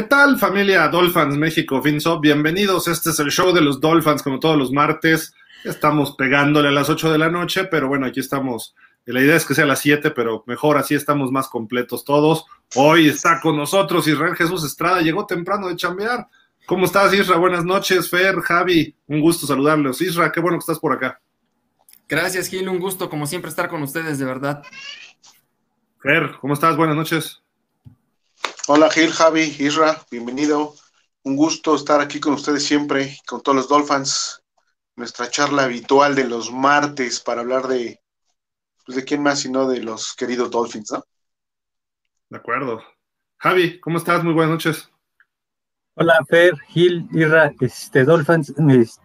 ¿Qué 0.00 0.06
tal 0.06 0.38
familia 0.38 0.88
Dolphins 0.88 1.36
México 1.36 1.82
Finso? 1.82 2.20
Bienvenidos, 2.20 2.88
este 2.88 3.10
es 3.10 3.20
el 3.20 3.30
show 3.30 3.52
de 3.52 3.60
los 3.60 3.80
Dolphins 3.80 4.22
como 4.22 4.40
todos 4.40 4.56
los 4.56 4.72
martes. 4.72 5.34
Estamos 5.62 6.16
pegándole 6.16 6.68
a 6.68 6.70
las 6.70 6.88
8 6.88 7.12
de 7.12 7.18
la 7.18 7.28
noche, 7.28 7.64
pero 7.64 7.86
bueno, 7.86 8.06
aquí 8.06 8.18
estamos. 8.18 8.74
La 9.04 9.20
idea 9.20 9.36
es 9.36 9.44
que 9.44 9.54
sea 9.54 9.64
a 9.64 9.66
las 9.66 9.80
7, 9.80 10.12
pero 10.12 10.42
mejor 10.46 10.78
así 10.78 10.94
estamos 10.94 11.30
más 11.30 11.48
completos 11.48 12.06
todos. 12.06 12.46
Hoy 12.76 13.10
está 13.10 13.42
con 13.42 13.58
nosotros 13.58 14.08
Israel 14.08 14.34
Jesús 14.36 14.64
Estrada, 14.64 15.02
llegó 15.02 15.26
temprano 15.26 15.68
de 15.68 15.76
chambear. 15.76 16.28
¿Cómo 16.64 16.86
estás, 16.86 17.12
Isra? 17.12 17.36
Buenas 17.36 17.66
noches, 17.66 18.08
Fer, 18.08 18.40
Javi, 18.40 18.96
un 19.06 19.20
gusto 19.20 19.46
saludarlos. 19.46 20.00
Isra, 20.00 20.32
qué 20.32 20.40
bueno 20.40 20.56
que 20.56 20.62
estás 20.62 20.78
por 20.78 20.94
acá. 20.94 21.20
Gracias, 22.08 22.48
Gil, 22.48 22.70
un 22.70 22.78
gusto 22.78 23.10
como 23.10 23.26
siempre 23.26 23.50
estar 23.50 23.68
con 23.68 23.82
ustedes, 23.82 24.18
de 24.18 24.24
verdad. 24.24 24.62
Fer, 26.00 26.38
¿cómo 26.40 26.54
estás? 26.54 26.74
Buenas 26.74 26.96
noches. 26.96 27.42
Hola 28.72 28.88
Gil, 28.88 29.10
Javi, 29.10 29.56
Isra, 29.58 30.00
bienvenido. 30.12 30.74
Un 31.24 31.34
gusto 31.34 31.74
estar 31.74 32.00
aquí 32.00 32.20
con 32.20 32.34
ustedes 32.34 32.62
siempre, 32.62 33.16
con 33.26 33.42
todos 33.42 33.56
los 33.56 33.68
Dolphins. 33.68 34.44
Nuestra 34.94 35.28
charla 35.28 35.64
habitual 35.64 36.14
de 36.14 36.28
los 36.28 36.52
martes 36.52 37.18
para 37.18 37.40
hablar 37.40 37.66
de, 37.66 38.00
pues 38.86 38.94
de 38.94 39.02
quién 39.02 39.24
más 39.24 39.40
sino 39.40 39.66
de 39.66 39.82
los 39.82 40.14
queridos 40.14 40.52
Dolphins, 40.52 40.92
¿no? 40.92 41.02
De 42.28 42.36
acuerdo. 42.36 42.80
Javi, 43.38 43.80
¿cómo 43.80 43.98
estás? 43.98 44.22
Muy 44.22 44.34
buenas 44.34 44.52
noches. 44.52 44.88
Hola 45.94 46.20
Fer, 46.28 46.56
Gil, 46.68 47.08
Isra, 47.10 47.52
este, 47.58 48.04
Dolphins, 48.04 48.54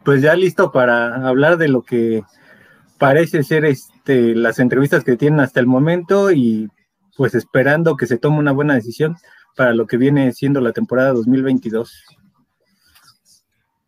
pues 0.03 0.21
ya 0.21 0.35
listo 0.35 0.71
para 0.71 1.27
hablar 1.27 1.57
de 1.57 1.69
lo 1.69 1.81
que 1.81 2.21
parece 2.99 3.41
ser 3.41 3.65
este, 3.65 4.35
las 4.35 4.59
entrevistas 4.59 5.03
que 5.03 5.17
tienen 5.17 5.39
hasta 5.39 5.59
el 5.59 5.65
momento 5.65 6.29
y 6.29 6.69
pues 7.17 7.33
esperando 7.33 7.97
que 7.97 8.05
se 8.05 8.19
tome 8.19 8.37
una 8.37 8.51
buena 8.51 8.75
decisión 8.75 9.17
para 9.55 9.73
lo 9.73 9.87
que 9.87 9.97
viene 9.97 10.31
siendo 10.33 10.61
la 10.61 10.73
temporada 10.73 11.13
2022. 11.13 12.03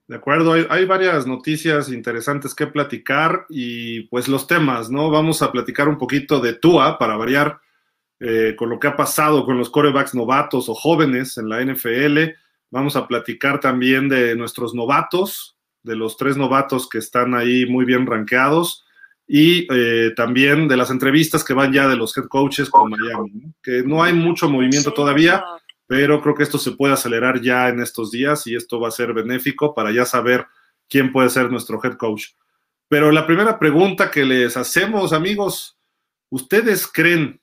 De 0.08 0.16
acuerdo, 0.16 0.54
hay, 0.54 0.86
varias 0.86 1.28
noticias 1.28 1.90
interesantes 1.90 2.56
que 2.56 2.68
platicar 2.68 3.46
y 3.50 4.04
pues 4.04 4.30
los 4.30 4.48
temas, 4.48 4.90
¿no? 4.90 5.10
Vamos 5.10 5.42
a 5.42 5.52
platicar 5.52 5.90
un 5.90 5.98
poquito 5.98 6.40
de 6.40 6.54
Tua 6.54 6.98
para 6.98 7.18
variar 7.18 7.60
eh, 8.22 8.56
con 8.58 8.70
lo 8.70 8.80
que 8.80 8.88
ha 8.88 8.96
pasado 8.96 9.46
con 9.46 9.58
los 9.58 9.70
corebacks 9.70 10.16
novatos 10.16 10.70
o 10.70 10.74
jóvenes 10.74 11.38
en 11.38 11.50
la 11.50 11.62
NFL. 11.62 12.20
Vamos 12.72 12.96
a 12.96 13.06
platicar 13.06 13.60
también 13.60 14.08
de 14.08 14.34
nuestros 14.38 14.74
novatos, 14.74 15.58
de 15.84 15.98
los 15.98 16.16
tres 16.16 16.38
novatos 16.38 16.88
que 16.88 17.00
están 17.00 17.36
ahí 17.36 17.66
muy 17.66 17.84
bien 17.84 18.08
rankeados 18.08 18.87
y 19.28 19.68
eh, 19.74 20.14
también 20.16 20.70
de 20.70 20.78
las 20.78 20.90
entrevistas 20.90 21.44
que 21.44 21.54
van 21.54 21.74
ya 21.74 21.88
de 21.88 21.98
los 21.98 22.18
head 22.18 22.28
coaches 22.28 22.70
con 22.70 22.90
Miami, 22.90 23.54
que 23.62 23.84
no 23.84 24.02
hay 24.02 24.14
mucho 24.14 24.50
movimiento 24.50 24.94
todavía, 24.94 25.44
pero 25.86 26.22
creo 26.22 26.34
que 26.34 26.44
esto 26.44 26.58
se 26.58 26.72
puede 26.72 26.94
acelerar 26.94 27.42
ya 27.42 27.68
en 27.68 27.82
estos 27.82 28.12
días 28.12 28.48
y 28.48 28.56
esto 28.56 28.80
va 28.80 28.88
a 28.88 28.92
ser 28.92 29.14
benéfico 29.14 29.76
para 29.76 29.92
ya 29.92 30.06
saber 30.06 30.48
quién 30.88 31.12
puede 31.12 31.30
ser 31.30 31.52
nuestro 31.52 31.80
head 31.84 31.98
coach. 31.98 32.28
Pero 32.88 33.12
la 33.12 33.28
primera 33.28 33.60
pregunta 33.60 34.10
que 34.10 34.24
les 34.24 34.56
hacemos, 34.56 35.12
amigos, 35.12 35.78
¿ustedes 36.30 36.88
creen 36.88 37.42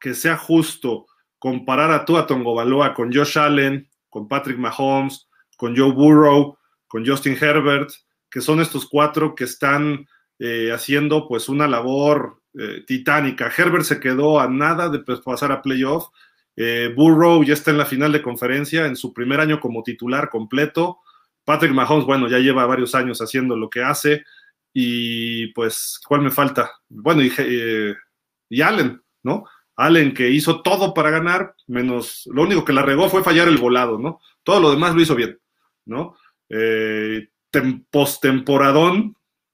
que 0.00 0.14
sea 0.14 0.36
justo 0.36 1.06
comparar 1.38 1.92
a 1.92 2.04
Tua 2.04 2.26
Tongobaloa 2.26 2.94
con 2.94 3.12
Josh 3.12 3.38
Allen, 3.38 3.88
con 4.08 4.26
Patrick 4.26 4.58
Mahomes, 4.58 5.28
con 5.56 5.76
Joe 5.76 5.92
Burrow, 5.92 6.58
con 6.88 7.06
Justin 7.06 7.38
Herbert, 7.40 7.90
que 8.28 8.40
son 8.40 8.60
estos 8.60 8.88
cuatro 8.88 9.34
que 9.36 9.44
están 9.44 10.06
eh, 10.38 10.70
haciendo 10.72 11.28
pues 11.28 11.48
una 11.48 11.68
labor 11.68 12.42
eh, 12.54 12.84
titánica. 12.86 13.52
Herbert 13.56 13.84
se 13.84 14.00
quedó 14.00 14.40
a 14.40 14.48
nada 14.48 14.88
de 14.88 15.00
pues, 15.00 15.20
pasar 15.20 15.52
a 15.52 15.62
playoff. 15.62 16.08
Eh, 16.56 16.92
Burrow 16.94 17.42
ya 17.44 17.54
está 17.54 17.70
en 17.70 17.78
la 17.78 17.86
final 17.86 18.12
de 18.12 18.22
conferencia, 18.22 18.86
en 18.86 18.96
su 18.96 19.12
primer 19.12 19.40
año 19.40 19.60
como 19.60 19.82
titular 19.82 20.30
completo. 20.30 20.98
Patrick 21.44 21.72
Mahomes, 21.72 22.06
bueno, 22.06 22.28
ya 22.28 22.38
lleva 22.38 22.66
varios 22.66 22.94
años 22.94 23.20
haciendo 23.20 23.56
lo 23.56 23.70
que 23.70 23.82
hace. 23.82 24.24
Y 24.72 25.48
pues, 25.48 26.00
¿cuál 26.06 26.22
me 26.22 26.30
falta? 26.30 26.70
Bueno, 26.88 27.22
y, 27.22 27.32
y 28.48 28.62
Allen, 28.62 29.02
¿no? 29.22 29.44
Allen 29.76 30.14
que 30.14 30.30
hizo 30.30 30.62
todo 30.62 30.94
para 30.94 31.10
ganar, 31.10 31.54
menos 31.66 32.28
lo 32.32 32.42
único 32.42 32.64
que 32.64 32.72
la 32.72 32.82
regó 32.82 33.08
fue 33.08 33.24
fallar 33.24 33.48
el 33.48 33.58
volado, 33.58 33.98
¿no? 33.98 34.20
Todo 34.42 34.60
lo 34.60 34.70
demás 34.70 34.94
lo 34.94 35.00
hizo 35.00 35.14
bien, 35.14 35.38
¿no? 35.86 36.16
Eh, 36.48 37.28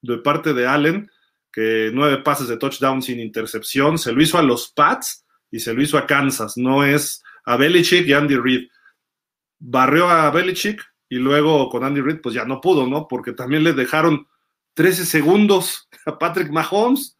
de 0.02 0.18
parte 0.18 0.54
de 0.54 0.66
Allen, 0.66 1.10
que 1.52 1.90
nueve 1.92 2.18
pases 2.18 2.48
de 2.48 2.56
touchdown 2.56 3.02
sin 3.02 3.20
intercepción, 3.20 3.98
se 3.98 4.12
lo 4.12 4.22
hizo 4.22 4.38
a 4.38 4.42
los 4.42 4.72
Pats 4.72 5.24
y 5.50 5.60
se 5.60 5.74
lo 5.74 5.82
hizo 5.82 5.98
a 5.98 6.06
Kansas, 6.06 6.56
no 6.56 6.84
es 6.84 7.22
a 7.44 7.56
Belichick 7.56 8.06
y 8.06 8.12
Andy 8.12 8.36
Reid. 8.36 8.68
Barrió 9.58 10.08
a 10.08 10.30
Belichick 10.30 10.82
y 11.08 11.16
luego 11.16 11.68
con 11.68 11.84
Andy 11.84 12.00
Reid 12.00 12.20
pues 12.22 12.34
ya 12.34 12.44
no 12.44 12.60
pudo, 12.60 12.86
¿no? 12.86 13.08
Porque 13.08 13.32
también 13.32 13.64
le 13.64 13.72
dejaron 13.72 14.26
13 14.74 15.06
segundos 15.06 15.88
a 16.06 16.18
Patrick 16.18 16.50
Mahomes, 16.50 17.16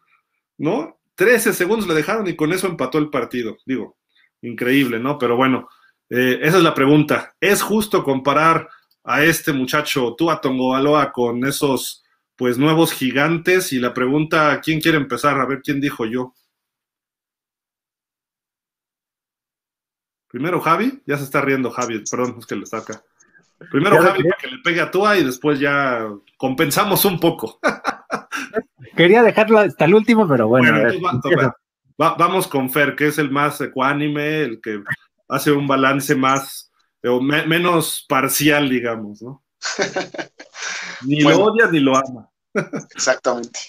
¿no? 0.58 1.00
13 1.14 1.52
segundos 1.52 1.88
le 1.88 1.94
dejaron 1.94 2.28
y 2.28 2.36
con 2.36 2.52
eso 2.52 2.68
empató 2.68 2.98
el 2.98 3.10
partido. 3.10 3.56
Digo, 3.66 3.96
increíble, 4.42 5.00
¿no? 5.00 5.18
Pero 5.18 5.36
bueno, 5.36 5.68
eh, 6.10 6.38
esa 6.42 6.58
es 6.58 6.62
la 6.62 6.74
pregunta. 6.74 7.34
¿Es 7.40 7.62
justo 7.62 8.04
comparar 8.04 8.68
a 9.02 9.24
este 9.24 9.52
muchacho 9.52 10.14
Tua 10.16 10.40
Tongoaloa 10.40 11.10
con 11.10 11.44
esos 11.44 12.04
pues 12.38 12.56
nuevos 12.56 12.92
gigantes 12.92 13.72
y 13.72 13.80
la 13.80 13.92
pregunta, 13.92 14.60
¿quién 14.62 14.80
quiere 14.80 14.96
empezar? 14.96 15.40
A 15.40 15.44
ver 15.44 15.60
quién 15.60 15.80
dijo 15.80 16.06
yo. 16.06 16.34
Primero 20.28 20.60
Javi, 20.60 21.02
ya 21.04 21.18
se 21.18 21.24
está 21.24 21.40
riendo 21.40 21.72
Javi, 21.72 22.04
perdón, 22.08 22.36
es 22.38 22.46
que 22.46 22.54
le 22.54 22.62
está 22.62 22.78
acá. 22.78 23.02
Primero 23.72 24.00
Javi 24.00 24.22
para 24.22 24.36
que 24.36 24.46
le 24.46 24.58
pegue 24.62 24.80
a 24.80 24.88
Tua 24.88 25.18
y 25.18 25.24
después 25.24 25.58
ya 25.58 26.06
compensamos 26.36 27.04
un 27.04 27.18
poco. 27.18 27.58
Quería 28.96 29.24
dejarlo 29.24 29.58
hasta 29.58 29.86
el 29.86 29.94
último, 29.96 30.28
pero 30.28 30.46
bueno. 30.46 30.70
vamos 31.96 32.46
con 32.46 32.70
Fer, 32.70 32.94
que 32.94 33.08
es 33.08 33.18
el 33.18 33.32
más 33.32 33.60
ecuánime, 33.60 34.42
el 34.42 34.60
que 34.60 34.80
hace 35.28 35.50
un 35.50 35.66
balance 35.66 36.14
más, 36.14 36.70
o 37.02 37.20
menos 37.20 38.06
parcial, 38.08 38.68
digamos, 38.68 39.22
¿no? 39.22 39.42
Ni 41.02 41.20
lo 41.20 41.44
odia 41.44 41.66
ni 41.66 41.80
lo 41.80 41.96
ama. 41.96 42.30
exactamente. 42.94 43.60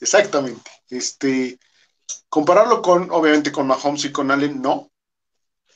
Exactamente. 0.00 0.70
Este, 0.90 1.58
compararlo 2.28 2.82
con, 2.82 3.10
obviamente, 3.10 3.52
con 3.52 3.66
Mahomes 3.66 4.04
y 4.04 4.12
con 4.12 4.30
Allen, 4.30 4.60
no. 4.60 4.90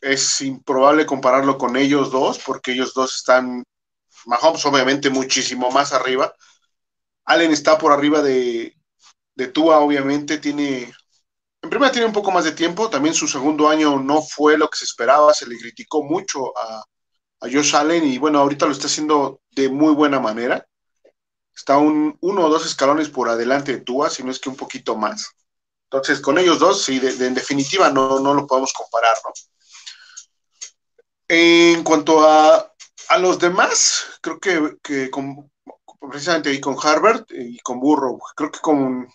Es 0.00 0.40
improbable 0.40 1.06
compararlo 1.06 1.58
con 1.58 1.76
ellos 1.76 2.10
dos, 2.10 2.38
porque 2.44 2.72
ellos 2.72 2.94
dos 2.94 3.16
están, 3.16 3.64
Mahomes 4.26 4.64
obviamente 4.66 5.10
muchísimo 5.10 5.70
más 5.70 5.92
arriba. 5.92 6.32
Allen 7.24 7.50
está 7.52 7.78
por 7.78 7.92
arriba 7.92 8.22
de, 8.22 8.74
de 9.34 9.46
Tua, 9.48 9.80
obviamente, 9.80 10.38
tiene, 10.38 10.92
en 11.62 11.70
primera 11.70 11.92
tiene 11.92 12.06
un 12.06 12.12
poco 12.12 12.30
más 12.30 12.44
de 12.44 12.52
tiempo, 12.52 12.88
también 12.88 13.14
su 13.14 13.26
segundo 13.26 13.68
año 13.68 13.98
no 13.98 14.22
fue 14.22 14.56
lo 14.56 14.68
que 14.68 14.78
se 14.78 14.84
esperaba, 14.84 15.34
se 15.34 15.46
le 15.46 15.58
criticó 15.58 16.02
mucho 16.02 16.56
a, 16.56 16.84
a 17.40 17.46
Josh 17.46 17.74
Allen 17.76 18.04
y 18.04 18.18
bueno, 18.18 18.40
ahorita 18.40 18.66
lo 18.66 18.72
está 18.72 18.86
haciendo 18.86 19.40
de 19.50 19.68
muy 19.68 19.94
buena 19.94 20.20
manera. 20.20 20.66
Está 21.54 21.78
un, 21.78 22.16
uno 22.20 22.46
o 22.46 22.48
dos 22.48 22.66
escalones 22.66 23.08
por 23.08 23.28
adelante 23.28 23.72
de 23.72 23.80
Tua, 23.80 24.10
si 24.10 24.22
no 24.22 24.30
es 24.30 24.38
que 24.38 24.48
un 24.48 24.56
poquito 24.56 24.96
más. 24.96 25.30
Entonces, 25.84 26.20
con 26.20 26.38
ellos 26.38 26.58
dos, 26.58 26.84
sí, 26.84 26.98
de, 26.98 27.26
en 27.26 27.34
definitiva 27.34 27.90
no, 27.90 28.20
no 28.20 28.34
lo 28.34 28.46
podemos 28.46 28.72
comparar, 28.72 29.16
¿no? 29.24 29.32
En 31.28 31.82
cuanto 31.82 32.26
a, 32.26 32.72
a 33.08 33.18
los 33.18 33.38
demás, 33.38 34.18
creo 34.20 34.38
que, 34.38 34.76
que 34.82 35.10
con, 35.10 35.50
precisamente 36.10 36.50
ahí 36.50 36.60
con 36.60 36.76
Harvard 36.82 37.24
y 37.30 37.58
con 37.58 37.80
Burrow, 37.80 38.18
creo 38.34 38.50
que 38.50 38.60
con, 38.60 39.08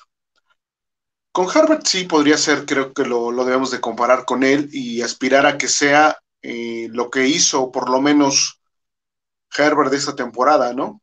con 1.32 1.48
Harvard 1.50 1.86
sí 1.86 2.06
podría 2.06 2.38
ser, 2.38 2.66
creo 2.66 2.94
que 2.94 3.04
lo, 3.04 3.32
lo 3.32 3.46
debemos 3.46 3.72
de 3.72 3.82
comparar 3.82 4.26
con 4.26 4.44
él 4.44 4.70
y 4.72 5.02
aspirar 5.02 5.46
a 5.46 5.58
que 5.58 5.68
sea 5.68 6.18
eh, 6.44 6.90
lo 6.92 7.10
que 7.10 7.26
hizo 7.26 7.72
por 7.72 7.90
lo 7.90 8.02
menos 8.02 8.60
Herbert 9.58 9.92
de 9.92 9.98
esta 9.98 10.16
temporada, 10.16 10.74
¿no? 10.74 11.02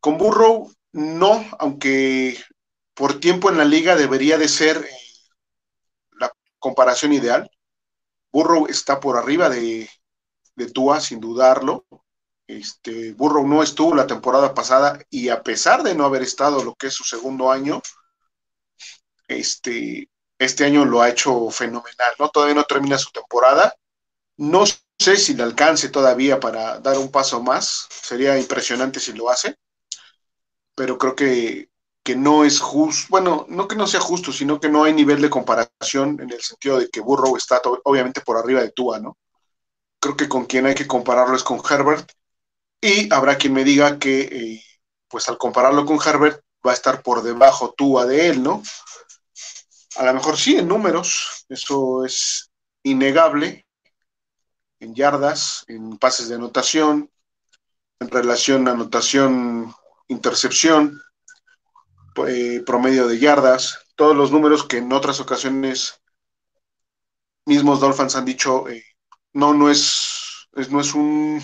Con 0.00 0.18
Burrow, 0.18 0.72
no, 0.92 1.44
aunque 1.58 2.38
por 2.94 3.18
tiempo 3.18 3.50
en 3.50 3.58
la 3.58 3.64
liga 3.64 3.96
debería 3.96 4.38
de 4.38 4.48
ser 4.48 4.76
eh, 4.76 4.96
la 6.12 6.32
comparación 6.60 7.12
ideal. 7.12 7.50
Burrow 8.32 8.66
está 8.68 9.00
por 9.00 9.16
arriba 9.16 9.48
de, 9.48 9.90
de 10.54 10.70
Tua, 10.70 11.00
sin 11.00 11.20
dudarlo. 11.20 11.86
Este, 12.46 13.12
Burrow 13.14 13.46
no 13.48 13.62
estuvo 13.62 13.94
la 13.94 14.06
temporada 14.06 14.54
pasada 14.54 15.00
y 15.10 15.28
a 15.30 15.42
pesar 15.42 15.82
de 15.82 15.94
no 15.94 16.04
haber 16.04 16.22
estado 16.22 16.62
lo 16.62 16.74
que 16.74 16.88
es 16.88 16.94
su 16.94 17.02
segundo 17.02 17.50
año, 17.50 17.80
este, 19.26 20.08
este 20.38 20.64
año 20.64 20.84
lo 20.84 21.00
ha 21.02 21.08
hecho 21.08 21.50
fenomenal, 21.50 22.14
¿no? 22.18 22.28
Todavía 22.28 22.54
no 22.54 22.64
termina 22.64 22.98
su 22.98 23.10
temporada, 23.10 23.74
no 24.36 24.64
sé 24.66 25.16
si 25.16 25.34
le 25.34 25.42
alcance 25.42 25.88
todavía 25.88 26.40
para 26.40 26.78
dar 26.80 26.98
un 26.98 27.10
paso 27.10 27.42
más, 27.42 27.88
sería 27.90 28.38
impresionante 28.38 29.00
si 29.00 29.12
lo 29.12 29.30
hace, 29.30 29.56
pero 30.74 30.98
creo 30.98 31.14
que, 31.14 31.68
no 32.16 32.44
es 32.44 32.60
justo, 32.60 33.06
bueno, 33.10 33.46
no 33.48 33.66
que 33.66 33.76
no 33.76 33.86
sea 33.86 34.00
justo, 34.00 34.32
sino 34.32 34.60
que 34.60 34.68
no 34.68 34.84
hay 34.84 34.92
nivel 34.92 35.22
de 35.22 35.30
comparación 35.30 36.20
en 36.20 36.30
el 36.30 36.40
sentido 36.42 36.78
de 36.78 36.90
que 36.90 37.00
Burrow 37.00 37.36
está 37.36 37.62
obviamente 37.84 38.20
por 38.20 38.36
arriba 38.36 38.60
de 38.60 38.72
Tua, 38.72 39.00
¿no? 39.00 39.16
creo 40.04 40.16
que 40.16 40.28
con 40.28 40.44
quien 40.44 40.66
hay 40.66 40.74
que 40.74 40.86
compararlo 40.86 41.34
es 41.34 41.42
con 41.42 41.62
Herbert. 41.68 42.12
Y 42.80 43.12
habrá 43.12 43.38
quien 43.38 43.54
me 43.54 43.64
diga 43.64 43.98
que, 43.98 44.20
eh, 44.20 44.62
pues 45.08 45.28
al 45.28 45.38
compararlo 45.38 45.86
con 45.86 45.98
Herbert, 46.04 46.42
va 46.66 46.72
a 46.72 46.74
estar 46.74 47.02
por 47.02 47.22
debajo 47.22 47.72
Tua 47.72 48.04
de 48.04 48.28
él, 48.28 48.42
¿no? 48.42 48.62
A 49.96 50.04
lo 50.04 50.14
mejor 50.14 50.36
sí, 50.36 50.56
en 50.56 50.68
números, 50.68 51.46
eso 51.48 52.04
es 52.04 52.50
innegable, 52.82 53.63
en 54.84 54.94
yardas, 54.94 55.64
en 55.68 55.98
pases 55.98 56.28
de 56.28 56.36
anotación, 56.36 57.10
en 58.00 58.08
relación 58.08 58.68
a 58.68 58.72
anotación, 58.72 59.74
intercepción, 60.08 61.00
eh, 62.28 62.62
promedio 62.64 63.08
de 63.08 63.18
yardas, 63.18 63.78
todos 63.96 64.16
los 64.16 64.30
números 64.30 64.64
que 64.64 64.78
en 64.78 64.92
otras 64.92 65.20
ocasiones 65.20 66.00
mismos 67.46 67.80
Dolphins 67.80 68.16
han 68.16 68.24
dicho, 68.24 68.68
eh, 68.68 68.84
no, 69.32 69.54
no 69.54 69.70
es, 69.70 70.48
no 70.70 70.80
es 70.80 70.94
un, 70.94 71.42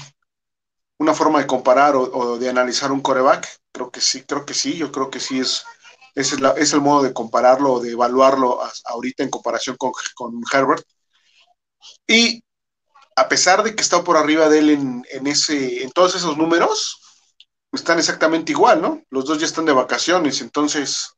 una 0.99 1.15
forma 1.15 1.41
de 1.41 1.47
comparar 1.47 1.95
o, 1.97 2.39
de 2.39 2.49
analizar 2.49 2.93
un 2.93 3.01
coreback. 3.01 3.49
Creo 3.73 3.91
que 3.91 4.01
sí, 4.01 4.23
creo 4.25 4.45
que 4.45 4.55
sí, 4.55 4.77
yo 4.77 4.93
creo 4.93 5.11
que 5.11 5.21
sí 5.21 5.41
es, 5.41 5.65
es, 6.15 6.37
es 6.57 6.73
el 6.73 6.81
modo 6.81 7.03
de 7.03 7.13
compararlo 7.13 7.75
o 7.75 7.81
de 7.81 7.93
evaluarlo 7.93 8.61
ahorita 8.85 9.23
en 9.23 9.31
comparación 9.31 9.77
con, 9.77 9.93
con, 10.15 10.41
Herbert. 10.53 10.85
Y 12.07 12.43
a 13.21 13.29
pesar 13.29 13.63
de 13.63 13.75
que 13.75 13.83
está 13.83 14.03
por 14.03 14.17
arriba 14.17 14.49
de 14.49 14.59
él 14.61 14.71
en, 14.71 15.05
en, 15.11 15.27
ese, 15.27 15.83
en 15.83 15.91
todos 15.91 16.15
esos 16.15 16.39
números, 16.39 16.99
están 17.71 17.99
exactamente 17.99 18.53
igual, 18.53 18.81
¿no? 18.81 19.03
Los 19.11 19.27
dos 19.27 19.39
ya 19.39 19.45
están 19.45 19.67
de 19.67 19.73
vacaciones, 19.73 20.41
entonces 20.41 21.13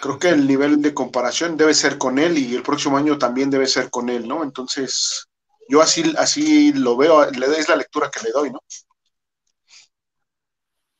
creo 0.00 0.18
que 0.20 0.28
el 0.28 0.46
nivel 0.46 0.80
de 0.80 0.94
comparación 0.94 1.56
debe 1.56 1.74
ser 1.74 1.98
con 1.98 2.20
él 2.20 2.38
y 2.38 2.54
el 2.54 2.62
próximo 2.62 2.96
año 2.96 3.18
también 3.18 3.50
debe 3.50 3.66
ser 3.66 3.90
con 3.90 4.08
él, 4.08 4.28
¿no? 4.28 4.44
Entonces, 4.44 5.28
yo 5.68 5.82
así, 5.82 6.14
así 6.16 6.72
lo 6.72 6.96
veo, 6.96 7.24
es 7.24 7.68
la 7.68 7.76
lectura 7.76 8.10
que 8.10 8.22
le 8.22 8.30
doy, 8.30 8.52
¿no? 8.52 8.60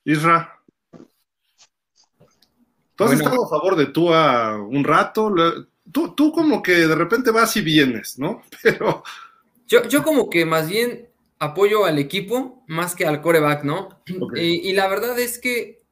Isra. 0.05 0.61
¿Tú 2.97 3.05
has 3.05 3.12
estado 3.12 3.44
a 3.44 3.49
favor 3.49 3.76
de 3.76 3.87
tú 3.87 4.12
a 4.12 4.56
un 4.56 4.82
rato? 4.82 5.32
Tú, 5.93 6.15
tú, 6.17 6.32
como 6.32 6.61
que 6.61 6.73
de 6.73 6.94
repente 6.97 7.31
vas 7.31 7.56
y 7.56 7.61
vienes, 7.61 8.19
¿no? 8.19 8.43
Pero. 8.62 9.05
Yo, 9.69 9.87
yo 9.87 10.03
como 10.03 10.31
que 10.31 10.44
más 10.44 10.69
bien 10.69 11.09
apoyo 11.38 11.85
al 11.85 11.99
equipo 11.99 12.65
más 12.67 12.94
que 12.94 13.06
al 13.06 13.23
coreback, 13.23 13.65
¿no? 13.65 14.00
Y, 14.35 14.73
la 14.73 14.88
verdad 14.88 15.19
es 15.19 15.38
que 15.38 15.82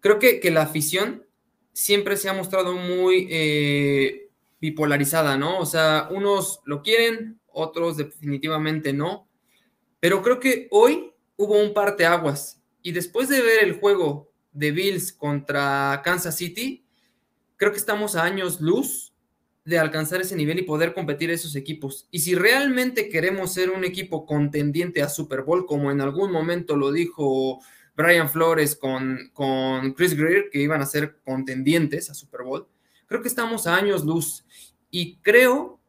creo 0.00 0.18
que, 0.18 0.38
que, 0.38 0.50
la 0.50 0.62
afición 0.62 1.26
siempre 1.72 2.16
se 2.16 2.28
ha 2.28 2.34
mostrado 2.34 2.74
muy 2.74 3.26
eh, 3.30 4.28
bipolarizada, 4.60 5.36
¿no? 5.36 5.58
O 5.58 5.66
sea, 5.66 6.08
unos 6.10 6.60
lo 6.64 6.82
quieren, 6.82 7.40
otros 7.48 7.96
definitivamente 7.96 8.92
no. 8.92 9.28
Pero 9.98 10.22
creo 10.22 10.38
que 10.38 10.68
hoy 10.70 11.12
hubo 11.36 11.60
un 11.60 11.74
parteaguas. 11.74 12.62
Y 12.82 12.92
después 12.92 13.28
de 13.28 13.42
ver 13.42 13.64
el 13.64 13.80
juego 13.80 14.30
de 14.52 14.70
Bills 14.70 15.12
contra 15.12 16.02
Kansas 16.04 16.36
City, 16.36 16.86
creo 17.56 17.72
que 17.72 17.78
estamos 17.78 18.14
a 18.14 18.22
años 18.22 18.60
luz 18.60 19.05
de 19.66 19.80
alcanzar 19.80 20.20
ese 20.20 20.36
nivel 20.36 20.60
y 20.60 20.62
poder 20.62 20.94
competir 20.94 21.30
esos 21.30 21.56
equipos. 21.56 22.06
Y 22.12 22.20
si 22.20 22.36
realmente 22.36 23.08
queremos 23.08 23.52
ser 23.52 23.70
un 23.70 23.84
equipo 23.84 24.24
contendiente 24.24 25.02
a 25.02 25.08
Super 25.08 25.42
Bowl, 25.42 25.66
como 25.66 25.90
en 25.90 26.00
algún 26.00 26.30
momento 26.30 26.76
lo 26.76 26.92
dijo 26.92 27.60
Brian 27.96 28.30
Flores 28.30 28.76
con, 28.76 29.30
con 29.32 29.92
Chris 29.94 30.16
Greer, 30.16 30.50
que 30.52 30.60
iban 30.60 30.80
a 30.80 30.86
ser 30.86 31.18
contendientes 31.24 32.08
a 32.08 32.14
Super 32.14 32.42
Bowl, 32.44 32.68
creo 33.06 33.20
que 33.22 33.28
estamos 33.28 33.66
a 33.66 33.74
años 33.74 34.04
luz. 34.04 34.46
Y 34.88 35.16
creo, 35.16 35.80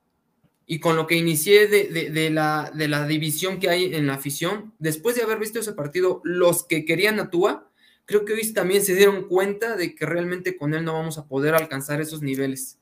y 0.66 0.80
con 0.80 0.96
lo 0.96 1.06
que 1.06 1.16
inicié 1.16 1.68
de, 1.68 2.30
la, 2.32 2.72
de 2.74 2.88
la 2.88 3.06
división 3.06 3.60
que 3.60 3.70
hay 3.70 3.94
en 3.94 4.08
la 4.08 4.16
afición, 4.16 4.74
después 4.80 5.16
de 5.16 5.22
haber 5.22 5.38
visto 5.38 5.60
ese 5.60 5.74
partido, 5.74 6.20
los 6.24 6.66
que 6.66 6.84
querían 6.84 7.20
a 7.20 7.30
Tua, 7.30 7.70
creo 8.06 8.26
que 8.26 8.34
hoy 8.34 8.54
también 8.54 8.84
se 8.84 8.96
dieron 8.96 9.28
cuenta 9.28 9.76
de 9.76 9.94
que 9.94 10.08
realmente 10.08 10.58
con 10.58 10.74
él 10.74 10.84
no 10.84 10.94
vamos 10.94 11.20
a 11.20 11.28
poder 11.28 11.54
alcanzar 11.54 12.02
esos 12.02 12.24
niveles. 12.24 12.80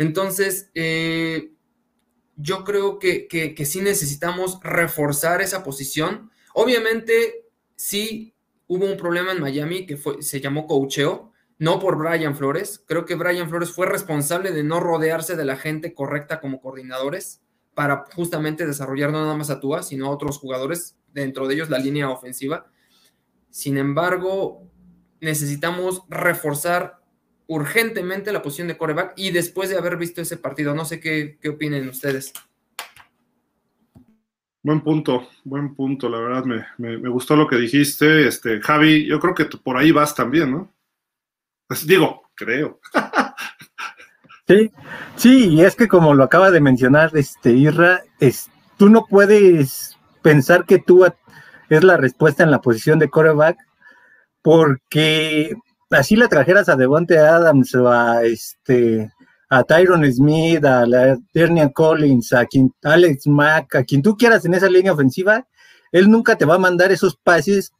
Entonces, 0.00 0.70
eh, 0.74 1.52
yo 2.34 2.64
creo 2.64 2.98
que, 2.98 3.28
que, 3.28 3.66
sí 3.66 3.82
necesitamos 3.82 4.58
reforzar 4.62 5.42
esa 5.42 5.62
posición. 5.62 6.30
Obviamente, 6.54 7.44
sí 7.76 8.34
hubo 8.66 8.86
un 8.86 8.96
problema 8.96 9.32
en 9.32 9.42
Miami 9.42 9.84
que 9.84 9.98
se 10.20 10.40
llamó 10.40 10.66
cocheo, 10.66 11.32
no 11.58 11.78
por 11.78 11.98
Brian 11.98 12.34
Flores. 12.34 12.82
Creo 12.86 13.04
que 13.04 13.14
Brian 13.14 13.50
Flores 13.50 13.72
fue 13.72 13.84
responsable 13.84 14.52
de 14.52 14.64
no 14.64 14.80
rodearse 14.80 15.36
de 15.36 15.44
la 15.44 15.56
gente 15.56 15.92
correcta 15.92 16.40
como 16.40 16.62
coordinadores 16.62 17.42
para 17.74 18.06
justamente 18.14 18.66
desarrollar 18.66 19.12
no 19.12 19.20
nada 19.20 19.36
más 19.36 19.50
a 19.50 19.60
Tua, 19.60 19.82
sino 19.82 20.06
a 20.06 20.10
otros 20.12 20.38
jugadores, 20.38 20.96
dentro 21.12 21.46
de 21.46 21.56
ellos 21.56 21.68
la 21.68 21.78
línea 21.78 22.08
ofensiva. 22.08 22.70
Sin 23.50 23.76
embargo, 23.76 24.62
necesitamos 25.20 26.04
reforzar 26.08 26.99
urgentemente 27.50 28.32
la 28.32 28.42
posición 28.42 28.68
de 28.68 28.76
coreback 28.76 29.14
y 29.16 29.32
después 29.32 29.68
de 29.68 29.76
haber 29.76 29.96
visto 29.96 30.20
ese 30.20 30.36
partido, 30.36 30.72
no 30.72 30.84
sé 30.84 31.00
qué, 31.00 31.36
qué 31.42 31.48
opinen 31.48 31.88
ustedes. 31.88 32.32
Buen 34.62 34.82
punto, 34.82 35.28
buen 35.42 35.74
punto, 35.74 36.08
la 36.08 36.20
verdad 36.20 36.44
me, 36.44 37.08
gustó 37.08 37.34
lo 37.34 37.48
que 37.48 37.56
dijiste. 37.56 38.28
Este, 38.28 38.60
Javi, 38.60 39.04
yo 39.04 39.18
creo 39.18 39.34
que 39.34 39.46
por 39.46 39.76
ahí 39.76 39.90
vas 39.90 40.14
también, 40.14 40.52
¿no? 40.52 40.72
Pues 41.66 41.86
digo, 41.86 42.22
creo. 42.34 42.80
Sí, 44.46 44.72
sí, 45.14 45.48
y 45.50 45.60
es 45.62 45.76
que 45.76 45.86
como 45.86 46.12
lo 46.12 46.24
acaba 46.24 46.50
de 46.50 46.60
mencionar 46.60 47.12
este 47.14 47.52
Irra, 47.52 48.00
es, 48.18 48.50
tú 48.78 48.88
no 48.88 49.06
puedes 49.06 49.96
pensar 50.22 50.64
que 50.64 50.80
tú 50.80 51.06
es 51.68 51.84
la 51.84 51.96
respuesta 51.96 52.42
en 52.42 52.50
la 52.50 52.60
posición 52.60 52.98
de 52.98 53.10
coreback, 53.10 53.56
porque 54.42 55.54
así 55.90 56.16
la 56.16 56.28
trajeras 56.28 56.68
a 56.68 56.76
Devonte 56.76 57.18
Adams 57.18 57.74
o 57.74 57.88
a 57.88 58.24
este 58.24 59.10
a 59.52 59.64
Tyron 59.64 60.10
Smith, 60.10 60.64
a 60.64 60.86
la 60.86 61.18
Collins, 61.74 62.32
a 62.32 62.46
quien, 62.46 62.72
Alex 62.84 63.26
Mack, 63.26 63.74
a 63.74 63.84
quien 63.84 64.00
tú 64.00 64.16
quieras 64.16 64.44
en 64.44 64.54
esa 64.54 64.68
línea 64.68 64.92
ofensiva, 64.92 65.44
él 65.90 66.08
nunca 66.08 66.36
te 66.36 66.44
va 66.44 66.54
a 66.54 66.58
mandar 66.58 66.92
esos 66.92 67.16
pases 67.16 67.72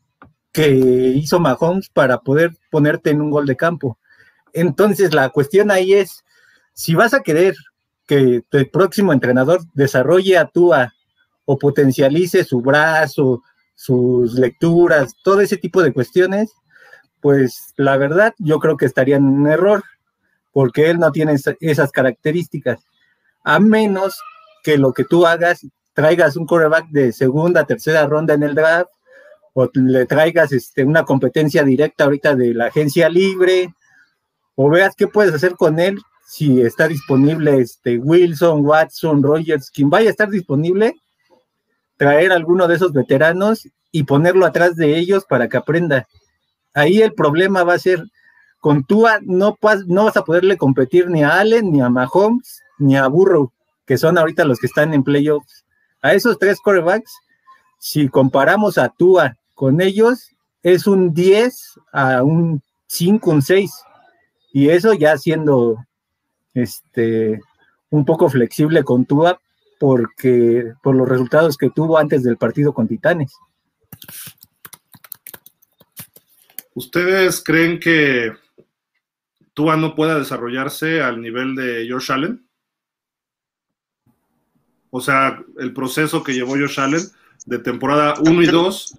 que 0.53 0.69
hizo 0.69 1.39
Mahomes 1.39 1.89
para 1.89 2.19
poder 2.19 2.57
ponerte 2.73 3.11
en 3.11 3.21
un 3.21 3.31
gol 3.31 3.47
de 3.47 3.57
campo. 3.57 3.99
Entonces, 4.53 5.15
la 5.15 5.29
cuestión 5.29 5.71
ahí 5.71 5.93
es, 5.93 6.25
si 6.75 6.97
vas 6.97 7.15
a 7.15 7.23
querer 7.23 7.55
que 8.09 8.43
el 8.51 8.71
próximo 8.71 9.13
entrenador 9.13 9.61
desarrolle 9.73 10.39
a 10.39 10.47
Tua 10.47 10.93
o 11.45 11.57
potencialice 11.57 12.43
su 12.43 12.61
brazo, 12.61 13.45
sus 13.77 14.35
lecturas, 14.35 15.15
todo 15.23 15.41
ese 15.41 15.57
tipo 15.57 15.83
de 15.85 15.93
cuestiones, 15.93 16.51
pues 17.21 17.73
la 17.77 17.97
verdad 17.97 18.35
yo 18.39 18.59
creo 18.59 18.77
que 18.77 18.87
estaría 18.87 19.17
en 19.17 19.25
un 19.25 19.47
error 19.47 19.83
porque 20.53 20.91
él 20.91 20.99
no 20.99 21.13
tiene 21.13 21.37
esas 21.61 21.93
características, 21.93 22.81
a 23.45 23.61
menos 23.61 24.19
que 24.63 24.79
lo 24.79 24.93
que 24.93 25.05
tú 25.05 25.27
hagas, 25.27 25.67
traigas 25.95 26.37
un 26.37 26.47
quarterback 26.47 26.89
de 26.89 27.13
segunda, 27.13 27.65
tercera 27.65 28.07
ronda 28.07 28.35
en 28.35 28.43
el 28.43 28.55
draft, 28.55 28.91
o 29.53 29.69
le 29.73 30.07
traigas 30.07 30.53
este, 30.53 30.85
una 30.85 31.05
competencia 31.05 31.63
directa 31.63 32.05
ahorita 32.05 32.35
de 32.35 32.55
la 32.55 32.67
agencia 32.67 33.09
libre, 33.09 33.75
o 34.55 34.69
veas 34.69 34.95
qué 34.97 35.07
puedes 35.07 35.35
hacer 35.35 35.55
con 35.55 35.79
él 35.79 36.01
si 36.27 36.61
está 36.61 36.87
disponible 36.87 37.59
este, 37.59 37.99
Wilson, 37.99 38.65
Watson, 38.65 39.23
Rogers, 39.23 39.71
quien 39.71 39.91
vaya 39.91 40.09
a 40.09 40.11
estar 40.13 40.31
disponible, 40.31 40.95
traer 41.97 42.31
alguno 42.31 42.69
de 42.69 42.77
esos 42.77 42.93
veteranos 42.93 43.69
y 43.91 44.05
ponerlo 44.05 44.47
atrás 44.47 44.77
de 44.77 44.97
ellos 44.97 45.25
para 45.25 45.49
que 45.49 45.57
aprenda. 45.57 46.07
Ahí 46.75 47.03
el 47.03 47.15
problema 47.15 47.65
va 47.65 47.75
a 47.75 47.79
ser 47.79 48.05
con 48.61 48.85
Tua 48.85 49.19
no, 49.23 49.57
vas 49.61 50.17
a 50.17 50.25
poderle 50.25 50.57
competir 50.57 51.09
ni 51.09 51.23
a 51.25 51.39
Allen, 51.39 51.73
ni 51.73 51.81
a 51.81 51.89
Mahomes, 51.89 52.63
ni 52.79 52.97
a 52.97 53.07
Burrow, 53.09 53.53
que 53.87 53.97
son 53.99 54.19
ahorita 54.19 54.45
los 54.45 54.59
que 54.59 54.67
están 54.67 54.93
en 54.95 55.03
playoffs. 55.03 55.65
A 56.03 56.15
esos 56.15 56.39
tres 56.39 56.61
quarterbacks, 56.61 57.13
si 57.79 58.09
comparamos 58.09 58.79
a 58.79 58.91
Tua 58.91 59.37
con 59.55 59.81
ellos, 59.81 60.31
es 60.63 60.87
un 60.87 61.15
10 61.15 61.81
a 61.93 62.23
un 62.23 62.63
5, 62.87 63.31
un 63.31 63.43
6. 63.43 63.73
Y 64.53 64.69
eso 64.69 64.93
ya 64.93 65.17
siendo 65.17 65.77
este, 66.55 67.41
un 67.91 68.05
poco 68.05 68.29
flexible 68.29 68.85
con 68.85 69.07
Tua 69.07 69.41
porque 69.79 70.75
por 70.83 70.95
los 70.95 71.09
resultados 71.09 71.57
que 71.57 71.71
tuvo 71.71 71.97
antes 71.97 72.23
del 72.23 72.37
partido 72.37 72.75
con 72.75 72.87
Titanes. 72.87 73.33
¿Ustedes 76.81 77.45
creen 77.45 77.79
que 77.79 78.33
Tua 79.53 79.77
no 79.77 79.95
pueda 79.95 80.19
desarrollarse 80.19 81.03
al 81.03 81.21
nivel 81.21 81.55
de 81.55 81.87
Josh 81.87 82.11
Allen? 82.11 82.49
O 84.89 85.03
sea, 85.03 85.45
el 85.59 85.75
proceso 85.75 86.23
que 86.23 86.33
llevó 86.33 86.53
Josh 86.53 86.81
Allen 86.81 87.03
de 87.45 87.59
temporada 87.59 88.15
1 88.21 88.43
y 88.43 88.47
2, 88.47 88.99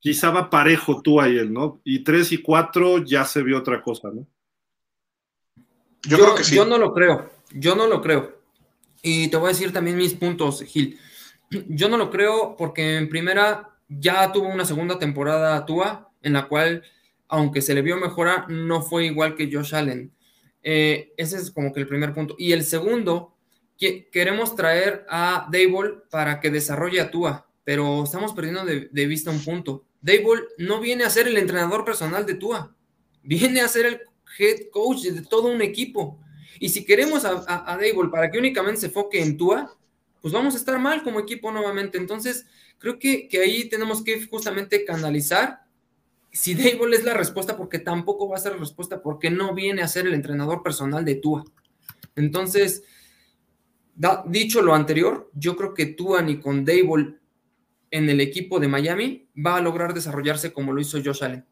quizá 0.00 0.30
va 0.30 0.50
parejo 0.50 1.02
Tua 1.02 1.28
y 1.28 1.38
él, 1.38 1.52
¿no? 1.52 1.80
Y 1.84 2.00
3 2.00 2.32
y 2.32 2.38
4 2.38 3.04
ya 3.04 3.24
se 3.24 3.44
vio 3.44 3.58
otra 3.58 3.80
cosa, 3.80 4.10
¿no? 4.12 4.26
Yo, 6.02 6.18
yo, 6.18 6.42
yo 6.42 6.64
no 6.64 6.78
lo 6.78 6.92
creo, 6.92 7.30
yo 7.52 7.76
no 7.76 7.86
lo 7.86 8.02
creo. 8.02 8.40
Y 9.02 9.28
te 9.28 9.36
voy 9.36 9.46
a 9.46 9.52
decir 9.52 9.72
también 9.72 9.96
mis 9.96 10.14
puntos, 10.14 10.64
Gil. 10.64 10.98
Yo 11.68 11.88
no 11.88 11.96
lo 11.96 12.10
creo 12.10 12.56
porque 12.58 12.96
en 12.96 13.08
primera 13.08 13.70
ya 13.88 14.32
tuvo 14.32 14.48
una 14.48 14.64
segunda 14.64 14.98
temporada 14.98 15.64
Tua 15.64 16.10
en 16.22 16.32
la 16.32 16.48
cual, 16.48 16.82
aunque 17.30 17.62
se 17.62 17.74
le 17.74 17.82
vio 17.82 17.96
mejora, 17.96 18.46
no 18.48 18.82
fue 18.82 19.06
igual 19.06 19.36
que 19.36 19.50
Josh 19.50 19.74
Allen. 19.74 20.12
Eh, 20.62 21.12
ese 21.16 21.36
es 21.36 21.50
como 21.50 21.72
que 21.72 21.80
el 21.80 21.86
primer 21.86 22.12
punto. 22.12 22.34
Y 22.38 22.52
el 22.52 22.64
segundo, 22.64 23.36
que 23.78 24.10
queremos 24.10 24.54
traer 24.54 25.06
a 25.08 25.48
Dable 25.50 26.02
para 26.10 26.40
que 26.40 26.50
desarrolle 26.50 27.00
a 27.00 27.10
Tua, 27.10 27.46
pero 27.64 28.04
estamos 28.04 28.32
perdiendo 28.34 28.64
de, 28.64 29.06
vista 29.06 29.30
un 29.30 29.42
punto. 29.42 29.84
Dable 30.02 30.42
no 30.58 30.80
viene 30.80 31.04
a 31.04 31.10
ser 31.10 31.28
el 31.28 31.36
entrenador 31.38 31.84
personal 31.84 32.26
de 32.26 32.34
Tua, 32.34 32.74
viene 33.22 33.60
a 33.60 33.68
ser 33.68 33.86
el 33.86 34.00
head 34.38 34.70
coach 34.70 35.02
de 35.04 35.22
todo 35.22 35.48
un 35.48 35.62
equipo. 35.62 36.18
Y 36.58 36.68
si 36.68 36.84
queremos 36.84 37.24
a, 37.24 37.44
a, 37.46 37.76
Dable 37.76 38.10
para 38.10 38.30
que 38.30 38.38
únicamente 38.38 38.80
se 38.80 38.86
enfoque 38.86 39.22
en 39.22 39.38
Tua, 39.38 39.74
pues 40.20 40.34
vamos 40.34 40.54
a 40.54 40.58
estar 40.58 40.78
mal 40.78 41.02
como 41.02 41.20
equipo 41.20 41.50
nuevamente. 41.50 41.96
Entonces, 41.96 42.44
creo 42.78 42.98
que, 42.98 43.28
que 43.28 43.38
ahí 43.38 43.68
tenemos 43.68 44.04
que 44.04 44.26
justamente 44.26 44.84
canalizar 44.84 45.62
si 46.32 46.54
Dable 46.54 46.96
es 46.96 47.04
la 47.04 47.14
respuesta, 47.14 47.56
porque 47.56 47.78
tampoco 47.78 48.28
va 48.28 48.36
a 48.36 48.40
ser 48.40 48.52
la 48.52 48.58
respuesta, 48.58 49.02
porque 49.02 49.30
no 49.30 49.54
viene 49.54 49.82
a 49.82 49.88
ser 49.88 50.06
el 50.06 50.14
entrenador 50.14 50.62
personal 50.62 51.04
de 51.04 51.16
Tua. 51.16 51.44
Entonces, 52.16 52.84
dicho 54.26 54.62
lo 54.62 54.74
anterior, 54.74 55.30
yo 55.34 55.56
creo 55.56 55.74
que 55.74 55.86
Tua 55.86 56.22
ni 56.22 56.38
con 56.38 56.64
Dable 56.64 57.16
en 57.90 58.08
el 58.08 58.20
equipo 58.20 58.60
de 58.60 58.68
Miami 58.68 59.28
va 59.34 59.56
a 59.56 59.60
lograr 59.60 59.92
desarrollarse 59.92 60.52
como 60.52 60.72
lo 60.72 60.80
hizo 60.80 61.00
Josh 61.04 61.24
Allen. 61.24 61.44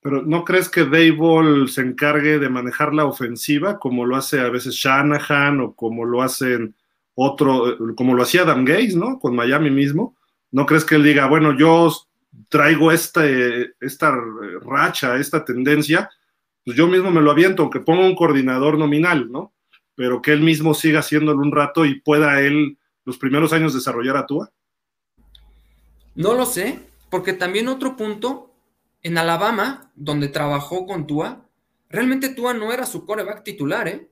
Pero 0.00 0.22
¿no 0.22 0.44
crees 0.44 0.68
que 0.68 0.84
Dable 0.84 1.68
se 1.68 1.80
encargue 1.80 2.38
de 2.38 2.48
manejar 2.48 2.94
la 2.94 3.04
ofensiva 3.04 3.78
como 3.78 4.04
lo 4.04 4.16
hace 4.16 4.40
a 4.40 4.48
veces 4.48 4.74
Shanahan 4.74 5.60
o 5.60 5.74
como 5.74 6.04
lo 6.04 6.22
hacen 6.22 6.74
otro, 7.14 7.76
como 7.96 8.14
lo 8.14 8.22
hacía 8.22 8.42
Adam 8.42 8.64
Gaze, 8.64 8.96
¿no? 8.96 9.18
Con 9.18 9.36
Miami 9.36 9.70
mismo. 9.70 10.16
¿No 10.50 10.66
crees 10.66 10.84
que 10.84 10.96
él 10.96 11.04
diga, 11.04 11.26
bueno, 11.26 11.56
yo 11.56 11.90
traigo 12.48 12.92
este, 12.92 13.74
esta 13.80 14.14
racha, 14.62 15.16
esta 15.16 15.44
tendencia, 15.44 16.10
pues 16.64 16.76
yo 16.76 16.86
mismo 16.86 17.10
me 17.10 17.20
lo 17.20 17.30
aviento, 17.30 17.62
aunque 17.62 17.80
ponga 17.80 18.06
un 18.06 18.14
coordinador 18.14 18.78
nominal, 18.78 19.30
¿no? 19.30 19.52
Pero 19.94 20.22
que 20.22 20.32
él 20.32 20.40
mismo 20.40 20.74
siga 20.74 21.00
haciéndolo 21.00 21.40
un 21.40 21.52
rato 21.52 21.84
y 21.84 22.00
pueda 22.00 22.40
él 22.40 22.78
los 23.04 23.18
primeros 23.18 23.52
años 23.52 23.74
desarrollar 23.74 24.16
a 24.16 24.26
Tua. 24.26 24.52
No 26.14 26.34
lo 26.34 26.46
sé, 26.46 26.80
porque 27.10 27.32
también 27.32 27.68
otro 27.68 27.96
punto, 27.96 28.54
en 29.02 29.18
Alabama, 29.18 29.90
donde 29.94 30.28
trabajó 30.28 30.86
con 30.86 31.06
Tua, 31.06 31.46
realmente 31.88 32.28
Tua 32.28 32.54
no 32.54 32.72
era 32.72 32.86
su 32.86 33.04
coreback 33.04 33.42
titular, 33.42 33.88
¿eh? 33.88 34.08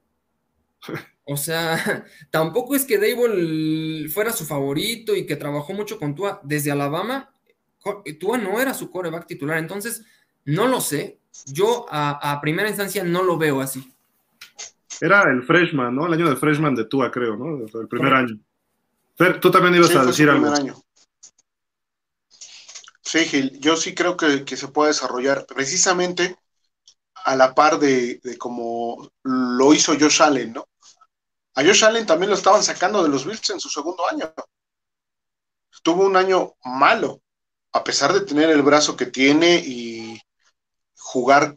O 1.24 1.36
sea, 1.36 2.04
tampoco 2.30 2.74
es 2.74 2.84
que 2.84 2.98
Dable 2.98 4.08
fuera 4.08 4.32
su 4.32 4.44
favorito 4.44 5.14
y 5.14 5.26
que 5.26 5.36
trabajó 5.36 5.72
mucho 5.72 5.96
con 5.96 6.16
Tua. 6.16 6.40
Desde 6.42 6.72
Alabama, 6.72 7.32
Tua 8.18 8.38
no 8.38 8.60
era 8.60 8.74
su 8.74 8.90
coreback 8.90 9.26
titular, 9.26 9.58
entonces 9.58 10.04
no 10.44 10.66
lo 10.66 10.80
sé. 10.80 11.18
Yo 11.46 11.86
a, 11.90 12.38
primera 12.40 12.68
instancia 12.68 13.04
no 13.04 13.22
lo 13.22 13.38
veo 13.38 13.60
así. 13.60 13.92
Era 15.00 15.22
el 15.30 15.42
freshman, 15.42 15.94
¿no? 15.94 16.06
El 16.06 16.14
año 16.14 16.28
del 16.28 16.36
freshman 16.36 16.74
de 16.74 16.84
Tua, 16.84 17.10
creo, 17.10 17.36
¿no? 17.36 17.66
El 17.66 17.88
primer 17.88 18.12
año. 18.12 18.38
tú 19.40 19.50
también 19.50 19.76
ibas 19.76 19.94
a 19.94 20.04
decir 20.04 20.28
algo. 20.28 20.52
Año. 20.52 20.74
Sí, 23.02 23.24
Gil, 23.24 23.58
yo 23.60 23.76
sí 23.76 23.94
creo 23.94 24.16
que, 24.16 24.44
se 24.56 24.68
puede 24.68 24.88
desarrollar 24.88 25.46
precisamente 25.46 26.36
a 27.24 27.34
la 27.34 27.54
par 27.54 27.78
de, 27.78 28.20
de 28.22 28.38
como 28.38 29.10
lo 29.22 29.74
hizo 29.74 29.96
Josh 29.98 30.22
Allen, 30.22 30.52
¿no? 30.52 30.66
A 31.54 31.62
Josh 31.62 31.84
Allen 31.84 32.06
también 32.06 32.30
lo 32.30 32.36
estaban 32.36 32.62
sacando 32.62 33.02
de 33.02 33.08
los 33.08 33.26
Bills 33.26 33.50
en 33.50 33.60
su 33.60 33.68
segundo 33.68 34.08
año. 34.08 34.32
Tuvo 35.82 36.04
un 36.04 36.16
año 36.16 36.54
malo, 36.64 37.22
a 37.72 37.84
pesar 37.84 38.12
de 38.12 38.22
tener 38.22 38.50
el 38.50 38.62
brazo 38.62 38.96
que 38.96 39.06
tiene 39.06 39.56
y 39.56 40.20
jugar 40.96 41.56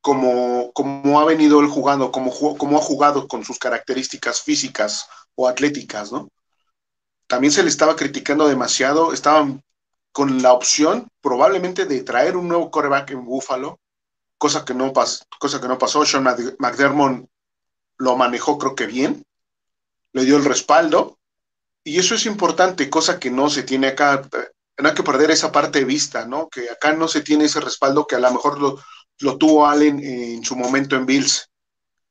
como, 0.00 0.72
como 0.72 1.20
ha 1.20 1.24
venido 1.24 1.60
él 1.60 1.68
jugando, 1.68 2.10
como, 2.10 2.32
como 2.58 2.78
ha 2.78 2.82
jugado 2.82 3.28
con 3.28 3.44
sus 3.44 3.58
características 3.58 4.42
físicas 4.42 5.06
o 5.34 5.48
atléticas, 5.48 6.12
¿no? 6.12 6.28
También 7.26 7.52
se 7.52 7.62
le 7.62 7.68
estaba 7.68 7.96
criticando 7.96 8.48
demasiado, 8.48 9.12
estaban 9.12 9.62
con 10.12 10.42
la 10.42 10.52
opción 10.52 11.08
probablemente 11.20 11.86
de 11.86 12.02
traer 12.02 12.36
un 12.36 12.48
nuevo 12.48 12.70
coreback 12.70 13.12
en 13.12 13.24
Buffalo, 13.24 13.80
cosa 14.36 14.64
que 14.64 14.74
no, 14.74 14.92
cosa 14.92 15.60
que 15.60 15.68
no 15.68 15.78
pasó. 15.78 16.04
Sean 16.04 16.24
McDermott 16.24 17.26
lo 17.96 18.16
manejó 18.16 18.58
creo 18.58 18.74
que 18.74 18.86
bien, 18.86 19.24
le 20.12 20.24
dio 20.24 20.36
el 20.36 20.44
respaldo, 20.44 21.18
y 21.84 21.98
eso 21.98 22.14
es 22.14 22.26
importante, 22.26 22.90
cosa 22.90 23.18
que 23.18 23.30
no 23.30 23.48
se 23.48 23.62
tiene 23.62 23.88
acá 23.88 24.28
no 24.78 24.88
hay 24.88 24.94
que 24.94 25.02
perder 25.02 25.30
esa 25.30 25.52
parte 25.52 25.80
de 25.80 25.84
vista, 25.84 26.26
¿no? 26.26 26.48
Que 26.48 26.70
acá 26.70 26.92
no 26.92 27.08
se 27.08 27.22
tiene 27.22 27.44
ese 27.44 27.60
respaldo 27.60 28.06
que 28.06 28.16
a 28.16 28.20
lo 28.20 28.32
mejor 28.32 28.58
lo, 28.60 29.38
tuvo 29.38 29.66
Allen 29.66 30.00
en 30.02 30.44
su 30.44 30.56
momento 30.56 30.96
en 30.96 31.06
Bills. 31.06 31.50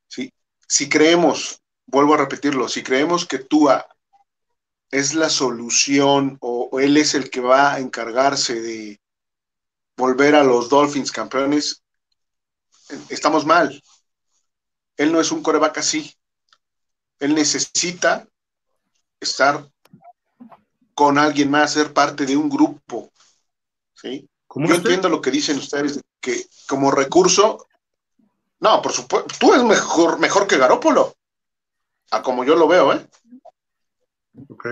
¿sí? 0.07 0.33
Si 0.67 0.87
creemos, 0.87 1.61
vuelvo 1.85 2.13
a 2.13 2.17
repetirlo, 2.17 2.69
si 2.69 2.83
creemos 2.83 3.25
que 3.25 3.39
Tua 3.39 3.85
es 4.91 5.13
la 5.13 5.29
solución 5.29 6.37
o, 6.41 6.79
él 6.79 6.97
es 6.97 7.15
el 7.15 7.29
que 7.29 7.39
va 7.39 7.73
a 7.73 7.79
encargarse 7.79 8.61
de 8.61 9.01
volver 9.97 10.35
a 10.35 10.43
los 10.43 10.69
Dolphins 10.69 11.11
campeones, 11.11 11.83
estamos 13.09 13.45
mal. 13.45 13.81
Él 14.97 15.11
no 15.11 15.19
es 15.19 15.31
un 15.31 15.41
coreback 15.41 15.79
así. 15.79 16.13
Él 17.19 17.35
necesita 17.35 18.27
estar 19.19 19.70
con 21.01 21.17
alguien 21.17 21.49
más, 21.49 21.73
ser 21.73 21.93
parte 21.93 22.27
de 22.27 22.37
un 22.37 22.47
grupo. 22.47 23.11
¿sí? 23.95 24.29
Yo 24.55 24.75
entiendo 24.75 25.09
lo 25.09 25.19
que 25.19 25.31
dicen 25.31 25.57
ustedes, 25.57 25.99
que 26.19 26.45
como 26.67 26.91
recurso, 26.91 27.65
no, 28.59 28.83
por 28.83 28.91
supuesto, 28.91 29.33
tú 29.39 29.51
eres 29.51 29.65
mejor, 29.65 30.19
mejor 30.19 30.45
que 30.45 30.59
Garópolo, 30.59 31.15
a 32.11 32.21
como 32.21 32.43
yo 32.43 32.55
lo 32.55 32.67
veo, 32.67 32.93
¿eh? 32.93 33.03
Ok. 34.47 34.67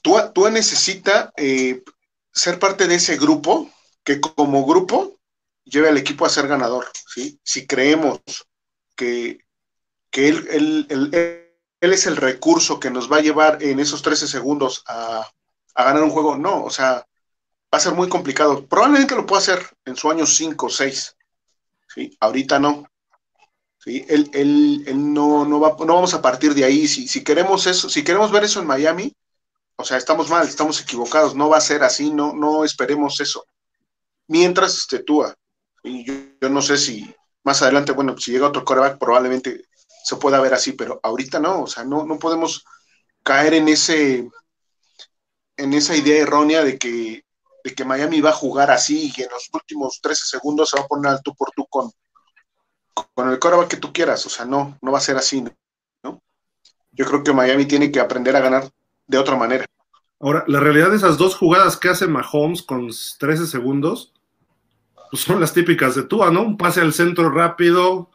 Tú, 0.00 0.14
tú 0.32 0.48
necesita 0.48 1.32
eh, 1.36 1.82
ser 2.32 2.60
parte 2.60 2.86
de 2.86 2.94
ese 2.94 3.16
grupo 3.16 3.68
que 4.04 4.20
como 4.20 4.64
grupo 4.64 5.18
lleve 5.64 5.88
al 5.88 5.98
equipo 5.98 6.24
a 6.24 6.28
ser 6.30 6.46
ganador, 6.46 6.86
¿sí? 7.12 7.40
Si 7.42 7.66
creemos 7.66 8.20
que, 8.94 9.38
que 10.12 10.28
él, 10.28 10.86
él 10.88 11.08
él 11.10 11.43
es 11.92 12.06
el 12.06 12.16
recurso 12.16 12.80
que 12.80 12.90
nos 12.90 13.10
va 13.10 13.18
a 13.18 13.22
llevar 13.22 13.62
en 13.62 13.80
esos 13.80 14.02
13 14.02 14.28
segundos 14.28 14.82
a, 14.86 15.28
ganar 15.76 16.02
un 16.02 16.10
juego. 16.10 16.36
No, 16.36 16.64
o 16.64 16.70
sea, 16.70 17.04
va 17.72 17.78
a 17.78 17.80
ser 17.80 17.94
muy 17.94 18.08
complicado. 18.08 18.66
Probablemente 18.66 19.14
lo 19.14 19.26
pueda 19.26 19.42
hacer 19.42 19.60
en 19.84 19.96
su 19.96 20.10
año 20.10 20.26
5 20.26 20.66
o 20.66 20.70
6. 20.70 21.16
¿sí? 21.94 22.16
Ahorita 22.20 22.58
no. 22.58 22.84
¿sí? 23.78 24.04
Él, 24.08 24.84
no, 24.94 25.44
no, 25.44 25.60
va, 25.60 25.76
no, 25.80 25.94
vamos 25.94 26.14
a 26.14 26.22
partir 26.22 26.54
de 26.54 26.64
ahí. 26.64 26.86
Si, 26.86 27.08
si, 27.08 27.24
queremos 27.24 27.66
eso, 27.66 27.88
si 27.88 28.04
queremos 28.04 28.30
ver 28.30 28.44
eso 28.44 28.60
en 28.60 28.66
Miami, 28.66 29.14
o 29.76 29.84
sea, 29.84 29.96
estamos 29.96 30.30
mal, 30.30 30.46
estamos 30.46 30.80
equivocados. 30.80 31.34
No 31.34 31.48
va 31.48 31.58
a 31.58 31.60
ser 31.60 31.82
así, 31.82 32.10
no, 32.10 32.32
no 32.32 32.64
esperemos 32.64 33.20
eso. 33.20 33.44
Mientras 34.28 34.76
esté 34.76 35.00
Tua. 35.00 35.34
Y 35.82 36.04
yo, 36.04 36.14
yo 36.40 36.48
no 36.48 36.62
sé 36.62 36.78
si 36.78 37.14
más 37.44 37.60
adelante, 37.62 37.92
bueno, 37.92 38.16
si 38.18 38.32
llega 38.32 38.48
otro 38.48 38.64
coreback, 38.64 38.98
probablemente 38.98 39.66
se 40.04 40.16
pueda 40.16 40.40
ver 40.40 40.52
así, 40.52 40.72
pero 40.72 41.00
ahorita 41.02 41.40
no, 41.40 41.62
o 41.62 41.66
sea, 41.66 41.82
no, 41.82 42.04
no 42.04 42.18
podemos 42.18 42.64
caer 43.22 43.54
en 43.54 43.68
ese 43.68 44.28
en 45.56 45.72
esa 45.72 45.96
idea 45.96 46.20
errónea 46.20 46.62
de 46.62 46.78
que, 46.78 47.24
de 47.62 47.74
que 47.74 47.84
Miami 47.84 48.20
va 48.20 48.30
a 48.30 48.34
jugar 48.34 48.70
así 48.70 49.12
y 49.16 49.22
en 49.22 49.30
los 49.30 49.48
últimos 49.52 50.00
13 50.02 50.26
segundos 50.26 50.70
se 50.70 50.76
va 50.76 50.84
a 50.84 50.88
poner 50.88 51.12
al 51.12 51.22
tú 51.22 51.34
por 51.34 51.50
tú 51.52 51.64
con, 51.70 51.90
con 53.14 53.30
el 53.30 53.38
coreback 53.38 53.68
que 53.68 53.76
tú 53.78 53.92
quieras, 53.92 54.26
o 54.26 54.28
sea, 54.28 54.44
no, 54.44 54.76
no 54.82 54.92
va 54.92 54.98
a 54.98 55.02
ser 55.02 55.16
así, 55.16 55.40
¿no? 56.02 56.22
Yo 56.92 57.06
creo 57.06 57.24
que 57.24 57.32
Miami 57.32 57.64
tiene 57.64 57.90
que 57.90 58.00
aprender 58.00 58.36
a 58.36 58.40
ganar 58.40 58.70
de 59.06 59.18
otra 59.18 59.36
manera. 59.36 59.64
Ahora, 60.20 60.44
la 60.46 60.60
realidad 60.60 60.90
de 60.90 60.96
esas 60.96 61.16
dos 61.16 61.34
jugadas 61.34 61.76
que 61.76 61.88
hace 61.88 62.06
Mahomes 62.06 62.62
con 62.62 62.90
13 63.18 63.46
segundos, 63.46 64.12
pues 65.10 65.22
son 65.22 65.40
las 65.40 65.52
típicas 65.52 65.94
de 65.94 66.02
Tua, 66.02 66.30
¿no? 66.30 66.42
Un 66.42 66.56
pase 66.56 66.80
al 66.80 66.92
centro 66.92 67.30
rápido, 67.30 68.10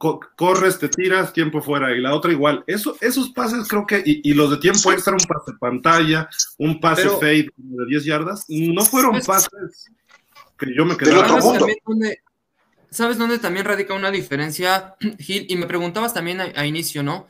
corres, 0.00 0.78
te 0.78 0.88
tiras, 0.88 1.32
tiempo 1.32 1.60
fuera, 1.60 1.94
y 1.94 2.00
la 2.00 2.14
otra 2.14 2.32
igual. 2.32 2.64
Eso, 2.66 2.96
esos 3.00 3.30
pases 3.30 3.68
creo 3.68 3.86
que, 3.86 4.02
y, 4.04 4.32
los 4.32 4.50
de 4.50 4.56
tiempo 4.56 4.90
extra, 4.92 5.12
un 5.12 5.20
pase 5.20 5.52
pantalla, 5.60 6.28
un 6.58 6.80
pase 6.80 7.08
fade 7.08 7.50
de 7.56 7.86
10 7.86 8.04
yardas, 8.04 8.46
no 8.48 8.82
fueron 8.84 9.12
pues, 9.12 9.26
pases 9.26 9.90
que 10.58 10.74
yo 10.74 10.86
me 10.86 10.96
quedé. 10.96 11.12
¿Sabes 12.90 13.18
dónde 13.18 13.38
también 13.38 13.66
radica 13.66 13.94
una 13.94 14.10
diferencia, 14.10 14.96
Gil? 15.18 15.46
Y 15.48 15.56
me 15.56 15.66
preguntabas 15.66 16.14
también 16.14 16.40
a, 16.40 16.66
inicio, 16.66 17.02
¿no? 17.02 17.26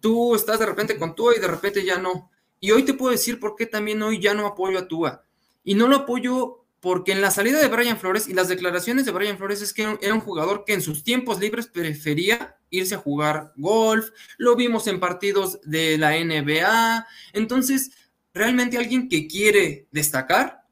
Tú 0.00 0.34
estás 0.34 0.58
de 0.58 0.66
repente 0.66 0.96
con 0.96 1.14
Tua 1.14 1.36
y 1.36 1.40
de 1.40 1.48
repente 1.48 1.84
ya 1.84 1.98
no. 1.98 2.30
Y 2.60 2.70
hoy 2.70 2.84
te 2.84 2.94
puedo 2.94 3.12
decir 3.12 3.38
por 3.38 3.56
qué 3.56 3.66
también 3.66 4.02
hoy 4.02 4.20
ya 4.20 4.34
no 4.34 4.46
apoyo 4.46 4.78
a 4.78 4.88
Tua. 4.88 5.22
Y 5.62 5.74
no 5.74 5.86
lo 5.86 5.96
apoyo 5.96 6.65
porque 6.80 7.12
en 7.12 7.20
la 7.20 7.30
salida 7.30 7.60
de 7.60 7.68
Brian 7.68 7.98
Flores 7.98 8.28
y 8.28 8.34
las 8.34 8.48
declaraciones 8.48 9.04
de 9.04 9.12
Brian 9.12 9.38
Flores 9.38 9.62
es 9.62 9.72
que 9.72 9.98
era 10.00 10.14
un 10.14 10.20
jugador 10.20 10.64
que 10.64 10.74
en 10.74 10.82
sus 10.82 11.02
tiempos 11.02 11.40
libres 11.40 11.66
prefería 11.66 12.58
irse 12.70 12.94
a 12.94 12.98
jugar 12.98 13.52
golf, 13.56 14.10
lo 14.38 14.56
vimos 14.56 14.86
en 14.86 15.00
partidos 15.00 15.60
de 15.62 15.98
la 15.98 16.12
NBA, 16.12 17.06
entonces 17.32 17.92
realmente 18.34 18.76
alguien 18.76 19.08
que 19.08 19.26
quiere 19.26 19.88
destacar 19.90 20.66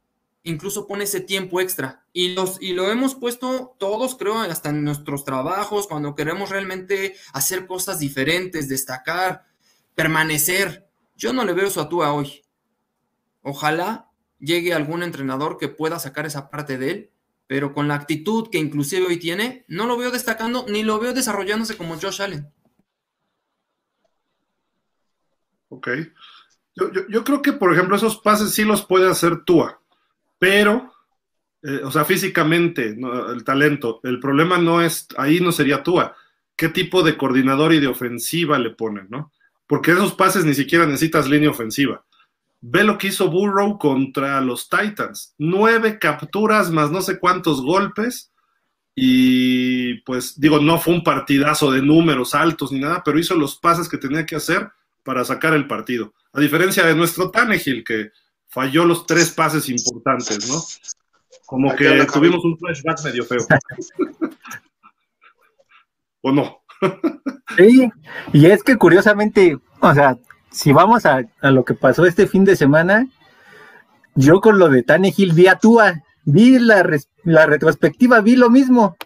incluso 0.44 0.86
pone 0.86 1.04
ese 1.04 1.20
tiempo 1.20 1.60
extra. 1.60 2.04
Y, 2.12 2.34
los, 2.34 2.62
y 2.62 2.74
lo 2.74 2.90
hemos 2.90 3.16
puesto 3.16 3.74
todos, 3.78 4.14
creo, 4.14 4.38
hasta 4.38 4.68
en 4.68 4.84
nuestros 4.84 5.24
trabajos, 5.24 5.88
cuando 5.88 6.14
queremos 6.14 6.50
realmente 6.50 7.16
hacer 7.32 7.66
cosas 7.66 7.98
diferentes, 7.98 8.68
destacar, 8.68 9.46
permanecer. 9.94 10.86
Yo 11.16 11.32
no 11.32 11.44
le 11.44 11.54
veo 11.54 11.66
eso 11.66 11.80
a 11.80 11.88
Tua 11.88 12.12
hoy. 12.12 12.42
Ojalá 13.42 14.10
llegue 14.44 14.74
algún 14.74 15.02
entrenador 15.02 15.58
que 15.58 15.68
pueda 15.68 15.98
sacar 15.98 16.26
esa 16.26 16.50
parte 16.50 16.78
de 16.78 16.90
él, 16.90 17.10
pero 17.46 17.72
con 17.72 17.88
la 17.88 17.94
actitud 17.94 18.48
que 18.50 18.58
inclusive 18.58 19.06
hoy 19.06 19.18
tiene, 19.18 19.64
no 19.68 19.86
lo 19.86 19.96
veo 19.96 20.10
destacando 20.10 20.66
ni 20.68 20.82
lo 20.82 20.98
veo 20.98 21.12
desarrollándose 21.12 21.76
como 21.76 21.98
Josh 21.98 22.22
Allen. 22.22 22.50
Ok. 25.68 25.88
Yo, 27.08 27.22
creo 27.22 27.40
que, 27.40 27.52
por 27.52 27.72
ejemplo, 27.72 27.94
esos 27.94 28.18
pases 28.18 28.50
sí 28.52 28.64
los 28.64 28.84
puede 28.84 29.08
hacer 29.08 29.44
Tua 29.44 29.80
pero, 30.44 30.92
eh, 31.62 31.80
o 31.84 31.90
sea, 31.90 32.04
físicamente, 32.04 32.94
el 33.32 33.44
talento, 33.44 34.00
el 34.02 34.20
problema 34.20 34.58
no 34.58 34.82
es, 34.82 35.06
ahí 35.16 35.40
no 35.40 35.52
sería 35.52 35.82
Tua, 35.82 36.14
qué 36.54 36.68
tipo 36.68 37.02
de 37.02 37.16
coordinador 37.16 37.72
y 37.72 37.80
de 37.80 37.86
ofensiva 37.86 38.58
le 38.58 38.68
ponen, 38.68 39.06
¿no? 39.08 39.32
Porque 39.66 39.92
esos 39.92 40.12
pases 40.14 40.44
ni 40.44 40.52
siquiera 40.52 40.84
necesitas 40.84 41.30
línea 41.30 41.48
ofensiva. 41.48 42.04
Ve 42.66 42.82
lo 42.82 42.96
que 42.96 43.08
hizo 43.08 43.30
Burrow 43.30 43.78
contra 43.78 44.40
los 44.40 44.70
Titans. 44.70 45.34
Nueve 45.36 45.98
capturas 45.98 46.70
más 46.70 46.90
no 46.90 47.02
sé 47.02 47.18
cuántos 47.18 47.60
golpes. 47.60 48.32
Y 48.94 50.00
pues 50.04 50.40
digo, 50.40 50.58
no 50.60 50.78
fue 50.78 50.94
un 50.94 51.04
partidazo 51.04 51.70
de 51.70 51.82
números 51.82 52.34
altos 52.34 52.72
ni 52.72 52.80
nada, 52.80 53.02
pero 53.04 53.18
hizo 53.18 53.34
los 53.34 53.58
pases 53.58 53.86
que 53.86 53.98
tenía 53.98 54.24
que 54.24 54.36
hacer 54.36 54.70
para 55.02 55.26
sacar 55.26 55.52
el 55.52 55.66
partido. 55.66 56.14
A 56.32 56.40
diferencia 56.40 56.86
de 56.86 56.94
nuestro 56.94 57.30
Tannehill, 57.30 57.84
que 57.84 58.12
falló 58.48 58.86
los 58.86 59.04
tres 59.04 59.30
pases 59.32 59.68
importantes, 59.68 60.48
¿no? 60.48 60.62
Como 61.44 61.76
que 61.76 62.06
tuvimos 62.10 62.42
un 62.46 62.56
flashback 62.56 63.04
medio 63.04 63.26
feo. 63.26 63.40
¿O 66.22 66.32
no? 66.32 66.62
sí, 67.58 67.90
y 68.32 68.46
es 68.46 68.62
que 68.62 68.76
curiosamente, 68.76 69.58
o 69.80 69.92
sea, 69.92 70.16
si 70.54 70.72
vamos 70.72 71.04
a, 71.04 71.24
lo 71.42 71.64
que 71.64 71.74
pasó 71.74 72.06
este 72.06 72.28
fin 72.28 72.44
de 72.44 72.54
semana, 72.54 73.08
yo 74.14 74.40
con 74.40 74.60
lo 74.60 74.68
de 74.68 74.84
Tannehill 74.84 75.32
vi 75.32 75.48
a 75.48 75.56
Tua, 75.56 76.00
vi 76.24 76.60
la, 76.60 76.88
la 77.24 77.46
retrospectiva, 77.46 78.20
vi 78.20 78.36
lo 78.36 78.50
mismo. 78.50 78.96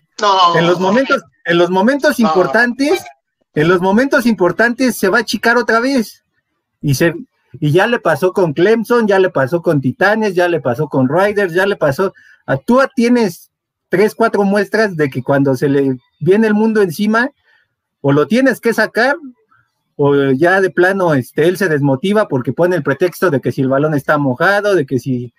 En 0.55 0.67
los 0.67 0.79
momentos, 0.79 1.23
en 1.47 1.57
los 1.57 1.71
momentos 1.71 2.21
importantes, 2.21 3.03
en 3.55 3.67
los 3.67 3.81
momentos 3.81 4.27
importantes 4.27 4.97
se 4.99 5.09
va 5.09 5.19
a 5.19 5.21
achicar 5.23 5.57
otra 5.57 5.81
vez. 5.81 6.23
Y 6.83 6.95
se, 6.95 7.15
y 7.55 7.73
ya 7.73 7.87
le 7.87 7.99
pasó 7.99 8.35
con 8.35 8.53
Clemson, 8.53 9.07
ya 9.07 9.19
le 9.19 9.31
pasó 9.31 9.63
con 9.63 9.81
Titanes, 9.81 10.35
ya 10.35 10.49
le 10.49 10.61
pasó 10.61 10.89
con 10.89 11.09
Riders, 11.09 11.55
ya 11.55 11.67
le 11.67 11.77
pasó. 11.77 12.13
A 12.45 12.59
tú 12.59 12.79
tienes 12.95 13.51
tres, 13.89 14.15
cuatro 14.15 14.45
muestras 14.45 14.97
de 14.97 15.09
que 15.09 15.23
cuando 15.23 15.57
se 15.57 15.71
le 15.71 15.97
viene 16.21 16.47
el 16.47 16.55
mundo 16.55 16.83
encima, 16.83 17.31
o 18.03 18.13
lo 18.13 18.27
tienes 18.27 18.61
que 18.61 18.75
sacar, 18.75 19.17
o 20.01 20.31
ya 20.31 20.61
de 20.61 20.71
plano 20.71 21.13
este, 21.13 21.49
él 21.49 21.57
se 21.57 21.69
desmotiva 21.69 22.29
porque 22.29 22.53
pone 22.53 22.77
el 22.77 22.85
pretexto 22.85 23.31
de 23.31 23.41
que 23.41 23.51
si 23.51 23.63
el 23.63 23.69
balón 23.69 23.95
está 23.95 24.17
mojado, 24.17 24.77
de 24.77 24.87
que 24.87 25.01
si, 25.01 25.35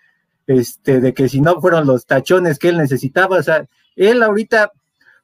este, 0.48 1.00
de 1.00 1.14
que 1.14 1.30
si 1.30 1.40
no 1.40 1.62
fueron 1.62 1.88
los 1.88 2.06
tachones 2.06 2.60
que 2.60 2.68
él 2.68 2.78
necesitaba. 2.78 3.38
O 3.38 3.44
sea, 3.44 3.66
él 3.96 4.22
ahorita, 4.22 4.74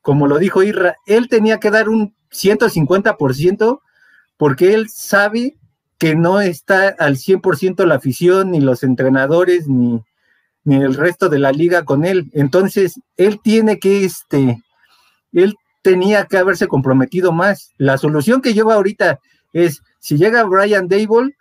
como 0.01 0.27
lo 0.27 0.37
dijo 0.37 0.63
Irra, 0.63 0.95
él 1.05 1.27
tenía 1.27 1.59
que 1.59 1.69
dar 1.69 1.89
un 1.89 2.15
150% 2.31 3.81
porque 4.37 4.73
él 4.73 4.87
sabe 4.89 5.57
que 5.97 6.15
no 6.15 6.39
está 6.39 6.95
al 6.97 7.17
100% 7.17 7.85
la 7.85 7.95
afición, 7.95 8.51
ni 8.51 8.61
los 8.61 8.83
entrenadores, 8.83 9.67
ni, 9.67 10.01
ni 10.63 10.75
el 10.77 10.93
resto 10.93 11.27
de 11.27 11.39
la 11.39 11.51
liga 11.51 11.83
con 11.83 12.05
él. 12.05 12.29
Entonces, 12.31 13.01
él 13.17 13.41
tiene 13.43 13.79
que, 13.79 14.05
este, 14.05 14.63
él 15.33 15.55
tenía 15.85 16.25
que 16.25 16.39
haberse 16.39 16.67
comprometido 16.67 17.31
más. 17.31 17.69
La 17.77 17.99
solución 17.99 18.41
que 18.41 18.55
lleva 18.55 18.73
ahorita 18.73 19.19
es, 19.53 19.83
si 19.99 20.17
llega 20.17 20.43
Brian 20.43 20.87
Dable, 20.87 21.37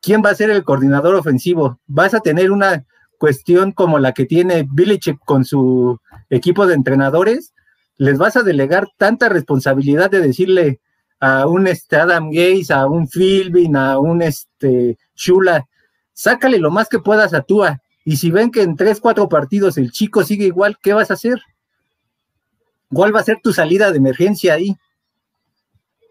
¿quién 0.00 0.22
va 0.24 0.30
a 0.30 0.34
ser 0.34 0.48
el 0.48 0.64
coordinador 0.64 1.14
ofensivo? 1.14 1.78
Vas 1.86 2.14
a 2.14 2.20
tener 2.20 2.50
una 2.50 2.86
cuestión 3.18 3.72
como 3.72 3.98
la 3.98 4.12
que 4.12 4.24
tiene 4.24 4.66
Billichek 4.66 5.18
con 5.26 5.44
su 5.44 6.00
equipo 6.30 6.66
de 6.66 6.72
entrenadores, 6.72 7.52
les 7.98 8.16
vas 8.16 8.34
a 8.38 8.42
delegar 8.42 8.88
tanta 8.96 9.28
responsabilidad 9.28 10.10
de 10.10 10.22
decirle, 10.22 10.80
a 11.20 11.46
un 11.46 11.66
este 11.66 11.96
Adam 11.96 12.30
Gaze, 12.30 12.72
a 12.72 12.86
un 12.86 13.06
Philbin, 13.06 13.76
a 13.76 13.98
un 13.98 14.22
este 14.22 14.96
Shula, 15.14 15.66
sácale 16.14 16.58
lo 16.58 16.70
más 16.70 16.88
que 16.88 16.98
puedas 16.98 17.34
a 17.34 17.42
Tua. 17.42 17.78
Y 18.06 18.16
si 18.16 18.30
ven 18.30 18.50
que 18.50 18.62
en 18.62 18.74
tres, 18.74 19.00
cuatro 19.00 19.28
partidos 19.28 19.76
el 19.76 19.92
chico 19.92 20.24
sigue 20.24 20.46
igual, 20.46 20.78
¿qué 20.82 20.94
vas 20.94 21.10
a 21.10 21.14
hacer? 21.14 21.42
¿Cuál 22.92 23.14
va 23.14 23.20
a 23.20 23.24
ser 23.24 23.40
tu 23.42 23.52
salida 23.52 23.90
de 23.90 23.98
emergencia 23.98 24.54
ahí? 24.54 24.76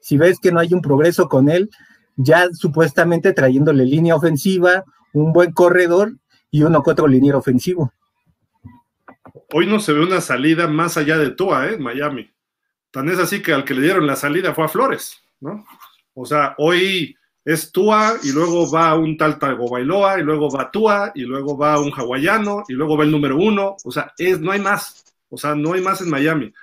Si 0.02 0.17
ves 0.17 0.39
que 0.39 0.52
no 0.52 0.60
hay 0.60 0.74
un 0.74 0.82
progreso 0.82 1.30
con 1.30 1.50
él, 1.50 1.70
ya 2.15 2.50
supuestamente 2.54 3.34
trayéndole 3.34 3.86
línea 3.86 4.15
ofensiva, 4.15 4.84
un 5.13 5.32
buen 5.32 5.52
corredor 5.52 6.13
y 6.50 6.63
uno 6.63 6.82
que 6.82 6.91
otro 6.91 7.08
liniero 7.08 7.38
ofensivo. 7.38 7.94
Hoy 9.54 9.67
no 9.67 9.80
se 9.80 9.94
ve 9.94 10.02
una 10.02 10.22
salida 10.22 10.67
más 10.67 10.98
allá 10.98 11.17
de 11.17 11.32
Tua, 11.32 11.67
¿eh? 11.67 11.78
Miami. 11.78 12.30
Tan 12.89 13.10
es 13.10 13.20
así 13.20 13.41
que 13.41 13.54
al 13.54 13.63
que 13.63 13.74
le 13.74 13.82
dieron 13.82 14.08
la 14.08 14.15
salida 14.15 14.54
fue 14.54 14.65
a 14.65 14.67
Flores, 14.70 15.22
¿no? 15.39 15.65
O 16.13 16.26
sea, 16.26 16.56
hoy 16.58 17.15
es 17.46 17.72
Tua 17.72 18.15
y 18.24 18.32
luego 18.32 18.70
va 18.70 18.96
un 18.96 19.17
tal 19.17 19.38
Bailoa 19.39 20.20
y 20.20 20.24
luego 20.24 20.50
va 20.50 20.72
Tua 20.72 21.12
y 21.15 21.22
luego 21.22 21.58
va 21.58 21.80
un 21.80 21.91
hawaiano 21.91 22.63
y 22.67 22.74
luego 22.74 22.98
va 22.98 23.04
el 23.04 23.12
número 23.12 23.38
uno. 23.38 23.78
O 23.84 23.91
sea, 23.91 24.13
es, 24.17 24.39
no 24.39 24.52
hay 24.52 24.60
más. 24.60 25.04
O 25.30 25.38
sea, 25.38 25.56
no 25.56 25.74
hay 25.74 25.82
más 25.82 26.02
en 26.02 26.10
Miami. 26.10 26.54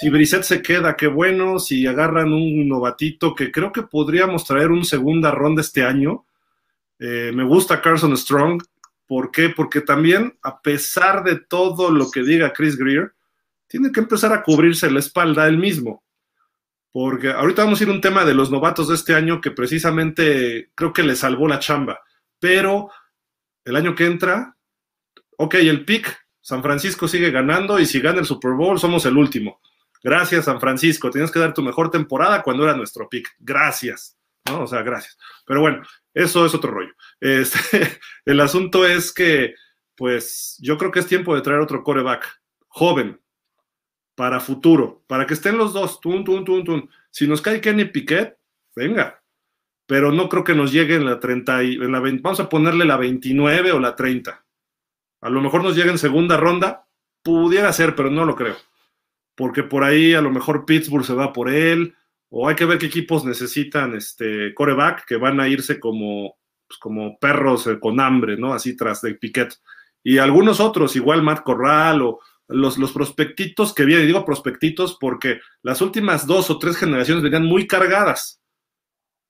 Si 0.00 0.08
Brissett 0.08 0.44
se 0.44 0.62
queda, 0.62 0.96
qué 0.96 1.08
bueno. 1.08 1.58
Si 1.58 1.86
agarran 1.86 2.32
un 2.32 2.66
novatito 2.66 3.34
que 3.34 3.52
creo 3.52 3.70
que 3.70 3.82
podríamos 3.82 4.46
traer 4.46 4.70
un 4.70 4.86
segunda 4.86 5.30
ronda 5.30 5.60
este 5.60 5.84
año. 5.84 6.24
Eh, 6.98 7.32
me 7.34 7.44
gusta 7.44 7.82
Carson 7.82 8.16
Strong. 8.16 8.62
¿Por 9.06 9.30
qué? 9.30 9.50
Porque 9.50 9.82
también, 9.82 10.38
a 10.42 10.62
pesar 10.62 11.22
de 11.22 11.38
todo 11.38 11.90
lo 11.90 12.10
que 12.10 12.22
diga 12.22 12.54
Chris 12.54 12.78
Greer, 12.78 13.12
tiene 13.66 13.92
que 13.92 14.00
empezar 14.00 14.32
a 14.32 14.42
cubrirse 14.42 14.90
la 14.90 15.00
espalda 15.00 15.46
él 15.46 15.58
mismo. 15.58 16.02
Porque 16.92 17.28
ahorita 17.28 17.64
vamos 17.64 17.78
a 17.78 17.84
ir 17.84 17.90
a 17.90 17.92
un 17.92 18.00
tema 18.00 18.24
de 18.24 18.32
los 18.32 18.50
novatos 18.50 18.88
de 18.88 18.94
este 18.94 19.14
año 19.14 19.42
que 19.42 19.50
precisamente 19.50 20.70
creo 20.74 20.94
que 20.94 21.02
le 21.02 21.14
salvó 21.14 21.46
la 21.46 21.58
chamba. 21.58 22.00
Pero 22.38 22.88
el 23.66 23.76
año 23.76 23.94
que 23.94 24.06
entra, 24.06 24.56
ok, 25.36 25.56
el 25.56 25.84
pick, 25.84 26.26
San 26.40 26.62
Francisco 26.62 27.06
sigue 27.06 27.30
ganando 27.30 27.78
y 27.78 27.84
si 27.84 28.00
gana 28.00 28.20
el 28.20 28.24
Super 28.24 28.52
Bowl 28.52 28.78
somos 28.78 29.04
el 29.04 29.18
último. 29.18 29.60
Gracias, 30.02 30.46
San 30.46 30.60
Francisco. 30.60 31.10
Tienes 31.10 31.30
que 31.30 31.38
dar 31.38 31.54
tu 31.54 31.62
mejor 31.62 31.90
temporada 31.90 32.42
cuando 32.42 32.64
era 32.64 32.76
nuestro 32.76 33.08
pick. 33.08 33.34
Gracias. 33.38 34.16
¿no? 34.46 34.62
O 34.62 34.66
sea, 34.66 34.82
gracias. 34.82 35.18
Pero 35.46 35.60
bueno, 35.60 35.82
eso 36.14 36.46
es 36.46 36.54
otro 36.54 36.70
rollo. 36.70 36.92
Este, 37.20 38.00
el 38.24 38.40
asunto 38.40 38.86
es 38.86 39.12
que, 39.12 39.54
pues, 39.96 40.58
yo 40.60 40.78
creo 40.78 40.90
que 40.90 41.00
es 41.00 41.06
tiempo 41.06 41.34
de 41.34 41.42
traer 41.42 41.60
otro 41.60 41.82
coreback 41.82 42.40
joven, 42.68 43.20
para 44.20 44.38
futuro, 44.38 45.02
para 45.06 45.26
que 45.26 45.32
estén 45.32 45.56
los 45.56 45.72
dos, 45.72 45.98
tun, 45.98 46.24
tun, 46.24 46.44
tun, 46.44 46.62
tun. 46.62 46.90
Si 47.10 47.26
nos 47.26 47.40
cae 47.40 47.62
Kenny 47.62 47.86
Piquet, 47.86 48.36
venga, 48.76 49.22
pero 49.86 50.12
no 50.12 50.28
creo 50.28 50.44
que 50.44 50.54
nos 50.54 50.72
llegue 50.72 50.96
en 50.96 51.06
la 51.06 51.18
30, 51.18 51.62
y, 51.64 51.74
en 51.76 51.90
la 51.90 52.00
vamos 52.00 52.38
a 52.38 52.50
ponerle 52.50 52.84
la 52.84 52.98
29 52.98 53.72
o 53.72 53.80
la 53.80 53.96
30. 53.96 54.44
A 55.22 55.30
lo 55.30 55.40
mejor 55.40 55.62
nos 55.62 55.74
llegue 55.74 55.88
en 55.88 55.96
segunda 55.96 56.36
ronda, 56.36 56.86
pudiera 57.22 57.72
ser, 57.72 57.96
pero 57.96 58.10
no 58.10 58.26
lo 58.26 58.36
creo. 58.36 58.56
Porque 59.40 59.62
por 59.62 59.84
ahí 59.84 60.12
a 60.12 60.20
lo 60.20 60.30
mejor 60.30 60.66
Pittsburgh 60.66 61.02
se 61.02 61.14
va 61.14 61.32
por 61.32 61.48
él, 61.48 61.94
o 62.28 62.46
hay 62.46 62.56
que 62.56 62.66
ver 62.66 62.76
qué 62.76 62.84
equipos 62.84 63.24
necesitan 63.24 63.94
este 63.94 64.52
coreback, 64.52 65.06
que 65.06 65.16
van 65.16 65.40
a 65.40 65.48
irse 65.48 65.80
como, 65.80 66.36
pues, 66.68 66.78
como 66.78 67.18
perros 67.18 67.66
eh, 67.66 67.80
con 67.80 68.00
hambre, 68.00 68.36
¿no? 68.36 68.52
Así 68.52 68.76
tras 68.76 69.00
de 69.00 69.14
Piquet. 69.14 69.56
Y 70.02 70.18
algunos 70.18 70.60
otros, 70.60 70.94
igual 70.94 71.22
Matt 71.22 71.42
Corral 71.42 72.02
o, 72.02 72.20
los, 72.48 72.76
los 72.76 72.92
prospectitos 72.92 73.72
que 73.72 73.86
vienen, 73.86 74.06
digo 74.06 74.26
prospectitos 74.26 74.98
porque 75.00 75.40
las 75.62 75.80
últimas 75.80 76.26
dos 76.26 76.50
o 76.50 76.58
tres 76.58 76.76
generaciones 76.76 77.22
venían 77.22 77.46
muy 77.46 77.66
cargadas. 77.66 78.42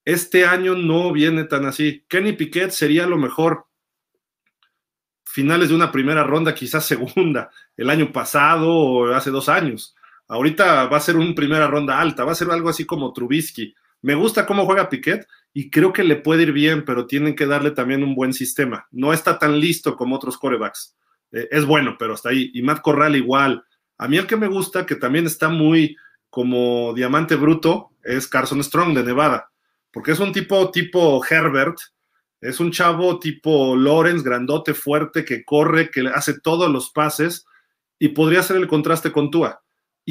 Este 0.03 0.43
año 0.43 0.75
no 0.75 1.13
viene 1.13 1.45
tan 1.45 1.65
así. 1.65 2.03
Kenny 2.09 2.33
Piquet 2.33 2.71
sería 2.71 3.07
lo 3.07 3.17
mejor 3.17 3.67
finales 5.23 5.69
de 5.69 5.75
una 5.75 5.89
primera 5.89 6.25
ronda, 6.25 6.53
quizás 6.53 6.85
segunda, 6.85 7.49
el 7.77 7.89
año 7.89 8.11
pasado 8.11 8.75
o 8.75 9.13
hace 9.13 9.29
dos 9.29 9.47
años. 9.47 9.95
Ahorita 10.31 10.85
va 10.85 10.95
a 10.95 11.01
ser 11.01 11.17
una 11.17 11.35
primera 11.35 11.67
ronda 11.67 11.99
alta, 11.99 12.23
va 12.23 12.31
a 12.31 12.35
ser 12.35 12.49
algo 12.51 12.69
así 12.69 12.85
como 12.85 13.11
Trubisky. 13.11 13.75
Me 14.01 14.15
gusta 14.15 14.45
cómo 14.45 14.65
juega 14.65 14.87
Piquet 14.87 15.27
y 15.53 15.69
creo 15.69 15.91
que 15.91 16.05
le 16.05 16.15
puede 16.15 16.43
ir 16.43 16.53
bien, 16.53 16.85
pero 16.85 17.05
tienen 17.05 17.35
que 17.35 17.45
darle 17.45 17.71
también 17.71 18.01
un 18.01 18.15
buen 18.15 18.31
sistema. 18.31 18.87
No 18.91 19.11
está 19.11 19.37
tan 19.37 19.59
listo 19.59 19.97
como 19.97 20.15
otros 20.15 20.37
corebacks 20.37 20.95
eh, 21.33 21.49
es 21.51 21.65
bueno, 21.65 21.97
pero 21.99 22.13
hasta 22.13 22.29
ahí. 22.29 22.49
Y 22.53 22.61
Matt 22.61 22.81
Corral 22.81 23.17
igual. 23.17 23.65
A 23.97 24.07
mí 24.07 24.17
el 24.17 24.25
que 24.25 24.37
me 24.37 24.47
gusta, 24.47 24.85
que 24.85 24.95
también 24.95 25.25
está 25.25 25.49
muy 25.49 25.97
como 26.29 26.93
diamante 26.93 27.35
bruto, 27.35 27.89
es 28.01 28.25
Carson 28.27 28.63
Strong 28.63 28.95
de 28.95 29.03
Nevada, 29.03 29.51
porque 29.91 30.11
es 30.11 30.19
un 30.19 30.31
tipo 30.31 30.71
tipo 30.71 31.21
Herbert, 31.29 31.77
es 32.39 32.61
un 32.61 32.71
chavo 32.71 33.19
tipo 33.19 33.75
Lawrence, 33.75 34.23
grandote, 34.23 34.73
fuerte, 34.73 35.25
que 35.25 35.43
corre, 35.43 35.91
que 35.91 36.07
hace 36.07 36.39
todos 36.39 36.71
los 36.71 36.89
pases 36.89 37.45
y 37.99 38.09
podría 38.09 38.43
ser 38.43 38.55
el 38.57 38.67
contraste 38.67 39.11
con 39.11 39.29
Tua. 39.29 39.61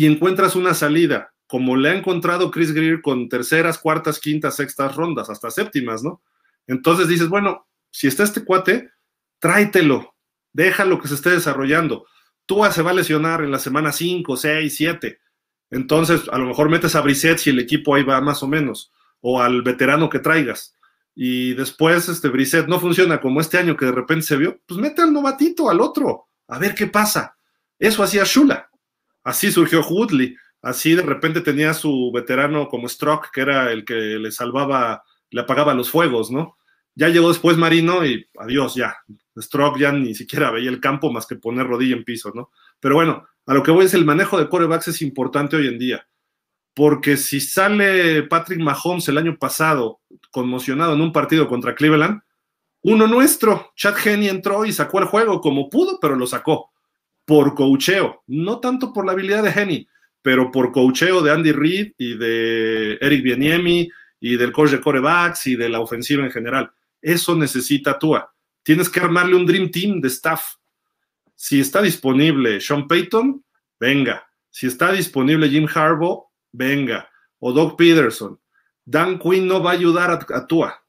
Y 0.01 0.07
encuentras 0.07 0.57
una 0.57 0.73
salida, 0.73 1.35
como 1.47 1.77
le 1.77 1.91
ha 1.91 1.95
encontrado 1.95 2.51
Chris 2.51 2.73
Greer 2.73 3.03
con 3.03 3.29
terceras, 3.29 3.77
cuartas, 3.77 4.19
quintas, 4.19 4.57
sextas 4.57 4.97
rondas, 4.97 5.29
hasta 5.29 5.51
séptimas, 5.51 6.03
¿no? 6.03 6.23
Entonces 6.67 7.07
dices, 7.07 7.29
bueno, 7.29 7.69
si 7.91 8.07
está 8.07 8.23
este 8.23 8.43
cuate, 8.43 8.93
tráetelo, 9.41 10.15
déjalo 10.55 11.03
que 11.03 11.09
se 11.09 11.17
esté 11.17 11.29
desarrollando. 11.29 12.07
Tua 12.47 12.73
se 12.73 12.81
va 12.81 12.93
a 12.93 12.95
lesionar 12.95 13.45
en 13.45 13.51
la 13.51 13.59
semana 13.59 13.93
5, 13.93 14.39
6, 14.39 14.75
7. 14.75 15.21
Entonces, 15.69 16.23
a 16.33 16.39
lo 16.39 16.47
mejor 16.47 16.71
metes 16.71 16.95
a 16.95 17.03
Brissett 17.03 17.37
si 17.37 17.51
el 17.51 17.59
equipo 17.59 17.95
ahí 17.95 18.03
va 18.03 18.23
más 18.23 18.43
o 18.43 18.49
menos, 18.49 18.91
o 19.21 19.43
al 19.43 19.61
veterano 19.61 20.09
que 20.09 20.21
traigas 20.21 20.79
y 21.15 21.53
después 21.53 22.09
este 22.09 22.29
Brissett 22.29 22.69
no 22.69 22.81
funciona 22.81 23.21
como 23.21 23.43
este 23.43 23.59
año 23.59 23.77
que 23.77 23.85
de 23.85 23.93
repente 23.93 24.25
se 24.25 24.39
vio, 24.39 24.59
pues 24.65 24.81
mete 24.81 25.03
al 25.03 25.13
novatito, 25.13 25.69
al 25.69 25.83
otro, 25.83 26.29
a 26.49 26.59
ver 26.59 26.75
qué 26.75 26.87
pasa. 26.87 27.37
Eso 27.79 28.03
hacía 28.03 28.25
Shula. 28.25 28.70
Así 29.25 29.51
surgió 29.51 29.83
Woodley. 29.87 30.37
Así 30.63 30.95
de 30.95 31.03
repente 31.03 31.41
tenía 31.41 31.75
su 31.75 32.11
veterano 32.13 32.69
como 32.69 32.89
Strock, 32.89 33.31
que 33.33 33.41
era 33.41 33.73
el 33.73 33.85
que 33.85 33.95
le 33.95 34.31
salvaba, 34.31 35.03
le 35.31 35.41
apagaba 35.41 35.75
los 35.75 35.91
fuegos, 35.91 36.31
¿no? 36.31 36.57
Ya 36.95 37.09
llegó 37.09 37.29
después 37.29 37.57
Marino 37.57 38.05
y 38.05 38.29
adiós, 38.39 38.75
ya. 38.75 38.97
Strock 39.39 39.79
ya 39.79 39.93
ni 39.93 40.15
siquiera 40.15 40.51
veía 40.51 40.71
el 40.71 40.81
campo 40.81 41.11
más 41.11 41.27
que 41.27 41.37
poner 41.37 41.67
rodilla 41.67 41.97
en 41.97 42.05
piso, 42.05 42.31
¿no? 42.35 42.51
Pero 42.79 42.97
bueno, 42.97 43.27
a 43.47 43.55
lo 43.55 43.63
que 43.63 43.71
voy 43.71 43.87
es 43.87 43.95
el 43.95 44.05
manejo 44.05 44.39
de 44.39 44.49
corebacks 44.49 44.89
es 44.89 45.03
importante 45.03 45.57
hoy 45.57 45.69
en 45.69 45.79
día 45.79 46.07
porque 46.75 47.17
si 47.17 47.41
sale 47.41 48.23
Patrick 48.25 48.61
Mahomes 48.61 49.09
el 49.09 49.19
año 49.19 49.37
pasado 49.37 50.01
conmocionado 50.31 50.95
en 50.95 51.01
un 51.01 51.13
partido 51.13 51.49
contra 51.49 51.75
Cleveland, 51.75 52.23
uno 52.83 53.07
nuestro, 53.07 53.73
Chad 53.77 53.95
Henney 54.03 54.29
entró 54.29 54.65
y 54.65 54.73
sacó 54.73 55.01
el 55.01 55.05
juego 55.05 55.41
como 55.41 55.69
pudo, 55.69 55.99
pero 56.01 56.17
lo 56.17 56.27
sacó 56.27 56.70
por 57.31 57.55
cocheo, 57.55 58.25
no 58.27 58.59
tanto 58.59 58.93
por 58.93 59.07
la 59.07 59.13
habilidad 59.13 59.45
de 59.45 59.51
Henney, 59.51 59.89
pero 60.21 60.51
por 60.51 60.73
cocheo 60.73 61.23
de 61.23 61.31
Andy 61.31 61.53
Reid 61.53 61.93
y 61.97 62.19
de 62.19 62.99
Eric 63.01 63.23
Bieniemi 63.23 63.89
y 64.19 64.37
del 64.37 64.51
coach 64.51 64.71
de 64.71 64.81
corebacks 64.81 65.47
y 65.47 65.55
de 65.55 65.69
la 65.69 65.79
ofensiva 65.79 66.25
en 66.25 66.33
general. 66.33 66.73
Eso 67.01 67.37
necesita 67.37 68.01
Tua. 68.01 68.35
Tienes 68.65 68.89
que 68.89 68.99
armarle 68.99 69.37
un 69.37 69.47
dream 69.47 69.71
team 69.71 70.01
de 70.01 70.09
staff. 70.09 70.57
Si 71.37 71.61
está 71.61 71.81
disponible 71.81 72.61
Sean 72.61 72.89
Payton, 72.89 73.45
venga. 73.79 74.29
Si 74.51 74.67
está 74.67 74.91
disponible 74.91 75.49
Jim 75.49 75.69
Harbaugh, 75.73 76.25
venga, 76.51 77.09
o 77.39 77.53
Doug 77.53 77.77
Peterson. 77.77 78.41
Dan 78.85 79.21
Quinn 79.21 79.47
no 79.47 79.63
va 79.63 79.71
a 79.71 79.75
ayudar 79.75 80.27
a, 80.29 80.47
Tua. 80.49 80.83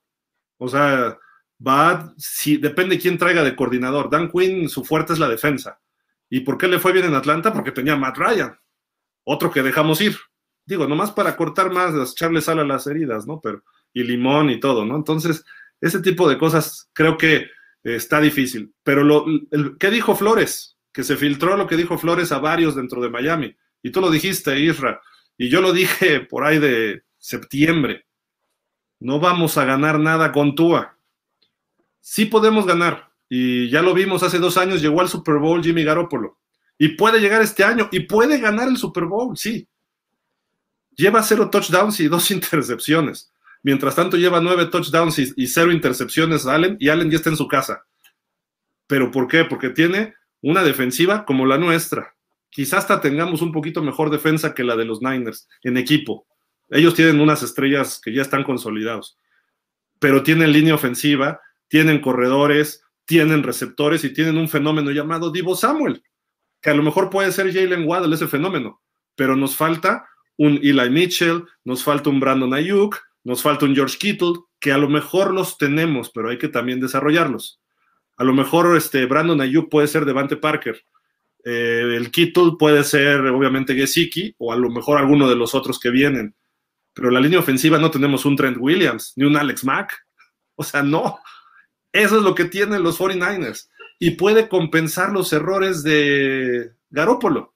O 0.58 0.68
sea, 0.68 1.20
va, 1.66 2.12
si, 2.18 2.58
depende 2.58 2.98
quién 2.98 3.20
traiga 3.20 3.44
de 3.44 3.56
coordinador. 3.56 4.10
Dan 4.10 4.32
Quinn, 4.32 4.68
su 4.70 4.84
fuerte 4.84 5.14
es 5.14 5.20
la 5.20 5.30
defensa. 5.30 5.78
¿Y 6.32 6.40
por 6.40 6.58
qué 6.58 6.70
le 6.70 6.80
fue 6.80 6.94
bien 6.94 7.06
en 7.06 7.14
Atlanta? 7.14 7.52
Porque 7.52 7.74
tenía 7.74 7.98
Matt 7.98 8.18
Ryan, 8.18 8.58
otro 9.26 9.52
que 9.52 9.62
dejamos 9.62 10.00
ir. 10.00 10.16
Digo, 10.66 10.88
nomás 10.88 11.12
para 11.12 11.36
cortar 11.36 11.72
más, 11.72 11.94
echarle 11.94 12.40
sal 12.40 12.60
a 12.60 12.64
las 12.64 12.88
heridas, 12.88 13.28
¿no? 13.28 13.42
Pero, 13.42 13.64
y 13.94 14.04
limón 14.04 14.50
y 14.50 14.58
todo, 14.58 14.86
¿no? 14.86 14.96
Entonces, 14.96 15.44
ese 15.82 16.00
tipo 16.00 16.30
de 16.30 16.38
cosas 16.38 16.90
creo 16.94 17.18
que 17.18 17.50
está 17.84 18.22
difícil. 18.22 18.74
Pero 18.82 19.04
lo, 19.04 19.26
¿qué 19.78 19.92
dijo 19.92 20.16
Flores? 20.16 20.78
Que 20.94 21.04
se 21.04 21.18
filtró 21.18 21.58
lo 21.58 21.68
que 21.68 21.76
dijo 21.76 21.98
Flores 21.98 22.32
a 22.32 22.40
varios 22.40 22.76
dentro 22.76 23.02
de 23.02 23.10
Miami. 23.10 23.54
Y 23.84 23.92
tú 23.92 24.00
lo 24.00 24.10
dijiste, 24.10 24.58
Isra. 24.58 25.02
Y 25.38 25.50
yo 25.50 25.60
lo 25.60 25.74
dije 25.74 26.22
por 26.22 26.46
ahí 26.46 26.60
de 26.60 27.04
septiembre. 27.18 28.06
No 29.02 29.20
vamos 29.20 29.58
a 29.58 29.66
ganar 29.66 30.00
nada 30.00 30.32
con 30.32 30.56
Tua. 30.56 30.98
Sí 32.00 32.24
podemos 32.24 32.66
ganar. 32.66 33.11
Y 33.34 33.70
ya 33.70 33.82
lo 33.82 33.94
vimos 33.94 34.24
hace 34.24 34.40
dos 34.40 34.58
años, 34.58 34.82
llegó 34.82 35.00
al 35.00 35.08
Super 35.08 35.36
Bowl 35.36 35.64
Jimmy 35.64 35.86
Garoppolo. 35.86 36.38
Y 36.78 36.90
puede 36.90 37.22
llegar 37.22 37.42
este 37.42 37.64
año 37.64 37.88
y 37.90 38.02
puede 38.02 38.40
ganar 38.40 38.68
el 38.68 38.76
Super 38.76 39.06
Bowl, 39.06 39.38
sí. 39.38 39.66
Lleva 40.98 41.24
cero 41.24 41.50
touchdowns 41.50 42.02
y 42.02 42.10
dos 42.10 42.30
intercepciones. 42.32 43.32
Mientras 43.64 43.96
tanto, 43.96 44.18
lleva 44.18 44.42
nueve 44.42 44.66
touchdowns 44.66 45.18
y, 45.18 45.48
cero 45.48 45.72
intercepciones 45.72 46.46
Allen 46.46 46.76
y 46.78 46.90
Allen 46.90 47.10
ya 47.10 47.16
está 47.18 47.30
en 47.30 47.38
su 47.38 47.48
casa. 47.48 47.86
¿Pero 48.88 49.12
por 49.12 49.30
qué? 49.30 49.46
Porque 49.46 49.70
tiene 49.70 50.16
una 50.42 50.64
defensiva 50.64 51.24
como 51.24 51.46
la 51.46 51.58
nuestra 51.58 52.14
quizás 52.52 52.80
hasta 52.80 53.02
tengamos 53.02 53.42
un 53.42 53.52
poquito 53.52 53.82
mejor 53.82 54.12
defensa 54.12 54.54
que 54.54 54.64
la 54.64 54.76
de 54.76 54.86
los 54.86 55.02
Niners 55.02 55.48
en 55.64 55.78
equipo. 55.78 56.28
Ellos 56.70 56.94
tienen 56.94 57.20
unas 57.20 57.42
estrellas 57.42 58.00
que 58.04 58.14
ya 58.14 58.22
están 58.22 58.44
consolidados, 58.44 59.18
pero 60.00 60.22
tienen 60.22 60.54
línea 60.54 60.76
ofensiva, 60.76 61.42
tienen 61.68 62.02
corredores, 62.02 62.84
tienen 63.12 63.44
receptores 63.44 64.06
y 64.06 64.14
tienen 64.14 64.38
un 64.38 64.48
fenómeno 64.48 64.90
llamado 64.90 65.32
Divo 65.32 65.54
Samuel, 65.54 66.02
que 66.62 66.70
a 66.70 66.74
lo 66.74 66.82
mejor 66.82 67.10
puede 67.10 67.34
ser 67.34 67.52
Jalen 67.52 67.86
Waddle 67.86 68.16
ese 68.16 68.30
fenómeno, 68.30 68.82
pero 69.18 69.36
nos 69.36 69.58
falta 69.58 70.08
un 70.38 70.62
Eli 70.64 70.90
Mitchell, 70.90 71.44
nos 71.66 71.84
falta 71.84 72.10
un 72.10 72.22
Brandon 72.22 72.54
Ayuk, 72.54 72.98
nos 73.26 73.42
falta 73.42 73.66
un 73.66 73.76
George 73.76 73.98
Kittle, 73.98 74.36
que 74.62 74.72
a 74.72 74.78
lo 74.78 74.88
mejor 74.88 75.34
los 75.34 75.58
tenemos, 75.58 76.10
pero 76.10 76.30
hay 76.30 76.38
que 76.38 76.48
también 76.48 76.80
desarrollarlos. 76.80 77.62
A 78.16 78.24
lo 78.24 78.32
mejor 78.32 78.78
este 78.78 79.06
Brandon 79.06 79.42
Ayuk 79.42 79.70
puede 79.70 79.88
ser 79.88 80.06
Devante 80.06 80.38
Parker, 80.38 80.82
eh, 81.44 81.96
el 81.98 82.12
Kittle 82.12 82.54
puede 82.58 82.86
ser, 82.86 83.20
obviamente, 83.26 83.76
Gesicki 83.76 84.34
o 84.38 84.54
a 84.54 84.56
lo 84.56 84.70
mejor 84.70 85.00
alguno 85.00 85.28
de 85.28 85.36
los 85.36 85.54
otros 85.54 85.82
que 85.82 85.90
vienen. 85.90 86.34
Pero 86.94 87.12
la 87.12 87.20
línea 87.20 87.40
ofensiva 87.40 87.78
no 87.78 87.92
tenemos 87.92 88.24
un 88.24 88.38
Trent 88.38 88.56
Williams 88.58 89.12
ni 89.18 89.26
un 89.26 89.36
Alex 89.36 89.66
Mack. 89.66 90.08
O 90.56 90.64
sea, 90.64 90.82
no. 90.82 91.20
Eso 91.92 92.18
es 92.18 92.24
lo 92.24 92.36
que 92.36 92.46
tienen 92.46 92.84
los 92.84 93.00
49ers. 93.00 93.70
Y 94.00 94.12
puede 94.12 94.48
compensar 94.48 95.12
los 95.12 95.32
errores 95.34 95.84
de 95.84 96.72
Garópolo. 96.90 97.56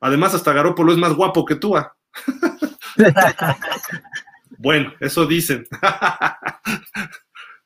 Además, 0.00 0.34
hasta 0.34 0.52
Garópolo 0.52 0.92
es 0.92 0.98
más 0.98 1.14
guapo 1.14 1.44
que 1.44 1.56
tú. 1.56 1.74
bueno, 4.58 4.92
eso 5.00 5.26
dicen. 5.26 5.66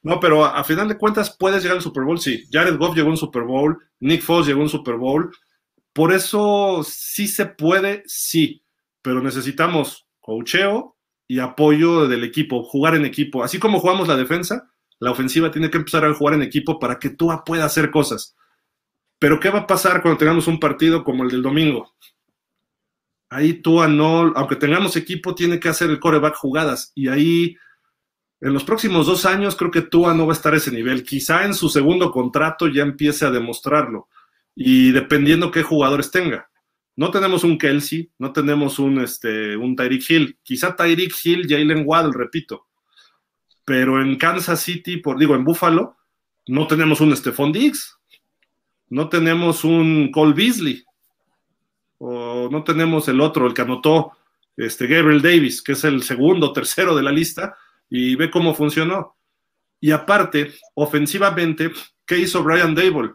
No, 0.02 0.20
pero 0.20 0.44
a, 0.44 0.62
final 0.62 0.86
de 0.86 0.98
cuentas 0.98 1.34
puedes 1.36 1.62
llegar 1.62 1.78
al 1.78 1.82
Super 1.82 2.04
Bowl, 2.04 2.20
sí. 2.20 2.44
Jared 2.52 2.76
Goff 2.76 2.94
llegó 2.94 3.08
a 3.08 3.10
un 3.10 3.16
Super 3.16 3.42
Bowl, 3.42 3.76
Nick 3.98 4.22
Foles 4.22 4.46
llegó 4.46 4.60
a 4.60 4.62
un 4.62 4.68
Super 4.68 4.94
Bowl. 4.94 5.36
Por 5.92 6.12
eso 6.12 6.84
sí 6.84 7.26
se 7.26 7.46
puede, 7.46 8.04
sí, 8.06 8.62
pero 9.02 9.20
necesitamos 9.20 10.06
cocheo 10.20 10.96
y 11.26 11.40
apoyo 11.40 12.06
del 12.06 12.22
equipo, 12.22 12.62
jugar 12.62 12.94
en 12.94 13.04
equipo. 13.04 13.42
Así 13.42 13.58
como 13.58 13.80
jugamos 13.80 14.06
la 14.06 14.16
defensa, 14.16 14.70
la 14.98 15.10
ofensiva 15.10 15.50
tiene 15.50 15.70
que 15.70 15.78
empezar 15.78 16.04
a 16.04 16.14
jugar 16.14 16.34
en 16.34 16.42
equipo 16.42 16.78
para 16.78 16.98
que 16.98 17.10
Tua 17.10 17.44
pueda 17.44 17.64
hacer 17.64 17.90
cosas. 17.90 18.36
Pero 19.18 19.40
¿qué 19.40 19.50
va 19.50 19.60
a 19.60 19.66
pasar 19.66 20.02
cuando 20.02 20.18
tengamos 20.18 20.46
un 20.46 20.60
partido 20.60 21.04
como 21.04 21.24
el 21.24 21.30
del 21.30 21.42
domingo? 21.42 21.94
Ahí 23.28 23.54
Tua 23.54 23.88
no, 23.88 24.32
aunque 24.36 24.56
tengamos 24.56 24.96
equipo, 24.96 25.34
tiene 25.34 25.58
que 25.58 25.68
hacer 25.68 25.90
el 25.90 26.00
coreback 26.00 26.36
jugadas 26.36 26.92
y 26.94 27.08
ahí 27.08 27.56
en 28.40 28.52
los 28.52 28.64
próximos 28.64 29.06
dos 29.06 29.24
años 29.24 29.56
creo 29.56 29.70
que 29.70 29.82
Tua 29.82 30.14
no 30.14 30.26
va 30.26 30.32
a 30.32 30.36
estar 30.36 30.52
a 30.52 30.58
ese 30.58 30.70
nivel. 30.70 31.04
Quizá 31.04 31.44
en 31.44 31.54
su 31.54 31.68
segundo 31.68 32.10
contrato 32.10 32.68
ya 32.68 32.82
empiece 32.82 33.24
a 33.24 33.30
demostrarlo. 33.30 34.08
Y 34.54 34.92
dependiendo 34.92 35.50
qué 35.50 35.62
jugadores 35.62 36.10
tenga. 36.10 36.50
No 36.96 37.10
tenemos 37.10 37.44
un 37.44 37.58
Kelsey, 37.58 38.10
no 38.18 38.32
tenemos 38.32 38.78
un, 38.78 39.00
este, 39.00 39.56
un 39.56 39.74
Tyreek 39.76 40.10
Hill. 40.10 40.38
Quizá 40.42 40.76
Tyreek 40.76 41.14
Hill, 41.24 41.46
Jalen 41.48 41.82
Waddle, 41.86 42.12
repito. 42.14 42.65
Pero 43.66 44.00
en 44.00 44.16
Kansas 44.16 44.60
City, 44.60 44.98
por, 44.98 45.18
digo, 45.18 45.34
en 45.34 45.44
Buffalo, 45.44 45.96
no 46.46 46.66
tenemos 46.68 47.00
un 47.02 47.14
Stephon 47.14 47.52
Diggs. 47.52 47.98
No 48.88 49.08
tenemos 49.08 49.64
un 49.64 50.10
Cole 50.12 50.32
Beasley. 50.32 50.84
O 51.98 52.48
no 52.50 52.62
tenemos 52.62 53.08
el 53.08 53.20
otro, 53.20 53.46
el 53.46 53.52
que 53.52 53.62
anotó 53.62 54.12
este, 54.56 54.86
Gabriel 54.86 55.20
Davis, 55.20 55.60
que 55.62 55.72
es 55.72 55.82
el 55.82 56.02
segundo, 56.04 56.52
tercero 56.54 56.94
de 56.94 57.02
la 57.02 57.10
lista 57.10 57.56
y 57.90 58.14
ve 58.14 58.30
cómo 58.30 58.54
funcionó. 58.54 59.16
Y 59.80 59.90
aparte, 59.90 60.54
ofensivamente, 60.74 61.72
¿qué 62.06 62.18
hizo 62.18 62.44
Brian 62.44 62.74
Dable? 62.74 63.14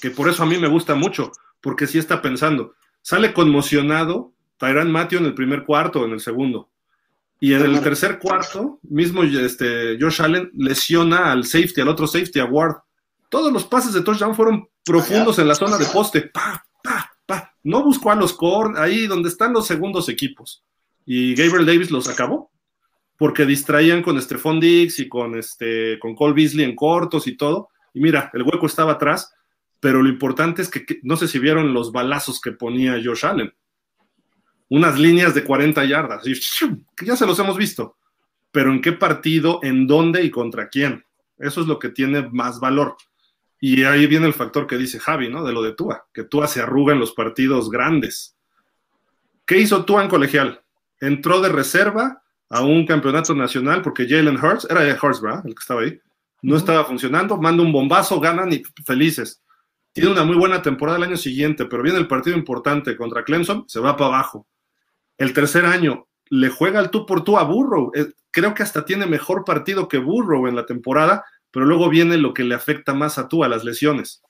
Que 0.00 0.10
por 0.10 0.28
eso 0.28 0.44
a 0.44 0.46
mí 0.46 0.58
me 0.58 0.68
gusta 0.68 0.94
mucho, 0.94 1.32
porque 1.60 1.88
sí 1.88 1.98
está 1.98 2.22
pensando. 2.22 2.74
Sale 3.02 3.32
conmocionado 3.32 4.32
Tyran 4.58 4.92
Matthew 4.92 5.18
en 5.18 5.26
el 5.26 5.34
primer 5.34 5.64
cuarto, 5.64 6.04
en 6.04 6.12
el 6.12 6.20
segundo. 6.20 6.70
Y 7.38 7.52
en 7.52 7.62
el 7.62 7.80
tercer 7.82 8.18
cuarto, 8.18 8.80
mismo 8.82 9.22
este, 9.22 9.98
Josh 10.00 10.22
Allen 10.22 10.50
lesiona 10.54 11.32
al 11.32 11.44
safety, 11.44 11.82
al 11.82 11.88
otro 11.88 12.06
safety, 12.06 12.40
a 12.40 12.46
Ward. 12.46 12.76
Todos 13.28 13.52
los 13.52 13.64
pases 13.64 13.92
de 13.92 14.00
touchdown 14.00 14.34
fueron 14.34 14.68
profundos 14.84 15.38
en 15.38 15.48
la 15.48 15.54
zona 15.54 15.76
de 15.76 15.84
poste. 15.86 16.22
Pa, 16.22 16.64
pa, 16.82 17.12
pa. 17.26 17.54
No 17.62 17.82
buscó 17.82 18.10
a 18.10 18.14
los 18.14 18.32
core, 18.32 18.78
ahí 18.78 19.06
donde 19.06 19.28
están 19.28 19.52
los 19.52 19.66
segundos 19.66 20.08
equipos. 20.08 20.64
Y 21.04 21.34
Gabriel 21.34 21.66
Davis 21.66 21.90
los 21.90 22.08
acabó 22.08 22.50
porque 23.18 23.46
distraían 23.46 24.02
con 24.02 24.20
Stephon 24.20 24.60
Diggs 24.60 24.98
y 24.98 25.08
con, 25.08 25.36
este, 25.36 25.98
con 25.98 26.14
Cole 26.14 26.34
Beasley 26.34 26.64
en 26.64 26.76
cortos 26.76 27.26
y 27.26 27.36
todo. 27.36 27.68
Y 27.94 28.00
mira, 28.00 28.30
el 28.34 28.42
hueco 28.42 28.66
estaba 28.66 28.92
atrás. 28.92 29.32
pero 29.78 30.02
lo 30.02 30.08
importante 30.08 30.62
es 30.62 30.70
que, 30.70 30.84
no 31.02 31.16
sé 31.16 31.28
si 31.28 31.38
vieron 31.38 31.74
los 31.74 31.92
balazos 31.92 32.40
que 32.40 32.52
ponía 32.52 33.00
Josh 33.02 33.24
Allen. 33.24 33.52
Unas 34.68 34.98
líneas 34.98 35.34
de 35.34 35.44
40 35.44 35.84
yardas, 35.84 36.24
que 36.96 37.06
ya 37.06 37.16
se 37.16 37.26
los 37.26 37.38
hemos 37.38 37.56
visto, 37.56 37.96
pero 38.50 38.72
en 38.72 38.80
qué 38.80 38.92
partido, 38.92 39.60
en 39.62 39.86
dónde 39.86 40.24
y 40.24 40.30
contra 40.30 40.68
quién. 40.68 41.04
Eso 41.38 41.60
es 41.60 41.66
lo 41.66 41.78
que 41.78 41.90
tiene 41.90 42.28
más 42.30 42.58
valor. 42.58 42.96
Y 43.60 43.84
ahí 43.84 44.06
viene 44.06 44.26
el 44.26 44.34
factor 44.34 44.66
que 44.66 44.76
dice 44.76 44.98
Javi, 44.98 45.28
¿no? 45.28 45.44
De 45.44 45.52
lo 45.52 45.62
de 45.62 45.72
Tua, 45.72 46.06
que 46.12 46.24
Tua 46.24 46.46
se 46.46 46.60
arruga 46.60 46.92
en 46.92 47.00
los 47.00 47.12
partidos 47.12 47.70
grandes. 47.70 48.36
¿Qué 49.44 49.58
hizo 49.58 49.84
Tua 49.84 50.02
en 50.02 50.08
colegial? 50.08 50.62
Entró 51.00 51.40
de 51.40 51.48
reserva 51.48 52.22
a 52.48 52.62
un 52.62 52.86
campeonato 52.86 53.34
nacional 53.34 53.82
porque 53.82 54.08
Jalen 54.08 54.36
Hurts, 54.36 54.66
era 54.70 54.82
de 54.82 54.92
Hurts, 54.92 55.20
¿verdad? 55.20 55.42
El 55.46 55.54
que 55.54 55.60
estaba 55.60 55.82
ahí, 55.82 56.00
no 56.42 56.56
estaba 56.56 56.84
funcionando, 56.84 57.36
manda 57.36 57.62
un 57.62 57.72
bombazo, 57.72 58.20
ganan 58.20 58.52
y 58.52 58.62
felices. 58.84 59.42
Tiene 59.92 60.10
una 60.10 60.24
muy 60.24 60.36
buena 60.36 60.60
temporada 60.60 60.98
el 60.98 61.04
año 61.04 61.16
siguiente, 61.16 61.64
pero 61.64 61.82
viene 61.82 61.98
el 61.98 62.06
partido 62.06 62.36
importante 62.36 62.96
contra 62.96 63.24
Clemson, 63.24 63.64
se 63.66 63.80
va 63.80 63.96
para 63.96 64.08
abajo. 64.08 64.46
El 65.18 65.32
tercer 65.32 65.64
año 65.64 66.06
le 66.28 66.48
juega 66.48 66.80
el 66.80 66.90
tú 66.90 67.06
por 67.06 67.24
tú 67.24 67.38
a 67.38 67.44
Burrow. 67.44 67.92
Eh, 67.94 68.12
creo 68.30 68.54
que 68.54 68.62
hasta 68.62 68.84
tiene 68.84 69.06
mejor 69.06 69.44
partido 69.44 69.88
que 69.88 69.98
Burrow 69.98 70.46
en 70.46 70.56
la 70.56 70.66
temporada, 70.66 71.24
pero 71.50 71.64
luego 71.64 71.88
viene 71.88 72.16
lo 72.18 72.34
que 72.34 72.44
le 72.44 72.54
afecta 72.54 72.94
más 72.94 73.18
a 73.18 73.28
tú, 73.28 73.44
a 73.44 73.48
las 73.48 73.64
lesiones. 73.64 74.22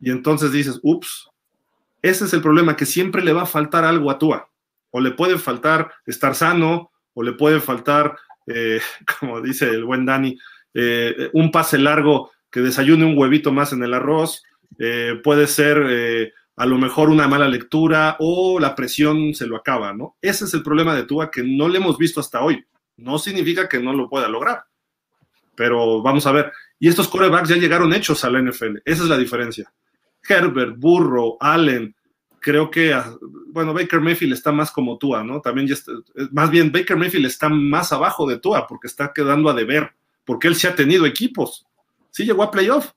Y 0.00 0.10
entonces 0.10 0.52
dices, 0.52 0.80
ups, 0.82 1.28
ese 2.02 2.24
es 2.26 2.32
el 2.32 2.42
problema, 2.42 2.76
que 2.76 2.86
siempre 2.86 3.22
le 3.22 3.32
va 3.32 3.42
a 3.42 3.46
faltar 3.46 3.84
algo 3.84 4.10
a 4.10 4.18
Tua. 4.18 4.48
O 4.90 5.00
le 5.00 5.10
puede 5.10 5.38
faltar 5.38 5.92
estar 6.06 6.34
sano, 6.34 6.90
o 7.14 7.22
le 7.22 7.32
puede 7.32 7.60
faltar, 7.60 8.16
eh, 8.46 8.80
como 9.20 9.40
dice 9.40 9.68
el 9.68 9.84
buen 9.84 10.06
Dani, 10.06 10.38
eh, 10.74 11.30
un 11.32 11.50
pase 11.50 11.78
largo 11.78 12.30
que 12.50 12.60
desayune 12.60 13.04
un 13.04 13.18
huevito 13.18 13.52
más 13.52 13.72
en 13.72 13.82
el 13.82 13.92
arroz, 13.92 14.42
puede 15.22 15.46
ser 15.46 16.32
a 16.56 16.66
lo 16.66 16.78
mejor 16.78 17.10
una 17.10 17.28
mala 17.28 17.48
lectura 17.48 18.16
o 18.18 18.58
la 18.58 18.74
presión 18.74 19.34
se 19.34 19.46
lo 19.46 19.56
acaba, 19.56 19.92
¿no? 19.92 20.16
Ese 20.22 20.46
es 20.46 20.54
el 20.54 20.62
problema 20.62 20.94
de 20.94 21.04
Tua 21.04 21.30
que 21.30 21.42
no 21.42 21.68
le 21.68 21.78
hemos 21.78 21.98
visto 21.98 22.18
hasta 22.18 22.42
hoy. 22.42 22.64
No 22.96 23.18
significa 23.18 23.68
que 23.68 23.78
no 23.78 23.92
lo 23.92 24.08
pueda 24.08 24.26
lograr, 24.28 24.64
pero 25.54 26.02
vamos 26.02 26.26
a 26.26 26.32
ver. 26.32 26.52
Y 26.78 26.88
estos 26.88 27.08
corebacks 27.08 27.50
ya 27.50 27.56
llegaron 27.56 27.92
hechos 27.92 28.24
a 28.24 28.30
la 28.30 28.40
NFL. 28.40 28.78
Esa 28.84 29.02
es 29.02 29.08
la 29.08 29.18
diferencia. 29.18 29.70
Herbert, 30.26 30.76
Burrow, 30.78 31.36
Allen, 31.40 31.94
creo 32.40 32.70
que, 32.70 32.94
ah, 32.94 33.14
bueno, 33.48 33.74
Baker 33.74 34.00
Mayfield 34.00 34.32
está 34.32 34.50
más 34.50 34.70
como 34.70 34.96
Tua, 34.96 35.22
¿no? 35.22 35.42
También 35.42 35.70
está, 35.70 35.92
más 36.32 36.50
bien 36.50 36.72
Baker 36.72 36.96
Mayfield 36.96 37.26
está 37.26 37.50
más 37.50 37.92
abajo 37.92 38.26
de 38.26 38.38
Tua 38.38 38.66
porque 38.66 38.86
está 38.86 39.12
quedando 39.12 39.50
a 39.50 39.54
deber, 39.54 39.92
porque 40.24 40.48
él 40.48 40.54
sí 40.54 40.66
ha 40.66 40.74
tenido 40.74 41.04
equipos. 41.04 41.66
Sí 42.10 42.24
llegó 42.24 42.42
a 42.42 42.50
playoff, 42.50 42.92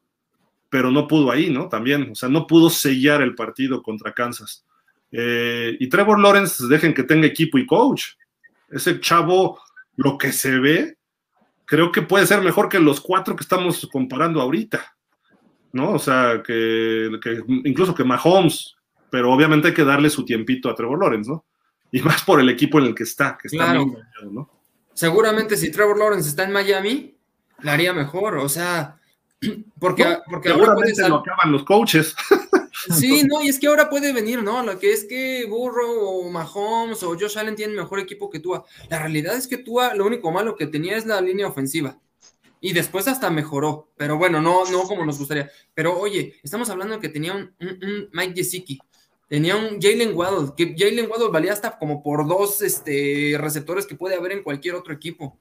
pero 0.69 0.91
no 0.91 1.07
pudo 1.07 1.31
ahí, 1.31 1.49
¿no? 1.49 1.67
También, 1.67 2.11
o 2.11 2.15
sea, 2.15 2.29
no 2.29 2.45
pudo 2.45 2.69
sellar 2.69 3.21
el 3.21 3.35
partido 3.35 3.81
contra 3.81 4.13
Kansas. 4.13 4.65
Eh, 5.11 5.75
y 5.79 5.89
Trevor 5.89 6.19
Lawrence, 6.19 6.67
dejen 6.67 6.93
que 6.93 7.03
tenga 7.03 7.27
equipo 7.27 7.57
y 7.57 7.65
coach. 7.65 8.03
Ese 8.69 8.99
chavo, 8.99 9.59
lo 9.95 10.17
que 10.17 10.31
se 10.31 10.59
ve, 10.59 10.97
creo 11.65 11.91
que 11.91 12.03
puede 12.03 12.27
ser 12.27 12.41
mejor 12.41 12.69
que 12.69 12.79
los 12.79 13.01
cuatro 13.01 13.35
que 13.35 13.43
estamos 13.43 13.87
comparando 13.91 14.41
ahorita, 14.41 14.95
¿no? 15.73 15.91
O 15.91 15.99
sea, 15.99 16.43
que, 16.45 17.09
incluso 17.63 17.95
que 17.95 18.03
Mahomes, 18.03 18.75
pero 19.09 19.31
obviamente 19.31 19.69
hay 19.69 19.73
que 19.73 19.83
darle 19.83 20.09
su 20.09 20.23
tiempito 20.23 20.69
a 20.69 20.75
Trevor 20.75 20.99
Lawrence, 20.99 21.29
¿no? 21.29 21.45
Y 21.91 22.01
más 22.01 22.23
por 22.23 22.39
el 22.39 22.49
equipo 22.49 22.79
en 22.79 22.85
el 22.85 22.95
que 22.95 23.03
está, 23.03 23.35
que 23.41 23.47
está 23.47 23.65
claro. 23.65 23.91
¿no? 24.31 24.49
Seguramente 24.93 25.57
si 25.57 25.71
Trevor 25.71 25.97
Lawrence 25.97 26.29
está 26.29 26.43
en 26.43 26.51
Miami, 26.51 27.15
la 27.61 27.73
haría 27.73 27.93
mejor, 27.93 28.37
o 28.37 28.49
sea, 28.49 28.98
porque, 29.79 30.17
porque 30.29 30.49
seguramente 30.49 31.07
lo 31.07 31.17
acaban 31.17 31.51
los 31.51 31.63
coaches. 31.63 32.15
Sí, 32.95 33.23
no, 33.23 33.41
y 33.43 33.49
es 33.49 33.59
que 33.59 33.67
ahora 33.67 33.89
puede 33.89 34.13
venir, 34.13 34.41
¿no? 34.41 34.63
Lo 34.63 34.79
que 34.79 34.93
es 34.93 35.03
que 35.03 35.45
Burro 35.45 35.99
o 36.01 36.29
Mahomes 36.29 37.03
o 37.03 37.17
Josh 37.19 37.37
Allen 37.37 37.55
tienen 37.55 37.75
mejor 37.75 37.99
equipo 37.99 38.29
que 38.29 38.39
Tua. 38.39 38.63
La 38.89 38.99
realidad 38.99 39.35
es 39.35 39.47
que 39.47 39.57
Tua 39.57 39.93
lo 39.95 40.05
único 40.05 40.31
malo 40.31 40.55
que 40.55 40.65
tenía 40.65 40.95
es 40.95 41.05
la 41.05 41.19
línea 41.19 41.47
ofensiva. 41.47 41.99
Y 42.61 42.73
después 42.73 43.07
hasta 43.07 43.29
mejoró, 43.29 43.89
pero 43.95 44.17
bueno, 44.17 44.41
no, 44.41 44.63
no 44.69 44.83
como 44.83 45.05
nos 45.05 45.17
gustaría. 45.17 45.49
Pero 45.73 45.97
oye, 45.97 46.35
estamos 46.43 46.69
hablando 46.69 46.95
de 46.95 47.01
que 47.01 47.09
tenía 47.09 47.33
un, 47.33 47.53
Mike 48.11 48.33
Gesicki, 48.35 48.79
tenía 49.27 49.55
un 49.55 49.79
Jalen 49.81 50.15
Waddle, 50.15 50.53
que 50.57 50.75
Jalen 50.77 51.09
Waddle 51.09 51.31
valía 51.31 51.53
hasta 51.53 51.77
como 51.77 52.03
por 52.03 52.27
dos 52.27 52.61
este, 52.61 53.35
receptores 53.37 53.85
que 53.85 53.95
puede 53.95 54.15
haber 54.15 54.33
en 54.33 54.43
cualquier 54.43 54.75
otro 54.75 54.93
equipo. 54.93 55.37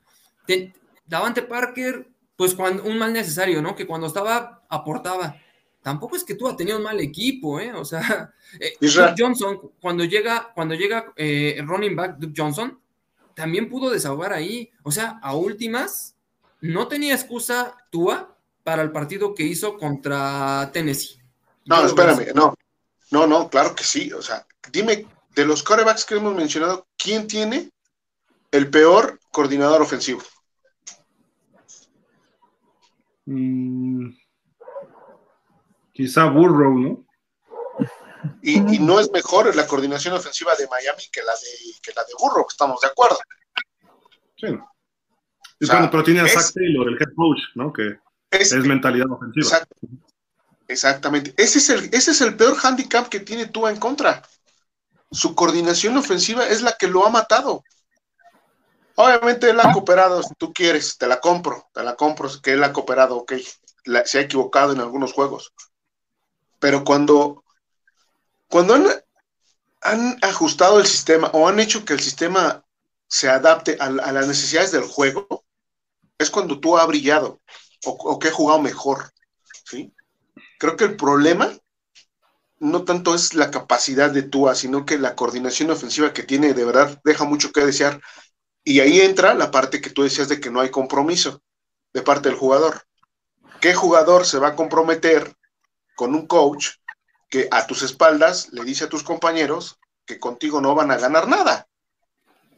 Davante 1.07 1.43
Parker, 1.43 2.09
pues 2.39 2.55
cuando, 2.55 2.85
un 2.85 2.97
mal 2.97 3.13
necesario, 3.13 3.61
¿no? 3.61 3.75
Que 3.75 3.85
cuando 3.85 4.07
estaba, 4.07 4.63
aportaba 4.69 5.37
tampoco 5.83 6.15
es 6.15 6.23
que 6.23 6.37
tú 6.37 6.47
has 6.47 6.57
tenido 6.57 6.77
un 6.77 6.85
mal 6.85 7.01
equipo, 7.01 7.59
¿eh? 7.59 7.73
O 7.73 7.85
sea, 7.85 8.33
eh, 8.61 8.77
Duke 8.81 9.15
Johnson, 9.19 9.73
cuando 9.81 10.05
llega, 10.05 10.53
cuando 10.55 10.77
llega 10.77 11.13
eh, 11.17 11.61
running 11.65 11.97
back 11.97 12.17
Duke 12.19 12.35
Johnson, 12.37 12.79
también 13.35 13.69
pudo 13.69 13.91
desahogar 13.91 14.33
ahí. 14.33 14.71
O 14.85 14.93
sea, 14.93 15.19
a 15.21 15.35
últimas, 15.35 16.15
no 16.61 16.87
tenía 16.87 17.15
excusa 17.15 17.77
Tua 17.91 18.37
para 18.63 18.83
el 18.83 18.93
partido 18.93 19.35
que 19.35 19.43
hizo 19.43 19.77
contra 19.77 20.71
Tennessee. 20.73 21.19
No, 21.65 21.85
espérame, 21.85 22.33
no. 22.37 22.55
No, 23.11 23.27
no, 23.27 23.49
claro 23.51 23.75
que 23.75 23.83
sí. 23.83 24.13
O 24.13 24.23
sea, 24.23 24.47
dime, 24.71 25.07
de 25.35 25.45
los 25.45 25.65
corebacks 25.65 26.05
que 26.05 26.15
hemos 26.15 26.37
mencionado, 26.37 26.87
¿quién 26.97 27.27
tiene 27.27 27.71
el 28.53 28.71
peor 28.71 29.19
coordinador 29.33 29.83
ofensivo? 29.83 30.23
Mm, 33.29 34.09
Quizá 35.93 36.25
Burrow, 36.27 36.79
¿no? 36.79 37.05
Y, 38.43 38.61
no 38.79 38.99
es 38.99 39.11
mejor 39.13 39.55
la 39.55 39.67
coordinación 39.67 40.15
ofensiva 40.15 40.55
de 40.57 40.67
Miami 40.67 41.03
que 41.13 41.23
la 41.23 41.33
de, 41.33 41.73
que 41.83 41.93
la 41.95 42.03
de 42.05 42.13
Burrow, 42.19 42.47
estamos 42.49 42.81
de 42.81 42.87
acuerdo. 42.87 43.19
Sí. 44.37 44.47
pero 45.61 46.03
tiene 46.05 46.21
a 46.21 46.29
Zach 46.29 46.53
Taylor, 46.55 46.89
el 46.89 46.95
head 46.95 47.15
coach, 47.15 47.41
¿no? 47.55 47.73
Que 47.73 47.99
es, 48.31 48.53
mentalidad 48.65 49.11
ofensiva. 49.11 49.67
exactamente. 50.67 51.35
Ese 51.37 51.59
es, 51.59 51.69
el, 51.69 51.85
ese 51.93 52.13
es 52.13 52.21
el 52.23 52.35
peor 52.35 52.57
handicap 52.63 53.09
que 53.09 53.21
tiene 53.21 53.47
Tua 53.47 53.71
en 53.71 53.79
contra. 53.79 54.23
Su 55.11 55.35
coordinación 55.35 55.97
ofensiva 55.97 56.47
es 56.47 56.63
la 56.63 56.73
que 56.79 56.89
lo 56.89 57.07
ha 57.07 57.11
matado. 57.11 57.63
Obviamente 59.01 59.51
él 59.51 59.61
ha 59.61 59.73
cooperado, 59.73 60.23
si 60.23 60.35
tú 60.35 60.53
quieres, 60.53 60.99
te 60.99 61.07
la 61.07 61.21
compro, 61.21 61.69
te 61.73 61.83
la 61.83 61.95
compro, 61.95 62.29
que 62.43 62.53
él 62.53 62.65
ha 62.65 62.73
cooperado, 62.73 63.17
ok, 63.19 63.35
se 64.05 64.19
ha 64.19 64.23
equivocado 64.23 64.73
en 64.73 64.81
algunos 64.81 65.13
juegos 65.13 65.53
pero 66.59 66.85
cuando, 66.85 67.45
cuando 68.49 68.75
han, 68.75 70.19
ajustado 70.23 70.81
el 70.81 70.87
sistema 70.87 71.31
o 71.33 71.49
han 71.49 71.61
hecho 71.61 71.85
que 71.85 71.93
el 71.93 72.01
sistema 72.01 72.65
se 73.07 73.29
adapte 73.29 73.77
a, 73.81 73.91
las 73.91 74.27
necesidades 74.27 74.73
del 74.73 74.83
juego, 74.83 75.45
es 76.19 76.31
cuando 76.31 76.59
tú 76.59 76.77
has 76.77 76.87
brillado 76.87 77.41
o, 77.85 78.19
que 78.19 78.29
has 78.29 78.35
jugado 78.35 78.61
mejor. 78.61 79.13
¿sí? 79.65 79.95
Creo 80.59 80.77
que 80.77 80.85
el 80.85 80.97
problema 80.97 81.51
no 82.59 82.85
tanto 82.85 83.15
es 83.15 83.35
la 83.35 83.53
capacidad 83.53 84.11
de 84.11 84.25
Tua, 84.25 84.57
sino 84.57 84.85
que 84.85 84.99
la 84.99 85.15
coordinación 85.15 85.71
ofensiva 85.71 86.13
que 86.13 86.25
tiene 86.25 86.55
de 86.55 86.65
verdad 86.65 87.01
deja 87.05 87.25
mucho 87.25 87.53
que 87.53 87.65
desear. 87.65 88.01
Y 88.69 88.81
ahí 88.81 89.01
entra 89.01 89.33
la 89.33 89.51
parte 89.51 89.81
que 89.81 89.89
tú 89.89 90.03
decías 90.03 90.29
de 90.29 90.41
que 90.41 90.51
no 90.51 90.61
hay 90.61 90.71
compromiso 90.71 91.41
de 91.95 92.03
parte 92.03 92.29
del 92.29 92.37
jugador. 92.37 92.83
¿Qué 93.63 93.73
jugador 93.73 94.27
se 94.27 94.39
va 94.39 94.49
a 94.49 94.57
comprometer 94.57 95.35
con 95.97 96.15
un 96.15 96.27
coach 96.27 96.73
que 97.31 97.49
a 97.51 97.67
tus 97.67 97.83
espaldas 97.83 98.53
le 98.53 98.65
dice 98.65 98.85
a 98.85 98.89
tus 98.91 99.03
compañeros 99.03 99.79
que 100.05 100.19
contigo 100.21 100.61
no 100.61 100.75
van 100.75 100.91
a 100.91 100.99
ganar 100.99 101.29
nada. 101.29 101.67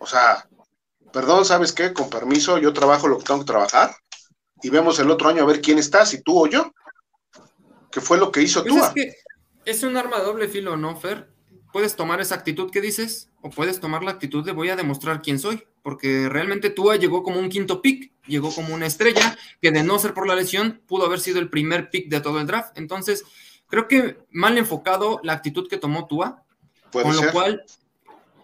O 0.01 0.07
sea, 0.07 0.49
perdón, 1.13 1.45
¿sabes 1.45 1.73
qué? 1.73 1.93
Con 1.93 2.11
permiso, 2.11 2.59
yo 2.59 2.73
trabajo 2.73 3.07
lo 3.07 3.19
que 3.19 3.25
tengo 3.25 3.41
que 3.41 3.47
trabajar 3.47 3.95
y 4.63 4.69
vemos 4.69 4.99
el 4.99 5.13
otro 5.13 5.29
año 5.29 5.45
a 5.45 5.47
ver 5.47 5.61
quién 5.61 5.79
está, 5.79 6.05
si 6.05 6.23
tú 6.23 6.45
o 6.45 6.49
yo. 6.49 6.73
¿Qué 7.93 8.01
fue 8.01 8.19
lo 8.19 8.33
que 8.33 8.43
hizo 8.43 8.65
tú? 8.65 8.77
Pues 8.77 8.93
es 8.97 9.15
es 9.65 9.83
un 9.85 9.97
arma 9.97 10.19
doble 10.19 10.49
filo, 10.49 10.77
¿no, 10.77 10.97
Fer? 10.97 11.33
Puedes 11.73 11.95
tomar 11.95 12.21
esa 12.21 12.35
actitud 12.35 12.71
que 12.73 12.81
dices 12.81 13.31
o 13.43 13.51
puedes 13.51 13.79
tomar 13.79 14.03
la 14.03 14.11
actitud 14.11 14.45
de 14.45 14.53
voy 14.53 14.71
a 14.71 14.77
demostrar 14.77 15.23
quién 15.23 15.39
soy, 15.39 15.67
porque 15.83 16.29
realmente 16.29 16.71
Tua 16.71 16.97
llegó 16.97 17.23
como 17.23 17.39
un 17.39 17.49
quinto 17.49 17.83
pick, 17.83 18.13
llegó 18.27 18.55
como 18.55 18.75
una 18.75 18.87
estrella 18.87 19.37
que 19.61 19.71
de 19.71 19.83
no 19.83 19.99
ser 19.99 20.15
por 20.15 20.27
la 20.27 20.35
lesión 20.35 20.83
pudo 20.87 21.07
haber 21.07 21.21
sido 21.21 21.39
el 21.39 21.51
primer 21.51 21.91
pick 21.91 22.09
de 22.09 22.21
todo 22.21 22.41
el 22.41 22.47
draft. 22.47 22.77
Entonces, 22.77 23.25
creo 23.69 23.89
que 23.89 24.19
mal 24.31 24.59
enfocado 24.59 25.21
la 25.23 25.33
actitud 25.33 25.69
que 25.69 25.79
tomó 25.79 26.07
Tua, 26.07 26.45
con 26.93 27.17
lo 27.17 27.33
cual 27.33 27.65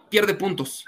pierde 0.09 0.33
puntos. 0.33 0.85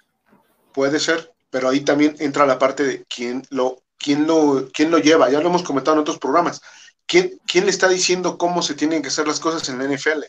Puede 0.73 0.99
ser, 0.99 1.33
pero 1.49 1.69
ahí 1.69 1.81
también 1.81 2.15
entra 2.19 2.45
la 2.45 2.59
parte 2.59 2.83
de 2.83 3.05
quién 3.05 3.43
lo, 3.49 3.83
quién 3.97 4.27
lo, 4.27 4.69
quién 4.73 4.91
lo 4.91 4.97
lleva. 4.97 5.29
Ya 5.29 5.41
lo 5.41 5.49
hemos 5.49 5.63
comentado 5.63 5.95
en 5.95 6.01
otros 6.01 6.19
programas. 6.19 6.61
¿Quién, 7.05 7.39
¿Quién 7.45 7.65
le 7.65 7.71
está 7.71 7.89
diciendo 7.89 8.37
cómo 8.37 8.61
se 8.61 8.75
tienen 8.75 9.01
que 9.01 9.07
hacer 9.07 9.27
las 9.27 9.39
cosas 9.39 9.67
en 9.69 9.79
la 9.79 9.85
NFL? 9.85 10.23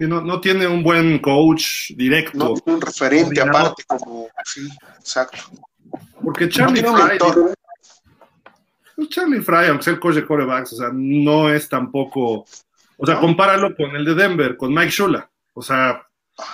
No, 0.00 0.20
no, 0.20 0.40
tiene 0.40 0.66
un 0.66 0.82
buen 0.82 1.18
coach 1.18 1.90
directo. 1.96 2.38
No 2.38 2.54
tiene 2.54 2.74
un 2.76 2.80
referente 2.80 3.40
aparte, 3.40 3.84
como. 3.86 4.28
Sí, 4.44 4.68
exacto. 4.98 5.38
Porque 6.22 6.48
Charlie 6.48 6.82
Fry. 6.82 7.18
Pues 8.96 9.08
Charlie 9.08 9.40
Fry, 9.40 9.66
aunque 9.68 9.84
sea 9.84 9.92
el 9.94 10.00
coach 10.00 10.14
de 10.14 10.26
corebacks, 10.26 10.72
o 10.74 10.76
sea, 10.76 10.90
no 10.92 11.52
es 11.52 11.68
tampoco 11.68 12.44
O 12.96 13.06
sea, 13.06 13.18
compáralo 13.18 13.74
con 13.74 13.94
el 13.96 14.04
de 14.04 14.14
Denver, 14.14 14.56
con 14.56 14.72
Mike 14.72 14.90
Shula. 14.90 15.28
O 15.52 15.62
sea, 15.62 16.06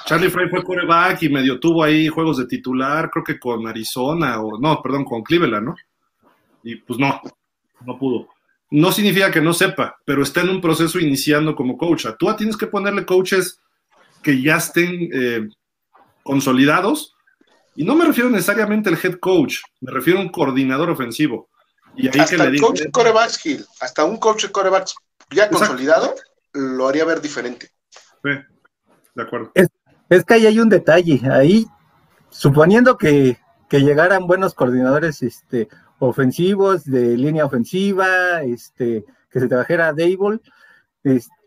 Charlie 0.05 0.31
Frey 0.31 0.48
fue 0.48 0.62
coreback 0.62 1.22
y 1.22 1.29
medio 1.29 1.59
tuvo 1.59 1.83
ahí 1.83 2.09
juegos 2.09 2.38
de 2.38 2.46
titular, 2.46 3.11
creo 3.11 3.24
que 3.24 3.38
con 3.38 3.66
Arizona, 3.66 4.40
o 4.40 4.59
no, 4.59 4.81
perdón, 4.83 5.05
con 5.05 5.22
Cleveland, 5.22 5.66
¿no? 5.66 5.76
Y 6.62 6.76
pues 6.76 6.98
no, 6.98 7.20
no 7.87 7.98
pudo. 7.98 8.29
No 8.70 8.92
significa 8.92 9.30
que 9.30 9.40
no 9.40 9.52
sepa, 9.52 9.96
pero 10.04 10.22
está 10.22 10.42
en 10.42 10.50
un 10.50 10.61
proceso 10.61 10.98
iniciando 10.98 11.56
como 11.56 11.76
coach. 11.76 12.06
Tú 12.18 12.35
tienes 12.37 12.56
que 12.56 12.68
ponerle 12.68 13.04
coaches 13.04 13.61
que 14.22 14.40
ya 14.40 14.56
estén 14.56 15.11
eh, 15.12 15.48
consolidados. 16.22 17.14
Y 17.74 17.85
no 17.85 17.94
me 17.96 18.04
refiero 18.04 18.30
necesariamente 18.30 18.88
al 18.88 18.98
head 19.02 19.18
coach, 19.20 19.59
me 19.80 19.90
refiero 19.90 20.18
a 20.18 20.22
un 20.22 20.28
coordinador 20.28 20.90
ofensivo. 20.90 21.48
Y 21.96 22.09
ahí 22.09 22.20
hasta 22.20 22.37
que 22.37 22.42
el 22.42 22.61
coach 22.61 22.80
de 22.80 22.90
corebacks, 22.90 23.38
Gil, 23.38 23.64
hasta 23.80 24.04
un 24.04 24.18
coach 24.18 24.44
de 24.44 24.52
corebacks 24.52 24.94
ya 25.30 25.48
consolidado, 25.48 26.14
lo 26.52 26.88
haría 26.88 27.04
ver 27.04 27.20
diferente. 27.20 27.70
Sí, 28.22 28.30
de 29.14 29.22
acuerdo. 29.22 29.52
Es, 29.54 29.68
es, 30.09 30.24
que 30.24 30.35
ahí 30.35 30.46
hay 30.46 30.59
un 30.59 30.68
detalle. 30.68 31.20
Ahí, 31.30 31.66
suponiendo 32.28 32.96
que, 32.96 33.38
que 33.68 33.80
llegaran 33.80 34.26
buenos 34.26 34.54
coordinadores 34.54 35.22
este, 35.22 35.68
ofensivos, 36.00 36.84
de 36.84 37.16
línea 37.16 37.44
ofensiva, 37.44 38.42
este, 38.42 39.04
que 39.30 39.40
se 39.40 39.48
trabajara 39.48 39.92
Dable, 39.92 40.40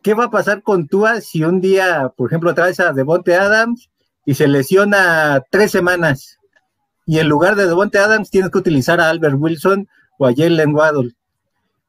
¿qué 0.01 0.13
va 0.13 0.25
a 0.25 0.31
pasar 0.31 0.63
con 0.63 0.87
Tua 0.87 1.21
si 1.21 1.43
un 1.43 1.59
día, 1.59 2.11
por 2.15 2.29
ejemplo, 2.29 2.53
traes 2.53 2.79
a 2.79 2.93
Devonte 2.93 3.35
Adams 3.35 3.89
y 4.25 4.35
se 4.35 4.47
lesiona 4.47 5.43
tres 5.49 5.71
semanas? 5.71 6.39
Y 7.05 7.19
en 7.19 7.27
lugar 7.27 7.55
de 7.55 7.67
Devonte 7.67 7.97
Adams 7.97 8.29
tienes 8.29 8.51
que 8.51 8.59
utilizar 8.59 9.01
a 9.01 9.09
Albert 9.09 9.35
Wilson 9.37 9.87
o 10.17 10.27
a 10.27 10.33
Jalen 10.33 10.73
Waddle. 10.73 11.15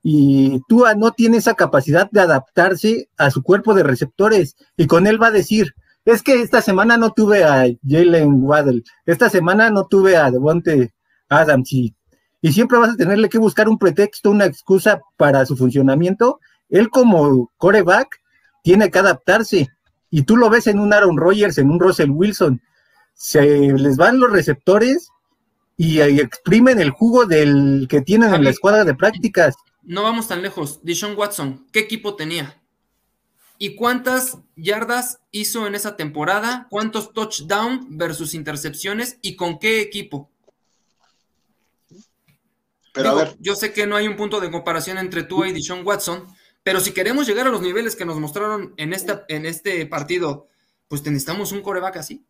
Y 0.03 0.61
Tua 0.69 0.95
no 0.95 1.13
tiene 1.13 1.39
esa 1.39 1.55
capacidad 1.55 2.11
de 2.11 2.21
adaptarse 2.21 3.09
a 3.17 3.31
su 3.31 3.43
cuerpo 3.43 3.75
de 3.75 3.85
receptores. 3.85 4.57
Y 4.77 4.87
con 4.87 5.07
él 5.07 5.23
va 5.23 5.29
a 5.29 5.31
decir, 5.31 5.75
es 6.05 6.23
que 6.23 6.43
esta 6.43 6.61
semana 6.61 6.97
no 6.97 7.13
tuve 7.13 7.45
a 7.45 7.65
Jalen 7.87 8.43
Waddle, 8.43 8.83
esta 9.07 9.31
semana 9.31 9.71
no 9.71 9.87
tuve 9.87 10.17
a 10.17 10.31
Devonte 10.31 10.93
Adams. 11.29 11.73
Y, 11.73 11.95
y 12.45 12.53
siempre 12.53 12.79
vas 12.79 12.91
a 12.91 12.97
tenerle 12.97 13.29
que 13.29 13.39
buscar 13.39 13.69
un 13.69 13.79
pretexto, 13.79 14.31
una 14.31 14.45
excusa 14.45 15.01
para 15.17 15.47
su 15.47 15.57
funcionamiento 15.57 16.41
él 16.75 16.91
como 16.91 17.53
coreback 17.57 18.21
tiene 18.63 18.91
que 18.91 18.99
adaptarse. 18.99 19.69
Y 20.11 20.23
tú 20.23 20.37
lo 20.37 20.51
ves 20.51 20.67
en 20.67 20.79
un 20.79 20.93
Aaron 20.93 21.17
Rodgers, 21.17 21.59
en 21.59 21.71
un 21.71 21.81
Russell 21.81 22.11
Wilson. 22.11 22.61
Se 23.15 23.73
les 23.73 23.97
van 23.97 24.19
los 24.19 24.33
receptores 24.33 25.09
y, 25.77 26.01
exprimen 26.01 26.81
el 26.81 26.91
jugo 26.91 27.27
del 27.27 27.87
que 27.89 28.01
tienen 28.01 28.35
en 28.35 28.45
la 28.45 28.51
escuadra 28.51 28.85
de 28.85 28.95
prácticas. 28.95 29.55
No 29.83 30.03
vamos 30.03 30.29
tan 30.29 30.43
lejos. 30.43 30.81
Dishon 30.83 31.17
Watson, 31.17 31.67
¿qué 31.73 31.81
equipo 31.81 32.17
tenía? 32.17 32.61
¿Y 33.59 33.77
cuántas 33.77 34.39
yardas 34.57 35.21
hizo 35.31 35.67
en 35.67 35.75
esa 35.75 35.97
temporada? 35.97 36.67
¿Cuántos 36.71 37.13
touchdowns 37.13 37.87
versus 37.89 38.35
intercepciones? 38.35 39.19
¿Y 39.23 39.37
con 39.37 39.59
qué 39.59 39.81
equipo? 39.81 40.31
Pero 42.95 43.35
Yo 43.41 43.57
sé 43.57 43.73
que 43.73 43.89
no 43.89 43.97
hay 43.97 44.07
un 44.07 44.17
punto 44.17 44.41
de 44.41 44.53
comparación 44.53 44.99
entre 44.99 45.25
tú 45.25 45.45
y 45.45 45.53
Dishon 45.53 45.85
Watson, 45.85 46.29
pero 46.63 46.79
si 46.79 46.93
queremos 46.93 47.27
llegar 47.27 47.49
a 47.49 47.51
los 47.51 47.61
niveles 47.61 47.97
que 47.97 48.05
nos 48.05 48.21
mostraron 48.21 48.73
en, 48.77 48.93
esta, 48.93 49.25
en 49.29 49.47
este 49.47 49.85
partido, 49.87 50.47
pues 50.87 51.03
necesitamos 51.03 51.51
un 51.51 51.61
coreback 51.61 51.97
así. 51.97 52.25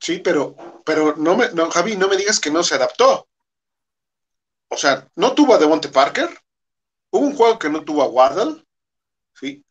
Sí, 0.00 0.18
pero, 0.18 0.56
pero 0.86 1.14
no 1.16 1.36
me, 1.36 1.50
no, 1.50 1.70
Javi, 1.70 1.94
no 1.96 2.08
me 2.08 2.16
digas 2.16 2.40
que 2.40 2.50
no 2.50 2.64
se 2.64 2.76
adaptó. 2.76 3.28
O 4.68 4.76
sea, 4.78 5.06
no 5.14 5.34
tuvo 5.34 5.54
a 5.54 5.58
Devonte 5.58 5.88
Parker, 5.88 6.30
hubo 7.10 7.26
un 7.26 7.36
juego 7.36 7.58
que 7.58 7.68
no 7.68 7.84
tuvo 7.84 8.02
a 8.02 8.08
Waddle, 8.08 8.64
¿sí? 9.34 9.62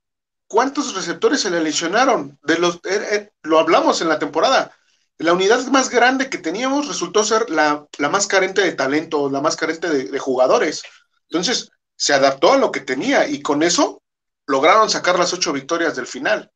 ¿Cuántos 0.45 0.93
receptores 0.93 1.41
se 1.41 1.49
le 1.49 1.61
lesionaron? 1.61 2.37
De 2.43 2.59
los, 2.59 2.75
eh, 2.75 3.07
eh, 3.11 3.31
lo 3.41 3.57
hablamos 3.57 4.01
en 4.01 4.09
la 4.09 4.19
temporada. 4.19 4.76
La 5.19 5.33
unidad 5.33 5.65
más 5.67 5.89
grande 5.89 6.29
que 6.29 6.37
teníamos 6.37 6.87
resultó 6.87 7.23
ser 7.23 7.49
la, 7.49 7.87
más 8.11 8.27
carente 8.27 8.61
de 8.61 8.73
talento, 8.73 9.29
la 9.29 9.41
más 9.41 9.55
carente 9.55 9.89
de, 9.89 10.05
de 10.05 10.19
jugadores. 10.19 10.83
Entonces, 11.29 11.71
se 11.95 12.13
adaptó 12.13 12.53
a 12.53 12.57
lo 12.57 12.71
que 12.71 12.81
tenía 12.81 13.27
y 13.27 13.41
con 13.41 13.63
eso 13.63 14.03
lograron 14.45 14.89
sacar 14.89 15.17
las 15.17 15.33
ocho 15.33 15.53
victorias 15.53 15.95
del 15.95 16.07
final. 16.07 16.51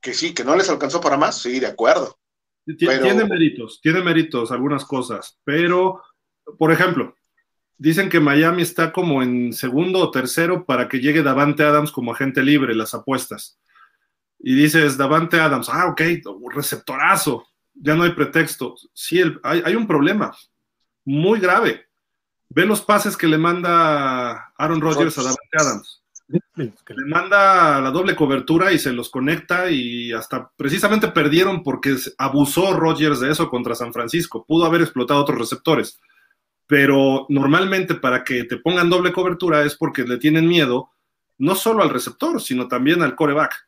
Que 0.00 0.14
sí, 0.14 0.34
que 0.34 0.44
no 0.44 0.56
les 0.56 0.70
alcanzó 0.70 1.00
para 1.00 1.16
más, 1.16 1.40
sí, 1.42 1.58
de 1.58 1.66
acuerdo. 1.66 2.18
Tiene 2.76 3.24
méritos, 3.24 3.80
tiene 3.80 4.00
méritos 4.02 4.50
algunas 4.50 4.84
cosas, 4.84 5.38
pero, 5.44 6.02
por 6.58 6.72
ejemplo, 6.72 7.14
dicen 7.78 8.08
que 8.08 8.18
Miami 8.18 8.62
está 8.62 8.92
como 8.92 9.22
en 9.22 9.52
segundo 9.52 10.00
o 10.00 10.10
tercero 10.10 10.64
para 10.64 10.88
que 10.88 10.98
llegue 10.98 11.22
Davante 11.22 11.62
Adams 11.62 11.92
como 11.92 12.12
agente 12.12 12.42
libre, 12.42 12.74
las 12.74 12.92
apuestas. 12.92 13.60
Y 14.40 14.54
dices, 14.54 14.96
Davante 14.96 15.38
Adams, 15.38 15.68
ah, 15.70 15.86
ok, 15.86 16.00
receptorazo, 16.52 17.46
ya 17.76 17.94
no 17.94 18.04
hay 18.04 18.12
pretexto. 18.12 18.74
Sí, 18.92 19.22
hay, 19.42 19.62
hay 19.64 19.74
un 19.74 19.86
problema 19.86 20.36
muy 21.04 21.38
grave 21.38 21.86
Ve 22.48 22.64
los 22.64 22.80
pases 22.80 23.16
que 23.16 23.26
le 23.26 23.38
manda 23.38 24.52
Aaron 24.56 24.80
Rodgers 24.80 25.18
a 25.18 25.22
David 25.24 25.36
Adams. 25.58 26.02
Le 26.58 26.72
manda 27.06 27.80
la 27.80 27.90
doble 27.90 28.16
cobertura 28.16 28.72
y 28.72 28.78
se 28.78 28.92
los 28.92 29.10
conecta 29.10 29.70
y 29.70 30.12
hasta 30.12 30.50
precisamente 30.56 31.08
perdieron 31.08 31.62
porque 31.62 31.96
abusó 32.18 32.72
Rodgers 32.74 33.20
de 33.20 33.30
eso 33.30 33.48
contra 33.48 33.74
San 33.74 33.92
Francisco. 33.92 34.44
Pudo 34.46 34.64
haber 34.64 34.82
explotado 34.82 35.20
otros 35.20 35.38
receptores. 35.38 36.00
Pero 36.66 37.26
normalmente 37.28 37.94
para 37.94 38.24
que 38.24 38.44
te 38.44 38.56
pongan 38.56 38.90
doble 38.90 39.12
cobertura 39.12 39.62
es 39.62 39.76
porque 39.76 40.02
le 40.02 40.18
tienen 40.18 40.48
miedo 40.48 40.90
no 41.38 41.54
solo 41.54 41.82
al 41.82 41.90
receptor, 41.90 42.40
sino 42.40 42.66
también 42.66 43.02
al 43.02 43.14
coreback. 43.14 43.65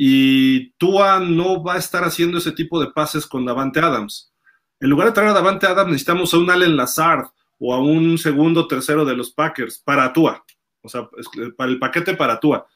Y 0.00 0.70
Tua 0.78 1.18
no 1.18 1.62
va 1.62 1.74
a 1.74 1.78
estar 1.78 2.04
haciendo 2.04 2.38
ese 2.38 2.52
tipo 2.52 2.80
de 2.80 2.92
pases 2.92 3.26
con 3.26 3.44
Davante 3.44 3.80
Adams. 3.80 4.32
En 4.80 4.90
lugar 4.90 5.08
de 5.08 5.12
traer 5.12 5.30
a 5.30 5.34
Davante 5.34 5.66
Adams, 5.66 5.90
necesitamos 5.90 6.32
a 6.32 6.38
un 6.38 6.50
Allen 6.50 6.76
Lazard 6.76 7.26
o 7.58 7.74
a 7.74 7.80
un 7.80 8.16
segundo 8.16 8.68
tercero 8.68 9.04
de 9.04 9.16
los 9.16 9.32
Packers 9.32 9.78
para 9.80 10.12
Tua. 10.12 10.44
O 10.82 10.88
sea, 10.88 11.08
para 11.56 11.70
el 11.70 11.80
paquete 11.80 12.14
para 12.14 12.38
Tua. 12.38 12.66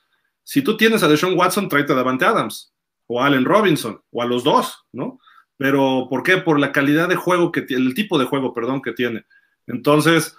Si 0.43 0.63
tú 0.63 0.77
tienes 0.77 1.05
a 1.05 1.09
Deshaun 1.09 1.39
Watson, 1.39 1.69
tráete 1.69 1.93
a 1.93 1.97
Davante 1.97 2.25
Adams 2.25 2.75
o 3.07 3.23
a 3.23 3.27
Allen 3.27 3.45
Robinson 3.45 4.03
o 4.11 4.21
a 4.21 4.27
los 4.27 4.43
dos, 4.43 4.85
¿no? 4.91 5.21
Pero 5.57 6.09
¿por 6.11 6.25
qué? 6.25 6.39
Por 6.39 6.59
la 6.59 6.73
calidad 6.73 7.09
de 7.09 7.15
juego 7.15 7.53
que 7.53 7.63
tiene, 7.63 7.87
el 7.87 7.95
tipo 7.95 8.19
de 8.19 8.25
juego, 8.25 8.53
perdón, 8.53 8.83
que 8.83 8.93
tiene. 8.93 9.25
Entonces, 9.69 10.37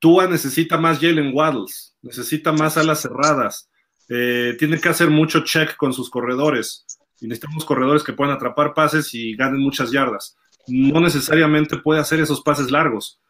Tua 0.00 0.26
necesita 0.26 0.78
más 0.78 0.98
Jalen 0.98 1.32
Waddles, 1.32 1.96
necesita 2.02 2.50
más 2.50 2.76
alas 2.76 3.02
cerradas, 3.02 3.70
eh, 4.08 4.56
tiene 4.58 4.80
que 4.80 4.88
hacer 4.88 5.10
mucho 5.10 5.44
check 5.44 5.76
con 5.76 5.92
sus 5.92 6.10
corredores. 6.10 6.86
Y 7.20 7.26
necesitamos 7.26 7.64
corredores 7.64 8.02
que 8.02 8.12
puedan 8.12 8.34
atrapar 8.34 8.74
pases 8.74 9.14
y 9.14 9.34
ganen 9.34 9.60
muchas 9.60 9.90
yardas. 9.90 10.36
No 10.66 11.00
necesariamente 11.00 11.76
puede 11.78 12.00
hacer 12.00 12.20
esos 12.20 12.40
pases 12.40 12.70
largos. 12.70 13.20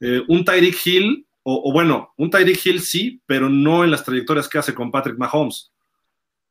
Eh, 0.00 0.22
un 0.28 0.44
Tyreek 0.44 0.76
Hill, 0.84 1.26
o, 1.42 1.72
bueno, 1.72 2.12
un 2.16 2.30
Tyreek 2.30 2.64
Hill 2.64 2.80
sí, 2.80 3.20
pero 3.26 3.48
no 3.48 3.82
en 3.84 3.90
las 3.90 4.04
trayectorias 4.04 4.48
que 4.48 4.58
hace 4.58 4.74
con 4.74 4.90
Patrick 4.90 5.18
Mahomes. 5.18 5.72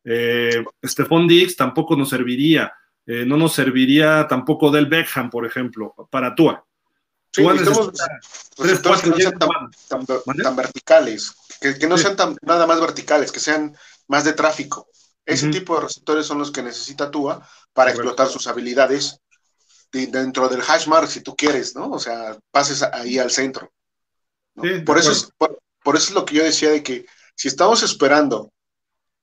Eh, 0.04 0.64
Stephon 0.84 1.28
Diggs 1.28 1.56
tampoco 1.56 1.96
nos 1.96 2.10
serviría. 2.10 2.74
Eh, 3.06 3.26
no 3.26 3.38
nos 3.38 3.54
serviría 3.54 4.28
tampoco 4.28 4.72
Del 4.72 4.86
Beckham, 4.86 5.30
por 5.30 5.46
ejemplo, 5.46 5.96
para 6.10 6.36
Tua. 6.36 6.66
Sí, 7.32 7.44
que 7.44 9.10
no 9.10 9.18
sean 9.18 9.38
tan, 9.38 10.56
verticales, 10.56 11.34
que, 11.62 11.88
no 11.88 11.98
sean 11.98 12.16
nada 12.42 12.66
más 12.66 12.82
verticales, 12.82 13.32
que 13.32 13.40
sean 13.40 13.76
más 14.08 14.24
de 14.24 14.34
tráfico. 14.34 14.88
Ese 15.26 15.48
tipo 15.50 15.76
de 15.76 15.82
receptores 15.82 16.26
son 16.26 16.40
los 16.40 16.52
que 16.52 16.64
necesita 16.64 17.12
Tua 17.12 17.48
para 17.72 17.92
explotar 17.92 18.28
sus 18.28 18.48
habilidades 18.48 19.20
dentro 19.92 20.50
del 20.50 20.62
hash 20.62 20.88
mark, 20.88 21.08
si 21.08 21.22
tú 21.22 21.36
quieres, 21.36 21.76
¿no? 21.76 21.92
O 21.92 22.00
sea, 22.00 22.38
pases 22.52 22.82
ahí 22.82 23.20
al 23.20 23.30
centro. 23.30 23.72
por, 24.86 24.98
eso 24.98 25.12
es, 25.12 25.30
por, 25.38 25.96
eso 25.96 26.10
es 26.10 26.12
lo 26.12 26.26
que 26.26 26.36
yo 26.36 26.44
decía 26.44 26.72
de 26.72 26.82
que 26.82 27.06
si 27.36 27.48
estamos 27.48 27.84
esperando 27.84 28.52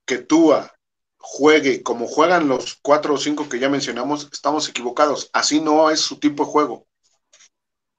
que 0.05 0.19
Tua 0.19 0.73
juegue 1.19 1.83
como 1.83 2.07
juegan 2.07 2.49
los 2.49 2.79
cuatro 2.83 3.15
o 3.15 3.19
cinco 3.19 3.49
que 3.49 3.59
ya 3.59 3.69
mencionamos, 3.69 4.29
estamos 4.33 4.69
equivocados. 4.69 5.29
Así 5.33 5.61
no 5.61 5.91
es 5.91 6.01
su 6.01 6.21
tipo 6.21 6.45
de 6.45 6.51
juego. 6.51 6.86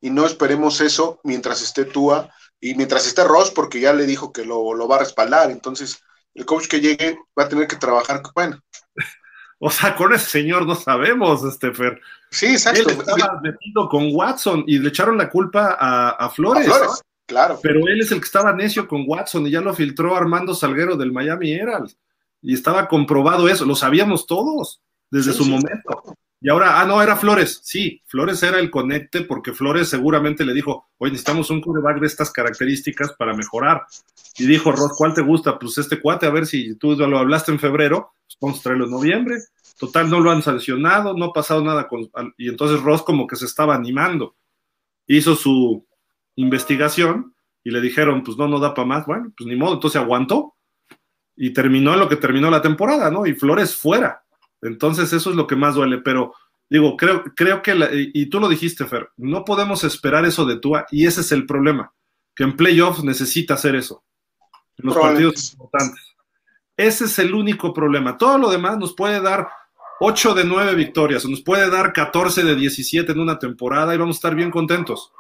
Y 0.01 0.09
no 0.09 0.25
esperemos 0.25 0.81
eso 0.81 1.19
mientras 1.23 1.61
esté 1.61 1.85
Tua 1.85 2.29
y 2.59 2.75
mientras 2.75 3.07
esté 3.07 3.23
Ross, 3.23 3.51
porque 3.51 3.79
ya 3.79 3.93
le 3.93 4.05
dijo 4.05 4.31
que 4.31 4.45
lo, 4.45 4.73
lo 4.73 4.87
va 4.87 4.97
a 4.97 4.99
respaldar. 4.99 5.51
Entonces, 5.51 6.01
el 6.33 6.45
coach 6.45 6.67
que 6.67 6.79
llegue 6.79 7.17
va 7.37 7.43
a 7.43 7.49
tener 7.49 7.67
que 7.67 7.75
trabajar. 7.75 8.21
Bueno, 8.33 8.59
o 9.59 9.71
sea, 9.71 9.95
con 9.95 10.13
ese 10.13 10.29
señor 10.29 10.67
no 10.67 10.75
sabemos, 10.75 11.43
este 11.43 11.73
Fer. 11.73 11.99
Sí, 12.29 12.47
exacto. 12.47 12.89
Él 12.89 12.97
estaba 12.99 13.41
metido 13.41 13.89
con 13.89 14.09
Watson 14.13 14.63
y 14.67 14.77
le 14.77 14.89
echaron 14.89 15.17
la 15.17 15.29
culpa 15.29 15.77
a, 15.79 16.29
Flores. 16.29 16.69
claro. 17.25 17.59
Pero 17.61 17.87
él 17.87 18.01
es 18.01 18.11
el 18.11 18.19
que 18.19 18.25
estaba 18.25 18.53
necio 18.53 18.87
con 18.87 19.05
Watson 19.07 19.47
y 19.47 19.51
ya 19.51 19.61
lo 19.61 19.73
filtró 19.73 20.15
Armando 20.15 20.53
Salguero 20.53 20.95
del 20.95 21.11
Miami 21.11 21.53
Herald. 21.53 21.91
Y 22.41 22.53
estaba 22.53 22.87
comprobado 22.87 23.47
eso, 23.47 23.65
lo 23.65 23.75
sabíamos 23.75 24.27
todos 24.27 24.79
desde 25.09 25.33
su 25.33 25.45
momento. 25.45 26.03
Y 26.39 26.49
ahora, 26.49 26.79
ah, 26.79 26.85
no, 26.85 27.01
era 27.01 27.15
Flores. 27.15 27.61
Sí, 27.63 28.03
Flores 28.05 28.43
era 28.43 28.59
el 28.59 28.69
conecte 28.69 29.21
porque 29.21 29.53
Flores 29.53 29.89
seguramente 29.89 30.45
le 30.45 30.53
dijo, 30.53 30.89
oye, 30.97 31.11
necesitamos 31.11 31.49
un 31.49 31.61
quarterback 31.61 31.99
de 31.99 32.07
estas 32.07 32.31
características 32.31 33.13
para 33.13 33.33
mejorar. 33.33 33.85
Y 34.37 34.45
dijo, 34.45 34.71
Ross, 34.71 34.93
¿cuál 34.95 35.15
te 35.15 35.21
gusta? 35.21 35.57
Pues 35.57 35.77
este 35.79 35.99
cuate, 35.99 36.27
a 36.27 36.31
ver 36.31 36.45
si 36.45 36.75
tú 36.75 36.95
lo 36.95 37.17
hablaste 37.17 37.51
en 37.51 37.59
febrero, 37.59 38.13
pues 38.25 38.37
vamos 38.39 38.59
a 38.59 38.63
traerlo 38.63 38.85
en 38.85 38.91
noviembre. 38.91 39.37
Total, 39.79 40.09
no 40.09 40.19
lo 40.19 40.29
han 40.29 40.43
sancionado, 40.43 41.15
no 41.15 41.25
ha 41.25 41.33
pasado 41.33 41.63
nada 41.63 41.87
con... 41.87 42.09
Y 42.37 42.49
entonces 42.49 42.81
Ross 42.81 43.01
como 43.01 43.25
que 43.25 43.35
se 43.35 43.45
estaba 43.45 43.73
animando. 43.73 44.35
Hizo 45.07 45.35
su 45.35 45.87
investigación 46.35 47.33
y 47.63 47.71
le 47.71 47.81
dijeron, 47.81 48.23
pues 48.23 48.37
no, 48.37 48.47
no 48.47 48.59
da 48.59 48.75
para 48.75 48.87
más. 48.87 49.05
Bueno, 49.07 49.33
pues 49.35 49.47
ni 49.47 49.55
modo, 49.55 49.75
entonces 49.75 49.99
aguantó. 49.99 50.53
Y 51.35 51.51
terminó 51.51 51.95
lo 51.95 52.07
que 52.07 52.15
terminó 52.15 52.51
la 52.51 52.61
temporada, 52.61 53.09
¿no? 53.09 53.25
Y 53.25 53.33
Flores 53.33 53.75
fuera 53.75 54.23
entonces 54.61 55.13
eso 55.13 55.29
es 55.29 55.35
lo 55.35 55.47
que 55.47 55.55
más 55.55 55.75
duele, 55.75 55.99
pero 55.99 56.33
digo, 56.69 56.97
creo, 56.97 57.23
creo 57.35 57.61
que, 57.61 58.11
y 58.13 58.25
tú 58.27 58.39
lo 58.39 58.49
dijiste, 58.49 58.85
Fer, 58.85 59.09
no 59.17 59.45
podemos 59.45 59.83
esperar 59.83 60.25
eso 60.25 60.45
de 60.45 60.59
Tua 60.59 60.85
y 60.91 61.05
ese 61.05 61.21
es 61.21 61.31
el 61.31 61.45
problema, 61.45 61.93
que 62.35 62.43
en 62.43 62.55
playoffs 62.55 63.03
necesita 63.03 63.53
hacer 63.53 63.75
eso, 63.75 64.03
en 64.77 64.87
los 64.87 64.97
partidos 64.97 65.53
importantes. 65.53 66.03
Ese 66.75 67.05
es 67.05 67.17
el 67.17 67.33
único 67.33 67.73
problema. 67.73 68.17
Todo 68.17 68.37
lo 68.37 68.51
demás 68.51 68.77
nos 68.77 68.93
puede 68.93 69.19
dar 69.19 69.47
8 69.99 70.35
de 70.35 70.45
9 70.45 70.75
victorias, 70.75 71.25
nos 71.25 71.41
puede 71.41 71.69
dar 71.69 71.91
14 71.91 72.43
de 72.43 72.55
17 72.55 73.11
en 73.11 73.19
una 73.19 73.39
temporada 73.39 73.95
y 73.95 73.97
vamos 73.97 74.17
a 74.17 74.19
estar 74.19 74.35
bien 74.35 74.51
contentos. 74.51 75.11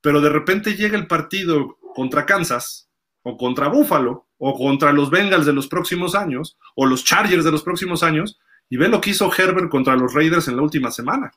Pero 0.00 0.20
de 0.20 0.28
repente 0.28 0.76
llega 0.76 0.96
el 0.96 1.08
partido 1.08 1.78
contra 1.94 2.26
Kansas 2.26 2.88
o 3.22 3.36
contra 3.36 3.68
Buffalo 3.68 4.28
o 4.38 4.54
contra 4.54 4.92
los 4.92 5.10
Bengals 5.10 5.46
de 5.46 5.52
los 5.52 5.66
próximos 5.66 6.14
años 6.14 6.56
o 6.76 6.86
los 6.86 7.02
Chargers 7.02 7.44
de 7.44 7.50
los 7.50 7.64
próximos 7.64 8.04
años 8.04 8.38
y 8.74 8.76
ve 8.76 8.88
lo 8.88 9.00
que 9.00 9.10
hizo 9.10 9.30
Herbert 9.32 9.70
contra 9.70 9.94
los 9.94 10.12
Raiders 10.12 10.48
en 10.48 10.56
la 10.56 10.62
última 10.62 10.90
semana. 10.90 11.30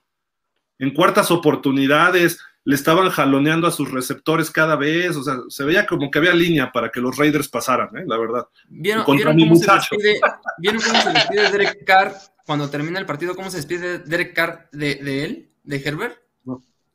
En 0.80 0.92
cuartas 0.92 1.30
oportunidades 1.30 2.40
le 2.64 2.74
estaban 2.74 3.12
jaloneando 3.12 3.68
a 3.68 3.72
sus 3.72 3.92
receptores 3.92 4.50
cada 4.50 4.76
vez, 4.76 5.16
o 5.16 5.22
sea, 5.22 5.36
se 5.48 5.64
veía 5.64 5.86
como 5.86 6.10
que 6.10 6.18
había 6.18 6.34
línea 6.34 6.72
para 6.72 6.90
que 6.90 7.00
los 7.00 7.16
Raiders 7.16 7.48
pasaran, 7.48 7.96
¿eh? 7.96 8.06
la 8.08 8.18
verdad. 8.18 8.48
¿Vieron, 8.70 9.04
cómo 9.04 9.20
se 9.56 9.72
despide, 9.72 10.20
¿Vieron, 10.58 10.82
cómo 10.82 11.00
se 11.00 11.12
despide, 11.12 11.52
Derek 11.52 11.86
Carr 11.86 12.16
cuando 12.44 12.72
termina 12.72 12.98
el 12.98 13.06
partido? 13.06 13.36
¿Cómo 13.36 13.52
se 13.52 13.58
despide 13.58 14.00
Derek 14.00 14.34
Carr 14.34 14.68
de, 14.72 15.24
él, 15.24 15.52
de 15.64 15.78
Herbert? 15.78 16.18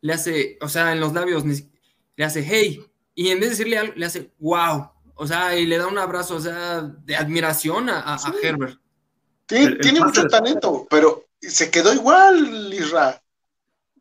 Le 0.01 0.13
hace, 0.13 0.59
o 0.61 0.69
sea, 0.69 0.91
en 0.93 0.99
los 0.99 1.13
labios, 1.13 1.45
le 1.45 2.25
hace 2.25 2.45
hey, 2.45 2.85
y 3.15 3.29
en 3.29 3.39
vez 3.39 3.51
de 3.51 3.51
decirle 3.51 3.79
algo, 3.79 3.93
le 3.95 4.07
hace 4.07 4.33
wow, 4.41 4.91
o 5.15 5.25
sea, 5.25 5.57
y 5.57 5.67
le 5.67 5.79
da 5.79 5.87
un 5.87 5.99
abrazo, 5.99 6.35
o 6.35 6.41
sea, 6.41 6.81
de 6.81 7.15
admiración 7.15 7.89
a, 7.89 8.17
a 8.17 8.19
Herbert. 8.43 8.82
Tiene, 9.47 10.01
mucho 10.01 10.27
talento, 10.27 10.87
pero 10.89 11.27
se 11.41 11.71
quedó 11.71 11.93
igual, 11.93 12.73
Isra. 12.73 13.23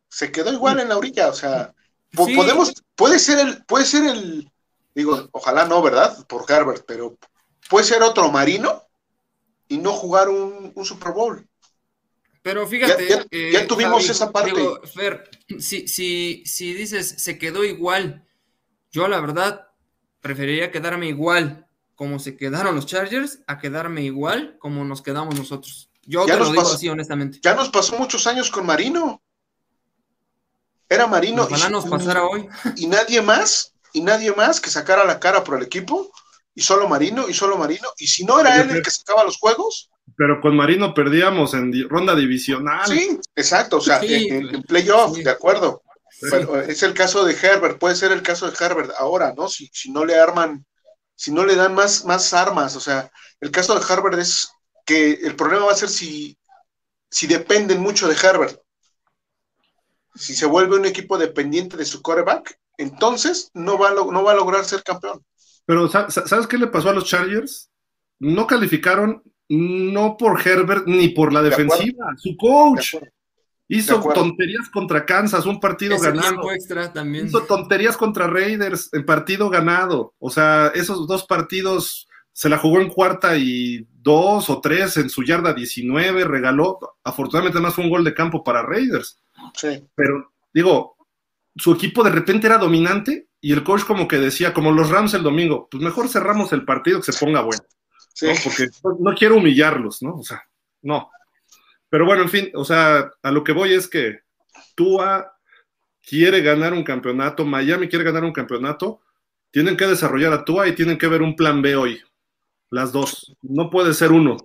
Se 0.08 0.30
quedó 0.30 0.52
igual 0.52 0.80
en 0.80 0.90
la 0.90 0.98
orilla, 0.98 1.28
o 1.28 1.34
sea, 1.34 1.74
podemos, 2.14 2.72
puede 2.94 3.18
ser 3.18 3.38
el, 3.38 3.64
puede 3.64 3.84
ser 3.84 4.04
el, 4.04 4.50
digo, 4.94 5.28
ojalá 5.32 5.66
no, 5.66 5.80
¿verdad? 5.82 6.26
Por 6.26 6.50
Herbert, 6.50 6.84
pero 6.86 7.16
puede 7.68 7.84
ser 7.84 8.02
otro 8.02 8.30
marino 8.30 8.82
y 9.68 9.78
no 9.78 9.92
jugar 9.92 10.28
un, 10.28 10.72
Super 10.84 11.12
Bowl. 11.12 11.48
Pero 12.42 12.66
fíjate, 12.66 13.08
ya, 13.08 13.24
eh, 13.30 13.66
tuvimos 13.66 14.08
esa 14.08 14.30
parte. 14.30 14.52
Fer, 14.94 15.30
si, 15.58 15.88
si, 15.88 16.42
si 16.44 16.74
dices 16.74 17.14
se 17.18 17.38
quedó 17.38 17.64
igual, 17.64 18.26
yo 18.90 19.08
la 19.08 19.20
verdad 19.20 19.68
preferiría 20.20 20.70
quedarme 20.70 21.08
igual 21.08 21.66
como 22.02 22.18
se 22.18 22.36
quedaron 22.36 22.74
los 22.74 22.86
Chargers 22.86 23.44
a 23.46 23.60
quedarme 23.60 24.02
igual 24.02 24.56
como 24.58 24.84
nos 24.84 25.02
quedamos 25.02 25.36
nosotros. 25.36 25.88
Yo 26.04 26.26
te 26.26 26.36
lo 26.36 26.50
digo 26.50 26.62
así, 26.62 26.88
honestamente. 26.88 27.38
Ya 27.40 27.54
nos 27.54 27.68
pasó 27.68 27.96
muchos 27.96 28.26
años 28.26 28.50
con 28.50 28.66
Marino. 28.66 29.22
Era 30.88 31.06
Marino. 31.06 31.44
Ojalá 31.44 31.68
y, 31.68 31.70
nos 31.70 31.86
pasara 31.86 32.24
hoy. 32.24 32.48
Y 32.74 32.88
nadie 32.88 33.22
más, 33.22 33.74
y 33.92 34.00
nadie 34.00 34.32
más 34.32 34.60
que 34.60 34.68
sacara 34.68 35.04
la 35.04 35.20
cara 35.20 35.44
por 35.44 35.58
el 35.58 35.62
equipo, 35.62 36.10
y 36.56 36.62
solo 36.62 36.88
Marino, 36.88 37.28
y 37.28 37.34
solo 37.34 37.56
Marino. 37.56 37.86
Y 37.96 38.08
si 38.08 38.24
no 38.24 38.40
era 38.40 38.60
él 38.60 38.68
el 38.68 38.82
que 38.82 38.90
sacaba 38.90 39.22
los 39.22 39.38
juegos. 39.38 39.88
Pero 40.16 40.40
con 40.40 40.56
Marino 40.56 40.94
perdíamos 40.94 41.54
en 41.54 41.88
ronda 41.88 42.16
divisional. 42.16 42.84
Sí, 42.88 43.20
exacto, 43.36 43.76
o 43.76 43.80
sea, 43.80 44.00
en, 44.02 44.60
playoff, 44.64 45.16
de 45.18 45.30
acuerdo. 45.30 45.84
Pero 46.20 46.60
es 46.60 46.82
el 46.82 46.94
caso 46.94 47.24
de 47.24 47.36
Herbert, 47.40 47.78
puede 47.78 47.94
ser 47.94 48.10
el 48.10 48.22
caso 48.22 48.50
de 48.50 48.56
Herbert 48.58 48.90
ahora, 48.98 49.34
¿no? 49.36 49.48
Si, 49.48 49.70
si 49.72 49.92
no 49.92 50.04
le 50.04 50.18
arman 50.18 50.66
si 51.22 51.30
no 51.30 51.46
le 51.46 51.54
dan 51.54 51.72
más, 51.72 52.04
más 52.04 52.34
armas. 52.34 52.74
O 52.74 52.80
sea, 52.80 53.08
el 53.40 53.52
caso 53.52 53.78
de 53.78 53.84
Harvard 53.88 54.18
es 54.18 54.50
que 54.84 55.12
el 55.12 55.36
problema 55.36 55.66
va 55.66 55.70
a 55.70 55.76
ser 55.76 55.88
si, 55.88 56.36
si 57.08 57.28
dependen 57.28 57.80
mucho 57.80 58.08
de 58.08 58.16
Herbert. 58.16 58.60
Si 60.16 60.34
se 60.34 60.46
vuelve 60.46 60.76
un 60.76 60.84
equipo 60.84 61.18
dependiente 61.18 61.76
de 61.76 61.84
su 61.84 62.02
quarterback, 62.02 62.58
entonces 62.76 63.52
no 63.54 63.78
va 63.78 63.90
a, 63.90 63.94
no 63.94 64.24
va 64.24 64.32
a 64.32 64.34
lograr 64.34 64.64
ser 64.64 64.82
campeón. 64.82 65.24
Pero 65.64 65.88
¿sabes 65.88 66.48
qué 66.48 66.58
le 66.58 66.66
pasó 66.66 66.90
a 66.90 66.92
los 66.92 67.04
Chargers? 67.04 67.70
No 68.18 68.48
calificaron 68.48 69.22
no 69.48 70.16
por 70.16 70.44
Herbert 70.44 70.88
ni 70.88 71.10
por 71.10 71.32
la 71.32 71.42
defensiva, 71.42 72.16
su 72.16 72.36
coach. 72.36 72.96
Hizo 73.68 74.00
tonterías 74.00 74.68
contra 74.68 75.06
Kansas, 75.06 75.46
un 75.46 75.58
partido 75.58 75.98
ganado. 75.98 76.42
Hizo 77.24 77.42
tonterías 77.44 77.96
contra 77.96 78.26
Raiders, 78.26 78.90
el 78.92 79.04
partido 79.04 79.48
ganado. 79.48 80.14
O 80.18 80.30
sea, 80.30 80.72
esos 80.74 81.06
dos 81.06 81.24
partidos 81.24 82.06
se 82.32 82.48
la 82.48 82.58
jugó 82.58 82.80
en 82.80 82.90
cuarta 82.90 83.36
y 83.36 83.86
dos 83.92 84.50
o 84.50 84.60
tres 84.60 84.96
en 84.96 85.08
su 85.08 85.22
yarda 85.22 85.52
19, 85.52 86.24
regaló. 86.24 86.78
Afortunadamente, 87.04 87.60
más 87.60 87.74
fue 87.74 87.84
un 87.84 87.90
gol 87.90 88.04
de 88.04 88.14
campo 88.14 88.42
para 88.42 88.62
Raiders. 88.62 89.20
Sí. 89.54 89.86
Pero, 89.94 90.32
digo, 90.52 90.96
su 91.56 91.72
equipo 91.72 92.02
de 92.02 92.10
repente 92.10 92.46
era 92.46 92.58
dominante 92.58 93.28
y 93.40 93.52
el 93.52 93.64
coach 93.64 93.84
como 93.84 94.08
que 94.08 94.18
decía, 94.18 94.52
como 94.54 94.72
los 94.72 94.90
Rams 94.90 95.14
el 95.14 95.22
domingo, 95.22 95.68
pues 95.70 95.82
mejor 95.82 96.08
cerramos 96.08 96.52
el 96.52 96.64
partido 96.64 97.00
que 97.00 97.12
se 97.12 97.24
ponga 97.24 97.42
bueno. 97.42 97.62
Sí. 98.14 98.28
Porque 98.42 98.68
no 99.00 99.14
quiero 99.14 99.36
humillarlos, 99.36 100.02
¿no? 100.02 100.16
O 100.16 100.22
sea, 100.22 100.42
no. 100.82 101.10
Pero 101.92 102.06
bueno, 102.06 102.22
en 102.22 102.30
fin, 102.30 102.50
o 102.54 102.64
sea, 102.64 103.10
a 103.22 103.30
lo 103.30 103.44
que 103.44 103.52
voy 103.52 103.74
es 103.74 103.86
que 103.86 104.20
Tua 104.74 105.36
quiere 106.02 106.40
ganar 106.40 106.72
un 106.72 106.84
campeonato, 106.84 107.44
Miami 107.44 107.86
quiere 107.86 108.02
ganar 108.02 108.24
un 108.24 108.32
campeonato, 108.32 109.02
tienen 109.50 109.76
que 109.76 109.86
desarrollar 109.86 110.32
a 110.32 110.42
Tua 110.42 110.66
y 110.66 110.74
tienen 110.74 110.96
que 110.96 111.06
ver 111.06 111.20
un 111.20 111.36
plan 111.36 111.60
B 111.60 111.76
hoy. 111.76 112.00
Las 112.70 112.92
dos. 112.92 113.36
No 113.42 113.68
puede 113.68 113.92
ser 113.92 114.10
uno. 114.10 114.38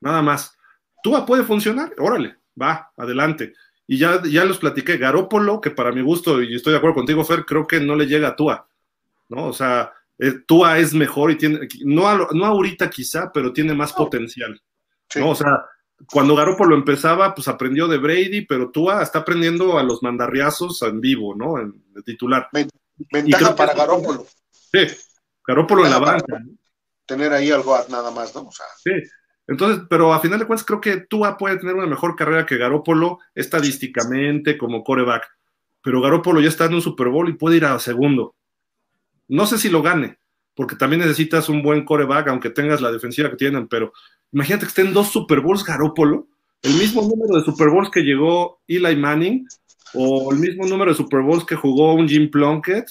Nada 0.00 0.22
más. 0.22 0.56
Tua 1.02 1.26
puede 1.26 1.44
funcionar, 1.44 1.92
órale, 1.98 2.36
va, 2.58 2.90
adelante. 2.96 3.52
Y 3.86 3.98
ya, 3.98 4.22
ya 4.22 4.46
los 4.46 4.56
platiqué, 4.56 4.96
Garópolo, 4.96 5.60
que 5.60 5.72
para 5.72 5.92
mi 5.92 6.00
gusto, 6.00 6.40
y 6.40 6.54
estoy 6.54 6.72
de 6.72 6.78
acuerdo 6.78 6.94
contigo, 6.94 7.22
Fer, 7.26 7.44
creo 7.44 7.66
que 7.66 7.78
no 7.78 7.94
le 7.94 8.06
llega 8.06 8.28
a 8.28 8.36
Tua. 8.36 8.66
¿No? 9.28 9.48
O 9.48 9.52
sea, 9.52 9.92
eh, 10.18 10.32
Tua 10.46 10.78
es 10.78 10.94
mejor 10.94 11.30
y 11.30 11.36
tiene, 11.36 11.68
no, 11.84 12.28
no 12.32 12.46
ahorita 12.46 12.88
quizá, 12.88 13.30
pero 13.30 13.52
tiene 13.52 13.74
más 13.74 13.92
potencial. 13.92 14.58
¿no? 15.16 15.28
O 15.28 15.34
sea, 15.34 15.62
cuando 16.06 16.34
Garoppolo 16.34 16.74
empezaba, 16.74 17.34
pues 17.34 17.48
aprendió 17.48 17.86
de 17.86 17.98
Brady, 17.98 18.46
pero 18.46 18.70
Tua 18.70 19.02
está 19.02 19.20
aprendiendo 19.20 19.78
a 19.78 19.82
los 19.82 20.02
mandarriazos 20.02 20.82
en 20.82 21.00
vivo, 21.00 21.34
¿no? 21.34 21.58
En, 21.58 21.74
de 21.92 22.02
titular. 22.02 22.48
Ventaja 23.12 23.54
para 23.54 23.74
Garoppolo. 23.74 24.26
Sí, 24.50 24.86
Garoppolo 25.46 25.84
en 25.84 25.90
la 25.90 25.98
banca. 25.98 26.42
Tener 27.06 27.32
ahí 27.32 27.50
algo 27.50 27.76
nada 27.88 28.10
más, 28.10 28.34
¿no? 28.34 28.42
O 28.42 28.52
sea. 28.52 28.66
Sí. 28.82 28.92
Entonces, 29.46 29.84
pero 29.90 30.12
a 30.12 30.20
final 30.20 30.38
de 30.38 30.46
cuentas 30.46 30.64
creo 30.64 30.80
que 30.80 30.98
Tua 31.08 31.36
puede 31.36 31.58
tener 31.58 31.74
una 31.74 31.86
mejor 31.86 32.14
carrera 32.14 32.46
que 32.46 32.56
Garoppolo 32.56 33.18
estadísticamente 33.34 34.56
como 34.56 34.84
coreback. 34.84 35.28
Pero 35.82 36.00
Garoppolo 36.00 36.40
ya 36.40 36.48
está 36.48 36.66
en 36.66 36.74
un 36.74 36.82
Super 36.82 37.08
Bowl 37.08 37.28
y 37.28 37.32
puede 37.32 37.56
ir 37.56 37.64
a 37.64 37.78
segundo. 37.78 38.36
No 39.28 39.46
sé 39.46 39.58
si 39.58 39.68
lo 39.68 39.82
gane, 39.82 40.18
porque 40.54 40.76
también 40.76 41.00
necesitas 41.00 41.48
un 41.48 41.62
buen 41.62 41.84
coreback, 41.84 42.28
aunque 42.28 42.50
tengas 42.50 42.80
la 42.80 42.92
defensiva 42.92 43.30
que 43.30 43.36
tienen, 43.36 43.66
pero 43.66 43.92
imagínate 44.32 44.64
que 44.64 44.68
estén 44.68 44.92
dos 44.92 45.10
Super 45.10 45.40
Bowls 45.40 45.64
Garópolo, 45.64 46.26
el 46.62 46.74
mismo 46.74 47.02
número 47.02 47.38
de 47.38 47.44
Super 47.44 47.70
Bowls 47.70 47.90
que 47.90 48.00
llegó 48.00 48.60
Eli 48.68 48.96
Manning, 48.96 49.46
o 49.94 50.32
el 50.32 50.38
mismo 50.38 50.66
número 50.66 50.90
de 50.90 50.96
Super 50.96 51.20
Bowls 51.22 51.44
que 51.44 51.56
jugó 51.56 51.94
un 51.94 52.08
Jim 52.08 52.30
Plunkett. 52.30 52.88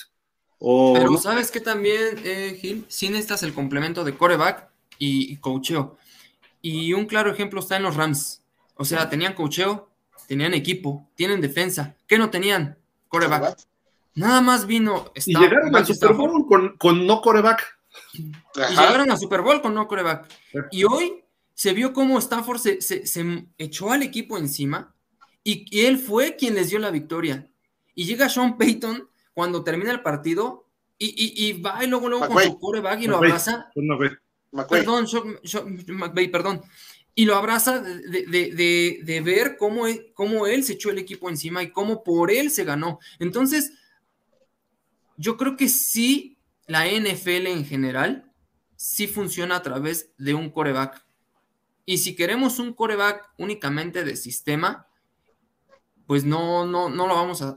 O... 0.58 0.94
Pero 0.94 1.18
sabes 1.18 1.52
que 1.52 1.62
también, 1.62 2.20
eh, 2.24 2.58
Gil, 2.60 2.86
sí 2.88 3.10
necesitas 3.10 3.44
el 3.44 3.54
complemento 3.54 4.04
de 4.04 4.16
coreback 4.16 4.70
y, 4.98 5.38
coacheo. 5.38 5.98
Y 6.62 6.94
un 6.94 7.06
claro 7.06 7.32
ejemplo 7.32 7.62
está 7.62 7.78
en 7.78 7.84
los 7.84 7.96
Rams. 7.96 8.42
O 8.76 8.84
sea, 8.84 9.10
tenían 9.10 9.34
coacheo, 9.34 9.90
tenían 10.28 10.54
equipo, 10.54 11.08
tienen 11.16 11.40
defensa. 11.40 11.96
¿Qué 12.08 12.18
no 12.18 12.30
tenían? 12.30 12.78
Coreback. 13.08 13.58
Nada 14.16 14.42
más 14.42 14.66
vino. 14.66 15.12
y 15.26 15.38
llegaron 15.38 15.74
al 15.76 15.86
Super 15.86 16.14
Bowl 16.14 16.76
con, 16.78 17.08
no 17.08 17.22
coreback. 17.22 17.80
Y 18.14 18.32
llegaron 18.70 19.10
al 19.10 19.18
Super 19.18 19.42
Bowl 19.42 19.62
con 19.62 19.74
no 19.74 19.88
coreback. 19.88 20.28
Y 20.72 20.84
hoy 20.84 21.24
se 21.60 21.74
vio 21.74 21.92
cómo 21.92 22.18
Stafford 22.20 22.58
se, 22.80 23.50
echó 23.58 23.92
al 23.92 24.02
equipo 24.02 24.38
encima 24.38 24.96
y, 25.44 25.86
él 25.86 25.98
fue 25.98 26.38
quien 26.38 26.56
les 26.56 26.70
dio 26.70 26.80
la 26.80 26.90
victoria. 26.90 27.52
Y 27.94 28.06
llega 28.06 28.30
Sean 28.30 28.58
Payton 28.58 29.10
cuando 29.34 29.62
termina 29.62 29.92
el 29.92 30.02
partido 30.02 30.70
y, 30.98 31.52
va 31.62 31.84
y 31.84 31.88
luego, 31.88 32.08
luego 32.08 32.30
con 32.30 32.42
su 32.42 32.58
coreback 32.58 33.02
y 33.02 33.08
lo 33.08 33.18
abraza. 33.18 33.70
Perdón, 34.70 35.06
perdón. 36.32 36.62
y 37.14 37.26
lo 37.26 37.36
abraza 37.36 37.82
de, 37.82 39.22
ver 39.22 39.58
cómo, 39.58 39.84
cómo 40.14 40.48
él 40.48 40.64
se 40.64 40.74
echó 40.74 40.92
el 40.92 41.00
equipo 41.00 41.28
encima 41.28 41.62
y 41.62 41.72
cómo 41.72 42.06
por 42.06 42.32
él 42.32 42.52
se 42.52 42.64
ganó. 42.64 43.00
Entonces, 43.20 43.74
yo 45.18 45.36
creo 45.36 45.58
que 45.58 45.68
sí, 45.68 46.38
la 46.68 46.88
NFL 46.88 47.48
en 47.48 47.66
general, 47.66 48.32
sí 48.78 49.08
funciona 49.08 49.58
a 49.58 49.62
través 49.62 50.14
de 50.18 50.34
un 50.34 50.50
coreback. 50.52 51.09
Y 51.90 51.98
si 51.98 52.16
queremos 52.16 52.60
un 52.60 52.74
coreback 52.74 53.32
únicamente 53.40 54.04
de 54.04 54.16
sistema, 54.16 54.86
pues 56.06 56.24
no, 56.24 56.64
no, 56.64 56.88
no 56.88 57.08
lo 57.08 57.16
vamos 57.16 57.42
a, 57.42 57.56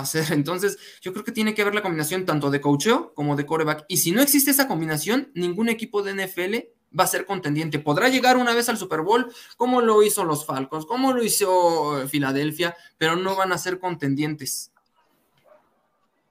hacer. 0.00 0.24
Entonces, 0.32 0.76
yo 1.00 1.12
creo 1.12 1.24
que 1.24 1.30
tiene 1.30 1.54
que 1.54 1.62
haber 1.62 1.76
la 1.76 1.80
combinación 1.80 2.24
tanto 2.24 2.50
de 2.50 2.60
coacheo 2.60 3.14
como 3.14 3.36
de 3.36 3.46
coreback. 3.46 3.84
Y 3.86 3.98
si 3.98 4.10
no 4.10 4.22
existe 4.22 4.50
esa 4.50 4.66
combinación, 4.66 5.30
ningún 5.36 5.68
equipo 5.68 6.02
de 6.02 6.14
NFL 6.14 6.56
va 6.98 7.04
a 7.04 7.06
ser 7.06 7.26
contendiente. 7.26 7.78
Podrá 7.78 8.08
llegar 8.08 8.38
una 8.38 8.56
vez 8.56 8.68
al 8.68 8.76
Super 8.76 9.02
Bowl, 9.02 9.32
como 9.56 9.80
lo 9.80 10.02
hizo 10.02 10.24
los 10.24 10.44
Falcons, 10.44 10.84
como 10.84 11.12
lo 11.12 11.22
hizo 11.22 12.08
Filadelfia, 12.08 12.74
pero 12.98 13.14
no 13.14 13.36
van 13.36 13.52
a 13.52 13.58
ser 13.58 13.78
contendientes. 13.78 14.72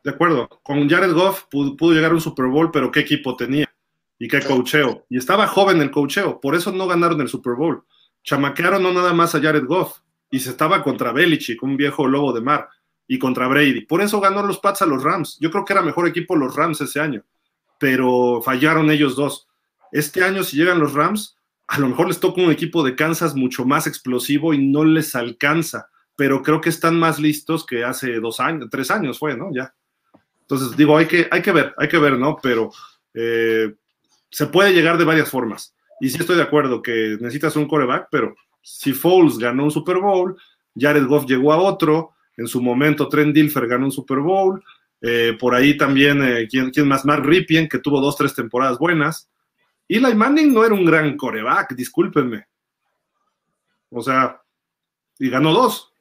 De 0.04 0.12
acuerdo, 0.12 0.50
con 0.62 0.90
Jared 0.90 1.14
Goff 1.14 1.46
pudo, 1.50 1.94
llegar 1.94 2.14
un 2.14 2.20
Super 2.20 2.48
Bowl, 2.48 2.70
pero 2.70 2.92
¿qué 2.92 3.00
equipo 3.00 3.38
tenía? 3.38 3.74
¿Y 4.20 4.28
qué 4.28 4.42
cocheo? 4.42 5.06
Y 5.10 5.18
estaba 5.18 5.48
joven 5.48 5.82
el 5.82 5.92
cocheo, 5.92 6.42
por 6.42 6.54
eso 6.54 6.72
no 6.74 6.88
ganaron 6.88 7.22
el 7.22 7.30
Super 7.30 7.54
Bowl. 7.56 7.84
Chamaquearon 8.24 8.84
no 8.84 8.92
nada 8.92 9.14
más 9.14 9.34
a 9.34 9.42
Jared 9.42 9.66
Goff, 9.66 10.00
y 10.30 10.40
se 10.40 10.50
estaba 10.52 10.84
contra 10.84 11.14
Belichick, 11.14 11.64
un 11.64 11.78
viejo 11.78 12.06
lobo 12.06 12.34
de 12.34 12.42
mar, 12.42 12.68
y 13.08 13.18
contra 13.18 13.48
Brady. 13.48 13.82
Por 13.86 14.02
eso 14.02 14.20
ganó 14.20 14.44
los 14.44 14.60
Pats 14.60 14.84
a 14.84 14.86
los 14.86 15.02
Rams. 15.02 15.38
Yo 15.40 15.50
creo 15.50 15.66
que 15.66 15.74
era 15.74 15.82
mejor 15.82 16.08
equipo 16.08 16.36
los 16.36 16.56
Rams 16.56 16.82
ese 16.82 17.00
año, 17.00 17.24
pero 17.80 18.42
fallaron 18.44 18.92
ellos 18.92 19.16
dos. 19.16 19.48
Este 19.92 20.24
año, 20.24 20.44
si 20.44 20.58
llegan 20.58 20.80
los 20.80 20.94
Rams, 20.94 21.38
a 21.68 21.80
lo 21.80 21.88
mejor 21.88 22.08
les 22.08 22.20
toca 22.20 22.42
un 22.42 22.52
equipo 22.52 22.84
de 22.84 22.96
Kansas 22.96 23.36
mucho 23.36 23.66
más 23.66 23.88
explosivo 23.88 24.54
y 24.54 24.58
no 24.60 24.84
les 24.84 25.16
alcanza, 25.16 25.90
pero 26.16 26.44
creo 26.44 26.62
que 26.62 26.70
están 26.70 27.00
más 27.00 27.20
listos 27.20 27.66
que 27.66 27.84
hace 27.84 28.20
dos 28.20 28.40
años, 28.40 28.68
tres 28.70 28.92
años 28.92 29.18
fue, 29.18 29.36
¿no? 29.36 29.50
Ya. 29.54 29.74
Entonces, 30.42 30.76
digo, 30.76 30.98
hay 30.98 31.06
que, 31.06 31.28
hay 31.32 31.42
que 31.42 31.52
ver, 31.52 31.74
hay 31.78 31.88
que 31.88 31.98
ver, 31.98 32.20
¿no? 32.20 32.38
Pero 32.42 32.72
eh, 33.14 33.74
se 34.30 34.48
puede 34.48 34.74
llegar 34.74 34.98
de 34.98 35.06
varias 35.06 35.30
formas. 35.30 35.76
Y 36.00 36.10
sí 36.10 36.18
estoy 36.20 36.38
de 36.38 36.44
acuerdo 36.44 36.82
que 36.82 37.18
necesitas 37.20 37.56
un 37.56 37.68
coreback, 37.68 38.08
pero 38.12 38.36
si 38.62 38.94
Foles 38.94 39.38
ganó 39.38 39.66
un 39.66 39.72
Super 39.72 39.98
Bowl, 39.98 40.40
Jared 40.76 41.06
Goff 41.08 41.26
llegó 41.26 41.52
a 41.52 41.58
otro, 41.58 42.14
en 42.38 42.48
su 42.48 42.62
momento 42.62 43.10
Trent 43.10 43.34
Dilfer 43.34 43.68
ganó 43.68 43.86
un 43.86 43.92
Super 43.92 44.20
Bowl, 44.20 44.64
eh, 45.02 45.36
por 45.40 45.56
ahí 45.56 45.78
también, 45.78 46.22
eh, 46.24 46.48
¿quién, 46.50 46.72
¿quién, 46.72 46.88
más? 46.88 47.04
Ripien, 47.06 47.68
que 47.68 47.80
tuvo 47.80 48.02
dos, 48.02 48.18
tres 48.18 48.34
temporadas 48.34 48.78
buenas. 48.78 49.30
Eli 49.88 50.14
Manning 50.14 50.54
no 50.54 50.64
era 50.64 50.74
un 50.74 50.86
gran 50.86 51.18
coreback, 51.18 51.74
discúlpenme. 51.74 52.46
O 53.90 54.02
sea, 54.02 54.42
y 55.18 55.30
ganó 55.30 55.52
dos. 55.52 55.92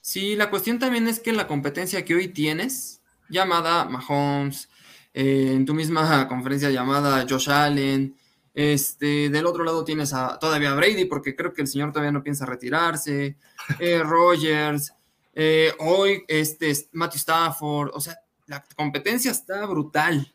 Sí, 0.00 0.34
la 0.34 0.50
cuestión 0.50 0.78
también 0.78 1.06
es 1.08 1.20
que 1.20 1.32
la 1.32 1.46
competencia 1.46 2.04
que 2.04 2.14
hoy 2.14 2.28
tienes, 2.28 3.00
llamada 3.28 3.84
Mahomes, 3.84 4.68
eh, 5.14 5.52
en 5.52 5.64
tu 5.66 5.74
misma 5.74 6.26
conferencia 6.28 6.70
llamada 6.70 7.26
Josh 7.28 7.50
Allen, 7.50 8.16
este, 8.54 9.30
del 9.30 9.46
otro 9.46 9.64
lado 9.64 9.84
tienes 9.84 10.12
a 10.12 10.38
todavía 10.38 10.74
Brady, 10.74 11.06
porque 11.06 11.34
creo 11.34 11.54
que 11.54 11.62
el 11.62 11.68
señor 11.68 11.92
todavía 11.92 12.12
no 12.12 12.22
piensa 12.22 12.46
retirarse, 12.46 13.36
eh, 13.78 14.02
Rogers, 14.02 14.92
eh, 15.34 15.72
hoy 15.78 16.24
este, 16.28 16.72
Matthew 16.92 17.18
Stafford, 17.18 17.90
o 17.94 18.00
sea, 18.00 18.18
la 18.46 18.62
competencia 18.76 19.30
está 19.30 19.64
brutal. 19.66 20.32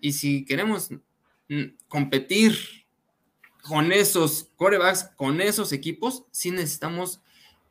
Y 0.00 0.12
si 0.12 0.44
queremos 0.44 0.90
mm, 1.48 1.64
competir 1.88 2.56
con 3.62 3.92
esos 3.92 4.50
corebacks, 4.56 5.10
con 5.16 5.40
esos 5.40 5.72
equipos, 5.72 6.24
sí 6.30 6.50
necesitamos 6.50 7.20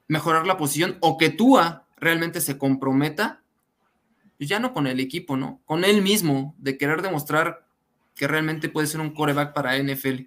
mejorar 0.08 0.46
la 0.46 0.58
posición 0.58 0.98
o 1.02 1.18
que 1.18 1.30
Tua 1.30 1.88
realmente 1.98 2.42
se 2.42 2.58
comprometa, 2.58 3.43
ya 4.40 4.60
no 4.60 4.74
con 4.74 4.88
el 4.88 5.00
equipo, 5.00 5.38
¿no? 5.38 5.62
Con 5.66 5.84
él 5.84 6.02
mismo, 6.02 6.56
de 6.58 6.78
querer 6.78 7.02
demostrar 7.02 7.66
que 8.16 8.28
realmente 8.28 8.70
puede 8.70 8.88
ser 8.88 9.02
un 9.02 9.14
coreback 9.14 9.54
para 9.54 9.78
NFL. 9.78 10.24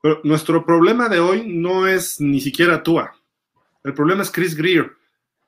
Pero 0.00 0.20
nuestro 0.24 0.64
problema 0.64 1.08
de 1.08 1.18
hoy 1.18 1.44
no 1.46 1.86
es 1.86 2.20
ni 2.20 2.40
siquiera 2.40 2.82
Tua. 2.82 3.14
El 3.82 3.94
problema 3.94 4.22
es 4.22 4.30
Chris 4.30 4.54
Greer, 4.54 4.92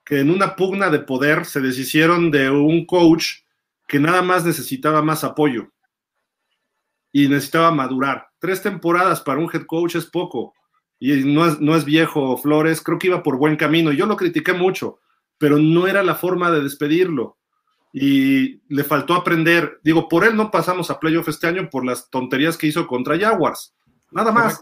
que 0.04 0.20
en 0.20 0.30
una 0.30 0.56
pugna 0.56 0.90
de 0.90 1.00
poder 1.00 1.44
se 1.44 1.60
deshicieron 1.60 2.30
de 2.30 2.50
un 2.50 2.84
coach 2.84 3.42
que 3.86 4.00
nada 4.00 4.22
más 4.22 4.44
necesitaba 4.44 5.02
más 5.02 5.24
apoyo 5.24 5.70
y 7.12 7.28
necesitaba 7.28 7.70
madurar. 7.70 8.28
Tres 8.38 8.62
temporadas 8.62 9.20
para 9.20 9.40
un 9.40 9.50
head 9.52 9.66
coach 9.66 9.96
es 9.96 10.06
poco 10.06 10.54
y 10.98 11.24
no 11.24 11.46
es, 11.46 11.60
no 11.60 11.76
es 11.76 11.84
viejo 11.84 12.36
Flores, 12.36 12.82
creo 12.82 12.98
que 12.98 13.08
iba 13.08 13.22
por 13.22 13.36
buen 13.36 13.56
camino. 13.56 13.92
Yo 13.92 14.06
lo 14.06 14.16
critiqué 14.16 14.52
mucho, 14.52 15.00
pero 15.38 15.58
no 15.58 15.86
era 15.86 16.02
la 16.02 16.14
forma 16.14 16.50
de 16.50 16.62
despedirlo 16.62 17.39
y 17.92 18.60
le 18.68 18.84
faltó 18.84 19.14
aprender. 19.14 19.80
Digo, 19.82 20.08
por 20.08 20.24
él 20.24 20.36
no 20.36 20.50
pasamos 20.50 20.90
a 20.90 21.00
playoff 21.00 21.28
este 21.28 21.46
año 21.46 21.68
por 21.70 21.84
las 21.84 22.10
tonterías 22.10 22.56
que 22.56 22.66
hizo 22.66 22.86
contra 22.86 23.18
Jaguars. 23.18 23.74
Nada 24.12 24.32
más. 24.32 24.60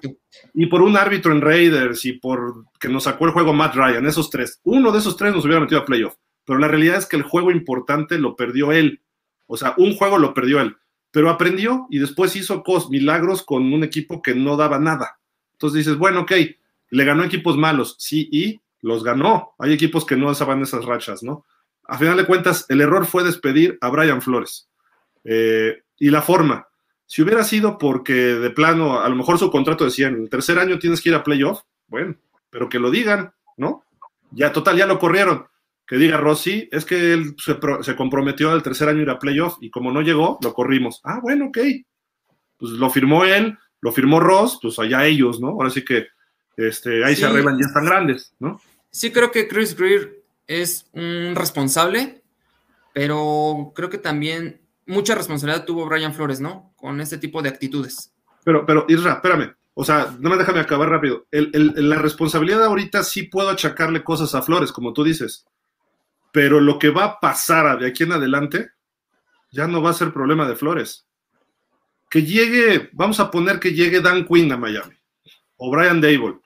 Y 0.54 0.66
por 0.66 0.82
un 0.82 0.96
árbitro 0.96 1.32
en 1.32 1.40
Raiders 1.40 2.04
y 2.04 2.12
por 2.12 2.66
que 2.78 2.88
nos 2.88 3.04
sacó 3.04 3.26
el 3.26 3.32
juego 3.32 3.52
Matt 3.52 3.74
Ryan, 3.74 4.06
esos 4.06 4.30
tres. 4.30 4.60
Uno 4.64 4.92
de 4.92 4.98
esos 4.98 5.16
tres 5.16 5.34
nos 5.34 5.44
hubiera 5.44 5.60
metido 5.60 5.80
a 5.80 5.84
playoff. 5.84 6.14
Pero 6.44 6.58
la 6.58 6.68
realidad 6.68 6.96
es 6.96 7.06
que 7.06 7.16
el 7.16 7.22
juego 7.22 7.50
importante 7.50 8.18
lo 8.18 8.36
perdió 8.36 8.72
él. 8.72 9.02
O 9.46 9.56
sea, 9.56 9.74
un 9.78 9.94
juego 9.96 10.18
lo 10.18 10.34
perdió 10.34 10.60
él, 10.60 10.76
pero 11.10 11.30
aprendió 11.30 11.86
y 11.90 11.98
después 11.98 12.36
hizo 12.36 12.62
cos, 12.62 12.90
milagros 12.90 13.42
con 13.42 13.72
un 13.72 13.82
equipo 13.82 14.22
que 14.22 14.34
no 14.34 14.56
daba 14.56 14.78
nada. 14.78 15.18
Entonces 15.52 15.78
dices, 15.78 15.98
bueno, 15.98 16.20
ok, 16.20 16.32
le 16.90 17.04
ganó 17.04 17.24
equipos 17.24 17.56
malos, 17.56 17.96
sí, 17.98 18.28
y 18.30 18.60
los 18.80 19.02
ganó. 19.02 19.54
Hay 19.58 19.72
equipos 19.72 20.04
que 20.04 20.16
no 20.16 20.32
saben 20.34 20.62
esas 20.62 20.84
rachas, 20.84 21.22
¿no? 21.22 21.44
A 21.88 21.98
final 21.98 22.16
de 22.16 22.26
cuentas, 22.26 22.66
el 22.68 22.80
error 22.80 23.04
fue 23.06 23.24
despedir 23.24 23.76
a 23.80 23.88
Brian 23.88 24.22
Flores. 24.22 24.68
Eh, 25.24 25.82
y 25.98 26.10
la 26.10 26.22
forma, 26.22 26.68
si 27.06 27.22
hubiera 27.22 27.42
sido 27.42 27.76
porque 27.76 28.12
de 28.12 28.50
plano, 28.50 29.00
a 29.00 29.08
lo 29.08 29.16
mejor 29.16 29.38
su 29.38 29.50
contrato 29.50 29.84
decía, 29.84 30.06
en 30.06 30.22
el 30.22 30.30
tercer 30.30 30.58
año 30.58 30.78
tienes 30.78 31.00
que 31.00 31.08
ir 31.08 31.14
a 31.16 31.24
playoff, 31.24 31.62
bueno, 31.88 32.14
pero 32.50 32.68
que 32.68 32.78
lo 32.78 32.90
digan, 32.90 33.32
¿no? 33.56 33.84
Ya, 34.30 34.52
total, 34.52 34.76
ya 34.76 34.86
lo 34.86 34.98
corrieron 34.98 35.46
que 35.88 35.96
diga 35.96 36.18
Rossi, 36.18 36.68
es 36.70 36.84
que 36.84 37.14
él 37.14 37.34
se, 37.38 37.96
comprometió 37.96 38.50
al 38.50 38.62
tercer 38.62 38.90
año 38.90 39.00
ir 39.00 39.08
a 39.08 39.18
playoff 39.18 39.56
y 39.62 39.70
como 39.70 39.90
no 39.90 40.02
llegó, 40.02 40.38
lo 40.42 40.52
corrimos. 40.52 41.00
Ah, 41.02 41.18
bueno, 41.22 41.46
ok. 41.46 41.58
Pues 42.58 42.72
lo 42.72 42.90
firmó 42.90 43.24
él, 43.24 43.56
lo 43.80 43.90
firmó 43.90 44.20
Ross, 44.20 44.58
pues 44.60 44.78
allá 44.78 45.06
ellos, 45.06 45.40
¿no? 45.40 45.48
Ahora 45.48 45.70
sí 45.70 45.82
que 45.82 46.08
este, 46.58 47.02
ahí 47.02 47.16
se 47.16 47.24
arreglan, 47.24 47.58
ya 47.58 47.66
están 47.66 47.86
grandes, 47.86 48.34
¿no? 48.38 48.60
Sí, 48.90 49.10
creo 49.10 49.32
que 49.32 49.48
Chris 49.48 49.74
Greer 49.74 50.17
es 50.48 50.88
un 50.92 51.34
responsable, 51.36 52.22
pero 52.92 53.72
creo 53.76 53.88
que 53.88 53.98
también 53.98 54.60
mucha 54.86 55.14
responsabilidad 55.14 55.64
tuvo 55.64 55.86
Brian 55.86 56.14
Flores, 56.14 56.40
¿no? 56.40 56.72
Con 56.74 57.00
este 57.00 57.18
tipo 57.18 57.40
de 57.40 57.50
actitudes. 57.50 58.12
Pero, 58.42 58.66
pero, 58.66 58.84
Isra, 58.88 59.12
espérame. 59.12 59.54
O 59.74 59.84
sea, 59.84 60.16
no 60.18 60.30
me 60.30 60.36
déjame 60.36 60.58
acabar 60.58 60.88
rápido. 60.88 61.28
la 61.30 61.98
responsabilidad 61.98 62.64
ahorita 62.64 63.04
sí 63.04 63.22
puedo 63.22 63.48
achacarle 63.50 64.02
cosas 64.02 64.34
a 64.34 64.42
Flores, 64.42 64.72
como 64.72 64.92
tú 64.92 65.04
dices 65.04 65.46
pero 66.32 66.60
lo 66.60 66.78
que 66.78 66.90
va 66.90 67.04
a 67.04 67.20
pasar 67.20 67.80
de 67.80 67.88
aquí 67.88 68.04
en 68.04 68.12
adelante 68.12 68.70
ya 69.50 69.66
no 69.66 69.82
va 69.82 69.90
a 69.90 69.94
ser 69.94 70.12
problema 70.12 70.46
de 70.46 70.54
Flores. 70.54 71.04
Que 72.08 72.22
llegue, 72.22 72.90
vamos 72.92 73.18
a 73.18 73.30
poner 73.30 73.58
que 73.58 73.72
llegue 73.72 74.00
Dan 74.00 74.24
Quinn 74.24 74.52
a 74.52 74.56
Miami 74.56 74.94
o 75.56 75.70
Brian 75.70 76.00
Dable 76.00 76.38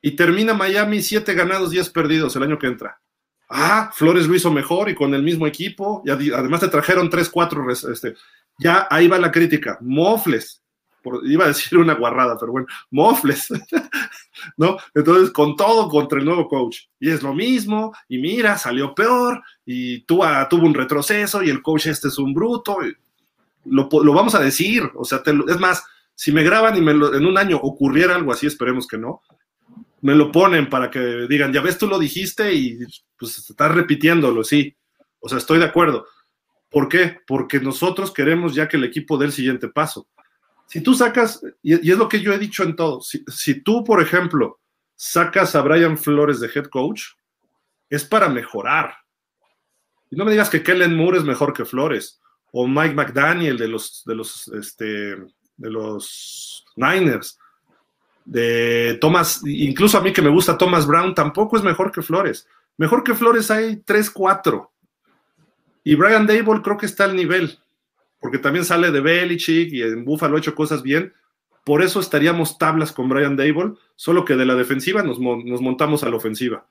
y 0.00 0.12
termina 0.12 0.54
Miami 0.54 1.02
siete 1.02 1.34
ganados, 1.34 1.70
diez 1.70 1.90
perdidos 1.90 2.36
el 2.36 2.44
año 2.44 2.60
que 2.60 2.68
entra. 2.68 3.00
Ah, 3.52 3.90
Flores 3.92 4.26
lo 4.26 4.34
hizo 4.34 4.50
mejor 4.50 4.88
y 4.88 4.94
con 4.94 5.14
el 5.14 5.22
mismo 5.22 5.46
equipo, 5.46 6.02
y 6.04 6.10
además 6.10 6.60
te 6.60 6.68
trajeron 6.68 7.10
tres, 7.10 7.28
cuatro, 7.28 7.70
este, 7.70 8.14
ya 8.58 8.86
ahí 8.90 9.08
va 9.08 9.18
la 9.18 9.30
crítica. 9.30 9.78
Mofles, 9.80 10.62
iba 11.24 11.44
a 11.44 11.48
decir 11.48 11.78
una 11.78 11.94
guarrada, 11.94 12.38
pero 12.38 12.52
bueno, 12.52 12.66
mofles, 12.90 13.48
¿no? 14.56 14.76
Entonces, 14.94 15.30
con 15.30 15.56
todo 15.56 15.88
contra 15.88 16.18
el 16.18 16.24
nuevo 16.24 16.48
coach. 16.48 16.78
Y 16.98 17.10
es 17.10 17.22
lo 17.22 17.34
mismo, 17.34 17.92
y 18.08 18.18
mira, 18.18 18.56
salió 18.58 18.94
peor, 18.94 19.42
y 19.64 20.00
tuvo, 20.02 20.24
un 20.52 20.74
retroceso, 20.74 21.42
y 21.42 21.50
el 21.50 21.62
coach 21.62 21.86
este 21.86 22.08
es 22.08 22.18
un 22.18 22.32
bruto. 22.32 22.78
Lo, 23.64 23.88
vamos 24.14 24.34
a 24.34 24.40
decir, 24.40 24.90
o 24.94 25.04
sea, 25.04 25.22
es 25.48 25.58
más, 25.58 25.84
si 26.14 26.32
me 26.32 26.42
graban 26.42 26.76
y 26.76 26.80
me 26.80 26.92
en 26.92 27.26
un 27.26 27.38
año 27.38 27.58
ocurriera 27.58 28.14
algo 28.14 28.32
así, 28.32 28.46
esperemos 28.46 28.86
que 28.86 28.98
no, 28.98 29.22
me 30.02 30.14
lo 30.14 30.30
ponen 30.30 30.68
para 30.68 30.90
que 30.90 31.26
digan, 31.28 31.52
ya 31.52 31.62
ves, 31.62 31.78
tú 31.78 31.86
lo 31.86 31.98
dijiste 31.98 32.52
y 32.52 32.78
pues 33.18 33.38
estás 33.38 33.74
repitiéndolo, 33.74 34.44
sí. 34.44 34.76
O 35.18 35.28
sea, 35.28 35.38
estoy 35.38 35.58
de 35.58 35.64
acuerdo. 35.64 36.06
¿Por 36.68 36.88
qué? 36.88 37.18
Porque 37.26 37.60
nosotros 37.60 38.12
queremos 38.12 38.54
ya 38.54 38.68
que 38.68 38.76
el 38.76 38.84
equipo 38.84 39.16
dé 39.16 39.26
el 39.26 39.32
siguiente 39.32 39.68
paso 39.68 40.06
si 40.72 40.80
tú 40.80 40.94
sacas, 40.94 41.42
y, 41.62 41.74
es 41.74 41.98
lo 41.98 42.08
que 42.08 42.20
yo 42.20 42.32
he 42.32 42.38
dicho 42.38 42.62
en 42.62 42.74
todo, 42.74 43.02
si, 43.02 43.60
tú, 43.60 43.84
por 43.84 44.00
ejemplo, 44.00 44.58
sacas 44.96 45.54
a 45.54 45.60
Brian 45.60 45.98
Flores 45.98 46.40
de 46.40 46.48
head 46.48 46.64
coach, 46.68 47.08
es 47.90 48.06
para 48.06 48.30
mejorar. 48.30 48.94
Y 50.10 50.16
no 50.16 50.24
me 50.24 50.30
digas 50.30 50.48
que 50.48 50.62
Kellen 50.62 50.96
Moore 50.96 51.18
es 51.18 51.24
mejor 51.24 51.52
que 51.52 51.66
Flores, 51.66 52.22
o 52.52 52.66
Mike 52.66 52.94
McDaniel 52.94 53.58
de 53.58 53.68
los, 53.68 54.02
de 54.06 54.14
los, 54.14 54.48
este, 54.48 54.84
de 54.86 55.70
los 55.70 56.64
Niners, 56.76 57.38
de 58.24 58.98
Thomas, 59.00 59.42
incluso 59.44 59.98
a 59.98 60.00
mí 60.00 60.12
que 60.12 60.22
me 60.22 60.30
gusta 60.30 60.58
Thomas 60.58 60.86
Brown, 60.86 61.14
tampoco 61.14 61.56
es 61.56 61.62
mejor 61.62 61.90
que 61.90 62.02
Flores. 62.02 62.46
Mejor 62.76 63.04
que 63.04 63.14
Flores 63.14 63.50
hay 63.50 63.76
3, 63.84 64.10
4. 64.10 64.70
Y 65.84 65.94
Brian 65.94 66.26
Dable 66.26 66.62
creo 66.62 66.78
que 66.78 66.86
está 66.86 67.04
al 67.04 67.16
nivel, 67.16 67.58
porque 68.20 68.38
también 68.38 68.64
sale 68.64 68.90
de 68.90 69.00
Belichick 69.00 69.72
y 69.72 69.82
en 69.82 70.04
Buffalo 70.04 70.36
ha 70.36 70.38
hecho 70.38 70.54
cosas 70.54 70.82
bien. 70.82 71.12
Por 71.64 71.82
eso 71.82 72.00
estaríamos 72.00 72.58
tablas 72.58 72.92
con 72.92 73.08
Brian 73.08 73.36
Dable, 73.36 73.74
solo 73.96 74.24
que 74.24 74.36
de 74.36 74.46
la 74.46 74.54
defensiva 74.54 75.02
nos, 75.02 75.18
montamos 75.18 76.02
a 76.02 76.08
la 76.08 76.16
ofensiva. 76.16 76.66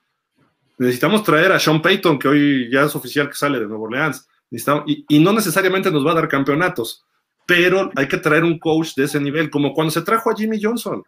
Necesitamos 0.78 1.22
traer 1.22 1.52
a 1.52 1.58
Sean 1.58 1.80
Payton, 1.80 2.18
que 2.18 2.28
hoy 2.28 2.70
ya 2.70 2.82
es 2.84 2.96
oficial 2.96 3.28
que 3.28 3.34
sale 3.34 3.60
de 3.60 3.66
Nueva 3.66 3.84
Orleans. 3.84 4.26
Y, 4.50 5.04
y, 5.08 5.18
no 5.18 5.32
necesariamente 5.32 5.90
nos 5.90 6.06
va 6.06 6.12
a 6.12 6.16
dar 6.16 6.28
campeonatos, 6.28 7.04
pero 7.46 7.90
hay 7.96 8.06
que 8.06 8.18
traer 8.18 8.44
un 8.44 8.58
coach 8.58 8.94
de 8.94 9.04
ese 9.04 9.18
nivel, 9.18 9.48
como 9.48 9.72
cuando 9.72 9.90
se 9.90 10.02
trajo 10.02 10.30
a 10.30 10.36
Jimmy 10.36 10.62
Johnson 10.62 11.02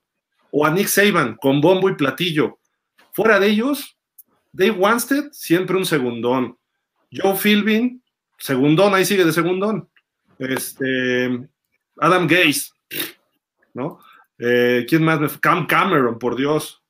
o 0.57 0.65
a 0.65 0.71
Nick 0.71 0.87
Saban 0.87 1.35
con 1.35 1.61
bombo 1.61 1.91
y 1.91 1.97
platillo. 1.97 2.61
Fuera 3.13 3.41
de 3.41 3.49
ellos, 3.49 3.99
Dave 4.53 4.71
Wanstead, 4.71 5.33
siempre 5.33 5.77
un 5.77 5.85
segundón. 5.85 6.57
Joe 7.11 7.37
Philbin, 7.37 8.01
segundón, 8.39 8.95
ahí 8.95 9.05
sigue 9.05 9.25
de 9.25 9.33
segundón. 9.33 9.89
Este, 10.39 11.49
Adam 11.99 12.29
Gaze, 12.29 12.71
¿no? 13.73 13.99
Eh, 14.39 14.87
¿Quién 14.89 15.05
más? 15.05 15.39
Cam 15.39 15.67
Cameron, 15.67 16.21
por 16.21 16.37
Dios. 16.37 16.85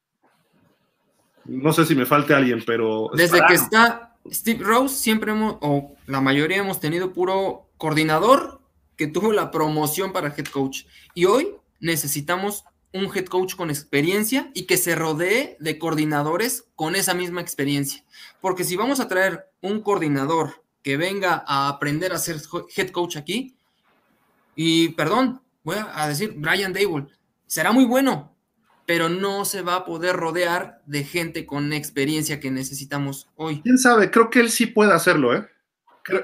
No 1.47 1.73
sé 1.73 1.87
si 1.87 1.95
me 1.95 2.05
falte 2.05 2.35
alguien, 2.35 2.62
pero. 2.67 3.09
Desde 3.15 3.41
que 3.47 3.55
está 3.55 4.15
Steve 4.31 4.62
Rose, 4.62 4.95
siempre 4.95 5.33
hemos, 5.33 5.57
o 5.62 5.97
la 6.07 6.21
mayoría 6.21 6.59
hemos 6.59 6.81
tenido 6.81 7.15
puro 7.15 7.71
coordinador 7.79 8.61
que 8.97 9.07
tuvo 9.07 9.33
la 9.33 9.51
promoción 9.51 10.12
para 10.12 10.35
head 10.37 10.49
coach. 10.49 10.85
Y 11.15 11.25
hoy 11.25 11.49
necesitamos 11.81 12.65
un 12.95 13.11
head 13.15 13.27
coach 13.27 13.57
con 13.57 13.71
experiencia 13.71 14.51
y 14.55 14.67
que 14.67 14.77
se 14.77 14.95
rodee 14.95 15.57
de 15.59 15.79
coordinadores 15.79 16.69
con 16.77 16.95
esa 16.95 17.13
misma 17.13 17.41
experiencia. 17.41 18.05
Porque 18.41 18.65
si 18.65 18.77
vamos 18.77 19.01
a 19.01 19.09
traer 19.09 19.51
un 19.61 19.83
coordinador 19.83 20.63
que 20.83 20.97
venga 20.97 21.45
a 21.47 21.69
aprender 21.69 22.13
a 22.13 22.19
ser 22.19 22.37
head 22.75 22.91
coach 22.91 23.17
aquí, 23.17 23.57
y 24.55 24.91
perdón, 24.91 25.43
voy 25.65 25.77
a 25.93 26.07
decir 26.07 26.35
Brian 26.37 26.73
Dable, 26.73 27.09
será 27.47 27.73
muy 27.73 27.85
bueno, 27.85 28.33
pero 28.87 29.09
no 29.09 29.45
se 29.45 29.63
va 29.63 29.75
a 29.77 29.85
poder 29.85 30.15
rodear 30.15 30.81
de 30.87 31.03
gente 31.03 31.47
con 31.47 31.73
experiencia 31.73 32.39
que 32.39 32.53
necesitamos 32.53 33.29
hoy. 33.35 33.61
¿Quién 33.63 33.79
sabe? 33.79 34.11
Creo 34.13 34.31
que 34.31 34.39
él 34.39 34.51
sí 34.51 34.67
puede 34.67 34.93
hacerlo, 34.93 35.35
¿eh? 35.35 35.49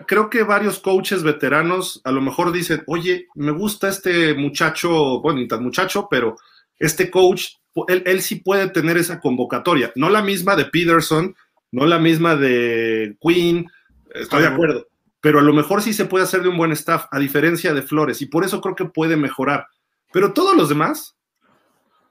Creo, 0.06 0.28
que 0.28 0.42
varios 0.42 0.78
coaches 0.78 1.22
veteranos 1.22 2.02
a 2.04 2.12
lo 2.12 2.20
mejor 2.20 2.52
dicen, 2.52 2.82
oye, 2.86 3.28
me 3.34 3.50
gusta 3.50 3.88
este 3.88 4.34
muchacho, 4.34 5.22
bueno, 5.22 5.40
ni 5.40 5.48
tan 5.48 5.62
muchacho, 5.62 6.06
pero 6.10 6.36
este 6.80 7.10
coach, 7.10 7.44
él, 7.86 8.20
sí 8.22 8.36
puede 8.36 8.68
tener 8.70 8.96
esa 8.96 9.20
convocatoria, 9.20 9.92
no 9.94 10.10
la 10.10 10.22
misma 10.22 10.56
de 10.56 10.64
Peterson, 10.64 11.36
no 11.70 11.86
la 11.86 12.00
misma 12.00 12.34
de 12.34 13.16
Quinn, 13.20 13.70
estoy 14.12 14.42
de 14.42 14.48
acuerdo, 14.48 14.88
pero 15.20 15.38
a 15.38 15.42
lo 15.42 15.52
mejor 15.52 15.82
sí 15.82 15.92
se 15.92 16.06
puede 16.06 16.24
hacer 16.24 16.42
de 16.42 16.48
un 16.48 16.56
buen 16.56 16.72
staff, 16.72 17.04
a 17.12 17.18
diferencia 17.20 17.72
de 17.72 17.82
Flores, 17.82 18.22
y 18.22 18.26
por 18.26 18.44
eso 18.44 18.60
creo 18.60 18.74
que 18.74 18.86
puede 18.86 19.16
mejorar. 19.16 19.68
Pero 20.12 20.32
todos 20.32 20.56
los 20.56 20.68
demás 20.68 21.16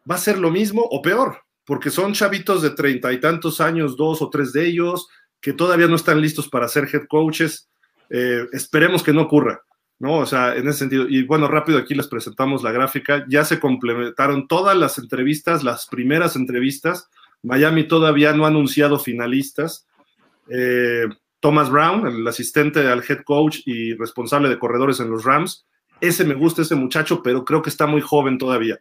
va 0.09 0.15
a 0.15 0.20
ser 0.20 0.38
lo 0.38 0.51
mismo 0.51 0.84
o 0.89 1.01
peor, 1.01 1.39
porque 1.65 1.89
son 1.89 2.13
chavitos 2.13 2.61
de 2.61 2.70
treinta 2.70 3.11
y 3.11 3.20
tantos 3.20 3.59
años, 3.59 3.97
dos 3.97 4.22
o 4.22 4.30
tres 4.30 4.53
de 4.53 4.65
ellos, 4.65 5.07
que 5.41 5.53
todavía 5.53 5.88
no 5.88 5.95
están 5.95 6.22
listos 6.22 6.47
para 6.47 6.67
ser 6.67 6.88
head 6.91 7.07
coaches. 7.09 7.70
Eh, 8.09 8.45
esperemos 8.53 9.03
que 9.03 9.13
no 9.13 9.24
ocurra. 9.24 9.61
¿No? 9.99 10.17
O 10.17 10.25
sea, 10.25 10.55
en 10.55 10.67
ese 10.67 10.79
sentido. 10.79 11.07
Y 11.07 11.23
bueno, 11.23 11.47
rápido 11.47 11.77
aquí 11.77 11.93
les 11.93 12.07
presentamos 12.07 12.63
la 12.63 12.71
gráfica. 12.71 13.25
Ya 13.27 13.43
se 13.43 13.59
complementaron 13.59 14.47
todas 14.47 14.75
las 14.75 14.97
entrevistas, 14.97 15.63
las 15.63 15.87
primeras 15.87 16.35
entrevistas. 16.35 17.09
Miami 17.43 17.87
todavía 17.87 18.33
no 18.33 18.45
ha 18.45 18.49
anunciado 18.49 18.97
finalistas. 18.99 19.87
Eh, 20.49 21.07
Thomas 21.39 21.69
Brown, 21.69 22.07
el 22.07 22.27
asistente 22.27 22.87
al 22.87 23.03
head 23.07 23.21
coach 23.23 23.59
y 23.65 23.93
responsable 23.93 24.49
de 24.49 24.59
corredores 24.59 24.99
en 24.99 25.09
los 25.09 25.23
Rams. 25.23 25.65
Ese 26.01 26.25
me 26.25 26.33
gusta, 26.33 26.61
ese 26.61 26.75
muchacho, 26.75 27.21
pero 27.21 27.45
creo 27.45 27.61
que 27.61 27.69
está 27.69 27.85
muy 27.85 28.01
joven 28.01 28.37
todavía. 28.37 28.79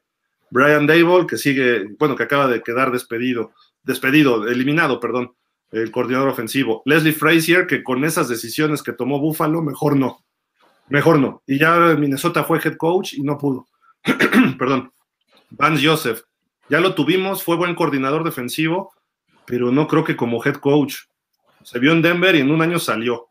Brian 0.50 0.86
Dable, 0.86 1.26
que 1.26 1.36
sigue, 1.36 1.88
bueno, 1.98 2.16
que 2.16 2.22
acaba 2.22 2.48
de 2.48 2.62
quedar 2.62 2.90
despedido, 2.90 3.52
despedido, 3.82 4.48
eliminado, 4.48 4.98
perdón, 4.98 5.34
el 5.70 5.90
coordinador 5.90 6.28
ofensivo. 6.28 6.82
Leslie 6.84 7.12
Frazier, 7.12 7.66
que 7.66 7.82
con 7.82 8.04
esas 8.04 8.28
decisiones 8.28 8.82
que 8.82 8.92
tomó 8.92 9.20
Buffalo, 9.20 9.62
mejor 9.62 9.96
no. 9.96 10.24
Mejor 10.88 11.18
no. 11.18 11.42
Y 11.46 11.58
ya 11.58 11.76
Minnesota 11.98 12.44
fue 12.44 12.60
head 12.62 12.76
coach 12.76 13.14
y 13.14 13.22
no 13.22 13.38
pudo. 13.38 13.66
Perdón. 14.58 14.92
Vance 15.50 15.86
Joseph. 15.86 16.22
Ya 16.68 16.80
lo 16.80 16.94
tuvimos, 16.94 17.42
fue 17.42 17.56
buen 17.56 17.74
coordinador 17.74 18.24
defensivo, 18.24 18.92
pero 19.46 19.72
no 19.72 19.88
creo 19.88 20.04
que 20.04 20.16
como 20.16 20.44
head 20.44 20.56
coach. 20.56 20.96
Se 21.62 21.78
vio 21.78 21.92
en 21.92 22.02
Denver 22.02 22.34
y 22.34 22.40
en 22.40 22.50
un 22.50 22.62
año 22.62 22.78
salió. 22.78 23.28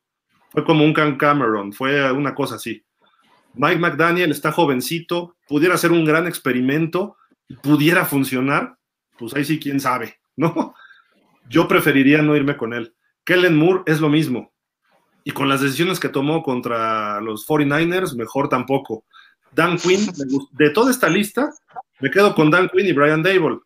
Fue 0.51 0.63
como 0.63 0.83
un 0.83 0.93
Can 0.93 1.17
Cameron, 1.17 1.73
fue 1.73 2.11
una 2.11 2.33
cosa 2.33 2.55
así. 2.55 2.83
Mike 3.53 3.79
McDaniel 3.79 4.31
está 4.31 4.51
jovencito, 4.51 5.35
pudiera 5.47 5.77
ser 5.77 5.91
un 5.91 6.05
gran 6.05 6.27
experimento, 6.27 7.17
pudiera 7.61 8.05
funcionar, 8.05 8.77
pues 9.17 9.33
ahí 9.35 9.43
sí, 9.43 9.59
quién 9.59 9.79
sabe, 9.79 10.19
¿no? 10.35 10.73
Yo 11.49 11.67
preferiría 11.67 12.21
no 12.21 12.35
irme 12.35 12.57
con 12.57 12.73
él. 12.73 12.93
Kellen 13.23 13.55
Moore 13.55 13.83
es 13.85 13.99
lo 13.99 14.09
mismo. 14.09 14.53
Y 15.27 15.31
con 15.31 15.49
las 15.49 15.59
decisiones 15.59 15.99
que 15.99 16.07
tomó 16.07 16.41
contra 16.41 17.19
los 17.19 17.45
49ers, 17.45 18.15
mejor 18.15 18.47
tampoco. 18.47 19.03
Dan 19.51 19.77
Quinn, 19.77 20.09
de 20.53 20.69
toda 20.69 20.89
esta 20.89 21.09
lista, 21.09 21.51
me 21.99 22.09
quedo 22.09 22.33
con 22.33 22.49
Dan 22.49 22.69
Quinn 22.69 22.85
y 22.85 22.93
Brian 22.93 23.21
Dable. 23.21 23.59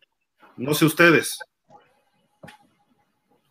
No 0.56 0.74
sé 0.74 0.86
ustedes. 0.86 1.38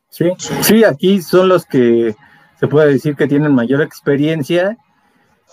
Sí, 0.09 0.25
sí, 0.61 0.83
aquí 0.83 1.21
son 1.21 1.47
los 1.47 1.65
que 1.65 2.13
se 2.59 2.67
puede 2.67 2.91
decir 2.91 3.15
que 3.15 3.29
tienen 3.29 3.55
mayor 3.55 3.81
experiencia 3.81 4.77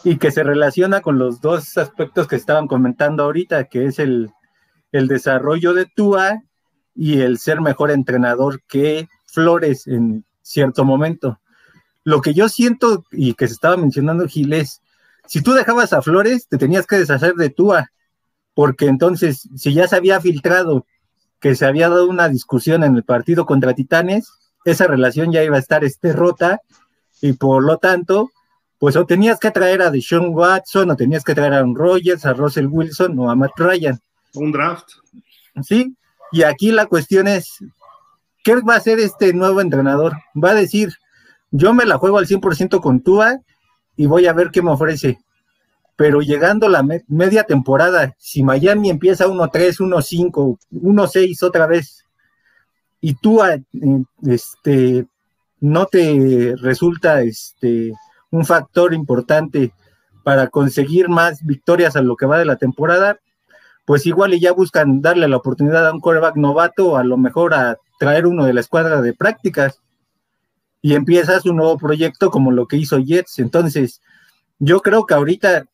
y 0.02 0.16
que 0.16 0.32
se 0.32 0.42
relaciona 0.42 1.00
con 1.00 1.16
los 1.16 1.40
dos 1.40 1.78
aspectos 1.78 2.26
que 2.26 2.34
estaban 2.34 2.66
comentando 2.66 3.22
ahorita, 3.22 3.66
que 3.68 3.84
es 3.84 4.00
el, 4.00 4.32
el 4.90 5.06
desarrollo 5.06 5.74
de 5.74 5.86
Tua 5.86 6.42
y 6.92 7.20
el 7.20 7.38
ser 7.38 7.60
mejor 7.60 7.92
entrenador 7.92 8.60
que 8.66 9.06
Flores 9.26 9.86
en 9.86 10.24
cierto 10.42 10.84
momento. 10.84 11.38
Lo 12.08 12.22
que 12.22 12.32
yo 12.32 12.48
siento 12.48 13.04
y 13.12 13.34
que 13.34 13.46
se 13.48 13.52
estaba 13.52 13.76
mencionando 13.76 14.26
Gil 14.26 14.54
es, 14.54 14.80
si 15.26 15.42
tú 15.42 15.52
dejabas 15.52 15.92
a 15.92 16.00
Flores, 16.00 16.48
te 16.48 16.56
tenías 16.56 16.86
que 16.86 16.96
deshacer 16.96 17.34
de 17.34 17.50
Tua, 17.50 17.92
porque 18.54 18.86
entonces, 18.86 19.46
si 19.56 19.74
ya 19.74 19.86
se 19.86 19.96
había 19.96 20.18
filtrado 20.18 20.86
que 21.38 21.54
se 21.54 21.66
había 21.66 21.90
dado 21.90 22.08
una 22.08 22.30
discusión 22.30 22.82
en 22.82 22.96
el 22.96 23.04
partido 23.04 23.44
contra 23.44 23.74
Titanes, 23.74 24.32
esa 24.64 24.86
relación 24.86 25.32
ya 25.32 25.44
iba 25.44 25.56
a 25.56 25.60
estar 25.60 25.84
este, 25.84 26.14
rota 26.14 26.62
y 27.20 27.34
por 27.34 27.62
lo 27.62 27.76
tanto, 27.76 28.30
pues 28.78 28.96
o 28.96 29.04
tenías 29.04 29.38
que 29.38 29.50
traer 29.50 29.82
a 29.82 29.90
Deshaun 29.90 30.34
Watson, 30.34 30.90
o 30.90 30.96
tenías 30.96 31.24
que 31.24 31.34
traer 31.34 31.52
a 31.52 31.56
Aaron 31.58 31.74
Rodgers, 31.74 32.24
a 32.24 32.32
Russell 32.32 32.68
Wilson 32.70 33.18
o 33.18 33.30
a 33.30 33.36
Matt 33.36 33.52
Ryan. 33.58 34.00
Un 34.32 34.50
draft. 34.50 34.88
Sí, 35.62 35.94
y 36.32 36.42
aquí 36.44 36.72
la 36.72 36.86
cuestión 36.86 37.28
es, 37.28 37.58
¿qué 38.42 38.54
va 38.62 38.76
a 38.76 38.78
hacer 38.78 38.98
este 38.98 39.34
nuevo 39.34 39.60
entrenador? 39.60 40.14
Va 40.42 40.52
a 40.52 40.54
decir, 40.54 40.94
yo 41.50 41.72
me 41.74 41.86
la 41.86 41.98
juego 41.98 42.18
al 42.18 42.26
100% 42.26 42.80
con 42.80 43.00
Tua 43.00 43.38
y 43.96 44.06
voy 44.06 44.26
a 44.26 44.32
ver 44.32 44.50
qué 44.50 44.62
me 44.62 44.70
ofrece. 44.70 45.18
Pero 45.96 46.20
llegando 46.20 46.68
la 46.68 46.84
media 47.08 47.44
temporada, 47.44 48.14
si 48.18 48.42
Miami 48.42 48.90
empieza 48.90 49.26
1-3, 49.26 49.78
1-5, 49.80 50.58
1-6 50.70 51.42
otra 51.42 51.66
vez, 51.66 52.04
y 53.00 53.14
Tua 53.14 53.54
eh, 53.54 53.62
este, 54.26 55.06
no 55.60 55.86
te 55.86 56.54
resulta 56.60 57.22
este, 57.22 57.92
un 58.30 58.44
factor 58.44 58.94
importante 58.94 59.72
para 60.22 60.48
conseguir 60.48 61.08
más 61.08 61.44
victorias 61.44 61.96
a 61.96 62.02
lo 62.02 62.16
que 62.16 62.26
va 62.26 62.38
de 62.38 62.44
la 62.44 62.56
temporada, 62.56 63.18
pues 63.84 64.04
igual 64.06 64.34
y 64.34 64.40
ya 64.40 64.52
buscan 64.52 65.00
darle 65.00 65.26
la 65.26 65.38
oportunidad 65.38 65.88
a 65.88 65.92
un 65.92 66.00
coreback 66.00 66.36
novato, 66.36 66.96
a 66.96 67.04
lo 67.04 67.16
mejor 67.16 67.54
a 67.54 67.78
traer 67.98 68.26
uno 68.26 68.44
de 68.44 68.52
la 68.52 68.60
escuadra 68.60 69.00
de 69.00 69.14
prácticas 69.14 69.80
y 70.80 70.94
empiezas 70.94 71.46
un 71.46 71.56
nuevo 71.56 71.76
proyecto 71.76 72.30
como 72.30 72.50
lo 72.50 72.66
que 72.66 72.76
hizo 72.76 72.98
Jets. 72.98 73.38
Entonces, 73.38 74.00
yo 74.58 74.80
creo 74.80 75.06
que 75.06 75.14
ahorita 75.14 75.66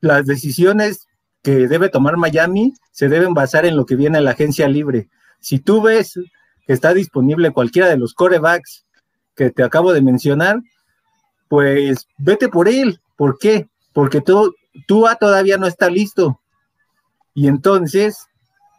las 0.00 0.26
decisiones 0.26 1.06
que 1.42 1.68
debe 1.68 1.88
tomar 1.88 2.16
Miami 2.16 2.74
se 2.92 3.08
deben 3.08 3.34
basar 3.34 3.66
en 3.66 3.76
lo 3.76 3.86
que 3.86 3.96
viene 3.96 4.18
a 4.18 4.20
la 4.20 4.32
agencia 4.32 4.68
libre. 4.68 5.08
Si 5.40 5.58
tú 5.58 5.82
ves 5.82 6.14
que 6.66 6.72
está 6.72 6.94
disponible 6.94 7.52
cualquiera 7.52 7.88
de 7.88 7.98
los 7.98 8.14
corebacks 8.14 8.86
que 9.34 9.50
te 9.50 9.62
acabo 9.62 9.92
de 9.92 10.00
mencionar, 10.00 10.60
pues 11.48 12.06
vete 12.18 12.48
por 12.48 12.68
él. 12.68 13.00
¿Por 13.16 13.38
qué? 13.38 13.68
Porque 13.92 14.20
tú, 14.20 14.54
tú 14.86 15.06
todavía 15.20 15.58
no 15.58 15.66
está 15.66 15.90
listo. 15.90 16.40
Y 17.34 17.48
entonces 17.48 18.26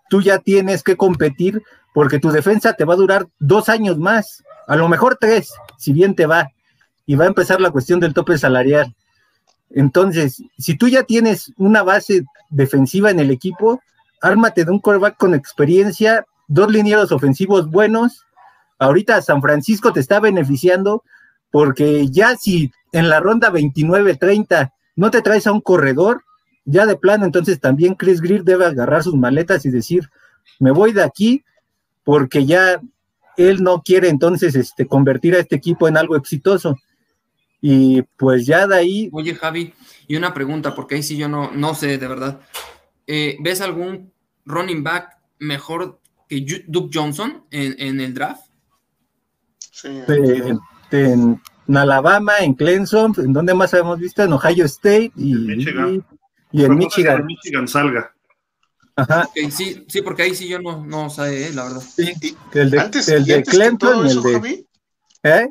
tú 0.10 0.22
ya 0.22 0.40
tienes 0.40 0.82
que 0.82 0.96
competir 0.96 1.62
porque 1.94 2.20
tu 2.20 2.32
defensa 2.32 2.74
te 2.74 2.86
va 2.86 2.94
a 2.94 2.98
durar 2.98 3.28
dos 3.40 3.70
años 3.70 3.98
más 3.98 4.44
a 4.68 4.76
lo 4.76 4.88
mejor 4.88 5.18
tres, 5.20 5.53
si 5.78 5.93
bien 5.93 6.16
te 6.16 6.26
va, 6.26 6.49
y 7.05 7.16
va 7.16 7.26
a 7.26 7.30
empezar 7.30 7.61
la 7.61 7.72
cuestión 7.72 7.99
del 7.99 8.13
tope 8.13 8.38
salarial. 8.38 8.95
Entonces, 9.70 10.41
si 10.57 10.78
tú 10.78 10.88
ya 10.88 11.03
tienes 11.03 11.51
una 11.57 11.84
base 11.84 12.24
defensiva 12.49 13.11
en 13.11 13.20
el 13.20 13.32
equipo, 13.32 13.82
ármate 14.22 14.66
de 14.66 14.72
un 14.72 14.80
quarterback 14.80 15.18
con 15.18 15.34
experiencia, 15.34 16.26
dos 16.47 16.72
linieros 16.72 17.11
ofensivos 17.11 17.70
buenos. 17.70 18.26
Ahorita 18.80 19.22
San 19.22 19.41
Francisco 19.41 19.93
te 19.93 19.99
está 19.99 20.20
beneficiando 20.20 21.03
porque 21.51 22.07
ya 22.07 22.36
si 22.36 22.72
en 22.91 23.09
la 23.09 23.20
ronda 23.20 23.51
29-30 23.51 24.72
no 24.95 25.11
te 25.11 25.22
traes 25.22 25.47
a 25.47 25.51
un 25.51 25.61
corredor, 25.61 26.24
ya 26.66 26.86
de 26.86 26.97
plano, 26.97 27.26
entonces 27.26 27.59
también 27.59 27.93
Chris 27.93 28.22
Greer 28.22 28.43
debe 28.43 28.66
agarrar 28.66 29.03
sus 29.03 29.16
maletas 29.16 29.66
y 29.66 29.70
decir, 29.70 30.09
me 30.59 30.72
voy 30.72 30.93
de 30.93 31.03
aquí 31.03 31.43
porque 32.03 32.45
ya 32.45 32.82
él 33.38 33.64
no 33.64 33.82
quiere 33.82 34.10
entonces 34.10 34.56
este, 34.56 34.88
convertir 34.88 35.36
a 35.36 35.40
este 35.40 35.56
equipo 35.56 35.88
en 35.88 35.98
algo 35.98 36.16
exitoso. 36.16 36.78
Y 37.62 38.02
pues 38.18 38.46
ya 38.46 38.68
de 38.68 38.76
ahí. 38.76 39.10
Oye, 39.12 39.34
Javi, 39.34 39.74
y 40.08 40.16
una 40.16 40.34
pregunta, 40.34 40.76
porque 40.76 40.96
ahí 40.96 41.04
sí 41.04 41.18
yo 41.18 41.28
no, 41.28 41.52
no 41.52 41.74
sé 41.74 41.98
de 41.98 42.08
verdad. 42.08 42.40
Eh, 43.08 43.38
¿Ves 43.42 43.62
algún 43.62 44.12
running 44.46 44.84
back 44.84 45.18
mejor 45.40 46.00
que 46.28 46.46
Duke 46.68 46.90
Johnson 46.94 47.44
en, 47.52 48.00
el 48.00 48.14
draft? 48.14 48.46
Sí. 49.60 49.90
En, 50.92 51.42
Alabama, 51.68 52.34
en 52.42 52.54
Clemson, 52.54 53.14
¿en 53.18 53.34
dónde 53.34 53.54
más 53.54 53.74
hemos 53.74 54.00
visto? 54.00 54.24
En 54.24 54.34
Ohio 54.34 54.66
State 54.66 55.12
y, 55.16 55.32
en 55.34 55.46
Michigan. 55.46 56.06
Y, 56.52 56.64
en 56.64 56.76
Michigan. 56.76 57.26
Michigan 57.26 57.68
salga. 57.68 58.14
Ajá. 58.98 59.30
sí, 59.52 59.86
sí, 59.88 60.02
porque 60.02 60.24
ahí 60.24 60.36
sí 60.36 60.48
yo 60.48 60.60
no, 60.60 60.86
no 60.86 61.10
sé, 61.10 61.48
eh, 61.48 61.54
la 61.54 61.66
verdad. 61.66 61.82
Sí, 61.82 62.14
el 62.54 62.72
de, 62.72 62.80
antes, 62.80 63.10
el 63.10 63.26
de 63.26 63.43
Clemson 63.43 64.08
y 64.08 64.12
el 64.12 64.22
de. 64.22 64.66
¿Eh? 65.24 65.50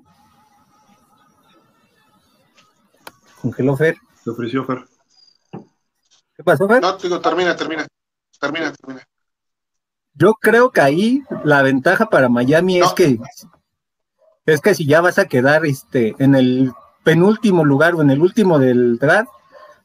Congeló 3.42 3.76
Fer. 3.76 3.97
Se 4.22 4.30
ofreció 4.30 4.64
Fer. 4.64 4.84
¿Qué 6.36 6.42
pasó, 6.42 6.66
Fer? 6.66 6.80
No, 6.80 6.97
digo, 6.97 7.20
termina, 7.20 7.55
termina. 7.55 7.86
Termina, 8.40 8.72
termina. 8.72 9.03
Yo 10.14 10.34
creo 10.34 10.70
que 10.70 10.80
ahí 10.80 11.22
la 11.45 11.62
ventaja 11.62 12.07
para 12.07 12.28
Miami 12.28 12.80
es 12.80 12.92
que 12.92 13.18
es 14.47 14.61
que 14.61 14.74
si 14.74 14.86
ya 14.86 15.01
vas 15.01 15.18
a 15.18 15.26
quedar 15.26 15.66
este 15.66 16.14
en 16.18 16.34
el 16.34 16.72
penúltimo 17.03 17.64
lugar 17.64 17.95
o 17.95 18.03
en 18.03 18.11
el 18.11 18.20
último 18.20 18.59
del 18.59 18.99
draft, 18.99 19.30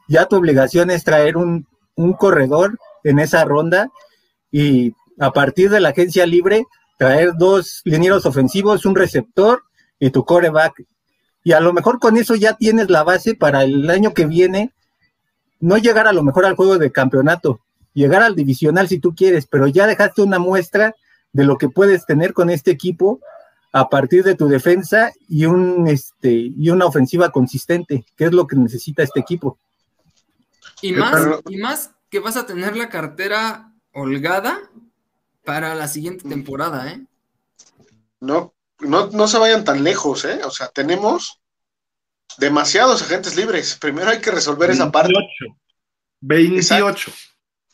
ya 0.07 0.27
tu 0.27 0.35
obligación 0.35 0.91
es 0.91 1.03
traer 1.03 1.35
un, 1.35 1.67
un 1.95 2.13
corredor 2.13 2.77
en 3.03 3.19
esa 3.19 3.45
ronda 3.45 3.89
y 4.51 4.93
a 5.19 5.31
partir 5.31 5.69
de 5.69 5.79
la 5.79 5.89
agencia 5.89 6.25
libre 6.25 6.65
traer 6.97 7.33
dos 7.37 7.81
linieros 7.85 8.25
ofensivos, 8.25 8.85
un 8.85 8.95
receptor 8.95 9.63
y 9.99 10.09
tu 10.09 10.25
coreback 10.25 10.85
y 11.43 11.53
a 11.53 11.59
lo 11.59 11.73
mejor 11.73 11.99
con 11.99 12.17
eso 12.17 12.35
ya 12.35 12.55
tienes 12.55 12.89
la 12.89 13.03
base 13.03 13.35
para 13.35 13.63
el 13.63 13.89
año 13.89 14.13
que 14.13 14.25
viene, 14.25 14.73
no 15.59 15.77
llegar 15.77 16.07
a 16.07 16.13
lo 16.13 16.23
mejor 16.23 16.45
al 16.45 16.55
juego 16.55 16.77
de 16.77 16.91
campeonato, 16.91 17.61
llegar 17.93 18.21
al 18.21 18.35
divisional 18.35 18.87
si 18.87 18.99
tú 18.99 19.15
quieres, 19.15 19.47
pero 19.47 19.67
ya 19.67 19.87
dejaste 19.87 20.21
una 20.21 20.39
muestra 20.39 20.95
de 21.31 21.45
lo 21.45 21.57
que 21.57 21.69
puedes 21.69 22.05
tener 22.05 22.33
con 22.33 22.49
este 22.49 22.71
equipo 22.71 23.19
a 23.71 23.89
partir 23.89 24.23
de 24.23 24.35
tu 24.35 24.47
defensa 24.47 25.11
y 25.27 25.45
un 25.45 25.87
este 25.87 26.31
y 26.31 26.69
una 26.69 26.85
ofensiva 26.85 27.31
consistente, 27.31 28.05
que 28.15 28.25
es 28.25 28.31
lo 28.31 28.47
que 28.47 28.55
necesita 28.55 29.03
este 29.03 29.19
equipo. 29.19 29.59
Y 30.81 30.93
más, 30.93 31.25
y 31.47 31.57
más 31.57 31.91
que 32.09 32.19
vas 32.19 32.37
a 32.37 32.45
tener 32.45 32.75
la 32.75 32.89
cartera 32.89 33.73
holgada 33.93 34.59
para 35.43 35.75
la 35.75 35.87
siguiente 35.87 36.27
temporada, 36.27 36.91
¿eh? 36.91 37.05
No, 38.19 38.53
no, 38.79 39.27
se 39.27 39.37
vayan 39.37 39.63
tan 39.63 39.83
lejos, 39.83 40.25
¿eh? 40.25 40.41
O 40.43 40.51
sea, 40.51 40.69
tenemos 40.69 41.39
demasiados 42.37 43.01
agentes 43.01 43.35
libres. 43.35 43.77
Primero 43.79 44.09
hay 44.09 44.21
que 44.21 44.31
resolver 44.31 44.71
esa 44.71 44.91
parte. 44.91 45.13
28. 46.21 47.11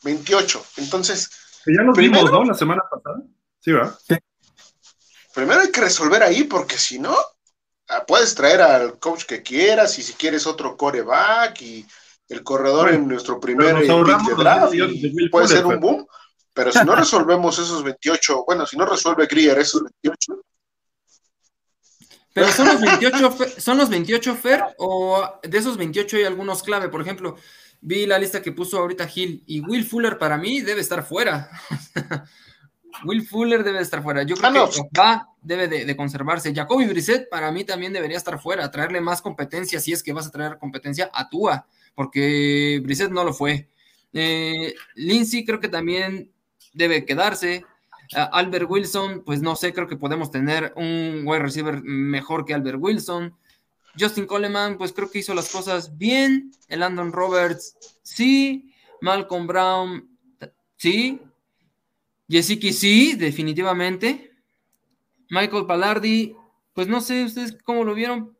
28. 0.04 0.64
Entonces. 0.78 1.30
ya 1.66 1.82
nos 1.82 1.96
vimos, 1.96 2.30
¿no? 2.30 2.44
La 2.44 2.54
semana 2.54 2.82
pasada. 2.90 3.22
Sí, 3.60 3.72
¿verdad? 3.72 3.98
Primero 5.34 5.60
hay 5.60 5.70
que 5.70 5.80
resolver 5.80 6.22
ahí, 6.22 6.44
porque 6.44 6.78
si 6.78 6.98
no, 6.98 7.14
ah, 7.88 8.04
puedes 8.06 8.34
traer 8.34 8.62
al 8.62 8.98
coach 8.98 9.24
que 9.24 9.42
quieras 9.42 9.98
y 9.98 10.02
si 10.02 10.14
quieres 10.14 10.46
otro 10.46 10.76
coreback 10.76 11.60
y 11.60 11.86
el 12.28 12.42
corredor 12.42 12.92
en 12.92 13.08
nuestro 13.08 13.38
primer 13.38 13.76
de 13.76 13.86
draft 13.86 14.74
puede 15.30 15.48
ser 15.48 15.66
un 15.66 15.80
boom. 15.80 16.06
Pero 16.52 16.72
si 16.72 16.84
no 16.84 16.96
resolvemos 16.96 17.58
esos 17.58 17.82
28, 17.82 18.44
bueno, 18.46 18.64
si 18.66 18.78
no 18.78 18.86
resuelve 18.86 19.26
Grier 19.26 19.58
esos 19.58 19.82
28, 19.82 20.42
pero 22.36 22.52
son 22.52 22.66
los 22.66 22.80
28, 22.82 23.36
son 23.58 23.78
los 23.78 23.88
28 23.88 24.36
Fer, 24.36 24.62
o 24.76 25.38
de 25.42 25.56
esos 25.56 25.78
28 25.78 26.18
hay 26.18 26.24
algunos 26.24 26.62
clave. 26.62 26.90
Por 26.90 27.00
ejemplo, 27.00 27.36
vi 27.80 28.04
la 28.04 28.18
lista 28.18 28.42
que 28.42 28.52
puso 28.52 28.78
ahorita 28.78 29.08
Gil 29.08 29.42
y 29.46 29.60
Will 29.60 29.86
Fuller 29.86 30.18
para 30.18 30.36
mí 30.36 30.60
debe 30.60 30.82
estar 30.82 31.02
fuera. 31.02 31.48
Will 33.04 33.26
Fuller 33.26 33.64
debe 33.64 33.80
estar 33.80 34.02
fuera. 34.02 34.22
Yo 34.22 34.36
creo 34.36 34.64
ah, 34.64 34.70
que 34.70 35.00
va, 35.00 35.28
debe 35.40 35.66
de, 35.66 35.96
conservarse. 35.96 36.54
Jacoby 36.54 36.86
Brissett 36.86 37.28
para 37.30 37.50
mí 37.50 37.64
también 37.64 37.94
debería 37.94 38.18
estar 38.18 38.38
fuera, 38.38 38.70
traerle 38.70 39.00
más 39.00 39.22
competencia 39.22 39.80
si 39.80 39.92
es 39.92 40.02
que 40.02 40.12
vas 40.12 40.26
a 40.26 40.30
traer 40.30 40.58
competencia 40.58 41.10
a 41.14 41.30
Tua, 41.30 41.66
porque 41.96 42.80
Brissett 42.84 43.10
no 43.10 43.24
lo 43.24 43.34
fue. 43.34 43.68
Eh, 44.12 44.72
Lindsay 44.94 45.44
creo 45.44 45.58
que 45.58 45.68
también 45.68 46.30
debe 46.72 47.04
quedarse. 47.04 47.64
Albert 48.12 48.70
Wilson, 48.70 49.24
pues 49.24 49.42
no 49.42 49.56
sé, 49.56 49.72
creo 49.72 49.88
que 49.88 49.96
podemos 49.96 50.30
tener 50.30 50.72
un 50.76 51.22
wide 51.24 51.40
receiver 51.40 51.82
mejor 51.82 52.44
que 52.44 52.54
Albert 52.54 52.78
Wilson. 52.80 53.34
Justin 53.98 54.26
Coleman, 54.26 54.78
pues 54.78 54.92
creo 54.92 55.10
que 55.10 55.18
hizo 55.18 55.34
las 55.34 55.50
cosas 55.50 55.96
bien. 55.98 56.52
El 56.68 56.80
Landon 56.80 57.12
Roberts, 57.12 57.76
sí. 58.02 58.72
Malcolm 59.00 59.46
Brown, 59.46 60.08
sí. 60.76 61.20
Jessica, 62.28 62.72
sí, 62.72 63.14
definitivamente. 63.14 64.32
Michael 65.30 65.66
Pallardi, 65.66 66.36
pues 66.74 66.88
no 66.88 67.00
sé 67.00 67.24
ustedes 67.24 67.56
cómo 67.64 67.84
lo 67.84 67.94
vieron. 67.94 68.36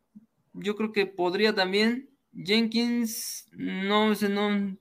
Yo 0.53 0.75
creo 0.75 0.91
que 0.91 1.05
podría 1.05 1.53
también. 1.53 2.09
Jenkins, 2.43 3.47
no 3.51 4.13
sé, 4.15 4.29
no. 4.29 4.77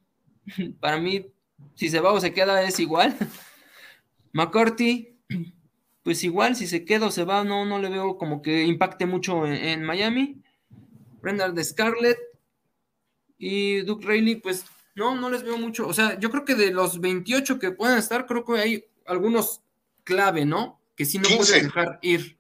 Para 0.81 0.99
mí, 0.99 1.27
si 1.75 1.89
se 1.89 2.01
va 2.01 2.13
o 2.13 2.21
se 2.21 2.33
queda, 2.33 2.63
es 2.63 2.79
igual. 2.79 3.17
McCarthy, 4.33 5.19
pues 6.03 6.23
igual 6.25 6.57
si 6.57 6.67
se 6.67 6.85
queda 6.85 7.07
o 7.07 7.11
se 7.11 7.25
va, 7.25 7.45
no, 7.45 7.65
no 7.65 7.79
le 7.79 7.89
veo 7.89 8.19
como 8.19 8.43
que 8.43 8.65
impacte 8.65 9.07
mucho 9.07 9.47
en, 9.47 9.83
Miami. 9.83 10.43
Brendan 11.23 11.55
de 11.55 11.65
Scarlett 11.65 12.19
y 13.39 13.81
Duke 13.81 14.07
Rayleigh, 14.07 14.41
pues 14.41 14.65
no, 14.95 15.15
no 15.15 15.31
les 15.31 15.43
veo 15.43 15.59
mucho. 15.59 15.89
O 15.89 15.95
sea, 15.95 16.19
yo 16.21 16.31
creo 16.31 16.45
que 16.45 16.55
de 16.55 16.71
los 16.71 17.01
28 17.01 17.59
que 17.59 17.73
pueden 17.73 17.99
estar, 17.99 18.27
creo 18.27 18.45
que 18.45 18.59
hay 18.59 18.85
algunos 19.07 19.63
clave, 20.05 20.45
¿no? 20.45 20.81
Que 20.95 21.05
si 21.05 21.19
no 21.19 21.29
puedes 21.29 21.51
dejar 21.51 21.99
ir. 22.03 22.39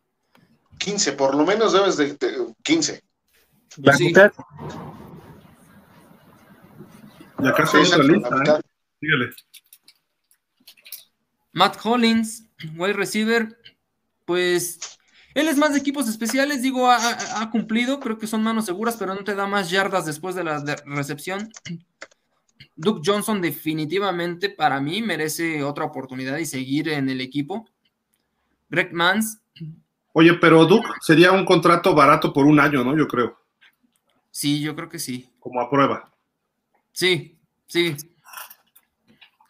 15, 0.78 1.12
por 1.12 1.34
lo 1.34 1.44
menos 1.44 1.72
debes 1.72 1.96
de, 1.96 2.16
15. 2.62 3.02
La 3.78 3.96
sí. 3.96 4.12
Y 7.38 7.46
acá 7.46 7.66
se 7.66 7.78
lista, 7.80 8.36
¿eh? 8.46 8.60
Síguele. 9.00 9.30
Matt 11.52 11.78
Hollins, 11.84 12.48
wide 12.76 12.92
receiver, 12.92 13.58
pues 14.24 14.98
él 15.34 15.48
es 15.48 15.56
más 15.58 15.72
de 15.72 15.78
equipos 15.78 16.08
especiales, 16.08 16.62
digo, 16.62 16.90
ha, 16.90 17.50
cumplido, 17.50 18.00
creo 18.00 18.18
que 18.18 18.26
son 18.26 18.42
manos 18.42 18.66
seguras, 18.66 18.96
pero 18.98 19.14
no 19.14 19.24
te 19.24 19.34
da 19.34 19.46
más 19.46 19.70
yardas 19.70 20.06
después 20.06 20.34
de 20.34 20.44
la 20.44 20.62
recepción. 20.86 21.50
Duke 22.76 23.00
Johnson 23.04 23.40
definitivamente 23.40 24.50
para 24.50 24.80
mí 24.80 25.00
merece 25.00 25.62
otra 25.62 25.84
oportunidad 25.84 26.36
y 26.38 26.46
seguir 26.46 26.90
en 26.90 27.08
el 27.08 27.20
equipo. 27.20 27.66
Greg 28.68 28.92
Mans. 28.92 29.40
Oye, 30.12 30.34
pero 30.34 30.64
Duke 30.66 30.88
sería 31.00 31.32
un 31.32 31.44
contrato 31.44 31.94
barato 31.94 32.32
por 32.32 32.46
un 32.46 32.60
año, 32.60 32.84
¿no? 32.84 32.96
Yo 32.96 33.06
creo. 33.06 33.38
Sí, 34.30 34.60
yo 34.60 34.74
creo 34.74 34.88
que 34.88 34.98
sí. 34.98 35.30
Como 35.38 35.60
a 35.60 35.70
prueba. 35.70 36.15
Sí, 36.96 37.38
sí. 37.66 37.94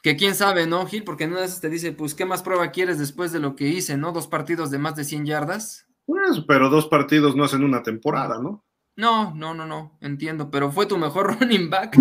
Que 0.03 0.17
quién 0.17 0.35
sabe, 0.35 0.67
¿no, 0.67 0.85
Gil? 0.85 1.05
Porque 1.05 1.29
no 1.29 1.37
te 1.39 1.69
dice, 1.69 1.93
pues, 1.93 2.17
¿qué 2.17 2.25
más 2.25 2.43
prueba 2.43 2.73
quieres 2.73 2.99
después 2.99 3.31
de 3.31 3.39
lo 3.39 3.55
que 3.55 3.69
hice, 3.69 3.97
¿no? 3.97 4.11
Dos 4.11 4.27
partidos 4.27 4.73
de 4.73 4.79
más 4.79 4.97
de 4.97 5.05
100 5.05 5.27
yardas. 5.27 5.87
Pues, 6.07 6.41
pero 6.49 6.69
dos 6.71 6.89
partidos 6.89 7.37
no 7.37 7.45
hacen 7.45 7.63
una 7.63 7.85
temporada, 7.85 8.41
¿no? 8.41 8.65
No, 8.97 9.33
no, 9.33 9.55
no, 9.55 9.65
no, 9.65 9.97
entiendo, 10.01 10.51
pero 10.51 10.73
fue 10.73 10.87
tu 10.87 10.99
mejor 10.99 11.37
running 11.41 11.71
back. 11.71 11.97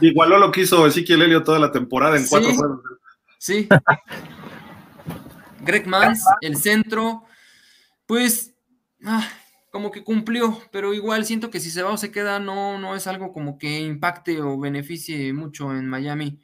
Igualó 0.00 0.38
lo 0.38 0.50
que 0.50 0.62
hizo 0.62 0.86
Ezequiel 0.86 1.20
Helio 1.20 1.42
toda 1.42 1.58
la 1.58 1.70
temporada 1.70 2.16
en 2.16 2.26
cuatro 2.26 2.54
juegos. 2.54 2.80
Sí. 3.38 3.68
Greg 5.60 5.86
Mans, 5.86 6.24
el 6.40 6.56
centro, 6.56 7.24
pues, 8.06 8.54
ah, 9.04 9.28
como 9.76 9.90
que 9.90 10.04
cumplió, 10.04 10.58
pero 10.72 10.94
igual 10.94 11.26
siento 11.26 11.50
que 11.50 11.60
si 11.60 11.70
se 11.70 11.82
va 11.82 11.92
o 11.92 11.98
se 11.98 12.10
queda, 12.10 12.38
no, 12.38 12.78
no 12.78 12.96
es 12.96 13.06
algo 13.06 13.30
como 13.34 13.58
que 13.58 13.80
impacte 13.80 14.40
o 14.40 14.58
beneficie 14.58 15.34
mucho 15.34 15.70
en 15.70 15.86
Miami. 15.86 16.40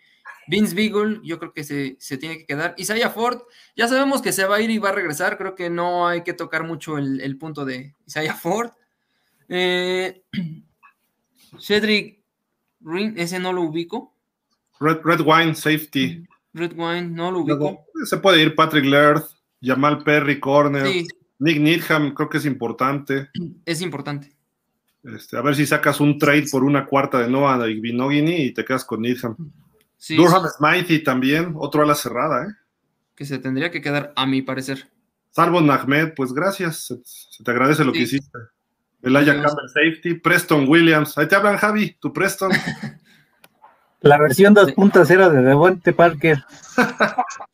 Vince 0.48 0.74
Beagle, 0.74 1.18
yo 1.24 1.38
creo 1.38 1.54
que 1.54 1.64
se, 1.64 1.96
tiene 2.18 2.36
que 2.36 2.44
quedar. 2.44 2.74
Isaiah 2.76 3.08
Ford, 3.08 3.40
ya 3.74 3.88
sabemos 3.88 4.20
que 4.20 4.32
se 4.32 4.44
va 4.44 4.56
a 4.56 4.60
ir 4.60 4.68
y 4.68 4.76
va 4.76 4.90
a 4.90 4.92
regresar. 4.92 5.38
Creo 5.38 5.54
que 5.54 5.70
no 5.70 6.06
hay 6.06 6.24
que 6.24 6.34
tocar 6.34 6.64
mucho 6.64 6.98
el, 6.98 7.38
punto 7.38 7.64
de 7.64 7.94
Isaiah 8.06 8.34
Ford. 8.34 8.72
Eh, 9.48 10.22
Cedric 11.58 12.20
Ring, 12.82 13.14
ese 13.16 13.38
no 13.38 13.54
lo 13.54 13.62
ubico. 13.62 14.14
Red, 14.78 14.98
Red 15.04 15.22
Wine, 15.24 15.54
safety. 15.54 16.22
Red 16.52 16.74
Wine, 16.76 17.08
no 17.08 17.30
lo 17.30 17.38
ubico. 17.38 17.86
se 18.04 18.18
puede 18.18 18.42
ir 18.42 18.54
Patrick 18.54 18.84
Laird, 18.84 19.22
Jamal 19.62 20.04
Perry, 20.04 20.38
corner. 20.38 20.86
Nick 21.42 21.60
Needham, 21.60 22.14
creo 22.14 22.28
que 22.28 22.38
es 22.38 22.46
importante. 22.46 23.30
Es 23.66 23.82
importante. 23.82 24.32
Este, 25.02 25.36
a 25.36 25.42
ver 25.42 25.56
si 25.56 25.66
sacas 25.66 26.00
un 26.00 26.16
trade 26.16 26.46
por 26.50 26.62
una 26.62 26.86
cuarta 26.86 27.18
de 27.18 27.28
Noah 27.28 27.64
Binogini 27.66 28.42
y 28.42 28.54
te 28.54 28.64
quedas 28.64 28.84
con 28.84 29.02
Needham. 29.02 29.36
Durham 30.10 30.48
Smithy 30.48 31.02
también, 31.02 31.54
otro 31.56 31.82
a 31.82 31.86
la 31.86 31.96
cerrada, 31.96 32.46
¿eh? 32.46 32.54
Que 33.16 33.24
se 33.24 33.38
tendría 33.38 33.72
que 33.72 33.82
quedar, 33.82 34.12
a 34.14 34.24
mi 34.24 34.42
parecer. 34.42 34.88
Salvo 35.32 35.58
Ahmed, 35.58 36.12
pues 36.14 36.32
gracias. 36.32 36.86
Se, 37.04 37.42
te 37.42 37.50
agradece 37.50 37.84
lo 37.84 37.92
que 37.92 38.00
hiciste. 38.00 38.38
Elijah 39.02 39.34
Campbell 39.34 39.68
Safety, 39.68 40.14
Preston 40.14 40.68
Williams. 40.68 41.18
Ahí 41.18 41.26
te 41.26 41.34
hablan, 41.34 41.56
Javi, 41.56 41.96
tu 42.00 42.12
Preston. 42.12 42.52
La 44.00 44.18
versión 44.18 44.54
2.0 44.54 45.30
de 45.30 45.42
Devonte 45.42 45.92
Parker. 45.92 46.44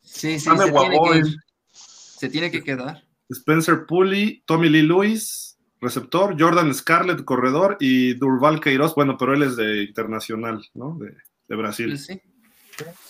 sí, 0.01 0.39
sí, 0.39 0.49
se 0.49 0.71
tiene, 0.71 0.99
que, 0.99 1.23
se 1.71 2.29
tiene, 2.29 2.51
que, 2.51 2.63
quedar. 2.63 3.08
Spencer 3.29 3.85
Pulley, 3.85 4.43
Tommy 4.45 4.69
Lee 4.69 4.81
Lewis, 4.81 5.57
receptor, 5.81 6.35
Jordan 6.39 6.73
Scarlett, 6.73 7.23
corredor, 7.23 7.77
y 7.79 8.13
Durval 8.15 8.59
Queiroz, 8.59 8.95
bueno, 8.95 9.17
pero 9.17 9.33
él 9.33 9.43
es 9.43 9.55
de 9.55 9.83
internacional, 9.83 10.65
¿no? 10.73 10.97
De, 10.99 11.15
de 11.47 11.55
Brasil. 11.55 11.97
Sí. 11.97 12.21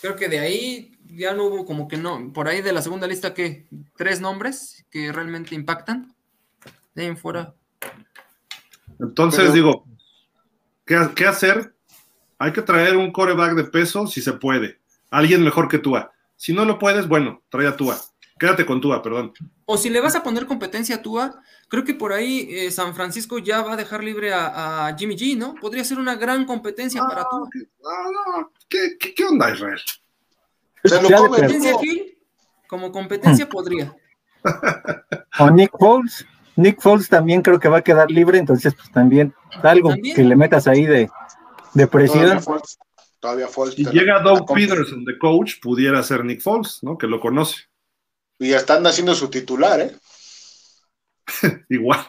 Creo 0.00 0.16
que 0.16 0.28
de 0.28 0.40
ahí 0.40 0.98
ya 1.06 1.34
no 1.34 1.44
hubo 1.44 1.64
como 1.64 1.88
que 1.88 1.96
no, 1.96 2.32
por 2.32 2.48
ahí 2.48 2.62
de 2.62 2.72
la 2.72 2.82
segunda 2.82 3.06
lista 3.06 3.34
que 3.34 3.66
tres 3.96 4.20
nombres 4.20 4.84
que 4.90 5.12
realmente 5.12 5.54
impactan. 5.54 6.14
De 6.94 7.02
ahí 7.02 7.08
en 7.08 7.16
fuera. 7.16 7.54
Entonces 8.98 9.52
digo, 9.52 9.86
¿qué, 10.84 11.26
hacer? 11.26 11.74
Hay 12.38 12.52
que 12.52 12.62
traer 12.62 12.96
un 12.96 13.12
coreback 13.12 13.54
de 13.54 13.64
peso 13.64 14.06
si 14.06 14.20
se 14.20 14.32
puede. 14.32 14.80
Alguien 15.10 15.42
mejor 15.42 15.68
que 15.68 15.78
Tua. 15.78 16.12
Si 16.36 16.52
no 16.52 16.64
lo 16.64 16.78
puedes, 16.78 17.06
bueno, 17.06 17.42
trae 17.48 17.66
a 17.66 17.76
Tua. 17.76 17.96
Quédate 18.40 18.64
con 18.64 18.80
Tua, 18.80 19.02
perdón. 19.02 19.34
O 19.66 19.76
si 19.76 19.90
le 19.90 20.00
vas 20.00 20.16
a 20.16 20.22
poner 20.22 20.46
competencia 20.46 20.96
a 20.96 21.02
Tua, 21.02 21.42
creo 21.68 21.84
que 21.84 21.92
por 21.92 22.14
ahí 22.14 22.48
eh, 22.50 22.70
San 22.70 22.94
Francisco 22.94 23.36
ya 23.36 23.60
va 23.60 23.74
a 23.74 23.76
dejar 23.76 24.02
libre 24.02 24.32
a, 24.32 24.96
Jimmy 24.98 25.14
G, 25.14 25.36
¿no? 25.36 25.54
Podría 25.56 25.84
ser 25.84 25.98
una 25.98 26.14
gran 26.14 26.46
competencia 26.46 27.02
para 27.02 27.26
Tua. 27.28 27.50
¿qué, 28.66 28.96
qué, 29.14 29.24
onda, 29.24 29.52
Israel? 29.52 29.78
Como 30.88 31.10
competencia, 31.28 31.76
como 32.66 32.90
competencia 32.92 33.46
podría. 33.46 33.94
O 35.38 35.50
Nick 35.50 35.72
Foles. 35.78 36.24
Nick 36.56 36.80
Foles 36.80 37.10
también 37.10 37.42
creo 37.42 37.60
que 37.60 37.68
va 37.68 37.78
a 37.78 37.84
quedar 37.84 38.10
libre, 38.10 38.38
entonces 38.38 38.74
pues 38.74 38.90
también 38.90 39.34
algo 39.62 39.92
que 40.14 40.24
le 40.24 40.34
metas 40.34 40.66
ahí 40.66 40.86
de, 40.86 41.10
de 41.74 41.86
presión. 41.86 42.40
Todavía 43.18 43.48
Foles. 43.48 43.74
Si 43.74 43.84
llega 43.84 44.22
Doug 44.22 44.50
Peterson 44.54 45.04
de 45.04 45.18
coach, 45.18 45.60
pudiera 45.60 46.02
ser 46.02 46.24
Nick 46.24 46.40
Foles, 46.40 46.78
¿no? 46.80 46.96
Que 46.96 47.06
lo 47.06 47.20
conoce. 47.20 47.69
Y 48.40 48.48
ya 48.48 48.56
están 48.56 48.84
haciendo 48.86 49.14
su 49.14 49.28
titular, 49.28 49.80
¿eh? 49.80 49.96
Igual. 51.68 52.00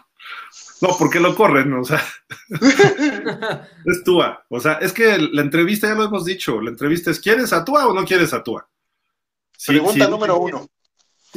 No, 0.82 0.96
porque 0.98 1.20
lo 1.20 1.36
corren, 1.36 1.72
o 1.74 1.84
sea. 1.84 2.04
es 3.86 4.04
Tua. 4.04 4.44
O 4.50 4.60
sea, 4.60 4.74
es 4.76 4.94
que 4.94 5.18
la 5.20 5.42
entrevista, 5.42 5.88
ya 5.88 5.94
lo 5.94 6.06
hemos 6.06 6.26
dicho, 6.26 6.60
la 6.60 6.72
entrevista 6.72 7.12
es 7.12 7.20
¿quieres 7.20 7.54
a 7.54 7.64
Tua 7.64 7.86
o 7.86 7.94
no 7.94 8.06
quieres 8.06 8.34
a 8.34 8.42
Tua? 8.42 8.68
Pregunta 9.68 10.08
número 10.08 10.40
uno. 10.40 10.68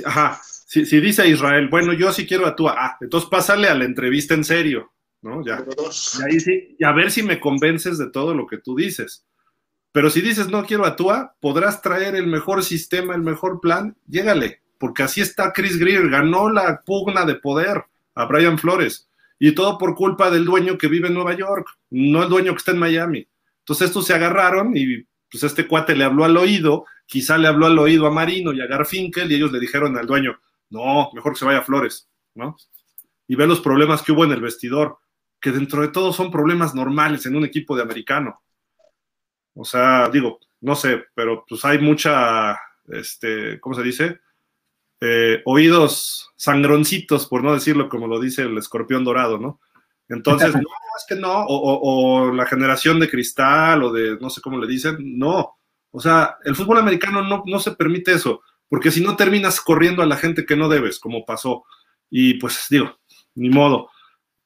Ajá. 0.04 0.40
Si, 0.66 0.82
dice 1.00 1.28
Israel, 1.28 1.68
bueno, 1.68 1.92
yo 1.92 2.12
sí 2.12 2.26
quiero 2.26 2.46
a 2.46 2.56
Tua, 2.56 2.74
ah, 2.76 2.96
entonces 3.00 3.28
pásale 3.28 3.68
a 3.68 3.74
la 3.74 3.84
entrevista 3.84 4.34
en 4.34 4.44
serio, 4.44 4.92
¿no? 5.22 5.44
Ya. 5.44 5.64
Y 6.18 6.22
ahí 6.22 6.40
sí, 6.40 6.76
y 6.78 6.84
a 6.84 6.90
ver 6.92 7.12
si 7.12 7.22
me 7.22 7.38
convences 7.38 7.98
de 7.98 8.10
todo 8.10 8.34
lo 8.34 8.46
que 8.46 8.58
tú 8.58 8.74
dices. 8.74 9.24
Pero 9.92 10.10
si 10.10 10.20
dices 10.20 10.48
no 10.48 10.64
quiero 10.64 10.84
a 10.84 10.96
Tua, 10.96 11.36
podrás 11.38 11.80
traer 11.82 12.16
el 12.16 12.26
mejor 12.26 12.64
sistema, 12.64 13.14
el 13.14 13.20
mejor 13.20 13.60
plan, 13.60 13.96
llégale, 14.08 14.63
porque 14.78 15.02
así 15.02 15.20
está 15.20 15.52
Chris 15.52 15.78
Greer, 15.78 16.08
ganó 16.08 16.50
la 16.50 16.82
pugna 16.82 17.24
de 17.24 17.36
poder 17.36 17.84
a 18.14 18.26
Brian 18.26 18.58
Flores 18.58 19.08
y 19.38 19.52
todo 19.52 19.78
por 19.78 19.94
culpa 19.94 20.30
del 20.30 20.44
dueño 20.44 20.78
que 20.78 20.88
vive 20.88 21.08
en 21.08 21.14
Nueva 21.14 21.34
York, 21.34 21.66
no 21.90 22.22
el 22.22 22.28
dueño 22.28 22.52
que 22.52 22.58
está 22.58 22.72
en 22.72 22.78
Miami. 22.78 23.26
Entonces 23.60 23.88
estos 23.88 24.06
se 24.06 24.14
agarraron 24.14 24.76
y 24.76 25.04
pues 25.30 25.42
este 25.42 25.66
cuate 25.66 25.96
le 25.96 26.04
habló 26.04 26.24
al 26.24 26.36
oído, 26.36 26.84
quizá 27.06 27.38
le 27.38 27.48
habló 27.48 27.66
al 27.66 27.78
oído 27.78 28.06
a 28.06 28.10
Marino 28.10 28.52
y 28.52 28.60
a 28.60 28.66
Garfinkel 28.66 29.30
y 29.30 29.34
ellos 29.34 29.52
le 29.52 29.60
dijeron 29.60 29.96
al 29.96 30.06
dueño, 30.06 30.38
no, 30.70 31.10
mejor 31.12 31.32
que 31.32 31.40
se 31.40 31.44
vaya 31.44 31.58
a 31.58 31.64
Flores, 31.64 32.08
¿no? 32.34 32.56
Y 33.26 33.36
ve 33.36 33.46
los 33.46 33.60
problemas 33.60 34.02
que 34.02 34.12
hubo 34.12 34.24
en 34.24 34.32
el 34.32 34.40
vestidor, 34.40 34.98
que 35.40 35.50
dentro 35.50 35.82
de 35.82 35.88
todo 35.88 36.12
son 36.12 36.30
problemas 36.30 36.74
normales 36.74 37.26
en 37.26 37.36
un 37.36 37.44
equipo 37.44 37.74
de 37.74 37.82
americano. 37.82 38.42
O 39.54 39.64
sea, 39.64 40.08
digo, 40.08 40.40
no 40.60 40.74
sé, 40.74 41.04
pero 41.14 41.44
pues 41.48 41.64
hay 41.64 41.78
mucha, 41.78 42.58
este, 42.88 43.60
¿cómo 43.60 43.74
se 43.74 43.82
dice? 43.82 44.20
Eh, 45.00 45.42
oídos 45.44 46.30
sangroncitos, 46.36 47.26
por 47.26 47.42
no 47.42 47.54
decirlo 47.54 47.88
como 47.88 48.06
lo 48.06 48.20
dice 48.20 48.42
el 48.42 48.56
escorpión 48.58 49.04
dorado, 49.04 49.38
¿no? 49.38 49.60
Entonces, 50.08 50.54
no, 50.54 50.60
es 50.60 51.04
que 51.08 51.16
no, 51.16 51.44
o, 51.46 52.32
la 52.32 52.46
generación 52.46 53.00
de 53.00 53.08
cristal, 53.08 53.82
o 53.82 53.92
de, 53.92 54.18
no 54.20 54.30
sé 54.30 54.40
cómo 54.40 54.58
le 54.58 54.66
dicen, 54.66 54.96
no. 55.18 55.58
O 55.90 56.00
sea, 56.00 56.38
el 56.44 56.56
fútbol 56.56 56.78
americano 56.78 57.22
no, 57.22 57.42
no 57.46 57.60
se 57.60 57.72
permite 57.72 58.12
eso, 58.12 58.42
porque 58.68 58.90
si 58.90 59.02
no 59.02 59.16
terminas 59.16 59.60
corriendo 59.60 60.02
a 60.02 60.06
la 60.06 60.16
gente 60.16 60.44
que 60.44 60.56
no 60.56 60.68
debes, 60.68 60.98
como 60.98 61.24
pasó. 61.24 61.64
Y 62.10 62.34
pues 62.34 62.66
digo, 62.70 62.98
ni 63.34 63.50
modo. 63.50 63.90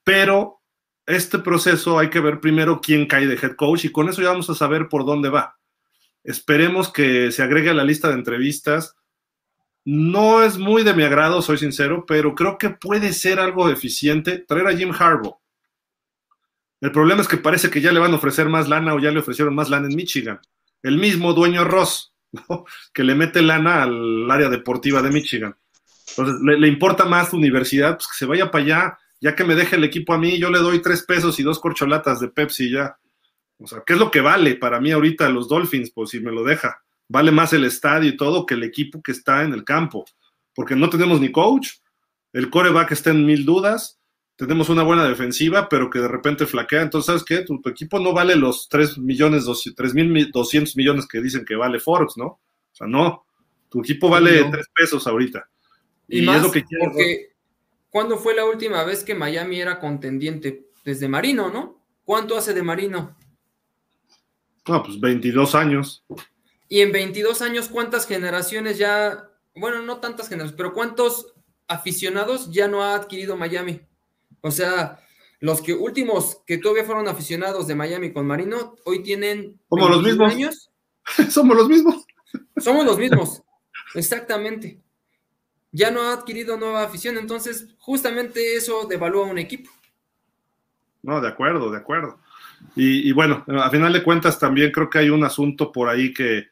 Pero 0.04 0.60
este 1.06 1.38
proceso 1.38 1.98
hay 1.98 2.10
que 2.10 2.20
ver 2.20 2.40
primero 2.40 2.80
quién 2.80 3.06
cae 3.06 3.26
de 3.26 3.34
head 3.34 3.56
coach 3.56 3.86
y 3.86 3.92
con 3.92 4.08
eso 4.08 4.22
ya 4.22 4.28
vamos 4.28 4.50
a 4.50 4.54
saber 4.54 4.88
por 4.88 5.04
dónde 5.04 5.30
va. 5.30 5.56
Esperemos 6.22 6.92
que 6.92 7.32
se 7.32 7.42
agregue 7.42 7.70
a 7.70 7.74
la 7.74 7.84
lista 7.84 8.08
de 8.08 8.14
entrevistas 8.14 8.94
no 9.90 10.42
es 10.42 10.58
muy 10.58 10.82
de 10.82 10.92
mi 10.92 11.02
agrado, 11.02 11.40
soy 11.40 11.56
sincero, 11.56 12.04
pero 12.06 12.34
creo 12.34 12.58
que 12.58 12.68
puede 12.68 13.14
ser 13.14 13.40
algo 13.40 13.70
eficiente 13.70 14.36
traer 14.46 14.66
a 14.66 14.76
Jim 14.76 14.92
Harbaugh. 14.92 15.38
El 16.82 16.92
problema 16.92 17.22
es 17.22 17.28
que 17.28 17.38
parece 17.38 17.70
que 17.70 17.80
ya 17.80 17.90
le 17.90 17.98
van 17.98 18.12
a 18.12 18.16
ofrecer 18.16 18.50
más 18.50 18.68
lana 18.68 18.92
o 18.92 18.98
ya 18.98 19.10
le 19.10 19.20
ofrecieron 19.20 19.54
más 19.54 19.70
lana 19.70 19.88
en 19.88 19.96
Michigan. 19.96 20.40
El 20.82 20.98
mismo 20.98 21.32
dueño 21.32 21.64
Ross, 21.64 22.12
que 22.92 23.02
le 23.02 23.14
mete 23.14 23.40
lana 23.40 23.82
al 23.82 24.30
área 24.30 24.50
deportiva 24.50 25.00
de 25.00 25.10
Michigan. 25.10 25.56
Entonces, 26.10 26.36
le, 26.42 26.68
importa 26.68 27.06
más 27.06 27.32
universidad, 27.32 27.96
pues 27.96 28.08
que 28.08 28.14
se 28.14 28.26
vaya 28.26 28.50
para 28.50 28.64
allá, 28.64 28.98
ya 29.22 29.34
que 29.34 29.44
me 29.44 29.54
deje 29.54 29.76
el 29.76 29.84
equipo 29.84 30.12
a 30.12 30.18
mí, 30.18 30.38
yo 30.38 30.50
le 30.50 30.58
doy 30.58 30.82
tres 30.82 31.02
pesos 31.02 31.40
y 31.40 31.42
dos 31.42 31.60
corcholatas 31.60 32.20
de 32.20 32.28
Pepsi 32.28 32.70
ya. 32.70 32.98
O 33.58 33.66
sea, 33.66 33.82
¿qué 33.86 33.94
es 33.94 33.98
lo 33.98 34.10
que 34.10 34.20
vale 34.20 34.56
para 34.56 34.80
mí 34.80 34.92
ahorita 34.92 35.30
los 35.30 35.48
Dolphins? 35.48 35.92
Pues 35.92 36.10
si 36.10 36.20
me 36.20 36.30
lo 36.30 36.44
deja 36.44 36.82
vale 37.08 37.30
más 37.30 37.52
el 37.52 37.64
estadio 37.64 38.10
y 38.10 38.16
todo 38.16 38.46
que 38.46 38.54
el 38.54 38.62
equipo 38.62 39.02
que 39.02 39.12
está 39.12 39.42
en 39.42 39.52
el 39.52 39.64
campo, 39.64 40.04
porque 40.54 40.76
no 40.76 40.90
tenemos 40.90 41.20
ni 41.20 41.32
coach, 41.32 41.70
el 42.32 42.50
coreback 42.50 42.92
está 42.92 43.10
en 43.10 43.24
mil 43.24 43.44
dudas, 43.44 43.98
tenemos 44.36 44.68
una 44.68 44.84
buena 44.84 45.08
defensiva, 45.08 45.68
pero 45.68 45.90
que 45.90 45.98
de 45.98 46.06
repente 46.06 46.46
flaquea, 46.46 46.82
entonces, 46.82 47.06
¿sabes 47.06 47.24
qué? 47.24 47.38
Tu, 47.38 47.60
equipo 47.68 47.98
no 47.98 48.12
vale 48.12 48.36
los 48.36 48.68
3 48.68 48.98
millones, 48.98 49.46
3 49.74 49.94
mil 49.94 50.30
200 50.30 50.76
millones 50.76 51.08
que 51.08 51.20
dicen 51.20 51.44
que 51.44 51.56
vale 51.56 51.80
Forbes, 51.80 52.16
¿no? 52.16 52.26
O 52.26 52.40
sea, 52.72 52.86
no, 52.86 53.24
tu 53.68 53.80
equipo 53.80 54.08
vale 54.08 54.44
3 54.44 54.66
pesos 54.74 55.06
ahorita. 55.06 55.48
Y, 56.06 56.22
más 56.22 56.36
es 56.36 56.42
lo 56.44 56.52
que 56.52 56.64
porque 56.78 57.32
¿cuándo 57.90 58.16
fue 58.16 58.34
la 58.34 58.44
última 58.44 58.84
vez 58.84 59.02
que 59.02 59.14
Miami 59.14 59.60
era 59.60 59.80
contendiente? 59.80 60.68
Desde 60.84 61.08
Marino, 61.08 61.50
¿no? 61.50 61.82
¿Cuánto 62.04 62.36
hace 62.36 62.54
de 62.54 62.62
Marino? 62.62 63.16
No, 64.66 64.82
pues 64.82 65.00
22 65.00 65.54
años. 65.54 66.04
Y 66.68 66.82
en 66.82 66.92
22 66.92 67.40
años, 67.42 67.68
¿cuántas 67.68 68.06
generaciones 68.06 68.76
ya, 68.76 69.30
bueno, 69.54 69.82
no 69.82 69.98
tantas 69.98 70.28
generaciones, 70.28 70.56
pero 70.56 70.74
cuántos 70.74 71.34
aficionados 71.66 72.50
ya 72.52 72.68
no 72.68 72.82
ha 72.82 72.94
adquirido 72.94 73.36
Miami? 73.36 73.80
O 74.42 74.50
sea, 74.50 75.00
los 75.40 75.62
que 75.62 75.72
últimos 75.72 76.42
que 76.46 76.58
todavía 76.58 76.84
fueron 76.84 77.08
aficionados 77.08 77.66
de 77.66 77.74
Miami 77.74 78.12
con 78.12 78.26
Marino, 78.26 78.76
hoy 78.84 79.02
tienen 79.02 79.58
Como 79.68 79.88
los 79.88 80.02
mismos. 80.02 80.32
años. 80.32 80.70
Somos 81.30 81.56
los 81.56 81.68
mismos. 81.68 82.04
Somos 82.58 82.84
los 82.84 82.98
mismos, 82.98 83.42
exactamente. 83.94 84.82
Ya 85.72 85.90
no 85.90 86.02
ha 86.02 86.12
adquirido 86.12 86.58
nueva 86.58 86.82
afición, 86.82 87.16
entonces 87.16 87.68
justamente 87.78 88.56
eso 88.56 88.86
devalúa 88.86 89.24
un 89.24 89.38
equipo. 89.38 89.70
No, 91.02 91.20
de 91.20 91.28
acuerdo, 91.28 91.70
de 91.70 91.78
acuerdo. 91.78 92.18
Y, 92.74 93.08
y, 93.08 93.12
bueno, 93.12 93.44
a 93.46 93.70
final 93.70 93.92
de 93.92 94.02
cuentas 94.02 94.38
también 94.38 94.72
creo 94.72 94.90
que 94.90 94.98
hay 94.98 95.10
un 95.10 95.24
asunto 95.24 95.70
por 95.70 95.88
ahí 95.88 96.12
que, 96.12 96.48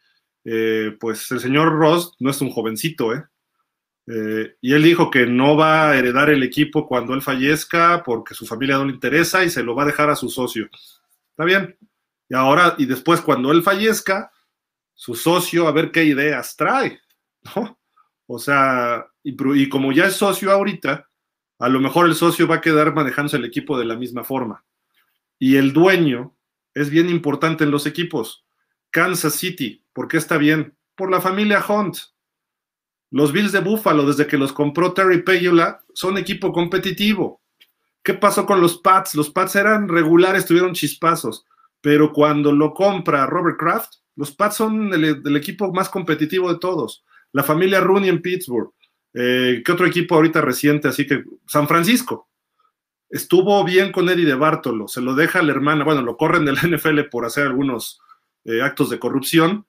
eh, 0.49 0.97
pues 1.01 1.29
el 1.33 1.41
señor 1.41 1.73
Ross 1.73 2.15
no 2.21 2.31
es 2.31 2.41
un 2.41 2.51
jovencito, 2.51 3.13
¿eh? 3.13 3.25
¿eh? 4.07 4.57
Y 4.61 4.75
él 4.75 4.85
dijo 4.85 5.11
que 5.11 5.27
no 5.27 5.57
va 5.57 5.91
a 5.91 5.99
heredar 5.99 6.31
el 6.31 6.45
equipo 6.45 6.87
cuando 6.87 7.15
él 7.15 7.21
fallezca 7.21 8.05
porque 8.05 8.33
su 8.33 8.47
familia 8.47 8.77
no 8.77 8.85
le 8.85 8.93
interesa 8.93 9.45
y 9.45 9.51
se 9.51 9.65
lo 9.65 9.75
va 9.75 9.83
a 9.83 9.87
dejar 9.87 10.09
a 10.09 10.15
su 10.15 10.29
socio. 10.29 10.69
Está 11.31 11.45
bien. 11.45 11.77
Y 12.29 12.35
ahora, 12.37 12.77
y 12.79 12.87
después 12.87 13.21
cuando 13.21 13.51
él 13.51 13.65
fallezca, 13.65 14.31
su 14.95 15.17
socio 15.17 15.67
a 15.67 15.73
ver 15.73 15.91
qué 15.91 16.05
ideas 16.05 16.57
trae, 16.57 17.01
¿no? 17.57 17.79
O 18.29 18.39
sea, 18.39 19.07
y, 19.25 19.69
como 19.69 19.93
ya 19.93 20.07
es 20.07 20.15
socio 20.15 20.53
ahorita, 20.53 21.09
a 21.59 21.69
lo 21.69 21.81
mejor 21.81 22.07
el 22.07 22.15
socio 22.15 22.47
va 22.47 22.57
a 22.57 22.61
quedar 22.61 22.95
manejándose 22.95 23.37
el 23.37 23.45
equipo 23.45 23.79
de 23.79 23.85
la 23.85 23.97
misma 23.97 24.23
forma. 24.23 24.65
Y 25.39 25.57
el 25.57 25.73
dueño, 25.73 26.37
es 26.75 26.91
bien 26.91 27.09
importante 27.09 27.65
en 27.65 27.71
los 27.71 27.87
equipos. 27.87 28.45
Kansas 28.91 29.35
City, 29.35 29.86
¿por 29.97 30.09
qué 30.09 30.19
está 30.19 30.37
bien? 30.37 30.77
Por 30.95 31.11
la 31.11 31.23
familia 31.23 31.65
Hunt. 31.67 31.97
Los 33.11 33.33
Bills 33.33 33.53
de 33.53 33.61
Buffalo, 33.61 34.05
desde 34.05 34.27
que 34.27 34.37
los 34.37 34.53
compró 34.53 34.93
Terry 34.93 35.23
Payula, 35.23 35.81
son 35.95 36.19
equipo 36.19 36.53
competitivo. 36.53 37.41
¿Qué 38.03 38.13
pasó 38.13 38.45
con 38.45 38.61
los 38.61 38.77
Pats? 38.77 39.15
Los 39.15 39.31
Pats 39.31 39.57
eran 39.57 39.89
regulares, 39.89 40.45
tuvieron 40.45 40.75
chispazos, 40.75 41.47
pero 41.81 42.13
cuando 42.13 42.53
lo 42.53 42.75
compra 42.75 43.25
Robert 43.25 43.59
Kraft, 43.59 43.95
los 44.17 44.33
Pats 44.33 44.57
son 44.57 44.93
el, 44.93 45.35
equipo 45.35 45.73
más 45.73 45.89
competitivo 45.89 46.53
de 46.53 46.59
todos. 46.59 47.03
La 47.33 47.43
familia 47.43 47.81
Rooney 47.81 48.11
en 48.11 48.21
Pittsburgh. 48.21 48.73
Eh, 49.15 49.63
¿Qué 49.65 49.73
otro 49.73 49.87
equipo 49.87 50.15
ahorita 50.15 50.43
reciente? 50.43 50.89
Así 50.89 51.07
que 51.07 51.25
San 51.47 51.67
Francisco. 51.67 52.29
Estuvo 53.09 53.65
bien 53.65 53.93
con 53.93 54.11
Eddie 54.11 54.27
de 54.27 54.35
Bartolo, 54.35 54.89
se 54.89 55.01
lo 55.01 55.15
deja 55.15 55.39
a 55.39 55.43
la 55.43 55.53
hermana, 55.53 55.85
bueno, 55.85 56.03
lo 56.03 56.19
corren 56.19 56.45
del 56.45 56.57
NFL 56.77 57.03
por 57.11 57.25
hacer 57.25 57.47
algunos 57.47 58.01
eh, 58.45 58.61
actos 58.61 58.91
de 58.91 58.99
corrupción, 58.99 59.65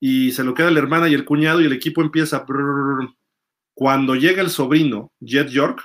y 0.00 0.32
se 0.32 0.44
lo 0.44 0.54
queda 0.54 0.70
la 0.70 0.78
hermana 0.78 1.08
y 1.08 1.14
el 1.14 1.24
cuñado 1.24 1.60
y 1.60 1.66
el 1.66 1.72
equipo 1.72 2.02
empieza. 2.02 2.44
Cuando 3.74 4.14
llega 4.14 4.42
el 4.42 4.50
sobrino, 4.50 5.12
Jet 5.20 5.48
York, 5.48 5.82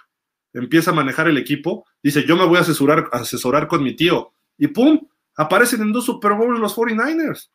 empieza 0.53 0.91
a 0.91 0.93
manejar 0.95 1.27
el 1.27 1.37
equipo, 1.37 1.85
dice, 2.01 2.25
yo 2.25 2.35
me 2.35 2.45
voy 2.45 2.57
a 2.57 2.61
asesorar, 2.61 3.09
asesorar 3.11 3.67
con 3.67 3.83
mi 3.83 3.95
tío. 3.95 4.33
Y 4.57 4.67
¡pum! 4.67 5.07
Aparecen 5.35 5.81
en 5.81 5.91
dos 5.91 6.05
Super 6.05 6.33
Bowls 6.33 6.59
los 6.59 6.75
49ers. 6.75 7.49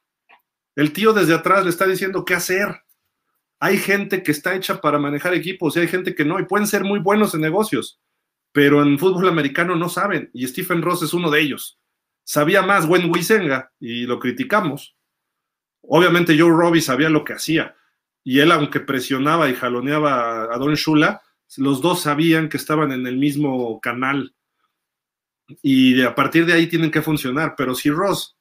El 0.75 0.93
tío 0.93 1.13
desde 1.13 1.35
atrás 1.35 1.65
le 1.65 1.71
está 1.71 1.87
diciendo 1.87 2.25
qué 2.25 2.35
hacer. 2.35 2.83
Hay 3.61 3.79
gente 3.79 4.23
que 4.23 4.31
está 4.31 4.55
hecha 4.55 4.81
para 4.81 4.99
manejar 4.99 5.35
equipos 5.35 5.77
y 5.77 5.81
hay 5.81 5.89
gente 5.89 6.15
que 6.15 6.25
no, 6.25 6.39
y 6.39 6.45
pueden 6.45 6.67
ser 6.67 6.85
muy 6.85 7.01
buenos 7.01 7.35
en 7.35 7.41
negocios, 7.41 8.01
pero 8.53 8.83
en 8.83 8.99
fútbol 8.99 9.29
americano 9.29 9.75
no 9.75 9.89
saben, 9.89 10.31
y 10.33 10.47
Stephen 10.47 10.83
Ross 10.83 11.03
es 11.03 11.13
uno 11.13 11.31
de 11.31 11.41
ellos. 11.41 11.81
Sabía 12.23 12.63
más 12.63 12.87
Gwen 12.87 13.11
Wisenga 13.11 13.73
y 13.81 14.07
lo 14.07 14.21
criticamos, 14.21 14.97
Obviamente 15.89 16.39
Joe 16.39 16.51
Robbie 16.51 16.83
sabía 16.83 17.09
lo 17.09 17.25
que 17.25 17.33
hacía 17.33 17.75
y 18.23 18.41
él, 18.41 18.53
aunque 18.53 18.81
presionaba 18.81 19.49
y 19.49 19.55
jaloneaba 19.55 20.55
a 20.55 20.59
Don 20.59 20.75
Shula, 20.75 21.23
los 21.57 21.81
dos 21.81 22.03
sabían 22.03 22.51
que 22.51 22.59
estaban 22.59 22.93
en 22.93 23.07
el 23.07 23.17
mismo 23.17 23.81
canal 23.81 24.35
y 25.63 26.03
a 26.03 26.15
partir 26.15 26.45
de 26.45 26.53
ahí 26.53 26.67
tienen 26.67 26.91
que 26.91 27.01
funcionar. 27.01 27.55
Pero 27.57 27.75
si 27.75 27.89
Ross 27.91 28.37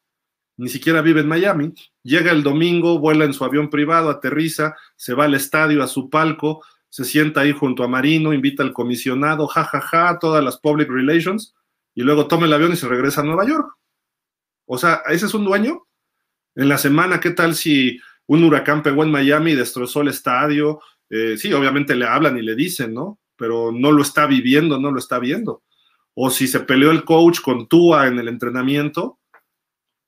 ni 0.57 0.67
siquiera 0.67 1.01
vive 1.01 1.21
en 1.21 1.29
Miami, 1.29 1.73
llega 2.03 2.31
el 2.31 2.43
domingo, 2.43 2.99
vuela 2.99 3.23
en 3.23 3.33
su 3.33 3.45
avión 3.45 3.69
privado, 3.69 4.09
aterriza, 4.09 4.75
se 4.97 5.13
va 5.13 5.23
al 5.23 5.35
estadio, 5.35 5.81
a 5.81 5.87
su 5.87 6.09
palco, 6.09 6.65
se 6.89 7.05
sienta 7.05 7.41
ahí 7.41 7.53
junto 7.53 7.83
a 7.83 7.87
Marino, 7.87 8.33
invita 8.33 8.63
al 8.63 8.73
comisionado, 8.73 9.47
jajaja, 9.47 9.79
ja, 9.79 10.07
ja, 10.07 10.19
todas 10.19 10.43
las 10.43 10.57
public 10.57 10.89
relations, 10.89 11.55
y 11.93 12.01
luego 12.01 12.27
toma 12.27 12.45
el 12.45 12.53
avión 12.53 12.73
y 12.73 12.75
se 12.75 12.89
regresa 12.89 13.21
a 13.21 13.23
Nueva 13.23 13.47
York. 13.47 13.71
O 14.65 14.77
sea, 14.77 15.03
ese 15.07 15.27
es 15.27 15.33
un 15.33 15.45
dueño 15.45 15.86
en 16.57 16.69
la 16.69 16.77
semana, 16.79 17.19
¿qué 17.19 17.29
tal 17.29 17.53
si 17.55 17.99
un 18.25 18.43
huracán 18.43 18.81
pegó 18.81 19.03
en 19.03 19.11
Miami 19.11 19.51
y 19.51 19.55
destrozó 19.55 20.01
el 20.01 20.07
estadio? 20.07 20.81
Eh, 21.09 21.37
sí, 21.37 21.53
obviamente 21.53 21.95
le 21.95 22.07
hablan 22.07 22.37
y 22.37 22.41
le 22.41 22.55
dicen, 22.55 22.95
¿no? 22.95 23.19
Pero 23.35 23.71
no 23.71 23.91
lo 23.91 24.01
está 24.01 24.25
viviendo, 24.25 24.79
no 24.79 24.91
lo 24.91 24.97
está 24.97 25.19
viendo. 25.19 25.61
O 26.15 26.31
si 26.31 26.47
se 26.47 26.61
peleó 26.61 26.89
el 26.89 27.03
coach 27.03 27.41
con 27.41 27.67
Tua 27.67 28.07
en 28.07 28.17
el 28.17 28.27
entrenamiento, 28.27 29.19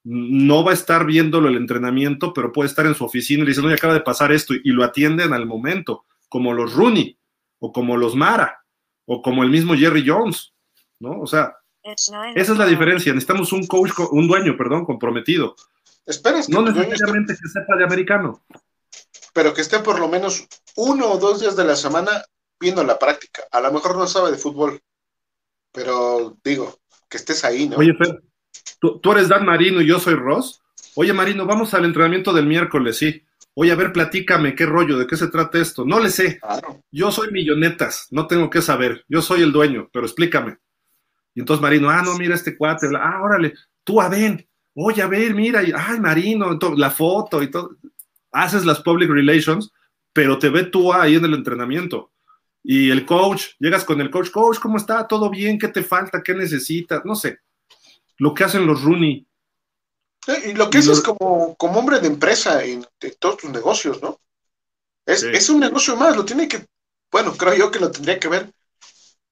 no 0.04 0.64
va 0.64 0.72
a 0.72 0.74
estar 0.74 1.06
viéndolo 1.06 1.50
el 1.50 1.56
entrenamiento, 1.56 2.34
pero 2.34 2.52
puede 2.52 2.68
estar 2.68 2.88
en 2.88 2.96
su 2.96 3.06
oficina 3.06 3.44
y 3.44 3.46
le 3.46 3.52
dicen, 3.52 3.66
oye, 3.66 3.76
acaba 3.76 3.94
de 3.94 4.02
pasar 4.02 4.32
esto, 4.32 4.56
y 4.56 4.72
lo 4.72 4.84
atienden 4.84 5.34
al 5.34 5.46
momento, 5.46 6.06
como 6.30 6.54
los 6.54 6.74
Rooney, 6.74 7.16
o 7.60 7.72
como 7.72 7.96
los 7.96 8.16
Mara, 8.16 8.64
o 9.06 9.22
como 9.22 9.44
el 9.44 9.52
mismo 9.52 9.76
Jerry 9.76 10.04
Jones, 10.08 10.52
¿no? 11.00 11.20
O 11.20 11.28
sea, 11.28 11.54
esa 11.84 12.34
es 12.36 12.58
la 12.58 12.66
diferencia. 12.66 13.14
Necesitamos 13.14 13.54
un 13.54 13.66
coach, 13.66 13.92
un 14.12 14.28
dueño, 14.28 14.58
perdón, 14.58 14.86
comprometido. 14.86 15.56
Esperas 16.10 16.48
que 16.48 16.54
no 16.54 16.64
necesariamente 16.64 17.36
que 17.36 17.48
sepa 17.48 17.76
de 17.78 17.84
americano. 17.84 18.44
Pero 19.32 19.54
que 19.54 19.62
esté 19.62 19.78
por 19.80 20.00
lo 20.00 20.08
menos 20.08 20.48
uno 20.76 21.12
o 21.12 21.20
dos 21.20 21.40
días 21.40 21.56
de 21.56 21.64
la 21.64 21.76
semana 21.76 22.24
viendo 22.60 22.84
la 22.84 22.98
práctica. 22.98 23.44
A 23.52 23.62
lo 23.62 23.72
mejor 23.72 23.96
no 23.96 24.08
sabe 24.08 24.32
de 24.32 24.38
fútbol, 24.38 24.82
pero 25.72 26.36
digo, 26.44 26.80
que 27.08 27.18
estés 27.18 27.46
ahí, 27.46 27.70
¿no? 27.70 27.78
Oye, 27.78 27.94
Fer, 27.94 28.24
¿tú, 28.80 29.12
eres 29.12 29.30
Dan 29.30 29.46
Marino 29.46 29.82
y 29.82 29.88
yo 29.88 30.00
soy 30.00 30.16
Ross. 30.16 30.64
Oye, 30.96 31.14
Marino, 31.14 31.46
vamos 31.46 31.76
al 31.76 31.86
entrenamiento 31.86 32.34
del 32.34 32.48
miércoles, 32.48 32.98
sí. 32.98 33.24
Oye, 33.54 33.72
a 33.72 33.76
ver, 33.76 33.94
platícame, 33.94 34.56
¿qué 34.56 34.66
rollo? 34.66 34.98
¿De 34.98 35.06
qué 35.06 35.16
se 35.16 35.28
trata 35.28 35.60
esto? 35.60 35.86
No 35.86 36.00
le 36.00 36.10
sé. 36.10 36.40
Yo 36.92 37.12
soy 37.12 37.30
millonetas, 37.32 38.08
no 38.10 38.26
tengo 38.26 38.50
que 38.50 38.64
saber. 38.64 39.06
Yo 39.08 39.22
soy 39.22 39.44
el 39.44 39.52
dueño, 39.52 39.90
pero 39.94 40.08
explícame. 40.08 40.58
Y 41.36 41.42
entonces 41.42 41.62
Marino, 41.62 41.92
ah, 41.92 42.02
no, 42.02 42.18
mira 42.18 42.34
este 42.34 42.58
cuate, 42.58 42.88
ah, 43.00 43.22
órale, 43.22 43.54
tú 43.84 44.02
a 44.02 44.10
ven, 44.10 44.49
oye, 44.76 45.02
a 45.02 45.08
ver, 45.08 45.34
mira, 45.34 45.62
ay, 45.76 46.00
Marino, 46.00 46.58
la 46.76 46.92
foto 46.92 47.42
y 47.42 47.52
todo. 47.52 47.76
Haces 48.32 48.66
las 48.66 48.82
public 48.82 49.10
relations, 49.10 49.72
pero 50.14 50.38
te 50.38 50.50
ve 50.50 50.66
tú 50.66 50.94
ahí 50.94 51.16
en 51.16 51.26
el 51.26 51.34
entrenamiento. 51.34 52.12
Y 52.64 52.92
el 52.92 53.06
coach, 53.06 53.56
llegas 53.60 53.84
con 53.84 54.02
el 54.02 54.12
coach, 54.12 54.32
coach, 54.32 54.60
¿cómo 54.60 54.78
está? 54.78 55.08
¿Todo 55.08 55.30
bien? 55.30 55.58
¿Qué 55.58 55.70
te 55.70 55.84
falta? 55.84 56.22
¿Qué 56.22 56.34
necesitas? 56.34 57.04
No 57.06 57.16
sé. 57.16 57.40
Lo 58.18 58.34
que 58.34 58.44
hacen 58.44 58.68
los 58.68 58.84
Rooney. 58.84 59.26
y 60.46 60.54
lo 60.54 60.70
que 60.70 60.80
es 60.80 61.02
como, 61.02 61.56
como 61.56 61.80
hombre 61.80 62.00
de 62.00 62.08
empresa 62.08 62.64
en, 62.64 62.86
todos 63.18 63.38
tus 63.38 63.50
negocios, 63.50 64.02
¿no? 64.02 64.20
Es, 65.06 65.24
es, 65.24 65.50
un 65.50 65.60
negocio 65.60 65.96
más, 65.96 66.16
lo 66.16 66.24
tiene 66.24 66.48
que, 66.48 66.68
bueno, 67.12 67.36
creo 67.36 67.56
yo 67.56 67.72
que 67.72 67.80
lo 67.80 67.90
tendría 67.90 68.20
que 68.20 68.28
ver 68.28 68.54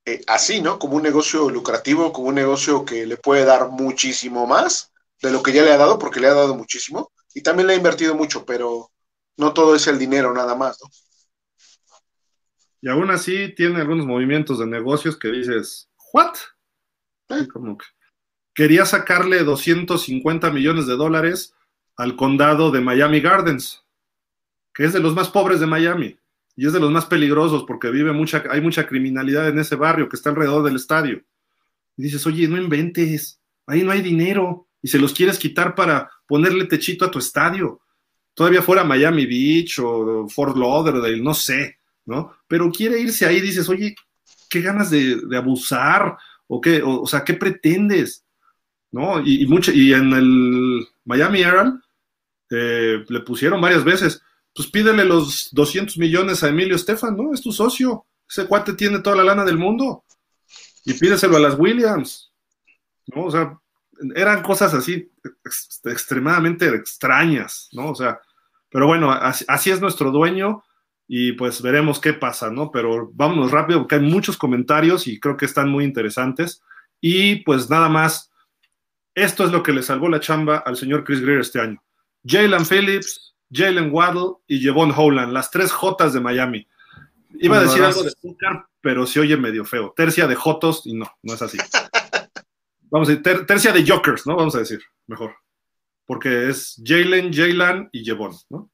eh, 0.06 0.24
así, 0.26 0.60
¿no? 0.60 0.80
Como 0.80 0.96
un 0.96 1.04
negocio 1.04 1.52
lucrativo, 1.52 2.12
como 2.12 2.30
un 2.30 2.36
negocio 2.36 2.84
que 2.84 3.06
le 3.06 3.18
puede 3.18 3.46
dar 3.46 3.70
muchísimo 3.70 4.48
más 4.48 4.92
de 5.22 5.32
lo 5.32 5.42
que 5.42 5.52
ya 5.52 5.64
le 5.64 5.72
ha 5.72 5.78
dado, 5.78 5.98
porque 5.98 6.20
le 6.20 6.28
ha 6.28 6.34
dado 6.34 6.56
muchísimo, 6.56 7.12
y 7.34 7.42
también 7.42 7.68
le 7.68 7.74
ha 7.74 7.78
invertido 7.78 8.16
mucho, 8.16 8.46
pero 8.46 8.92
no 9.38 9.54
todo 9.54 9.76
es 9.76 9.88
el 9.88 10.00
dinero 10.00 10.34
nada 10.34 10.56
más, 10.56 10.80
¿no? 10.82 10.90
Y 12.82 12.90
aún 12.90 13.10
así 13.10 13.54
tiene 13.56 13.82
algunos 13.82 14.06
movimientos 14.06 14.60
de 14.60 14.68
negocios 14.68 15.18
que 15.18 15.30
dices, 15.30 15.90
¿what? 16.14 16.36
¿Eh? 17.30 17.48
Como 17.52 17.78
que 17.78 17.86
quería 18.54 18.86
sacarle 18.86 19.44
250 19.44 20.52
millones 20.52 20.88
de 20.88 20.96
dólares 20.96 21.54
al 21.96 22.16
condado 22.16 22.72
de 22.72 22.82
Miami 22.82 23.20
Gardens, 23.20 23.84
que 24.74 24.86
es 24.86 24.94
de 24.94 25.00
los 25.00 25.16
más 25.16 25.30
pobres 25.30 25.60
de 25.60 25.66
Miami 25.66 26.20
y 26.56 26.66
es 26.66 26.74
de 26.74 26.80
los 26.80 26.92
más 26.92 27.06
peligrosos 27.06 27.66
porque 27.68 27.90
vive 27.92 28.14
mucha, 28.14 28.44
hay 28.50 28.62
mucha 28.62 28.88
criminalidad 28.88 29.48
en 29.48 29.60
ese 29.60 29.76
barrio 29.76 30.10
que 30.10 30.16
está 30.16 30.30
alrededor 30.30 30.64
del 30.64 30.76
estadio. 30.76 31.24
Y 31.98 32.04
dices, 32.04 32.26
oye, 32.26 32.48
no 32.48 32.58
inventes, 32.58 33.40
ahí 33.66 33.84
no 33.84 33.92
hay 33.92 34.02
dinero 34.02 34.67
y 34.82 34.88
se 34.88 35.00
los 35.00 35.14
quieres 35.14 35.38
quitar 35.38 35.76
para 35.76 36.10
ponerle 36.28 36.66
techito 36.66 37.06
a 37.06 37.12
tu 37.12 37.20
estadio. 37.20 37.82
Todavía 38.34 38.62
fuera 38.62 38.84
Miami 38.84 39.26
Beach 39.26 39.80
o 39.80 40.28
Fort 40.30 40.56
Lauderdale, 40.56 41.22
no 41.22 41.34
sé, 41.34 41.80
¿no? 42.06 42.36
Pero 42.48 42.72
quiere 42.72 43.00
irse 43.00 43.26
ahí, 43.26 43.42
dices, 43.42 43.68
oye, 43.70 43.96
qué 44.50 44.62
ganas 44.62 44.92
de, 44.92 45.20
abusar, 45.36 46.18
o 46.48 46.62
qué, 46.62 46.82
o, 46.84 47.06
sea, 47.08 47.24
¿qué 47.24 47.34
pretendes? 47.34 48.24
¿No? 48.92 49.22
Y, 49.26 49.46
mucho, 49.48 49.72
y 49.72 49.94
en 49.94 50.14
el 50.14 50.88
Miami 51.04 51.42
Herald 51.42 51.82
eh, 52.50 53.04
le 53.08 53.20
pusieron 53.22 53.60
varias 53.60 53.84
veces, 53.84 54.22
pues 54.54 54.70
pídele 54.70 55.04
los 55.04 55.50
200 55.52 55.98
millones 55.98 56.44
a 56.44 56.50
Emilio 56.50 56.76
Estefan, 56.76 57.16
¿no? 57.16 57.34
Es 57.34 57.42
tu 57.42 57.52
socio. 57.52 58.06
Ese 58.30 58.48
cuate 58.48 58.74
tiene 58.74 59.00
toda 59.00 59.18
la 59.18 59.24
lana 59.24 59.46
del 59.46 59.58
mundo. 59.58 60.04
Y 60.86 60.94
pídeselo 60.94 61.38
a 61.38 61.40
las 61.40 61.60
Williams, 61.60 62.32
¿no? 63.08 63.26
O 63.26 63.32
sea, 63.32 63.60
eran 64.16 64.44
cosas 64.44 64.74
así 64.74 65.12
extremadamente 65.86 66.68
extrañas, 66.68 67.70
¿no? 67.72 67.92
O 67.92 67.96
sea, 67.96 68.20
pero 68.70 68.88
bueno, 68.88 69.12
así, 69.12 69.70
es 69.70 69.82
nuestro 69.82 70.12
dueño 70.12 70.64
y 71.08 71.34
pues 71.34 71.62
veremos 71.62 72.00
qué 72.00 72.14
pasa, 72.14 72.50
¿no? 72.50 72.72
Pero 72.72 73.10
vámonos 73.14 73.52
rápido 73.52 73.80
porque 73.80 73.96
hay 73.96 74.02
muchos 74.02 74.38
comentarios 74.38 75.08
y 75.08 75.20
creo 75.20 75.38
que 75.38 75.46
están 75.46 75.70
muy 75.70 75.84
interesantes. 75.84 76.62
Y 77.00 77.38
pues 77.38 77.70
nada 77.70 77.90
más, 77.90 78.32
esto 79.16 79.46
es 79.46 79.52
lo 79.52 79.64
que 79.64 79.74
le 79.74 79.84
salvó 79.84 80.10
la 80.10 80.20
chamba 80.20 80.58
al 80.58 80.76
señor 80.76 81.04
Chris 81.04 81.22
Greer 81.22 81.40
este 81.40 81.62
año. 81.62 81.82
Jalen 82.26 82.66
Phillips, 82.66 83.36
Jalen 83.52 83.90
Waddle 83.92 84.38
y 84.48 84.60
Jevon 84.60 84.92
Howland, 84.96 85.32
las 85.32 85.50
tres 85.50 85.72
Jotas 85.72 86.14
de 86.14 86.20
Miami. 86.20 86.68
Iba 87.40 87.58
a 87.58 87.62
decir 87.62 87.84
algo 87.84 88.04
de 88.04 88.12
Stuttgart, 88.12 88.66
pero 88.82 89.06
se 89.06 89.20
oye 89.20 89.38
medio 89.38 89.64
feo. 89.64 89.94
Tercia 89.96 90.28
de 90.28 90.36
Jotos 90.36 90.82
y 90.86 90.94
no, 90.94 91.06
no 91.24 91.34
es 91.34 91.42
así. 91.42 91.58
vamos 92.90 93.10
a 93.10 93.16
decir, 93.16 93.46
tercia 93.46 93.72
de 93.72 93.86
Jokers, 93.86 94.26
¿no? 94.28 94.36
Vamos 94.36 94.56
a 94.56 94.60
decir, 94.60 94.82
mejor. 95.08 95.36
Porque 96.06 96.50
es 96.50 96.82
Jalen, 96.84 97.34
Jalen 97.34 97.90
y 97.92 98.04
Jevon, 98.04 98.34
¿no? 98.50 98.72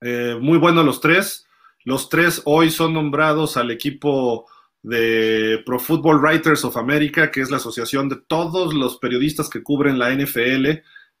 Eh, 0.00 0.36
muy 0.40 0.58
buenos 0.58 0.84
los 0.84 1.00
tres. 1.00 1.46
Los 1.84 2.08
tres 2.08 2.42
hoy 2.44 2.70
son 2.70 2.94
nombrados 2.94 3.56
al 3.56 3.70
equipo 3.70 4.46
de 4.82 5.62
Pro 5.64 5.78
Football 5.78 6.20
Writers 6.20 6.64
of 6.64 6.76
America, 6.76 7.30
que 7.30 7.40
es 7.40 7.50
la 7.50 7.56
asociación 7.56 8.08
de 8.08 8.16
todos 8.16 8.74
los 8.74 8.98
periodistas 8.98 9.48
que 9.48 9.62
cubren 9.62 9.98
la 9.98 10.12
NFL, 10.12 10.64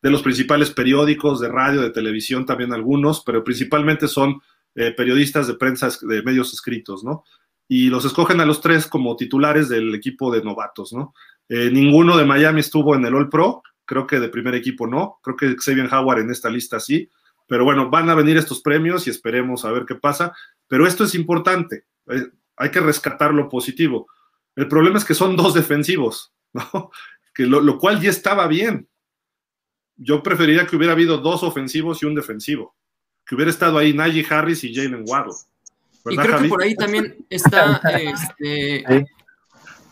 de 0.02 0.10
los 0.10 0.22
principales 0.22 0.70
periódicos, 0.70 1.40
de 1.40 1.48
radio, 1.48 1.80
de 1.80 1.90
televisión, 1.90 2.46
también 2.46 2.72
algunos, 2.72 3.22
pero 3.24 3.42
principalmente 3.42 4.06
son 4.06 4.40
eh, 4.74 4.92
periodistas 4.92 5.48
de 5.48 5.54
prensa, 5.54 5.88
de 6.02 6.22
medios 6.22 6.52
escritos, 6.52 7.02
¿no? 7.02 7.24
Y 7.68 7.88
los 7.88 8.04
escogen 8.04 8.40
a 8.40 8.46
los 8.46 8.60
tres 8.60 8.86
como 8.86 9.16
titulares 9.16 9.68
del 9.68 9.94
equipo 9.94 10.32
de 10.32 10.42
novatos, 10.42 10.92
¿no? 10.92 11.14
Eh, 11.48 11.70
ninguno 11.70 12.16
de 12.16 12.24
Miami 12.24 12.60
estuvo 12.60 12.94
en 12.94 13.04
el 13.04 13.14
All 13.14 13.28
Pro, 13.28 13.62
creo 13.84 14.06
que 14.06 14.20
de 14.20 14.28
primer 14.28 14.54
equipo 14.54 14.86
no, 14.86 15.18
creo 15.22 15.36
que 15.36 15.56
Xavier 15.56 15.92
Howard 15.92 16.20
en 16.20 16.30
esta 16.30 16.50
lista 16.50 16.80
sí, 16.80 17.08
pero 17.46 17.64
bueno, 17.64 17.88
van 17.88 18.10
a 18.10 18.14
venir 18.14 18.36
estos 18.36 18.60
premios 18.60 19.06
y 19.06 19.10
esperemos 19.10 19.64
a 19.64 19.70
ver 19.70 19.84
qué 19.86 19.94
pasa, 19.94 20.32
pero 20.66 20.86
esto 20.86 21.04
es 21.04 21.14
importante, 21.14 21.84
eh, 22.10 22.26
hay 22.56 22.70
que 22.70 22.80
rescatar 22.80 23.32
lo 23.32 23.48
positivo. 23.48 24.08
El 24.56 24.68
problema 24.68 24.98
es 24.98 25.04
que 25.04 25.14
son 25.14 25.36
dos 25.36 25.54
defensivos, 25.54 26.32
¿no? 26.52 26.90
que 27.34 27.44
lo, 27.44 27.78
cual 27.78 28.00
ya 28.00 28.10
estaba 28.10 28.46
bien. 28.46 28.88
Yo 29.96 30.22
preferiría 30.22 30.66
que 30.66 30.76
hubiera 30.76 30.94
habido 30.94 31.18
dos 31.18 31.42
ofensivos 31.42 32.02
y 32.02 32.06
un 32.06 32.14
defensivo, 32.14 32.74
que 33.26 33.34
hubiera 33.34 33.50
estado 33.50 33.78
ahí 33.78 33.92
Najee 33.92 34.26
Harris 34.28 34.64
y 34.64 34.74
Jalen 34.74 35.04
Waddle. 35.06 35.34
Y 36.10 36.16
creo 36.16 36.38
que 36.38 36.48
por 36.48 36.62
ahí 36.62 36.74
también 36.74 37.26
está 37.30 37.80
este, 37.98 39.06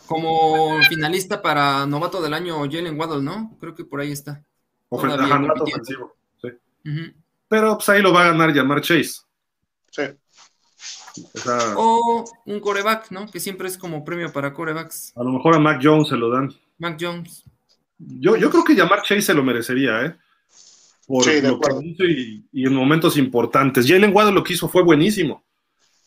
como 0.07 0.81
finalista 0.89 1.43
para 1.43 1.87
novato 1.87 2.23
del 2.23 2.35
año 2.35 2.61
Jalen 2.71 2.99
Waddle, 2.99 3.23
¿no? 3.23 3.57
Creo 3.61 3.75
que 3.75 3.85
por 3.85 4.01
ahí 4.01 4.13
está. 4.13 4.45
ofensivo, 4.89 6.17
sí. 6.41 6.49
Pero 7.49 7.77
pues 7.77 7.89
ahí 7.89 8.03
lo 8.03 8.13
va 8.13 8.23
a 8.23 8.29
ganar 8.29 8.53
Yamar 8.53 8.81
Chase. 8.81 9.23
Sí. 9.91 10.03
O, 11.77 12.25
un 12.47 12.61
coreback, 12.61 13.11
¿no? 13.11 13.31
Que 13.31 13.39
siempre 13.39 13.69
es 13.69 13.79
como 13.79 14.05
premio 14.05 14.33
para 14.33 14.53
corebacks. 14.53 15.13
A 15.17 15.23
lo 15.23 15.31
mejor 15.31 15.55
a 15.55 15.59
Mac 15.59 15.81
Jones 15.83 16.09
se 16.09 16.17
lo 16.17 16.31
dan. 16.31 16.53
Mac 16.79 16.97
Jones. 17.01 17.45
Yo, 17.99 18.37
yo 18.37 18.51
creo 18.51 18.65
que 18.65 18.75
Yamar 18.75 19.03
Chase 19.03 19.23
se 19.23 19.35
lo 19.35 19.45
merecería, 19.45 20.05
¿eh? 20.05 20.17
Por 21.07 21.25
sí, 21.25 21.41
lo 21.43 21.61
que 21.61 21.87
hizo 21.87 22.05
y, 22.05 22.45
y, 22.51 22.67
en 22.67 22.75
momentos 22.75 23.17
importantes. 23.17 23.87
Jalen 23.87 24.15
Waddle 24.15 24.35
lo 24.35 24.43
que 24.43 24.55
hizo 24.55 24.69
fue 24.69 24.83
buenísimo. 24.83 25.45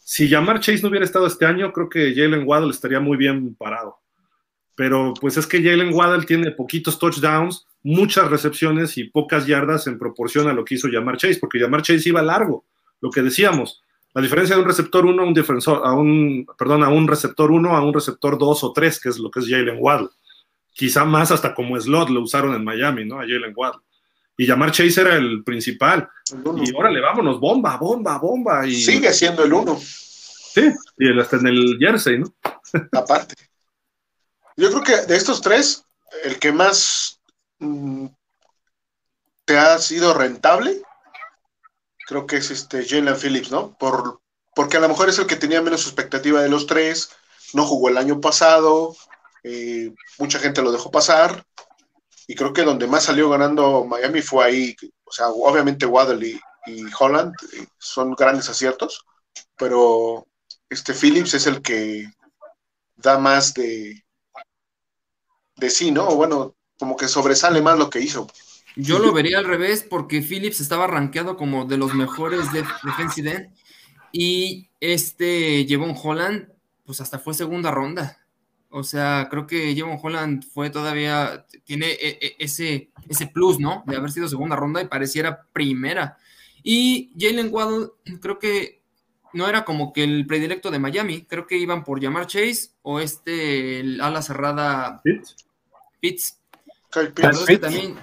Si 0.09 0.29
Yamar 0.29 0.61
Chase 0.61 0.81
no 0.81 0.87
hubiera 0.87 1.03
estado 1.03 1.27
este 1.27 1.45
año, 1.45 1.73
creo 1.73 1.89
que 1.89 2.15
Jalen 2.15 2.47
Waddle 2.47 2.71
estaría 2.71 3.01
muy 3.01 3.17
bien 3.17 3.53
parado. 3.55 3.97
Pero 4.73 5.13
pues 5.19 5.35
es 5.35 5.45
que 5.45 5.61
Jalen 5.61 5.93
Waddle 5.93 6.25
tiene 6.25 6.51
poquitos 6.51 6.97
touchdowns, 6.97 7.67
muchas 7.83 8.31
recepciones 8.31 8.97
y 8.97 9.03
pocas 9.03 9.45
yardas 9.45 9.85
en 9.85 9.99
proporción 9.99 10.47
a 10.47 10.53
lo 10.53 10.63
que 10.63 10.75
hizo 10.75 10.87
Yamar 10.87 11.17
Chase, 11.17 11.39
porque 11.41 11.59
Yamar 11.59 11.81
Chase 11.81 12.07
iba 12.07 12.21
largo, 12.21 12.63
lo 13.01 13.11
que 13.11 13.21
decíamos. 13.21 13.83
La 14.13 14.21
diferencia 14.21 14.55
de 14.55 14.61
un 14.61 14.67
receptor 14.69 15.05
1 15.05 15.21
a 15.21 15.25
un 15.25 15.33
defensor, 15.33 15.81
a 15.83 15.91
un, 15.91 16.47
perdón, 16.57 16.85
a 16.85 16.89
un 16.89 17.05
receptor 17.05 17.51
1 17.51 17.75
a 17.75 17.83
un 17.83 17.93
receptor 17.93 18.37
2 18.37 18.63
o 18.63 18.71
3, 18.71 19.01
que 19.01 19.09
es 19.09 19.19
lo 19.19 19.29
que 19.29 19.41
es 19.41 19.49
Jalen 19.49 19.75
Waddle. 19.77 20.07
Quizá 20.71 21.03
más 21.03 21.31
hasta 21.31 21.53
como 21.53 21.77
slot 21.77 22.11
lo 22.11 22.21
usaron 22.21 22.55
en 22.55 22.63
Miami, 22.63 23.03
¿no? 23.03 23.19
A 23.19 23.23
Jalen 23.23 23.51
Waddle. 23.53 23.81
Y 24.37 24.45
llamar 24.45 24.71
Chase 24.71 25.01
era 25.01 25.15
el 25.15 25.43
principal. 25.43 26.07
y 26.63 26.75
órale, 26.75 27.01
vámonos, 27.01 27.39
bomba, 27.39 27.77
bomba, 27.77 28.19
bomba. 28.19 28.67
Y... 28.67 28.75
Sigue 28.75 29.11
siendo 29.11 29.43
el 29.43 29.51
uno. 29.51 29.77
Sí, 29.77 30.71
y 30.99 31.19
hasta 31.19 31.37
en 31.37 31.47
el 31.47 31.77
jersey, 31.79 32.19
¿no? 32.19 32.33
Aparte. 32.91 33.35
Yo 34.55 34.69
creo 34.69 34.83
que 34.83 35.05
de 35.07 35.15
estos 35.15 35.41
tres, 35.41 35.83
el 36.23 36.39
que 36.39 36.51
más 36.51 37.19
mm, 37.59 38.07
te 39.45 39.57
ha 39.57 39.77
sido 39.79 40.13
rentable, 40.13 40.81
creo 42.07 42.25
que 42.25 42.37
es 42.37 42.51
este 42.51 42.85
Jalen 42.85 43.17
Phillips, 43.17 43.51
¿no? 43.51 43.75
Por, 43.77 44.21
porque 44.55 44.77
a 44.77 44.79
lo 44.79 44.89
mejor 44.89 45.09
es 45.09 45.19
el 45.19 45.27
que 45.27 45.35
tenía 45.35 45.61
menos 45.61 45.85
expectativa 45.85 46.41
de 46.41 46.49
los 46.49 46.65
tres, 46.67 47.11
no 47.53 47.65
jugó 47.65 47.89
el 47.89 47.97
año 47.97 48.19
pasado, 48.19 48.95
eh, 49.43 49.93
mucha 50.17 50.39
gente 50.39 50.61
lo 50.61 50.71
dejó 50.71 50.91
pasar, 50.91 51.45
y 52.27 52.35
creo 52.35 52.51
que 52.53 52.63
donde 52.63 52.87
más 52.87 53.05
salió 53.05 53.29
ganando 53.29 53.85
Miami 53.85 54.21
fue 54.21 54.45
ahí, 54.45 54.75
o 55.05 55.11
sea, 55.11 55.29
obviamente 55.29 55.85
Waddle 55.85 56.27
y, 56.27 56.39
Holland 56.99 57.33
eh, 57.53 57.65
son 57.77 58.13
grandes 58.13 58.49
aciertos, 58.49 59.05
pero 59.55 60.27
este 60.69 60.93
Phillips 60.93 61.33
es 61.33 61.47
el 61.47 61.61
que 61.61 62.11
da 62.97 63.17
más 63.17 63.53
de, 63.53 64.03
de 65.55 65.69
sí, 65.69 65.91
¿no? 65.91 66.13
Bueno, 66.13 66.55
como 66.77 66.97
que 66.97 67.07
sobresale 67.07 67.61
más 67.61 67.79
lo 67.79 67.89
que 67.89 68.01
hizo. 68.01 68.27
Yo 68.75 68.99
lo 68.99 69.13
vería 69.13 69.39
al 69.39 69.45
revés 69.45 69.85
porque 69.89 70.21
Phillips 70.21 70.59
estaba 70.59 70.87
rankeado 70.87 71.37
como 71.37 71.63
de 71.63 71.77
los 71.77 71.93
mejores 71.93 72.51
de 72.51 72.65
defensive 72.83 73.49
y 74.11 74.69
este 74.81 75.65
Jevon 75.67 75.95
Holland 76.01 76.49
pues 76.85 77.01
hasta 77.01 77.17
fue 77.17 77.33
segunda 77.33 77.71
ronda. 77.71 78.19
O 78.69 78.83
sea, 78.83 79.27
creo 79.29 79.47
que 79.47 79.73
Jevon 79.73 79.99
Holland 80.01 80.43
fue 80.43 80.69
todavía, 80.69 81.45
tiene 81.63 81.91
e, 81.91 82.17
e, 82.21 82.35
ese, 82.39 82.89
ese 83.07 83.27
plus, 83.27 83.59
¿no? 83.59 83.83
De 83.87 83.95
haber 83.95 84.11
sido 84.11 84.27
segunda 84.27 84.55
ronda 84.55 84.81
y 84.81 84.87
pareciera 84.87 85.43
primera. 85.53 86.17
Y 86.63 87.11
Jalen 87.17 87.53
Waddle, 87.53 87.87
creo 88.19 88.39
que 88.39 88.81
no 89.33 89.47
era 89.47 89.63
como 89.63 89.93
que 89.93 90.03
el 90.03 90.25
predilecto 90.25 90.71
de 90.71 90.79
Miami. 90.79 91.23
Creo 91.23 91.47
que 91.47 91.57
iban 91.57 91.83
por 91.83 92.01
llamar 92.01 92.27
Chase 92.27 92.71
o 92.81 92.99
este, 92.99 93.79
el 93.79 94.01
ala 94.01 94.21
cerrada 94.21 95.01
Pitts. 96.01 96.41
también, 97.61 97.95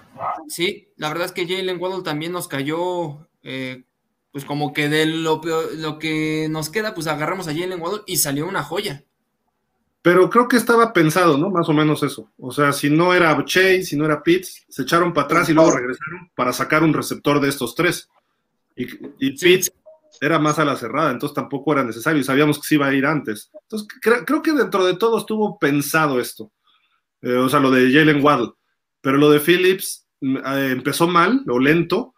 sí, 0.48 0.88
la 0.96 1.08
verdad 1.08 1.26
es 1.26 1.32
que 1.32 1.46
Jalen 1.46 1.80
Waddle 1.80 2.02
también 2.02 2.32
nos 2.32 2.48
cayó, 2.48 3.26
eh, 3.42 3.84
pues 4.30 4.44
como 4.44 4.72
que 4.72 4.88
de 4.88 5.06
lo, 5.06 5.40
lo 5.74 5.98
que 5.98 6.48
nos 6.50 6.70
queda, 6.70 6.94
pues 6.94 7.06
agarramos 7.06 7.48
a 7.48 7.54
Jalen 7.54 7.80
Waddle 7.80 8.02
y 8.06 8.18
salió 8.18 8.46
una 8.46 8.62
joya. 8.62 9.04
Pero 10.04 10.28
creo 10.28 10.46
que 10.46 10.58
estaba 10.58 10.92
pensado, 10.92 11.38
¿no? 11.38 11.48
Más 11.48 11.66
o 11.66 11.72
menos 11.72 12.02
eso. 12.02 12.30
O 12.36 12.52
sea, 12.52 12.74
si 12.74 12.90
no 12.90 13.14
era 13.14 13.42
Chase, 13.46 13.84
si 13.84 13.96
no 13.96 14.04
era 14.04 14.22
Pitts, 14.22 14.66
se 14.68 14.82
echaron 14.82 15.14
para 15.14 15.24
atrás 15.24 15.48
y 15.48 15.54
luego 15.54 15.70
regresaron 15.70 16.30
para 16.34 16.52
sacar 16.52 16.82
un 16.82 16.92
receptor 16.92 17.40
de 17.40 17.48
estos 17.48 17.74
tres. 17.74 18.10
Y, 18.76 18.84
Pitts 19.30 19.72
era 20.20 20.38
más 20.38 20.58
a 20.58 20.66
la 20.66 20.76
cerrada, 20.76 21.10
entonces 21.10 21.34
tampoco 21.34 21.72
era 21.72 21.84
necesario 21.84 22.20
y 22.20 22.24
sabíamos 22.24 22.58
que 22.58 22.66
se 22.66 22.74
iba 22.74 22.86
a 22.86 22.92
ir 22.92 23.06
antes. 23.06 23.50
Entonces, 23.62 23.88
creo 24.26 24.42
que 24.42 24.52
dentro 24.52 24.84
de 24.84 24.94
todo 24.94 25.16
estuvo 25.16 25.58
pensado 25.58 26.20
esto. 26.20 26.52
Eh, 27.22 27.36
o 27.36 27.48
sea, 27.48 27.60
lo 27.60 27.70
de 27.70 27.90
Jalen 27.90 28.22
Waddle. 28.22 28.52
Pero 29.00 29.16
lo 29.16 29.30
de 29.30 29.40
Phillips 29.40 30.06
mm, 30.20 30.36
eh, 30.36 30.70
empezó 30.72 31.08
mal, 31.08 31.42
o 31.48 31.58
lento, 31.58 32.12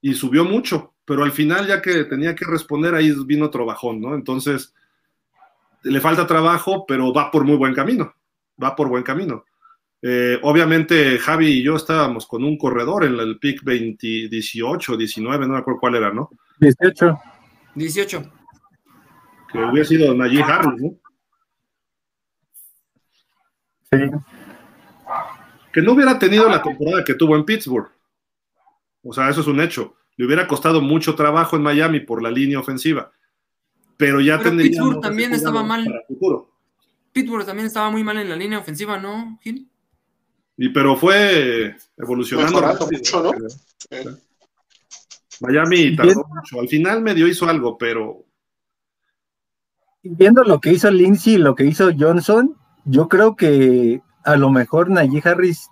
y 0.00 0.14
subió 0.14 0.44
mucho. 0.44 0.94
Pero 1.04 1.24
al 1.24 1.32
final, 1.32 1.66
ya 1.66 1.82
que 1.82 2.04
tenía 2.04 2.36
que 2.36 2.44
responder, 2.44 2.94
ahí 2.94 3.12
vino 3.26 3.46
otro 3.46 3.66
bajón, 3.66 4.00
¿no? 4.00 4.14
Entonces 4.14 4.72
le 5.84 6.00
falta 6.00 6.26
trabajo, 6.26 6.84
pero 6.86 7.12
va 7.12 7.30
por 7.30 7.44
muy 7.44 7.56
buen 7.56 7.74
camino, 7.74 8.14
va 8.62 8.74
por 8.74 8.88
buen 8.88 9.02
camino. 9.02 9.44
Eh, 10.00 10.38
obviamente 10.42 11.18
Javi 11.18 11.46
y 11.46 11.62
yo 11.62 11.76
estábamos 11.76 12.26
con 12.26 12.42
un 12.42 12.58
corredor 12.58 13.04
en 13.04 13.18
el 13.20 13.38
pick 13.38 13.62
20, 13.62 14.28
18, 14.28 14.96
19, 14.96 15.46
no 15.46 15.52
me 15.52 15.58
acuerdo 15.60 15.80
cuál 15.80 15.94
era, 15.94 16.12
¿no? 16.12 16.30
18. 16.58 17.18
18. 17.74 18.32
Que 19.52 19.58
hubiera 19.58 19.84
sido 19.84 20.14
Najee 20.14 20.42
Harris, 20.42 20.80
¿no? 20.80 20.90
Sí. 23.92 23.98
Que 25.72 25.82
no 25.82 25.92
hubiera 25.92 26.18
tenido 26.18 26.48
la 26.48 26.62
temporada 26.62 27.04
que 27.04 27.14
tuvo 27.14 27.36
en 27.36 27.44
Pittsburgh. 27.44 27.90
O 29.02 29.12
sea, 29.12 29.28
eso 29.28 29.40
es 29.40 29.46
un 29.46 29.60
hecho. 29.60 29.96
Le 30.16 30.26
hubiera 30.26 30.46
costado 30.46 30.80
mucho 30.80 31.14
trabajo 31.14 31.56
en 31.56 31.62
Miami 31.62 32.00
por 32.00 32.22
la 32.22 32.30
línea 32.30 32.58
ofensiva 32.58 33.12
pero 34.02 34.20
ya 34.20 34.42
tendría. 34.42 34.68
Pittsburgh 34.68 35.00
también 35.00 35.32
estaba 35.32 35.62
mal. 35.62 35.86
Pittsburgh 37.12 37.46
también 37.46 37.68
estaba 37.68 37.88
muy 37.88 38.02
mal 38.02 38.18
en 38.18 38.28
la 38.28 38.34
línea 38.34 38.58
ofensiva, 38.58 38.98
¿no, 38.98 39.38
Gil? 39.42 39.70
Y 40.56 40.70
pero 40.70 40.96
fue 40.96 41.76
evolucionando 41.96 42.60
mucho, 42.90 43.22
¿no? 43.22 43.32
Miami 45.40 45.94
tardó 45.94 46.26
mucho. 46.28 46.60
Al 46.60 46.68
final 46.68 47.00
medio 47.00 47.28
hizo 47.28 47.48
algo, 47.48 47.78
pero. 47.78 48.24
Viendo 50.02 50.42
lo 50.42 50.60
que 50.60 50.72
hizo 50.72 50.90
Lindsay 50.90 51.34
y 51.34 51.38
lo 51.38 51.54
que 51.54 51.64
hizo 51.64 51.92
Johnson, 51.96 52.56
yo 52.84 53.06
creo 53.06 53.36
que 53.36 54.02
a 54.24 54.34
lo 54.34 54.50
mejor 54.50 54.90
Najee 54.90 55.22
Harris 55.24 55.68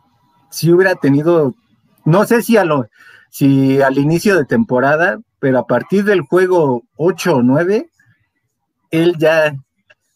sí 0.50 0.70
hubiera 0.70 0.94
tenido, 0.94 1.56
no 2.04 2.24
sé 2.26 2.42
si 2.42 2.56
a 2.56 2.64
lo, 2.64 2.86
si 3.28 3.82
al 3.82 3.98
inicio 3.98 4.36
de 4.36 4.44
temporada, 4.44 5.18
pero 5.40 5.58
a 5.58 5.66
partir 5.66 6.04
del 6.04 6.20
juego 6.20 6.84
8 6.94 7.34
o 7.34 7.42
9, 7.42 7.90
él 8.90 9.16
ya 9.18 9.54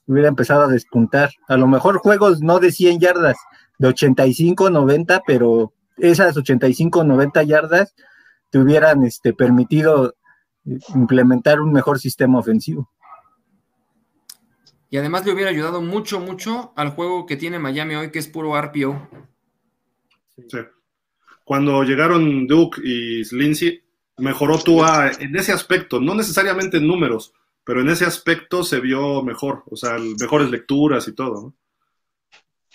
hubiera 0.07 0.29
empezado 0.29 0.65
a 0.65 0.69
despuntar. 0.69 1.31
A 1.49 1.57
lo 1.57 1.67
mejor 1.67 1.99
juegos 1.99 2.41
no 2.41 2.61
de 2.61 2.73
100 2.73 3.01
yardas, 3.01 3.37
de 3.79 3.89
85, 3.89 4.71
90, 4.71 5.23
pero 5.27 5.73
esas 5.97 6.37
85, 6.37 7.05
90 7.05 7.43
yardas 7.45 7.95
te 8.51 8.59
hubieran 8.59 9.05
este, 9.05 9.33
permitido 9.33 10.15
implementar 10.95 11.61
un 11.61 11.73
mejor 11.73 11.99
sistema 11.99 12.39
ofensivo. 12.39 12.91
Y 14.91 14.97
además 14.97 15.27
le 15.27 15.33
hubiera 15.33 15.51
ayudado 15.51 15.83
mucho, 15.83 16.21
mucho 16.21 16.73
al 16.77 16.91
juego 16.91 17.27
que 17.27 17.37
tiene 17.37 17.59
Miami 17.59 17.97
hoy, 17.97 18.11
que 18.11 18.21
es 18.21 18.29
puro 18.29 18.61
RPO. 18.61 19.09
Sí. 20.49 20.59
Cuando 21.45 21.83
llegaron 21.83 22.47
Duke 22.47 22.81
y 22.83 23.25
Lindsay, 23.35 23.83
mejoró 24.19 24.59
Tua 24.59 25.11
en 25.19 25.35
ese 25.37 25.53
aspecto, 25.53 26.01
no 26.01 26.15
necesariamente 26.15 26.79
en 26.79 26.87
números, 26.87 27.35
pero 27.65 27.81
en 27.81 27.89
ese 27.89 28.05
aspecto 28.05 28.63
se 28.63 28.81
vio 28.81 29.23
mejor, 29.23 29.65
o 29.71 29.77
sea, 29.77 29.97
mejores 30.21 30.51
lecturas 30.51 31.09
y 31.09 31.15
todo, 31.15 31.43
¿no? 31.43 31.55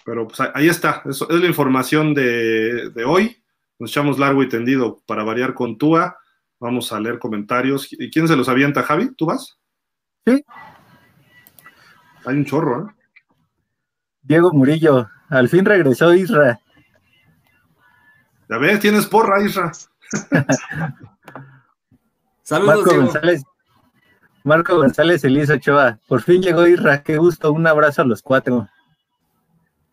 Pero 0.03 0.28
pues 0.28 0.40
ahí 0.56 0.68
está, 0.68 1.03
eso 1.07 1.30
es 1.30 1.40
la 1.40 1.48
información 1.48 2.14
de, 2.14 2.91
hoy. 3.06 3.44
Nos 3.78 3.91
echamos 3.91 4.18
largo 4.18 4.41
y 4.41 4.49
tendido 4.49 5.02
para 5.06 5.24
variar 5.24 5.53
con 5.53 5.78
Tua. 5.78 6.18
Vamos 6.60 6.91
a 6.91 6.99
leer 6.99 7.20
comentarios. 7.20 7.88
¿Y 7.91 8.10
quién 8.10 8.28
se 8.28 8.36
los 8.36 8.49
avienta, 8.49 8.84
Javi? 8.84 9.14
¿Tú 9.16 9.28
vas? 9.28 9.60
Sí. 10.26 10.44
Hay 12.26 12.36
un 12.36 12.45
chorro, 12.45 12.88
¿eh? 12.88 12.94
Diego 14.22 14.52
Murillo 14.52 15.07
al 15.30 15.48
fin 15.48 15.64
regresó 15.64 16.14
Isra. 16.14 16.60
Ya 18.49 18.57
ves, 18.57 18.80
tienes 18.80 19.06
porra, 19.06 19.44
Isra. 19.44 19.72
Saludos, 22.41 22.76
Marco 22.76 22.90
Diego. 22.90 23.06
González. 23.06 23.44
Marco 24.44 24.76
González 24.78 25.24
Elisa 25.24 25.53
Ochoa. 25.56 25.99
Por 26.07 26.22
fin 26.22 26.41
llegó 26.41 26.66
Isra. 26.68 27.03
Qué 27.03 27.18
gusto. 27.18 27.52
Un 27.52 27.68
abrazo 27.68 28.02
a 28.02 28.06
los 28.06 28.22
cuatro. 28.22 28.68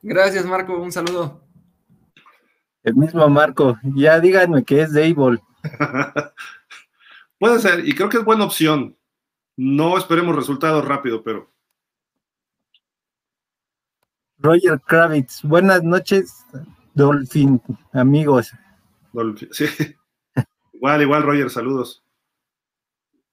Gracias, 0.03 0.45
Marco. 0.47 0.77
Un 0.81 0.93
saludo. 0.93 1.41
El 2.85 2.95
mismo 2.95 3.29
Marco. 3.29 3.79
Ya 3.83 4.21
díganme 4.21 4.65
que 4.65 4.83
es 4.83 4.93
Dable. 4.93 5.43
Puede 7.39 7.59
ser, 7.59 7.87
y 7.87 7.95
creo 7.95 8.09
que 8.09 8.19
es 8.19 8.25
buena 8.25 8.45
opción. 8.45 8.97
No 9.57 9.99
esperemos 9.99 10.35
resultados 10.37 10.85
rápido, 10.87 11.23
pero 11.23 11.51
Roger 14.39 14.81
Kravitz. 14.81 15.43
Buenas 15.43 15.83
noches, 15.83 16.45
Dolphin, 16.95 17.61
amigos. 17.93 18.53
Dolphin- 19.13 19.49
sí. 19.53 19.67
Igual, 20.73 21.03
igual, 21.03 21.23
Roger, 21.23 21.49
saludos. 21.51 22.05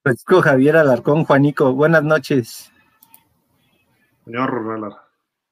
Francisco 0.03 0.41
Javier 0.41 0.75
Alarcón, 0.75 1.23
Juanico. 1.23 1.73
Buenas 1.73 2.03
noches. 2.03 2.69
Señor 4.25 4.49
Roland. 4.51 4.93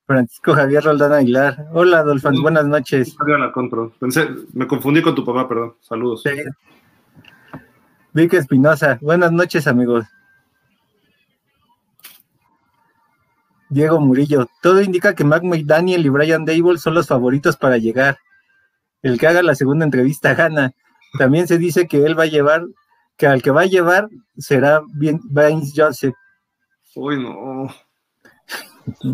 Francisco 0.06 0.54
Javier 0.54 0.84
Roldán 0.84 1.14
Aguilar. 1.14 1.68
Hola, 1.72 2.04
Dolphins. 2.04 2.42
Buenas 2.42 2.66
noches. 2.66 3.16
Alarcón. 3.18 3.94
Pensé, 3.98 4.28
me 4.54 4.68
confundí 4.68 5.02
con 5.02 5.16
tu 5.16 5.24
papá, 5.24 5.48
perdón. 5.48 5.76
Saludos. 5.80 6.24
Sí. 6.24 6.32
Vic 8.12 8.34
Espinosa. 8.34 9.00
Buenas 9.02 9.32
noches, 9.32 9.68
amigos. 9.68 10.06
Diego 13.70 14.02
Murillo. 14.02 14.48
Todo 14.62 14.82
indica 14.82 15.16
que 15.16 15.24
Mac 15.24 15.44
McDaniel 15.44 16.06
y 16.06 16.10
Brian 16.10 16.44
Dable 16.44 16.78
son 16.78 16.94
los 16.94 17.08
favoritos 17.08 17.56
para 17.56 17.78
llegar. 17.78 18.18
El 19.02 19.18
que 19.18 19.28
haga 19.28 19.42
la 19.44 19.56
segunda 19.56 19.86
entrevista 19.86 20.36
gana. 20.36 20.74
También 21.18 21.48
se 21.48 21.58
dice 21.58 21.88
que 21.88 22.06
él 22.06 22.20
va 22.20 22.24
a 22.24 22.28
llevar, 22.28 22.66
que 23.18 23.28
al 23.28 23.42
que 23.42 23.52
va 23.52 23.62
a 23.62 23.66
llevar 23.68 24.10
será 24.38 24.82
bien 24.94 25.20
Vince 25.24 25.74
Joseph. 25.76 26.16
Uy, 26.96 27.22
no. 27.22 27.68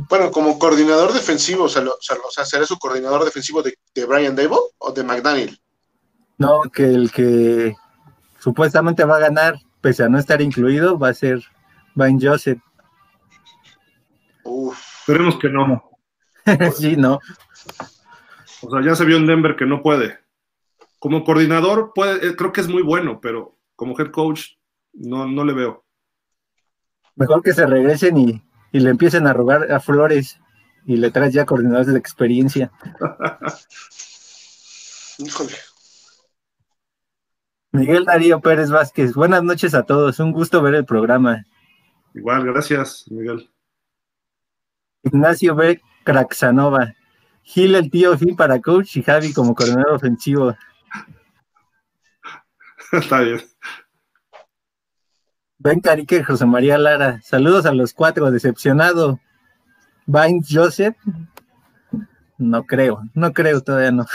Bueno, 0.10 0.32
como 0.32 0.57
coordinador 0.57 1.11
defensivo, 1.11 1.65
o 1.65 1.69
sea, 1.69 1.82
lo- 1.82 1.91
o 1.91 2.02
sea, 2.02 2.15
o 2.26 2.32
sea, 2.32 2.45
¿será 2.45 2.65
su 2.65 2.78
coordinador 2.80 3.26
defensivo 3.26 3.61
de, 3.61 3.78
de 3.94 4.06
Brian 4.06 4.34
Dable 4.36 4.57
o 4.78 4.91
de 4.94 5.03
McDaniel? 5.03 5.60
No, 6.38 6.61
que 6.74 6.86
el 6.86 7.11
que 7.11 7.76
supuestamente 8.40 9.03
va 9.03 9.18
a 9.18 9.19
ganar, 9.19 9.60
pese 9.82 10.03
a 10.03 10.10
no 10.10 10.18
estar 10.19 10.41
incluido, 10.41 10.98
va 10.98 11.10
a 11.10 11.14
ser 11.14 11.44
Vince 11.95 12.28
Joseph. 12.28 12.60
Uf, 14.44 14.80
Esperemos 15.02 15.38
que 15.38 15.49
no. 15.49 15.84
sí, 16.76 16.95
no. 16.95 17.19
O 18.61 18.72
sea, 18.72 18.82
ya 18.84 18.95
se 18.95 19.03
vio 19.06 19.18
en 19.18 19.28
Denver 19.28 19.56
que 19.57 19.65
no 19.65 19.82
puede. 19.84 20.18
Como 20.99 21.24
coordinador, 21.26 21.91
puede, 21.94 22.26
eh, 22.26 22.36
creo 22.38 22.53
que 22.53 22.61
es 22.61 22.68
muy 22.69 22.82
bueno, 22.84 23.19
pero 23.22 23.56
como 23.77 23.97
head 23.97 24.11
coach, 24.11 24.57
no, 24.91 25.25
no 25.25 25.45
le 25.45 25.53
veo. 25.53 25.85
Mejor 27.15 27.41
que 27.41 27.53
se 27.53 27.65
regresen 27.65 28.17
y, 28.17 28.43
y 28.73 28.79
le 28.81 28.89
empiecen 28.89 29.25
a 29.27 29.33
robar 29.33 29.71
a 29.71 29.79
Flores 29.79 30.41
y 30.85 30.97
le 30.97 31.11
traes 31.11 31.33
ya 31.33 31.45
coordinadores 31.45 31.87
de 31.87 31.99
experiencia. 31.99 32.71
híjole. 35.19 35.53
Miguel 37.71 38.05
Darío 38.05 38.41
Pérez 38.41 38.71
Vázquez, 38.71 39.13
buenas 39.13 39.43
noches 39.43 39.75
a 39.75 39.83
todos, 39.83 40.19
un 40.19 40.31
gusto 40.31 40.61
ver 40.61 40.75
el 40.75 40.85
programa. 40.85 41.45
Igual, 42.15 42.45
gracias, 42.45 43.05
Miguel. 43.09 43.49
Ignacio 45.03 45.55
B. 45.55 45.81
Craxanova, 46.03 46.95
Gil 47.43 47.75
el 47.75 47.91
tío 47.91 48.17
Gil 48.17 48.35
para 48.35 48.59
coach 48.59 48.97
y 48.97 49.03
Javi 49.03 49.33
como 49.33 49.53
coordinador 49.53 49.93
ofensivo. 49.93 50.55
Está 52.91 53.19
bien. 53.22 53.41
Ben 55.59 55.80
Carique 55.81 56.23
José 56.23 56.45
María 56.45 56.77
Lara, 56.77 57.19
saludos 57.22 57.65
a 57.65 57.73
los 57.73 57.93
cuatro, 57.93 58.31
decepcionado. 58.31 59.19
Vines 60.05 60.47
Joseph, 60.49 60.95
no 62.38 62.65
creo, 62.65 63.01
no 63.14 63.34
creo, 63.34 63.61
todavía 63.61 63.91
no. 63.91 64.05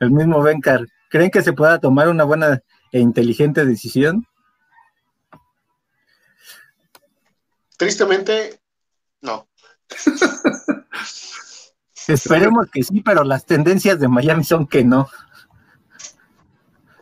El 0.00 0.10
mismo 0.10 0.42
Bencar, 0.42 0.86
¿creen 1.08 1.30
que 1.30 1.42
se 1.42 1.52
pueda 1.52 1.78
tomar 1.78 2.08
una 2.08 2.24
buena 2.24 2.62
e 2.92 3.00
inteligente 3.00 3.64
decisión? 3.64 4.26
Tristemente, 7.76 8.60
no. 9.20 9.48
Esperemos 12.08 12.70
que 12.70 12.82
sí, 12.82 13.00
pero 13.02 13.22
las 13.24 13.46
tendencias 13.46 14.00
de 14.00 14.08
Miami 14.08 14.44
son 14.44 14.66
que 14.66 14.84
no. 14.84 15.08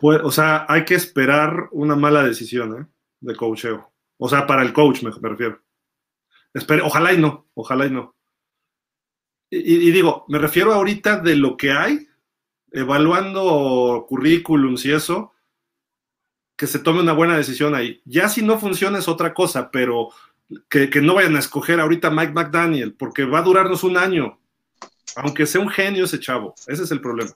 Pues, 0.05 0.21
o 0.23 0.29
sea, 0.29 0.67
hay 0.69 0.85
que 0.85 0.93
esperar 0.93 1.67
una 1.71 1.95
mala 1.95 2.21
decisión 2.21 2.79
¿eh? 2.79 2.85
de 3.21 3.35
coacheo. 3.35 3.91
O 4.19 4.29
sea, 4.29 4.45
para 4.45 4.61
el 4.61 4.71
coach 4.71 5.01
me, 5.01 5.09
refiero. 5.09 5.63
Ojalá 6.83 7.11
y 7.11 7.17
no, 7.17 7.47
ojalá 7.55 7.87
y 7.87 7.89
no. 7.89 8.15
Y, 9.49 9.89
digo, 9.89 10.23
me 10.27 10.37
refiero 10.37 10.75
ahorita 10.75 11.21
de 11.21 11.35
lo 11.35 11.57
que 11.57 11.71
hay, 11.71 12.07
evaluando 12.71 14.05
currículums 14.07 14.85
y 14.85 14.91
eso, 14.91 15.33
que 16.55 16.67
se 16.67 16.77
tome 16.77 17.01
una 17.01 17.13
buena 17.13 17.35
decisión 17.35 17.73
ahí. 17.73 17.99
Ya 18.05 18.29
si 18.29 18.43
no 18.43 18.59
funciona 18.59 18.99
es 18.99 19.07
otra 19.07 19.33
cosa, 19.33 19.71
pero 19.71 20.09
que, 20.69 20.91
que 20.91 21.01
no 21.01 21.15
vayan 21.15 21.35
a 21.35 21.39
escoger 21.39 21.79
ahorita 21.79 22.11
Mike 22.11 22.33
McDaniel, 22.33 22.93
porque 22.93 23.25
va 23.25 23.39
a 23.39 23.41
durarnos 23.41 23.83
un 23.83 23.97
año, 23.97 24.39
aunque 25.15 25.47
sea 25.47 25.61
un 25.61 25.69
genio 25.69 26.05
ese 26.05 26.19
chavo. 26.19 26.53
Ese 26.67 26.83
es 26.83 26.91
el 26.91 27.01
problema. 27.01 27.31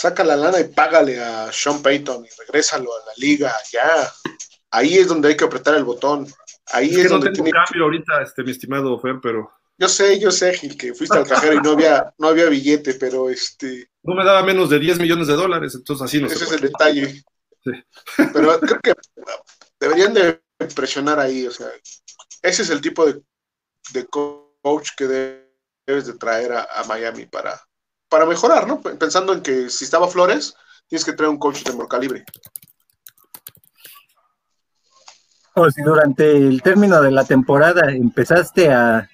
Saca 0.00 0.22
la 0.22 0.36
lana 0.36 0.60
y 0.60 0.64
págale 0.68 1.18
a 1.20 1.50
Sean 1.52 1.82
Payton 1.82 2.24
y 2.24 2.28
regrésalo 2.38 2.88
a 2.94 3.06
la 3.06 3.12
liga, 3.16 3.52
ya. 3.72 4.08
Ahí 4.70 4.96
es 4.96 5.08
donde 5.08 5.28
hay 5.28 5.36
que 5.36 5.44
apretar 5.44 5.74
el 5.74 5.82
botón. 5.82 6.24
Ahí 6.66 6.90
Es 6.90 6.96
es, 6.98 7.02
que 7.02 7.04
no 7.04 7.10
donde 7.14 7.30
tengo 7.32 7.44
tiene... 7.44 7.58
cambio 7.64 7.84
ahorita, 7.84 8.22
este, 8.22 8.44
mi 8.44 8.52
estimado 8.52 9.00
Fer, 9.00 9.16
pero 9.20 9.50
Yo 9.76 9.88
sé, 9.88 10.20
yo 10.20 10.30
sé, 10.30 10.54
Gil, 10.54 10.76
que 10.76 10.94
fuiste 10.94 11.18
al 11.18 11.26
cajero 11.26 11.54
y 11.54 11.60
no 11.62 11.72
había, 11.72 12.14
no 12.18 12.28
había 12.28 12.46
billete, 12.48 12.94
pero 12.94 13.28
este, 13.28 13.90
no 14.04 14.14
me 14.14 14.24
daba 14.24 14.42
menos 14.44 14.70
de 14.70 14.78
10 14.78 15.00
millones 15.00 15.26
de 15.26 15.34
dólares, 15.34 15.74
entonces 15.74 16.04
así 16.04 16.20
no 16.20 16.28
se 16.28 16.34
ese 16.36 16.44
es 16.44 16.52
el 16.52 16.60
detalle. 16.60 17.22
Sí. 17.64 17.72
Pero 18.32 18.60
creo 18.60 18.80
que 18.80 18.94
deberían 19.80 20.14
de 20.14 20.40
presionar 20.76 21.18
ahí, 21.18 21.44
o 21.46 21.50
sea, 21.50 21.68
ese 22.42 22.62
es 22.62 22.70
el 22.70 22.80
tipo 22.80 23.04
de, 23.04 23.20
de 23.92 24.06
coach 24.06 24.90
que 24.96 25.06
de- 25.06 25.48
debes 25.86 26.06
de 26.06 26.14
traer 26.14 26.52
a, 26.52 26.68
a 26.70 26.84
Miami 26.84 27.26
para, 27.26 27.60
para 28.08 28.26
mejorar, 28.26 28.66
¿no? 28.66 28.80
Pensando 28.80 29.32
en 29.32 29.42
que 29.42 29.70
si 29.70 29.84
estaba 29.84 30.08
Flores, 30.08 30.54
tienes 30.88 31.04
que 31.04 31.12
traer 31.12 31.30
un 31.30 31.38
coach 31.38 31.62
de 31.62 31.72
menor 31.72 31.88
calibre. 31.88 32.24
O 35.54 35.70
si 35.70 35.82
durante 35.82 36.36
el 36.36 36.62
término 36.62 37.02
de 37.02 37.10
la 37.10 37.24
temporada 37.24 37.90
empezaste 37.90 38.72
a, 38.72 39.08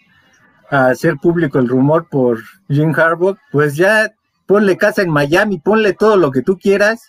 a 0.71 0.87
hacer 0.89 1.17
público 1.17 1.59
el 1.59 1.69
rumor 1.69 2.09
por 2.09 2.39
Jim 2.69 2.93
Harbaugh, 2.95 3.39
pues 3.51 3.77
ya 3.77 4.13
ponle 4.47 4.77
casa 4.77 5.03
en 5.03 5.11
Miami, 5.11 5.59
ponle 5.59 5.95
todo 5.95 6.17
lo 6.17 6.31
que 6.31 6.43
tú 6.43 6.59
quieras 6.59 7.03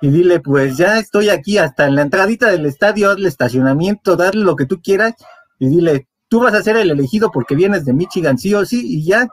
y 0.00 0.10
dile, 0.10 0.40
pues 0.40 0.76
ya 0.76 0.98
estoy 0.98 1.28
aquí 1.28 1.58
hasta 1.58 1.86
en 1.86 1.96
la 1.96 2.02
entradita 2.02 2.50
del 2.50 2.66
estadio, 2.66 3.10
hazle 3.10 3.28
estacionamiento, 3.28 4.16
darle 4.16 4.44
lo 4.44 4.54
que 4.54 4.66
tú 4.66 4.80
quieras 4.80 5.14
y 5.58 5.68
dile, 5.68 6.06
tú 6.28 6.40
vas 6.40 6.54
a 6.54 6.62
ser 6.62 6.76
el 6.76 6.90
elegido 6.90 7.30
porque 7.32 7.56
vienes 7.56 7.84
de 7.84 7.94
Michigan, 7.94 8.38
sí 8.38 8.54
o 8.54 8.64
sí, 8.64 8.80
y 8.84 9.04
ya. 9.04 9.28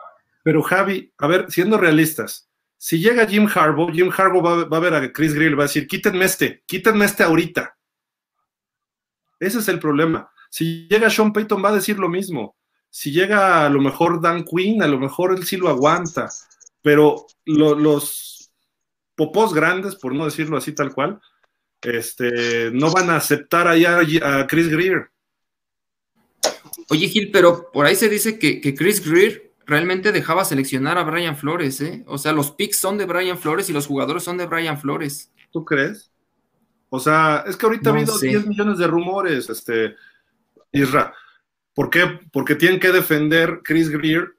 Pero 0.46 0.62
Javi, 0.62 1.12
a 1.18 1.26
ver, 1.26 1.52
siendo 1.52 1.76
realistas, 1.76 2.48
si 2.78 3.00
llega 3.00 3.26
Jim 3.26 3.48
Harbaugh, 3.52 3.92
Jim 3.92 4.12
Harbaugh 4.16 4.70
va, 4.70 4.78
a 4.78 4.80
ver 4.80 4.94
a 4.94 5.12
Chris 5.12 5.34
y 5.34 5.50
va 5.56 5.64
a 5.64 5.66
decir, 5.66 5.88
quítenme 5.88 6.24
este, 6.24 6.64
quítenme 6.68 7.06
este 7.06 7.24
ahorita. 7.24 7.76
Ese 9.40 9.58
es 9.58 9.68
el 9.70 9.80
problema. 9.80 10.30
Si 10.52 10.88
llega 10.88 11.10
Sean 11.10 11.34
Payton 11.34 11.66
va 11.66 11.70
a 11.70 11.76
decir 11.76 11.98
lo 11.98 12.10
mismo. 12.10 12.56
Si 12.92 13.12
llega 13.12 13.66
a 13.66 13.70
lo 13.70 13.82
mejor 13.82 14.22
Dan 14.22 14.44
Quinn, 14.44 14.84
a 14.84 14.88
lo 14.88 15.00
mejor 15.00 15.36
él 15.36 15.44
sí 15.48 15.58
lo 15.58 15.68
aguanta. 15.68 16.30
Pero 16.84 17.26
lo- 17.46 17.74
los 17.74 18.52
popós 19.16 19.52
grandes, 19.52 19.96
por 19.96 20.14
no 20.14 20.26
decirlo 20.26 20.58
así 20.58 20.74
tal 20.74 20.94
cual, 20.94 21.20
este, 21.82 22.70
no 22.72 22.92
van 22.92 23.10
a 23.10 23.16
aceptar 23.16 23.68
allá 23.68 23.98
a 24.22 24.46
Chris 24.46 24.70
Greer. 24.70 25.10
Oye, 26.90 27.08
Gil, 27.08 27.32
pero 27.32 27.72
por 27.72 27.88
ahí 27.88 27.96
se 27.96 28.10
dice 28.10 28.38
que, 28.38 28.62
que 28.62 28.76
Chris 28.76 29.04
Greer 29.04 29.55
realmente 29.66 30.12
dejaba 30.12 30.46
seleccionar 30.46 30.98
a 30.98 31.04
Brian 31.04 31.36
Flores, 31.36 31.82
¿eh? 31.82 32.04
O 32.08 32.18
sea, 32.18 32.32
los 32.32 32.52
picks 32.52 32.78
son 32.78 32.98
de 32.98 33.06
Brian 33.06 33.38
Flores 33.38 33.70
y 33.70 33.74
los 33.74 33.88
jugadores 33.88 34.24
son 34.24 34.38
de 34.38 34.46
Brian 34.46 34.80
Flores. 34.80 35.32
¿Tú 35.52 35.66
crees? 35.66 36.12
O 36.90 37.00
sea, 37.00 37.44
es 37.48 37.58
que 37.58 37.66
ahorita 37.66 37.90
No 37.90 37.96
ha 37.96 38.00
habido 38.00 38.18
sé. 38.18 38.28
10 38.28 38.48
millones 38.48 38.78
de 38.78 38.88
rumores, 38.88 39.50
este, 39.50 39.96
Isra. 40.72 41.14
¿Por 41.74 41.90
qué? 41.90 42.20
Porque 42.32 42.56
tienen 42.56 42.80
que 42.80 42.92
defender 42.92 43.62
Chris 43.64 43.90
Greer. 43.90 44.36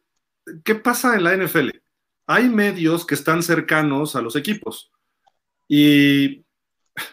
¿Qué 0.64 0.74
pasa 0.74 1.16
en 1.16 1.24
la 1.24 1.36
NFL? 1.36 1.70
Hay 2.26 2.48
medios 2.48 3.04
que 3.04 3.14
están 3.14 3.42
cercanos 3.42 4.16
a 4.16 4.22
los 4.22 4.36
equipos 4.36 4.90
y 5.68 6.44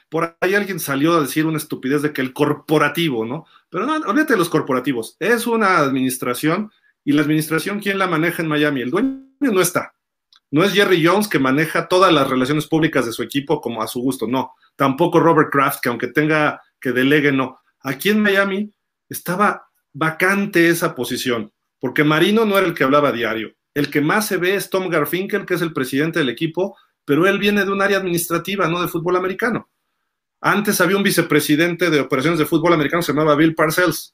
por 0.09 0.37
ahí 0.39 0.55
alguien 0.55 0.79
salió 0.79 1.13
a 1.13 1.21
decir 1.21 1.45
una 1.45 1.57
estupidez 1.57 2.01
de 2.01 2.13
que 2.13 2.21
el 2.21 2.33
corporativo, 2.33 3.25
¿no? 3.25 3.45
Pero 3.69 3.85
no, 3.85 3.95
olvídate 3.95 4.33
de 4.33 4.39
los 4.39 4.49
corporativos. 4.49 5.17
Es 5.19 5.45
una 5.45 5.79
administración 5.79 6.71
y 7.05 7.11
la 7.11 7.21
administración, 7.21 7.79
¿quién 7.79 7.97
la 7.97 8.07
maneja 8.07 8.41
en 8.41 8.47
Miami? 8.47 8.81
El 8.81 8.91
dueño 8.91 9.23
no 9.39 9.61
está. 9.61 9.93
No 10.51 10.63
es 10.63 10.73
Jerry 10.73 11.03
Jones 11.05 11.27
que 11.27 11.39
maneja 11.39 11.87
todas 11.87 12.13
las 12.13 12.29
relaciones 12.29 12.67
públicas 12.67 13.05
de 13.05 13.11
su 13.11 13.23
equipo 13.23 13.59
como 13.59 13.81
a 13.81 13.87
su 13.87 14.01
gusto, 14.01 14.27
no. 14.27 14.53
Tampoco 14.75 15.19
Robert 15.19 15.49
Kraft, 15.51 15.79
que 15.81 15.89
aunque 15.89 16.07
tenga 16.07 16.61
que 16.79 16.91
delegue, 16.91 17.31
no. 17.31 17.59
Aquí 17.81 18.09
en 18.09 18.21
Miami 18.21 18.71
estaba 19.09 19.67
vacante 19.93 20.69
esa 20.69 20.95
posición, 20.95 21.51
porque 21.79 22.03
Marino 22.03 22.45
no 22.45 22.57
era 22.57 22.67
el 22.67 22.73
que 22.73 22.83
hablaba 22.83 23.11
diario. 23.11 23.53
El 23.73 23.89
que 23.89 24.01
más 24.01 24.27
se 24.27 24.37
ve 24.37 24.55
es 24.55 24.69
Tom 24.69 24.89
Garfinkel, 24.89 25.45
que 25.45 25.55
es 25.55 25.61
el 25.61 25.73
presidente 25.73 26.19
del 26.19 26.29
equipo, 26.29 26.77
pero 27.05 27.25
él 27.27 27.39
viene 27.39 27.65
de 27.65 27.71
un 27.71 27.81
área 27.81 27.97
administrativa, 27.97 28.67
no 28.67 28.81
de 28.81 28.87
fútbol 28.87 29.15
americano. 29.15 29.69
Antes 30.39 30.81
había 30.81 30.97
un 30.97 31.03
vicepresidente 31.03 31.89
de 31.89 31.99
operaciones 31.99 32.37
de 32.37 32.45
fútbol 32.45 32.73
americano, 32.73 33.01
se 33.01 33.13
llamaba 33.13 33.35
Bill 33.35 33.55
Parcells, 33.55 34.13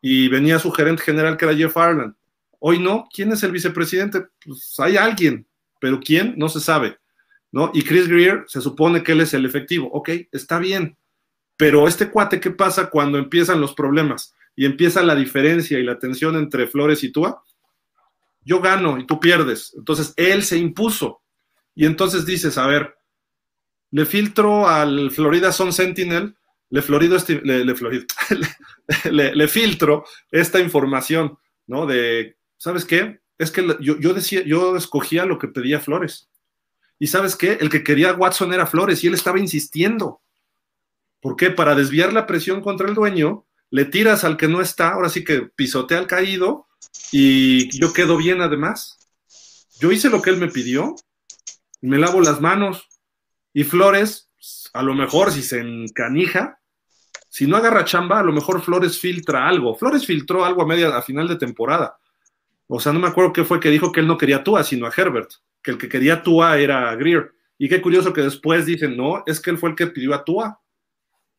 y 0.00 0.28
venía 0.28 0.58
su 0.58 0.70
gerente 0.70 1.02
general, 1.02 1.36
que 1.36 1.44
era 1.44 1.54
Jeff 1.54 1.76
Arland. 1.76 2.14
Hoy 2.58 2.78
no, 2.78 3.08
¿quién 3.12 3.32
es 3.32 3.42
el 3.42 3.52
vicepresidente? 3.52 4.26
Pues 4.44 4.74
hay 4.78 4.96
alguien, 4.96 5.46
pero 5.80 6.00
¿quién? 6.00 6.34
No 6.36 6.48
se 6.48 6.60
sabe, 6.60 6.98
¿no? 7.52 7.70
Y 7.74 7.82
Chris 7.82 8.08
Greer 8.08 8.44
se 8.48 8.60
supone 8.60 9.02
que 9.02 9.12
él 9.12 9.20
es 9.20 9.34
el 9.34 9.44
efectivo. 9.44 9.88
Ok, 9.92 10.10
está 10.32 10.58
bien, 10.58 10.96
pero 11.58 11.88
este 11.88 12.08
cuate, 12.08 12.40
¿qué 12.40 12.52
pasa 12.52 12.88
cuando 12.88 13.18
empiezan 13.18 13.60
los 13.60 13.74
problemas 13.74 14.32
y 14.54 14.64
empieza 14.64 15.02
la 15.02 15.16
diferencia 15.16 15.78
y 15.78 15.82
la 15.82 15.98
tensión 15.98 16.36
entre 16.36 16.68
Flores 16.68 17.02
y 17.02 17.10
Tua? 17.10 17.44
Yo 18.44 18.60
gano 18.60 18.96
y 18.96 19.06
tú 19.06 19.18
pierdes. 19.18 19.74
Entonces, 19.76 20.14
él 20.16 20.44
se 20.44 20.56
impuso. 20.56 21.20
Y 21.74 21.84
entonces 21.84 22.24
dices, 22.24 22.58
a 22.58 22.66
ver, 22.68 22.96
le 23.90 24.06
filtro 24.06 24.68
al 24.68 25.10
Florida 25.10 25.50
Sun 25.50 25.72
Sentinel, 25.72 26.36
le, 26.70 26.82
florido 26.82 27.16
este, 27.16 27.40
le, 27.42 27.64
le, 29.10 29.34
le, 29.34 29.48
filtro 29.48 30.04
esta 30.30 30.60
información, 30.60 31.38
¿no? 31.66 31.86
De, 31.86 32.36
¿sabes 32.56 32.84
qué? 32.84 33.20
Es 33.38 33.50
que 33.50 33.66
yo, 33.80 33.98
yo, 33.98 34.14
decía, 34.14 34.42
yo 34.44 34.76
escogía 34.76 35.24
lo 35.24 35.38
que 35.38 35.48
pedía 35.48 35.80
Flores. 35.80 36.28
Y 36.98 37.06
¿sabes 37.06 37.36
qué? 37.36 37.58
El 37.60 37.70
que 37.70 37.84
quería 37.84 38.12
Watson 38.14 38.52
era 38.52 38.66
Flores 38.66 39.02
y 39.04 39.06
él 39.06 39.14
estaba 39.14 39.38
insistiendo. 39.38 40.20
¿Por 41.20 41.36
qué? 41.36 41.50
Para 41.50 41.74
desviar 41.74 42.12
la 42.12 42.26
presión 42.26 42.60
contra 42.60 42.88
el 42.88 42.94
dueño, 42.94 43.46
le 43.70 43.84
tiras 43.84 44.24
al 44.24 44.36
que 44.36 44.48
no 44.48 44.60
está, 44.60 44.90
ahora 44.90 45.08
sí 45.08 45.24
que 45.24 45.42
pisotea 45.42 45.98
al 45.98 46.06
caído 46.06 46.66
y 47.12 47.70
yo 47.78 47.92
quedo 47.92 48.16
bien 48.16 48.40
además. 48.40 48.98
Yo 49.80 49.92
hice 49.92 50.10
lo 50.10 50.20
que 50.20 50.30
él 50.30 50.38
me 50.38 50.48
pidió 50.48 50.96
me 51.80 51.98
lavo 51.98 52.20
las 52.20 52.40
manos. 52.40 52.88
Y 53.52 53.64
Flores, 53.64 54.30
a 54.72 54.82
lo 54.82 54.94
mejor 54.94 55.32
si 55.32 55.42
se 55.42 55.60
encanija, 55.60 56.57
si 57.38 57.46
no 57.46 57.56
agarra 57.56 57.84
chamba, 57.84 58.18
a 58.18 58.24
lo 58.24 58.32
mejor 58.32 58.60
Flores 58.60 58.98
filtra 58.98 59.46
algo. 59.46 59.76
Flores 59.76 60.04
filtró 60.04 60.44
algo 60.44 60.62
a 60.62 60.66
media, 60.66 60.88
a 60.88 61.02
final 61.02 61.28
de 61.28 61.36
temporada. 61.36 61.96
O 62.66 62.80
sea, 62.80 62.92
no 62.92 62.98
me 62.98 63.06
acuerdo 63.06 63.32
qué 63.32 63.44
fue 63.44 63.60
que 63.60 63.70
dijo 63.70 63.92
que 63.92 64.00
él 64.00 64.08
no 64.08 64.18
quería 64.18 64.42
Tua, 64.42 64.64
sino 64.64 64.88
a 64.88 64.90
Herbert, 64.90 65.30
que 65.62 65.70
el 65.70 65.78
que 65.78 65.88
quería 65.88 66.20
Tua 66.20 66.58
era 66.58 66.92
Greer. 66.96 67.30
Y 67.56 67.68
qué 67.68 67.80
curioso 67.80 68.12
que 68.12 68.22
después 68.22 68.66
dicen, 68.66 68.96
no, 68.96 69.22
es 69.24 69.38
que 69.38 69.50
él 69.50 69.58
fue 69.58 69.70
el 69.70 69.76
que 69.76 69.86
pidió 69.86 70.14
a 70.14 70.24
Tua. 70.24 70.60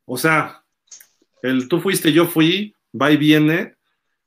O 0.05 0.17
sea, 0.17 0.63
el 1.41 1.67
tú 1.67 1.81
fuiste, 1.81 2.13
yo 2.13 2.27
fui, 2.27 2.73
va 2.95 3.11
y 3.11 3.17
viene, 3.17 3.76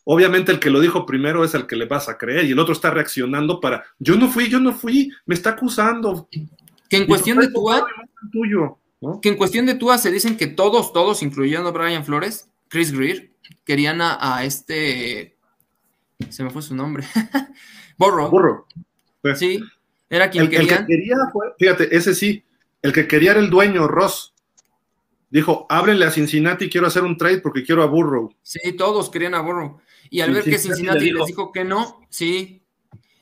Obviamente 0.04 0.52
el 0.52 0.58
que 0.58 0.68
lo 0.68 0.80
dijo 0.80 1.06
primero 1.06 1.42
es 1.42 1.54
el 1.54 1.66
que 1.66 1.76
le 1.76 1.86
vas 1.86 2.08
a 2.08 2.18
creer 2.18 2.44
y 2.44 2.50
el 2.50 2.58
otro 2.58 2.72
está 2.74 2.90
reaccionando 2.90 3.60
para, 3.60 3.84
yo 4.00 4.16
no 4.16 4.28
fui, 4.28 4.48
yo 4.48 4.58
no 4.58 4.74
fui, 4.74 5.12
me 5.26 5.34
está 5.34 5.50
acusando. 5.50 6.28
Que 6.90 6.96
en 6.96 7.06
cuestión 7.06 7.38
de 7.38 7.50
Tua, 7.50 7.86
que 9.20 9.28
en 9.28 9.36
cuestión 9.36 9.66
de 9.66 9.74
Tua 9.74 9.98
se 9.98 10.10
dicen 10.10 10.36
que 10.36 10.46
todos, 10.46 10.92
todos, 10.92 11.22
incluyendo 11.22 11.68
a 11.68 11.72
Brian 11.72 12.04
Flores, 12.04 12.48
Chris 12.68 12.92
Greer, 12.92 13.30
querían 13.64 14.00
a, 14.00 14.44
este, 14.44 15.36
se 16.28 16.44
me 16.44 16.50
fue 16.50 16.62
su 16.62 16.74
nombre, 16.74 17.04
Borro. 17.98 18.30
Borro. 18.30 18.66
Sí, 19.36 19.62
era 20.08 20.30
quien 20.30 20.44
el, 20.44 20.50
quería, 20.50 21.18
fíjate, 21.58 21.96
ese 21.96 22.14
sí, 22.14 22.44
el 22.80 22.92
que 22.92 23.06
quería 23.06 23.32
era 23.32 23.40
el 23.40 23.50
dueño, 23.50 23.86
Ross 23.88 24.32
dijo, 25.32 25.66
ábrele 25.70 26.04
a 26.04 26.10
Cincinnati, 26.10 26.68
quiero 26.68 26.86
hacer 26.86 27.04
un 27.04 27.16
trade 27.16 27.40
porque 27.40 27.64
quiero 27.64 27.82
a 27.82 27.86
Burrow. 27.86 28.34
Sí, 28.42 28.74
todos 28.74 29.08
querían 29.08 29.34
a 29.34 29.40
Burrow. 29.40 29.80
Y 30.10 30.20
al 30.20 30.30
ver 30.30 30.44
que 30.44 30.58
Cincinnati 30.58 31.10
les 31.10 31.24
dijo 31.24 31.52
que 31.52 31.64
no, 31.64 32.06
sí. 32.10 32.62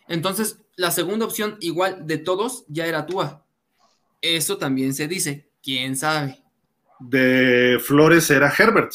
Entonces, 0.09 0.59
la 0.75 0.91
segunda 0.91 1.25
opción, 1.25 1.57
igual 1.61 2.09
de 2.09 2.19
todos, 2.19 2.65
ya 2.67 2.87
era 2.87 3.07
Tua. 3.07 3.47
Eso 4.21 4.59
también 4.59 4.93
se 4.93 5.07
dice, 5.07 5.50
quién 5.63 5.97
sabe. 5.97 6.39
De 7.01 7.79
Flores 7.83 8.31
era 8.31 8.53
Herbert. 8.57 8.93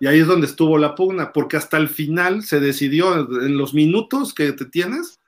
Y 0.00 0.06
ahí 0.06 0.18
es 0.18 0.26
donde 0.26 0.46
estuvo 0.46 0.78
la 0.78 0.94
pugna, 0.94 1.32
porque 1.32 1.56
hasta 1.56 1.76
el 1.76 1.88
final 1.88 2.42
se 2.42 2.58
decidió, 2.58 3.14
en 3.14 3.56
los 3.56 3.72
minutos 3.72 4.34
que 4.34 4.52
te 4.52 4.64
tienes, 4.64 5.20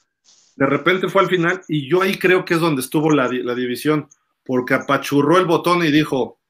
de 0.56 0.66
repente 0.66 1.08
fue 1.08 1.22
al 1.22 1.28
final, 1.28 1.62
y 1.68 1.88
yo 1.88 2.02
ahí 2.02 2.18
creo 2.18 2.44
que 2.44 2.54
es 2.54 2.60
donde 2.60 2.82
estuvo 2.82 3.10
la, 3.10 3.28
división, 3.28 4.08
porque 4.44 4.74
apachurró 4.74 5.38
el 5.38 5.46
botón 5.46 5.84
y 5.84 5.92
dijo, 5.92 6.40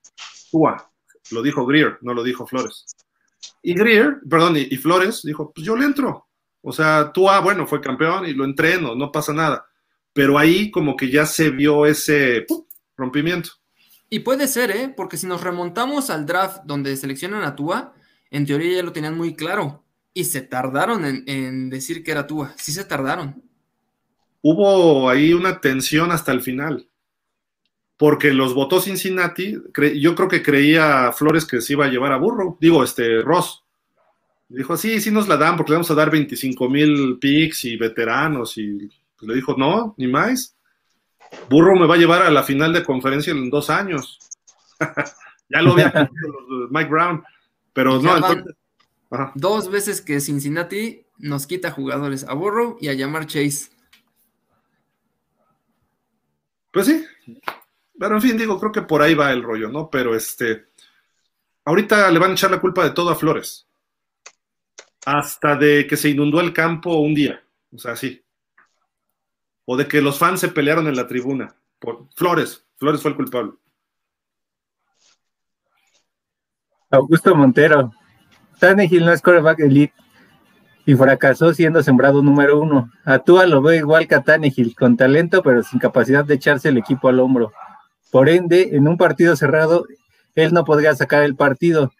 lo 1.30 1.42
dijo 1.42 1.66
Greer, 1.66 1.98
no 2.00 2.14
lo 2.14 2.22
dijo 2.22 2.46
Flores. 2.46 2.86
Y 3.62 3.74
Greer, 3.74 4.20
perdón, 4.28 4.56
y, 4.56 4.76
Flores 4.76 5.20
dijo, 5.22 5.52
pues 5.54 5.66
yo 5.66 5.76
le 5.76 5.84
entro. 5.84 6.28
O 6.62 6.72
sea, 6.72 7.12
Tua, 7.12 7.40
bueno, 7.40 7.66
fue 7.66 7.80
campeón 7.80 8.26
y 8.26 8.32
lo 8.32 8.44
entreno, 8.44 8.94
no 8.94 9.12
pasa 9.12 9.32
nada. 9.32 9.66
Pero 10.12 10.38
ahí 10.38 10.70
como 10.70 10.96
que 10.96 11.10
ya 11.10 11.26
se 11.26 11.50
vio 11.50 11.84
ese 11.84 12.46
rompimiento. 12.96 13.50
Y 14.10 14.20
puede 14.20 14.48
ser, 14.48 14.70
¿eh? 14.70 14.92
Porque 14.94 15.16
si 15.16 15.26
nos 15.26 15.42
remontamos 15.42 16.10
al 16.10 16.26
draft 16.26 16.62
donde 16.64 16.96
seleccionan 16.96 17.42
a 17.42 17.56
Tua, 17.56 17.94
en 18.30 18.46
teoría 18.46 18.76
ya 18.76 18.82
lo 18.82 18.92
tenían 18.92 19.16
muy 19.16 19.34
claro. 19.34 19.84
Y 20.12 20.24
se 20.24 20.42
tardaron 20.42 21.04
en, 21.26 21.70
decir 21.70 22.04
que 22.04 22.12
era 22.12 22.26
Tua. 22.26 22.54
Sí 22.56 22.72
se 22.72 22.84
tardaron. 22.84 23.42
Hubo 24.42 25.08
ahí 25.08 25.32
una 25.32 25.60
tensión 25.60 26.12
hasta 26.12 26.32
el 26.32 26.42
final 26.42 26.88
porque 27.96 28.32
los 28.32 28.54
votó 28.54 28.80
Cincinnati, 28.80 29.56
yo 29.96 30.14
creo 30.14 30.28
que 30.28 30.42
creía 30.42 31.12
Flores 31.12 31.46
que 31.46 31.60
se 31.60 31.74
iba 31.74 31.86
a 31.86 31.88
llevar 31.88 32.12
a 32.12 32.18
Burro, 32.18 32.58
digo, 32.60 32.82
este, 32.82 33.22
Ross. 33.22 33.62
Dijo, 34.48 34.76
sí, 34.76 35.00
sí 35.00 35.10
nos 35.10 35.28
la 35.28 35.36
dan 35.36 35.56
porque 35.56 35.70
le 35.70 35.76
vamos 35.76 35.90
a 35.90 35.94
dar 35.94 36.10
25 36.10 36.68
mil 36.68 37.18
picks 37.20 37.64
y 37.64 37.76
veteranos, 37.76 38.58
y 38.58 38.90
pues 39.16 39.28
le 39.28 39.34
dijo, 39.34 39.54
no, 39.56 39.94
ni 39.96 40.06
más. 40.06 40.53
Burro 41.48 41.74
me 41.76 41.86
va 41.86 41.94
a 41.94 41.98
llevar 41.98 42.22
a 42.22 42.30
la 42.30 42.42
final 42.42 42.72
de 42.72 42.84
conferencia 42.84 43.32
en 43.32 43.50
dos 43.50 43.70
años. 43.70 44.18
ya 45.48 45.62
lo 45.62 45.72
había 45.72 46.10
Mike 46.70 46.90
Brown, 46.90 47.22
pero 47.72 48.00
no, 48.00 48.16
entonces... 48.16 48.54
Dos 49.34 49.70
veces 49.70 50.00
que 50.00 50.20
Cincinnati 50.20 51.06
nos 51.18 51.46
quita 51.46 51.70
jugadores 51.70 52.24
a 52.24 52.34
Burrow 52.34 52.76
y 52.80 52.88
a 52.88 52.94
llamar 52.94 53.26
Chase. 53.26 53.70
Pues 56.72 56.86
sí, 56.86 57.04
pero 57.98 58.16
en 58.16 58.22
fin, 58.22 58.36
digo, 58.36 58.58
creo 58.58 58.72
que 58.72 58.82
por 58.82 59.00
ahí 59.02 59.14
va 59.14 59.32
el 59.32 59.42
rollo, 59.42 59.68
¿no? 59.68 59.88
Pero 59.88 60.16
este, 60.16 60.66
ahorita 61.64 62.10
le 62.10 62.18
van 62.18 62.32
a 62.32 62.34
echar 62.34 62.50
la 62.50 62.60
culpa 62.60 62.82
de 62.82 62.90
todo 62.90 63.10
a 63.10 63.14
Flores. 63.14 63.68
Hasta 65.06 65.54
de 65.56 65.86
que 65.86 65.96
se 65.96 66.08
inundó 66.08 66.40
el 66.40 66.52
campo 66.52 66.96
un 66.96 67.14
día, 67.14 67.44
o 67.72 67.78
sea, 67.78 67.94
sí. 67.94 68.23
O 69.64 69.76
de 69.76 69.88
que 69.88 70.00
los 70.00 70.18
fans 70.18 70.40
se 70.40 70.48
pelearon 70.48 70.86
en 70.86 70.96
la 70.96 71.06
tribuna. 71.06 71.56
Por 71.78 72.08
Flores, 72.14 72.66
Flores 72.76 73.02
fue 73.02 73.10
el 73.10 73.16
culpable. 73.16 73.52
Augusto 76.90 77.34
Montero. 77.34 77.92
Tannehill 78.60 79.04
no 79.04 79.12
es 79.12 79.20
coreback 79.20 79.60
elite 79.60 79.94
y 80.86 80.94
fracasó 80.94 81.52
siendo 81.54 81.82
sembrado 81.82 82.22
número 82.22 82.60
uno. 82.60 82.90
Atúa 83.04 83.46
lo 83.46 83.62
ve 83.62 83.78
igual 83.78 84.06
que 84.06 84.14
a 84.14 84.24
con 84.76 84.96
talento 84.96 85.42
pero 85.42 85.62
sin 85.62 85.78
capacidad 85.78 86.24
de 86.24 86.34
echarse 86.34 86.68
el 86.68 86.78
equipo 86.78 87.08
al 87.08 87.20
hombro. 87.20 87.52
Por 88.10 88.28
ende, 88.28 88.70
en 88.72 88.86
un 88.86 88.96
partido 88.96 89.34
cerrado, 89.34 89.86
él 90.34 90.52
no 90.52 90.64
podría 90.64 90.94
sacar 90.94 91.22
el 91.22 91.36
partido. 91.36 91.90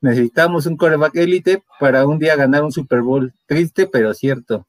Necesitamos 0.00 0.66
un 0.66 0.76
coreback 0.76 1.14
élite 1.16 1.62
para 1.78 2.06
un 2.06 2.18
día 2.18 2.34
ganar 2.34 2.64
un 2.64 2.72
Super 2.72 3.02
Bowl. 3.02 3.32
Triste, 3.46 3.86
pero 3.86 4.14
cierto. 4.14 4.66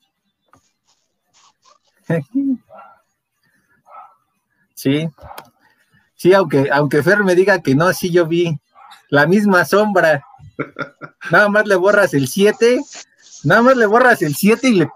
Sí. 4.74 5.10
Sí, 6.16 6.34
aunque, 6.34 6.70
aunque 6.72 7.04
Fer 7.04 7.24
me 7.24 7.36
diga 7.36 7.62
que 7.62 7.76
no, 7.76 7.86
así 7.86 8.12
yo 8.12 8.28
vi 8.28 8.60
la 9.10 9.28
misma 9.28 9.66
sombra. 9.66 10.26
Nada 11.32 11.50
más 11.50 11.68
le 11.68 11.76
borras 11.76 12.14
el 12.14 12.28
7, 12.28 12.80
nada 13.44 13.62
más 13.62 13.78
le 13.78 13.86
borras 13.86 14.22
el 14.22 14.36
7 14.36 14.70
y 14.70 14.74
le 14.76 14.90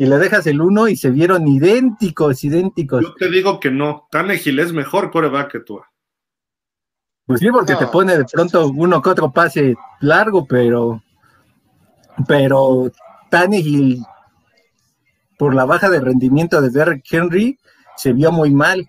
y 0.00 0.06
le 0.06 0.16
dejas 0.16 0.46
el 0.46 0.62
uno 0.62 0.88
y 0.88 0.96
se 0.96 1.10
vieron 1.10 1.46
idénticos, 1.46 2.42
idénticos. 2.42 3.02
Yo 3.02 3.14
te 3.16 3.28
digo 3.28 3.60
que 3.60 3.70
no, 3.70 4.08
Tannehill 4.10 4.58
es 4.58 4.72
mejor 4.72 5.10
coreback 5.10 5.52
que 5.52 5.60
tú. 5.60 5.78
Pues 7.26 7.38
sí, 7.40 7.50
porque 7.50 7.76
te 7.76 7.86
pone 7.86 8.16
de 8.16 8.24
pronto 8.24 8.68
uno 8.68 9.02
que 9.02 9.10
otro 9.10 9.30
pase 9.30 9.76
largo, 10.00 10.46
pero 10.46 11.02
pero 12.26 12.90
Tannehill 13.28 14.02
por 15.40 15.54
la 15.54 15.64
baja 15.64 15.88
de 15.88 16.00
rendimiento 16.00 16.60
de 16.60 16.68
Derrick 16.68 17.10
Henry 17.10 17.58
se 17.96 18.12
vio 18.12 18.30
muy 18.30 18.50
mal. 18.50 18.86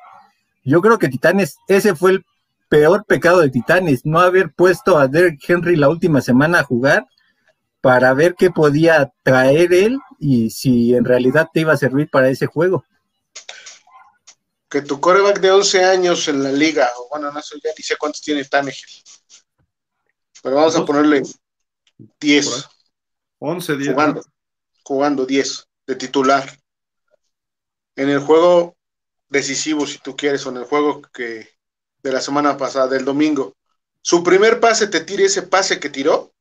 Yo 0.66 0.82
creo 0.82 1.00
que 1.00 1.08
Titanes, 1.08 1.56
ese 1.70 1.96
fue 1.96 2.12
el 2.12 2.26
peor 2.68 3.06
pecado 3.06 3.40
de 3.40 3.50
Titanes, 3.50 4.02
no 4.06 4.20
haber 4.20 4.52
puesto 4.52 4.98
a 4.98 5.08
Derek 5.08 5.40
Henry 5.48 5.78
la 5.78 5.88
última 5.88 6.20
semana 6.20 6.60
a 6.60 6.64
jugar 6.66 7.08
para 7.80 8.14
ver 8.14 8.36
qué 8.38 8.52
podía 8.52 9.14
traer 9.24 9.74
él 9.74 9.98
y 10.20 10.50
si 10.50 10.94
en 10.94 11.06
realidad 11.06 11.48
te 11.54 11.62
iba 11.62 11.72
a 11.72 11.78
servir 11.78 12.10
para 12.10 12.28
ese 12.28 12.48
juego. 12.48 12.84
Que 14.68 14.82
tu 14.82 15.00
coreback 15.00 15.40
de 15.40 15.52
11 15.52 15.86
años 15.86 16.28
en 16.28 16.44
la 16.44 16.52
liga, 16.52 16.90
o 16.98 17.08
bueno, 17.12 17.32
no 17.32 17.42
sé, 17.42 17.56
ya 17.64 17.70
ni 17.78 17.82
sé 17.82 17.96
cuántos 17.96 18.20
tiene 18.20 18.44
Tannehill. 18.44 19.02
Pero 20.44 20.58
vamos 20.58 20.76
a 20.76 20.84
ponerle 20.84 21.24
10. 22.20 22.68
11, 23.40 23.78
10. 23.78 23.94
Jugando, 23.94 24.22
jugando 24.84 25.26
10 25.26 25.71
de 25.88 25.96
titular. 25.96 26.58
En 27.96 28.10
el 28.10 28.20
juego 28.20 28.76
decisivo, 29.30 29.86
si 29.86 29.98
tú 30.00 30.16
quieres, 30.16 30.46
o 30.46 30.50
en 30.50 30.58
el 30.58 30.66
juego 30.66 31.02
que 31.14 31.50
de 32.04 32.12
la 32.12 32.22
semana 32.22 32.58
pasada, 32.58 32.88
del 32.88 33.06
domingo. 33.06 33.56
Su 34.02 34.24
primer 34.24 34.60
pase 34.60 34.88
te 34.88 35.02
tire 35.02 35.26
ese 35.26 35.44
pase 35.44 35.80
que 35.80 35.90
tiró. 35.90 36.34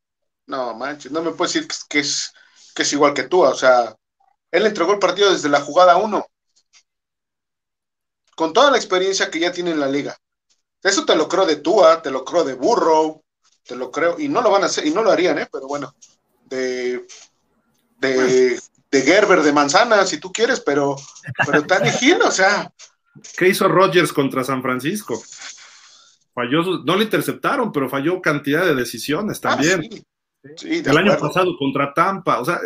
No, 0.46 0.74
manches, 0.74 1.12
no 1.12 1.22
me 1.22 1.32
puedes 1.32 1.54
decir 1.54 1.68
que 1.88 2.00
es, 2.00 2.32
que 2.74 2.82
es 2.82 2.92
igual 2.92 3.14
que 3.14 3.24
tú. 3.24 3.42
O 3.42 3.54
sea, 3.54 3.94
él 4.50 4.66
entregó 4.66 4.92
el 4.92 4.98
partido 4.98 5.30
desde 5.32 5.48
la 5.48 5.60
jugada 5.60 5.96
1. 5.96 6.26
Con 8.34 8.52
toda 8.52 8.70
la 8.70 8.78
experiencia 8.78 9.30
que 9.30 9.40
ya 9.40 9.52
tiene 9.52 9.70
en 9.70 9.80
la 9.80 9.88
liga. 9.88 10.16
Eso 10.82 11.04
te 11.04 11.14
lo 11.14 11.28
creo 11.28 11.44
de 11.44 11.56
Tua, 11.56 12.00
te 12.00 12.10
lo 12.10 12.24
creo 12.24 12.42
de 12.42 12.54
Burrow, 12.54 13.22
te 13.64 13.76
lo 13.76 13.90
creo, 13.90 14.18
y 14.18 14.28
no 14.28 14.40
lo 14.40 14.50
van 14.50 14.62
a 14.62 14.66
hacer, 14.66 14.86
y 14.86 14.90
no 14.90 15.02
lo 15.02 15.10
harían, 15.10 15.38
¿eh? 15.38 15.48
Pero 15.52 15.68
bueno, 15.68 15.94
de, 16.46 17.06
de, 17.98 18.58
de 18.90 19.02
Gerber, 19.02 19.42
de 19.42 19.52
Manzana, 19.52 20.04
si 20.04 20.18
tú 20.18 20.32
quieres, 20.32 20.60
pero, 20.60 20.96
pero 21.46 21.64
Hill, 22.00 22.18
o 22.22 22.30
sea. 22.30 22.72
¿Qué 23.36 23.48
hizo 23.48 23.68
Rodgers 23.68 24.12
contra 24.12 24.44
San 24.44 24.62
Francisco? 24.62 25.20
Falló, 26.34 26.82
no 26.84 26.96
le 26.96 27.04
interceptaron, 27.04 27.72
pero 27.72 27.88
falló 27.88 28.20
cantidad 28.20 28.64
de 28.64 28.74
decisiones 28.74 29.38
ah, 29.38 29.50
también. 29.50 29.82
sí. 30.56 30.82
El 30.84 30.96
año 30.96 31.18
pasado 31.18 31.56
contra 31.58 31.92
Tampa, 31.92 32.40
o 32.40 32.44
sea, 32.44 32.58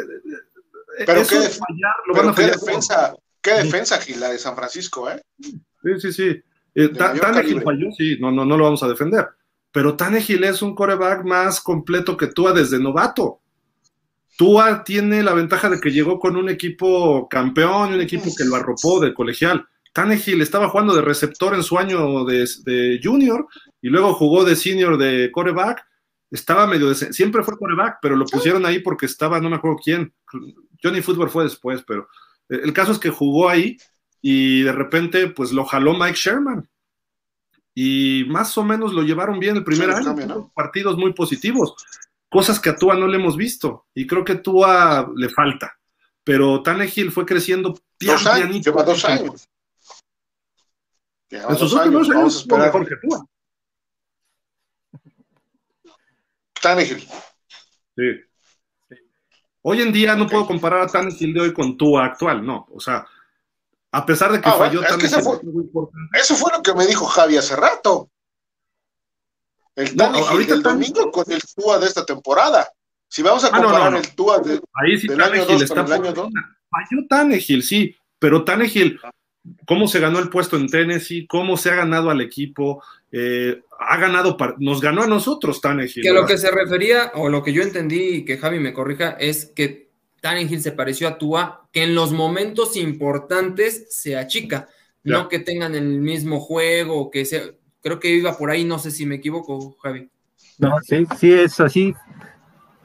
pero 1.07 1.23
qué, 1.27 1.37
fallar, 1.37 2.35
qué 2.35 2.43
defensa, 2.43 3.15
qué 3.41 3.51
defensa 3.55 4.01
Gil, 4.01 4.21
la 4.21 4.31
de 4.31 4.39
San 4.39 4.55
Francisco, 4.55 5.11
¿eh? 5.11 5.21
Sí, 5.39 6.01
sí, 6.01 6.13
sí. 6.13 6.43
Eh, 6.75 6.91
falló, 6.95 7.91
sí, 7.97 8.17
no, 8.21 8.31
no, 8.31 8.45
no 8.45 8.57
lo 8.57 8.65
vamos 8.65 8.83
a 8.83 8.89
defender. 8.89 9.29
Pero 9.73 9.97
Tannehill 9.97 10.45
es 10.45 10.63
un 10.63 10.75
coreback 10.75 11.25
más 11.25 11.61
completo 11.61 12.17
que 12.17 12.29
Tua 12.29 12.53
desde 12.53 12.79
novato. 12.79 13.41
Tua 14.36 14.82
tiene 14.82 15.23
la 15.23 15.32
ventaja 15.32 15.70
de 15.70 15.81
que 15.81 15.90
llegó 15.90 16.19
con 16.19 16.36
un 16.36 16.48
equipo 16.48 17.28
campeón, 17.28 17.94
un 17.94 18.01
equipo 18.01 18.31
que 18.36 18.44
lo 18.44 18.56
arropó 18.56 19.01
de 19.01 19.15
colegial. 19.15 19.66
Tannehill 19.93 20.43
estaba 20.43 20.69
jugando 20.69 20.94
de 20.94 21.02
receptor 21.02 21.55
en 21.55 21.62
su 21.62 21.78
año 21.78 22.24
de, 22.24 23.01
junior 23.02 23.47
y 23.81 23.89
luego 23.89 24.15
jugó 24.15 24.44
de 24.44 24.56
senior 24.56 24.98
de 24.98 25.31
coreback. 25.31 25.86
Estaba 26.31 26.66
medio 26.66 26.89
de, 26.89 26.97
siempre 26.97 27.44
fue 27.44 27.56
coreback, 27.56 27.98
pero 28.02 28.16
lo 28.16 28.24
pusieron 28.24 28.66
ahí 28.66 28.81
porque 28.81 29.06
estaba, 29.06 29.40
no 29.40 29.48
me 29.51 29.56
acuerdo 29.56 29.78
quién. 29.82 30.12
Johnny 30.82 31.01
Football 31.01 31.31
fue 31.31 31.44
después, 31.44 31.85
pero 31.86 32.09
eh, 32.48 32.61
el 32.65 32.73
caso 32.73 32.90
es 32.90 32.98
que 32.98 33.11
jugó 33.11 33.48
ahí 33.48 33.77
y 34.20 34.62
de 34.62 34.73
repente 34.73 35.28
pues 35.28 35.52
lo 35.52 35.65
jaló 35.65 35.94
Mike 35.94 36.16
Sherman. 36.16 36.69
Y 37.73 38.24
más 38.28 38.56
o 38.59 38.65
menos 38.65 38.93
lo 38.93 39.02
llevaron 39.02 39.39
bien 39.39 39.56
el 39.56 39.65
primer 39.65 39.90
año, 39.90 40.51
partidos 40.55 40.97
muy 40.97 41.12
positivos, 41.12 41.74
cosas 42.35 42.59
que 42.59 42.69
a 42.69 42.74
Tua 42.74 42.97
no 42.97 43.06
le 43.06 43.16
hemos 43.16 43.36
visto 43.36 43.86
y 43.94 44.09
creo 44.09 44.24
que 44.24 44.32
a 44.32 44.43
Tua 44.43 45.09
le 45.15 45.28
falta. 45.28 45.78
Pero 46.24 46.65
Tannehill 46.65 47.12
fue 47.12 47.24
creciendo 47.24 47.78
dos 48.01 48.27
años, 48.27 48.65
lleva 48.65 48.82
dos 48.82 49.05
años. 49.05 49.48
en 51.31 51.56
sus 51.56 51.73
últimos 51.73 52.11
años, 52.11 52.36
esperar. 52.39 52.66
mejor 52.66 52.89
que 52.89 52.97
Tua. 52.97 53.24
Tannehill. 56.61 57.06
Sí. 57.97 58.97
Hoy 59.62 59.82
en 59.82 59.93
día 59.93 60.16
no 60.16 60.27
puedo 60.27 60.44
comparar 60.44 60.81
a 60.81 60.86
Tannehill 60.89 61.35
de 61.35 61.40
hoy 61.40 61.52
con 61.52 61.77
Tua 61.77 62.05
actual, 62.06 62.44
no. 62.44 62.66
O 62.73 62.81
sea, 62.81 63.06
a 63.93 64.05
pesar 64.05 64.32
de 64.32 64.40
que 64.40 64.48
ah, 64.48 64.55
falló 64.55 64.81
Tannehill. 64.81 65.06
eso, 66.15 66.35
fue, 66.35 66.51
lo 66.52 66.62
que 66.65 66.74
me 66.74 66.85
dijo 66.85 67.05
Javi 67.06 67.36
hace 67.36 67.55
rato. 67.55 68.11
El 69.77 69.97
Tannehill 69.97 70.47
del 70.47 70.63
domingo 70.63 71.11
con 71.11 71.31
el 71.31 71.41
Tua 71.55 71.79
de 71.79 71.87
esta 71.87 72.05
temporada. 72.05 72.69
Si 73.09 73.23
vamos 73.23 73.45
a 73.45 73.49
ah, 73.49 73.61
comparar 73.61 73.95
el 73.95 74.15
Tua 74.15 74.39
de, 74.39 74.61
Ahí 74.75 74.99
sí 74.99 75.09
del 75.09 75.21
año 75.21 75.45
2 75.45 75.69
con 75.69 75.87
el 75.87 75.93
año 75.93 76.13
2. 76.13 76.29
Falló 76.71 77.07
Tannehill, 77.09 77.63
sí, 77.63 77.97
pero 78.19 78.45
Tannehill, 78.45 78.99
cómo 79.67 79.87
se 79.87 80.01
ganó 80.01 80.19
el 80.19 80.31
puesto 80.31 80.57
en 80.57 80.69
Tennessee, 80.69 81.27
cómo 81.27 81.57
se 81.57 81.71
ha 81.71 81.77
ganado 81.77 82.11
al 82.11 82.21
equipo, 82.21 82.83
eh, 83.13 83.63
ha 83.79 83.97
ganado, 83.99 84.37
nos 84.59 84.81
ganó 84.81 85.03
a 85.03 85.07
nosotros 85.07 85.61
Tannehill. 85.61 86.03
Que 86.03 86.13
lo 86.13 86.27
que 86.27 86.39
se 86.39 86.51
refería, 86.51 87.13
o 87.15 87.29
lo 87.29 87.43
que 87.43 87.53
yo 87.53 87.63
entendí, 87.63 88.17
y 88.17 88.25
que 88.25 88.39
Javi 88.39 88.59
me 88.59 88.73
corrija, 88.73 89.11
es 89.11 89.47
que 89.47 89.91
Tannehill 90.21 90.63
se 90.63 90.73
pareció 90.73 91.07
a 91.07 91.19
Tua, 91.19 91.69
que 91.71 91.83
en 91.83 91.95
los 91.95 92.13
momentos 92.13 92.77
importantes 92.77 93.87
se 93.91 94.17
achica, 94.17 94.69
no 95.03 95.29
que 95.29 95.39
tengan 95.39 95.75
el 95.75 96.01
mismo 96.01 96.41
juego, 96.41 97.11
que 97.11 97.27
sea, 97.27 97.43
creo 97.85 98.01
que 98.01 98.16
iba 98.16 98.36
por 98.36 98.51
ahí, 98.51 98.65
no 98.65 98.78
sé 98.78 98.90
si 98.90 99.05
me 99.05 99.16
equivoco, 99.16 99.77
Javi. 99.82 100.11
No, 100.59 100.81
sí, 100.81 101.06
sí 101.19 101.31
es 101.31 101.61
así, 101.61 101.94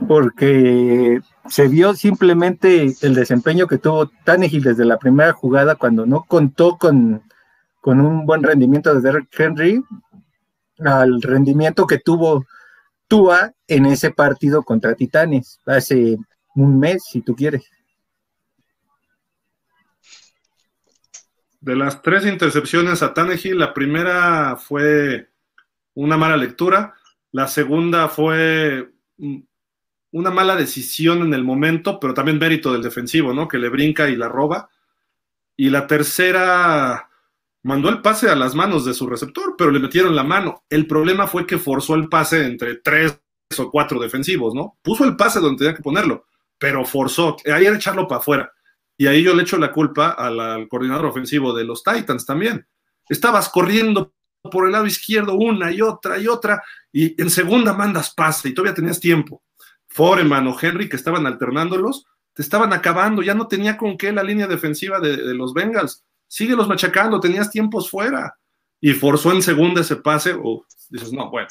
porque 0.07 1.21
se 1.47 1.69
vio 1.69 1.95
simplemente 1.95 2.93
el 3.01 3.15
desempeño 3.15 3.65
que 3.65 3.77
tuvo 3.77 4.11
Tannehill 4.25 4.61
desde 4.61 4.83
la 4.83 4.99
primera 4.99 5.31
jugada 5.31 5.75
cuando 5.75 6.05
no 6.05 6.25
contó 6.27 6.77
con, 6.77 7.23
con 7.79 8.01
un 8.01 8.25
buen 8.25 8.43
rendimiento 8.43 8.93
de 8.93 8.99
Derek 8.99 9.29
Henry, 9.39 9.81
al 10.79 11.21
rendimiento 11.21 11.87
que 11.87 11.99
tuvo 11.99 12.45
Tua 13.07 13.53
en 13.67 13.85
ese 13.85 14.11
partido 14.11 14.63
contra 14.63 14.95
Titanes 14.95 15.59
hace 15.65 16.17
un 16.55 16.77
mes, 16.77 17.03
si 17.09 17.21
tú 17.21 17.35
quieres. 17.35 17.63
De 21.61 21.75
las 21.75 22.01
tres 22.01 22.25
intercepciones 22.25 23.03
a 23.03 23.13
Tannehill, 23.13 23.57
la 23.57 23.73
primera 23.73 24.55
fue 24.55 25.29
una 25.93 26.17
mala 26.17 26.37
lectura, 26.37 26.95
la 27.31 27.47
segunda 27.47 28.07
fue 28.07 28.89
una 30.11 30.31
mala 30.31 30.55
decisión 30.55 31.21
en 31.21 31.33
el 31.33 31.43
momento, 31.43 31.99
pero 31.99 32.13
también 32.13 32.39
mérito 32.39 32.71
del 32.71 32.81
defensivo, 32.81 33.33
¿no? 33.33 33.47
Que 33.47 33.57
le 33.57 33.69
brinca 33.69 34.09
y 34.09 34.15
la 34.15 34.29
roba. 34.29 34.69
Y 35.57 35.69
la 35.69 35.85
tercera 35.85 37.09
mandó 37.63 37.89
el 37.89 38.01
pase 38.01 38.29
a 38.29 38.35
las 38.35 38.55
manos 38.55 38.85
de 38.85 38.93
su 38.93 39.07
receptor, 39.07 39.55
pero 39.57 39.71
le 39.71 39.79
metieron 39.79 40.15
la 40.15 40.23
mano. 40.23 40.63
El 40.69 40.87
problema 40.87 41.27
fue 41.27 41.45
que 41.45 41.57
forzó 41.57 41.95
el 41.95 42.07
pase 42.07 42.45
entre 42.45 42.77
tres 42.77 43.19
o 43.57 43.69
cuatro 43.69 43.99
defensivos, 43.99 44.53
¿no? 44.53 44.77
Puso 44.81 45.03
el 45.03 45.15
pase 45.15 45.39
donde 45.39 45.59
tenía 45.59 45.75
que 45.75 45.83
ponerlo, 45.83 46.25
pero 46.57 46.85
forzó. 46.85 47.35
Ahí 47.53 47.65
era 47.65 47.75
echarlo 47.75 48.07
para 48.07 48.19
afuera. 48.19 48.53
Y 48.99 49.07
ahí 49.07 49.23
yo 49.23 49.33
le 49.33 49.43
echo 49.43 49.57
la 49.57 49.71
culpa 49.71 50.09
al, 50.09 50.67
coordinador 50.67 51.05
ofensivo 51.05 51.53
de 51.53 51.63
los 51.63 51.85
Titans 51.85 52.25
también. 52.25 52.67
Estabas 53.07 53.47
corriendo 53.47 54.13
por 54.51 54.65
el 54.65 54.73
lado 54.73 54.85
izquierdo 54.85 55.35
una 55.35 55.71
y 55.71 55.81
otra 55.81 56.17
y 56.17 56.27
otra, 56.27 56.61
y 56.91 57.19
en 57.19 57.29
segunda 57.29 57.71
mandas 57.71 58.13
pase 58.13 58.49
y 58.49 58.53
todavía 58.53 58.75
tenías 58.75 58.99
tiempo. 58.99 59.41
Foreman 59.87 60.47
o 60.47 60.57
Henry, 60.61 60.89
que 60.89 60.97
estaban 60.97 61.25
alternándolos, 61.25 62.07
te 62.33 62.41
estaban 62.41 62.73
acabando, 62.73 63.21
ya 63.21 63.33
no 63.33 63.47
tenía 63.47 63.77
con 63.77 63.97
qué 63.97 64.11
la 64.11 64.21
línea 64.21 64.47
defensiva 64.47 64.99
de, 64.99 65.33
los 65.33 65.53
Bengals 65.53 66.03
síguelos 66.27 66.67
machacando, 66.67 67.21
tenías 67.21 67.49
tiempos 67.49 67.89
fuera. 67.89 68.37
Y 68.81 68.91
forzó 68.91 69.31
en 69.31 69.41
segunda 69.41 69.79
ese 69.79 69.95
pase, 69.95 70.35
o 70.37 70.65
dices, 70.89 71.13
no, 71.13 71.29
bueno. 71.29 71.47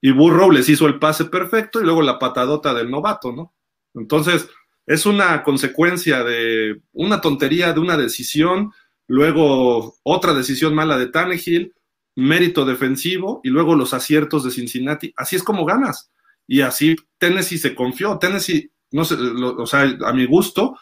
Y 0.00 0.12
Burrow 0.12 0.50
les 0.50 0.66
hizo 0.70 0.86
el 0.86 0.98
pase 0.98 1.26
perfecto 1.26 1.78
y 1.78 1.84
luego 1.84 2.00
la 2.00 2.18
patadota 2.18 2.72
del 2.72 2.90
novato, 2.90 3.32
¿no? 3.32 3.52
Entonces, 3.94 4.48
es 4.88 5.04
una 5.04 5.42
consecuencia 5.42 6.24
de 6.24 6.80
una 6.92 7.20
tontería, 7.20 7.74
de 7.74 7.80
una 7.80 7.98
decisión, 7.98 8.72
luego 9.06 9.96
otra 10.02 10.32
decisión 10.32 10.74
mala 10.74 10.96
de 10.96 11.08
Tannehill, 11.08 11.74
mérito 12.16 12.64
defensivo 12.64 13.40
y 13.44 13.50
luego 13.50 13.76
los 13.76 13.92
aciertos 13.92 14.44
de 14.44 14.50
Cincinnati. 14.50 15.12
Así 15.14 15.36
es 15.36 15.42
como 15.42 15.66
ganas. 15.66 16.10
Y 16.46 16.62
así 16.62 16.96
Tennessee 17.18 17.58
se 17.58 17.74
confió. 17.74 18.18
Tennessee, 18.18 18.72
no 18.90 19.04
sé, 19.04 19.16
o 19.16 19.66
sea, 19.66 19.82
a 19.82 20.12
mi 20.14 20.24
gusto, 20.24 20.78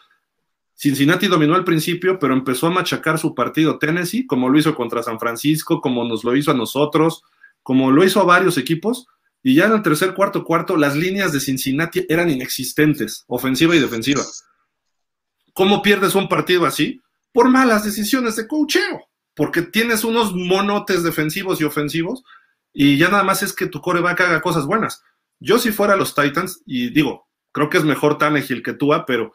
Cincinnati 0.76 1.26
dominó 1.26 1.56
al 1.56 1.64
principio, 1.64 2.20
pero 2.20 2.32
empezó 2.32 2.68
a 2.68 2.70
machacar 2.70 3.18
su 3.18 3.34
partido 3.34 3.78
Tennessee, 3.78 4.24
como 4.24 4.48
lo 4.48 4.56
hizo 4.56 4.76
contra 4.76 5.02
San 5.02 5.18
Francisco, 5.18 5.80
como 5.80 6.04
nos 6.04 6.22
lo 6.22 6.36
hizo 6.36 6.52
a 6.52 6.54
nosotros, 6.54 7.22
como 7.64 7.90
lo 7.90 8.04
hizo 8.04 8.20
a 8.20 8.24
varios 8.24 8.56
equipos, 8.56 9.08
y 9.42 9.54
ya 9.54 9.66
en 9.66 9.72
el 9.72 9.82
tercer, 9.82 10.14
cuarto, 10.14 10.44
cuarto, 10.44 10.76
las 10.76 10.96
líneas 10.96 11.32
de 11.32 11.40
Cincinnati 11.40 12.04
eran 12.08 12.30
inexistentes, 12.30 13.24
ofensiva 13.28 13.76
y 13.76 13.78
defensiva. 13.78 14.22
¿Cómo 15.52 15.82
pierdes 15.82 16.14
un 16.14 16.28
partido 16.28 16.66
así? 16.66 17.00
Por 17.32 17.48
malas 17.48 17.84
decisiones 17.84 18.36
de 18.36 18.46
coacheo, 18.48 19.08
porque 19.34 19.62
tienes 19.62 20.04
unos 20.04 20.34
monotes 20.34 21.02
defensivos 21.02 21.60
y 21.60 21.64
ofensivos, 21.64 22.24
y 22.72 22.98
ya 22.98 23.08
nada 23.08 23.22
más 23.22 23.42
es 23.42 23.52
que 23.52 23.66
tu 23.66 23.80
coreback 23.80 24.20
haga 24.20 24.40
cosas 24.42 24.66
buenas. 24.66 25.02
Yo 25.38 25.58
si 25.58 25.70
fuera 25.70 25.96
los 25.96 26.14
Titans, 26.14 26.62
y 26.66 26.90
digo, 26.90 27.28
creo 27.52 27.70
que 27.70 27.78
es 27.78 27.84
mejor 27.84 28.18
Tannehill 28.18 28.62
que 28.62 28.74
Tua, 28.74 29.06
pero 29.06 29.32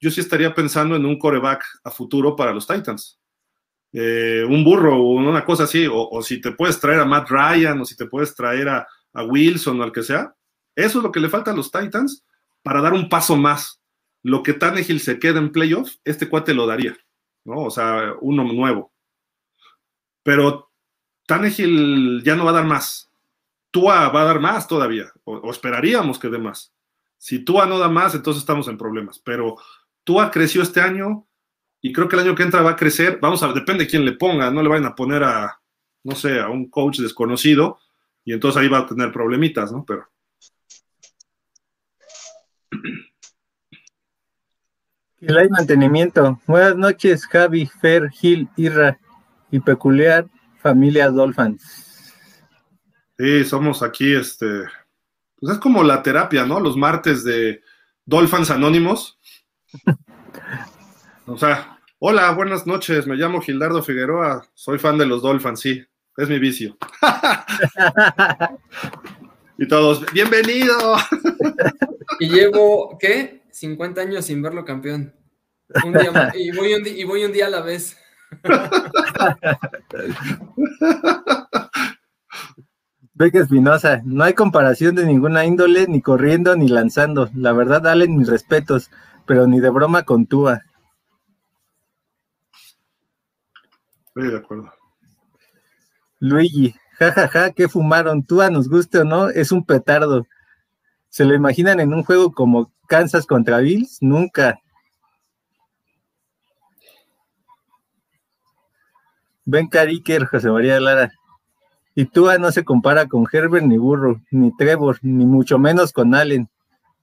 yo 0.00 0.10
sí 0.10 0.20
estaría 0.20 0.54
pensando 0.54 0.94
en 0.94 1.06
un 1.06 1.18
coreback 1.18 1.64
a 1.82 1.90
futuro 1.90 2.36
para 2.36 2.52
los 2.52 2.66
Titans. 2.66 3.18
eh, 3.94 4.44
un 4.48 4.64
burro 4.64 4.96
o 4.96 5.12
una 5.12 5.44
cosa 5.44 5.64
así, 5.64 5.86
o, 5.90 6.20
si 6.20 6.40
te 6.40 6.50
puedes 6.52 6.80
traer 6.80 7.00
a 7.00 7.04
Matt 7.04 7.30
Ryan 7.30 7.80
o 7.80 7.84
si 7.84 7.96
te 7.96 8.06
puedes 8.06 8.34
traer 8.34 8.68
a, 8.68 8.86
Wilson 9.22 9.80
o 9.80 9.84
al 9.84 9.92
que 9.92 10.02
sea, 10.02 10.34
eso 10.74 10.98
es 10.98 11.04
lo 11.04 11.12
que 11.12 11.20
le 11.20 11.28
falta 11.28 11.52
a 11.52 11.54
los 11.54 11.70
Titans 11.70 12.24
para 12.62 12.80
dar 12.80 12.92
un 12.92 13.08
paso 13.08 13.36
más. 13.36 13.80
Lo 14.22 14.42
que 14.42 14.54
Tannehill 14.54 15.00
se 15.00 15.18
queda 15.18 15.38
en 15.38 15.52
playoff, 15.52 15.92
este 16.04 16.28
cuate 16.28 16.54
lo 16.54 16.66
daría, 16.66 16.96
¿no? 17.44 17.58
O 17.64 17.70
sea, 17.70 18.14
uno 18.20 18.44
nuevo. 18.44 18.92
Pero 20.22 20.70
Tannehill 21.26 22.22
ya 22.24 22.34
no 22.34 22.44
va 22.44 22.50
a 22.50 22.54
dar 22.54 22.64
más. 22.64 23.10
Tua 23.70 24.08
va 24.08 24.22
a 24.22 24.24
dar 24.24 24.40
más 24.40 24.66
todavía, 24.66 25.12
o, 25.24 25.50
esperaríamos 25.50 26.18
que 26.18 26.28
dé 26.28 26.38
más. 26.38 26.72
Si 27.18 27.44
Tua 27.44 27.66
no 27.66 27.78
da 27.78 27.88
más, 27.88 28.14
entonces 28.14 28.40
estamos 28.42 28.68
en 28.68 28.78
problemas. 28.78 29.18
Pero 29.18 29.56
Tua 30.04 30.30
creció 30.30 30.62
este 30.62 30.80
año 30.80 31.26
y 31.80 31.92
creo 31.92 32.08
que 32.08 32.16
el 32.16 32.22
año 32.22 32.34
que 32.34 32.44
entra 32.44 32.62
va 32.62 32.70
a 32.70 32.76
crecer. 32.76 33.18
Vamos 33.20 33.42
a 33.42 33.48
ver, 33.48 33.56
depende 33.56 33.84
de 33.84 33.90
quién 33.90 34.04
le 34.04 34.12
ponga, 34.12 34.50
no 34.50 34.62
le 34.62 34.68
vayan 34.68 34.86
a 34.86 34.94
poner 34.94 35.22
a, 35.22 35.60
no 36.02 36.14
sé, 36.14 36.40
a 36.40 36.48
un 36.48 36.70
coach 36.70 36.98
desconocido 36.98 37.78
y 38.24 38.32
entonces 38.32 38.60
ahí 38.60 38.68
va 38.68 38.78
a 38.78 38.86
tener 38.86 39.12
problemitas, 39.12 39.72
¿no? 39.72 39.84
Pero. 39.84 40.08
El 45.20 45.38
hay 45.38 45.48
mantenimiento. 45.48 46.40
Buenas 46.46 46.76
noches, 46.76 47.26
Javi, 47.26 47.66
Fer, 47.66 48.10
Gil, 48.10 48.48
Irra 48.56 48.98
y 49.50 49.60
peculiar 49.60 50.28
familia 50.60 51.10
Dolphins. 51.10 52.12
Sí, 53.18 53.44
somos 53.44 53.82
aquí, 53.82 54.14
este, 54.14 54.64
pues 55.38 55.52
es 55.52 55.58
como 55.58 55.84
la 55.84 56.02
terapia, 56.02 56.46
¿no? 56.46 56.58
Los 56.58 56.76
martes 56.76 57.22
de 57.22 57.62
Dolphins 58.04 58.50
Anónimos. 58.50 59.18
O 61.26 61.38
sea, 61.38 61.78
hola, 62.00 62.30
buenas 62.32 62.66
noches, 62.66 63.06
me 63.06 63.16
llamo 63.16 63.40
Gildardo 63.40 63.82
Figueroa, 63.82 64.46
soy 64.52 64.78
fan 64.78 64.98
de 64.98 65.06
los 65.06 65.22
Dolphins, 65.22 65.58
sí, 65.58 65.82
es 66.16 66.28
mi 66.28 66.38
vicio. 66.38 66.76
y 69.58 69.66
todos, 69.66 70.04
bienvenido. 70.12 70.96
y 72.20 72.28
llevo, 72.28 72.96
¿qué? 72.98 73.42
50 73.50 74.00
años 74.00 74.24
sin 74.24 74.40
verlo 74.42 74.64
campeón. 74.64 75.12
Un 75.84 75.92
día, 75.92 76.32
y, 76.34 76.56
voy 76.56 76.74
un, 76.74 76.86
y 76.86 77.02
voy 77.04 77.24
un 77.24 77.32
día 77.32 77.46
a 77.46 77.50
la 77.50 77.62
vez. 77.62 77.96
Beca 83.16 83.38
Espinosa, 83.38 84.02
no 84.04 84.24
hay 84.24 84.34
comparación 84.34 84.96
de 84.96 85.06
ninguna 85.06 85.44
índole, 85.44 85.86
ni 85.86 86.02
corriendo 86.02 86.56
ni 86.56 86.66
lanzando. 86.68 87.30
La 87.34 87.52
verdad, 87.52 87.82
dale 87.82 88.08
mis 88.08 88.28
respetos, 88.28 88.90
pero 89.24 89.46
ni 89.46 89.60
de 89.60 89.70
broma 89.70 90.02
con 90.02 90.26
Túa. 90.26 90.62
Estoy 94.08 94.30
de 94.30 94.36
acuerdo. 94.36 94.73
Luigi, 96.24 96.74
jajaja, 96.98 97.28
ja, 97.28 97.40
ja, 97.40 97.52
¿qué 97.52 97.68
fumaron? 97.68 98.24
Túa, 98.24 98.48
nos 98.48 98.66
guste 98.70 99.00
o 99.00 99.04
no, 99.04 99.28
es 99.28 99.52
un 99.52 99.62
petardo. 99.62 100.26
¿Se 101.10 101.26
lo 101.26 101.34
imaginan 101.34 101.80
en 101.80 101.92
un 101.92 102.02
juego 102.02 102.32
como 102.32 102.72
Kansas 102.88 103.26
contra 103.26 103.58
Bills? 103.58 103.98
Nunca. 104.00 104.58
Ben 109.44 109.68
Cariker, 109.68 110.24
José 110.24 110.50
María 110.50 110.80
Lara. 110.80 111.12
Y 111.94 112.06
Tua 112.06 112.38
no 112.38 112.50
se 112.52 112.64
compara 112.64 113.06
con 113.06 113.26
Herbert 113.30 113.66
ni 113.66 113.76
Burro, 113.76 114.22
ni 114.30 114.50
Trevor, 114.56 114.98
ni 115.02 115.26
mucho 115.26 115.58
menos 115.58 115.92
con 115.92 116.14
Allen. 116.14 116.48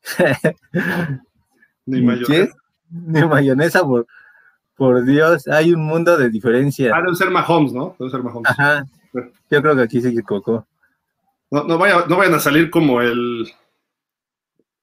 ni 1.85 2.01
mayonesa. 2.01 2.55
Ni 2.89 3.23
mayonesa, 3.23 3.83
por, 3.83 4.07
por 4.75 5.05
Dios, 5.05 5.47
hay 5.47 5.73
un 5.73 5.85
mundo 5.85 6.17
de 6.17 6.31
diferencia. 6.31 6.91
Ah, 6.95 7.03
debe 7.03 7.15
ser 7.15 7.29
Mahomes, 7.29 7.71
¿no? 7.71 7.95
Debe 7.99 8.09
ser 8.09 8.23
Mahomes. 8.23 8.49
Ajá. 8.49 8.83
Yo 9.13 9.61
creo 9.61 9.75
que 9.75 9.81
aquí 9.81 10.01
se 10.01 10.09
equivocó. 10.09 10.67
No, 11.49 11.63
no, 11.63 11.77
vaya, 11.77 12.05
no 12.07 12.17
vayan 12.17 12.35
a 12.35 12.39
salir 12.39 12.69
como 12.69 13.01
el, 13.01 13.51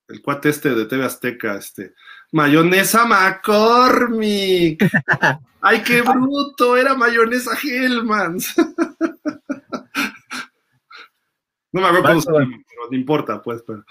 el 0.09 0.23
cuate 0.23 0.51
este 0.51 0.75
de 0.75 0.85
TV 0.85 1.05
Azteca, 1.05 1.57
este. 1.57 1.95
Mayonesa 2.33 3.07
McCormick. 3.07 4.83
¡Ay, 5.61 5.83
qué 5.83 6.03
bruto! 6.03 6.77
Era 6.77 6.95
mayonesa 6.95 7.53
Hellmans. 7.63 8.55
no 11.73 11.81
me 11.81 11.87
acuerdo 11.87 12.09
cómo 12.09 12.21
se 12.21 12.33
llama, 12.33 12.57
pero 12.69 12.91
no 12.91 12.97
importa, 12.97 13.43
pues. 13.43 13.63
Pero... 13.67 13.83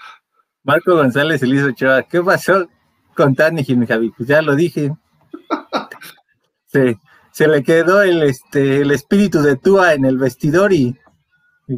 Marco 0.62 0.94
González 0.94 1.42
hizo 1.42 1.66
Ochoa, 1.66 2.04
¿qué 2.04 2.22
pasó 2.22 2.68
con 3.14 3.34
Tani 3.34 3.64
Javi? 3.64 4.10
Pues 4.10 4.28
ya 4.28 4.40
lo 4.40 4.54
dije. 4.54 4.92
se, 6.66 6.96
se 7.32 7.46
le 7.48 7.62
quedó 7.62 8.02
el, 8.02 8.22
este, 8.22 8.82
el 8.82 8.90
espíritu 8.90 9.40
de 9.40 9.56
Tua 9.56 9.94
en 9.94 10.04
el 10.04 10.18
vestidor 10.18 10.72
y, 10.72 10.96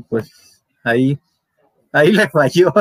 pues 0.08 0.64
ahí, 0.84 1.18
ahí 1.92 2.12
le 2.12 2.28
falló. 2.28 2.72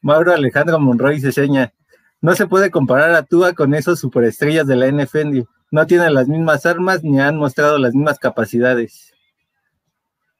Mauro 0.00 0.32
Alejandro 0.32 0.78
Monroy 0.78 1.20
se 1.20 1.32
seña. 1.32 1.72
No 2.20 2.34
se 2.34 2.46
puede 2.46 2.70
comparar 2.70 3.12
a 3.14 3.24
Tua 3.24 3.52
con 3.52 3.74
esos 3.74 4.00
superestrellas 4.00 4.66
de 4.66 4.76
la 4.76 4.88
NFL. 4.88 5.40
No 5.70 5.86
tienen 5.86 6.14
las 6.14 6.28
mismas 6.28 6.66
armas 6.66 7.04
ni 7.04 7.20
han 7.20 7.36
mostrado 7.36 7.78
las 7.78 7.94
mismas 7.94 8.18
capacidades. 8.18 9.12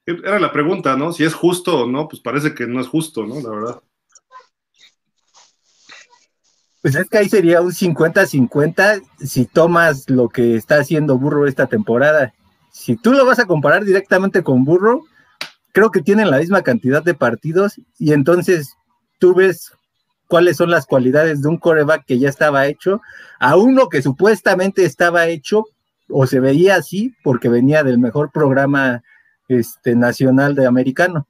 Era 0.07 0.39
la 0.39 0.53
pregunta, 0.53 0.97
¿no? 0.97 1.13
Si 1.13 1.23
es 1.23 1.35
justo 1.35 1.83
o 1.83 1.87
no, 1.87 2.09
pues 2.09 2.23
parece 2.23 2.55
que 2.55 2.67
no 2.67 2.81
es 2.81 2.89
justo, 2.89 3.27
¿no? 3.27 3.41
La 3.41 3.51
verdad. 3.51 3.83
Pues 6.89 7.03
es 7.03 7.11
que 7.11 7.19
ahí 7.19 7.29
sería 7.29 7.61
un 7.61 7.73
50-50 7.73 9.03
si 9.19 9.45
tomas 9.45 10.09
lo 10.09 10.31
que 10.31 10.57
está 10.57 10.77
haciendo 10.77 11.19
Burro 11.19 11.47
esta 11.47 11.67
temporada. 11.67 12.33
Si 12.73 12.97
tú 12.97 13.13
lo 13.13 13.27
vas 13.27 13.39
a 13.39 13.45
comparar 13.45 13.85
directamente 13.85 14.43
con 14.43 14.65
Burro, 14.65 15.03
creo 15.73 15.91
que 15.91 16.01
tienen 16.01 16.31
la 16.31 16.39
misma 16.39 16.63
cantidad 16.63 17.03
de 17.03 17.13
partidos 17.13 17.79
y 17.99 18.15
entonces 18.15 18.73
tú 19.19 19.35
ves 19.35 19.73
cuáles 20.29 20.57
son 20.57 20.71
las 20.71 20.87
cualidades 20.87 21.43
de 21.43 21.49
un 21.49 21.59
coreback 21.59 22.07
que 22.07 22.19
ya 22.19 22.31
estaba 22.31 22.67
hecho 22.67 23.03
a 23.39 23.59
uno 23.59 23.91
que 23.91 24.01
supuestamente 24.01 24.87
estaba 24.87 25.27
hecho 25.27 25.67
o 26.09 26.27
se 26.27 26.41
veía 26.41 26.77
así 26.77 27.15
porque 27.23 27.51
venía 27.51 27.85
del 27.85 27.99
mejor 27.99 28.31
programa 28.33 29.03
este, 29.49 29.95
nacional 29.95 30.55
de 30.55 30.65
americano. 30.65 31.27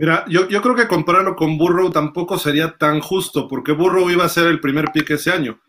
Mira, 0.00 0.24
yo, 0.28 0.46
creo 0.46 0.76
que 0.76 0.86
compararlo 0.86 1.34
con 1.34 1.58
Burrow 1.58 1.90
tampoco 1.90 2.38
sería 2.38 2.76
tan 2.78 3.00
justo, 3.00 3.48
porque 3.48 3.72
Burrow 3.72 4.08
iba 4.10 4.24
a 4.24 4.28
ser 4.28 4.46
el 4.46 4.60
primer 4.60 4.92
pick 4.92 5.10
ese 5.10 5.32
año. 5.32 5.60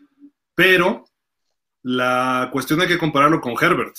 Pero 0.54 1.06
la 1.82 2.50
cuestión 2.52 2.80
hay 2.80 2.88
que 2.88 3.00
compararlo 3.00 3.42
con 3.42 3.56
Herbert, 3.60 3.96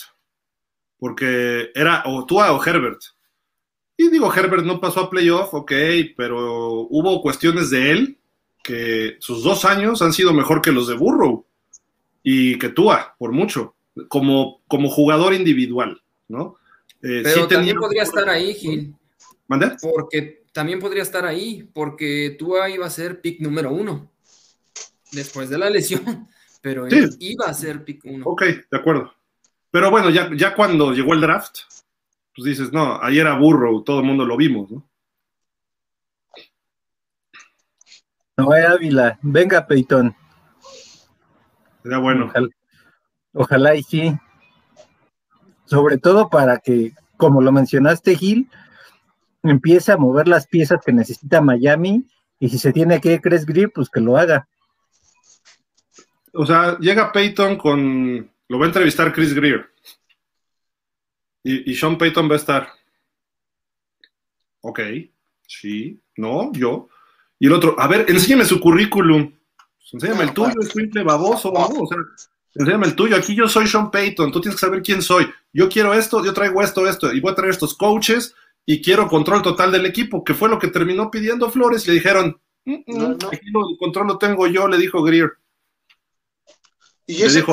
porque 0.98 1.72
era 1.74 2.04
o 2.06 2.26
Tua 2.26 2.52
o 2.52 2.64
Herbert. 2.64 3.00
Y 3.96 4.08
digo, 4.08 4.32
Herbert 4.32 4.64
no 4.64 4.80
pasó 4.80 5.00
a 5.00 5.10
playoff, 5.10 5.52
ok, 5.52 5.72
pero 6.16 6.86
hubo 6.88 7.20
cuestiones 7.22 7.70
de 7.70 7.90
él 7.90 8.18
que 8.62 9.16
sus 9.18 9.42
dos 9.42 9.64
años 9.64 10.00
han 10.00 10.12
sido 10.12 10.32
mejor 10.32 10.62
que 10.62 10.70
los 10.70 10.86
de 10.86 10.94
Burrow 10.94 11.44
y 12.22 12.56
que 12.58 12.68
Tua, 12.68 13.16
por 13.18 13.32
mucho, 13.32 13.74
como, 14.06 14.60
como 14.68 14.90
jugador 14.90 15.34
individual, 15.34 16.00
¿no? 16.28 16.54
Eh, 17.02 17.22
pero 17.24 17.48
también 17.48 17.76
podría 17.78 18.04
estar 18.04 18.28
ahí, 18.28 18.54
Gil. 18.54 18.94
¿Mande? 19.50 19.76
Porque 19.82 20.44
también 20.52 20.78
podría 20.78 21.02
estar 21.02 21.26
ahí, 21.26 21.68
porque 21.74 22.36
Tua 22.38 22.70
iba 22.70 22.86
a 22.86 22.90
ser 22.90 23.20
pick 23.20 23.40
número 23.40 23.72
uno 23.72 24.08
después 25.10 25.50
de 25.50 25.58
la 25.58 25.68
lesión, 25.68 26.28
pero 26.62 26.86
él 26.86 27.16
iba 27.18 27.46
a 27.46 27.54
ser 27.54 27.84
pick 27.84 28.04
uno. 28.04 28.26
Ok, 28.26 28.42
de 28.42 28.78
acuerdo. 28.78 29.12
Pero 29.72 29.90
bueno, 29.90 30.08
ya, 30.10 30.30
ya 30.36 30.54
cuando 30.54 30.92
llegó 30.92 31.14
el 31.14 31.20
draft, 31.20 31.62
pues 32.36 32.44
dices, 32.44 32.72
no, 32.72 33.02
ahí 33.02 33.18
era 33.18 33.36
burro, 33.36 33.82
todo 33.82 33.98
el 33.98 34.06
mundo 34.06 34.24
lo 34.24 34.36
vimos, 34.36 34.70
¿no? 34.70 34.88
Noé 38.36 38.64
Ávila, 38.66 39.18
venga, 39.20 39.66
Peitón. 39.66 40.14
Sería 41.82 41.98
bueno. 41.98 42.26
Ojalá, 42.26 42.48
ojalá, 43.32 43.74
y 43.74 43.82
sí. 43.82 44.16
Sobre 45.64 45.98
todo 45.98 46.30
para 46.30 46.58
que, 46.58 46.92
como 47.16 47.42
lo 47.42 47.50
mencionaste, 47.50 48.14
Gil, 48.14 48.48
empiece 49.42 49.92
a 49.92 49.96
mover 49.96 50.28
las 50.28 50.46
piezas 50.46 50.80
que 50.84 50.92
necesita 50.92 51.40
Miami 51.40 52.04
y 52.38 52.48
si 52.48 52.58
se 52.58 52.72
tiene 52.72 53.00
que 53.00 53.20
Chris 53.20 53.44
Greer, 53.44 53.70
pues 53.72 53.88
que 53.90 54.00
lo 54.00 54.16
haga. 54.16 54.48
O 56.32 56.46
sea, 56.46 56.78
llega 56.78 57.12
Peyton 57.12 57.56
con. 57.56 58.30
Lo 58.48 58.58
va 58.58 58.64
a 58.64 58.68
entrevistar 58.68 59.12
Chris 59.12 59.34
Greer. 59.34 59.70
Y, 61.42 61.74
Sean 61.74 61.96
Payton 61.96 62.28
va 62.28 62.34
a 62.34 62.38
estar. 62.38 62.68
Ok, 64.60 64.80
sí, 65.46 65.98
no, 66.16 66.52
yo. 66.52 66.88
Y 67.38 67.46
el 67.46 67.54
otro, 67.54 67.74
a 67.78 67.88
ver, 67.88 68.04
enséñame 68.08 68.44
su 68.44 68.60
currículum. 68.60 69.32
Enséñame 69.92 70.24
el 70.24 70.34
tuyo, 70.34 70.54
es 70.60 70.68
simple 70.68 71.02
baboso, 71.02 71.50
¿no? 71.50 71.66
O 71.66 71.86
sea, 71.86 71.96
enséñame 72.54 72.88
el 72.88 72.94
tuyo. 72.94 73.16
Aquí 73.16 73.34
yo 73.34 73.48
soy 73.48 73.66
Sean 73.66 73.90
Payton, 73.90 74.30
tú 74.30 74.40
tienes 74.40 74.60
que 74.60 74.66
saber 74.66 74.82
quién 74.82 75.00
soy. 75.00 75.26
Yo 75.52 75.68
quiero 75.68 75.94
esto, 75.94 76.22
yo 76.22 76.34
traigo 76.34 76.62
esto, 76.62 76.86
esto, 76.86 77.12
y 77.12 77.20
voy 77.20 77.32
a 77.32 77.34
traer 77.34 77.52
estos 77.52 77.74
coaches 77.74 78.34
y 78.72 78.80
quiero 78.80 79.08
control 79.08 79.42
total 79.42 79.72
del 79.72 79.84
equipo, 79.84 80.22
que 80.22 80.32
fue 80.32 80.48
lo 80.48 80.56
que 80.56 80.68
terminó 80.68 81.10
pidiendo 81.10 81.50
Flores. 81.50 81.88
Le 81.88 81.94
dijeron, 81.94 82.40
el 82.64 83.76
control 83.80 84.06
lo 84.06 84.16
tengo 84.16 84.46
yo, 84.46 84.68
le 84.68 84.78
dijo 84.78 85.02
Greer. 85.02 85.32
Y 87.04 87.20
eso, 87.20 87.44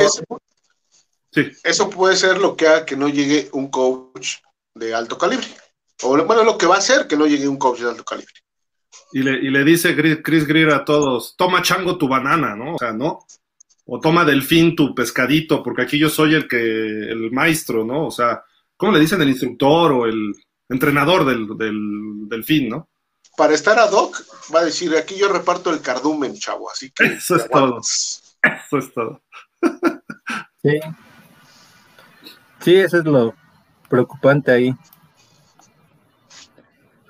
eso 1.64 1.90
puede 1.90 2.16
ser 2.16 2.38
lo 2.38 2.56
que 2.56 2.68
haga 2.68 2.86
que 2.86 2.96
no 2.96 3.10
llegue 3.10 3.50
un 3.54 3.72
coach 3.72 4.36
de 4.76 4.94
alto 4.94 5.18
calibre. 5.18 5.48
O 6.04 6.10
bueno, 6.24 6.44
lo 6.44 6.56
que 6.56 6.68
va 6.68 6.76
a 6.76 6.78
hacer 6.78 7.08
que 7.08 7.18
no 7.18 7.26
llegue 7.26 7.48
un 7.48 7.58
coach 7.58 7.80
de 7.80 7.90
alto 7.90 8.04
calibre. 8.04 8.34
Y 9.12 9.24
le, 9.24 9.40
y 9.40 9.50
le 9.50 9.64
dice 9.64 9.96
Chris 10.22 10.46
Greer 10.46 10.70
a 10.70 10.86
todos, 10.86 11.34
toma 11.36 11.64
chango 11.64 11.98
tu 11.98 12.08
banana, 12.08 12.56
¿no? 12.56 12.76
O 12.76 12.78
sea, 12.78 12.94
¿no? 12.94 13.26
O 13.86 14.00
toma 14.00 14.24
delfín 14.24 14.76
tu 14.76 14.94
pescadito, 14.94 15.64
porque 15.64 15.82
aquí 15.82 15.98
yo 15.98 16.10
soy 16.10 16.36
el 16.36 16.48
que, 16.48 16.58
el 16.60 17.32
maestro, 17.32 17.84
¿no? 17.84 18.06
O 18.06 18.12
sea, 18.12 18.44
¿cómo 18.76 18.92
le 18.92 19.00
dicen 19.00 19.20
el 19.20 19.30
instructor 19.30 19.94
o 19.94 20.06
el 20.06 20.36
entrenador 20.70 21.26
del, 21.26 21.58
del 21.58 22.28
delfín, 22.28 22.70
¿no? 22.70 22.90
Para 23.38 23.54
estar 23.54 23.78
ad 23.78 23.92
hoc, 23.92 24.18
va 24.54 24.62
a 24.62 24.66
decir, 24.66 24.96
aquí 24.96 25.16
yo 25.16 25.32
reparto 25.32 25.72
el 25.72 25.82
cardumen, 25.82 26.36
chavo, 26.36 26.72
así 26.72 26.92
que... 26.92 27.06
Eso 27.06 27.36
es 27.36 27.50
todo. 27.50 27.80
Eso 27.80 28.78
es 28.78 28.94
todo. 28.94 29.22
Sí. 30.64 30.80
Sí, 32.62 32.76
eso 32.76 32.98
es 32.98 33.06
lo 33.06 33.36
preocupante 33.90 34.52
ahí. 34.52 34.76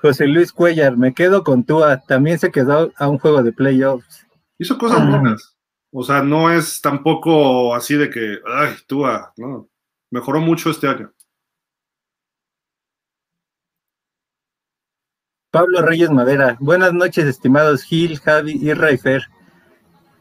José 0.02 0.28
Luis 0.28 0.52
Cuellar, 0.52 0.98
me 0.98 1.14
quedo 1.14 1.44
con 1.44 1.64
Tua, 1.64 2.02
también 2.02 2.38
se 2.40 2.52
quedó 2.52 2.92
a 2.98 3.08
un 3.08 3.18
juego 3.18 3.42
de 3.42 3.52
playoffs. 3.52 4.28
Hizo 4.60 4.78
cosas 4.78 5.08
buenas. 5.10 5.58
O 5.92 6.04
sea, 6.04 6.22
no 6.22 6.52
es 6.52 6.82
tampoco 6.82 7.74
así 7.74 7.96
de 7.96 8.10
que, 8.10 8.40
ay, 8.46 8.76
Tua, 8.86 9.34
no. 9.38 9.70
Mejoró 10.12 10.40
mucho 10.40 10.70
este 10.70 10.88
año. 10.88 11.12
Pablo 15.58 15.82
Reyes 15.82 16.12
Madera, 16.12 16.56
buenas 16.60 16.94
noches, 16.94 17.26
estimados 17.26 17.82
Gil, 17.82 18.20
Javi 18.20 18.60
y 18.62 18.74
Raifer. 18.74 19.24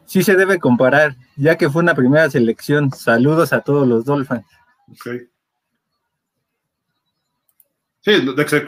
Sí 0.05 0.23
se 0.23 0.35
debe 0.35 0.57
comparar, 0.57 1.15
ya 1.35 1.59
que 1.59 1.69
fue 1.69 1.83
una 1.83 1.93
primera 1.93 2.27
selección. 2.27 2.91
Saludos 2.91 3.53
a 3.53 3.61
todos 3.61 3.87
los 3.87 4.03
Dolphins. 4.03 4.47
Okay. 4.93 5.27
Sí, 8.01 8.13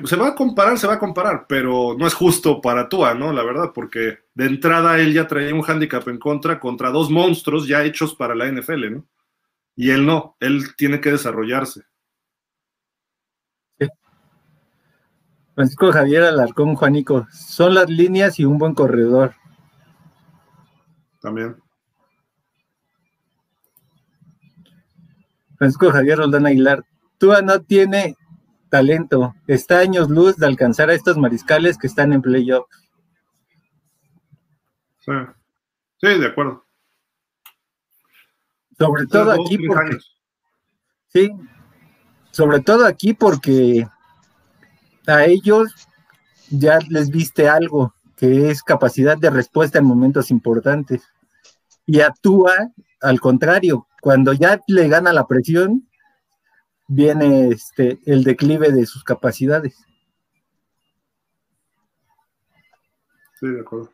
se 0.06 0.16
va 0.16 0.28
a 0.28 0.36
comparar, 0.36 0.78
se 0.78 0.86
va 0.86 0.94
a 0.94 1.00
comparar, 1.00 1.48
pero 1.50 1.96
no 1.98 2.06
es 2.06 2.14
justo 2.14 2.62
para 2.62 2.88
Tua, 2.88 3.16
¿no? 3.16 3.34
La 3.34 3.42
verdad, 3.42 3.72
porque 3.74 4.20
de 4.36 4.46
entrada 4.46 5.00
él 5.00 5.12
ya 5.12 5.26
traía 5.26 5.56
un 5.56 5.64
hándicap 5.64 6.08
en 6.08 6.20
contra 6.20 6.60
contra 6.60 6.92
dos 6.92 7.10
monstruos 7.10 7.68
ya 7.68 7.84
hechos 7.84 8.14
para 8.14 8.36
la 8.36 8.46
NFL, 8.46 8.92
¿no? 8.92 9.06
Y 9.76 9.90
él 9.90 10.06
no, 10.06 10.38
él 10.40 10.76
tiene 10.78 11.02
que 11.02 11.14
desarrollarse. 11.14 11.82
Francisco 15.60 15.92
Javier 15.92 16.24
Alarcón, 16.24 16.74
Juanico, 16.76 17.28
son 17.34 17.74
las 17.74 17.90
líneas 17.90 18.40
y 18.40 18.46
un 18.46 18.58
buen 18.58 18.74
corredor. 18.74 19.36
También. 21.20 21.58
Francisco 25.58 25.92
Javier 25.92 26.20
Roldán 26.20 26.46
Aguilar, 26.46 26.86
Tua 27.18 27.42
no 27.42 27.60
tiene 27.60 28.16
talento. 28.70 29.36
Está 29.48 29.80
años 29.80 30.10
luz 30.10 30.38
de 30.38 30.46
alcanzar 30.46 30.92
a 30.92 30.94
estos 30.94 31.18
mariscales 31.18 31.78
que 31.78 31.88
están 31.88 32.14
en 32.14 32.22
playoff. 32.22 32.66
Sí. 35.00 35.12
sí, 35.98 36.20
de 36.20 36.28
acuerdo. 36.28 36.64
Sobre 38.78 39.08
todo 39.08 39.32
aquí 39.34 39.58
porque. 39.58 39.98
Sí, 41.10 41.32
sobre 42.32 42.62
todo 42.62 42.86
aquí 42.86 43.14
porque 43.14 43.86
a 45.10 45.26
ellos 45.26 45.74
ya 46.50 46.80
les 46.90 47.10
viste 47.10 47.48
algo, 47.48 47.94
que 48.16 48.50
es 48.50 48.64
capacidad 48.64 49.18
de 49.18 49.30
respuesta 49.30 49.80
en 49.80 49.86
momentos 49.86 50.32
importantes. 50.32 51.04
Y 51.86 52.02
actúa 52.02 52.72
al 53.02 53.20
contrario, 53.20 53.88
cuando 54.02 54.34
ya 54.34 54.62
le 54.68 54.88
gana 54.88 55.14
la 55.14 55.28
presión, 55.28 55.88
viene 56.88 57.50
este, 57.50 58.00
el 58.06 58.24
declive 58.24 58.72
de 58.72 58.86
sus 58.86 59.04
capacidades. 59.04 59.76
Sí, 63.40 63.48
de 63.48 63.62
acuerdo. 63.62 63.90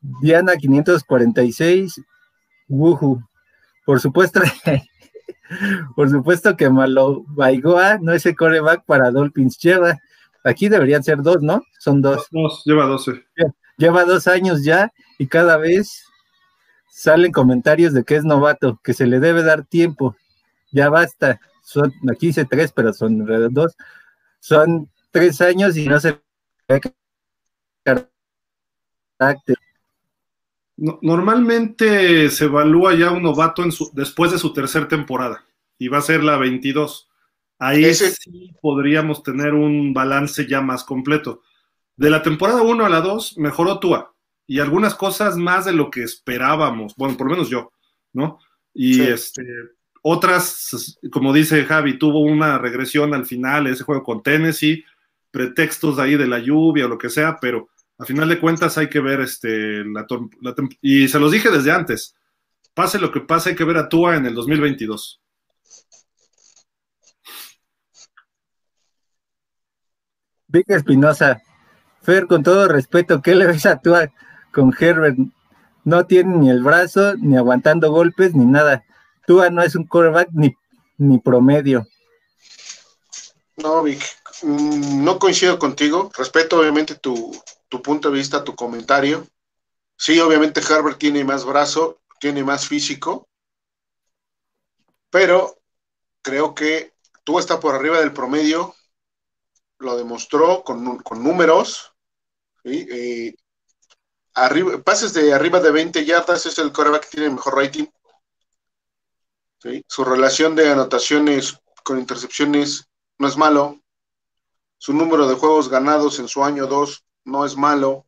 Diana 0.00 0.54
546, 0.56 2.00
Wuhu. 2.68 3.22
Por 3.84 4.00
supuesto, 4.00 4.40
por 5.96 6.10
supuesto 6.10 6.56
que 6.56 6.70
Malo 6.70 7.24
Baigoa 7.28 7.98
no 7.98 8.12
es 8.12 8.26
el 8.26 8.36
coreback 8.36 8.84
para 8.84 9.10
Dolphins. 9.10 9.58
Lleva, 9.58 9.98
aquí 10.42 10.68
deberían 10.68 11.02
ser 11.02 11.22
dos, 11.22 11.42
¿no? 11.42 11.62
Son 11.78 12.00
dos. 12.00 12.28
lleva 12.64 12.86
12. 12.86 13.24
Lleva 13.76 14.04
dos 14.04 14.28
años 14.28 14.64
ya 14.64 14.92
y 15.18 15.26
cada 15.26 15.56
vez 15.56 16.04
salen 16.88 17.32
comentarios 17.32 17.92
de 17.92 18.04
que 18.04 18.16
es 18.16 18.24
novato, 18.24 18.80
que 18.84 18.94
se 18.94 19.06
le 19.06 19.18
debe 19.20 19.42
dar 19.42 19.64
tiempo 19.64 20.16
ya 20.74 20.90
basta. 20.90 21.40
Son, 21.62 21.92
aquí 22.10 22.28
hice 22.28 22.44
tres, 22.44 22.72
pero 22.72 22.92
son 22.92 23.24
dos. 23.54 23.76
Son 24.40 24.90
tres 25.10 25.40
años 25.40 25.76
y 25.76 25.88
no 25.88 26.00
se 26.00 26.20
normalmente 30.76 32.30
se 32.30 32.44
evalúa 32.44 32.94
ya 32.94 33.10
un 33.10 33.22
novato 33.22 33.62
en 33.62 33.72
su, 33.72 33.90
después 33.92 34.32
de 34.32 34.38
su 34.38 34.52
tercera 34.52 34.88
temporada 34.88 35.44
y 35.78 35.88
va 35.88 35.98
a 35.98 36.02
ser 36.02 36.22
la 36.24 36.36
22. 36.36 37.08
Ahí 37.58 37.94
sí 37.94 38.52
podríamos 38.60 39.22
tener 39.22 39.54
un 39.54 39.92
balance 39.92 40.46
ya 40.46 40.60
más 40.60 40.84
completo. 40.84 41.42
De 41.96 42.10
la 42.10 42.22
temporada 42.22 42.62
1 42.62 42.84
a 42.84 42.88
la 42.88 43.00
2 43.00 43.38
mejoró 43.38 43.78
Tua 43.78 44.14
y 44.46 44.58
algunas 44.60 44.94
cosas 44.94 45.36
más 45.36 45.64
de 45.64 45.72
lo 45.72 45.90
que 45.90 46.02
esperábamos, 46.02 46.94
bueno, 46.96 47.16
por 47.16 47.28
lo 47.28 47.34
menos 47.34 47.48
yo, 47.48 47.72
¿no? 48.12 48.38
Y 48.74 49.00
este 49.00 49.42
otras, 50.06 50.98
como 51.10 51.32
dice 51.32 51.64
Javi, 51.64 51.98
tuvo 51.98 52.20
una 52.20 52.58
regresión 52.58 53.14
al 53.14 53.24
final, 53.24 53.66
ese 53.66 53.84
juego 53.84 54.02
con 54.02 54.22
Tennessee, 54.22 54.84
pretextos 55.30 55.98
ahí 55.98 56.16
de 56.16 56.26
la 56.26 56.40
lluvia 56.40 56.84
o 56.84 56.88
lo 56.88 56.98
que 56.98 57.08
sea, 57.08 57.38
pero 57.40 57.70
a 57.98 58.04
final 58.04 58.28
de 58.28 58.40
cuentas 58.40 58.76
hay 58.78 58.88
que 58.88 59.00
ver 59.00 59.20
este, 59.20 59.84
la, 59.84 60.06
y 60.80 61.08
se 61.08 61.18
los 61.18 61.30
dije 61.30 61.50
desde 61.50 61.70
antes, 61.70 62.16
pase 62.74 62.98
lo 62.98 63.12
que 63.12 63.20
pase, 63.20 63.50
hay 63.50 63.56
que 63.56 63.64
ver 63.64 63.76
a 63.76 63.88
Tua 63.88 64.16
en 64.16 64.26
el 64.26 64.34
2022. 64.34 65.20
Vic 70.48 70.70
Espinosa, 70.70 71.42
Fer, 72.02 72.26
con 72.26 72.42
todo 72.42 72.68
respeto, 72.68 73.22
¿qué 73.22 73.34
le 73.34 73.46
ves 73.46 73.66
a 73.66 73.80
Tua 73.80 74.12
con 74.52 74.72
Herbert? 74.78 75.18
No 75.84 76.06
tiene 76.06 76.36
ni 76.36 76.50
el 76.50 76.62
brazo, 76.62 77.14
ni 77.16 77.36
aguantando 77.36 77.90
golpes, 77.90 78.34
ni 78.34 78.44
nada. 78.44 78.84
Tua 79.26 79.50
no 79.50 79.62
es 79.62 79.74
un 79.74 79.86
quarterback 79.86 80.28
ni, 80.32 80.54
ni 80.98 81.18
promedio. 81.18 81.86
No, 83.56 83.82
Vic, 83.82 84.00
mm, 84.42 85.04
no 85.04 85.18
coincido 85.18 85.58
contigo. 85.58 86.10
Respeto 86.16 86.58
obviamente 86.58 86.94
tu, 86.94 87.32
punto 87.68 88.10
de 88.10 88.16
vista, 88.16 88.44
tu 88.44 88.54
comentario. 88.54 89.26
Sí, 89.96 90.18
obviamente 90.20 90.60
Herbert 90.60 90.98
tiene 90.98 91.24
más 91.24 91.44
brazo, 91.44 92.00
tiene 92.20 92.42
más 92.42 92.66
físico, 92.66 93.28
pero 95.10 95.58
creo 96.22 96.54
que 96.54 96.94
Tua 97.22 97.40
está 97.40 97.60
por 97.60 97.74
arriba 97.74 98.00
del 98.00 98.12
promedio, 98.12 98.74
lo 99.78 99.96
demostró 99.96 100.64
con, 100.64 100.82
números. 101.22 101.94
arriba, 104.34 104.82
pases 104.82 105.12
de 105.12 105.32
arriba 105.32 105.60
de 105.60 105.70
20 105.70 106.04
yardas 106.04 106.46
es 106.46 106.58
el 106.58 106.72
quarterback 106.72 107.04
que 107.04 107.10
tiene 107.10 107.26
el 107.26 107.34
mejor 107.34 107.56
rating. 107.56 107.86
Su 109.86 110.04
relación 110.04 110.54
de 110.54 110.70
anotaciones 110.70 111.58
con 111.82 111.98
intercepciones 111.98 112.88
no 113.18 113.28
es 113.28 113.36
malo. 113.36 113.80
Su 114.78 114.92
número 114.92 115.26
de 115.26 115.34
juegos 115.34 115.68
ganados 115.68 116.18
en 116.18 116.28
su 116.28 116.44
año 116.44 116.66
2 116.66 117.04
no 117.24 117.44
es 117.44 117.56
malo. 117.56 118.06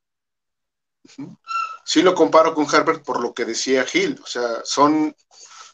Sí 1.85 2.03
lo 2.03 2.15
comparo 2.15 2.55
con 2.55 2.67
Herbert 2.73 3.05
por 3.05 3.21
lo 3.21 3.33
que 3.33 3.45
decía 3.45 3.85
Gil. 3.85 4.21
O 4.23 4.27
sea, 4.27 4.65
son, 4.65 5.15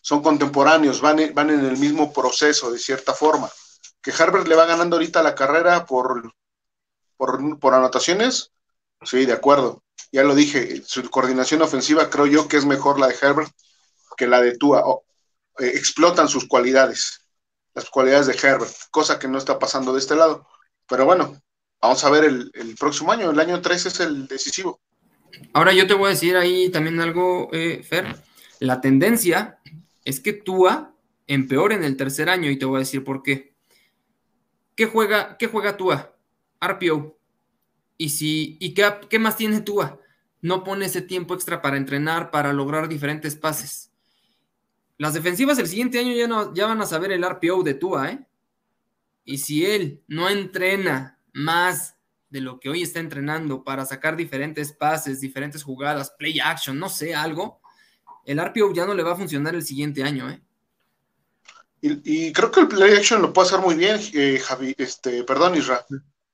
son 0.00 0.22
contemporáneos, 0.22 1.00
van, 1.00 1.32
van 1.34 1.50
en 1.50 1.64
el 1.64 1.78
mismo 1.78 2.12
proceso 2.12 2.70
de 2.70 2.78
cierta 2.78 3.14
forma. 3.14 3.50
Que 4.02 4.10
Herbert 4.10 4.46
le 4.46 4.56
va 4.56 4.66
ganando 4.66 4.96
ahorita 4.96 5.22
la 5.22 5.34
carrera 5.34 5.86
por, 5.86 6.34
por, 7.16 7.58
por 7.58 7.74
anotaciones, 7.74 8.52
sí, 9.02 9.24
de 9.24 9.32
acuerdo. 9.32 9.82
Ya 10.10 10.22
lo 10.24 10.34
dije, 10.34 10.82
su 10.84 11.08
coordinación 11.08 11.62
ofensiva 11.62 12.10
creo 12.10 12.26
yo 12.26 12.48
que 12.48 12.58
es 12.58 12.66
mejor 12.66 12.98
la 12.98 13.08
de 13.08 13.16
Herbert 13.20 13.52
que 14.16 14.26
la 14.26 14.40
de 14.40 14.56
Tua. 14.56 14.84
Eh, 15.58 15.72
explotan 15.74 16.28
sus 16.28 16.46
cualidades, 16.46 17.26
las 17.74 17.88
cualidades 17.90 18.26
de 18.26 18.34
Herbert, 18.34 18.74
cosa 18.90 19.18
que 19.18 19.28
no 19.28 19.38
está 19.38 19.58
pasando 19.58 19.92
de 19.92 20.00
este 20.00 20.16
lado. 20.16 20.46
Pero 20.86 21.04
bueno, 21.04 21.40
vamos 21.82 22.04
a 22.04 22.10
ver 22.10 22.24
el, 22.24 22.76
próximo 22.78 23.12
año, 23.12 23.30
el 23.30 23.40
año 23.40 23.60
3 23.60 23.86
es 23.86 24.00
el 24.00 24.26
decisivo. 24.28 24.80
Ahora 25.52 25.72
yo 25.72 25.86
te 25.86 25.94
voy 25.94 26.06
a 26.06 26.10
decir 26.10 26.36
ahí 26.36 26.70
también 26.70 27.00
algo, 27.00 27.48
eh, 27.52 27.82
Fer. 27.82 28.16
La 28.60 28.80
tendencia 28.80 29.58
es 30.04 30.20
que 30.20 30.32
Tua 30.32 30.94
empeore 31.26 31.74
en 31.74 31.84
el 31.84 31.96
tercer 31.96 32.28
año 32.28 32.48
y 32.50 32.58
te 32.58 32.64
voy 32.64 32.76
a 32.76 32.78
decir 32.80 33.02
por 33.02 33.22
qué. 33.22 33.52
¿Qué 34.76 34.86
juega, 34.86 35.36
qué 35.36 35.48
juega 35.48 35.76
Tua? 35.76 36.14
RPO. 36.60 37.18
Y 37.98 38.10
si, 38.10 38.56
¿y 38.60 38.74
qué, 38.74 39.18
más 39.18 39.36
tiene 39.36 39.60
Tua? 39.60 39.98
No 40.40 40.62
pone 40.64 40.86
ese 40.86 41.02
tiempo 41.02 41.34
extra 41.34 41.60
para 41.60 41.76
entrenar, 41.76 42.30
para 42.30 42.52
lograr 42.52 42.88
diferentes 42.88 43.34
pases. 43.34 43.90
Las 44.98 45.14
defensivas 45.14 45.58
el 45.58 45.66
siguiente 45.66 45.98
año 45.98 46.14
ya, 46.14 46.52
ya 46.54 46.66
van 46.66 46.80
a 46.80 46.86
saber 46.86 47.10
el 47.10 47.24
RPO 47.24 47.64
de 47.64 47.74
Tua, 47.74 48.10
¿eh? 48.12 48.26
Y 49.24 49.38
si 49.38 49.66
él 49.66 50.02
no 50.08 50.28
entrena 50.28 51.18
más 51.32 51.96
de 52.30 52.40
lo 52.40 52.58
que 52.58 52.70
hoy 52.70 52.82
está 52.82 52.98
entrenando 52.98 53.62
para 53.62 53.84
sacar 53.84 54.16
diferentes 54.16 54.72
pases, 54.72 55.20
diferentes 55.20 55.62
jugadas, 55.62 56.14
play 56.18 56.40
action, 56.40 56.78
no 56.78 56.88
sé, 56.88 57.14
algo, 57.14 57.60
el 58.24 58.38
RPO 58.38 58.72
ya 58.72 58.86
no 58.86 58.94
le 58.94 59.02
va 59.02 59.12
a 59.12 59.16
funcionar 59.16 59.54
el 59.54 59.64
siguiente 59.64 60.02
año, 60.02 60.30
¿eh? 60.30 60.40
Y, 61.84 62.32
creo 62.32 62.50
que 62.52 62.60
el 62.60 62.68
play 62.68 62.94
action 62.94 63.20
lo 63.20 63.32
puede 63.32 63.48
hacer 63.48 63.60
muy 63.60 63.74
bien, 63.74 64.00
eh, 64.14 64.38
Javi, 64.38 64.72
este, 64.78 65.24
perdón, 65.24 65.56
Isra. 65.56 65.84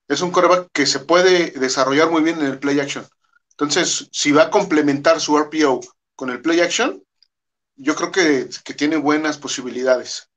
Es 0.07 0.21
un 0.21 0.31
coreback 0.31 0.69
que 0.73 0.85
se 0.85 1.01
puede 1.01 1.53
desarrollar 1.53 2.11
muy 2.11 2.23
bien 2.23 2.39
en 2.39 2.47
el 2.47 2.59
play 2.59 2.79
action. 2.81 3.07
Entonces, 3.53 4.09
si 4.13 4.31
va 4.31 4.45
a 4.45 4.51
complementar 4.51 5.21
su 5.21 5.39
RPO 5.39 5.81
con 6.15 6.29
el 6.29 6.43
play 6.43 6.61
action, 6.61 7.03
yo 7.77 7.95
creo 7.95 8.13
que, 8.13 8.49
que 8.63 8.75
tiene 8.75 8.99
buenas 8.99 9.39
posibilidades. 9.39 10.29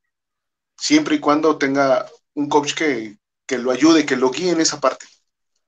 Siempre 0.77 1.15
y 1.15 1.19
cuando 1.19 1.57
tenga 1.57 2.05
un 2.33 2.47
coach 2.47 2.73
que, 2.73 3.17
que 3.51 3.57
lo 3.57 3.71
ayude, 3.71 4.05
que 4.05 4.15
lo 4.15 4.31
guíe 4.31 4.51
en 4.51 4.61
esa 4.61 4.79
parte. 4.79 5.05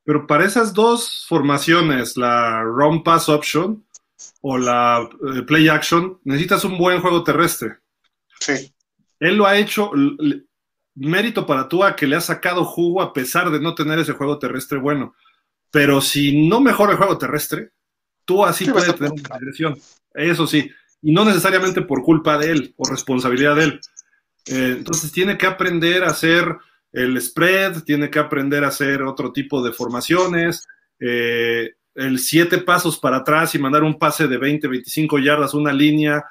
Pero 0.05 0.26
para 0.26 0.45
esas 0.45 0.73
dos 0.73 1.26
formaciones, 1.27 2.15
la 2.15 2.64
run 2.64 3.03
pass 3.03 3.27
option 3.27 3.85
o 4.39 4.57
la 4.57 5.01
eh, 5.01 5.41
play 5.41 5.68
action, 5.68 6.18
necesitas 6.23 6.64
un 6.64 6.77
buen 6.77 7.01
juego 7.01 7.26
terrestre. 7.26 7.80
Sí. 8.39 8.73
Él 9.19 9.35
lo 9.35 9.45
ha 9.45 9.57
hecho, 9.57 9.91
mérito 10.95 11.45
para 11.45 11.68
Tua 11.68 11.93
que 11.93 12.07
le 12.07 12.15
ha 12.15 12.22
sacado 12.22 12.64
jugo 12.64 13.01
a 13.01 13.11
pesar 13.11 13.51
de 13.51 13.60
no 13.60 13.76
tener 13.76 13.99
ese 13.99 14.14
juego 14.14 14.39
terrestre 14.39 14.77
bueno. 14.77 15.14
Pero 15.69 15.99
si 15.99 16.47
no 16.47 16.61
mejora 16.61 16.93
el 16.93 16.97
juego 16.97 17.18
terrestre, 17.18 17.72
Tua 18.23 18.53
sí, 18.53 18.64
puede 18.64 18.93
tener 18.93 19.11
una 19.11 19.35
agresión. 19.35 19.77
Eso 20.14 20.47
sí. 20.47 20.72
Y 21.01 21.11
no 21.11 21.26
necesariamente 21.26 21.81
por 21.81 22.01
culpa 22.01 22.38
de 22.38 22.51
él 22.51 22.73
o 22.77 22.89
responsabilidad 22.89 23.57
de 23.57 23.64
él. 23.65 23.81
Eh, 24.45 24.76
entonces 24.77 25.11
tiene 25.11 25.38
que 25.38 25.47
aprender 25.47 26.03
a 26.03 26.11
hacer 26.11 26.45
el 26.93 27.19
spread, 27.19 27.83
tiene 27.83 28.09
que 28.09 28.19
aprender 28.19 28.63
a 28.63 28.67
hacer 28.67 29.01
otro 29.01 29.33
tipo 29.33 29.63
de 29.63 29.73
formaciones, 29.73 30.65
eh, 30.99 31.71
el 31.95 32.19
siete 32.19 32.59
pasos 32.59 32.99
para 32.99 33.17
atrás 33.17 33.53
y 33.55 33.59
mandar 33.59 33.83
un 33.83 33.97
pase 33.97 34.27
de 34.27 34.37
20, 34.37 34.67
25 34.67 35.19
yardas, 35.19 35.53
una 35.53 35.73
línea, 35.73 36.23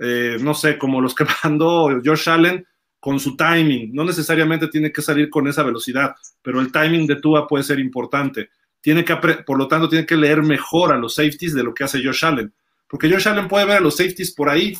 eh, 0.00 0.36
no 0.40 0.54
sé, 0.54 0.78
como 0.78 1.00
los 1.00 1.14
que 1.14 1.24
mandó 1.44 1.88
Josh 2.04 2.28
Allen 2.28 2.66
con 3.00 3.18
su 3.18 3.36
timing. 3.36 3.94
No 3.94 4.04
necesariamente 4.04 4.68
tiene 4.68 4.92
que 4.92 5.02
salir 5.02 5.30
con 5.30 5.48
esa 5.48 5.62
velocidad, 5.62 6.14
pero 6.42 6.60
el 6.60 6.70
timing 6.70 7.06
de 7.06 7.16
Tua 7.16 7.46
puede 7.46 7.64
ser 7.64 7.78
importante. 7.78 8.50
Tiene 8.80 9.04
que, 9.04 9.16
por 9.16 9.58
lo 9.58 9.66
tanto, 9.68 9.88
tiene 9.88 10.06
que 10.06 10.16
leer 10.16 10.42
mejor 10.42 10.92
a 10.92 10.98
los 10.98 11.14
safeties 11.14 11.54
de 11.54 11.64
lo 11.64 11.72
que 11.72 11.84
hace 11.84 12.04
Josh 12.04 12.24
Allen. 12.24 12.52
Porque 12.86 13.10
Josh 13.10 13.28
Allen 13.28 13.48
puede 13.48 13.64
ver 13.64 13.78
a 13.78 13.80
los 13.80 13.96
safeties 13.96 14.32
por 14.32 14.50
ahí 14.50 14.76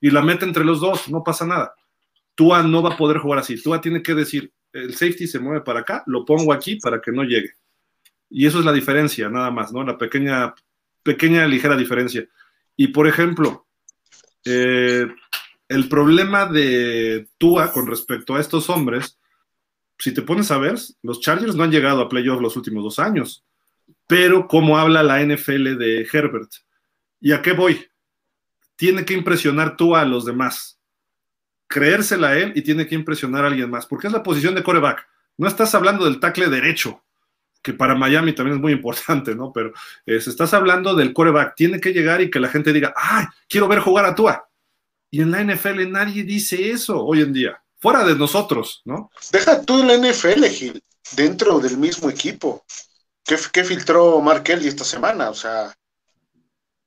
y 0.00 0.10
la 0.10 0.22
mete 0.22 0.44
entre 0.44 0.64
los 0.64 0.80
dos, 0.80 1.08
no 1.10 1.22
pasa 1.22 1.46
nada. 1.46 1.74
Tua 2.34 2.62
no 2.62 2.82
va 2.82 2.94
a 2.94 2.96
poder 2.96 3.18
jugar 3.18 3.38
así. 3.38 3.60
Tua 3.62 3.80
tiene 3.80 4.02
que 4.02 4.14
decir, 4.14 4.52
el 4.72 4.92
safety 4.94 5.26
se 5.26 5.38
mueve 5.38 5.60
para 5.60 5.80
acá, 5.80 6.02
lo 6.06 6.24
pongo 6.24 6.52
aquí 6.52 6.76
para 6.76 7.00
que 7.00 7.12
no 7.12 7.22
llegue. 7.22 7.52
Y 8.30 8.46
eso 8.46 8.58
es 8.58 8.64
la 8.64 8.72
diferencia, 8.72 9.28
nada 9.28 9.50
más, 9.50 9.72
¿no? 9.72 9.84
La 9.84 9.96
pequeña, 9.96 10.54
pequeña, 11.02 11.46
ligera 11.46 11.76
diferencia. 11.76 12.26
Y 12.76 12.88
por 12.88 13.06
ejemplo, 13.06 13.66
eh, 14.44 15.06
el 15.68 15.88
problema 15.88 16.46
de 16.46 17.28
Tua 17.38 17.72
con 17.72 17.86
respecto 17.86 18.34
a 18.34 18.40
estos 18.40 18.68
hombres, 18.68 19.18
si 19.98 20.12
te 20.12 20.22
pones 20.22 20.50
a 20.50 20.58
ver, 20.58 20.76
los 21.02 21.20
Chargers 21.20 21.54
no 21.54 21.62
han 21.62 21.70
llegado 21.70 22.00
a 22.02 22.08
playoffs 22.08 22.42
los 22.42 22.56
últimos 22.56 22.82
dos 22.82 22.98
años. 22.98 23.44
Pero, 24.06 24.48
¿cómo 24.48 24.78
habla 24.78 25.02
la 25.02 25.22
NFL 25.22 25.76
de 25.78 26.06
Herbert? 26.12 26.50
¿Y 27.20 27.32
a 27.32 27.40
qué 27.40 27.52
voy? 27.52 27.86
Tiene 28.76 29.04
que 29.04 29.14
impresionar 29.14 29.76
Tua 29.76 30.02
a 30.02 30.04
los 30.04 30.24
demás. 30.24 30.73
Creérsela 31.74 32.38
él 32.38 32.52
y 32.54 32.62
tiene 32.62 32.86
que 32.86 32.94
impresionar 32.94 33.42
a 33.42 33.48
alguien 33.48 33.68
más. 33.68 33.84
Porque 33.84 34.06
es 34.06 34.12
la 34.12 34.22
posición 34.22 34.54
de 34.54 34.62
coreback. 34.62 35.04
No 35.36 35.48
estás 35.48 35.74
hablando 35.74 36.04
del 36.04 36.20
tackle 36.20 36.48
derecho 36.48 37.02
que 37.60 37.72
para 37.72 37.94
Miami 37.94 38.32
también 38.34 38.58
es 38.58 38.62
muy 38.62 38.72
importante, 38.72 39.34
¿no? 39.34 39.50
Pero 39.52 39.70
eh, 40.06 40.18
estás 40.24 40.52
hablando 40.52 40.94
del 40.94 41.12
coreback, 41.12 41.56
tiene 41.56 41.80
que 41.80 41.92
llegar 41.92 42.20
y 42.20 42.30
que 42.30 42.38
la 42.38 42.48
gente 42.48 42.72
diga, 42.72 42.92
¡ay, 42.94 43.24
quiero 43.48 43.66
ver 43.66 43.80
jugar 43.80 44.04
a 44.04 44.14
Tua! 44.14 44.48
Y 45.10 45.22
en 45.22 45.30
la 45.30 45.42
NFL 45.42 45.90
nadie 45.90 46.24
dice 46.24 46.70
eso 46.70 47.02
hoy 47.02 47.22
en 47.22 47.32
día, 47.32 47.60
fuera 47.80 48.04
de 48.04 48.14
nosotros, 48.14 48.82
¿no? 48.84 49.10
Deja 49.32 49.62
tú 49.62 49.82
la 49.82 49.96
NFL, 49.96 50.44
Gil, 50.44 50.82
dentro 51.16 51.58
del 51.58 51.78
mismo 51.78 52.10
equipo. 52.10 52.64
¿Qué, 53.24 53.36
qué 53.50 53.64
filtró 53.64 54.20
Mark 54.20 54.42
Kelly 54.44 54.68
esta 54.68 54.84
semana? 54.84 55.30
O 55.30 55.34
sea, 55.34 55.74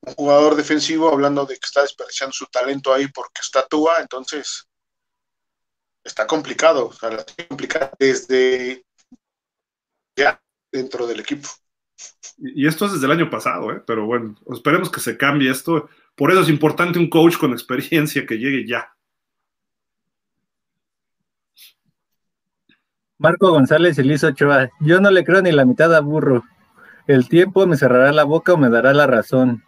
un 0.01 0.13
jugador 0.13 0.55
defensivo 0.55 1.11
hablando 1.11 1.45
de 1.45 1.55
que 1.55 1.65
está 1.65 1.81
desperdiciando 1.81 2.33
su 2.33 2.45
talento 2.45 2.93
ahí 2.93 3.07
porque 3.07 3.41
está 3.41 3.65
Tua, 3.65 3.97
entonces 3.99 4.66
está 6.07 6.25
complicado, 6.25 6.87
o 6.87 6.93
sea, 6.93 7.09
está 7.09 7.45
complicado 7.47 7.91
desde 7.99 8.83
ya 10.15 10.41
dentro 10.71 11.05
del 11.05 11.19
equipo. 11.19 11.47
Y 12.37 12.67
esto 12.67 12.85
es 12.85 12.93
desde 12.93 13.05
el 13.05 13.11
año 13.11 13.29
pasado, 13.29 13.71
¿eh? 13.71 13.83
pero 13.85 14.05
bueno, 14.05 14.35
esperemos 14.51 14.89
que 14.89 14.99
se 14.99 15.17
cambie 15.17 15.51
esto. 15.51 15.89
Por 16.15 16.31
eso 16.31 16.41
es 16.41 16.49
importante 16.49 16.99
un 16.99 17.09
coach 17.09 17.37
con 17.37 17.51
experiencia 17.51 18.25
que 18.25 18.37
llegue 18.37 18.67
ya. 18.67 18.93
Marco 23.19 23.49
González 23.49 23.97
Elisa 23.97 24.27
Ochoa, 24.27 24.69
yo 24.79 25.01
no 25.01 25.09
le 25.09 25.23
creo 25.23 25.41
ni 25.41 25.51
la 25.51 25.65
mitad 25.65 25.93
a 25.95 26.01
burro. 26.01 26.43
El 27.07 27.27
tiempo 27.27 27.65
me 27.65 27.77
cerrará 27.77 28.11
la 28.11 28.23
boca 28.23 28.53
o 28.53 28.57
me 28.57 28.69
dará 28.69 28.93
la 28.93 29.07
razón. 29.07 29.63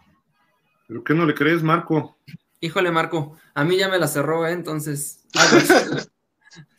¿Pero 0.86 1.02
qué 1.02 1.14
no 1.14 1.26
le 1.26 1.34
crees, 1.34 1.62
Marco? 1.62 2.16
Híjole, 2.60 2.92
Marco, 2.92 3.36
a 3.54 3.64
mí 3.64 3.76
ya 3.76 3.88
me 3.88 3.98
la 3.98 4.06
cerró, 4.06 4.46
¿eh? 4.46 4.52
entonces. 4.52 5.26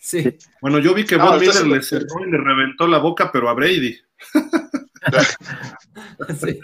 sí. 0.01 0.37
Bueno, 0.61 0.79
yo 0.79 0.93
vi 0.93 1.05
que 1.05 1.15
Von 1.15 1.39
Miller 1.39 1.65
le 1.67 1.81
cerró 1.81 2.27
y 2.27 2.31
le 2.31 2.37
reventó 2.37 2.85
la 2.87 2.97
boca, 2.97 3.31
pero 3.31 3.47
a 3.49 3.53
Brady. 3.53 3.97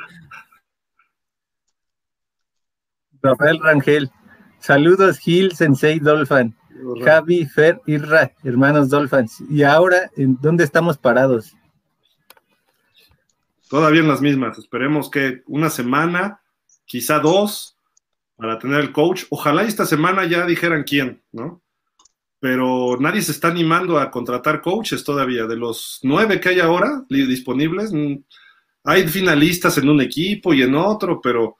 Rafael 3.21 3.59
Rangel. 3.59 4.11
Saludos, 4.59 5.19
Gil, 5.19 5.53
Sensei, 5.53 5.99
Dolphin. 5.99 6.55
Javi, 7.03 7.45
Fer, 7.45 7.81
Irra, 7.85 8.31
hermanos 8.43 8.89
Dolphins. 8.89 9.43
¿Y 9.49 9.63
ahora 9.63 10.11
en 10.15 10.37
dónde 10.41 10.63
estamos 10.63 10.97
parados? 10.97 11.55
Todavía 13.69 14.01
en 14.01 14.07
las 14.07 14.21
mismas. 14.21 14.57
Esperemos 14.57 15.09
que 15.09 15.41
una 15.47 15.69
semana, 15.69 16.41
quizá 16.85 17.19
dos, 17.19 17.77
para 18.35 18.59
tener 18.59 18.79
el 18.79 18.91
coach. 18.91 19.23
Ojalá 19.29 19.63
esta 19.63 19.85
semana 19.85 20.25
ya 20.25 20.45
dijeran 20.45 20.83
quién, 20.83 21.21
¿no? 21.31 21.61
Pero 22.47 22.95
nadie 22.97 23.21
se 23.21 23.33
está 23.33 23.49
animando 23.49 23.99
a 23.99 24.09
contratar 24.09 24.61
coaches 24.61 25.03
todavía. 25.03 25.45
De 25.47 25.57
los 25.57 25.99
nueve 26.03 26.39
que 26.39 26.47
hay 26.47 26.61
ahora 26.61 27.03
disponibles, 27.09 27.91
mm, 27.91 28.15
hay 28.85 29.05
finalistas 29.09 29.77
en 29.77 29.89
un 29.89 29.99
equipo 29.99 30.53
y 30.53 30.61
en 30.61 30.73
otro, 30.73 31.19
pero 31.19 31.57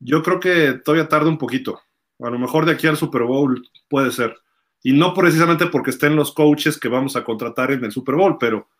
yo 0.00 0.22
creo 0.22 0.40
que 0.40 0.80
todavía 0.82 1.06
tarda 1.06 1.28
un 1.28 1.36
poquito. 1.36 1.82
A 2.18 2.30
lo 2.30 2.38
mejor 2.38 2.64
de 2.64 2.72
aquí 2.72 2.86
al 2.86 2.96
Super 2.96 3.24
Bowl 3.24 3.62
puede 3.90 4.10
ser. 4.10 4.34
Y 4.82 4.94
no 4.94 5.12
precisamente 5.12 5.66
porque 5.66 5.90
estén 5.90 6.16
los 6.16 6.32
coaches 6.32 6.80
que 6.80 6.88
vamos 6.88 7.14
a 7.14 7.24
contratar 7.24 7.70
en 7.70 7.84
el 7.84 7.92
Super 7.92 8.14
Bowl, 8.14 8.38
pero 8.40 8.70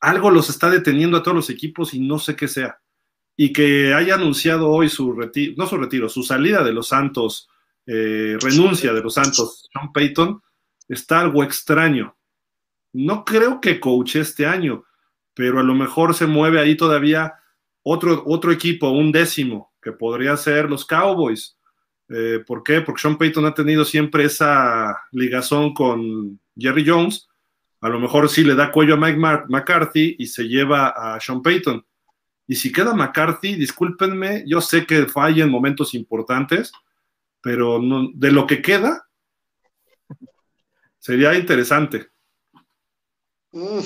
algo 0.00 0.30
los 0.30 0.48
está 0.48 0.70
deteniendo 0.70 1.18
a 1.18 1.22
todos 1.22 1.36
los 1.36 1.50
equipos 1.50 1.92
y 1.92 2.00
no 2.00 2.18
sé 2.18 2.36
qué 2.36 2.48
sea. 2.48 2.80
Y 3.36 3.52
que 3.52 3.92
haya 3.92 4.14
anunciado 4.14 4.70
hoy 4.70 4.88
su 4.88 5.12
retiro, 5.12 5.52
no 5.58 5.66
su 5.66 5.76
retiro, 5.76 6.08
su 6.08 6.22
salida 6.22 6.64
de 6.64 6.72
los 6.72 6.88
Santos, 6.88 7.50
eh, 7.84 8.38
renuncia 8.40 8.94
de 8.94 9.02
los 9.02 9.12
Santos, 9.12 9.68
John 9.74 9.92
Payton, 9.92 10.40
está 10.88 11.20
algo 11.20 11.42
extraño. 11.42 12.16
No 12.92 13.24
creo 13.24 13.60
que 13.60 13.80
coache 13.80 14.20
este 14.20 14.46
año, 14.46 14.84
pero 15.34 15.60
a 15.60 15.62
lo 15.62 15.74
mejor 15.74 16.14
se 16.14 16.26
mueve 16.26 16.60
ahí 16.60 16.76
todavía 16.76 17.34
otro, 17.82 18.22
otro 18.26 18.50
equipo, 18.52 18.90
un 18.90 19.12
décimo, 19.12 19.72
que 19.80 19.92
podría 19.92 20.36
ser 20.36 20.68
los 20.68 20.84
Cowboys. 20.84 21.56
Eh, 22.08 22.40
¿Por 22.46 22.62
qué? 22.62 22.80
Porque 22.80 23.02
Sean 23.02 23.18
Payton 23.18 23.46
ha 23.46 23.54
tenido 23.54 23.84
siempre 23.84 24.24
esa 24.24 24.96
ligazón 25.12 25.74
con 25.74 26.40
Jerry 26.56 26.84
Jones. 26.86 27.28
A 27.80 27.88
lo 27.88 28.00
mejor 28.00 28.28
sí 28.28 28.44
le 28.44 28.54
da 28.54 28.72
cuello 28.72 28.94
a 28.94 28.96
Mike 28.96 29.18
McCarthy 29.48 30.16
y 30.18 30.26
se 30.26 30.48
lleva 30.48 30.88
a 30.88 31.20
Sean 31.20 31.42
Payton. 31.42 31.84
Y 32.48 32.54
si 32.54 32.72
queda 32.72 32.94
McCarthy, 32.94 33.56
discúlpenme, 33.56 34.44
yo 34.46 34.60
sé 34.60 34.86
que 34.86 35.06
falla 35.06 35.44
en 35.44 35.50
momentos 35.50 35.94
importantes, 35.94 36.72
pero 37.40 37.80
de 38.14 38.32
lo 38.32 38.46
que 38.46 38.62
queda, 38.62 39.05
Sería 41.06 41.34
interesante. 41.34 42.08
Mm. 43.52 43.78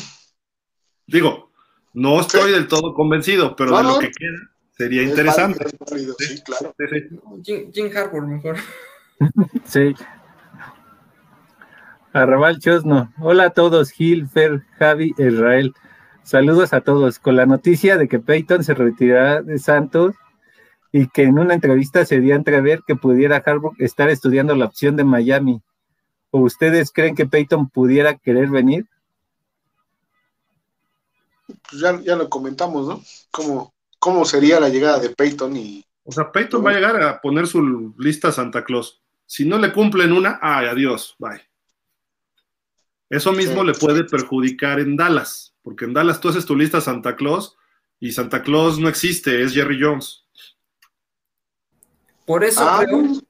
Digo, 1.06 1.52
no 1.92 2.18
estoy 2.18 2.50
del 2.52 2.66
todo 2.66 2.94
convencido, 2.94 3.54
pero 3.56 3.76
de 3.76 3.82
lo 3.82 3.98
que 3.98 4.10
queda 4.10 4.38
sería 4.70 5.02
interesante. 5.02 5.66
sí, 6.18 6.42
claro. 6.42 6.74
Jim, 7.44 7.90
Harbour, 7.94 8.26
mejor. 8.26 8.56
sí. 9.64 9.94
Arrabal 12.14 12.58
Chosno. 12.58 13.12
Hola 13.18 13.44
a 13.44 13.50
todos, 13.50 13.90
Gil, 13.90 14.26
Fer, 14.26 14.62
Javi, 14.78 15.12
Israel. 15.18 15.74
Saludos 16.22 16.72
a 16.72 16.80
todos. 16.80 17.18
Con 17.18 17.36
la 17.36 17.44
noticia 17.44 17.98
de 17.98 18.08
que 18.08 18.18
Peyton 18.18 18.64
se 18.64 18.72
retirará 18.72 19.42
de 19.42 19.58
Santos 19.58 20.14
y 20.90 21.06
que 21.08 21.24
en 21.24 21.38
una 21.38 21.52
entrevista 21.52 22.06
se 22.06 22.18
dio 22.18 22.32
a 22.32 22.38
entrever 22.38 22.80
que 22.86 22.96
pudiera 22.96 23.42
Harbaugh 23.44 23.74
estar 23.76 24.08
estudiando 24.08 24.56
la 24.56 24.64
opción 24.64 24.96
de 24.96 25.04
Miami. 25.04 25.60
¿O 26.30 26.40
ustedes 26.40 26.90
creen 26.92 27.14
que 27.14 27.26
Peyton 27.26 27.68
pudiera 27.68 28.16
querer 28.16 28.48
venir? 28.48 28.86
Pues 31.46 31.82
ya, 31.82 32.00
ya 32.00 32.16
lo 32.16 32.28
comentamos, 32.28 32.86
¿no? 32.86 33.02
¿Cómo, 33.30 33.74
¿Cómo 33.98 34.24
sería 34.24 34.60
la 34.60 34.68
llegada 34.68 34.98
de 34.98 35.10
Peyton 35.10 35.56
y... 35.56 35.84
O 36.04 36.12
sea, 36.12 36.30
Peyton 36.30 36.64
va 36.64 36.70
a 36.70 36.74
llegar 36.74 37.02
a 37.02 37.20
poner 37.20 37.46
su 37.46 37.94
lista 37.98 38.32
Santa 38.32 38.64
Claus. 38.64 39.02
Si 39.26 39.44
no 39.44 39.58
le 39.58 39.72
cumplen 39.72 40.12
una, 40.12 40.38
ay, 40.42 40.66
adiós, 40.66 41.14
bye. 41.18 41.40
Eso 43.08 43.32
mismo 43.32 43.64
le 43.64 43.74
puede 43.74 44.04
perjudicar 44.04 44.78
en 44.78 44.96
Dallas, 44.96 45.52
porque 45.62 45.84
en 45.84 45.92
Dallas 45.92 46.20
tú 46.20 46.28
haces 46.28 46.46
tu 46.46 46.56
lista 46.56 46.80
Santa 46.80 47.16
Claus 47.16 47.56
y 47.98 48.12
Santa 48.12 48.42
Claus 48.42 48.78
no 48.78 48.88
existe, 48.88 49.42
es 49.42 49.52
Jerry 49.52 49.78
Jones. 49.80 50.24
Por 52.24 52.44
eso 52.44 52.60
ah. 52.62 52.82
creo 52.84 53.20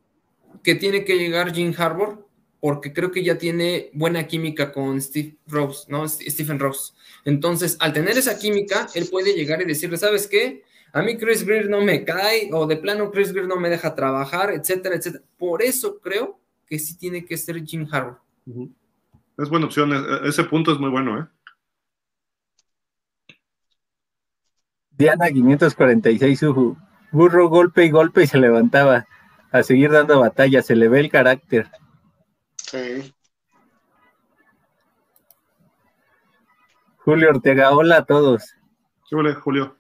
que 0.63 0.75
tiene 0.75 1.05
que 1.05 1.19
llegar 1.19 1.55
Jim 1.55 1.75
Harbour, 1.77 2.29
porque 2.61 2.93
creo 2.93 3.11
que 3.11 3.25
ya 3.25 3.39
tiene 3.39 3.91
buena 3.95 4.27
química 4.27 4.73
con 4.73 5.01
Steve 5.01 5.37
Rose, 5.47 5.87
¿no? 5.89 6.07
Stephen 6.07 6.59
Rose. 6.59 6.93
Entonces, 7.25 7.77
al 7.81 7.93
tener 7.93 8.17
esa 8.19 8.39
química, 8.39 8.87
él 8.95 9.09
puede 9.11 9.33
llegar 9.35 9.63
y 9.63 9.65
decirle, 9.65 9.97
¿sabes 9.97 10.27
qué? 10.27 10.63
A 10.93 11.03
mí 11.03 11.17
Chris 11.17 11.45
Greer 11.45 11.71
no 11.71 11.81
me 11.81 12.05
cae, 12.05 12.51
o 12.53 12.67
de 12.67 12.77
plano 12.77 13.11
Chris 13.11 13.33
Greer 13.33 13.47
no 13.47 13.57
me 13.57 13.71
deja 13.71 13.95
trabajar, 13.95 14.51
etcétera, 14.51 14.97
etcétera. 14.97 15.25
Por 15.39 15.63
eso 15.63 16.01
creo 16.01 16.41
que 16.67 16.79
sí 16.79 16.97
tiene 16.99 17.25
que 17.25 17.37
ser 17.37 17.65
Jim 17.65 17.87
Harbour. 17.91 18.19
Es 19.39 19.49
buena 19.49 19.67
opción, 19.67 19.93
e-, 19.93 20.29
ese 20.29 20.45
punto 20.45 20.73
es 20.73 20.79
muy 20.79 20.91
bueno, 20.91 21.19
¿eh? 21.21 21.27
Diana 24.91 25.31
546, 25.31 26.43
Uju. 26.43 26.77
Burro 27.13 27.49
golpe 27.49 27.87
y 27.87 27.91
golpe 27.91 28.25
y 28.25 28.27
se 28.27 28.39
levantaba. 28.39 29.07
A 29.51 29.63
seguir 29.63 29.91
dando 29.91 30.21
batalla, 30.21 30.61
se 30.63 30.77
le 30.77 30.89
ve 30.89 31.01
el 31.01 31.11
carácter. 31.11 31.69
Sí. 32.71 33.13
Julio 36.99 37.31
Ortega, 37.31 37.73
hola 37.73 37.97
a 37.97 38.05
todos. 38.05 38.55
Hola, 39.11 39.35
Julio. 39.35 39.77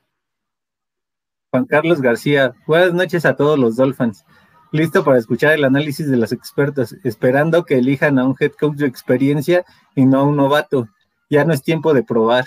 Juan 1.53 1.67
Carlos 1.67 2.01
García, 2.01 2.53
buenas 2.67 2.93
noches 2.93 3.25
a 3.25 3.37
todos 3.37 3.57
los 3.61 3.77
Dolphins. 3.77 4.25
Listo 4.73 5.05
para 5.05 5.19
escuchar 5.19 5.53
el 5.53 5.62
análisis 5.62 6.11
de 6.11 6.17
los 6.17 6.33
expertos, 6.33 6.97
esperando 7.05 7.65
que 7.65 7.79
elijan 7.79 8.19
a 8.19 8.25
un 8.25 8.35
head 8.41 8.53
coach 8.59 8.79
de 8.79 8.89
experiencia 8.89 9.65
y 9.95 10.05
no 10.05 10.19
a 10.19 10.25
un 10.25 10.35
novato. 10.35 10.89
Ya 11.29 11.45
no 11.45 11.55
es 11.55 11.62
tiempo 11.62 11.95
de 11.95 12.03
probar. 12.03 12.47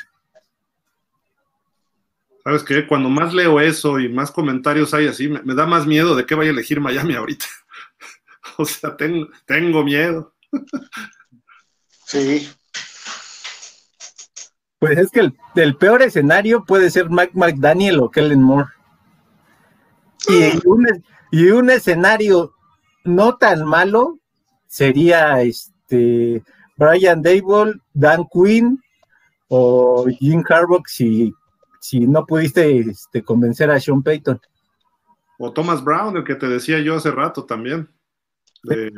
¿Sabes 2.44 2.64
qué? 2.64 2.86
Cuando 2.86 3.08
más 3.08 3.34
leo 3.34 3.62
eso 3.62 3.98
y 3.98 4.10
más 4.10 4.30
comentarios 4.30 4.94
hay 4.94 5.08
así, 5.08 5.30
me, 5.30 5.56
da 5.56 5.66
más 5.66 5.88
miedo 5.88 6.18
de 6.18 6.26
que 6.26 6.36
vaya 6.36 6.50
a 6.50 6.54
elegir 6.54 6.82
Miami 6.82 7.16
ahorita. 7.16 7.46
o 8.58 8.66
sea, 8.66 8.98
tengo 8.98 9.84
miedo. 9.86 10.33
Sí. 12.06 12.50
Pues 14.80 14.98
es 14.98 15.12
que 15.12 15.32
el, 15.56 15.78
peor 15.78 16.02
escenario 16.02 16.66
puede 16.66 16.90
ser 16.90 17.10
Mike 17.10 17.34
McDaniel 17.34 18.00
o 18.02 18.12
Kellen 18.12 18.42
Moore. 18.42 18.70
Y 20.28 20.68
un, 20.68 20.88
y 21.32 21.50
un 21.50 21.70
escenario 21.70 22.54
no 23.04 23.38
tan 23.38 23.66
malo 23.66 24.20
sería 24.68 25.42
este 25.42 26.44
Brian 26.78 27.22
Dable, 27.22 27.74
Dan 27.94 28.26
Quinn 28.32 28.82
o 29.48 30.06
Jim 30.20 30.44
Harbaugh 30.50 30.84
si 30.88 31.34
si 31.84 32.00
no 32.08 32.26
pudiste 32.26 32.80
este, 32.80 33.22
convencer 33.26 33.70
a 33.70 33.78
Sean 33.78 34.02
Payton. 34.02 34.40
O 35.38 35.52
Thomas 35.52 35.84
Brown, 35.84 36.16
el 36.16 36.24
que 36.24 36.36
te 36.36 36.48
decía 36.48 36.80
yo 36.80 36.96
hace 36.96 37.12
rato 37.12 37.44
también. 37.44 37.90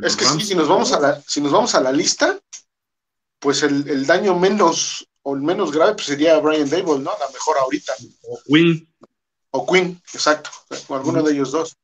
Es 0.03 0.15
que 0.15 0.25
sí, 0.25 0.41
si 0.41 0.55
nos 0.55 0.67
vamos 0.67 0.91
a 0.91 0.99
la, 0.99 1.21
si 1.21 1.41
nos 1.41 1.51
vamos 1.51 1.73
a 1.75 1.81
la 1.81 1.91
lista, 1.91 2.39
pues 3.39 3.63
el, 3.63 4.05
daño 4.05 4.37
menos 4.37 5.07
o 5.23 5.35
el 5.35 5.41
menos 5.41 5.71
grave 5.71 5.93
pues 5.93 6.05
sería 6.05 6.37
Brian 6.39 6.69
Dable, 6.69 6.99
¿no? 6.99 7.11
La 7.19 7.29
mejor 7.33 7.57
ahorita. 7.57 7.93
O 8.23 8.39
Quinn. 8.45 8.93
O 9.51 9.65
Quinn, 9.65 10.01
exacto. 10.13 10.51
O 10.87 10.95
alguno 10.95 11.23
de 11.23 11.33
ellos 11.33 11.51
dos. 11.51 11.75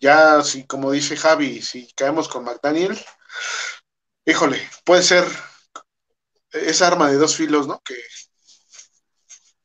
Ya, 0.00 0.42
si 0.42 0.64
como 0.64 0.92
dice 0.92 1.16
Javi, 1.16 1.60
si 1.60 1.92
caemos 1.94 2.28
con 2.28 2.44
McDaniel, 2.44 2.98
híjole, 4.24 4.60
puede 4.84 5.02
ser 5.02 5.24
esa 6.52 6.86
arma 6.86 7.10
de 7.10 7.16
dos 7.16 7.36
filos, 7.36 7.66
¿no? 7.66 7.80
Que, 7.84 7.94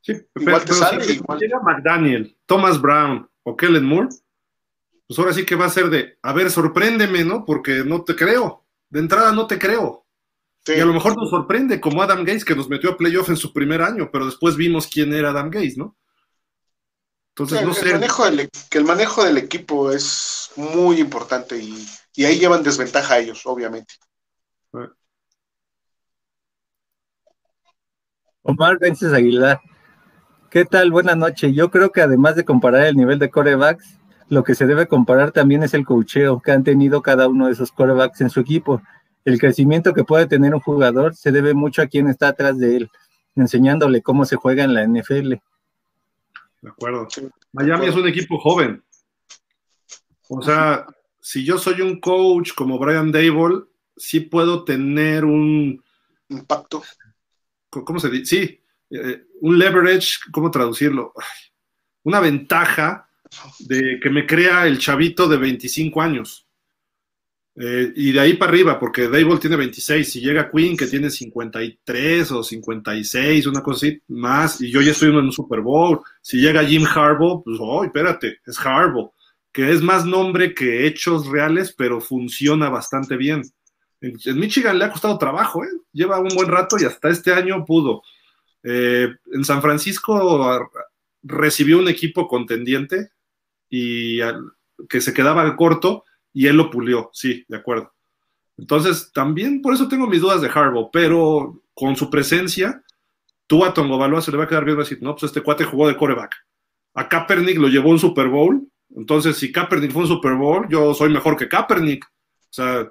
Sí, 0.04 0.12
pero, 0.34 0.60
si 1.00 1.18
llega 1.40 1.60
McDaniel, 1.60 2.36
Thomas 2.44 2.78
Brown 2.78 3.26
o 3.42 3.56
Kellen 3.56 3.86
Moore, 3.86 4.08
pues 5.06 5.18
ahora 5.18 5.32
sí 5.32 5.44
que 5.44 5.56
va 5.56 5.66
a 5.66 5.70
ser 5.70 5.90
de, 5.90 6.18
a 6.22 6.32
ver, 6.32 6.50
sorpréndeme, 6.50 7.24
¿no? 7.24 7.44
Porque 7.44 7.84
no 7.84 8.04
te 8.04 8.16
creo. 8.16 8.64
De 8.88 9.00
entrada 9.00 9.32
no 9.32 9.46
te 9.46 9.58
creo. 9.58 10.06
Y 10.66 10.80
a 10.80 10.84
lo 10.86 10.94
mejor 10.94 11.14
nos 11.16 11.28
sorprende, 11.28 11.78
como 11.78 12.02
Adam 12.02 12.20
Gates, 12.20 12.44
que 12.44 12.56
nos 12.56 12.70
metió 12.70 12.90
a 12.90 12.96
playoff 12.96 13.28
en 13.28 13.36
su 13.36 13.52
primer 13.52 13.82
año, 13.82 14.08
pero 14.10 14.24
después 14.24 14.56
vimos 14.56 14.86
quién 14.86 15.12
era 15.12 15.30
Adam 15.30 15.50
Gates, 15.50 15.76
¿no? 15.76 15.94
Entonces, 17.36 17.66
no 17.66 17.74
sé. 17.74 17.92
Manejo 17.92 18.24
del, 18.30 18.48
que 18.70 18.78
el 18.78 18.84
manejo 18.84 19.24
del 19.24 19.36
equipo 19.36 19.90
es 19.90 20.52
muy 20.56 21.00
importante 21.00 21.58
y, 21.58 21.86
y 22.14 22.24
ahí 22.24 22.38
llevan 22.38 22.62
desventaja 22.62 23.14
a 23.14 23.18
ellos, 23.18 23.42
obviamente. 23.44 23.94
Omar 28.42 28.78
Vences 28.78 29.12
Aguilar. 29.12 29.60
¿Qué 30.50 30.64
tal? 30.64 30.92
Buenas 30.92 31.16
noches. 31.16 31.52
Yo 31.54 31.70
creo 31.70 31.90
que 31.90 32.02
además 32.02 32.36
de 32.36 32.44
comparar 32.44 32.86
el 32.86 32.96
nivel 32.96 33.18
de 33.18 33.30
corebacks, 33.30 33.98
lo 34.28 34.44
que 34.44 34.54
se 34.54 34.66
debe 34.66 34.86
comparar 34.86 35.32
también 35.32 35.62
es 35.62 35.74
el 35.74 35.84
cocheo 35.84 36.40
que 36.40 36.52
han 36.52 36.64
tenido 36.64 37.02
cada 37.02 37.28
uno 37.28 37.46
de 37.46 37.52
esos 37.52 37.72
corebacks 37.72 38.20
en 38.20 38.30
su 38.30 38.40
equipo. 38.40 38.82
El 39.24 39.38
crecimiento 39.38 39.94
que 39.94 40.04
puede 40.04 40.26
tener 40.26 40.54
un 40.54 40.60
jugador 40.60 41.14
se 41.14 41.32
debe 41.32 41.54
mucho 41.54 41.82
a 41.82 41.86
quien 41.86 42.08
está 42.08 42.28
atrás 42.28 42.58
de 42.58 42.76
él, 42.76 42.90
enseñándole 43.36 44.02
cómo 44.02 44.24
se 44.24 44.36
juega 44.36 44.64
en 44.64 44.74
la 44.74 44.86
NFL. 44.86 45.34
De 46.62 46.68
acuerdo. 46.70 47.06
Miami 47.52 47.86
es 47.86 47.94
un 47.94 48.08
equipo 48.08 48.38
joven. 48.38 48.82
O 50.28 50.42
sea, 50.42 50.86
si 51.20 51.44
yo 51.44 51.58
soy 51.58 51.80
un 51.80 52.00
coach 52.00 52.52
como 52.54 52.78
Brian 52.78 53.12
Dable, 53.12 53.64
sí 53.96 54.20
puedo 54.20 54.64
tener 54.64 55.24
un 55.24 55.82
impacto. 56.28 56.82
¿Cómo 57.70 57.98
se 57.98 58.08
dice? 58.10 58.24
Sí, 58.24 58.64
eh, 58.90 59.24
un 59.40 59.58
leverage, 59.58 60.18
¿cómo 60.32 60.50
traducirlo? 60.50 61.12
Una 62.02 62.20
ventaja 62.20 63.08
de 63.60 63.98
que 64.02 64.10
me 64.10 64.26
crea 64.26 64.66
el 64.66 64.78
chavito 64.78 65.28
de 65.28 65.36
25 65.36 66.00
años. 66.00 66.44
Eh, 67.56 67.92
y 67.94 68.12
de 68.12 68.20
ahí 68.20 68.34
para 68.34 68.50
arriba, 68.50 68.80
porque 68.80 69.08
Dable 69.08 69.38
tiene 69.38 69.56
26, 69.56 70.10
si 70.10 70.20
llega 70.20 70.50
Queen 70.50 70.76
que 70.76 70.88
tiene 70.88 71.08
53 71.08 72.32
o 72.32 72.42
56, 72.42 73.46
una 73.46 73.62
cosa 73.62 73.86
así, 73.86 74.02
más, 74.08 74.60
y 74.60 74.70
yo 74.70 74.80
ya 74.80 74.90
estoy 74.90 75.10
en 75.10 75.16
un 75.16 75.32
Super 75.32 75.60
Bowl, 75.60 76.00
si 76.20 76.38
llega 76.38 76.64
Jim 76.64 76.84
Harbaugh, 76.84 77.44
pues, 77.44 77.58
oh, 77.60 77.84
espérate, 77.84 78.38
es 78.44 78.58
Harbaugh, 78.58 79.12
que 79.52 79.70
es 79.70 79.82
más 79.82 80.04
nombre 80.04 80.52
que 80.52 80.84
hechos 80.86 81.28
reales, 81.28 81.72
pero 81.78 82.00
funciona 82.00 82.68
bastante 82.70 83.16
bien. 83.16 83.42
En, 84.00 84.38
Michigan 84.38 84.76
le 84.78 84.86
ha 84.86 84.90
costado 84.90 85.16
trabajo, 85.16 85.62
¿eh? 85.64 85.68
lleva 85.92 86.18
un 86.18 86.34
buen 86.34 86.48
rato 86.48 86.76
y 86.78 86.84
hasta 86.84 87.08
este 87.08 87.32
año 87.32 87.64
pudo. 87.64 88.02
Eh, 88.64 89.08
en 89.32 89.44
San 89.44 89.62
Francisco 89.62 90.68
recibió 91.22 91.78
un 91.78 91.88
equipo 91.88 92.26
contendiente 92.26 93.10
y 93.74 94.20
que 94.88 95.00
se 95.00 95.14
quedaba 95.14 95.56
corto 95.56 96.04
y 96.32 96.46
él 96.46 96.56
lo 96.56 96.70
pulió, 96.70 97.10
sí, 97.12 97.44
de 97.48 97.56
acuerdo. 97.56 97.92
Entonces, 98.56 99.10
también 99.12 99.62
por 99.62 99.74
eso 99.74 99.88
tengo 99.88 100.06
mis 100.06 100.20
dudas 100.20 100.40
de 100.40 100.48
Harbaugh, 100.48 100.90
pero 100.92 101.62
con 101.74 101.96
su 101.96 102.10
presencia, 102.10 102.82
tú 103.46 103.64
a 103.64 103.74
Tongo 103.74 104.20
se 104.20 104.30
le 104.30 104.36
va 104.36 104.44
a 104.44 104.48
quedar 104.48 104.64
bien 104.64 104.78
decir, 104.78 104.98
no, 105.00 105.14
pues 105.14 105.24
este 105.24 105.42
cuate 105.42 105.64
jugó 105.64 105.88
de 105.88 105.96
coreback. 105.96 106.34
A 106.94 107.08
Kaepernick 107.08 107.58
lo 107.58 107.68
llevó 107.68 107.90
un 107.90 107.98
Super 107.98 108.28
Bowl, 108.28 108.68
entonces 108.94 109.36
si 109.36 109.50
Kaepernick 109.50 109.92
fue 109.92 110.02
un 110.02 110.08
Super 110.08 110.34
Bowl, 110.34 110.68
yo 110.68 110.94
soy 110.94 111.10
mejor 111.10 111.36
que 111.36 111.48
Kaepernick. 111.48 112.04
O 112.04 112.52
sea, 112.52 112.88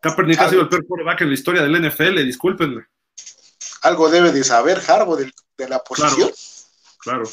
Kaepernick 0.00 0.40
ha 0.40 0.48
sido 0.48 0.62
el 0.62 0.68
peor 0.68 0.86
coreback 0.86 1.22
en 1.22 1.28
la 1.28 1.34
historia 1.34 1.62
del 1.62 1.88
NFL, 1.88 2.24
discúlpenme 2.24 2.86
algo 3.82 4.10
debe 4.10 4.32
de 4.32 4.44
saber 4.44 4.80
Harbo 4.88 5.16
de, 5.16 5.30
la 5.68 5.82
posición. 5.82 6.30
Claro, 6.98 7.24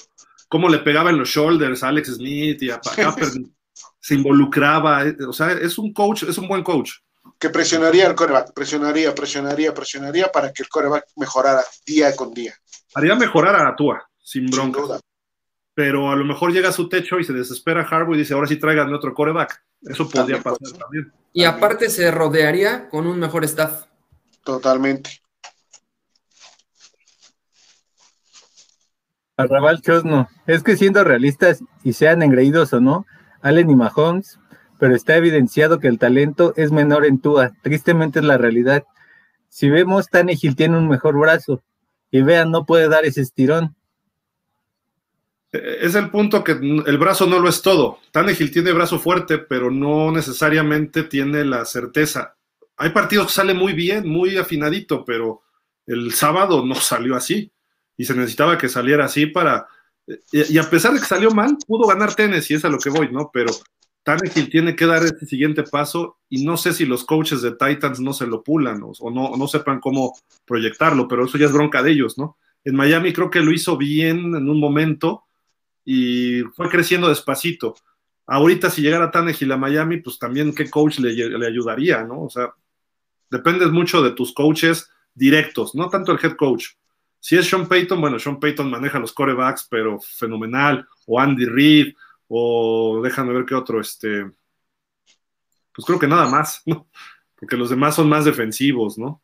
Cómo 0.49 0.67
le 0.67 0.79
pegaba 0.79 1.09
en 1.09 1.17
los 1.17 1.29
shoulders 1.29 1.83
a 1.83 1.87
Alex 1.87 2.15
Smith 2.15 2.61
y 2.61 2.71
a 2.71 2.81
Kaepernick. 2.81 3.51
se 3.99 4.15
involucraba. 4.15 5.05
Eh, 5.05 5.15
o 5.27 5.33
sea, 5.33 5.51
es 5.51 5.77
un 5.77 5.93
coach, 5.93 6.23
es 6.23 6.37
un 6.37 6.47
buen 6.47 6.63
coach. 6.63 6.91
Que 7.37 7.49
presionaría 7.49 8.07
al 8.07 8.15
coreback, 8.15 8.53
presionaría, 8.53 9.13
presionaría, 9.13 9.73
presionaría 9.73 10.31
para 10.31 10.51
que 10.51 10.63
el 10.63 10.69
coreback 10.69 11.05
mejorara 11.15 11.63
día 11.85 12.15
con 12.15 12.33
día. 12.33 12.53
Haría 12.95 13.15
mejorar 13.15 13.55
a 13.65 13.75
Tua, 13.75 14.09
sin 14.17 14.47
bronca. 14.47 14.99
Pero 15.73 16.11
a 16.11 16.15
lo 16.15 16.25
mejor 16.25 16.51
llega 16.51 16.69
a 16.69 16.73
su 16.73 16.89
techo 16.89 17.19
y 17.19 17.23
se 17.23 17.31
desespera 17.31 17.87
Harbo 17.89 18.15
y 18.15 18.17
dice, 18.17 18.33
ahora 18.33 18.47
sí 18.47 18.57
tráiganme 18.57 18.95
otro 18.95 19.13
coreback. 19.13 19.63
Eso 19.81 20.09
podría 20.09 20.41
pasar 20.41 20.77
también. 20.77 21.13
Y 21.31 21.43
aparte 21.45 21.89
se 21.89 22.11
rodearía 22.11 22.89
con 22.89 23.07
un 23.07 23.19
mejor 23.19 23.45
staff. 23.45 23.85
Totalmente. 24.43 25.21
Arrabal 29.39 29.81
Chosno, 29.81 30.27
es 30.47 30.63
que 30.63 30.75
siendo 30.75 31.01
realistas 31.05 31.63
y 31.85 31.93
sean 31.93 32.21
engreídos 32.21 32.73
o 32.73 32.81
no, 32.81 33.05
Allen 33.41 33.69
y 33.69 33.75
Mahomes, 33.75 34.37
pero 34.79 34.93
está 34.93 35.15
evidenciado 35.15 35.79
que 35.79 35.87
el 35.87 35.97
talento 35.97 36.53
es 36.57 36.73
menor 36.73 37.05
en 37.05 37.19
Tua. 37.19 37.53
Tristemente 37.61 38.19
es 38.19 38.25
la 38.25 38.37
realidad. 38.37 38.83
Si 39.47 39.69
vemos, 39.69 40.09
Tannehill 40.09 40.57
tiene 40.57 40.77
un 40.77 40.89
mejor 40.89 41.17
brazo 41.17 41.63
y 42.11 42.21
vean, 42.21 42.51
no 42.51 42.65
puede 42.65 42.89
dar 42.89 43.05
ese 43.05 43.21
estirón. 43.21 43.77
Eh, 45.53 45.77
es 45.83 45.95
el 45.95 46.09
punto 46.09 46.43
que 46.43 46.51
el 46.51 46.97
brazo 46.97 47.25
no 47.25 47.39
lo 47.39 47.47
es 47.47 47.61
todo. 47.61 47.99
Tannehill 48.11 48.51
tiene 48.51 48.73
brazo 48.73 48.99
fuerte, 48.99 49.37
pero 49.37 49.71
no 49.71 50.11
necesariamente 50.11 51.03
tiene 51.03 51.45
la 51.45 51.63
certeza. 51.63 52.35
Hay 52.75 52.89
partidos 52.89 53.27
que 53.27 53.33
sale 53.33 53.53
muy 53.53 53.71
bien, 53.71 54.05
muy 54.05 54.35
afinadito, 54.35 55.05
pero 55.05 55.43
el 55.87 56.11
sábado 56.11 56.65
no 56.65 56.75
salió 56.75 57.15
así. 57.15 57.53
Y 57.99 58.05
se 58.05 58.15
necesitaba 58.15 58.57
que 58.57 58.69
saliera 58.69 59.03
así 59.03 59.25
para. 59.25 59.67
Y 60.31 60.57
a 60.57 60.69
pesar 60.69 60.93
de 60.93 61.01
que 61.01 61.05
salió 61.05 61.31
mal, 61.31 61.57
pudo 61.67 61.85
ganar 61.85 62.15
y 62.17 62.53
es 62.53 62.63
a 62.63 62.69
lo 62.69 62.79
que 62.79 62.89
voy, 62.89 63.11
¿no? 63.11 63.29
Pero 63.31 63.51
Tannehill 64.03 64.49
tiene 64.49 64.73
que 64.73 64.85
dar 64.85 65.03
este 65.03 65.25
siguiente 65.25 65.63
paso, 65.63 66.17
y 66.29 66.45
no 66.45 66.55
sé 66.55 66.71
si 66.71 66.85
los 66.85 67.03
coaches 67.03 67.41
de 67.41 67.51
Titans 67.51 67.99
no 67.99 68.13
se 68.13 68.25
lo 68.25 68.41
pulan 68.41 68.81
o, 68.81 69.11
no, 69.11 69.35
no 69.35 69.47
sepan 69.47 69.81
cómo 69.81 70.17
proyectarlo, 70.45 71.09
pero 71.09 71.25
eso 71.25 71.37
ya 71.37 71.47
es 71.47 71.51
bronca 71.51 71.83
de 71.83 71.91
ellos, 71.91 72.17
¿no? 72.17 72.37
En 72.63 72.75
Miami 72.75 73.11
creo 73.11 73.29
que 73.29 73.41
lo 73.41 73.51
hizo 73.51 73.75
bien 73.77 74.33
en 74.33 74.49
un 74.49 74.59
momento 74.59 75.25
y 75.83 76.41
fue 76.55 76.69
creciendo 76.69 77.09
despacito. 77.09 77.75
Ahorita 78.25 78.69
si 78.69 78.81
llegara 78.81 79.11
Tannehill 79.11 79.51
a 79.51 79.57
Miami, 79.57 79.97
pues 79.97 80.17
también 80.17 80.55
qué 80.55 80.69
coach 80.69 80.99
le, 80.99 81.13
le 81.13 81.47
ayudaría, 81.47 82.03
¿no? 82.03 82.23
O 82.23 82.29
sea, 82.29 82.53
dependes 83.29 83.71
mucho 83.71 84.01
de 84.01 84.11
tus 84.11 84.33
coaches 84.33 84.89
directos, 85.13 85.75
no 85.75 85.89
tanto 85.89 86.13
el 86.13 86.19
head 86.23 86.37
coach. 86.37 86.67
Si 87.19 87.37
es 87.37 87.47
Sean 87.49 87.67
Payton, 87.67 87.99
bueno, 87.99 88.17
Sean 88.17 88.39
Payton 88.39 88.69
maneja 88.69 88.99
los 88.99 89.13
corebacks, 89.13 89.67
pero 89.69 89.99
fenomenal, 89.99 90.87
o 91.05 91.19
Andy 91.19 91.45
Reid, 91.45 91.95
o 92.27 93.01
déjame 93.03 93.33
ver 93.33 93.45
qué 93.45 93.55
otro, 93.55 93.81
este, 93.81 94.25
pues 95.73 95.85
creo 95.85 95.99
que 95.99 96.07
nada 96.07 96.29
más, 96.29 96.61
¿no? 96.65 96.87
Porque 97.39 97.57
los 97.57 97.69
demás 97.69 97.95
son 97.95 98.09
más 98.09 98.25
defensivos, 98.25 98.97
¿no? 98.97 99.21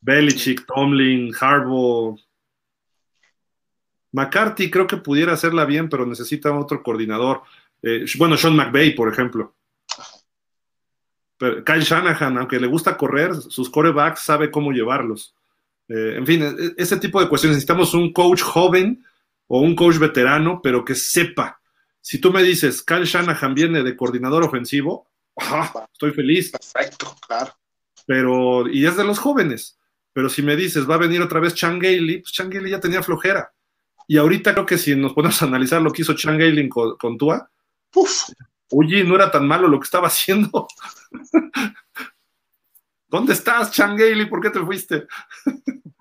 Belichick, 0.00 0.66
Tomlin, 0.66 1.32
Harbaugh. 1.40 2.18
McCarthy 4.10 4.68
creo 4.68 4.88
que 4.88 4.96
pudiera 4.96 5.32
hacerla 5.32 5.64
bien, 5.64 5.88
pero 5.88 6.04
necesita 6.04 6.52
otro 6.52 6.82
coordinador. 6.82 7.42
Eh, 7.82 8.04
bueno, 8.18 8.36
Sean 8.36 8.56
McVay, 8.56 8.96
por 8.96 9.12
ejemplo. 9.12 9.54
Kyle 11.38 11.82
Shanahan, 11.82 12.38
aunque 12.38 12.58
le 12.58 12.66
gusta 12.66 12.96
correr, 12.96 13.34
sus 13.34 13.70
corebacks 13.70 14.20
sabe 14.20 14.50
cómo 14.50 14.72
llevarlos. 14.72 15.36
Eh, 15.88 16.16
en 16.16 16.26
fin, 16.26 16.42
e, 16.42 16.46
e, 16.46 16.74
ese 16.76 16.96
tipo 16.98 17.20
de 17.20 17.28
cuestiones. 17.28 17.56
Necesitamos 17.56 17.94
un 17.94 18.12
coach 18.12 18.42
joven 18.42 19.04
o 19.46 19.60
un 19.60 19.74
coach 19.76 19.98
veterano, 19.98 20.60
pero 20.62 20.84
que 20.84 20.94
sepa. 20.94 21.60
Si 22.00 22.18
tú 22.18 22.32
me 22.32 22.42
dices, 22.42 22.82
Kyle 22.82 23.04
Shanahan 23.04 23.54
viene 23.54 23.82
de 23.82 23.96
coordinador 23.96 24.42
ofensivo, 24.42 25.08
estoy 25.92 26.12
feliz. 26.12 26.50
Perfecto, 26.50 27.14
claro. 27.26 27.52
Pero, 28.06 28.68
y 28.68 28.86
es 28.86 28.96
de 28.96 29.04
los 29.04 29.18
jóvenes. 29.18 29.78
Pero 30.12 30.28
si 30.28 30.42
me 30.42 30.56
dices, 30.56 30.88
va 30.88 30.96
a 30.96 30.98
venir 30.98 31.22
otra 31.22 31.40
vez 31.40 31.54
Chan 31.54 31.78
Gailey, 31.78 32.18
pues 32.18 32.32
Chan 32.32 32.50
Gailey 32.50 32.72
ya 32.72 32.80
tenía 32.80 33.02
flojera. 33.02 33.52
Y 34.08 34.18
ahorita 34.18 34.52
creo 34.52 34.66
que 34.66 34.78
si 34.78 34.96
nos 34.96 35.14
ponemos 35.14 35.40
a 35.40 35.46
analizar 35.46 35.80
lo 35.80 35.92
que 35.92 36.02
hizo 36.02 36.14
Chan 36.14 36.36
Gailey 36.36 36.68
con, 36.68 36.96
con 36.96 37.16
Tua, 37.16 37.48
Uf. 37.94 38.30
Oye, 38.70 39.04
no 39.04 39.14
era 39.14 39.30
tan 39.30 39.46
malo 39.46 39.68
lo 39.68 39.78
que 39.78 39.84
estaba 39.84 40.08
haciendo. 40.08 40.66
¿Dónde 43.12 43.34
estás, 43.34 43.70
Changeli? 43.70 44.24
¿Por 44.24 44.40
qué 44.40 44.48
te 44.48 44.58
fuiste? 44.60 45.06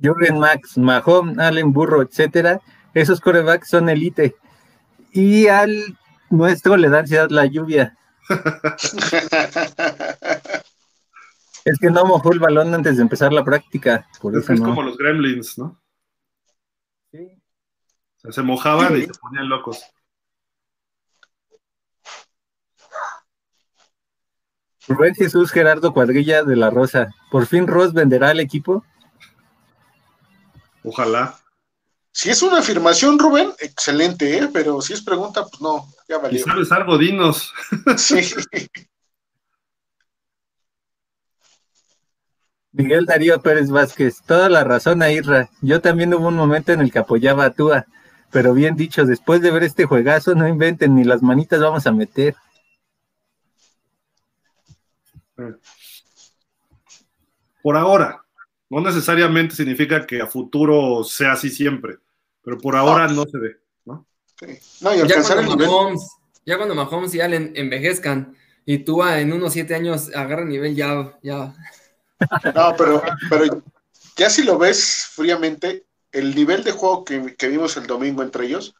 Jordan 0.00 0.38
Max, 0.38 0.76
Mahomes, 0.76 1.38
Allen 1.38 1.72
Burro, 1.72 2.02
etcétera, 2.02 2.60
esos 2.92 3.20
corebacks 3.22 3.70
son 3.70 3.88
elite. 3.88 4.36
Y 5.12 5.48
al 5.48 5.98
nuestro 6.28 6.76
le 6.76 6.90
da 6.90 6.98
ansiedad 7.00 7.30
la 7.30 7.46
lluvia. 7.46 7.96
es 11.64 11.78
que 11.80 11.90
no 11.90 12.04
mojó 12.04 12.32
el 12.32 12.38
balón 12.38 12.74
antes 12.74 12.98
de 12.98 13.02
empezar 13.02 13.32
la 13.32 13.42
práctica. 13.42 14.06
Por 14.20 14.36
es, 14.36 14.48
es 14.50 14.60
como 14.60 14.82
los 14.82 14.98
gremlins, 14.98 15.56
¿no? 15.58 15.80
Sí 17.10 17.38
se 18.30 18.42
mojaban 18.42 18.96
y 18.96 19.02
se 19.02 19.14
ponían 19.14 19.48
locos. 19.48 19.82
Rubén 24.88 25.14
Jesús 25.14 25.52
Gerardo 25.52 25.92
Cuadrilla 25.92 26.42
de 26.42 26.56
la 26.56 26.70
Rosa. 26.70 27.14
¿Por 27.30 27.46
fin 27.46 27.66
Ross 27.66 27.92
venderá 27.92 28.30
el 28.30 28.40
equipo? 28.40 28.84
Ojalá. 30.82 31.38
Si 32.10 32.30
es 32.30 32.42
una 32.42 32.58
afirmación, 32.58 33.18
Rubén, 33.18 33.52
excelente, 33.60 34.38
¿eh? 34.38 34.48
pero 34.52 34.80
si 34.80 34.94
es 34.94 35.02
pregunta, 35.02 35.44
pues 35.44 35.60
no, 35.60 35.86
ya 36.08 36.18
valió. 36.18 36.40
Y 36.40 36.42
sabes 36.42 36.72
algo, 36.72 36.98
dinos. 36.98 37.52
Sí. 37.96 38.16
Miguel 42.72 43.06
Darío 43.06 43.40
Pérez 43.40 43.70
Vázquez, 43.70 44.22
toda 44.26 44.48
la 44.48 44.64
razón 44.64 45.02
a 45.02 45.10
Irra. 45.10 45.48
Yo 45.62 45.80
también 45.80 46.12
hubo 46.14 46.28
un 46.28 46.36
momento 46.36 46.72
en 46.72 46.80
el 46.80 46.90
que 46.92 46.98
apoyaba 46.98 47.44
a 47.44 47.50
Tua 47.50 47.86
pero 48.30 48.52
bien 48.52 48.76
dicho, 48.76 49.06
después 49.06 49.40
de 49.40 49.50
ver 49.50 49.62
este 49.62 49.86
juegazo, 49.86 50.34
no 50.34 50.46
inventen, 50.46 50.94
ni 50.94 51.04
las 51.04 51.22
manitas 51.22 51.60
vamos 51.60 51.86
a 51.86 51.92
meter. 51.92 52.34
Por 57.62 57.76
ahora, 57.76 58.24
no 58.70 58.80
necesariamente 58.80 59.54
significa 59.54 60.06
que 60.06 60.20
a 60.20 60.26
futuro 60.26 61.04
sea 61.04 61.32
así 61.32 61.50
siempre, 61.50 61.98
pero 62.42 62.58
por 62.58 62.76
ahora 62.76 63.08
no, 63.08 63.24
se 63.24 63.38
ve, 63.38 63.56
¿no? 63.84 64.06
ya, 65.06 65.22
cuando 65.22 65.56
Mahomes, 65.56 66.16
ya 66.44 66.56
cuando 66.56 66.74
Mahomes 66.74 67.14
y 67.14 67.20
Allen 67.20 67.52
envejezcan 67.56 68.36
y 68.64 68.78
tú 68.78 69.02
en 69.04 69.32
unos 69.32 69.52
siete 69.52 69.74
años 69.74 70.10
agarra 70.14 70.44
nivel, 70.44 70.74
ya, 70.74 71.18
ya. 71.22 71.54
No, 72.54 72.74
pero, 72.76 73.02
pero 73.30 73.62
ya 74.16 74.28
si 74.28 74.42
lo 74.42 74.58
ves 74.58 75.08
fríamente, 75.12 75.86
el 76.12 76.34
nivel 76.34 76.64
de 76.64 76.72
juego 76.72 77.04
que, 77.04 77.48
vimos 77.48 77.76
el 77.76 77.86
domingo 77.86 78.22
entre 78.22 78.46
ellos, 78.46 78.74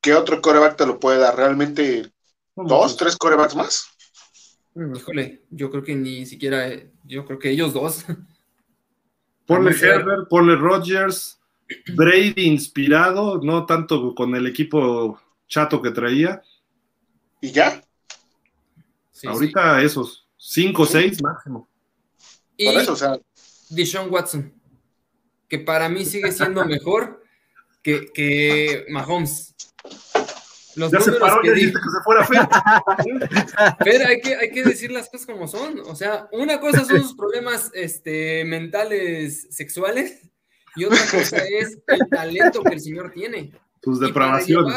¿qué 0.00 0.14
otro 0.14 0.40
coreback 0.40 0.76
te 0.76 0.86
lo 0.86 1.00
puede 1.00 1.18
dar? 1.18 1.36
¿Realmente 1.36 2.12
dos, 2.54 2.96
tres 2.96 3.16
corebacks 3.16 3.54
más? 3.54 3.88
Híjole, 4.96 5.42
yo 5.50 5.70
creo 5.70 5.82
que 5.82 5.94
ni 5.94 6.26
siquiera, 6.26 6.70
yo 7.04 7.24
creo 7.24 7.38
que 7.38 7.50
ellos 7.50 7.72
dos. 7.72 8.04
Ponle 9.46 9.70
Herbert, 9.70 10.28
ponle 10.28 10.56
Rodgers, 10.56 11.40
Brady 11.94 12.46
inspirado, 12.46 13.40
no 13.42 13.64
tanto 13.64 14.14
con 14.14 14.34
el 14.34 14.46
equipo 14.46 15.18
chato 15.46 15.80
que 15.80 15.90
traía. 15.90 16.42
¿Y 17.40 17.50
ya? 17.50 17.82
Ahorita 19.24 19.80
esos, 19.80 20.28
cinco 20.36 20.82
o 20.82 20.86
seis 20.86 21.22
máximo. 21.22 21.66
Y 22.58 22.66
Por 22.66 22.82
eso, 22.82 22.92
o 22.92 22.96
sea. 22.96 23.18
Dishon 23.70 24.10
Watson 24.10 24.58
que 25.48 25.58
para 25.58 25.88
mí 25.88 26.04
sigue 26.04 26.30
siendo 26.30 26.64
mejor 26.64 27.24
que, 27.82 28.12
que 28.12 28.86
Mahomes. 28.90 29.54
Los 30.78 30.92
ya 30.92 31.00
se 31.00 31.12
paró, 31.12 31.42
que, 31.42 31.52
que 31.52 31.66
se 31.66 31.72
fuera 32.04 32.26
Pero 33.84 34.06
hay 34.08 34.20
que, 34.20 34.36
hay 34.36 34.50
que 34.50 34.62
decir 34.62 34.92
las 34.92 35.10
cosas 35.10 35.26
como 35.26 35.48
son. 35.48 35.80
O 35.80 35.96
sea, 35.96 36.28
una 36.32 36.60
cosa 36.60 36.84
son 36.84 37.02
sus 37.02 37.14
problemas 37.14 37.70
este, 37.74 38.44
mentales 38.44 39.48
sexuales 39.50 40.30
y 40.76 40.84
otra 40.84 41.00
cosa 41.10 41.38
es 41.38 41.78
el 41.88 42.08
talento 42.08 42.62
que 42.62 42.74
el 42.74 42.80
señor 42.80 43.10
tiene. 43.10 43.52
Sus 43.82 43.98
depravaciones. 43.98 44.74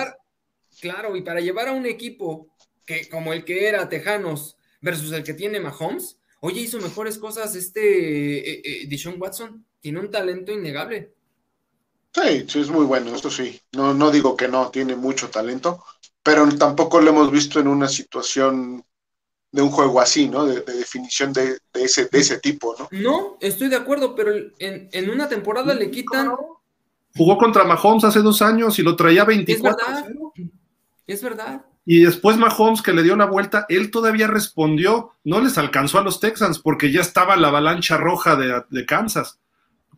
claro, 0.80 1.15
y 1.15 1.22
para 1.22 1.40
llevar 1.40 1.68
a 1.68 1.73
un 1.73 1.86
equipo 1.86 2.52
que 2.86 3.07
como 3.07 3.32
el 3.34 3.45
que 3.45 3.68
era 3.68 3.88
Tejanos 3.88 4.57
versus 4.82 5.11
el 5.11 5.23
que 5.23 5.36
tiene 5.36 5.60
Mahomes, 5.60 6.18
oye, 6.40 6.61
hizo 6.61 6.80
mejores 6.80 7.19
cosas 7.19 7.56
este 7.56 8.40
eh, 8.40 8.61
eh, 8.64 8.88
Dishon 8.88 9.22
Watson 9.22 9.65
tiene 9.80 9.99
un 9.99 10.10
talento 10.10 10.52
innegable. 10.52 11.14
Sí, 12.13 12.45
sí, 12.47 12.59
es 12.59 12.69
muy 12.69 12.85
bueno, 12.85 13.15
esto 13.15 13.29
sí. 13.29 13.59
No, 13.71 13.93
no 13.93 14.11
digo 14.11 14.35
que 14.35 14.47
no, 14.47 14.69
tiene 14.69 14.95
mucho 14.95 15.29
talento, 15.29 15.83
pero 16.21 16.47
tampoco 16.57 16.99
lo 16.99 17.09
hemos 17.09 17.31
visto 17.31 17.59
en 17.59 17.67
una 17.67 17.88
situación 17.88 18.83
de 19.51 19.61
un 19.61 19.69
juego 19.69 19.99
así, 20.01 20.29
¿no? 20.29 20.45
De, 20.45 20.61
definición 20.61 21.31
de, 21.33 21.57
ese, 21.73 22.05
de 22.05 22.19
ese 22.19 22.39
tipo, 22.39 22.75
¿no? 22.77 22.88
No, 22.91 23.38
estoy 23.39 23.69
de 23.69 23.77
acuerdo, 23.77 24.15
pero 24.15 24.33
en, 24.59 25.09
una 25.09 25.27
temporada 25.29 25.73
le 25.73 25.89
quitan. 25.89 26.33
Jugó 27.15 27.38
contra 27.38 27.63
Mahomes 27.63 28.03
hace 28.03 28.21
dos 28.21 28.41
años 28.41 28.77
y 28.79 28.83
lo 28.83 28.95
traía 28.95 29.25
24. 29.25 29.88
Es 29.88 29.91
verdad. 29.91 30.11
Es 31.07 31.23
verdad. 31.23 31.65
Y 31.85 32.03
después 32.03 32.38
Mahomes, 32.38 32.81
que 32.81 32.93
le 32.93 33.03
dio 33.03 33.15
la 33.15 33.25
vuelta, 33.25 33.65
él 33.67 33.91
todavía 33.91 34.27
respondió. 34.27 35.13
No 35.23 35.41
les 35.41 35.57
alcanzó 35.57 35.99
a 35.99 36.03
los 36.03 36.19
Texans 36.19 36.59
porque 36.59 36.91
ya 36.91 37.01
estaba 37.01 37.35
la 37.35 37.49
avalancha 37.49 37.97
roja 37.97 38.35
de, 38.35 38.63
de 38.69 38.85
Kansas 38.85 39.39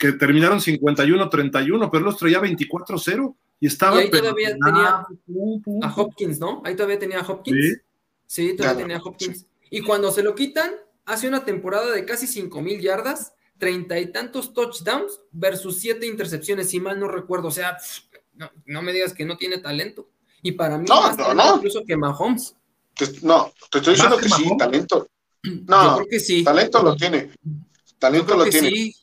que 0.04 0.12
terminaron 0.12 0.60
51-31, 0.60 1.90
pero 1.90 2.04
los 2.04 2.18
traía 2.18 2.42
24-0 2.42 3.36
y 3.62 3.68
estaba. 3.68 4.00
ahí 4.00 4.12
todavía 4.12 4.50
tenía 4.50 5.08
a 5.82 5.94
Hopkins, 5.96 6.40
¿no? 6.40 6.62
Ahí 6.66 6.76
todavía 6.76 7.00
tenía 7.00 7.22
a 7.22 7.26
Hopkins. 7.26 7.80
Sí, 8.26 8.54
todavía 8.54 8.82
tenía 8.82 8.98
a 8.98 9.02
Hopkins. 9.02 9.46
Y 9.70 9.80
cuando 9.80 10.12
se 10.12 10.22
lo 10.22 10.36
quitan, 10.36 10.72
hace 11.06 11.30
una 11.30 11.46
temporada 11.46 11.90
de 11.90 12.04
casi 12.04 12.28
5 12.28 12.62
mil 12.62 12.82
yardas, 12.82 13.34
treinta 13.58 13.98
y 13.98 14.12
tantos 14.12 14.54
touchdowns 14.54 15.22
versus 15.32 15.80
siete 15.80 16.06
intercepciones, 16.06 16.70
si 16.70 16.82
mal 16.82 17.00
no 17.00 17.08
recuerdo. 17.08 17.48
O 17.48 17.52
sea, 17.52 17.78
no, 18.66 18.82
me 18.82 18.92
digas 18.92 19.14
que 19.14 19.24
no 19.24 19.38
tiene 19.38 19.60
talento. 19.60 20.10
Y 20.42 20.52
para 20.52 20.78
mí, 20.78 20.86
no, 20.90 21.16
no, 21.16 21.34
no. 21.34 21.56
incluso 21.56 21.86
que 21.88 21.96
Mahomes. 21.96 22.58
no, 23.22 23.54
te 23.72 23.78
estoy 23.78 23.94
diciendo 23.94 24.18
que, 24.18 24.28
sí, 24.28 24.58
talento. 24.58 25.08
No, 25.44 25.84
Yo 25.84 25.96
creo 25.96 26.08
que 26.08 26.20
sí. 26.22 26.42
talento 26.42 26.82
lo 26.82 26.96
tiene. 26.96 27.32
Talento 28.00 28.36
lo 28.38 28.46
tiene. 28.46 28.70
Sí. 28.70 28.96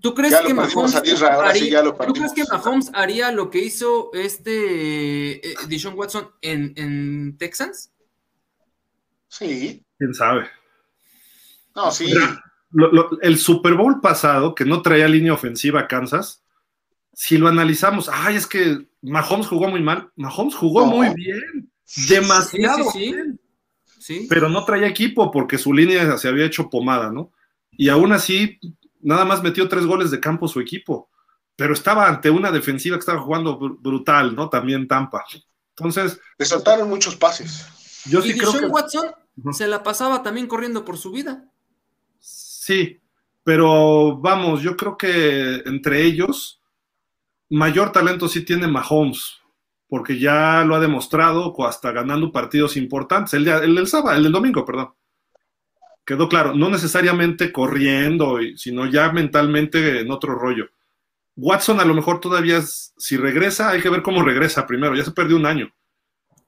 ¿Tú 0.00 0.14
crees, 0.14 0.34
que 0.46 0.54
Mahomes 0.54 0.94
haría, 0.94 1.82
¿Tú 2.06 2.12
crees 2.12 2.32
que 2.32 2.44
Mahomes 2.44 2.90
haría 2.94 3.32
lo 3.32 3.50
que 3.50 3.58
hizo 3.58 4.10
este 4.14 5.44
eh, 5.46 5.54
Dishon 5.66 5.98
Watson 5.98 6.30
en, 6.40 6.72
en 6.76 7.36
Texans? 7.36 7.92
Sí. 9.26 9.84
¿Quién 9.98 10.14
sabe? 10.14 10.48
No, 11.74 11.90
sí. 11.90 12.12
el 13.22 13.38
Super 13.38 13.74
Bowl 13.74 14.00
pasado, 14.00 14.54
que 14.54 14.64
no 14.64 14.82
traía 14.82 15.08
línea 15.08 15.32
ofensiva 15.32 15.80
a 15.80 15.88
Kansas, 15.88 16.44
si 17.12 17.36
lo 17.36 17.48
analizamos, 17.48 18.08
ay, 18.12 18.36
es 18.36 18.46
que 18.46 18.86
Mahomes 19.02 19.46
jugó 19.46 19.68
muy 19.68 19.82
mal. 19.82 20.10
Mahomes 20.16 20.54
jugó 20.54 20.86
muy 20.86 21.12
bien. 21.14 21.70
Demasiado 22.08 22.90
sí, 22.90 23.14
sí, 23.98 24.26
Pero 24.28 24.48
no 24.48 24.64
traía 24.64 24.86
equipo 24.86 25.30
porque 25.30 25.58
su 25.58 25.74
línea 25.74 26.16
se 26.16 26.28
había 26.28 26.46
hecho 26.46 26.70
pomada, 26.70 27.10
¿no? 27.10 27.32
Y 27.72 27.90
aún 27.90 28.12
así, 28.12 28.58
nada 29.02 29.24
más 29.24 29.42
metió 29.42 29.68
tres 29.68 29.84
goles 29.86 30.10
de 30.10 30.20
campo 30.20 30.48
su 30.48 30.60
equipo. 30.60 31.10
Pero 31.54 31.74
estaba 31.74 32.08
ante 32.08 32.30
una 32.30 32.50
defensiva 32.50 32.96
que 32.96 33.00
estaba 33.00 33.20
jugando 33.20 33.58
brutal, 33.58 34.34
¿no? 34.34 34.48
También 34.48 34.88
Tampa. 34.88 35.24
Entonces. 35.76 36.18
Le 36.38 36.46
saltaron 36.46 36.88
muchos 36.88 37.16
pases. 37.16 37.66
Yo 38.06 38.22
sí 38.22 38.36
creo 38.36 38.52
que... 38.52 38.66
Watson 38.66 39.06
se 39.52 39.68
la 39.68 39.82
pasaba 39.82 40.22
también 40.22 40.46
corriendo 40.46 40.84
por 40.84 40.96
su 40.96 41.10
vida. 41.10 41.44
Sí, 42.18 43.00
pero 43.44 44.18
vamos, 44.18 44.62
yo 44.62 44.76
creo 44.76 44.96
que 44.96 45.62
entre 45.66 46.02
ellos 46.02 46.62
mayor 47.52 47.92
talento 47.92 48.28
sí 48.28 48.44
tiene 48.44 48.66
Mahomes, 48.66 49.40
porque 49.88 50.18
ya 50.18 50.64
lo 50.64 50.74
ha 50.74 50.80
demostrado 50.80 51.54
hasta 51.66 51.92
ganando 51.92 52.32
partidos 52.32 52.76
importantes. 52.76 53.34
El, 53.34 53.46
el 53.46 53.74
del 53.74 53.86
sábado, 53.86 54.16
el 54.16 54.22
del 54.24 54.32
domingo, 54.32 54.64
perdón. 54.64 54.94
Quedó 56.04 56.28
claro, 56.28 56.54
no 56.54 56.68
necesariamente 56.68 57.52
corriendo, 57.52 58.38
sino 58.56 58.86
ya 58.86 59.12
mentalmente 59.12 60.00
en 60.00 60.10
otro 60.10 60.34
rollo. 60.34 60.68
Watson 61.36 61.80
a 61.80 61.84
lo 61.84 61.94
mejor 61.94 62.20
todavía, 62.20 62.60
si 62.62 63.16
regresa, 63.16 63.70
hay 63.70 63.80
que 63.80 63.88
ver 63.88 64.02
cómo 64.02 64.22
regresa 64.22 64.66
primero, 64.66 64.94
ya 64.94 65.04
se 65.04 65.12
perdió 65.12 65.36
un 65.36 65.46
año. 65.46 65.72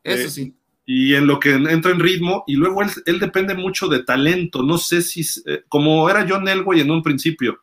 Eso 0.03 0.27
eh, 0.27 0.31
sí 0.31 0.55
y 0.87 1.15
en 1.15 1.27
lo 1.27 1.41
que 1.41 1.53
entra 1.55 1.93
en 1.93 2.01
ritmo, 2.01 2.45
y 2.47 2.57
luego 2.57 2.83
él, 2.83 3.19
depende 3.19 3.55
mucho 3.55 3.89
de 3.89 4.03
talento. 4.03 4.63
No 4.63 4.77
sé 4.77 5.01
si, 5.01 5.23
eh, 5.47 5.63
como 5.69 6.09
era 6.11 6.27
John 6.29 6.47
Elway 6.47 6.81
en 6.81 6.91
un 6.91 7.03
principio, 7.03 7.61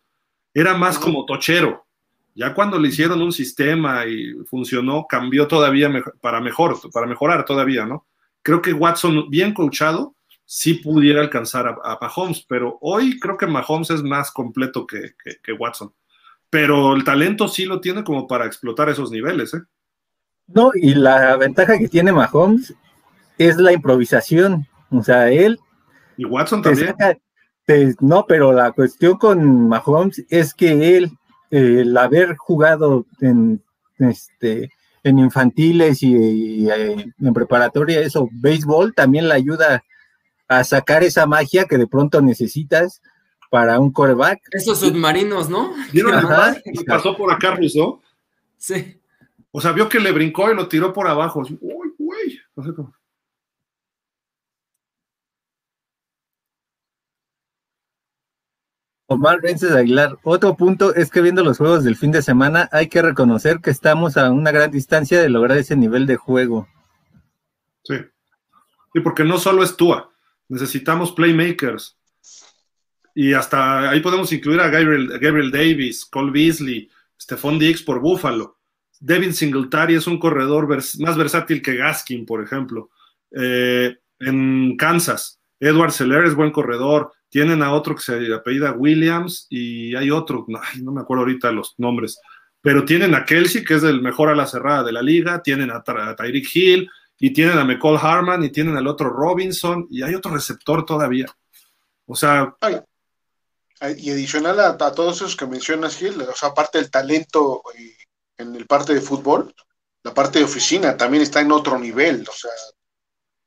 era 0.53 0.75
más 0.75 0.97
como 0.97 1.25
tochero. 1.25 1.85
Ya 2.33 2.53
cuando 2.53 2.79
le 2.79 2.87
hicieron 2.87 3.21
un 3.21 3.31
sistema 3.31 4.05
y 4.05 4.33
funcionó, 4.49 5.05
cambió 5.07 5.47
todavía 5.47 5.91
para 6.19 6.41
mejor, 6.41 6.79
para 6.91 7.05
mejorar 7.05 7.45
todavía, 7.45 7.85
¿no? 7.85 8.07
Creo 8.41 8.61
que 8.61 8.73
Watson, 8.73 9.29
bien 9.29 9.53
coachado, 9.53 10.15
sí 10.53 10.73
pudiera 10.73 11.21
alcanzar 11.21 11.79
a, 11.81 11.97
Mahomes, 12.01 12.45
pero 12.45 12.77
hoy 12.81 13.17
creo 13.21 13.37
que 13.37 13.47
Mahomes 13.47 13.89
es 13.89 14.03
más 14.03 14.31
completo 14.31 14.85
que, 14.85 15.13
que 15.41 15.53
Watson. 15.53 15.93
Pero 16.49 16.93
el 16.93 17.05
talento 17.05 17.47
sí 17.47 17.63
lo 17.63 17.79
tiene 17.79 18.03
como 18.03 18.27
para 18.27 18.47
explotar 18.47 18.89
esos 18.89 19.11
niveles, 19.11 19.53
¿eh? 19.53 19.61
No, 20.47 20.71
y 20.73 20.93
la 20.93 21.37
ventaja 21.37 21.77
que 21.77 21.87
tiene 21.87 22.11
Mahomes 22.11 22.73
es 23.37 23.55
la 23.55 23.71
improvisación. 23.71 24.67
O 24.89 25.01
sea, 25.01 25.31
él. 25.31 25.57
Y 26.17 26.25
Watson 26.25 26.61
también. 26.61 26.95
no, 28.01 28.25
pero 28.27 28.51
la 28.51 28.73
cuestión 28.73 29.17
con 29.17 29.69
Mahomes 29.69 30.25
es 30.29 30.53
que 30.53 30.97
él, 30.97 31.11
el 31.49 31.95
haber 31.95 32.35
jugado 32.35 33.05
en, 33.21 33.63
este, 33.99 34.69
en 35.01 35.17
infantiles 35.17 36.03
y, 36.03 36.69
eh, 36.69 37.05
en 37.21 37.33
preparatoria, 37.33 38.01
eso, 38.01 38.27
béisbol, 38.33 38.93
también 38.93 39.29
le 39.29 39.35
ayuda 39.35 39.81
a 40.51 40.65
sacar 40.65 41.01
esa 41.01 41.25
magia 41.25 41.65
que 41.65 41.77
de 41.77 41.87
pronto 41.87 42.21
necesitas 42.21 43.01
para 43.49 43.79
un 43.79 43.91
coreback. 43.91 44.41
Esos 44.51 44.79
submarinos, 44.79 45.49
¿no? 45.49 45.73
pasó 46.85 47.15
por 47.15 47.31
acá, 47.31 47.55
Russo? 47.55 48.01
Sí. 48.57 48.99
O 49.51 49.61
sea, 49.61 49.71
vio 49.71 49.87
que 49.87 50.01
le 50.01 50.11
brincó 50.11 50.51
y 50.51 50.55
lo 50.55 50.67
tiró 50.67 50.91
por 50.91 51.07
abajo. 51.07 51.41
Uy, 51.61 51.93
güey. 51.97 52.39
No 52.55 52.63
sé 52.65 52.73
cómo. 52.73 52.93
Omar 59.07 59.41
Vences 59.41 59.71
Aguilar, 59.71 60.17
otro 60.23 60.55
punto 60.55 60.95
es 60.95 61.09
que 61.09 61.21
viendo 61.21 61.43
los 61.43 61.57
juegos 61.57 61.83
del 61.83 61.97
fin 61.97 62.11
de 62.11 62.21
semana 62.21 62.69
hay 62.71 62.87
que 62.87 63.01
reconocer 63.01 63.59
que 63.59 63.69
estamos 63.69 64.15
a 64.15 64.31
una 64.31 64.51
gran 64.51 64.71
distancia 64.71 65.21
de 65.21 65.29
lograr 65.29 65.57
ese 65.57 65.75
nivel 65.75 66.05
de 66.05 66.15
juego. 66.15 66.67
Sí, 67.83 67.95
sí 68.93 68.99
porque 69.01 69.25
no 69.25 69.37
solo 69.37 69.63
es 69.63 69.75
Tua, 69.75 70.10
necesitamos 70.51 71.11
playmakers. 71.13 71.97
Y 73.15 73.33
hasta 73.33 73.89
ahí 73.89 73.99
podemos 73.99 74.31
incluir 74.31 74.59
a 74.59 74.69
Gabriel, 74.69 75.51
Davis, 75.51 76.05
Cole 76.05 76.31
Beasley, 76.31 76.89
Stephon 77.19 77.59
Diggs 77.59 77.81
por 77.81 77.99
Buffalo. 77.99 78.57
Devin 78.99 79.33
Singletary 79.33 79.95
es 79.95 80.07
un 80.07 80.19
corredor 80.19 80.67
más 80.67 81.17
versátil 81.17 81.61
que 81.61 81.75
Gaskin, 81.75 82.25
por 82.25 82.43
ejemplo. 82.43 82.89
Eh, 83.31 83.97
en 84.19 84.77
Kansas, 84.77 85.39
Edward 85.59 85.91
Seller 85.91 86.25
es 86.25 86.35
buen 86.35 86.51
corredor. 86.51 87.11
Tienen 87.29 87.63
a 87.63 87.73
otro 87.73 87.95
que 87.95 88.01
se 88.01 88.33
apellida 88.33 88.73
Williams 88.73 89.47
y 89.49 89.95
hay 89.95 90.11
otro, 90.11 90.45
no, 90.47 90.91
me 90.91 91.01
acuerdo 91.01 91.23
ahorita 91.23 91.51
los 91.51 91.75
nombres, 91.77 92.19
pero 92.61 92.83
tienen 92.83 93.15
a 93.15 93.25
Kelsey, 93.25 93.63
que 93.63 93.75
es 93.75 93.83
el 93.83 94.01
mejor 94.01 94.29
a 94.29 94.35
la 94.35 94.45
cerrada 94.45 94.83
de 94.83 94.91
la 94.91 95.01
liga, 95.01 95.41
tienen 95.41 95.71
a, 95.71 95.81
Tyreek 95.81 96.55
Hill 96.55 96.89
y 97.23 97.31
tienen 97.31 97.59
a 97.59 97.63
McCall 97.63 97.99
Harman 98.01 98.43
y 98.43 98.49
tienen 98.49 98.75
al 98.75 98.87
otro 98.87 99.07
Robinson 99.07 99.85
y 99.91 100.01
hay 100.01 100.15
otro 100.15 100.33
receptor 100.33 100.83
todavía. 100.83 101.27
O 102.07 102.15
sea... 102.15 102.55
y 103.95 104.09
adicional 104.09 104.59
a, 104.59 104.75
todos 104.75 105.17
esos 105.17 105.35
que 105.35 105.45
mencionas, 105.45 106.01
Hill, 106.01 106.19
o 106.19 106.35
sea, 106.35 106.49
aparte 106.49 106.79
del 106.79 106.89
talento 106.89 107.61
eh, 107.77 107.95
en 108.37 108.55
el 108.55 108.65
parte 108.65 108.95
de 108.95 109.01
fútbol, 109.01 109.53
la 110.01 110.15
parte 110.15 110.39
de 110.39 110.45
oficina 110.45 110.97
también 110.97 111.21
está 111.21 111.41
en 111.41 111.51
otro 111.51 111.77
nivel, 111.77 112.25
o 112.27 112.33
sea, 112.33 112.49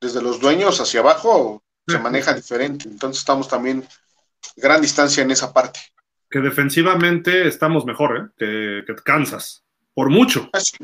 desde 0.00 0.22
los 0.22 0.38
dueños 0.38 0.80
hacia 0.80 1.00
abajo, 1.00 1.64
se 1.84 1.98
maneja 1.98 2.32
diferente. 2.32 2.88
Entonces 2.88 3.22
estamos 3.22 3.48
también 3.48 3.84
gran 4.54 4.80
distancia 4.80 5.24
en 5.24 5.32
esa 5.32 5.52
parte. 5.52 5.80
Que 6.30 6.38
defensivamente 6.38 7.48
estamos 7.48 7.84
mejor, 7.84 8.32
¿eh? 8.38 8.84
que, 8.86 8.94
Kansas, 9.02 9.64
por 9.92 10.10
mucho. 10.10 10.48
Ah, 10.52 10.60
sí. 10.60 10.76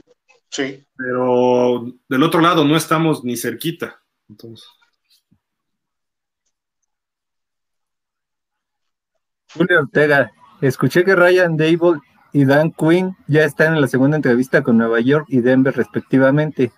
Pero 0.57 1.87
del 2.09 2.23
otro 2.23 2.41
lado 2.41 2.65
no 2.65 2.77
estamos 2.77 3.25
ni 3.25 3.37
cerquita. 3.37 4.01
Entonces. 4.29 4.69
Julio 9.53 9.81
Ortega, 9.81 10.31
escuché 10.61 11.05
que 11.05 11.17
Ryan 11.17 11.57
Dable 11.57 12.01
y 12.33 12.45
Dan 12.45 12.73
Quinn 12.73 13.17
ya 13.27 13.45
están 13.45 13.75
en 13.75 13.81
la 13.81 13.89
segunda 13.89 14.17
entrevista 14.17 14.63
con 14.63 14.79
Nueva 14.79 15.01
York 15.01 15.27
y 15.29 15.41
Denver 15.41 15.75
respectivamente. 15.75 16.73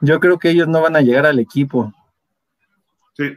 Yo 0.00 0.20
creo 0.20 0.38
que 0.38 0.50
ellos 0.50 0.68
no 0.68 0.82
van 0.82 0.96
a 0.96 1.00
llegar 1.00 1.24
al 1.24 1.38
equipo. 1.38 1.92
Sí, 3.14 3.32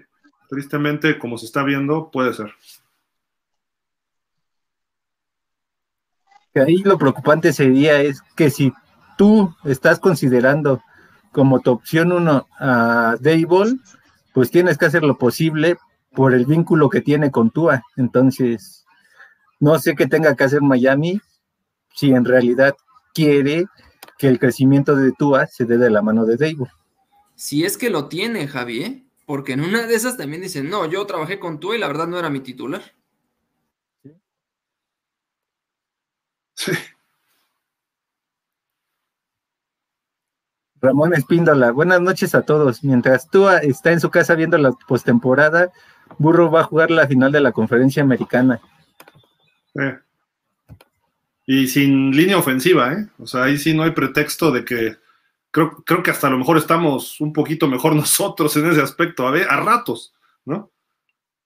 Tristemente, 0.49 1.18
como 1.18 1.38
se 1.38 1.45
está 1.45 1.64
viendo, 1.64 2.11
puede 2.11 2.34
ser. 2.34 2.53
Ahí 6.56 6.77
lo 6.77 6.97
preocupante 6.97 7.52
sería 7.52 8.02
es 8.02 8.22
que 8.35 8.49
si 8.49 8.72
tú 9.18 9.56
estás 9.64 10.00
considerando 10.00 10.82
como 11.32 11.60
tu 11.60 11.72
opción 11.72 12.12
uno 12.12 12.48
a 12.60 13.16
Dayball, 13.20 13.82
pues 14.34 14.52
tienes 14.52 14.78
que 14.78 14.86
hacer 14.86 15.04
lo 15.04 15.18
posible 15.18 15.78
por 16.14 16.34
el 16.34 16.46
vínculo 16.46 16.90
que 16.90 17.02
tiene 17.02 17.32
con 17.32 17.52
Tua. 17.52 17.84
Entonces, 17.98 18.86
no 19.60 19.78
sé 19.80 19.96
qué 19.96 20.08
tenga 20.08 20.36
que 20.36 20.46
hacer 20.46 20.62
Miami 20.62 21.20
si 21.94 22.12
en 22.12 22.26
realidad 22.26 22.76
quiere 23.14 23.66
que 24.18 24.28
el 24.28 24.40
crecimiento 24.40 24.96
de 24.96 25.12
Tua 25.12 25.48
se 25.48 25.66
dé 25.66 25.78
de 25.78 25.90
la 25.90 26.02
mano 26.02 26.26
de 26.26 26.38
Dayball. 26.38 26.72
Si 27.36 27.66
es 27.66 27.78
que 27.78 27.90
lo 27.90 28.08
tiene, 28.08 28.48
Javi, 28.48 28.84
¿eh? 28.84 29.06
Porque 29.26 29.54
en 29.54 29.62
una 29.62 29.88
de 29.88 29.96
esas 29.96 30.18
también 30.18 30.42
dicen, 30.42 30.70
no, 30.70 30.86
yo 30.86 31.06
trabajé 31.06 31.40
con 31.40 31.60
tú 31.60 31.74
y 31.74 31.78
la 31.78 31.88
verdad 31.88 32.08
no 32.08 32.18
era 32.18 32.30
mi 32.30 32.40
titular. 32.40 32.82
Sí. 36.54 36.72
Ramón 40.86 41.16
Espíndola, 41.16 41.72
buenas 41.72 41.99
noches 41.99 42.36
a 42.36 42.44
todos. 42.44 42.84
Mientras 42.84 43.28
tú 43.30 43.49
está 43.49 43.91
en 43.91 43.99
su 43.99 44.12
casa 44.12 44.36
viendo 44.36 44.57
la 44.60 44.72
postemporada, 44.72 45.72
Burro 46.20 46.52
va 46.52 46.62
a 46.62 46.66
jugar 46.66 46.91
la 46.91 47.07
final 47.07 47.32
de 47.32 47.41
la 47.41 47.52
conferencia 47.52 48.03
americana. 48.03 48.62
Y 51.48 51.68
sin 51.68 52.12
línea 52.12 52.38
ofensiva, 52.38 52.94
¿eh? 52.94 53.07
O 53.18 53.26
sea, 53.26 53.45
ahí 53.45 53.57
sí 53.57 53.74
no 53.74 53.82
hay 53.82 53.91
pretexto 53.91 54.52
de 54.52 54.64
que 54.64 54.98
creo, 55.49 56.03
que 56.03 56.12
hasta 56.12 56.28
a 56.28 56.30
lo 56.30 56.38
mejor 56.38 56.57
estamos 56.57 57.20
un 57.20 57.34
poquito 57.34 57.68
mejor 57.68 57.95
nosotros 57.95 58.56
en 58.57 58.70
ese 58.70 58.82
aspecto, 58.82 59.28
a, 59.28 59.32
ver, 59.32 59.48
a 59.49 59.57
ratos, 59.57 60.14
¿no? 60.45 60.72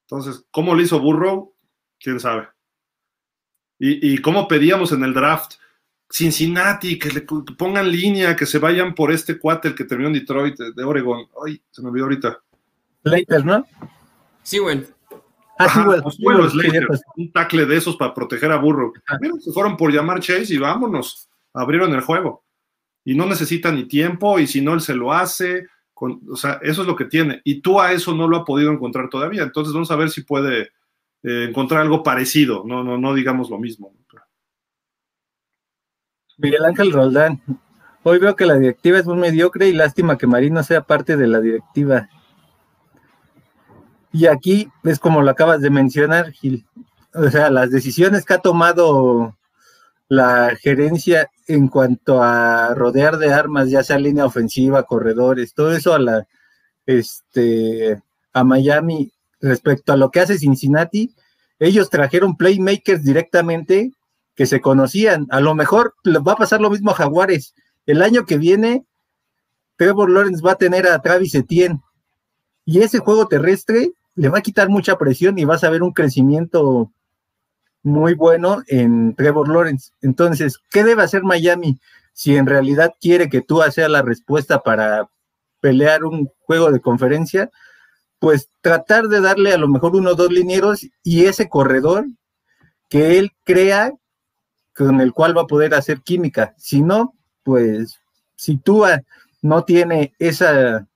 Entonces, 0.01 0.43
¿cómo 0.51 0.75
lo 0.75 0.81
hizo 0.81 0.99
Burrow? 0.99 1.53
¿Quién 1.97 2.19
sabe? 2.19 2.49
Y, 3.81 4.17
cómo 4.17 4.49
pedíamos 4.49 4.91
en 4.91 5.05
el 5.05 5.13
draft, 5.13 5.53
Cincinnati, 6.11 6.97
que 6.97 7.09
le 7.09 7.21
pongan 7.21 7.91
línea, 7.91 8.35
que 8.35 8.45
se 8.45 8.57
vayan 8.57 8.95
por 8.95 9.11
este 9.11 9.37
cuate, 9.37 9.69
el 9.69 9.75
que 9.75 9.85
terminó 9.85 10.09
en 10.09 10.15
Detroit, 10.15 10.57
de 10.57 10.83
Oregon. 10.83 11.27
Ay, 11.45 11.61
se 11.69 11.81
me 11.81 11.89
olvidó 11.89 12.05
ahorita. 12.05 12.39
Lakers, 13.03 13.45
¿no? 13.45 13.65
Sí, 14.41 14.57
güey. 14.57 14.85
Ah, 15.59 15.69
sí, 15.69 16.23
güey. 16.23 16.41
un 17.17 17.31
tackle 17.31 17.65
de 17.65 17.77
esos 17.77 17.95
para 17.95 18.13
proteger 18.13 18.51
a 18.51 18.57
Burro. 18.57 18.93
se 19.39 19.51
fueron 19.51 19.77
por 19.77 19.93
llamar 19.93 20.19
Chase 20.19 20.53
y 20.53 20.57
vámonos. 20.57 21.29
Abrieron 21.53 21.93
el 21.93 22.01
juego. 22.01 22.43
Y 23.05 23.15
no 23.15 23.25
necesita 23.25 23.71
ni 23.71 23.85
tiempo, 23.85 24.39
y 24.39 24.47
si 24.47 24.61
no, 24.61 24.73
él 24.73 24.81
se 24.81 24.95
lo 24.95 25.13
hace. 25.13 25.67
o 25.93 26.35
sea, 26.35 26.59
eso 26.63 26.81
es 26.81 26.87
lo 26.87 26.95
que 26.95 27.05
tiene. 27.05 27.41
Y 27.43 27.61
tú 27.61 27.79
a 27.79 27.91
eso 27.91 28.15
no 28.15 28.27
lo 28.27 28.37
ha 28.37 28.45
podido 28.45 28.71
encontrar 28.71 29.09
todavía. 29.09 29.43
Entonces 29.43 29.73
vamos 29.73 29.91
a 29.91 29.95
ver 29.95 30.09
si 30.09 30.23
puede 30.23 30.71
eh, 31.21 31.47
encontrar 31.49 31.81
algo 31.81 32.01
parecido, 32.01 32.63
no, 32.65 32.83
no, 32.83 32.97
no 32.97 33.13
digamos 33.13 33.49
lo 33.49 33.59
mismo. 33.59 33.93
Miguel 36.39 36.63
Ángel 36.63 36.93
Roldán, 36.93 37.41
hoy 38.01 38.17
veo 38.17 38.35
que 38.37 38.45
la 38.45 38.55
directiva 38.55 38.97
es 38.97 39.05
muy 39.05 39.17
mediocre 39.17 39.67
y 39.67 39.73
lástima 39.73 40.17
que 40.17 40.25
Marino 40.25 40.63
sea 40.63 40.81
parte 40.81 41.17
de 41.17 41.27
la 41.27 41.41
directiva. 41.41 42.07
Y 44.13 44.25
aquí 44.25 44.71
es 44.83 44.99
como 44.99 45.21
lo 45.21 45.29
acabas 45.29 45.59
de 45.61 45.69
mencionar, 45.69 46.31
Gil. 46.31 46.65
O 47.13 47.29
sea, 47.29 47.49
las 47.49 47.71
decisiones 47.71 48.25
que 48.25 48.35
ha 48.35 48.37
tomado 48.37 49.37
la 50.07 50.55
gerencia 50.55 51.29
en 51.45 51.67
cuanto 51.67 52.23
a 52.23 52.73
rodear 52.73 53.17
de 53.17 53.33
armas, 53.33 53.69
ya 53.69 53.83
sea 53.83 53.99
línea 53.99 54.25
ofensiva, 54.25 54.83
corredores, 54.83 55.53
todo 55.53 55.73
eso 55.73 55.93
a 55.93 55.99
la 55.99 56.27
este 56.85 58.01
a 58.31 58.43
Miami 58.45 59.11
respecto 59.41 59.91
a 59.91 59.97
lo 59.97 60.09
que 60.09 60.21
hace 60.21 60.37
Cincinnati, 60.37 61.13
ellos 61.59 61.89
trajeron 61.89 62.37
playmakers 62.37 63.03
directamente 63.03 63.91
que 64.39 64.45
se 64.45 64.61
conocían. 64.61 65.27
A 65.31 65.41
lo 65.41 65.53
mejor 65.53 65.95
va 66.05 66.31
a 66.31 66.37
pasar 66.37 66.61
lo 66.61 66.69
mismo 66.69 66.91
a 66.91 66.93
Jaguares. 66.93 67.53
El 67.85 68.01
año 68.01 68.25
que 68.25 68.37
viene, 68.37 68.85
Trevor 69.75 70.09
Lawrence 70.09 70.41
va 70.41 70.53
a 70.53 70.55
tener 70.55 70.87
a 70.87 71.01
Travis 71.01 71.35
Etienne. 71.35 71.81
Y 72.63 72.79
ese 72.79 72.99
juego 72.99 73.27
terrestre 73.27 73.91
le 74.15 74.29
va 74.29 74.37
a 74.37 74.41
quitar 74.41 74.69
mucha 74.69 74.97
presión 74.97 75.37
y 75.37 75.43
vas 75.43 75.65
a 75.65 75.69
ver 75.69 75.83
un 75.83 75.91
crecimiento 75.91 76.89
muy 77.83 78.13
bueno 78.13 78.63
en 78.67 79.13
Trevor 79.13 79.49
Lawrence. 79.49 79.91
Entonces, 79.99 80.57
¿qué 80.71 80.85
debe 80.85 81.03
hacer 81.03 81.23
Miami 81.23 81.77
si 82.13 82.37
en 82.37 82.45
realidad 82.45 82.93
quiere 83.01 83.27
que 83.27 83.41
tú 83.41 83.59
sea 83.69 83.89
la 83.89 84.03
respuesta 84.03 84.63
para 84.63 85.09
pelear 85.59 86.05
un 86.05 86.29
juego 86.45 86.71
de 86.71 86.79
conferencia? 86.79 87.51
pues 88.19 88.49
tratar 88.59 89.07
de 89.07 89.21
darle 89.21 89.53
a 89.53 89.57
lo 89.57 89.69
mejor 89.69 89.95
uno 89.95 90.11
o 90.11 90.15
dos 90.15 90.29
linieros 90.29 90.85
y 91.03 91.25
ese 91.25 91.47
corredor 91.47 92.05
que 92.89 93.17
él 93.17 93.31
crea 93.45 93.93
con 94.85 95.01
el 95.01 95.11
cual 95.11 95.37
va 95.37 95.41
a 95.41 95.47
poder 95.47 95.73
hacer 95.73 95.99
química. 96.01 96.53
Si 96.57 96.81
no, 96.81 97.13
pues 97.43 97.99
si 98.37 98.57
Tua 98.57 99.01
no 99.41 99.65
tiene 99.65 100.13
esa, 100.19 100.87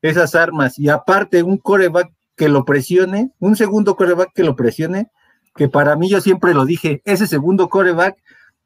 esas 0.00 0.34
armas 0.34 0.78
y 0.78 0.88
aparte 0.88 1.42
un 1.42 1.58
coreback 1.58 2.10
que 2.34 2.48
lo 2.48 2.64
presione, 2.64 3.32
un 3.38 3.54
segundo 3.54 3.94
coreback 3.94 4.32
que 4.34 4.42
lo 4.42 4.56
presione, 4.56 5.10
que 5.54 5.68
para 5.68 5.96
mí 5.96 6.08
yo 6.08 6.22
siempre 6.22 6.54
lo 6.54 6.64
dije, 6.64 7.02
ese 7.04 7.26
segundo 7.26 7.68
coreback 7.68 8.16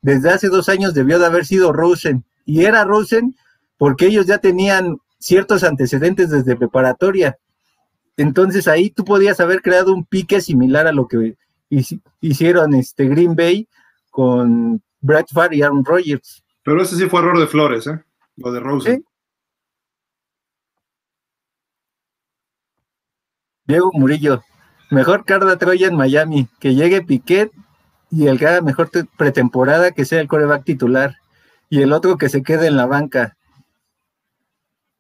desde 0.03 0.31
hace 0.31 0.49
dos 0.49 0.69
años 0.69 0.95
debió 0.95 1.19
de 1.19 1.27
haber 1.27 1.47
sido 1.47 1.73
Rosen 1.73 2.25
y 2.45 2.65
era 2.65 2.85
Rosen 2.85 3.35
porque 3.77 4.07
ellos 4.07 4.27
ya 4.27 4.39
tenían 4.39 4.99
ciertos 5.19 5.65
antecedentes 5.65 6.31
desde 6.31 6.57
preparatoria 6.57 7.37
entonces 8.17 8.67
ahí 8.69 8.91
tú 8.91 9.05
podías 9.05 9.41
haber 9.41 9.63
creado 9.63 9.93
un 9.93 10.05
pique 10.05 10.41
similar 10.41 10.87
a 10.87 10.93
lo 10.93 11.07
que 11.07 11.37
hicieron 12.21 12.75
este 12.75 13.07
Green 13.09 13.37
Bay 13.37 13.69
con 14.11 14.83
Brett 15.01 15.29
Favre 15.33 15.57
y 15.57 15.63
Aaron 15.63 15.85
Rodgers. 15.85 16.43
Pero 16.63 16.83
ese 16.83 16.97
sí 16.97 17.07
fue 17.09 17.21
error 17.21 17.39
de 17.39 17.47
Flores, 17.47 17.87
¿eh? 17.87 18.05
Lo 18.37 18.53
de 18.53 18.61
Rosen. 18.61 19.05
Diego 23.65 23.91
Murillo, 23.95 24.43
mejor 24.91 25.25
Carda 25.25 25.57
Troya 25.57 25.87
en 25.87 25.95
Miami, 25.95 26.49
que 26.59 26.75
llegue 26.75 27.03
Piquet 27.03 27.53
y 28.11 28.27
el 28.27 28.39
que 28.39 28.47
haga 28.47 28.61
mejor 28.63 28.91
pretemporada 29.17 29.93
que 29.93 30.05
sea 30.05 30.21
el 30.21 30.27
coreback 30.27 30.65
titular 30.65 31.17
y 31.69 31.81
el 31.81 31.93
otro 31.93 32.19
que 32.19 32.29
se 32.29 32.43
quede 32.43 32.67
en 32.67 32.77
la 32.77 32.87
banca. 32.87 33.37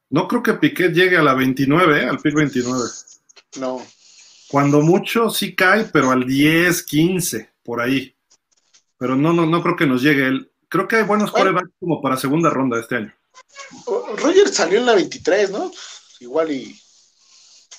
No 0.08 0.28
creo 0.28 0.42
que 0.42 0.54
Piquet 0.54 0.92
llegue 0.92 1.16
a 1.16 1.22
la 1.22 1.34
29, 1.34 2.02
¿eh? 2.02 2.08
al 2.08 2.18
pick 2.18 2.34
29. 2.34 2.84
No. 3.58 3.80
Cuando 4.48 4.80
mucho 4.80 5.30
sí 5.30 5.54
cae, 5.54 5.84
pero 5.84 6.10
al 6.10 6.24
10, 6.24 6.82
15, 6.84 7.50
por 7.62 7.80
ahí. 7.80 8.14
Pero 9.00 9.16
no, 9.16 9.32
no, 9.32 9.46
no 9.46 9.62
creo 9.62 9.76
que 9.76 9.86
nos 9.86 10.02
llegue 10.02 10.26
él. 10.26 10.52
Creo 10.68 10.86
que 10.86 10.96
hay 10.96 11.04
buenos 11.04 11.32
corebacks 11.32 11.70
como 11.80 12.02
para 12.02 12.18
segunda 12.18 12.50
ronda 12.50 12.78
este 12.78 12.96
año. 12.96 13.14
Roger 14.18 14.46
salió 14.50 14.78
en 14.78 14.86
la 14.86 14.94
23, 14.94 15.50
¿no? 15.50 15.72
Igual 16.20 16.52
y. 16.52 16.78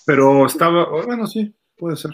Pero 0.03 0.47
estaba, 0.47 0.89
bueno, 0.89 1.27
sí, 1.27 1.55
puede 1.77 1.95
ser. 1.95 2.11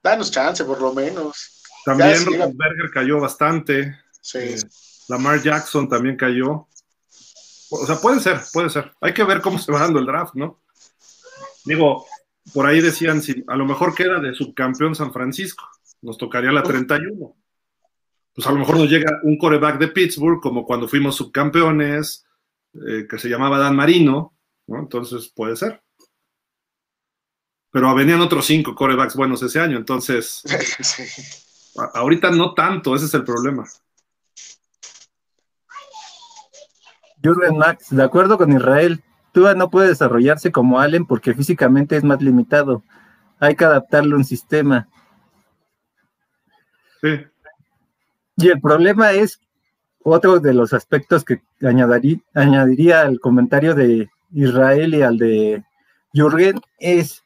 Danos 0.00 0.30
chance, 0.30 0.64
por 0.64 0.80
lo 0.80 0.94
menos. 0.94 1.64
También 1.84 2.24
Berger 2.24 2.90
cayó 2.94 3.18
bastante. 3.18 3.98
Sí. 4.20 4.38
Eh, 4.38 4.60
Lamar 5.08 5.42
Jackson 5.42 5.88
también 5.88 6.16
cayó. 6.16 6.68
O 7.70 7.86
sea, 7.86 7.96
puede 7.96 8.20
ser, 8.20 8.40
puede 8.52 8.70
ser. 8.70 8.92
Hay 9.00 9.12
que 9.12 9.24
ver 9.24 9.40
cómo 9.40 9.58
se 9.58 9.72
va 9.72 9.80
dando 9.80 9.98
el 9.98 10.06
draft, 10.06 10.34
¿no? 10.34 10.60
Digo, 11.64 12.06
por 12.54 12.66
ahí 12.66 12.80
decían, 12.80 13.20
si 13.20 13.42
a 13.48 13.56
lo 13.56 13.66
mejor 13.66 13.96
queda 13.96 14.20
de 14.20 14.32
subcampeón 14.32 14.94
San 14.94 15.12
Francisco, 15.12 15.68
nos 16.02 16.18
tocaría 16.18 16.52
la 16.52 16.62
31. 16.62 17.36
Pues 18.34 18.46
a 18.46 18.52
lo 18.52 18.58
mejor 18.58 18.76
nos 18.76 18.90
llega 18.90 19.20
un 19.24 19.38
coreback 19.38 19.78
de 19.78 19.88
Pittsburgh, 19.88 20.40
como 20.40 20.64
cuando 20.64 20.88
fuimos 20.88 21.16
subcampeones, 21.16 22.26
eh, 22.74 23.06
que 23.08 23.18
se 23.18 23.28
llamaba 23.28 23.58
Dan 23.58 23.76
Marino, 23.76 24.34
¿no? 24.66 24.78
Entonces 24.78 25.32
puede 25.34 25.56
ser. 25.56 25.82
Pero 27.70 27.94
venían 27.94 28.20
otros 28.20 28.44
cinco 28.46 28.74
corebacks 28.74 29.16
buenos 29.16 29.42
ese 29.42 29.60
año, 29.60 29.76
entonces. 29.76 30.42
ahorita 31.94 32.30
no 32.30 32.54
tanto, 32.54 32.94
ese 32.94 33.06
es 33.06 33.14
el 33.14 33.24
problema. 33.24 33.64
Jürgen 37.22 37.56
Max, 37.56 37.86
de 37.90 38.02
acuerdo 38.02 38.36
con 38.36 38.52
Israel, 38.52 39.02
Tua 39.32 39.54
no 39.54 39.70
puede 39.70 39.88
desarrollarse 39.88 40.52
como 40.52 40.80
Allen 40.80 41.06
porque 41.06 41.34
físicamente 41.34 41.96
es 41.96 42.04
más 42.04 42.20
limitado. 42.20 42.82
Hay 43.38 43.56
que 43.56 43.64
adaptarle 43.64 44.14
un 44.14 44.24
sistema. 44.24 44.88
Y 47.02 48.48
el 48.48 48.60
problema 48.60 49.12
es 49.12 49.40
otro 50.04 50.40
de 50.40 50.54
los 50.54 50.72
aspectos 50.72 51.24
que 51.24 51.42
añadiría, 51.62 53.02
al 53.02 53.20
comentario 53.20 53.74
de 53.74 54.08
Israel 54.32 54.94
y 54.94 55.02
al 55.02 55.18
de 55.18 55.64
Jürgen 56.12 56.60
es 56.78 57.22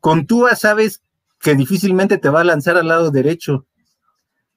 con 0.00 0.26
Tua 0.26 0.56
sabes 0.56 1.02
que 1.40 1.54
difícilmente 1.54 2.18
te 2.18 2.28
va 2.28 2.40
a 2.40 2.44
lanzar 2.44 2.76
al 2.76 2.88
lado 2.88 3.10
derecho. 3.10 3.66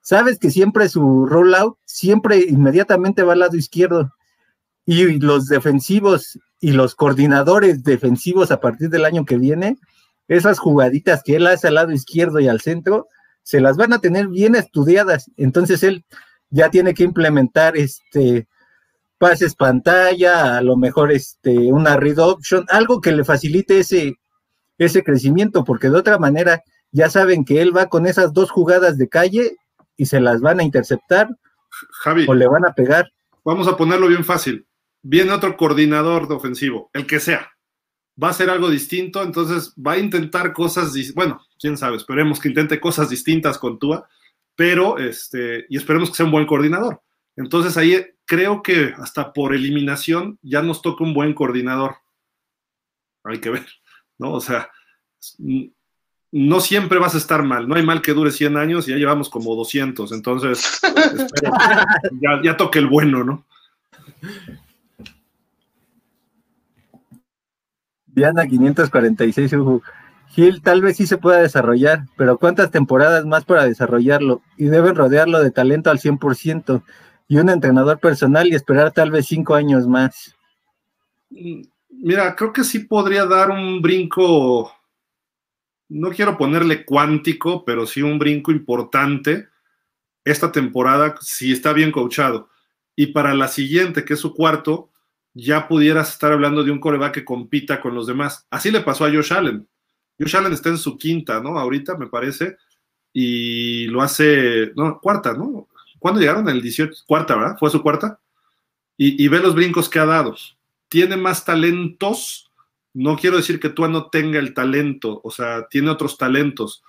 Sabes 0.02 0.38
que 0.38 0.52
siempre 0.52 0.90
su 0.90 1.26
rollout 1.26 1.78
siempre 1.86 2.40
inmediatamente 2.40 3.24
va 3.24 3.34
al 3.34 3.40
lado 3.40 3.58
izquierdo. 3.58 4.12
Y 4.86 5.20
los 5.20 5.48
defensivos 5.48 6.40
y 6.60 6.72
los 6.72 6.94
coordinadores 6.96 7.84
defensivos 7.84 8.52
a 8.52 8.60
partir 8.60 8.90
del 8.90 9.06
año 9.06 9.26
que 9.26 9.38
viene, 9.38 9.78
esas 10.28 10.60
jugaditas 10.60 11.24
que 11.24 11.36
él 11.38 11.48
hace 11.48 11.68
al 11.68 11.76
lado 11.76 11.92
izquierdo 11.92 12.40
y 12.40 12.48
al 12.48 12.62
centro, 12.62 13.08
se 13.46 13.62
las 13.62 13.78
van 13.78 13.94
a 13.94 14.00
tener 14.00 14.28
bien 14.28 14.56
estudiadas. 14.56 15.32
Entonces 15.38 15.84
él 15.84 16.04
ya 16.50 16.70
tiene 16.70 16.94
que 16.94 17.04
implementar 17.04 17.78
este 17.78 18.48
pases 19.18 19.56
pantalla, 19.56 20.58
a 20.58 20.62
lo 20.62 20.76
mejor 20.76 21.12
este 21.12 21.72
una 21.72 21.96
read 21.96 22.20
option, 22.20 22.66
algo 22.70 23.00
que 23.00 23.14
le 23.14 23.24
facilite 23.24 23.80
ese, 23.80 24.16
ese 24.78 25.04
crecimiento, 25.04 25.64
porque 25.64 25.90
de 25.90 25.98
otra 25.98 26.18
manera 26.18 26.62
ya 26.92 27.10
saben 27.10 27.46
que 27.46 27.62
él 27.62 27.76
va 27.76 27.88
con 27.88 28.08
esas 28.08 28.34
dos 28.34 28.52
jugadas 28.52 28.98
de 28.98 29.08
calle 29.08 29.56
y 29.96 30.08
se 30.08 30.20
las 30.20 30.42
van 30.42 30.60
a 30.60 30.64
interceptar 30.64 31.30
Javi, 32.04 32.26
o 32.28 32.34
le 32.34 32.48
van 32.48 32.66
a 32.66 32.74
pegar. 32.74 33.10
Vamos 33.46 33.68
a 33.68 33.78
ponerlo 33.78 34.08
bien 34.08 34.26
fácil 34.26 34.68
viene 35.08 35.32
otro 35.32 35.56
coordinador 35.56 36.28
de 36.28 36.34
ofensivo, 36.34 36.90
el 36.94 37.06
que 37.06 37.20
sea. 37.20 37.52
Va 38.22 38.30
a 38.30 38.32
hacer 38.32 38.50
algo 38.50 38.70
distinto, 38.70 39.22
entonces 39.24 39.74
va 39.76 39.94
a 39.94 39.98
intentar 39.98 40.54
cosas, 40.54 40.94
bueno, 41.14 41.42
quién 41.60 41.78
sabe, 41.78 41.98
esperemos 41.98 42.40
que 42.40 42.48
intente 42.48 42.80
cosas 42.80 43.10
distintas 43.10 43.58
con 43.58 43.78
Tua, 43.78 44.08
pero 44.56 44.98
este, 44.98 45.66
y 45.70 45.78
esperemos 45.78 46.10
que 46.10 46.16
sea 46.16 46.26
un 46.26 46.32
buen 46.32 46.46
coordinador. 46.46 47.02
Entonces 47.36 47.76
ahí 47.76 48.06
creo 48.26 48.64
que 48.64 48.94
hasta 48.98 49.34
por 49.34 49.54
eliminación 49.54 50.40
ya 50.42 50.62
nos 50.62 50.82
toca 50.82 51.04
un 51.04 51.14
buen 51.14 51.34
coordinador. 51.34 51.98
Hay 53.24 53.40
que 53.40 53.50
ver, 53.50 53.68
¿no? 54.18 54.34
O 54.34 54.42
sea, 54.42 54.70
no 56.32 56.60
siempre 56.62 57.00
vas 57.00 57.16
a 57.16 57.18
estar 57.18 57.44
mal, 57.44 57.68
no 57.68 57.76
hay 57.76 57.84
mal 57.84 58.02
que 58.02 58.14
dure 58.14 58.32
100 58.32 58.58
años 58.58 58.88
y 58.88 58.92
ya 58.92 58.98
llevamos 58.98 59.30
como 59.30 59.56
200, 59.56 60.12
entonces 60.12 60.82
ya, 62.22 62.42
ya 62.44 62.58
toque 62.58 62.80
el 62.80 62.88
bueno, 62.88 63.24
¿no? 63.24 63.46
Diana 68.16 68.48
546, 68.48 69.52
Gil, 70.30 70.62
tal 70.62 70.82
vez 70.82 70.98
sí 70.98 71.06
se 71.06 71.18
pueda 71.18 71.42
desarrollar, 71.42 72.06
pero 72.16 72.38
¿cuántas 72.38 72.72
temporadas 72.72 73.26
más 73.26 73.46
para 73.46 73.66
desarrollarlo? 73.66 74.42
Y 74.58 74.66
deben 74.66 74.96
rodearlo 74.96 75.44
de 75.44 75.52
talento 75.52 75.92
al 75.92 76.00
100% 76.00 76.82
y 77.28 77.38
un 77.38 77.50
entrenador 77.50 78.00
personal 78.00 78.48
y 78.48 78.56
esperar 78.56 78.92
tal 78.92 79.12
vez 79.12 79.28
cinco 79.28 79.54
años 79.56 79.88
más. 79.88 80.36
Mm, 81.30 81.62
mira, 81.90 82.36
creo 82.36 82.54
que 82.54 82.64
sí 82.64 82.80
podría 82.80 83.26
dar 83.26 83.52
un 83.52 83.82
brinco, 83.82 84.72
no 85.90 86.10
quiero 86.12 86.38
ponerle 86.38 86.86
cuántico, 86.86 87.66
pero 87.66 87.86
sí 87.86 88.02
un 88.02 88.18
brinco 88.18 88.52
importante 88.52 89.50
esta 90.24 90.52
temporada 90.52 91.16
si 91.22 91.52
está 91.52 91.74
bien 91.74 91.92
coachado. 91.92 92.50
Y 92.96 93.08
para 93.08 93.34
la 93.34 93.50
siguiente, 93.50 94.06
que 94.06 94.14
es 94.14 94.20
su 94.20 94.34
cuarto, 94.34 94.90
ya 95.36 95.68
pudieras 95.68 96.14
estar 96.14 96.32
hablando 96.32 96.64
de 96.64 96.72
un 96.72 96.80
coreback 96.80 97.14
que 97.14 97.26
compita 97.26 97.82
con 97.82 97.94
los 97.94 98.08
demás. 98.08 98.48
Así 98.50 98.72
le 98.72 98.80
pasó 98.80 99.06
a 99.06 99.12
Josh 99.12 99.34
Allen. 99.34 99.68
Josh 100.18 100.38
Allen 100.38 100.54
está 100.54 100.70
en 100.70 100.78
su 100.78 100.98
quinta, 100.98 101.42
¿no? 101.42 101.60
Ahorita 101.60 101.98
me 101.98 102.08
parece. 102.08 102.56
Y 103.12 103.88
lo 103.88 104.02
hace, 104.02 104.72
no, 104.76 105.00
cuarta, 105.02 105.34
¿no? 105.34 105.68
¿Cuándo 106.00 106.22
llegaron? 106.22 106.48
El 106.48 106.62
18, 106.62 107.04
cuarta, 107.06 107.36
¿verdad? 107.36 107.58
¿Fue 107.60 107.70
su 107.70 107.82
cuarta? 107.82 108.20
Y, 108.98 109.28
ve 109.28 109.40
los 109.40 109.56
brincos 109.56 109.90
que 109.90 110.00
ha 110.00 110.06
dado. 110.06 110.38
Tiene 110.88 111.18
más 111.18 111.44
talentos. 111.44 112.50
No 112.94 113.18
quiero 113.18 113.36
decir 113.36 113.60
que 113.60 113.70
Tua 113.70 113.90
no 113.90 114.10
tenga 114.10 114.40
el 114.40 114.54
talento, 114.54 115.20
o 115.22 115.30
sea, 115.30 115.68
tiene 115.68 115.90
otros 115.90 116.18
talentos, 116.18 116.82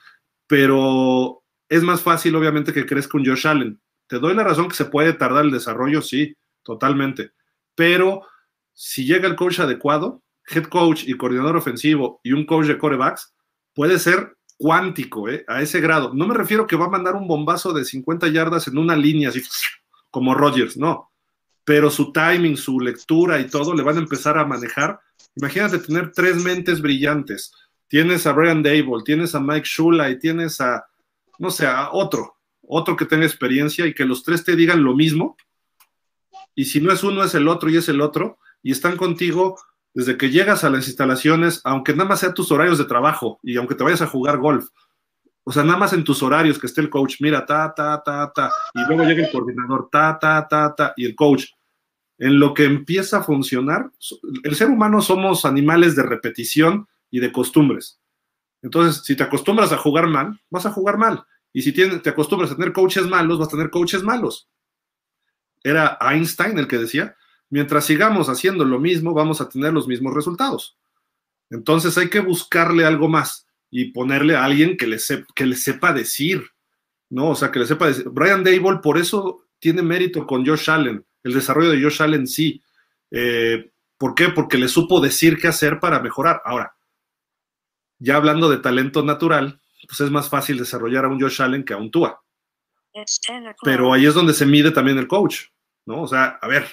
pero 0.46 1.42
es 1.68 1.82
más 1.82 2.00
fácil, 2.00 2.36
obviamente, 2.36 2.72
que 2.72 2.86
crezca 2.86 3.18
un 3.18 3.26
Josh 3.26 3.48
Allen. 3.48 3.80
Te 4.06 4.20
doy 4.20 4.32
la 4.34 4.44
razón 4.44 4.68
que 4.68 4.76
se 4.76 4.84
puede 4.84 5.14
tardar 5.14 5.44
el 5.44 5.50
desarrollo, 5.50 6.00
sí, 6.02 6.36
totalmente. 6.62 7.32
Pero 7.74 8.22
si 8.78 9.06
llega 9.06 9.26
el 9.26 9.36
coach 9.36 9.58
adecuado, 9.60 10.22
head 10.46 10.64
coach 10.64 11.04
y 11.06 11.14
coordinador 11.14 11.56
ofensivo 11.56 12.20
y 12.22 12.32
un 12.32 12.44
coach 12.44 12.66
de 12.66 12.76
corebacks, 12.76 13.34
puede 13.74 13.98
ser 13.98 14.36
cuántico, 14.58 15.30
¿eh? 15.30 15.44
a 15.48 15.62
ese 15.62 15.80
grado. 15.80 16.12
No 16.12 16.26
me 16.26 16.34
refiero 16.34 16.66
que 16.66 16.76
va 16.76 16.84
a 16.84 16.90
mandar 16.90 17.14
un 17.16 17.26
bombazo 17.26 17.72
de 17.72 17.86
50 17.86 18.28
yardas 18.28 18.68
en 18.68 18.76
una 18.76 18.94
línea, 18.94 19.30
así 19.30 19.42
como 20.10 20.34
Rodgers, 20.34 20.76
no. 20.76 21.10
Pero 21.64 21.90
su 21.90 22.12
timing, 22.12 22.58
su 22.58 22.78
lectura 22.78 23.40
y 23.40 23.46
todo 23.46 23.74
le 23.74 23.82
van 23.82 23.96
a 23.96 24.00
empezar 24.00 24.36
a 24.36 24.44
manejar. 24.44 25.00
Imagínate 25.34 25.78
tener 25.78 26.12
tres 26.12 26.36
mentes 26.36 26.82
brillantes. 26.82 27.52
Tienes 27.88 28.26
a 28.26 28.32
Brian 28.32 28.62
Dable, 28.62 29.02
tienes 29.06 29.34
a 29.34 29.40
Mike 29.40 29.66
Shula 29.66 30.10
y 30.10 30.18
tienes 30.18 30.60
a, 30.60 30.84
no 31.38 31.50
sé, 31.50 31.66
a 31.66 31.92
otro, 31.92 32.36
otro 32.60 32.94
que 32.94 33.06
tenga 33.06 33.24
experiencia 33.24 33.86
y 33.86 33.94
que 33.94 34.04
los 34.04 34.22
tres 34.22 34.44
te 34.44 34.54
digan 34.54 34.84
lo 34.84 34.94
mismo. 34.94 35.34
Y 36.54 36.66
si 36.66 36.80
no 36.80 36.92
es 36.92 37.02
uno, 37.02 37.24
es 37.24 37.34
el 37.34 37.48
otro 37.48 37.70
y 37.70 37.78
es 37.78 37.88
el 37.88 38.02
otro. 38.02 38.38
Y 38.66 38.72
están 38.72 38.96
contigo 38.96 39.60
desde 39.94 40.16
que 40.16 40.28
llegas 40.28 40.64
a 40.64 40.70
las 40.70 40.88
instalaciones, 40.88 41.60
aunque 41.62 41.92
nada 41.92 42.08
más 42.08 42.18
sea 42.18 42.34
tus 42.34 42.50
horarios 42.50 42.78
de 42.78 42.84
trabajo 42.84 43.38
y 43.40 43.56
aunque 43.58 43.76
te 43.76 43.84
vayas 43.84 44.02
a 44.02 44.08
jugar 44.08 44.38
golf, 44.38 44.70
o 45.44 45.52
sea, 45.52 45.62
nada 45.62 45.78
más 45.78 45.92
en 45.92 46.02
tus 46.02 46.20
horarios 46.20 46.58
que 46.58 46.66
esté 46.66 46.80
el 46.80 46.90
coach, 46.90 47.18
mira, 47.20 47.46
ta, 47.46 47.72
ta, 47.72 48.02
ta, 48.04 48.32
ta, 48.34 48.50
y 48.74 48.84
luego 48.88 49.04
llega 49.04 49.24
el 49.24 49.30
coordinador, 49.30 49.88
ta, 49.88 50.18
ta, 50.20 50.48
ta, 50.48 50.74
ta, 50.74 50.94
y 50.96 51.04
el 51.04 51.14
coach. 51.14 51.44
En 52.18 52.40
lo 52.40 52.54
que 52.54 52.64
empieza 52.64 53.18
a 53.18 53.22
funcionar, 53.22 53.92
el 54.42 54.56
ser 54.56 54.68
humano 54.68 55.00
somos 55.00 55.44
animales 55.44 55.94
de 55.94 56.02
repetición 56.02 56.88
y 57.08 57.20
de 57.20 57.30
costumbres. 57.30 58.00
Entonces, 58.62 59.04
si 59.04 59.14
te 59.14 59.22
acostumbras 59.22 59.70
a 59.70 59.78
jugar 59.78 60.08
mal, 60.08 60.40
vas 60.50 60.66
a 60.66 60.72
jugar 60.72 60.98
mal. 60.98 61.24
Y 61.52 61.62
si 61.62 61.70
te 61.70 62.10
acostumbras 62.10 62.50
a 62.50 62.56
tener 62.56 62.72
coaches 62.72 63.06
malos, 63.06 63.38
vas 63.38 63.46
a 63.46 63.52
tener 63.52 63.70
coaches 63.70 64.02
malos. 64.02 64.48
Era 65.62 65.96
Einstein 66.00 66.58
el 66.58 66.66
que 66.66 66.78
decía, 66.78 67.16
mientras 67.50 67.84
sigamos 67.84 68.28
haciendo 68.28 68.64
lo 68.64 68.78
mismo, 68.78 69.14
vamos 69.14 69.40
a 69.40 69.48
tener 69.48 69.72
los 69.72 69.88
mismos 69.88 70.14
resultados. 70.14 70.76
Entonces 71.50 71.96
hay 71.98 72.10
que 72.10 72.20
buscarle 72.20 72.84
algo 72.84 73.08
más 73.08 73.46
y 73.70 73.92
ponerle 73.92 74.36
a 74.36 74.44
alguien 74.44 74.76
que 74.76 74.86
le, 74.86 74.98
que 75.34 75.46
le 75.46 75.56
sepa 75.56 75.92
decir, 75.92 76.44
¿no? 77.10 77.30
O 77.30 77.34
sea, 77.34 77.50
que 77.50 77.58
le 77.58 77.66
sepa 77.66 77.86
decir. 77.86 78.08
Brian 78.08 78.42
Dable, 78.42 78.80
por 78.82 78.98
eso 78.98 79.44
tiene 79.58 79.82
mérito 79.82 80.26
con 80.26 80.46
Josh 80.46 80.70
Allen. 80.70 81.04
El 81.22 81.34
desarrollo 81.34 81.70
de 81.70 81.82
Josh 81.82 82.02
Allen 82.02 82.26
sí. 82.26 82.62
Eh, 83.10 83.70
¿Por 83.98 84.14
qué? 84.14 84.28
Porque 84.28 84.58
le 84.58 84.68
supo 84.68 85.00
decir 85.00 85.38
qué 85.38 85.48
hacer 85.48 85.80
para 85.80 86.00
mejorar. 86.00 86.42
Ahora, 86.44 86.76
ya 87.98 88.16
hablando 88.16 88.48
de 88.48 88.58
talento 88.58 89.02
natural, 89.02 89.60
pues 89.86 90.00
es 90.00 90.10
más 90.10 90.28
fácil 90.28 90.58
desarrollar 90.58 91.04
a 91.04 91.08
un 91.08 91.20
Josh 91.20 91.40
Allen 91.42 91.64
que 91.64 91.74
a 91.74 91.78
un 91.78 91.90
Tua. 91.90 92.22
Pero 93.62 93.92
ahí 93.92 94.06
es 94.06 94.14
donde 94.14 94.32
se 94.34 94.46
mide 94.46 94.70
también 94.70 94.98
el 94.98 95.08
coach, 95.08 95.46
¿no? 95.86 96.02
O 96.02 96.08
sea, 96.08 96.38
a 96.40 96.48
ver, 96.48 96.66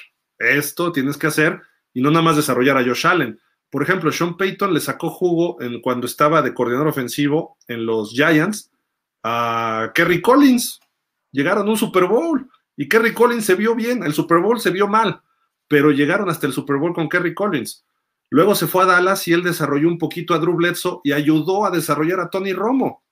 esto 0.43 0.91
tienes 0.91 1.17
que 1.17 1.27
hacer 1.27 1.61
y 1.93 2.01
no 2.01 2.09
nada 2.09 2.23
más 2.23 2.35
desarrollar 2.35 2.77
a 2.77 2.83
Josh 2.83 3.07
Allen. 3.07 3.39
Por 3.69 3.81
ejemplo, 3.81 4.11
Sean 4.11 4.37
Payton 4.37 4.73
le 4.73 4.79
sacó 4.79 5.09
jugo 5.09 5.61
en, 5.61 5.81
cuando 5.81 6.05
estaba 6.05 6.41
de 6.41 6.53
coordinador 6.53 6.87
ofensivo 6.87 7.57
en 7.67 7.85
los 7.85 8.11
Giants 8.11 8.71
a 9.23 9.91
Kerry 9.95 10.21
Collins. 10.21 10.79
Llegaron 11.31 11.67
a 11.67 11.71
un 11.71 11.77
Super 11.77 12.05
Bowl 12.05 12.49
y 12.75 12.87
Kerry 12.87 13.13
Collins 13.13 13.45
se 13.45 13.55
vio 13.55 13.75
bien, 13.75 14.03
el 14.03 14.13
Super 14.13 14.39
Bowl 14.39 14.59
se 14.59 14.69
vio 14.69 14.87
mal, 14.87 15.21
pero 15.67 15.91
llegaron 15.91 16.29
hasta 16.29 16.47
el 16.47 16.53
Super 16.53 16.77
Bowl 16.77 16.93
con 16.93 17.09
Kerry 17.09 17.33
Collins. 17.33 17.85
Luego 18.29 18.55
se 18.55 18.67
fue 18.67 18.83
a 18.83 18.87
Dallas 18.87 19.27
y 19.27 19.33
él 19.33 19.43
desarrolló 19.43 19.87
un 19.87 19.97
poquito 19.97 20.33
a 20.33 20.39
Drew 20.39 20.55
Bledsoe 20.55 21.01
y 21.03 21.11
ayudó 21.11 21.65
a 21.65 21.71
desarrollar 21.71 22.19
a 22.19 22.29
Tony 22.29 22.53
Romo, 22.53 23.03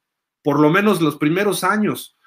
por 0.44 0.60
lo 0.60 0.70
menos 0.70 1.02
los 1.02 1.18
primeros 1.18 1.64
años 1.64 2.18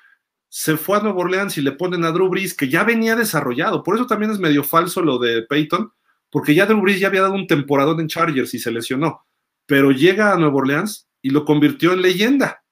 se 0.57 0.77
fue 0.77 0.99
a 0.99 1.01
Nueva 1.01 1.19
Orleans 1.19 1.59
y 1.59 1.63
le 1.63 1.73
ponen 1.73 2.05
a 2.05 2.13
Drew 2.13 2.29
Brees, 2.29 2.55
que 2.55 2.69
ya 2.69 2.85
venía 2.85 3.17
desarrollado. 3.17 3.83
Por 3.83 3.97
eso 3.97 4.07
también 4.07 4.31
es 4.31 4.39
medio 4.39 4.63
falso 4.63 5.03
lo 5.03 5.19
de 5.19 5.43
Peyton, 5.43 5.91
porque 6.31 6.55
ya 6.55 6.65
Drew 6.65 6.81
Brees 6.81 7.01
ya 7.01 7.09
había 7.09 7.23
dado 7.23 7.35
un 7.35 7.49
temporadón 7.49 7.99
en 7.99 8.07
Chargers 8.07 8.55
y 8.55 8.61
se 8.61 8.71
lesionó. 8.71 9.27
Pero 9.67 9.91
llega 9.91 10.33
a 10.33 10.39
Nueva 10.39 10.55
Orleans 10.55 11.09
y 11.21 11.31
lo 11.31 11.45
convirtió 11.45 11.93
en 11.93 12.03
leyenda. 12.03 12.63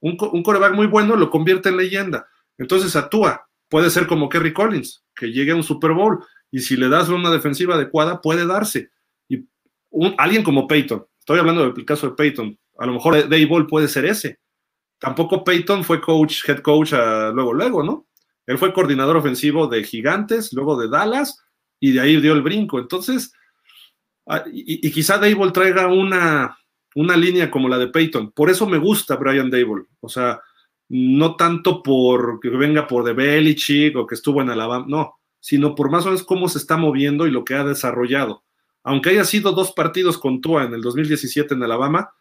Un, 0.00 0.16
un 0.20 0.42
coreback 0.42 0.74
muy 0.74 0.88
bueno 0.88 1.14
lo 1.14 1.30
convierte 1.30 1.68
en 1.68 1.76
leyenda. 1.76 2.26
Entonces 2.58 2.96
actúa. 2.96 3.46
Puede 3.68 3.90
ser 3.90 4.08
como 4.08 4.28
Kerry 4.28 4.52
Collins, 4.52 5.04
que 5.14 5.30
llegue 5.30 5.52
a 5.52 5.56
un 5.56 5.62
Super 5.62 5.92
Bowl 5.92 6.18
y 6.50 6.58
si 6.58 6.76
le 6.76 6.88
das 6.88 7.10
una 7.10 7.30
defensiva 7.30 7.76
adecuada, 7.76 8.20
puede 8.20 8.44
darse. 8.44 8.90
Y 9.28 9.46
alguien 10.18 10.42
como 10.42 10.66
Peyton, 10.66 11.06
estoy 11.20 11.38
hablando 11.38 11.70
del 11.70 11.84
caso 11.84 12.08
de 12.08 12.16
Peyton, 12.16 12.58
a 12.76 12.86
lo 12.86 12.94
mejor 12.94 13.28
Ball 13.48 13.68
puede 13.68 13.86
ser 13.86 14.04
ese 14.06 14.39
tampoco 15.00 15.42
Peyton 15.42 15.82
fue 15.82 16.00
coach, 16.00 16.48
head 16.48 16.60
coach 16.60 16.92
ah, 16.92 17.32
luego, 17.34 17.52
luego, 17.52 17.82
¿no? 17.82 18.06
Él 18.46 18.58
fue 18.58 18.72
coordinador 18.72 19.16
ofensivo 19.16 19.66
de 19.66 19.82
Gigantes, 19.82 20.52
luego 20.52 20.80
de 20.80 20.88
Dallas, 20.88 21.42
y 21.80 21.92
de 21.92 22.00
ahí 22.00 22.20
dio 22.20 22.32
el 22.34 22.42
brinco. 22.42 22.78
Entonces, 22.78 23.32
ah, 24.26 24.44
y, 24.52 24.90
quizá 24.92 25.18
Dable 25.18 25.50
traiga 25.52 25.88
una, 25.88 26.56
una 26.94 27.16
línea 27.16 27.50
como 27.50 27.68
la 27.68 27.78
de 27.78 27.88
Peyton. 27.88 28.32
Por 28.32 28.50
eso 28.50 28.66
me 28.66 28.78
gusta 28.78 29.16
Brian 29.16 29.50
Dable. 29.50 29.84
O 30.00 30.08
sea, 30.08 30.40
no 30.88 31.36
tanto 31.36 31.82
por 31.82 32.40
que 32.40 32.50
venga 32.50 32.86
por 32.86 33.04
de 33.04 33.12
Belichick 33.12 33.96
o 33.96 34.06
que 34.06 34.16
estuvo 34.16 34.42
en 34.42 34.50
Alabama, 34.50 34.84
no, 34.88 35.20
sino 35.38 35.74
por 35.74 35.90
más 35.90 36.04
o 36.04 36.06
menos 36.06 36.24
cómo 36.24 36.48
se 36.48 36.58
está 36.58 36.76
moviendo 36.76 37.26
y 37.26 37.30
lo 37.30 37.44
que 37.44 37.54
ha 37.54 37.64
desarrollado. 37.64 38.44
Aunque 38.82 39.10
haya 39.10 39.24
sido 39.24 39.52
dos 39.52 39.72
partidos 39.72 40.18
con 40.18 40.40
Tua 40.40 40.64
en 40.64 40.74
el 40.74 40.82
2017 40.82 41.54
en 41.54 41.62
Alabama, 41.62 42.12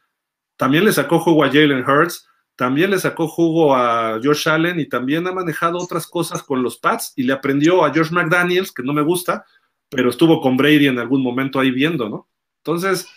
también 0.57 0.85
le 0.85 0.93
sacó 0.93 1.19
juego 1.19 1.43
a 1.43 1.47
Jalen 1.47 1.83
Hurts 1.83 2.27
también 2.59 2.91
le 2.91 2.99
sacó 2.99 3.29
jugo 3.29 3.73
a 3.73 4.19
Josh 4.21 4.49
Allen 4.49 4.81
y 4.81 4.85
también 4.89 5.25
ha 5.25 5.31
manejado 5.31 5.77
otras 5.77 6.05
cosas 6.05 6.43
con 6.43 6.61
los 6.61 6.75
Pats 6.75 7.13
y 7.15 7.23
le 7.23 7.31
aprendió 7.31 7.85
a 7.85 7.93
Josh 7.93 8.11
McDaniels, 8.11 8.73
que 8.73 8.83
no 8.83 8.91
me 8.91 9.01
gusta, 9.01 9.45
pero 9.87 10.09
estuvo 10.09 10.41
con 10.41 10.57
Brady 10.57 10.87
en 10.87 10.99
algún 10.99 11.23
momento 11.23 11.57
ahí 11.57 11.71
viendo, 11.71 12.09
¿no? 12.09 12.27
Entonces, 12.57 13.07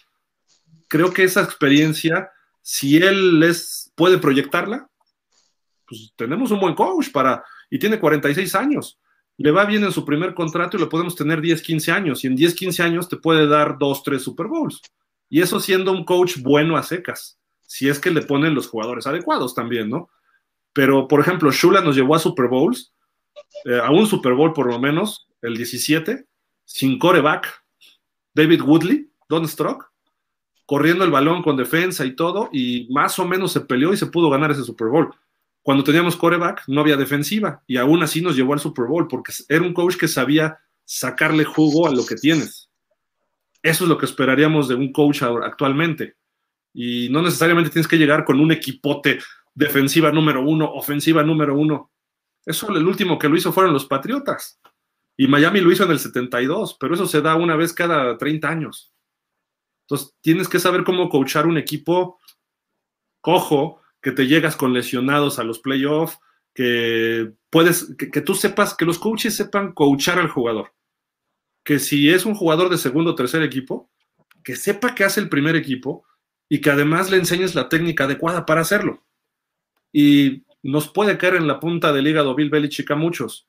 creo 0.86 1.12
que 1.12 1.24
esa 1.24 1.42
experiencia, 1.42 2.30
si 2.60 2.98
él 2.98 3.40
les 3.40 3.90
puede 3.96 4.18
proyectarla, 4.18 4.88
pues 5.88 6.12
tenemos 6.14 6.52
un 6.52 6.60
buen 6.60 6.76
coach 6.76 7.10
para, 7.10 7.42
y 7.68 7.80
tiene 7.80 7.98
46 7.98 8.54
años. 8.54 9.00
Le 9.38 9.50
va 9.50 9.64
bien 9.64 9.82
en 9.82 9.90
su 9.90 10.04
primer 10.04 10.34
contrato 10.34 10.76
y 10.76 10.80
lo 10.80 10.88
podemos 10.88 11.16
tener 11.16 11.40
10, 11.40 11.62
15 11.62 11.90
años. 11.90 12.22
Y 12.22 12.28
en 12.28 12.36
10, 12.36 12.54
15 12.54 12.80
años 12.84 13.08
te 13.08 13.16
puede 13.16 13.48
dar 13.48 13.76
2, 13.76 14.04
3 14.04 14.22
Super 14.22 14.46
Bowls. 14.46 14.80
Y 15.28 15.40
eso 15.40 15.58
siendo 15.58 15.90
un 15.90 16.04
coach 16.04 16.36
bueno 16.38 16.76
a 16.76 16.84
secas 16.84 17.40
si 17.72 17.88
es 17.88 17.98
que 17.98 18.10
le 18.10 18.20
ponen 18.20 18.54
los 18.54 18.68
jugadores 18.68 19.06
adecuados 19.06 19.54
también, 19.54 19.88
¿no? 19.88 20.10
Pero, 20.74 21.08
por 21.08 21.20
ejemplo, 21.20 21.50
Shula 21.50 21.80
nos 21.80 21.96
llevó 21.96 22.14
a 22.14 22.18
Super 22.18 22.48
Bowls, 22.48 22.92
eh, 23.64 23.80
a 23.82 23.90
un 23.90 24.06
Super 24.06 24.34
Bowl 24.34 24.52
por 24.52 24.66
lo 24.66 24.78
menos, 24.78 25.26
el 25.40 25.56
17, 25.56 26.26
sin 26.66 26.98
coreback, 26.98 27.64
David 28.34 28.60
Woodley, 28.60 29.10
Don 29.26 29.48
Strock, 29.48 29.90
corriendo 30.66 31.02
el 31.02 31.10
balón 31.10 31.42
con 31.42 31.56
defensa 31.56 32.04
y 32.04 32.14
todo, 32.14 32.50
y 32.52 32.88
más 32.90 33.18
o 33.18 33.26
menos 33.26 33.52
se 33.52 33.62
peleó 33.62 33.94
y 33.94 33.96
se 33.96 34.04
pudo 34.04 34.28
ganar 34.28 34.50
ese 34.50 34.64
Super 34.64 34.88
Bowl. 34.88 35.08
Cuando 35.62 35.82
teníamos 35.82 36.14
coreback, 36.14 36.64
no 36.66 36.82
había 36.82 36.98
defensiva, 36.98 37.62
y 37.66 37.78
aún 37.78 38.02
así 38.02 38.20
nos 38.20 38.36
llevó 38.36 38.52
al 38.52 38.60
Super 38.60 38.84
Bowl, 38.84 39.08
porque 39.08 39.32
era 39.48 39.62
un 39.62 39.72
coach 39.72 39.96
que 39.96 40.08
sabía 40.08 40.58
sacarle 40.84 41.44
jugo 41.44 41.88
a 41.88 41.90
lo 41.90 42.04
que 42.04 42.16
tienes. 42.16 42.68
Eso 43.62 43.84
es 43.84 43.88
lo 43.88 43.96
que 43.96 44.04
esperaríamos 44.04 44.68
de 44.68 44.74
un 44.74 44.92
coach 44.92 45.22
actualmente 45.22 46.16
y 46.72 47.08
no 47.10 47.22
necesariamente 47.22 47.70
tienes 47.70 47.88
que 47.88 47.98
llegar 47.98 48.24
con 48.24 48.40
un 48.40 48.52
equipote 48.52 49.20
defensiva 49.54 50.10
número 50.10 50.42
uno, 50.42 50.72
ofensiva 50.72 51.22
número 51.22 51.56
uno. 51.56 51.90
Eso 52.44 52.74
el 52.74 52.86
último 52.86 53.18
que 53.18 53.28
lo 53.28 53.36
hizo 53.36 53.52
fueron 53.52 53.72
los 53.72 53.86
Patriotas. 53.86 54.60
Y 55.16 55.28
Miami 55.28 55.60
lo 55.60 55.70
hizo 55.70 55.84
en 55.84 55.90
el 55.90 55.98
72, 55.98 56.76
pero 56.80 56.94
eso 56.94 57.06
se 57.06 57.20
da 57.20 57.36
una 57.36 57.54
vez 57.54 57.72
cada 57.72 58.16
30 58.16 58.48
años. 58.48 58.92
Entonces, 59.82 60.14
tienes 60.20 60.48
que 60.48 60.58
saber 60.58 60.84
cómo 60.84 61.08
coachar 61.08 61.46
un 61.46 61.58
equipo 61.58 62.18
cojo, 63.20 63.80
que 64.00 64.10
te 64.10 64.26
llegas 64.26 64.56
con 64.56 64.72
lesionados 64.72 65.38
a 65.38 65.44
los 65.44 65.60
playoffs, 65.60 66.18
que 66.54 67.32
puedes, 67.50 67.94
que, 67.96 68.20
tú 68.20 68.34
sepas, 68.34 68.74
que 68.74 68.84
los 68.84 68.98
coaches 68.98 69.36
sepan 69.36 69.72
coachar 69.72 70.18
al 70.18 70.28
jugador. 70.28 70.74
Que 71.64 71.78
si 71.78 72.10
es 72.10 72.24
un 72.24 72.34
jugador 72.34 72.68
de 72.68 72.78
segundo 72.78 73.12
o 73.12 73.14
tercer 73.14 73.42
equipo, 73.42 73.90
que 74.42 74.56
sepa 74.56 74.94
que 74.94 75.04
hace 75.04 75.20
el 75.20 75.28
primer 75.28 75.54
equipo 75.54 76.04
y 76.48 76.60
que 76.60 76.70
además 76.70 77.10
le 77.10 77.16
enseñes 77.16 77.54
la 77.54 77.68
técnica 77.68 78.04
adecuada 78.04 78.46
para 78.46 78.60
hacerlo. 78.60 79.04
Y 79.92 80.44
nos 80.62 80.88
puede 80.88 81.18
caer 81.18 81.36
en 81.36 81.46
la 81.46 81.60
punta 81.60 81.92
del 81.92 82.06
hígado 82.06 82.34
Bill 82.34 82.50
Belichick 82.50 82.90
muchos, 82.96 83.48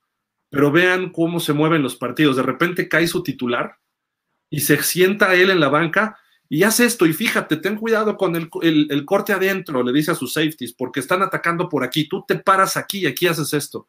pero 0.50 0.72
vean 0.72 1.12
cómo 1.12 1.40
se 1.40 1.54
mueven 1.54 1.84
los 1.84 1.96
partidos. 1.96 2.36
De 2.36 2.44
repente 2.44 2.90
cae 2.90 3.08
su 3.08 3.24
titular 3.24 3.78
y 4.50 4.62
se 4.62 4.82
sienta 4.84 5.36
él 5.36 5.50
en 5.50 5.60
la 5.60 5.70
banca 5.70 6.18
y 6.50 6.64
hace 6.64 6.86
esto. 6.86 7.06
Y 7.06 7.14
fíjate, 7.14 7.58
ten 7.58 7.76
cuidado 7.76 8.18
con 8.18 8.36
el, 8.36 8.50
el, 8.62 9.06
corte 9.06 9.34
adentro, 9.34 9.84
le 9.84 9.92
dice 9.92 10.12
a 10.12 10.16
sus 10.16 10.34
safeties, 10.34 10.74
porque 10.74 11.00
están 11.00 11.22
atacando 11.22 11.70
por 11.70 11.84
aquí. 11.84 12.08
Tú 12.08 12.24
te 12.28 12.36
paras 12.36 12.78
aquí 12.78 13.00
y 13.00 13.06
aquí 13.08 13.28
haces 13.28 13.54
esto. 13.54 13.88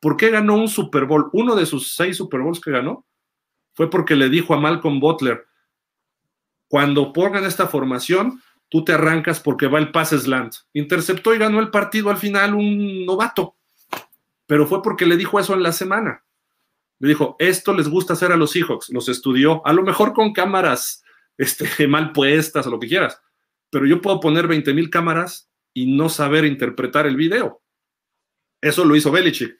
¿Por 0.00 0.16
qué 0.16 0.30
ganó 0.30 0.56
un 0.56 0.68
Super 0.68 1.06
Bowl? 1.06 1.30
Uno 1.32 1.56
de 1.56 1.66
sus 1.66 1.94
seis 1.94 2.16
Super 2.16 2.40
Bowls 2.40 2.60
que 2.60 2.70
ganó 2.70 3.06
fue 3.72 3.90
porque 3.90 4.14
le 4.14 4.28
dijo 4.28 4.54
a 4.54 4.60
Malcolm 4.60 5.00
Butler, 5.00 5.44
cuando 6.68 7.12
pongan 7.12 7.44
esta 7.44 7.66
formación, 7.66 8.42
tú 8.68 8.84
te 8.84 8.92
arrancas 8.92 9.40
porque 9.40 9.66
va 9.66 9.78
el 9.78 9.92
pase 9.92 10.18
slant. 10.18 10.54
Interceptó 10.72 11.34
y 11.34 11.38
ganó 11.38 11.60
el 11.60 11.70
partido 11.70 12.10
al 12.10 12.16
final 12.16 12.54
un 12.54 13.06
novato, 13.06 13.56
pero 14.46 14.66
fue 14.66 14.82
porque 14.82 15.06
le 15.06 15.16
dijo 15.16 15.38
eso 15.38 15.54
en 15.54 15.62
la 15.62 15.72
semana. 15.72 16.24
Le 16.98 17.08
dijo, 17.08 17.36
esto 17.38 17.74
les 17.74 17.88
gusta 17.88 18.14
hacer 18.14 18.32
a 18.32 18.36
los 18.36 18.52
Seahawks, 18.52 18.90
los 18.90 19.08
estudió, 19.08 19.66
a 19.66 19.72
lo 19.72 19.82
mejor 19.82 20.12
con 20.12 20.32
cámaras 20.32 21.02
este, 21.36 21.86
mal 21.88 22.12
puestas 22.12 22.66
o 22.66 22.70
lo 22.70 22.80
que 22.80 22.88
quieras, 22.88 23.20
pero 23.70 23.86
yo 23.86 24.00
puedo 24.00 24.20
poner 24.20 24.46
20 24.46 24.72
mil 24.74 24.90
cámaras 24.90 25.50
y 25.72 25.94
no 25.94 26.08
saber 26.08 26.44
interpretar 26.44 27.06
el 27.06 27.16
video. 27.16 27.62
Eso 28.60 28.84
lo 28.84 28.96
hizo 28.96 29.10
Belichick. 29.10 29.58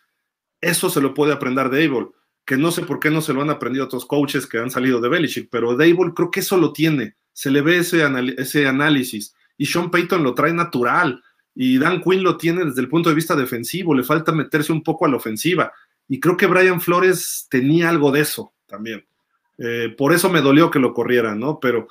Eso 0.60 0.88
se 0.88 1.00
lo 1.00 1.12
puede 1.12 1.32
aprender 1.32 1.64
Dable, 1.64 2.08
que 2.44 2.56
no 2.56 2.70
sé 2.70 2.82
por 2.82 3.00
qué 3.00 3.10
no 3.10 3.20
se 3.20 3.32
lo 3.32 3.42
han 3.42 3.50
aprendido 3.50 3.84
otros 3.84 4.06
coaches 4.06 4.46
que 4.46 4.58
han 4.58 4.70
salido 4.70 5.00
de 5.00 5.08
Belichick, 5.08 5.48
pero 5.50 5.76
Dable 5.76 6.12
creo 6.14 6.30
que 6.30 6.40
eso 6.40 6.56
lo 6.56 6.72
tiene 6.72 7.16
se 7.34 7.50
le 7.50 7.60
ve 7.60 7.78
ese, 7.78 8.02
ese 8.38 8.66
análisis. 8.66 9.34
Y 9.58 9.66
Sean 9.66 9.90
Payton 9.90 10.22
lo 10.22 10.34
trae 10.34 10.54
natural. 10.54 11.22
Y 11.54 11.78
Dan 11.78 12.00
Quinn 12.00 12.22
lo 12.22 12.36
tiene 12.36 12.64
desde 12.64 12.80
el 12.80 12.88
punto 12.88 13.10
de 13.10 13.14
vista 13.14 13.36
defensivo. 13.36 13.94
Le 13.94 14.04
falta 14.04 14.32
meterse 14.32 14.72
un 14.72 14.82
poco 14.82 15.04
a 15.04 15.08
la 15.08 15.16
ofensiva. 15.16 15.72
Y 16.08 16.20
creo 16.20 16.36
que 16.36 16.46
Brian 16.46 16.80
Flores 16.80 17.46
tenía 17.50 17.90
algo 17.90 18.10
de 18.10 18.20
eso 18.20 18.54
también. 18.66 19.06
Eh, 19.58 19.94
por 19.96 20.12
eso 20.12 20.30
me 20.30 20.40
dolió 20.40 20.70
que 20.70 20.78
lo 20.78 20.94
corrieran, 20.94 21.38
¿no? 21.38 21.58
Pero 21.60 21.88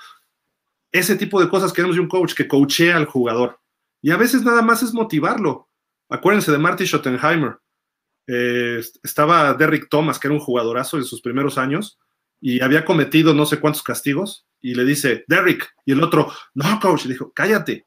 ese 0.92 1.16
tipo 1.16 1.42
de 1.42 1.50
cosas 1.50 1.74
queremos 1.74 1.96
de 1.96 2.02
un 2.02 2.10
coach 2.10 2.34
que 2.34 2.48
coachea 2.48 2.98
al 2.98 3.06
jugador. 3.06 3.60
Y 4.02 4.12
a 4.12 4.18
veces 4.18 4.44
nada 4.44 4.62
más 4.62 4.82
es 4.82 4.94
motivarlo. 4.94 5.68
Acuérdense 6.10 6.52
de 6.52 6.58
Marty 6.58 6.86
Schottenheimer. 6.86 7.58
Eh, 8.28 8.82
estaba 9.04 9.54
Derrick 9.54 9.90
Thomas, 9.90 10.20
que 10.20 10.28
era 10.28 10.36
un 10.36 10.40
jugadorazo 10.40 10.98
en 10.98 11.04
sus 11.04 11.22
primeros 11.22 11.58
años, 11.58 12.00
y 12.40 12.62
había 12.62 12.86
cometido 12.86 13.34
no 13.34 13.46
sé 13.46 13.60
cuántos 13.60 13.84
castigos, 13.84 14.46
y 14.62 14.76
le 14.76 14.86
dice, 14.86 15.26
Derrick, 15.28 15.74
y 15.86 15.92
el 15.92 16.04
otro, 16.04 16.32
no, 16.54 16.80
coach, 16.80 17.06
le 17.06 17.14
dijo, 17.14 17.32
cállate, 17.34 17.86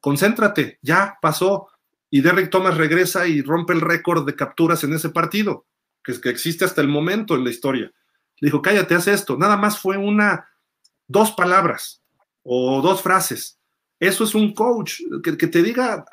concéntrate, 0.00 0.78
ya 0.82 1.18
pasó. 1.20 1.68
Y 2.10 2.20
Derrick 2.20 2.50
Thomas 2.50 2.76
regresa 2.76 3.26
y 3.26 3.40
rompe 3.40 3.72
el 3.72 3.80
récord 3.80 4.26
de 4.26 4.36
capturas 4.36 4.84
en 4.84 4.92
ese 4.92 5.10
partido, 5.10 5.66
que, 6.04 6.12
existe 6.28 6.64
hasta 6.64 6.82
el 6.82 6.88
momento 6.88 7.34
en 7.34 7.44
la 7.44 7.50
historia. 7.50 7.90
Le 8.38 8.46
dijo, 8.46 8.60
cállate, 8.60 8.94
haz 8.94 9.08
esto. 9.08 9.36
Nada 9.36 9.56
más 9.56 9.78
fue 9.78 9.96
una, 9.96 10.48
dos 11.08 11.32
palabras 11.32 12.02
o 12.42 12.82
dos 12.82 13.02
frases. 13.02 13.58
Eso 13.98 14.24
es 14.24 14.34
un 14.34 14.52
coach 14.52 15.00
que 15.22 15.46
te 15.46 15.62
diga, 15.62 16.04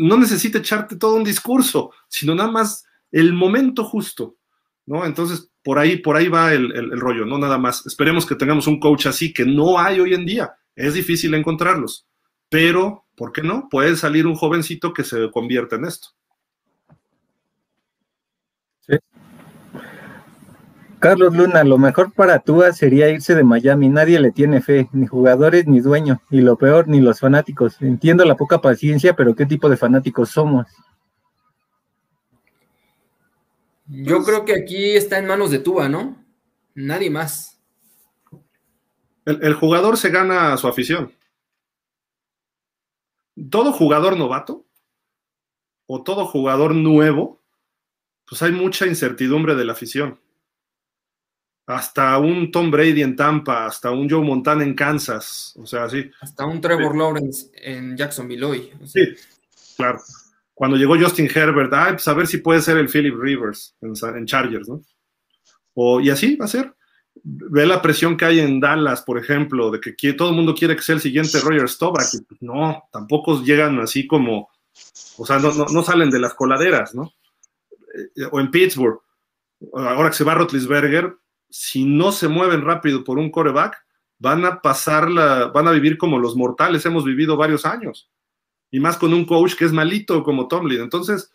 no 0.00 0.16
necesita 0.16 0.58
echarte 0.58 0.96
todo 0.96 1.16
un 1.16 1.24
discurso, 1.24 1.92
sino 2.08 2.34
nada 2.34 2.50
más 2.50 2.84
el 3.10 3.34
momento 3.34 3.84
justo, 3.84 4.36
¿no? 4.86 5.04
Entonces, 5.04 5.50
por 5.62 5.78
ahí, 5.78 5.98
por 5.98 6.16
ahí 6.16 6.28
va 6.28 6.54
el, 6.54 6.98
rollo, 6.98 7.26
no 7.26 7.36
nada 7.36 7.58
más. 7.58 7.86
Esperemos 7.86 8.24
que 8.24 8.34
tengamos 8.34 8.66
un 8.66 8.80
coach 8.80 9.06
así 9.06 9.34
que 9.34 9.44
no 9.44 9.78
hay 9.78 10.00
hoy 10.00 10.14
en 10.14 10.24
día. 10.24 10.54
Es 10.74 10.94
difícil 10.94 11.34
encontrarlos, 11.34 12.08
pero 12.48 13.04
¿por 13.14 13.32
qué 13.32 13.42
no? 13.42 13.68
Puede 13.70 13.94
salir 13.94 14.26
un 14.26 14.36
jovencito 14.36 14.94
que 14.94 15.04
se 15.04 15.30
convierta 15.30 15.76
en 15.76 15.84
esto. 15.84 16.08
Carlos 21.00 21.34
Luna, 21.34 21.64
lo 21.64 21.78
mejor 21.78 22.12
para 22.12 22.40
Tua 22.40 22.72
sería 22.74 23.08
irse 23.08 23.34
de 23.34 23.42
Miami. 23.42 23.88
Nadie 23.88 24.20
le 24.20 24.32
tiene 24.32 24.60
fe, 24.60 24.88
ni 24.92 25.06
jugadores 25.06 25.66
ni 25.66 25.80
dueño, 25.80 26.20
y 26.30 26.42
lo 26.42 26.56
peor, 26.56 26.88
ni 26.88 27.00
los 27.00 27.20
fanáticos. 27.20 27.80
Entiendo 27.80 28.24
la 28.26 28.36
poca 28.36 28.60
paciencia, 28.60 29.16
pero 29.16 29.34
¿qué 29.34 29.46
tipo 29.46 29.70
de 29.70 29.78
fanáticos 29.78 30.28
somos? 30.28 30.66
Yo 33.86 34.22
creo 34.22 34.44
que 34.44 34.54
aquí 34.54 34.94
está 34.94 35.18
en 35.18 35.26
manos 35.26 35.50
de 35.50 35.58
Tuba, 35.58 35.88
¿no? 35.88 36.22
Nadie 36.74 37.08
más. 37.08 37.58
El, 39.24 39.54
jugador 39.54 39.96
se 39.96 40.10
gana 40.10 40.52
a 40.52 40.56
su 40.58 40.68
afición. 40.68 41.12
Todo 43.50 43.72
jugador 43.72 44.18
novato 44.18 44.66
o 45.86 46.02
todo 46.02 46.26
jugador 46.26 46.74
nuevo, 46.74 47.40
pues 48.28 48.42
hay 48.42 48.52
mucha 48.52 48.86
incertidumbre 48.86 49.54
de 49.54 49.64
la 49.64 49.72
afición. 49.72 50.20
Hasta 51.70 52.18
un 52.18 52.50
Tom 52.50 52.70
Brady 52.70 53.02
en 53.02 53.16
Tampa, 53.16 53.66
hasta 53.66 53.90
un 53.90 54.08
Joe 54.08 54.24
Montana 54.24 54.64
en 54.64 54.74
Kansas, 54.74 55.54
o 55.56 55.66
sea, 55.66 55.88
sí. 55.88 56.10
Hasta 56.20 56.44
un 56.44 56.60
Trevor 56.60 56.96
Lawrence 56.96 57.50
en 57.54 57.96
Jacksonville 57.96 58.44
hoy. 58.44 58.70
Sí, 58.86 59.00
claro 59.76 60.00
cuando 60.60 60.76
llegó 60.76 60.94
Justin 61.00 61.26
Herbert, 61.34 61.72
ay, 61.72 61.92
pues 61.92 62.06
a 62.06 62.12
ver 62.12 62.26
si 62.26 62.36
puede 62.36 62.60
ser 62.60 62.76
el 62.76 62.90
Philip 62.90 63.16
Rivers 63.18 63.74
en, 63.80 64.26
Chargers, 64.26 64.68
¿no? 64.68 64.82
O, 65.72 66.02
y 66.02 66.10
así 66.10 66.36
va 66.36 66.44
a 66.44 66.48
ser. 66.48 66.74
Ve 67.14 67.64
la 67.64 67.80
presión 67.80 68.14
que 68.14 68.26
hay 68.26 68.40
en 68.40 68.60
Dallas, 68.60 69.00
por 69.00 69.16
ejemplo, 69.16 69.70
de 69.70 69.80
que 69.80 70.12
todo 70.12 70.28
el 70.28 70.36
mundo 70.36 70.54
quiere 70.54 70.76
que 70.76 70.82
sea 70.82 70.96
el 70.96 71.00
siguiente 71.00 71.40
Roger 71.40 71.66
Staubach. 71.66 72.10
Pues, 72.28 72.42
no, 72.42 72.82
tampoco 72.92 73.42
llegan 73.42 73.80
así 73.80 74.06
como, 74.06 74.50
o 75.16 75.24
sea, 75.24 75.38
no, 75.38 75.82
salen 75.82 76.10
de 76.10 76.18
las 76.18 76.34
coladeras, 76.34 76.94
¿no? 76.94 77.10
Eh, 77.94 78.26
o 78.30 78.38
en 78.38 78.50
Pittsburgh, 78.50 79.00
ahora 79.72 80.10
que 80.10 80.16
se 80.16 80.24
va 80.24 80.34
Rotlisberger, 80.34 81.16
si 81.50 81.84
no 81.84 82.12
se 82.12 82.28
mueven 82.28 82.62
rápido 82.62 83.04
por 83.04 83.18
un 83.18 83.30
coreback, 83.30 83.84
van 84.18 84.44
a 84.44 84.60
pasar 84.60 85.10
la, 85.10 85.46
van 85.46 85.66
a 85.68 85.72
vivir 85.72 85.98
como 85.98 86.18
los 86.18 86.36
mortales 86.36 86.84
hemos 86.86 87.04
vivido 87.04 87.36
varios 87.36 87.64
años 87.66 88.10
y 88.70 88.80
más 88.80 88.96
con 88.96 89.12
un 89.12 89.24
coach 89.24 89.54
que 89.54 89.64
es 89.64 89.72
malito 89.72 90.22
como 90.22 90.48
Tomlin. 90.48 90.80
Entonces, 90.80 91.32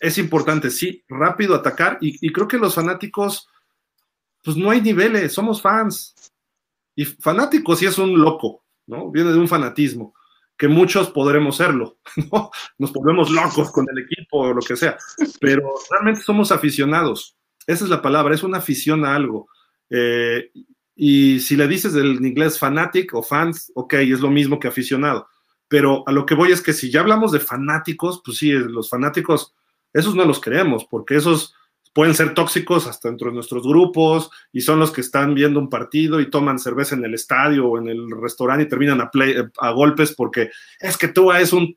es 0.00 0.18
importante, 0.18 0.70
sí, 0.70 1.04
rápido 1.08 1.54
atacar 1.54 1.98
y, 2.00 2.32
creo 2.32 2.48
que 2.48 2.58
los 2.58 2.74
fanáticos, 2.74 3.48
pues 4.42 4.56
no 4.56 4.70
hay 4.70 4.80
niveles, 4.80 5.32
somos 5.32 5.60
fans. 5.60 6.14
Y 6.94 7.04
fanáticos 7.04 7.78
sí 7.78 7.86
es 7.86 7.98
un 7.98 8.18
loco, 8.18 8.64
¿no? 8.86 9.10
Viene 9.10 9.30
de 9.30 9.38
un 9.38 9.46
fanatismo, 9.46 10.14
que 10.56 10.68
muchos 10.68 11.10
podremos 11.10 11.56
serlo, 11.56 11.98
¿no? 12.32 12.50
Nos 12.78 12.92
volvemos 12.92 13.30
locos 13.30 13.70
con 13.70 13.86
el 13.90 13.98
equipo 14.02 14.38
o 14.38 14.54
lo 14.54 14.60
que 14.60 14.76
sea, 14.76 14.96
pero 15.40 15.74
realmente 15.90 16.22
somos 16.22 16.50
aficionados. 16.50 17.36
Esa 17.68 17.84
es 17.84 17.90
la 17.90 18.02
palabra, 18.02 18.34
es 18.34 18.42
una 18.42 18.58
afición 18.58 19.04
a 19.04 19.14
algo. 19.14 19.46
Eh, 19.90 20.50
y 20.96 21.38
si 21.38 21.54
le 21.54 21.68
dices 21.68 21.92
del 21.92 22.26
inglés 22.26 22.58
fanatic 22.58 23.14
o 23.14 23.22
fans, 23.22 23.70
ok, 23.76 23.94
es 23.94 24.18
lo 24.18 24.30
mismo 24.30 24.58
que 24.58 24.66
aficionado 24.66 25.28
pero 25.68 26.02
a 26.06 26.12
lo 26.12 26.26
que 26.26 26.34
voy 26.34 26.50
es 26.50 26.62
que 26.62 26.72
si 26.72 26.90
ya 26.90 27.00
hablamos 27.00 27.30
de 27.30 27.40
fanáticos, 27.40 28.22
pues 28.24 28.38
sí, 28.38 28.50
los 28.50 28.88
fanáticos, 28.88 29.54
esos 29.92 30.14
no 30.14 30.24
los 30.24 30.40
queremos, 30.40 30.86
porque 30.86 31.16
esos 31.16 31.54
pueden 31.94 32.14
ser 32.14 32.34
tóxicos 32.34 32.86
hasta 32.86 33.08
dentro 33.08 33.28
de 33.28 33.34
nuestros 33.34 33.66
grupos 33.66 34.30
y 34.52 34.60
son 34.60 34.78
los 34.78 34.92
que 34.92 35.00
están 35.00 35.34
viendo 35.34 35.58
un 35.58 35.68
partido 35.68 36.20
y 36.20 36.30
toman 36.30 36.58
cerveza 36.58 36.94
en 36.94 37.04
el 37.04 37.14
estadio 37.14 37.66
o 37.66 37.78
en 37.78 37.88
el 37.88 38.10
restaurante 38.10 38.64
y 38.64 38.68
terminan 38.68 39.00
a, 39.00 39.10
a 39.58 39.70
golpes 39.72 40.14
porque 40.14 40.50
es 40.80 40.96
que 40.96 41.08
tú 41.08 41.32
es 41.32 41.52
un 41.52 41.74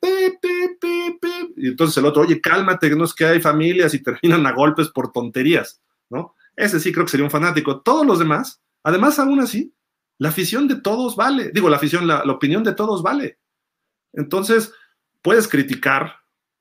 y 1.62 1.68
entonces 1.68 1.96
el 1.96 2.06
otro, 2.06 2.22
oye, 2.22 2.40
cálmate, 2.40 2.90
no 2.90 3.04
es 3.04 3.14
que 3.14 3.24
hay 3.24 3.40
familias 3.40 3.94
y 3.94 4.02
terminan 4.02 4.44
a 4.46 4.52
golpes 4.52 4.88
por 4.88 5.12
tonterías, 5.12 5.80
¿no? 6.10 6.34
Ese 6.56 6.80
sí 6.80 6.92
creo 6.92 7.04
que 7.04 7.12
sería 7.12 7.24
un 7.24 7.30
fanático. 7.30 7.80
Todos 7.82 8.04
los 8.04 8.18
demás, 8.18 8.60
además 8.82 9.20
aún 9.20 9.38
así, 9.38 9.72
la 10.18 10.30
afición 10.30 10.66
de 10.66 10.80
todos 10.80 11.14
vale, 11.14 11.52
digo, 11.54 11.70
la 11.70 11.76
afición, 11.76 12.08
la 12.08 12.22
opinión 12.24 12.64
de 12.64 12.74
todos 12.74 13.00
vale. 13.00 13.38
Entonces, 14.12 14.74
puedes 15.22 15.46
criticar, 15.46 16.16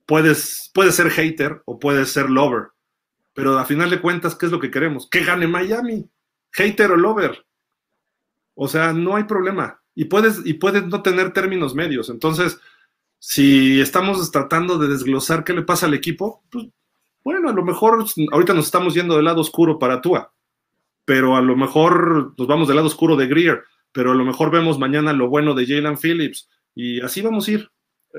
puedes, 0.06 0.70
puedes 0.72 0.94
ser 0.94 1.10
hater 1.10 1.64
o 1.66 1.80
puedes 1.80 2.12
ser 2.12 2.30
lover, 2.30 2.68
pero 3.34 3.58
a 3.58 3.66
final 3.66 3.90
de 3.90 4.02
cuentas, 4.02 4.36
¿qué 4.36 4.46
es 4.46 4.52
lo 4.52 4.60
que 4.60 4.70
queremos? 4.70 5.10
Que 5.10 5.24
gane 5.24 5.48
Miami, 5.48 6.08
hater 6.52 6.92
o 6.92 6.96
lover. 6.96 7.44
O 8.54 8.68
sea, 8.68 8.94
no 8.94 9.16
hay 9.16 9.24
problema. 9.24 9.82
Y 9.96 10.06
puedes, 10.06 10.46
y 10.46 10.54
puedes 10.54 10.86
no 10.86 11.02
tener 11.02 11.34
términos 11.34 11.74
medios. 11.74 12.10
Entonces, 12.10 12.60
si 13.24 13.80
estamos 13.80 14.32
tratando 14.32 14.80
de 14.80 14.88
desglosar 14.88 15.44
qué 15.44 15.54
le 15.54 15.62
pasa 15.62 15.86
al 15.86 15.94
equipo, 15.94 16.42
pues 16.50 16.66
bueno, 17.24 17.50
a 17.50 17.54
lo 17.54 17.64
mejor 17.64 18.04
ahorita 18.32 18.56
nos 18.56 18.66
estamos 18.66 18.96
yendo 18.96 19.16
del 19.16 19.26
lado 19.26 19.42
oscuro 19.42 19.78
para 19.78 20.02
Tua, 20.02 20.34
pero 21.06 21.36
a 21.36 21.42
lo 21.42 21.56
mejor 21.56 22.34
nos 22.36 22.48
vamos 22.48 22.68
del 22.68 22.78
lado 22.78 22.88
oscuro 22.88 23.16
de 23.16 23.28
Greer, 23.28 23.64
pero 23.92 24.12
a 24.12 24.16
lo 24.16 24.26
mejor 24.26 24.50
vemos 24.50 24.80
mañana 24.80 25.14
lo 25.14 25.30
bueno 25.30 25.54
de 25.54 25.68
Jalen 25.68 26.00
Phillips, 26.00 26.50
Y 26.74 27.00
así 27.02 27.22
vamos 27.22 27.48
a 27.48 27.52
ir. 27.52 27.72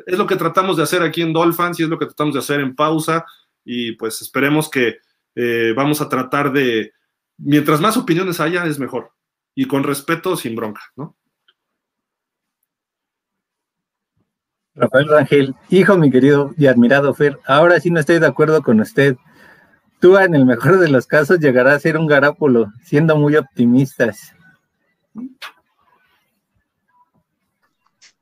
Es 0.06 0.16
lo 0.16 0.28
que 0.28 0.36
tratamos 0.36 0.76
de 0.76 0.84
hacer 0.84 1.02
aquí 1.02 1.20
en 1.20 1.32
Dolphins 1.32 1.80
y 1.80 1.82
es 1.82 1.88
lo 1.88 1.98
que 1.98 2.06
tratamos 2.06 2.34
de 2.34 2.40
hacer 2.40 2.60
en 2.60 2.76
pausa. 2.76 3.26
Y 3.64 3.92
pues 3.96 4.22
esperemos 4.22 4.70
que 4.70 4.98
eh, 5.34 5.72
vamos 5.74 6.00
a 6.00 6.08
tratar 6.08 6.52
de, 6.52 6.92
mientras 7.38 7.80
más 7.80 7.96
opiniones 7.96 8.38
haya, 8.38 8.66
es 8.66 8.78
mejor. 8.78 9.10
Y 9.52 9.64
con 9.64 9.82
respeto, 9.82 10.36
sin 10.36 10.54
bronca, 10.54 10.82
¿no? 10.94 11.16
Rafael 14.74 15.08
Rangel, 15.08 15.54
hijo 15.68 15.96
mi 15.98 16.10
querido 16.10 16.54
y 16.56 16.66
admirado 16.66 17.12
Fer, 17.12 17.38
ahora 17.46 17.78
sí 17.78 17.90
no 17.90 18.00
estoy 18.00 18.18
de 18.18 18.26
acuerdo 18.26 18.62
con 18.62 18.80
usted. 18.80 19.16
Tú 20.00 20.16
en 20.16 20.34
el 20.34 20.46
mejor 20.46 20.78
de 20.78 20.88
los 20.88 21.06
casos 21.06 21.38
llegará 21.38 21.74
a 21.74 21.80
ser 21.80 21.96
un 21.96 22.06
garápulo, 22.06 22.72
siendo 22.84 23.16
muy 23.16 23.36
optimistas. 23.36 24.32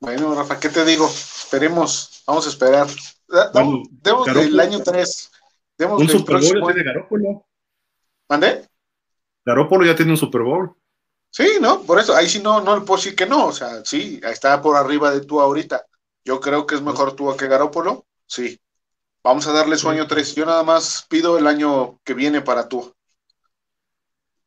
Bueno, 0.00 0.34
Rafa, 0.34 0.58
¿qué 0.58 0.68
te 0.68 0.84
digo? 0.84 1.06
Esperemos, 1.06 2.22
vamos 2.26 2.46
a 2.46 2.50
esperar. 2.50 2.88
Demos 4.02 4.26
del 4.34 4.58
año 4.58 4.82
3. 4.82 5.30
un 5.78 6.08
Super 6.08 6.36
Bowl 6.36 6.74
tiene 6.74 6.82
Garópolo. 6.82 7.46
¿Mande? 8.28 8.66
Garópolo 9.44 9.86
ya 9.86 9.94
tiene 9.94 10.12
un 10.12 10.18
Super 10.18 10.42
Bowl. 10.42 10.74
Sí, 11.30 11.58
¿no? 11.60 11.82
Por 11.82 12.00
eso, 12.00 12.14
ahí 12.14 12.28
sí 12.28 12.40
no, 12.42 12.60
no 12.60 12.76
le 12.76 12.84
puedo 12.84 12.98
decir 12.98 13.14
que 13.14 13.26
no. 13.26 13.46
O 13.46 13.52
sea, 13.52 13.84
sí, 13.84 14.20
está 14.24 14.60
por 14.60 14.76
arriba 14.76 15.12
de 15.12 15.20
tú 15.20 15.40
ahorita. 15.40 15.86
Yo 16.24 16.40
creo 16.40 16.66
que 16.66 16.74
es 16.74 16.82
mejor 16.82 17.16
tú 17.16 17.34
que 17.36 17.48
Garópolo. 17.48 18.06
Sí. 18.26 18.60
Vamos 19.22 19.46
a 19.46 19.52
darle 19.52 19.76
su 19.76 19.88
año 19.88 20.06
3. 20.06 20.34
Yo 20.34 20.46
nada 20.46 20.62
más 20.62 21.06
pido 21.08 21.38
el 21.38 21.46
año 21.46 22.00
que 22.04 22.14
viene 22.14 22.40
para 22.40 22.68
tú. 22.68 22.94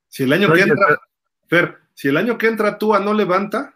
Si 0.07 0.23
el 0.23 0.33
año 0.33 0.51
que 0.51 0.61
entra, 0.61 1.01
Fer, 1.47 1.79
si 1.93 2.07
el 2.07 2.17
año 2.17 2.37
que 2.37 2.47
entra 2.47 2.77
Tua 2.77 2.99
no 2.99 3.13
levanta, 3.13 3.75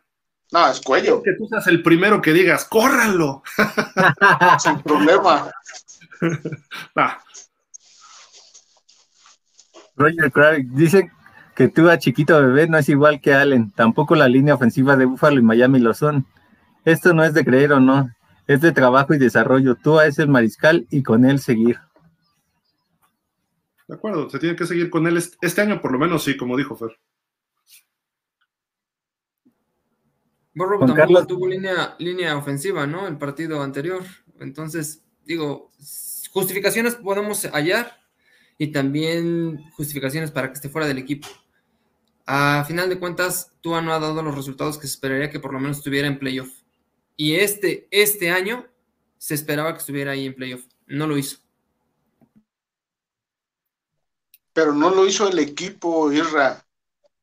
no, 0.52 0.68
es 0.69 0.80
cuello. 0.80 1.22
Que 1.22 1.34
tú 1.34 1.48
seas 1.48 1.68
el 1.68 1.84
primero 1.84 2.22
que 2.22 2.32
digas, 2.32 2.65
córranlo. 2.65 3.44
Sin 4.60 4.82
problema. 4.82 5.52
ah. 6.95 7.22
Roger 9.95 10.32
Craig 10.32 10.68
dice 10.69 11.11
que 11.56 11.68
Tua 11.68 11.98
chiquito 11.98 12.40
bebé 12.40 12.68
no 12.68 12.78
es 12.78 12.88
igual 12.88 13.19
que 13.19 13.34
Allen. 13.34 13.72
Tampoco 13.72 14.15
la 14.15 14.28
línea 14.28 14.56
ofensiva 14.56 14.95
de 14.95 15.06
Buffalo 15.06 15.40
y 15.40 15.44
Miami 15.44 15.80
lo 15.80 15.94
son. 15.94 16.26
Esto 16.88 17.14
no 17.14 17.22
es 17.26 17.34
de 17.34 17.43
creer 17.43 17.73
o 17.73 17.81
no, 17.81 18.09
es 18.47 18.61
de 18.61 18.72
trabajo 18.72 19.14
y 19.14 19.18
desarrollo. 19.18 19.76
Tua 19.76 20.05
es 20.05 20.19
el 20.19 20.30
mariscal 20.30 20.88
y 20.89 21.03
con 21.03 21.26
él 21.26 21.38
seguir. 21.38 21.77
De 23.89 23.95
acuerdo, 23.95 24.30
se 24.30 24.39
tiene 24.39 24.55
que 24.55 24.65
seguir 24.65 24.89
con 24.89 25.05
él 25.05 25.18
este 25.18 25.61
año 25.61 25.81
por 25.81 25.91
lo 25.91 25.99
menos, 25.99 26.23
sí, 26.23 26.38
como 26.38 26.55
dijo 26.55 26.77
Fer. 26.77 26.97
Borro 30.55 30.80
tampoco 30.80 31.27
tuvo 31.27 31.45
línea, 31.45 31.93
línea 31.99 32.38
ofensiva, 32.38 32.88
¿no? 32.88 33.05
El 33.05 33.18
partido 33.18 33.61
anterior. 33.61 34.03
Entonces, 34.39 35.03
digo, 35.26 35.72
justificaciones 36.31 36.95
podemos 36.95 37.43
hallar 37.51 37.99
y 38.57 38.68
también 38.68 39.61
justificaciones 39.72 40.31
para 40.31 40.47
que 40.47 40.53
esté 40.53 40.69
fuera 40.69 40.88
del 40.88 40.99
equipo. 40.99 41.27
A 42.26 42.64
final 42.65 42.88
de 42.88 42.97
cuentas, 42.97 43.51
Tua 43.59 43.81
no 43.81 43.91
ha 43.91 43.99
dado 43.99 44.23
los 44.23 44.35
resultados 44.35 44.77
que 44.77 44.88
se 44.88 44.93
esperaría 44.93 45.30
que 45.30 45.41
por 45.41 45.51
lo 45.51 45.59
menos 45.59 45.80
estuviera 45.80 46.07
en 46.07 46.18
playoff. 46.18 46.56
Y 47.18 47.35
este, 47.35 47.88
este 47.91 48.30
año 48.31 48.65
se 49.18 49.34
esperaba 49.34 49.73
que 49.73 49.80
estuviera 49.80 50.11
ahí 50.11 50.27
en 50.27 50.35
playoff. 50.35 50.64
No 50.85 51.07
lo 51.07 51.18
hizo. 51.18 51.39
Pero 54.53 54.73
no 54.73 54.89
lo 54.89 55.06
hizo 55.06 55.27
el 55.27 55.39
equipo, 55.39 56.11
Irra. 56.11 56.65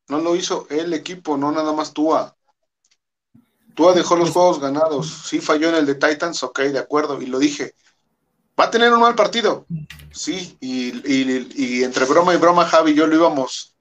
No 0.09 0.19
lo 0.19 0.37
hizo 0.37 0.67
el 0.69 0.93
equipo, 0.93 1.37
no 1.39 1.51
nada 1.51 1.73
más 1.73 1.95
Tua. 1.95 2.37
Tua 3.75 3.95
dejó 3.95 4.17
los 4.17 4.27
pues 4.27 4.35
juegos 4.35 4.61
ganados. 4.61 5.25
Sí 5.27 5.41
falló 5.41 5.71
en 5.71 5.77
el 5.77 5.87
de 5.87 5.95
Titans, 5.95 6.43
ok, 6.43 6.61
de 6.61 6.79
acuerdo. 6.79 7.23
Y 7.23 7.27
lo 7.27 7.39
dije. 7.39 7.75
Va 8.61 8.65
a 8.65 8.71
tener 8.71 8.93
un 8.93 9.01
mal 9.01 9.15
partido. 9.15 9.67
Sí, 10.13 10.57
y, 10.61 10.93
y 11.09 11.83
entre 11.83 12.05
broma 12.05 12.35
y 12.35 12.37
broma, 12.37 12.67
Javi 12.67 12.93
y 12.93 12.95
yo 12.95 13.07
lo 13.07 13.17
íbamos 13.17 13.75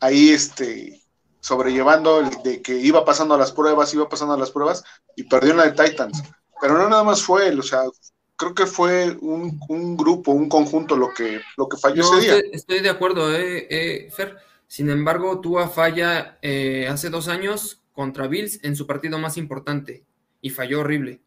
ahí 0.00 0.30
este, 0.30 1.02
sobrellevando 1.46 2.18
el 2.18 2.42
de 2.42 2.60
que 2.60 2.76
iba 2.76 3.04
pasando 3.04 3.38
las 3.38 3.52
pruebas, 3.52 3.94
iba 3.94 4.08
pasando 4.08 4.36
las 4.36 4.50
pruebas 4.50 4.82
y 5.14 5.22
perdió 5.22 5.52
en 5.52 5.58
la 5.58 5.70
de 5.70 5.84
Titans. 5.84 6.20
Pero 6.60 6.76
no 6.76 6.88
nada 6.88 7.04
más 7.04 7.22
fue 7.22 7.46
él, 7.46 7.60
o 7.60 7.62
sea, 7.62 7.82
creo 8.34 8.52
que 8.52 8.66
fue 8.66 9.16
un, 9.20 9.96
grupo, 9.96 10.32
un 10.32 10.48
conjunto 10.48 10.96
lo 10.96 11.14
que, 11.14 11.40
lo 11.56 11.68
que 11.68 11.76
falló 11.76 12.02
ese 12.02 12.20
día. 12.20 12.42
Estoy, 12.52 12.80
de 12.80 12.88
acuerdo, 12.88 13.32
eh, 13.32 13.68
eh, 13.70 14.10
Fer. 14.10 14.38
Sin 14.66 14.90
embargo, 14.90 15.40
Tua 15.40 15.68
falla 15.68 16.36
eh, 16.42 16.88
hace 16.90 17.10
dos 17.10 17.28
años 17.28 17.80
contra 17.92 18.26
Bills 18.26 18.58
en 18.64 18.74
su 18.74 18.88
partido 18.88 19.16
más 19.20 19.36
importante 19.36 20.02
y 20.40 20.50
falló 20.50 20.80
horrible. 20.80 21.20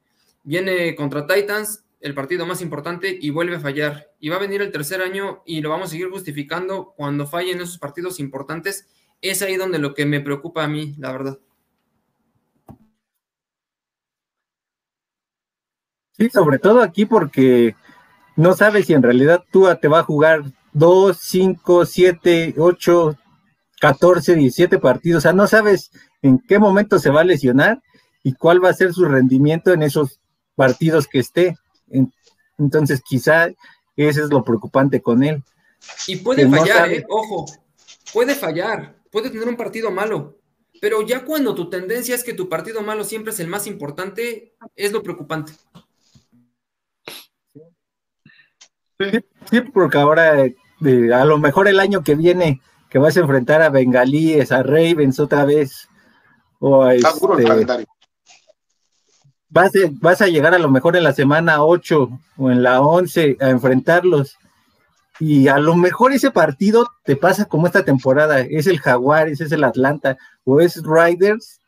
Viene 0.44 0.96
contra 0.96 1.28
Titans, 1.28 1.86
el 2.02 2.14
partido 2.14 2.46
más 2.46 2.60
importante, 2.60 3.18
y 3.22 3.30
vuelve 3.30 3.56
a 3.56 3.62
fallar. 3.62 4.12
Y 4.20 4.28
va 4.28 4.36
a 4.36 4.40
venir 4.40 4.62
el 4.62 4.74
tercer 4.74 5.02
año 5.02 5.44
y 5.46 5.62
lo 5.62 5.70
vamos 5.70 5.88
a 5.88 5.91
seguir 5.91 6.10
justificando 6.10 6.94
cuando 6.98 7.26
fallen 7.26 7.62
esos 7.62 7.78
partidos 7.78 8.20
importantes 8.20 8.86
es 9.22 9.41
ahí 9.41 9.58
donde 9.58 9.80
lo 9.80 9.94
que 9.94 10.06
me 10.06 10.22
preocupa 10.22 10.64
a 10.64 10.68
mí, 10.68 10.96
la 10.98 11.12
verdad. 11.12 11.40
Sí, 16.18 16.30
sobre 16.30 16.60
todo 16.60 16.82
aquí 16.82 17.06
porque 17.06 17.76
no 18.36 18.54
sabes 18.54 18.88
si 18.88 18.94
en 18.94 19.04
realidad 19.04 19.44
tú 19.52 19.68
te 19.82 19.88
va 19.88 20.00
a 20.00 20.04
jugar 20.04 20.44
2, 20.74 21.18
5, 21.18 21.86
7, 21.86 22.56
8, 22.58 23.18
14, 23.80 24.36
17 24.36 24.80
partidos. 24.80 25.20
O 25.20 25.22
sea, 25.22 25.34
no 25.34 25.48
sabes 25.48 25.91
en 26.22 26.40
qué 26.40 26.60
momento 26.60 27.00
se 27.00 27.10
va 27.10 27.22
a 27.22 27.26
lesionar 27.26 27.82
y 28.22 28.34
cuál 28.34 28.64
va 28.64 28.70
a 28.70 28.74
ser 28.74 28.94
su 28.94 29.06
rendimiento 29.06 29.72
en 29.72 29.82
esos 29.82 30.20
partidos 30.56 31.08
que 31.08 31.20
esté. 31.20 31.56
Entonces, 32.58 33.02
quizá 33.02 33.48
ese 33.96 34.22
es 34.22 34.30
lo 34.30 34.44
preocupante 34.44 35.02
con 35.02 35.24
él. 35.24 35.41
Y 36.08 36.18
puede 36.18 36.50
fallar, 36.50 36.91
eh, 36.91 37.06
ojo, 37.10 37.46
puede 38.12 38.36
fallar 38.36 38.99
puede 39.10 39.30
tener 39.30 39.48
un 39.48 39.57
partido 39.57 39.91
malo, 39.91 40.40
pero 40.81 41.02
ya 41.02 41.26
cuando 41.26 41.56
tu 41.56 41.69
tendencia 41.69 42.15
es 42.15 42.23
que 42.23 42.34
tu 42.34 42.49
partido 42.49 42.81
malo 42.81 43.03
siempre 43.03 43.31
es 43.31 43.40
el 43.40 43.48
más 43.48 43.68
importante, 43.68 44.56
es 44.76 44.91
lo 44.91 45.03
preocupante. 45.03 45.53
Sí, 49.49 49.61
porque 49.73 49.98
ahora 49.98 50.44
a 50.44 51.26
lo 51.26 51.38
mejor 51.38 51.68
el 51.68 51.80
año 51.80 52.03
que 52.03 52.15
viene 52.15 52.61
que 52.90 52.99
vas 52.99 53.15
a 53.18 53.22
enfrentar 53.22 53.61
a 53.61 53.69
Bengalíes, 53.69 54.52
a 54.52 54.64
Ravens 54.64 55.19
otra 55.19 55.45
vez, 55.45 55.88
o 56.60 56.84
a 56.84 56.95
este, 56.95 57.07
vas, 59.49 59.72
vas 60.02 60.22
a 60.22 60.27
llegar 60.27 60.53
a 60.53 60.60
lo 60.60 60.69
mejor 60.69 60.95
en 60.95 61.03
la 61.03 61.14
semana 61.14 61.64
8 61.64 62.10
o 62.38 62.52
en 62.52 62.64
la 62.64 62.81
11 62.81 63.38
a 63.40 63.49
enfrentarlos 63.49 64.39
y 65.20 65.48
a 65.48 65.58
lo 65.58 65.76
mejor 65.76 66.14
ese 66.14 66.32
partido 66.32 66.88
te 67.04 67.16
pasa 67.16 67.46
como 67.46 67.68
esta 67.68 67.84
temporada, 67.84 68.40
es 68.40 68.68
el 68.68 68.80
Jaguares, 68.80 69.41
es 69.41 69.52
el 69.52 69.64
Atlanta 69.64 70.18
o 70.46 70.62
es 70.62 70.82
Riders 70.84 71.60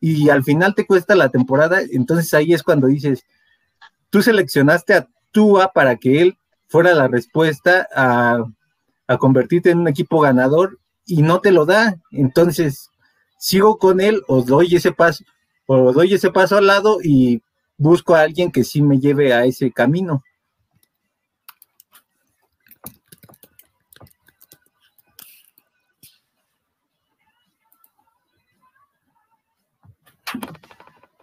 y 0.00 0.28
al 0.30 0.44
final 0.44 0.74
te 0.74 0.86
cuesta 0.86 1.14
la 1.14 1.28
temporada, 1.28 1.80
entonces 1.90 2.32
ahí 2.34 2.52
es 2.52 2.62
cuando 2.62 2.86
dices, 2.86 3.24
tú 4.10 4.22
seleccionaste 4.22 4.94
a 4.94 5.08
Tua 5.32 5.72
para 5.72 5.96
que 5.96 6.22
él 6.22 6.38
fuera 6.68 6.94
la 6.94 7.08
respuesta 7.08 7.88
a, 7.94 8.44
a 9.08 9.18
convertirte 9.18 9.70
en 9.70 9.78
un 9.78 9.88
equipo 9.88 10.20
ganador 10.20 10.78
y 11.06 11.22
no 11.22 11.40
te 11.40 11.50
lo 11.50 11.66
da, 11.66 11.96
entonces 12.12 12.90
sigo 13.38 13.78
con 13.78 14.00
él 14.00 14.22
o 14.28 14.42
doy 14.42 14.76
ese 14.76 14.92
paso 14.92 15.24
o 15.66 15.92
doy 15.92 16.14
ese 16.14 16.30
paso 16.30 16.56
al 16.56 16.66
lado 16.66 16.98
y 17.02 17.42
busco 17.76 18.14
a 18.14 18.20
alguien 18.20 18.52
que 18.52 18.64
sí 18.64 18.82
me 18.82 18.98
lleve 18.98 19.32
a 19.32 19.44
ese 19.44 19.72
camino. 19.72 20.22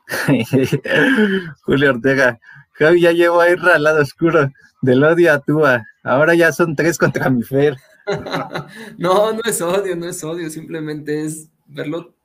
Julio 1.63 1.91
Ortega, 1.91 2.39
Javi 2.73 3.01
ya 3.01 3.11
llevo 3.11 3.39
a 3.39 3.49
ir 3.49 3.59
al 3.59 3.83
lado 3.83 4.01
oscuro 4.01 4.51
del 4.81 5.03
odio 5.03 5.33
a 5.33 5.39
Túa. 5.39 5.85
Ahora 6.03 6.33
ya 6.35 6.51
son 6.51 6.75
tres 6.75 6.97
contra 6.97 7.29
mi 7.29 7.43
Fer. 7.43 7.77
no, 8.97 9.33
no 9.33 9.41
es 9.45 9.61
odio, 9.61 9.95
no 9.95 10.07
es 10.07 10.23
odio, 10.23 10.49
simplemente 10.49 11.23
es 11.23 11.49
verlo 11.67 12.15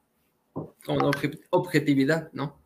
como 0.84 1.10
objetividad, 1.50 2.30
¿no? 2.32 2.58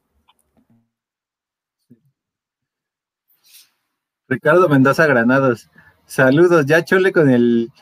Ricardo 4.28 4.68
Mendoza 4.68 5.06
Granados. 5.06 5.68
Saludos, 6.06 6.66
ya 6.66 6.84
chole 6.84 7.12
con 7.12 7.28
el 7.28 7.72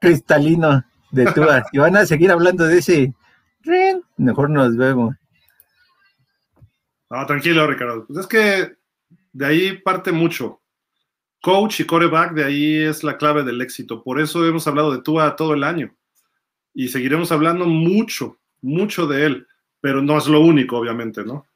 cristalino 0.00 0.84
de 1.10 1.32
Tua. 1.32 1.64
Y 1.72 1.78
van 1.78 1.96
a 1.96 2.04
seguir 2.04 2.30
hablando 2.30 2.64
de 2.64 2.78
ese. 2.78 3.14
Mejor 4.16 4.50
nos 4.50 4.76
vemos. 4.76 5.16
No, 7.10 7.26
tranquilo, 7.26 7.66
Ricardo. 7.66 8.06
Pues 8.06 8.20
es 8.20 8.26
que 8.26 8.76
de 9.32 9.46
ahí 9.46 9.78
parte 9.78 10.12
mucho. 10.12 10.60
Coach 11.42 11.80
y 11.80 11.84
coreback, 11.84 12.32
de 12.34 12.44
ahí 12.44 12.76
es 12.76 13.02
la 13.02 13.16
clave 13.18 13.42
del 13.42 13.60
éxito. 13.60 14.02
Por 14.02 14.20
eso 14.20 14.46
hemos 14.46 14.66
hablado 14.66 14.92
de 14.92 15.02
Tua 15.02 15.36
todo 15.36 15.54
el 15.54 15.64
año. 15.64 15.94
Y 16.72 16.88
seguiremos 16.88 17.32
hablando 17.32 17.66
mucho, 17.66 18.38
mucho 18.60 19.06
de 19.06 19.26
él. 19.26 19.46
Pero 19.80 20.02
no 20.02 20.18
es 20.18 20.26
lo 20.26 20.40
único, 20.40 20.76
obviamente, 20.76 21.24
¿no? 21.24 21.46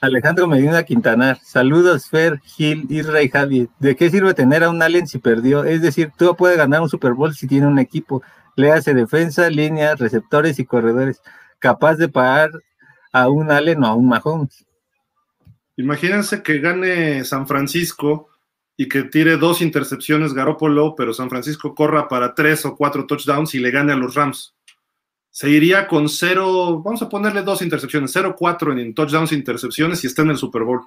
Alejandro 0.00 0.46
Medina 0.46 0.82
Quintanar, 0.82 1.38
saludos 1.42 2.08
Fer, 2.08 2.40
Gil, 2.40 2.86
Israel 2.88 3.30
Javi. 3.30 3.68
¿De 3.78 3.94
qué 3.94 4.08
sirve 4.08 4.32
tener 4.32 4.64
a 4.64 4.70
un 4.70 4.80
Allen 4.80 5.06
si 5.06 5.18
perdió? 5.18 5.62
Es 5.64 5.82
decir, 5.82 6.10
tú 6.16 6.34
puedes 6.34 6.56
ganar 6.56 6.80
un 6.80 6.88
Super 6.88 7.12
Bowl 7.12 7.34
si 7.34 7.46
tiene 7.46 7.66
un 7.66 7.78
equipo, 7.78 8.22
le 8.56 8.72
hace 8.72 8.94
defensa, 8.94 9.50
líneas, 9.50 9.98
receptores 9.98 10.58
y 10.58 10.64
corredores, 10.64 11.20
capaz 11.60 11.94
de 11.94 12.08
pagar 12.08 12.50
a 13.12 13.28
un 13.28 13.50
Allen 13.50 13.84
o 13.84 13.86
a 13.86 13.94
un 13.94 14.08
Mahomes. 14.08 14.64
Imagínense 15.76 16.42
que 16.42 16.58
gane 16.58 17.24
San 17.24 17.46
Francisco 17.46 18.28
y 18.76 18.88
que 18.88 19.04
tire 19.04 19.36
dos 19.36 19.62
intercepciones 19.62 20.34
Garópolo, 20.34 20.94
pero 20.96 21.14
San 21.14 21.30
Francisco 21.30 21.74
corra 21.74 22.08
para 22.08 22.34
tres 22.34 22.64
o 22.66 22.76
cuatro 22.76 23.06
touchdowns 23.06 23.54
y 23.54 23.60
le 23.60 23.70
gane 23.70 23.92
a 23.92 23.96
los 23.96 24.14
Rams 24.14 24.54
se 25.30 25.48
iría 25.48 25.86
con 25.86 26.08
cero, 26.08 26.82
vamos 26.82 27.02
a 27.02 27.08
ponerle 27.08 27.42
dos 27.42 27.62
intercepciones, 27.62 28.14
0-4 28.14 28.80
en 28.80 28.94
touchdowns 28.94 29.32
e 29.32 29.36
intercepciones 29.36 30.02
y 30.02 30.08
está 30.08 30.22
en 30.22 30.30
el 30.30 30.36
Super 30.36 30.64
Bowl. 30.64 30.82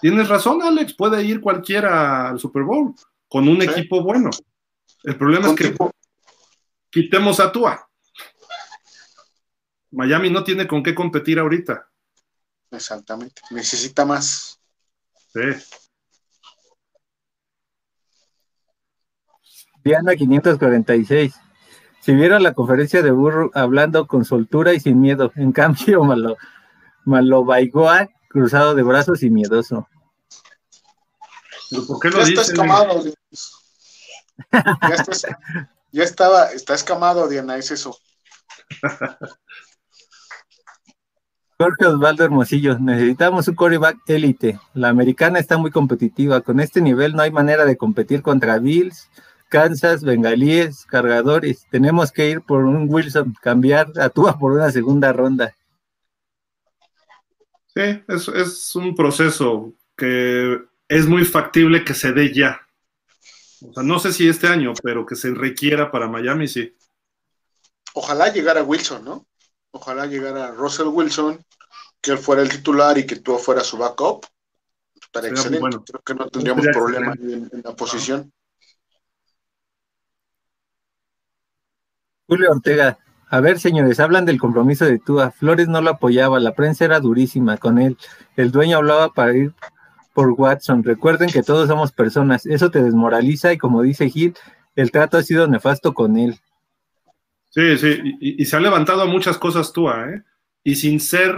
Tienes 0.00 0.28
razón, 0.28 0.62
Alex, 0.62 0.94
puede 0.94 1.22
ir 1.22 1.40
cualquiera 1.40 2.30
al 2.30 2.40
Super 2.40 2.64
Bowl 2.64 2.92
con 3.28 3.48
un 3.48 3.62
equipo 3.62 4.02
bueno. 4.02 4.30
El 5.04 5.16
problema 5.16 5.48
es 5.48 5.54
que 5.54 5.74
quitemos 6.90 7.38
a 7.38 7.52
Tua. 7.52 7.88
Miami 9.92 10.30
no 10.30 10.42
tiene 10.42 10.66
con 10.66 10.82
qué 10.82 10.94
competir 10.94 11.38
ahorita. 11.38 11.88
Exactamente, 12.70 13.42
necesita 13.50 14.04
más. 14.06 14.58
Sí. 15.32 15.40
Diana 19.84 20.16
546. 20.16 21.34
Si 22.00 22.14
vieron 22.14 22.42
la 22.42 22.54
conferencia 22.54 23.02
de 23.02 23.10
Burro 23.10 23.50
hablando 23.54 24.06
con 24.06 24.24
soltura 24.24 24.72
y 24.72 24.80
sin 24.80 25.00
miedo, 25.00 25.30
en 25.36 25.52
cambio, 25.52 26.02
malo, 26.04 26.36
malo 27.04 27.44
Baigoa, 27.44 28.08
cruzado 28.28 28.74
de 28.74 28.82
brazos 28.82 29.22
y 29.22 29.30
miedoso. 29.30 29.88
¿Pero 31.70 31.86
por 31.86 32.00
qué 32.00 32.10
lo 32.10 32.18
ya 32.18 32.24
está 32.24 32.42
escamado. 32.42 33.04
ya, 35.92 36.02
estaba, 36.02 36.46
está 36.52 36.74
escamado, 36.74 37.28
Diana, 37.28 37.56
es 37.56 37.70
eso. 37.70 37.96
Jorge 41.62 41.86
Osvaldo 41.86 42.24
Hermosillo, 42.24 42.76
necesitamos 42.80 43.46
un 43.46 43.54
coreback 43.54 43.98
élite. 44.08 44.58
La 44.74 44.88
americana 44.88 45.38
está 45.38 45.58
muy 45.58 45.70
competitiva. 45.70 46.40
Con 46.40 46.58
este 46.58 46.80
nivel 46.80 47.14
no 47.14 47.22
hay 47.22 47.30
manera 47.30 47.64
de 47.64 47.76
competir 47.76 48.20
contra 48.20 48.58
Bills, 48.58 49.08
Kansas, 49.48 50.02
bengalíes, 50.02 50.84
cargadores. 50.86 51.64
Tenemos 51.70 52.10
que 52.10 52.30
ir 52.30 52.40
por 52.40 52.64
un 52.64 52.92
Wilson, 52.92 53.36
cambiar 53.40 53.92
a 54.00 54.08
Tua 54.08 54.36
por 54.40 54.50
una 54.50 54.72
segunda 54.72 55.12
ronda. 55.12 55.54
Sí, 57.72 58.02
es, 58.08 58.26
es 58.26 58.74
un 58.74 58.96
proceso 58.96 59.72
que 59.96 60.58
es 60.88 61.06
muy 61.06 61.24
factible 61.24 61.84
que 61.84 61.94
se 61.94 62.12
dé 62.12 62.34
ya. 62.34 62.60
O 63.68 63.72
sea, 63.72 63.84
no 63.84 64.00
sé 64.00 64.12
si 64.12 64.28
este 64.28 64.48
año, 64.48 64.72
pero 64.82 65.06
que 65.06 65.14
se 65.14 65.32
requiera 65.32 65.92
para 65.92 66.08
Miami, 66.08 66.48
sí. 66.48 66.74
Ojalá 67.94 68.32
llegara 68.32 68.64
Wilson, 68.64 69.04
¿no? 69.04 69.26
Ojalá 69.72 70.06
llegara 70.06 70.52
Russell 70.52 70.88
Wilson, 70.88 71.44
que 72.00 72.12
él 72.12 72.18
fuera 72.18 72.42
el 72.42 72.50
titular 72.50 72.96
y 72.98 73.06
que 73.06 73.16
tú 73.16 73.38
fuera 73.38 73.62
su 73.62 73.78
backup. 73.78 74.26
Estaría 74.94 75.30
excelente. 75.30 75.78
Creo 75.86 76.02
que 76.02 76.14
no 76.14 76.28
tendríamos 76.28 76.66
problema 76.66 77.14
en, 77.14 77.50
la 77.64 77.74
posición. 77.74 78.32
Julio 82.26 82.50
Ortega, 82.50 82.98
a 83.28 83.40
ver, 83.40 83.58
señores, 83.58 83.98
hablan 83.98 84.26
del 84.26 84.38
compromiso 84.38 84.84
de 84.84 84.98
Tua. 84.98 85.30
Flores 85.30 85.68
no 85.68 85.80
lo 85.80 85.90
apoyaba, 85.90 86.38
la 86.38 86.54
prensa 86.54 86.84
era 86.84 87.00
durísima 87.00 87.56
con 87.56 87.78
él. 87.78 87.96
El 88.36 88.52
dueño 88.52 88.76
hablaba 88.76 89.08
para 89.14 89.34
ir 89.34 89.54
por 90.12 90.32
Watson. 90.32 90.84
Recuerden 90.84 91.30
que 91.30 91.42
todos 91.42 91.68
somos 91.68 91.92
personas. 91.92 92.44
Eso 92.44 92.70
te 92.70 92.82
desmoraliza 92.82 93.52
y 93.54 93.58
como 93.58 93.80
dice 93.80 94.10
Gil, 94.10 94.34
el 94.76 94.90
trato 94.90 95.16
ha 95.16 95.22
sido 95.22 95.46
nefasto 95.46 95.94
con 95.94 96.18
él. 96.18 96.38
Sí, 97.54 97.76
sí, 97.76 98.16
y, 98.18 98.44
se 98.46 98.56
ha 98.56 98.60
levantado 98.60 99.02
a 99.02 99.06
muchas 99.06 99.36
cosas 99.36 99.74
Tua, 99.74 100.08
¿eh? 100.08 100.22
Y 100.64 100.74
sin 100.74 100.98
ser 101.00 101.36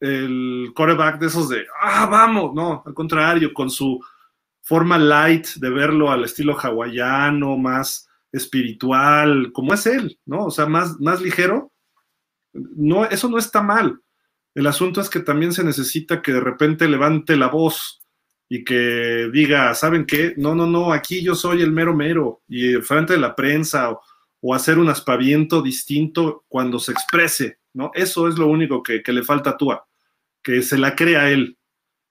el 0.00 0.70
coreback 0.74 1.18
de 1.18 1.28
esos 1.28 1.48
de, 1.48 1.64
ah, 1.80 2.04
vamos, 2.04 2.54
no, 2.54 2.82
al 2.84 2.92
contrario, 2.92 3.54
con 3.54 3.70
su 3.70 3.98
forma 4.60 4.98
light 4.98 5.46
de 5.56 5.70
verlo 5.70 6.10
al 6.10 6.24
estilo 6.24 6.58
hawaiano, 6.60 7.56
más 7.56 8.06
espiritual, 8.30 9.50
como 9.52 9.72
es 9.72 9.86
él, 9.86 10.18
¿no? 10.26 10.44
O 10.44 10.50
sea, 10.50 10.66
más, 10.66 11.00
más 11.00 11.22
ligero. 11.22 11.72
No, 12.52 13.06
eso 13.06 13.30
no 13.30 13.38
está 13.38 13.62
mal. 13.62 13.98
El 14.54 14.66
asunto 14.66 15.00
es 15.00 15.08
que 15.08 15.20
también 15.20 15.54
se 15.54 15.64
necesita 15.64 16.20
que 16.20 16.32
de 16.32 16.40
repente 16.40 16.86
levante 16.86 17.34
la 17.34 17.48
voz 17.48 18.02
y 18.46 18.62
que 18.62 19.30
diga, 19.32 19.74
¿saben 19.74 20.04
qué? 20.04 20.34
No, 20.36 20.54
no, 20.54 20.66
no, 20.66 20.92
aquí 20.92 21.22
yo 21.22 21.34
soy 21.34 21.62
el 21.62 21.72
mero 21.72 21.94
mero 21.96 22.42
y 22.46 22.74
frente 22.74 23.14
de 23.14 23.20
la 23.20 23.34
prensa 23.34 23.90
o, 23.90 24.02
hacer 24.54 24.78
un 24.78 24.88
aspaviento 24.88 25.62
distinto 25.62 26.44
cuando 26.48 26.78
se 26.78 26.92
exprese, 26.92 27.58
¿no? 27.72 27.90
Eso 27.94 28.28
es 28.28 28.38
lo 28.38 28.48
único 28.48 28.82
que, 28.82 29.02
le 29.06 29.22
falta 29.22 29.50
a 29.50 29.56
Tua, 29.56 29.86
que 30.42 30.62
se 30.62 30.78
la 30.78 30.94
crea 30.94 31.30
él. 31.30 31.58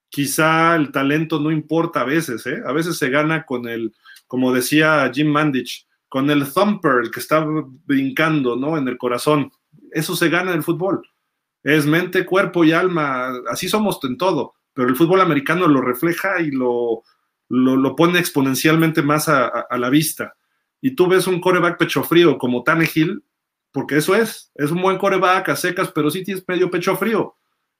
Quizá 0.09 0.75
el 0.75 0.91
talento 0.91 1.39
no 1.39 1.51
importa 1.51 2.01
a 2.01 2.05
veces, 2.05 2.45
¿eh? 2.45 2.61
A 2.65 2.71
veces 2.71 2.97
se 2.97 3.09
gana 3.09 3.45
con 3.45 3.67
el, 3.67 3.93
como 4.27 4.53
decía 4.53 5.09
Jim 5.13 5.27
Mandich, 5.27 5.87
con 6.07 6.29
el 6.29 6.51
thumper, 6.51 7.03
el 7.03 7.11
que 7.11 7.19
está 7.19 7.45
brincando, 7.85 8.55
¿no? 8.55 8.77
En 8.77 8.87
el 8.87 8.97
corazón. 8.97 9.51
Eso 9.91 10.15
se 10.15 10.29
gana 10.29 10.51
en 10.51 10.57
el 10.57 10.63
fútbol. 10.63 11.01
Es 11.63 11.85
mente, 11.85 12.25
cuerpo 12.25 12.63
y 12.63 12.71
alma. 12.71 13.33
Así 13.49 13.67
somos 13.67 13.99
en 14.03 14.17
todo. 14.17 14.53
Pero 14.73 14.89
el 14.89 14.95
fútbol 14.95 15.21
americano 15.21 15.67
lo 15.67 15.81
refleja 15.81 16.41
y 16.41 16.51
lo, 16.51 17.03
lo, 17.49 17.95
pone 17.95 18.19
exponencialmente 18.19 19.01
más 19.01 19.29
a, 19.29 19.67
la 19.71 19.89
vista. 19.89 20.35
Y 20.85 20.95
tú 20.95 21.07
ves 21.07 21.25
un 21.25 21.41
coreback 21.41 21.79
pecho 21.79 22.03
frío 22.03 22.37
como 22.37 22.61
Tannehill, 22.61 23.23
porque 23.71 23.97
eso 23.97 24.13
es. 24.13 24.51
Es 24.53 24.69
un 24.69 24.81
buen 24.81 24.99
coreback 24.99 25.49
a 25.49 25.55
secas, 25.55 25.91
pero 25.91 26.11
sí 26.11 26.23
tienes 26.23 26.43
medio 26.47 26.69
pecho 26.69 26.95
frío. 26.95 27.35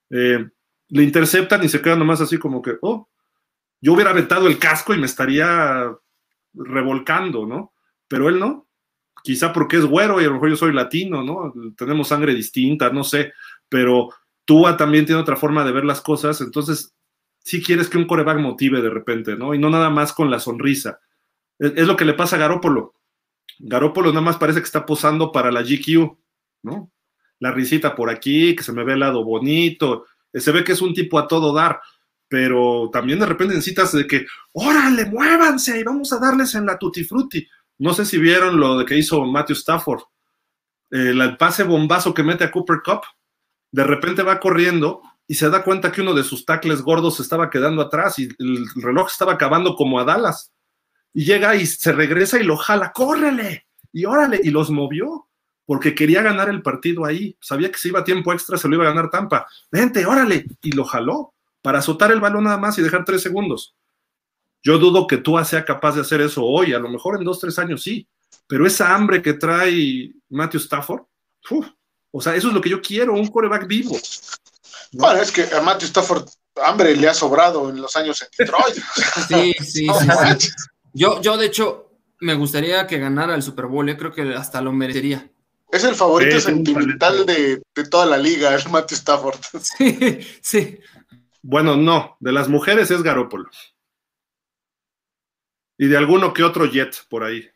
Eh, 0.10 0.50
le 0.88 1.04
interceptan 1.04 1.64
y 1.64 1.70
se 1.70 1.82
queda 1.82 1.96
nomás 1.96 2.22
así 2.22 2.40
como 2.40 2.62
que, 2.62 2.78
oh, 2.82 3.08
yo 3.80 3.94
hubiera 3.94 4.10
aventado 4.10 4.48
el 4.48 4.58
casco 4.58 4.94
y 4.94 4.98
me 4.98 5.06
estaría 5.06 5.92
revolcando, 6.54 7.46
¿no? 7.46 7.74
pero 8.08 8.30
él 8.30 8.40
no. 8.40 8.68
Quizá 9.24 9.54
porque 9.54 9.78
es 9.78 9.86
güero 9.86 10.22
y 10.22 10.26
a 10.26 10.28
lo 10.28 10.36
mejor 10.36 10.50
yo 10.50 10.56
soy 10.56 10.74
latino, 10.74 11.24
¿no? 11.24 11.54
Tenemos 11.76 12.08
sangre 12.08 12.34
distinta, 12.34 12.92
no 12.92 13.04
sé, 13.04 13.34
pero 13.70 14.10
Tua 14.46 14.78
también 14.78 15.06
tiene 15.06 15.22
otra 15.22 15.36
forma 15.36 15.64
de 15.64 15.72
ver 15.72 15.86
las 15.86 16.02
cosas, 16.02 16.42
entonces 16.42 16.96
si 17.40 17.62
quieres 17.62 17.90
que 17.90 17.98
un 17.98 18.08
coreback 18.08 18.40
motive 18.40 18.82
de 18.82 18.90
repente, 18.90 19.36
¿no? 19.36 19.54
Y 19.54 19.60
no 19.60 19.70
nada 19.70 19.90
más 19.90 20.14
con 20.14 20.30
la 20.30 20.40
sonrisa. 20.40 21.00
Es, 21.60 21.88
lo 21.88 21.96
que 21.96 22.06
le 22.06 22.14
pasa 22.14 22.36
a 22.36 22.40
Garópolo. 22.40 22.95
Garópolo 23.60 24.10
nada 24.10 24.22
más 24.22 24.38
parece 24.38 24.60
que 24.60 24.66
está 24.66 24.86
posando 24.86 25.32
para 25.32 25.52
la 25.52 25.62
GQ, 25.62 26.18
¿no? 26.64 26.92
La 27.40 27.52
risita 27.52 27.96
por 27.96 28.10
aquí, 28.10 28.56
que 28.56 28.64
se 28.64 28.72
me 28.72 28.84
ve 28.84 28.94
el 28.94 29.00
lado 29.00 29.24
bonito, 29.24 30.06
se 30.34 30.52
ve 30.52 30.64
que 30.64 30.74
es 30.74 30.82
un 30.82 30.94
tipo 30.94 31.18
a 31.20 31.28
todo 31.28 31.54
dar, 31.54 31.80
pero 32.28 32.90
también 32.92 33.20
de 33.20 33.26
repente 33.26 33.54
necesitas 33.54 33.92
de 33.92 34.08
que, 34.08 34.26
órale, 34.54 35.06
muévanse 35.06 35.80
y 35.80 35.84
vamos 35.84 36.12
a 36.12 36.20
darles 36.20 36.56
en 36.56 36.66
la 36.66 36.78
tutti 36.78 37.04
frutti. 37.04 37.48
No 37.78 37.94
sé 37.94 38.06
si 38.06 38.18
vieron 38.18 38.60
lo 38.60 38.86
que 38.86 38.98
hizo 38.98 39.24
Matthew 39.26 39.56
Stafford. 39.56 40.02
el 40.92 41.38
pase 41.38 41.64
bombazo 41.64 42.14
que 42.14 42.24
mete 42.24 42.44
a 42.46 42.52
Cooper 42.52 42.78
Cup. 42.84 43.02
De 43.72 43.84
repente 43.84 44.24
va 44.24 44.40
corriendo 44.40 45.02
y 45.28 45.36
se 45.36 45.50
da 45.50 45.64
cuenta 45.64 45.92
que 45.92 46.02
uno 46.02 46.14
de 46.14 46.24
sus 46.24 46.46
tacles 46.46 46.82
gordos 46.82 47.20
estaba 47.20 47.50
quedando 47.50 47.82
atrás 47.82 48.20
y 48.20 48.30
el 48.40 48.66
reloj 48.76 49.08
estaba 49.10 49.34
acabando 49.34 49.76
como 49.76 50.00
a 50.00 50.06
Dallas. 50.06 50.54
Y 51.16 51.26
llega 51.26 51.56
y 51.56 51.66
se 51.66 51.94
regresa 51.94 52.40
y 52.40 52.44
lo 52.44 52.58
jala, 52.58 52.92
córrele 52.92 53.66
y 53.92 54.06
órale, 54.06 54.40
y 54.44 54.52
los 54.52 54.70
movió 54.70 55.28
porque 55.66 55.96
quería 55.96 56.22
ganar 56.22 56.50
el 56.50 56.62
partido 56.62 57.06
ahí. 57.06 57.36
Sabía 57.42 57.72
que 57.72 57.80
si 57.80 57.88
iba 57.88 58.02
a 58.02 58.04
tiempo 58.04 58.32
extra 58.34 58.58
se 58.58 58.68
lo 58.68 58.76
iba 58.76 58.84
a 58.84 58.90
ganar 58.90 59.10
Tampa. 59.10 59.48
Vente, 59.72 60.06
órale, 60.06 60.46
y 60.62 60.72
lo 60.74 60.84
jaló 60.84 61.34
para 61.62 61.80
azotar 61.80 62.12
el 62.12 62.20
balón 62.20 62.44
nada 62.44 62.58
más 62.58 62.78
y 62.78 62.84
dejar 62.84 63.06
tres 63.06 63.24
segundos. 63.24 63.76
Yo 64.62 64.78
dudo 64.78 65.08
que 65.08 65.18
tú 65.18 65.38
sea 65.44 65.64
capaz 65.64 65.96
de 65.96 66.02
hacer 66.02 66.22
eso 66.22 66.44
hoy, 66.44 66.74
a 66.74 66.80
lo 66.80 66.90
mejor 66.90 67.18
en 67.18 67.24
dos, 67.24 67.40
tres 67.40 67.58
años 67.58 67.82
sí, 67.82 68.08
pero 68.46 68.68
esa 68.68 68.94
hambre 68.94 69.22
que 69.22 69.34
trae 69.34 70.12
Matthew 70.30 70.60
Stafford, 70.60 71.04
o 72.12 72.22
sea, 72.22 72.36
eso 72.36 72.50
es 72.50 72.54
lo 72.54 72.62
que 72.62 72.70
yo 72.70 72.82
quiero, 72.82 73.14
un 73.14 73.28
coreback 73.28 73.68
vivo. 73.68 73.98
Bueno, 74.92 75.22
es 75.22 75.32
que 75.32 75.44
a 75.44 75.62
Matthew 75.62 75.88
Stafford 75.88 76.28
hambre 76.64 76.96
le 76.96 77.08
ha 77.08 77.14
sobrado 77.14 77.70
en 77.70 77.82
los 77.82 77.96
años 77.96 78.22
en 78.22 78.28
Detroit. 78.38 78.76
sí, 79.28 79.54
sí, 79.64 79.88
sí, 80.40 80.50
Yo, 80.96 81.22
yo, 81.22 81.38
de 81.38 81.46
hecho, 81.46 81.92
me 82.22 82.36
gustaría 82.36 82.88
que 82.88 83.00
ganara 83.00 83.36
el 83.36 83.44
Super 83.44 83.66
Bowl, 83.66 83.86
yo 83.86 83.94
¿eh? 83.94 83.98
creo 83.98 84.14
que 84.14 84.34
hasta 84.34 84.62
lo 84.62 84.72
merecería. 84.72 85.30
Es 85.70 85.84
el 85.84 85.94
favorito 85.94 86.40
sentimental 86.40 87.26
de, 87.26 87.62
de, 87.76 87.90
toda 87.90 88.06
la 88.06 88.18
liga, 88.18 88.56
es 88.56 88.70
Matthew 88.70 88.98
Stafford. 88.98 89.40
Sí, 89.60 90.20
sí. 90.42 90.80
Bueno, 91.42 91.76
no, 91.76 92.16
de 92.22 92.32
las 92.32 92.48
mujeres 92.48 92.90
es 92.92 93.04
Garópolo. 93.04 93.50
Y 95.78 95.88
de 95.88 95.98
alguno 95.98 96.34
que 96.34 96.44
otro 96.44 96.66
jet 96.66 96.96
por 97.10 97.26
ahí. 97.26 97.50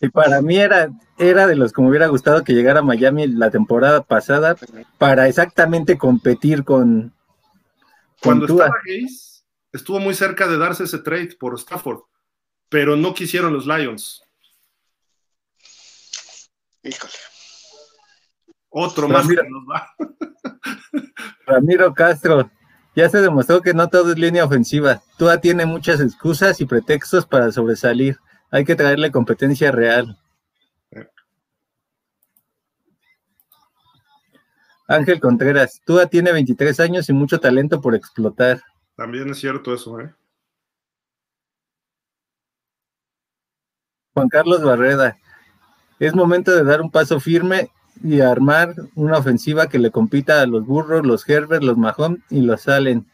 Y 0.00 0.08
para 0.08 0.42
mí 0.42 0.56
era, 0.56 0.90
era 1.16 1.46
de 1.46 1.56
los 1.56 1.72
que 1.72 1.82
me 1.82 1.88
hubiera 1.88 2.08
gustado 2.08 2.44
que 2.44 2.54
llegara 2.54 2.80
a 2.80 2.84
Miami 2.84 3.26
la 3.28 3.50
temporada 3.50 4.02
pasada 4.02 4.56
para 4.98 5.28
exactamente 5.28 5.96
competir 5.96 6.64
con. 6.64 7.14
Cuando 8.22 8.46
estaba 8.46 8.74
Gaze, 8.84 9.44
estuvo 9.72 10.00
muy 10.00 10.14
cerca 10.14 10.48
de 10.48 10.58
darse 10.58 10.84
ese 10.84 10.98
trade 10.98 11.36
por 11.38 11.54
Stafford, 11.54 12.00
pero 12.68 12.96
no 12.96 13.14
quisieron 13.14 13.52
los 13.52 13.66
Lions. 13.66 14.22
Híjole. 16.82 17.12
Otro 18.70 19.08
más 19.08 19.26
que 19.26 19.34
nos 19.34 19.64
va. 19.70 19.94
Ramiro 21.46 21.94
Castro, 21.94 22.50
ya 22.94 23.08
se 23.08 23.20
demostró 23.20 23.62
que 23.62 23.74
no 23.74 23.88
todo 23.88 24.12
es 24.12 24.18
línea 24.18 24.44
ofensiva. 24.44 25.02
Tua 25.16 25.40
tiene 25.40 25.66
muchas 25.66 26.00
excusas 26.00 26.60
y 26.60 26.66
pretextos 26.66 27.26
para 27.26 27.50
sobresalir. 27.52 28.18
Hay 28.50 28.64
que 28.64 28.74
traerle 28.74 29.10
competencia 29.10 29.70
real. 29.70 30.18
Ángel 34.88 35.20
Contreras, 35.20 35.82
Tua 35.84 36.06
tiene 36.06 36.32
23 36.32 36.80
años 36.80 37.08
y 37.10 37.12
mucho 37.12 37.38
talento 37.38 37.80
por 37.82 37.94
explotar. 37.94 38.62
También 38.96 39.28
es 39.28 39.38
cierto 39.38 39.74
eso, 39.74 40.00
¿eh? 40.00 40.14
Juan 44.14 44.28
Carlos 44.30 44.64
Barreda, 44.64 45.18
es 46.00 46.14
momento 46.14 46.56
de 46.56 46.64
dar 46.64 46.80
un 46.80 46.90
paso 46.90 47.20
firme 47.20 47.70
y 48.02 48.20
armar 48.20 48.74
una 48.94 49.18
ofensiva 49.18 49.68
que 49.68 49.78
le 49.78 49.90
compita 49.90 50.40
a 50.40 50.46
los 50.46 50.64
Burros, 50.64 51.04
los 51.04 51.28
Herbert, 51.28 51.62
los 51.62 51.76
Mahomes 51.76 52.20
y 52.30 52.40
los 52.40 52.66
Allen. 52.66 53.06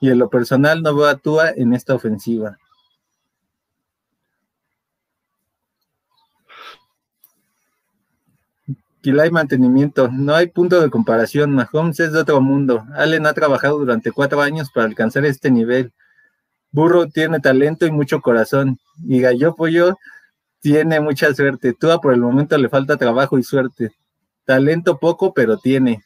Y 0.00 0.10
en 0.10 0.18
lo 0.18 0.30
personal 0.30 0.82
no 0.82 0.94
veo 0.96 1.06
a 1.06 1.16
Tua 1.16 1.50
en 1.50 1.74
esta 1.74 1.94
ofensiva. 1.94 2.58
Hay 9.16 9.30
mantenimiento, 9.30 10.08
no 10.12 10.34
hay 10.34 10.48
punto 10.48 10.80
de 10.80 10.90
comparación. 10.90 11.54
Mahomes 11.54 12.00
es 12.00 12.12
de 12.12 12.20
otro 12.20 12.40
mundo. 12.40 12.84
Allen 12.94 13.26
ha 13.26 13.32
trabajado 13.32 13.78
durante 13.78 14.12
cuatro 14.12 14.40
años 14.40 14.70
para 14.70 14.86
alcanzar 14.86 15.24
este 15.24 15.50
nivel. 15.50 15.92
Burro 16.70 17.08
tiene 17.08 17.40
talento 17.40 17.86
y 17.86 17.90
mucho 17.90 18.20
corazón. 18.20 18.78
Y 19.06 19.20
Gallo 19.20 19.54
Pollo 19.54 19.96
tiene 20.60 21.00
mucha 21.00 21.32
suerte. 21.34 21.72
Tua 21.72 22.00
por 22.00 22.12
el 22.12 22.20
momento 22.20 22.58
le 22.58 22.68
falta 22.68 22.96
trabajo 22.96 23.38
y 23.38 23.42
suerte. 23.42 23.92
Talento 24.44 24.98
poco, 24.98 25.32
pero 25.32 25.58
tiene. 25.58 26.02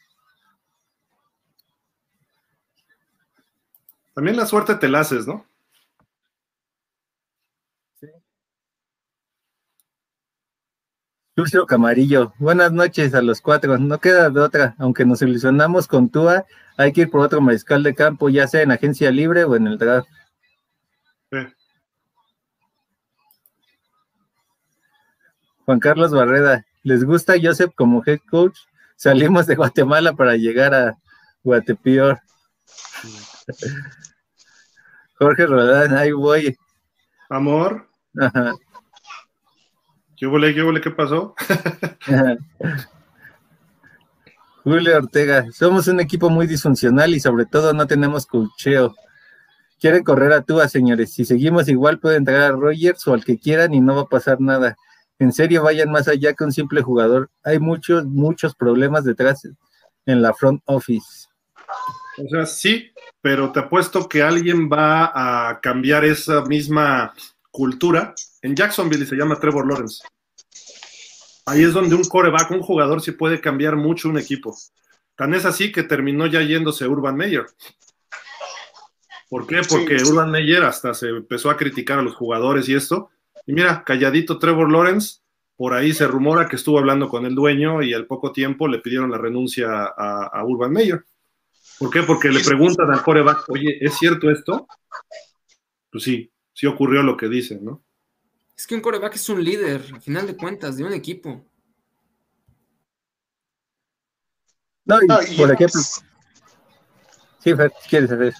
También 4.13 4.37
la 4.37 4.45
suerte 4.45 4.75
te 4.75 4.87
la 4.87 4.99
haces, 4.99 5.27
¿no? 5.27 5.45
Lucio 11.35 11.65
Camarillo, 11.65 12.31
buenas 12.37 12.71
noches 12.71 13.15
a 13.15 13.21
los 13.23 13.41
cuatro. 13.41 13.79
No 13.79 13.99
queda 13.99 14.29
de 14.29 14.39
otra, 14.39 14.75
aunque 14.77 15.03
nos 15.03 15.19
ilusionamos 15.23 15.87
con 15.87 16.09
Tua, 16.09 16.45
hay 16.77 16.93
que 16.93 17.01
ir 17.01 17.09
por 17.09 17.21
otro 17.21 17.41
mariscal 17.41 17.81
de 17.81 17.95
campo, 17.95 18.29
ya 18.29 18.47
sea 18.47 18.61
en 18.61 18.71
agencia 18.71 19.09
libre 19.09 19.43
o 19.43 19.55
en 19.55 19.65
el 19.65 19.79
draft. 19.79 20.07
Juan 25.65 25.79
Carlos 25.79 26.11
Barreda, 26.11 26.63
¿les 26.83 27.03
gusta 27.03 27.33
Joseph 27.41 27.73
como 27.75 28.03
head 28.05 28.19
coach? 28.29 28.59
Salimos 28.95 29.47
de 29.47 29.55
Guatemala 29.55 30.13
para 30.13 30.35
llegar 30.35 30.75
a 30.75 30.95
Guatepeor. 31.43 32.19
Jorge 35.17 35.47
Rodán, 35.47 35.97
ahí 35.97 36.11
voy. 36.11 36.55
Amor. 37.27 37.89
Ajá. 38.19 38.53
¿Qué 40.15 40.27
huele, 40.27 40.53
qué 40.53 40.81
qué 40.81 40.91
pasó? 40.91 41.35
Julio 44.63 44.97
Ortega, 44.97 45.45
somos 45.51 45.87
un 45.87 45.99
equipo 45.99 46.29
muy 46.29 46.47
disfuncional 46.47 47.13
y 47.13 47.19
sobre 47.19 47.45
todo 47.45 47.73
no 47.73 47.85
tenemos 47.85 48.25
cocheo. 48.25 48.95
Quieren 49.79 50.03
correr 50.03 50.31
a 50.31 50.41
Tua, 50.41 50.69
señores. 50.69 51.13
Si 51.13 51.25
seguimos 51.25 51.67
igual 51.67 51.99
pueden 51.99 52.19
entrar 52.19 52.41
a 52.41 52.51
Rogers 52.51 53.05
o 53.07 53.13
al 53.13 53.25
que 53.25 53.37
quieran 53.37 53.73
y 53.73 53.81
no 53.81 53.95
va 53.95 54.03
a 54.03 54.07
pasar 54.07 54.39
nada. 54.39 54.77
En 55.19 55.33
serio, 55.33 55.63
vayan 55.63 55.91
más 55.91 56.07
allá 56.07 56.33
que 56.33 56.45
un 56.45 56.53
simple 56.53 56.81
jugador. 56.81 57.29
Hay 57.43 57.59
muchos, 57.59 58.05
muchos 58.05 58.55
problemas 58.55 59.03
detrás 59.03 59.45
en 60.05 60.21
la 60.21 60.33
front 60.33 60.61
office. 60.65 61.27
O 62.17 62.29
sea, 62.29 62.45
sí, 62.45 62.93
pero 63.21 63.51
te 63.51 63.59
apuesto 63.59 64.07
que 64.07 64.21
alguien 64.21 64.69
va 64.69 65.49
a 65.49 65.59
cambiar 65.59 66.05
esa 66.05 66.41
misma 66.43 67.13
cultura. 67.53 68.15
En 68.41 68.55
Jacksonville 68.55 69.05
se 69.05 69.15
llama 69.15 69.39
Trevor 69.39 69.65
Lawrence. 69.67 70.03
Ahí 71.45 71.61
es 71.63 71.73
donde 71.73 71.95
un 71.95 72.03
coreback, 72.03 72.51
un 72.51 72.61
jugador, 72.61 73.01
sí 73.01 73.11
puede 73.11 73.39
cambiar 73.39 73.75
mucho 73.75 74.09
un 74.09 74.17
equipo. 74.17 74.57
Tan 75.15 75.33
es 75.33 75.45
así 75.45 75.71
que 75.71 75.83
terminó 75.83 76.25
ya 76.25 76.41
yéndose 76.41 76.87
Urban 76.87 77.15
Meyer. 77.15 77.45
¿Por 79.29 79.45
qué? 79.45 79.61
Porque 79.67 79.97
Urban 80.03 80.31
Meyer 80.31 80.63
hasta 80.63 80.93
se 80.93 81.09
empezó 81.09 81.49
a 81.49 81.57
criticar 81.57 81.99
a 81.99 82.01
los 82.01 82.15
jugadores 82.15 82.67
y 82.67 82.75
esto. 82.75 83.09
Y 83.45 83.53
mira, 83.53 83.83
calladito 83.83 84.39
Trevor 84.39 84.71
Lawrence, 84.71 85.19
por 85.55 85.73
ahí 85.73 85.93
se 85.93 86.07
rumora 86.07 86.47
que 86.47 86.55
estuvo 86.55 86.79
hablando 86.79 87.07
con 87.07 87.25
el 87.25 87.35
dueño 87.35 87.83
y 87.83 87.93
al 87.93 88.07
poco 88.07 88.31
tiempo 88.31 88.67
le 88.67 88.79
pidieron 88.79 89.11
la 89.11 89.17
renuncia 89.17 89.85
a, 89.95 90.43
Urban 90.43 90.71
Meyer. 90.71 91.03
¿Por 91.77 91.91
qué? 91.91 92.03
Porque 92.03 92.29
le 92.29 92.39
preguntan 92.39 92.91
al 92.91 93.03
coreback, 93.03 93.49
oye, 93.49 93.77
¿es 93.79 93.97
cierto 93.97 94.31
esto? 94.31 94.67
Pues 95.91 96.03
sí, 96.03 96.32
sí 96.53 96.67
ocurrió 96.67 97.03
lo 97.03 97.17
que 97.17 97.27
dicen, 97.27 97.63
¿no? 97.63 97.83
Es 98.55 98.67
que 98.67 98.75
un 98.75 98.81
coreback 98.81 99.15
es 99.15 99.29
un 99.29 99.43
líder, 99.43 99.83
al 99.93 100.01
final 100.01 100.27
de 100.27 100.37
cuentas, 100.37 100.77
de 100.77 100.83
un 100.83 100.93
equipo. 100.93 101.43
No, 104.85 104.99
y, 105.01 105.37
por 105.37 105.51
ejemplo. 105.51 105.81
Sí, 107.39 107.51
¿quieres 107.89 108.09
saber? 108.09 108.33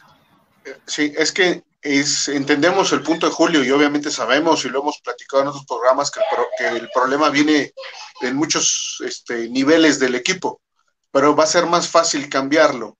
Sí, 0.85 1.13
es 1.17 1.31
que 1.31 1.63
es, 1.81 2.29
entendemos 2.29 2.91
el 2.93 3.01
punto 3.01 3.27
de 3.27 3.33
Julio 3.33 3.63
y 3.63 3.71
obviamente 3.71 4.09
sabemos 4.11 4.63
y 4.63 4.69
lo 4.69 4.81
hemos 4.81 5.01
platicado 5.01 5.43
en 5.43 5.49
otros 5.49 5.65
programas 5.65 6.11
que 6.11 6.67
el, 6.67 6.89
problema 6.93 7.29
viene 7.29 7.73
en 8.21 8.35
muchos 8.35 9.01
este, 9.05 9.49
niveles 9.49 9.99
del 9.99 10.15
equipo, 10.15 10.61
pero 11.11 11.35
va 11.35 11.43
a 11.43 11.47
ser 11.47 11.65
más 11.65 11.89
fácil 11.89 12.29
cambiarlo 12.29 12.97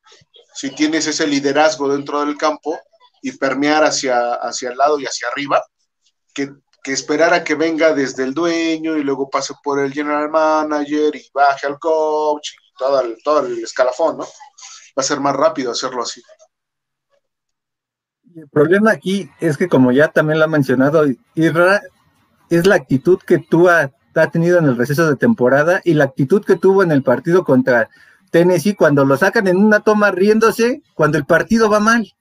si 0.53 0.71
tienes 0.71 1.07
ese 1.07 1.25
liderazgo 1.25 1.89
dentro 1.89 2.25
del 2.25 2.37
campo 2.37 2.79
y 3.23 3.31
permear 3.31 3.83
hacia, 3.83 4.35
hacia 4.35 4.69
el 4.69 4.77
lado 4.77 4.99
y 4.99 5.05
hacia 5.05 5.29
arriba, 5.29 5.63
que 6.35 6.53
que 6.83 6.91
esperar 6.91 7.33
a 7.33 7.43
que 7.43 7.55
venga 7.55 7.93
desde 7.93 8.23
el 8.23 8.33
dueño 8.33 8.97
y 8.97 9.03
luego 9.03 9.29
pase 9.29 9.53
por 9.63 9.79
el 9.79 9.93
general 9.93 10.29
manager 10.29 11.15
y 11.15 11.25
baje 11.33 11.65
al 11.65 11.79
coach 11.79 12.49
y 12.51 12.77
todo 12.77 13.01
el, 13.01 13.17
todo 13.23 13.45
el 13.45 13.63
escalafón, 13.63 14.17
¿no? 14.17 14.23
Va 14.25 14.97
a 14.97 15.03
ser 15.03 15.21
más 15.21 15.33
rápido 15.33 15.71
hacerlo 15.71 16.03
así. 16.03 16.21
El 18.35 18.49
problema 18.49 18.91
aquí 18.91 19.29
es 19.39 19.57
que, 19.57 19.69
como 19.69 19.91
ya 19.91 20.09
también 20.09 20.39
lo 20.39 20.45
ha 20.45 20.49
mencionado 20.49 21.05
Irra, 21.35 21.81
es 22.49 22.67
la 22.67 22.75
actitud 22.75 23.19
que 23.25 23.37
tú 23.37 23.69
ha, 23.69 23.91
ha 24.15 24.31
tenido 24.31 24.59
en 24.59 24.65
el 24.65 24.75
receso 24.75 25.07
de 25.07 25.15
temporada 25.15 25.81
y 25.85 25.93
la 25.93 26.03
actitud 26.03 26.43
que 26.43 26.57
tuvo 26.57 26.83
en 26.83 26.91
el 26.91 27.01
partido 27.01 27.45
contra 27.45 27.89
Tennessee 28.29 28.75
cuando 28.75 29.05
lo 29.05 29.15
sacan 29.15 29.47
en 29.47 29.57
una 29.57 29.79
toma 29.79 30.11
riéndose 30.11 30.81
cuando 30.95 31.17
el 31.17 31.25
partido 31.25 31.69
va 31.69 31.79
mal. 31.79 32.11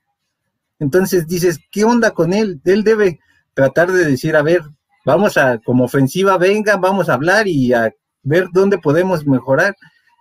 Entonces 0.83 1.29
dices, 1.29 1.61
¿qué 1.71 1.85
onda 1.85 2.11
con 2.11 2.33
él? 2.33 2.61
Él 2.65 2.83
debe, 2.83 3.21
tratar 3.55 3.93
de 3.93 4.05
decir, 4.05 4.35
a 4.35 4.43
ver, 4.43 4.63
vamos 5.05 5.37
a, 5.37 5.59
como 5.59 5.85
ofensiva, 5.85 6.37
venga, 6.39 6.77
vamos 6.77 7.09
a 7.09 7.15
hablar 7.15 7.47
y 7.47 7.73
a 7.73 7.95
ver 8.25 8.49
dónde 8.53 8.79
podemos 8.79 9.25
mejorar. 9.25 9.77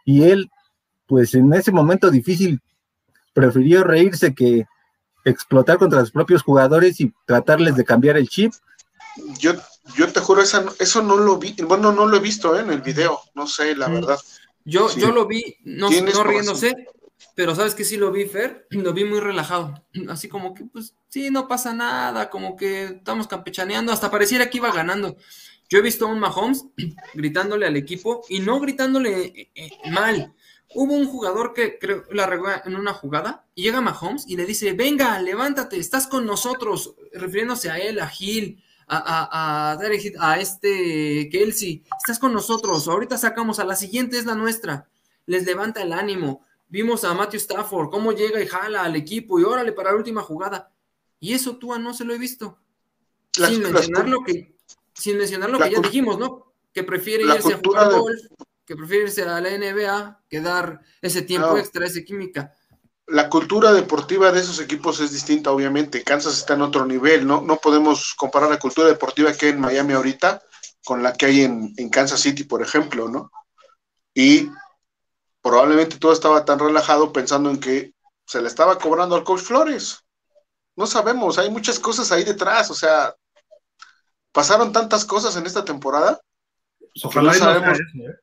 Y 0.05 0.21
él, 0.21 0.51
pues 1.07 1.33
en 1.33 1.51
ese 1.53 1.71
momento 1.71 2.11
difícil, 2.11 2.61
prefirió 3.33 3.83
reírse 3.83 4.35
que 4.35 4.67
explotar 5.25 5.79
contra 5.79 6.01
los 6.01 6.11
propios 6.11 6.43
jugadores 6.43 7.01
y 7.01 7.11
tratarles 7.25 7.75
de 7.75 7.83
cambiar 7.83 8.17
el 8.17 8.29
chip. 8.29 8.53
Yo, 9.39 9.53
yo 9.95 10.13
te 10.13 10.19
juro, 10.19 10.43
eso 10.43 11.01
no 11.01 11.17
lo 11.17 11.39
vi, 11.39 11.55
bueno, 11.63 11.91
no 11.91 12.05
lo 12.05 12.17
he 12.17 12.21
visto 12.21 12.55
¿eh? 12.55 12.61
en 12.61 12.69
el 12.69 12.81
video, 12.81 13.19
no 13.33 13.47
sé, 13.47 13.75
la 13.75 13.87
verdad. 13.87 14.19
Yo, 14.63 14.95
yo 14.95 15.11
lo 15.11 15.25
vi, 15.25 15.55
no, 15.63 15.89
no 15.89 16.23
riéndose, 16.23 16.75
pero 17.35 17.55
sabes 17.55 17.75
que 17.75 17.83
sí 17.83 17.97
lo 17.97 18.11
vi, 18.11 18.25
Fer, 18.25 18.67
lo 18.71 18.93
vi 18.93 19.05
muy 19.05 19.19
relajado, 19.19 19.85
así 20.09 20.27
como 20.27 20.53
que, 20.53 20.65
pues, 20.65 20.95
sí, 21.09 21.29
no 21.29 21.47
pasa 21.47 21.73
nada, 21.73 22.29
como 22.29 22.55
que 22.55 22.83
estamos 22.83 23.27
campechaneando, 23.27 23.91
hasta 23.91 24.11
pareciera 24.11 24.49
que 24.49 24.57
iba 24.57 24.71
ganando. 24.71 25.17
Yo 25.69 25.79
he 25.79 25.81
visto 25.81 26.05
a 26.05 26.09
un 26.09 26.19
Mahomes 26.19 26.65
gritándole 27.13 27.65
al 27.65 27.77
equipo 27.77 28.23
y 28.27 28.39
no 28.39 28.59
gritándole 28.59 29.25
eh, 29.25 29.51
eh, 29.55 29.71
mal. 29.89 30.33
Hubo 30.73 30.93
un 30.93 31.07
jugador 31.07 31.53
que 31.53 31.77
creo 31.79 32.05
la 32.11 32.25
regó 32.27 32.47
en 32.65 32.75
una 32.75 32.93
jugada 32.93 33.45
y 33.55 33.63
llega 33.63 33.81
Mahomes 33.81 34.25
y 34.27 34.37
le 34.37 34.45
dice, 34.45 34.73
venga, 34.73 35.19
levántate, 35.21 35.77
estás 35.77 36.07
con 36.07 36.25
nosotros, 36.25 36.95
refiriéndose 37.13 37.69
a 37.69 37.77
él, 37.77 37.99
a 37.99 38.07
Gil, 38.07 38.63
a, 38.87 38.97
a, 38.97 39.73
a, 39.73 40.31
a 40.31 40.39
este 40.39 41.29
Kelsey, 41.29 41.83
estás 41.97 42.19
con 42.19 42.33
nosotros, 42.33 42.87
ahorita 42.87 43.17
sacamos 43.17 43.59
a 43.59 43.65
la 43.65 43.75
siguiente, 43.75 44.17
es 44.17 44.25
la 44.25 44.35
nuestra. 44.35 44.89
Les 45.25 45.45
levanta 45.45 45.81
el 45.81 45.93
ánimo 45.93 46.45
Vimos 46.71 47.03
a 47.03 47.13
Matthew 47.13 47.41
Stafford, 47.41 47.89
cómo 47.89 48.13
llega 48.13 48.41
y 48.41 48.47
jala 48.47 48.83
al 48.83 48.95
equipo 48.95 49.37
y 49.37 49.43
órale 49.43 49.73
para 49.73 49.91
la 49.91 49.97
última 49.97 50.21
jugada. 50.21 50.71
Y 51.19 51.33
eso 51.33 51.57
tú 51.57 51.77
no 51.77 51.93
se 51.93 52.05
lo 52.05 52.13
he 52.13 52.17
visto. 52.17 52.57
Sin 53.33 53.61
mencionar 53.61 54.07
lo 54.07 54.23
que, 54.23 54.55
sin 54.93 55.17
mencionar 55.17 55.49
lo 55.49 55.59
que 55.59 55.69
ya 55.69 55.81
dijimos, 55.81 56.17
¿no? 56.17 56.53
Que 56.71 56.83
prefiere 56.83 57.25
irse 57.25 57.55
a 57.55 57.59
jugar 57.61 57.91
golf, 57.91 58.21
que 58.65 58.77
prefiere 58.77 59.03
irse 59.03 59.21
a 59.23 59.41
la 59.41 59.49
NBA, 59.49 60.23
que 60.29 60.39
dar 60.39 60.79
ese 61.01 61.23
tiempo 61.23 61.57
extra, 61.57 61.85
esa 61.85 62.01
química. 62.03 62.55
La 63.07 63.29
cultura 63.29 63.73
deportiva 63.73 64.31
de 64.31 64.39
esos 64.39 64.61
equipos 64.61 65.01
es 65.01 65.11
distinta, 65.11 65.51
obviamente. 65.51 66.03
Kansas 66.03 66.37
está 66.37 66.53
en 66.53 66.61
otro 66.61 66.85
nivel, 66.85 67.27
¿no? 67.27 67.41
No 67.41 67.57
podemos 67.57 68.13
comparar 68.15 68.49
la 68.49 68.59
cultura 68.59 68.87
deportiva 68.87 69.33
que 69.33 69.47
hay 69.47 69.51
en 69.51 69.59
Miami 69.59 69.91
ahorita 69.91 70.41
con 70.85 71.03
la 71.03 71.11
que 71.11 71.25
hay 71.25 71.41
en, 71.41 71.73
en 71.75 71.89
Kansas 71.89 72.21
City, 72.21 72.45
por 72.45 72.61
ejemplo, 72.61 73.09
¿no? 73.09 73.29
Y 74.13 74.49
probablemente 75.41 75.97
todo 75.97 76.13
estaba 76.13 76.45
tan 76.45 76.59
relajado 76.59 77.11
pensando 77.11 77.49
en 77.49 77.59
que 77.59 77.93
se 78.25 78.41
le 78.41 78.47
estaba 78.47 78.77
cobrando 78.77 79.15
al 79.15 79.23
coach 79.23 79.41
Flores. 79.41 80.05
No 80.75 80.87
sabemos, 80.87 81.37
hay 81.37 81.49
muchas 81.49 81.79
cosas 81.79 82.11
ahí 82.11 82.23
detrás, 82.23 82.71
o 82.71 82.73
sea, 82.73 83.15
pasaron 84.31 84.71
tantas 84.71 85.05
cosas 85.05 85.35
en 85.35 85.45
esta 85.45 85.65
temporada. 85.65 86.19
Pues 86.79 87.05
ojalá 87.05 87.33
no 87.33 87.37
sabemos. 87.37 87.79
¿eh? 87.79 88.15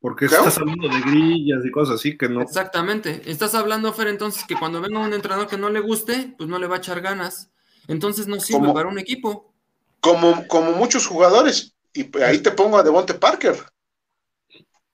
Porque 0.00 0.26
estás 0.26 0.58
hablando 0.58 0.88
de 0.88 1.00
grillas 1.00 1.64
y 1.64 1.70
cosas 1.70 1.96
así 1.96 2.16
que 2.16 2.28
no. 2.28 2.42
Exactamente. 2.42 3.22
Estás 3.30 3.54
hablando, 3.54 3.92
Fer, 3.92 4.08
entonces 4.08 4.44
que 4.46 4.56
cuando 4.56 4.80
venga 4.80 5.00
un 5.00 5.12
entrenador 5.12 5.48
que 5.48 5.56
no 5.56 5.70
le 5.70 5.80
guste, 5.80 6.34
pues 6.36 6.48
no 6.48 6.58
le 6.58 6.66
va 6.66 6.76
a 6.76 6.78
echar 6.78 7.00
ganas. 7.00 7.50
Entonces 7.88 8.26
no 8.26 8.40
sirve 8.40 8.72
para 8.72 8.88
un 8.88 8.98
equipo. 8.98 9.52
Como, 10.00 10.46
como 10.48 10.72
muchos 10.72 11.06
jugadores. 11.06 11.74
Y 11.92 12.16
ahí 12.22 12.38
te 12.38 12.50
pongo 12.50 12.78
a 12.78 12.82
Devonte 12.82 13.14
Parker. 13.14 13.56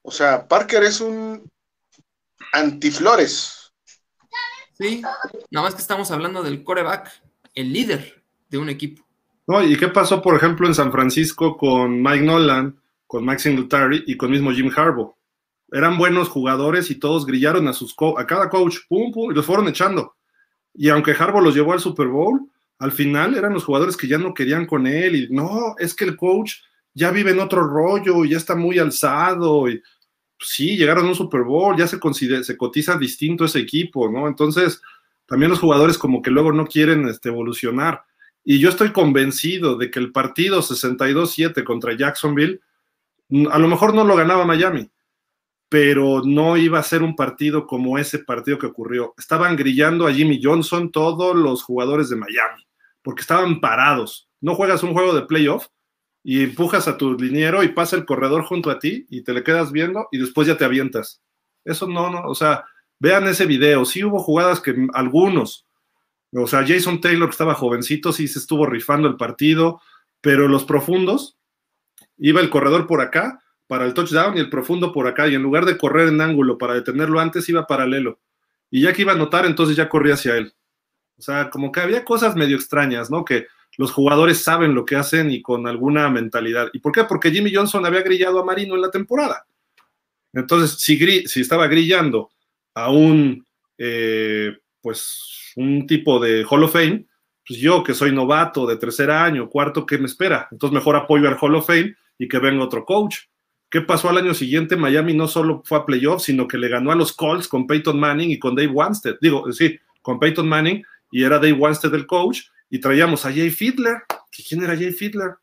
O 0.03 0.11
sea, 0.11 0.47
Parker 0.47 0.83
es 0.83 1.01
un 1.01 1.49
antiflores. 2.51 3.73
Sí, 4.77 5.01
nada 5.49 5.65
más 5.65 5.75
que 5.75 5.81
estamos 5.81 6.11
hablando 6.11 6.43
del 6.43 6.63
coreback, 6.63 7.09
el 7.55 7.71
líder 7.71 8.23
de 8.49 8.57
un 8.57 8.69
equipo. 8.69 9.03
No, 9.47 9.63
¿y 9.63 9.77
qué 9.77 9.87
pasó, 9.87 10.21
por 10.21 10.35
ejemplo, 10.35 10.67
en 10.67 10.75
San 10.75 10.91
Francisco 10.91 11.57
con 11.57 12.01
Mike 12.01 12.23
Nolan, 12.23 12.79
con 13.07 13.25
Mike 13.25 13.39
Singletary 13.39 14.03
y 14.07 14.17
con 14.17 14.31
mismo 14.31 14.51
Jim 14.51 14.71
Harbaugh? 14.75 15.15
Eran 15.71 15.97
buenos 15.97 16.29
jugadores 16.29 16.91
y 16.91 16.95
todos 16.95 17.25
grillaron 17.25 17.67
a 17.67 17.73
sus 17.73 17.95
a 18.17 18.27
cada 18.27 18.49
coach, 18.49 18.77
pum, 18.87 19.11
pum, 19.11 19.31
y 19.31 19.35
los 19.35 19.45
fueron 19.45 19.67
echando. 19.67 20.15
Y 20.73 20.89
aunque 20.89 21.11
Harbaugh 21.11 21.41
los 21.41 21.55
llevó 21.55 21.73
al 21.73 21.79
Super 21.79 22.07
Bowl, 22.07 22.49
al 22.79 22.91
final 22.91 23.35
eran 23.35 23.53
los 23.53 23.63
jugadores 23.63 23.95
que 23.95 24.07
ya 24.07 24.17
no 24.17 24.33
querían 24.33 24.65
con 24.65 24.85
él 24.85 25.15
y 25.15 25.27
no, 25.29 25.75
es 25.77 25.95
que 25.95 26.03
el 26.03 26.17
coach 26.17 26.55
ya 26.93 27.11
vive 27.11 27.31
en 27.31 27.39
otro 27.39 27.65
rollo, 27.65 28.23
y 28.23 28.29
ya 28.29 28.37
está 28.37 28.55
muy 28.55 28.77
alzado 28.79 29.67
y 29.67 29.81
sí, 30.43 30.77
llegaron 30.77 31.05
a 31.05 31.09
un 31.09 31.15
Super 31.15 31.41
Bowl, 31.43 31.75
ya 31.77 31.87
se, 31.87 31.99
cotiza 31.99 32.97
distinto 32.97 33.45
ese 33.45 33.59
equipo, 33.59 34.09
¿no? 34.11 34.27
Entonces, 34.27 34.81
también 35.25 35.49
los 35.49 35.59
jugadores 35.59 35.97
como 35.97 36.21
que 36.21 36.31
luego 36.31 36.51
no 36.51 36.65
quieren 36.65 37.07
este, 37.07 37.29
evolucionar. 37.29 38.03
Y 38.43 38.59
yo 38.59 38.69
estoy 38.69 38.91
convencido 38.91 39.77
de 39.77 39.89
que 39.89 39.99
el 39.99 40.11
partido 40.11 40.61
62-7 40.61 41.63
contra 41.63 41.95
Jacksonville, 41.95 42.61
mm, 43.29 43.47
a 43.51 43.57
lo 43.59 43.67
mejor 43.67 43.93
no 43.93 44.03
lo 44.03 44.15
ganaba 44.15 44.45
Miami, 44.45 44.89
pero 45.69 46.21
no 46.23 46.57
iba 46.57 46.79
a 46.79 46.83
ser 46.83 47.01
un 47.01 47.15
partido 47.15 47.65
como 47.65 47.97
ese 47.97 48.19
partido 48.19 48.59
que 48.59 48.67
ocurrió. 48.67 49.13
Estaban 49.17 49.55
grillando 49.55 50.05
a 50.05 50.13
Jimmy 50.13 50.39
Johnson 50.43 50.91
todos 50.91 51.35
los 51.35 51.63
jugadores 51.63 52.09
de 52.09 52.17
Miami, 52.17 52.67
porque 53.01 53.21
estaban 53.21 53.59
parados. 53.59 54.29
No 54.41 54.55
juegas 54.55 54.83
un 54.83 54.93
juego 54.93 55.15
de 55.15 55.23
playoff 55.23 55.67
y 56.23 56.43
empujas 56.43 56.87
a 56.87 56.97
tu 56.97 57.13
liniero 57.13 57.63
y 57.63 57.69
pasa 57.69 57.95
el 57.97 58.05
corredor 58.05 58.43
junto 58.45 58.69
a 58.71 58.79
ti 58.79 59.05
y 59.09 59.23
te 59.23 59.33
le 59.33 59.43
quedas 59.43 59.71
viendo 59.71 60.07
y 60.11 60.17
después 60.17 60.47
ya 60.47 60.57
te 60.57 60.65
avientas. 60.65 61.21
Eso 61.65 61.87
no, 61.87 62.09
no, 62.09 62.21
o 62.23 62.35
sea, 62.35 62.65
vean 62.99 63.27
ese 63.27 63.45
video. 63.45 63.85
Sí 63.85 64.03
hubo 64.03 64.19
jugadas 64.19 64.61
que 64.61 64.87
algunos, 64.93 65.67
o 66.33 66.47
sea, 66.47 66.65
Jason 66.65 67.01
Taylor 67.01 67.27
que 67.27 67.33
estaba 67.33 67.53
jovencito, 67.53 68.13
sí 68.13 68.27
se 68.27 68.39
estuvo 68.39 68.65
rifando 68.65 69.07
el 69.07 69.17
partido, 69.17 69.81
pero 70.21 70.47
los 70.47 70.63
profundos, 70.63 71.37
iba 72.17 72.39
el 72.39 72.49
corredor 72.49 72.87
por 72.87 73.01
acá 73.01 73.41
para 73.67 73.85
el 73.85 73.93
touchdown 73.93 74.37
y 74.37 74.39
el 74.39 74.49
profundo 74.49 74.93
por 74.93 75.07
acá, 75.07 75.27
y 75.27 75.35
en 75.35 75.43
lugar 75.43 75.65
de 75.65 75.77
correr 75.77 76.09
en 76.09 76.21
ángulo 76.21 76.57
para 76.57 76.73
detenerlo 76.73 77.19
antes, 77.19 77.47
iba 77.49 77.67
paralelo. 77.67 78.19
Y 78.69 78.81
ya 78.81 78.93
que 78.93 79.01
iba 79.01 79.11
a 79.11 79.15
anotar, 79.15 79.45
entonces 79.45 79.75
ya 79.75 79.89
corría 79.89 80.13
hacia 80.13 80.37
él. 80.37 80.53
O 81.17 81.21
sea, 81.21 81.49
como 81.49 81.71
que 81.71 81.79
había 81.79 82.05
cosas 82.05 82.35
medio 82.35 82.55
extrañas, 82.55 83.09
¿no? 83.11 83.23
Que 83.23 83.47
los 83.77 83.91
jugadores 83.91 84.43
saben 84.43 84.75
lo 84.75 84.85
que 84.85 84.95
hacen 84.95 85.31
y 85.31 85.41
con 85.41 85.67
alguna 85.67 86.09
mentalidad. 86.09 86.69
¿Y 86.73 86.79
por 86.79 86.91
qué? 86.91 87.03
Porque 87.05 87.31
Jimmy 87.31 87.53
Johnson 87.53 87.85
había 87.85 88.01
grillado 88.01 88.39
a 88.39 88.45
Marino 88.45 88.75
en 88.75 88.81
la 88.81 88.91
temporada. 88.91 89.45
Entonces, 90.33 90.79
si, 90.79 91.39
estaba 91.41 91.67
grillando 91.67 92.29
a 92.73 92.91
un, 92.91 93.45
eh, 93.77 94.55
pues, 94.81 95.53
un 95.55 95.85
tipo 95.87 96.19
de 96.19 96.45
Hall 96.49 96.63
of 96.63 96.73
Fame, 96.73 97.05
pues 97.47 97.59
yo 97.59 97.83
que 97.83 97.93
soy 97.93 98.11
novato 98.11 98.65
de 98.65 98.77
tercer 98.77 99.11
año, 99.11 99.49
cuarto, 99.49 99.85
¿qué 99.85 99.97
me 99.97 100.05
espera? 100.05 100.47
Entonces 100.51 100.73
mejor 100.73 100.95
apoyo 100.95 101.27
al 101.27 101.37
Hall 101.39 101.55
of 101.55 101.67
Fame 101.67 101.95
y 102.17 102.27
que 102.27 102.39
venga 102.39 102.63
otro 102.63 102.85
coach. 102.85 103.17
¿Qué 103.69 103.81
pasó 103.81 104.09
al 104.09 104.17
año 104.17 104.33
siguiente? 104.33 104.75
Miami 104.77 105.13
no 105.13 105.27
solo 105.27 105.61
fue 105.65 105.79
a 105.79 105.85
playoffs, 105.85 106.25
sino 106.25 106.47
que 106.47 106.57
le 106.57 106.69
ganó 106.69 106.91
a 106.91 106.95
los 106.95 107.11
Colts 107.11 107.47
con 107.47 107.65
Peyton 107.67 107.99
Manning 107.99 108.31
y 108.31 108.39
con 108.39 108.55
Dave 108.55 108.69
Wanstead. 108.69 109.15
Digo, 109.19 109.51
sí, 109.51 109.77
con 110.01 110.19
Peyton 110.19 110.47
Manning 110.47 110.83
y 111.11 111.23
era 111.23 111.37
Dave 111.37 111.53
Wanstead 111.53 111.93
el 111.95 112.05
coach 112.05 112.41
y 112.73 112.79
traíamos 112.79 113.23
a 113.23 113.31
Jay 113.31 113.51
Fiedler. 113.51 113.97
¿Quién 114.31 114.63
era 114.63 114.75
Jay 114.75 114.91
Fiedler? 114.91 115.35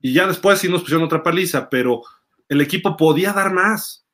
Y 0.00 0.14
ya 0.14 0.26
después 0.26 0.58
sí 0.58 0.66
nos 0.66 0.80
pusieron 0.80 1.04
otra 1.04 1.22
paliza, 1.22 1.68
pero 1.68 2.00
el 2.48 2.62
equipo 2.62 2.96
podía 2.96 3.34
dar 3.34 3.52
más, 3.52 4.06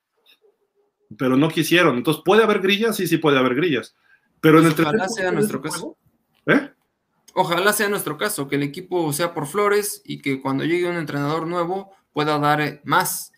pero 1.16 1.36
no 1.36 1.48
quisieron. 1.48 1.96
Entonces, 1.96 2.24
¿puede 2.24 2.42
haber 2.42 2.60
grillas? 2.60 2.96
Sí, 2.96 3.06
sí 3.06 3.18
puede 3.18 3.38
haber 3.38 3.54
grillas. 3.54 3.94
Pero 4.40 4.58
en 4.58 4.66
el 4.66 4.72
Ojalá 4.72 5.08
sea 5.08 5.30
nuestro 5.30 5.62
caso. 5.62 5.96
¿Eh? 6.46 6.72
Ojalá 7.34 7.72
sea 7.72 7.88
nuestro 7.88 8.18
caso, 8.18 8.48
que 8.48 8.56
el 8.56 8.64
equipo 8.64 9.12
sea 9.12 9.32
por 9.32 9.46
flores 9.46 10.02
y 10.04 10.20
que 10.20 10.42
cuando 10.42 10.64
llegue 10.64 10.90
un 10.90 10.96
entrenador 10.96 11.46
nuevo 11.46 11.92
pueda 12.12 12.36
dar 12.40 12.60
eh, 12.62 12.80
más. 12.82 13.30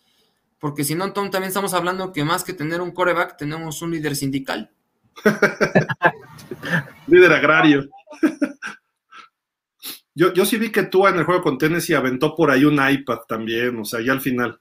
Porque 0.58 0.84
si 0.84 0.94
no, 0.94 1.12
Tom, 1.12 1.30
también 1.30 1.48
estamos 1.48 1.74
hablando 1.74 2.14
que 2.14 2.24
más 2.24 2.44
que 2.44 2.54
tener 2.54 2.80
un 2.80 2.92
coreback, 2.92 3.36
tenemos 3.36 3.82
un 3.82 3.90
líder 3.90 4.16
sindical. 4.16 4.70
líder 7.06 7.30
agrario. 7.30 7.90
yo, 10.14 10.32
yo 10.32 10.44
sí 10.44 10.58
vi 10.58 10.70
que 10.70 10.84
tú 10.84 11.06
en 11.06 11.18
el 11.18 11.24
juego 11.24 11.42
con 11.42 11.58
Tennessee 11.58 11.94
aventó 11.94 12.34
por 12.34 12.50
ahí 12.50 12.64
un 12.64 12.78
iPad 12.86 13.20
también, 13.28 13.78
o 13.78 13.84
sea, 13.84 14.00
ya 14.00 14.12
al 14.12 14.20
final. 14.20 14.60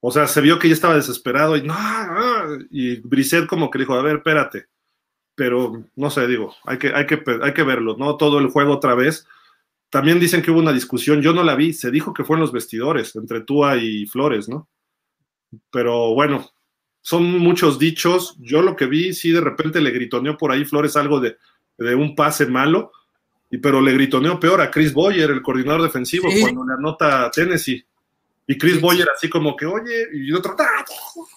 O 0.00 0.10
sea, 0.10 0.26
se 0.26 0.40
vio 0.40 0.58
que 0.58 0.68
ya 0.68 0.74
estaba 0.74 0.96
desesperado 0.96 1.56
y 1.56 1.62
no, 1.62 1.76
y 2.70 2.96
Brisset 3.00 3.46
como 3.46 3.70
que 3.70 3.78
dijo, 3.78 3.94
a 3.94 4.02
ver, 4.02 4.16
espérate. 4.16 4.66
Pero 5.34 5.84
no 5.96 6.10
sé, 6.10 6.26
digo, 6.26 6.54
hay 6.64 6.78
que, 6.78 6.92
hay 6.92 7.06
que, 7.06 7.22
hay 7.40 7.54
que 7.54 7.62
verlo, 7.62 7.96
¿no? 7.96 8.16
Todo 8.16 8.38
el 8.40 8.48
juego 8.48 8.72
otra 8.72 8.94
vez. 8.94 9.26
También 9.90 10.18
dicen 10.18 10.42
que 10.42 10.50
hubo 10.50 10.58
una 10.58 10.72
discusión, 10.72 11.22
yo 11.22 11.32
no 11.32 11.44
la 11.44 11.54
vi, 11.54 11.72
se 11.72 11.90
dijo 11.90 12.12
que 12.12 12.24
fue 12.24 12.36
en 12.36 12.40
los 12.40 12.52
vestidores, 12.52 13.14
entre 13.14 13.42
Túa 13.42 13.76
y 13.76 14.06
Flores, 14.06 14.48
¿no? 14.48 14.68
Pero 15.70 16.14
bueno, 16.14 16.50
son 17.00 17.38
muchos 17.38 17.78
dichos. 17.78 18.36
Yo 18.40 18.62
lo 18.62 18.74
que 18.74 18.86
vi, 18.86 19.12
sí, 19.12 19.30
de 19.30 19.40
repente 19.40 19.80
le 19.80 19.90
gritoneó 19.90 20.36
por 20.36 20.50
ahí 20.50 20.64
Flores 20.64 20.96
algo 20.96 21.20
de, 21.20 21.36
de 21.78 21.94
un 21.94 22.14
pase 22.14 22.46
malo, 22.46 22.92
y, 23.50 23.58
pero 23.58 23.80
le 23.80 23.92
gritoneó 23.92 24.40
peor 24.40 24.60
a 24.60 24.70
Chris 24.70 24.92
Boyer, 24.92 25.30
el 25.30 25.42
coordinador 25.42 25.82
defensivo, 25.82 26.28
cuando 26.40 26.66
le 26.66 26.74
anota 26.74 27.26
a 27.26 27.30
Tennessee. 27.30 27.84
Y 28.46 28.58
Chris 28.58 28.80
Boyer 28.80 29.06
así 29.14 29.28
como 29.28 29.56
que, 29.56 29.66
oye, 29.66 30.08
y 30.12 30.32
otro, 30.32 30.56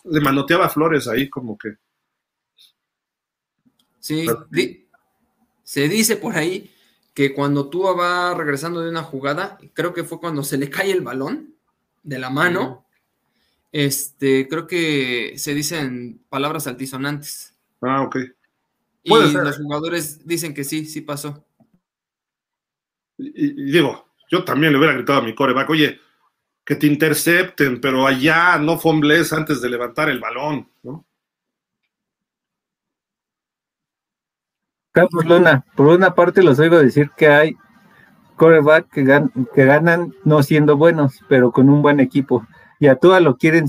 le 0.05 0.21
manoteaba 0.21 0.69
flores 0.69 1.07
ahí 1.07 1.29
como 1.29 1.57
que. 1.57 1.75
Sí, 3.99 4.27
se 5.63 5.89
dice 5.89 6.15
por 6.15 6.35
ahí 6.35 6.71
que 7.13 7.33
cuando 7.33 7.69
Tua 7.69 7.93
va 7.93 8.33
regresando 8.35 8.81
de 8.81 8.89
una 8.89 9.03
jugada, 9.03 9.57
creo 9.73 9.93
que 9.93 10.03
fue 10.03 10.19
cuando 10.19 10.43
se 10.43 10.57
le 10.57 10.69
cae 10.69 10.91
el 10.91 11.01
balón 11.01 11.55
de 12.03 12.19
la 12.19 12.29
mano, 12.29 12.85
este, 13.71 14.47
creo 14.47 14.67
que 14.67 15.33
se 15.37 15.53
dicen 15.53 16.21
palabras 16.29 16.67
altisonantes. 16.67 17.55
Ah, 17.81 18.03
ok. 18.03 18.17
Y 19.05 19.33
los 19.33 19.57
jugadores 19.57 20.25
dicen 20.25 20.53
que 20.53 20.63
sí, 20.63 20.85
sí 20.85 21.01
pasó. 21.01 21.45
Y, 23.17 23.71
digo, 23.71 24.07
yo 24.31 24.43
también 24.43 24.73
le 24.73 24.79
hubiera 24.79 24.95
gritado 24.95 25.19
a 25.19 25.23
mi 25.23 25.35
coreback, 25.35 25.69
oye, 25.69 25.99
que 26.65 26.75
te 26.75 26.87
intercepten, 26.87 27.79
pero 27.79 28.07
allá 28.07 28.57
no 28.57 28.79
fombles 28.79 29.31
antes 29.31 29.61
de 29.61 29.69
levantar 29.69 30.09
el 30.09 30.19
balón, 30.19 30.67
¿no? 30.81 31.05
Carlos 34.91 35.25
Luna, 35.25 35.65
por 35.75 35.87
una 35.87 36.15
parte 36.15 36.41
los 36.41 36.57
oigo 36.57 36.79
decir 36.79 37.11
que 37.15 37.27
hay 37.27 37.55
coreback 38.37 38.89
que, 38.89 39.03
que 39.53 39.65
ganan 39.65 40.15
no 40.23 40.41
siendo 40.41 40.77
buenos, 40.77 41.19
pero 41.29 41.51
con 41.51 41.69
un 41.69 41.83
buen 41.83 41.99
equipo. 41.99 42.47
Y 42.79 42.87
a 42.87 42.95
todas 42.95 43.21
lo 43.21 43.37
quieren, 43.37 43.67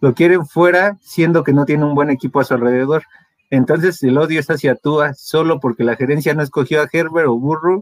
lo 0.00 0.14
quieren 0.14 0.44
fuera, 0.46 0.96
siendo 1.02 1.44
que 1.44 1.52
no 1.52 1.66
tiene 1.66 1.84
un 1.84 1.94
buen 1.94 2.10
equipo 2.10 2.40
a 2.40 2.44
su 2.44 2.54
alrededor. 2.54 3.04
Entonces 3.50 4.02
el 4.02 4.18
odio 4.18 4.40
es 4.40 4.50
hacia 4.50 4.74
Tua 4.74 5.14
solo 5.14 5.60
porque 5.60 5.84
la 5.84 5.96
gerencia 5.96 6.34
no 6.34 6.42
escogió 6.42 6.82
a 6.82 6.88
Herbert 6.92 7.28
o 7.28 7.38
Burro, 7.38 7.80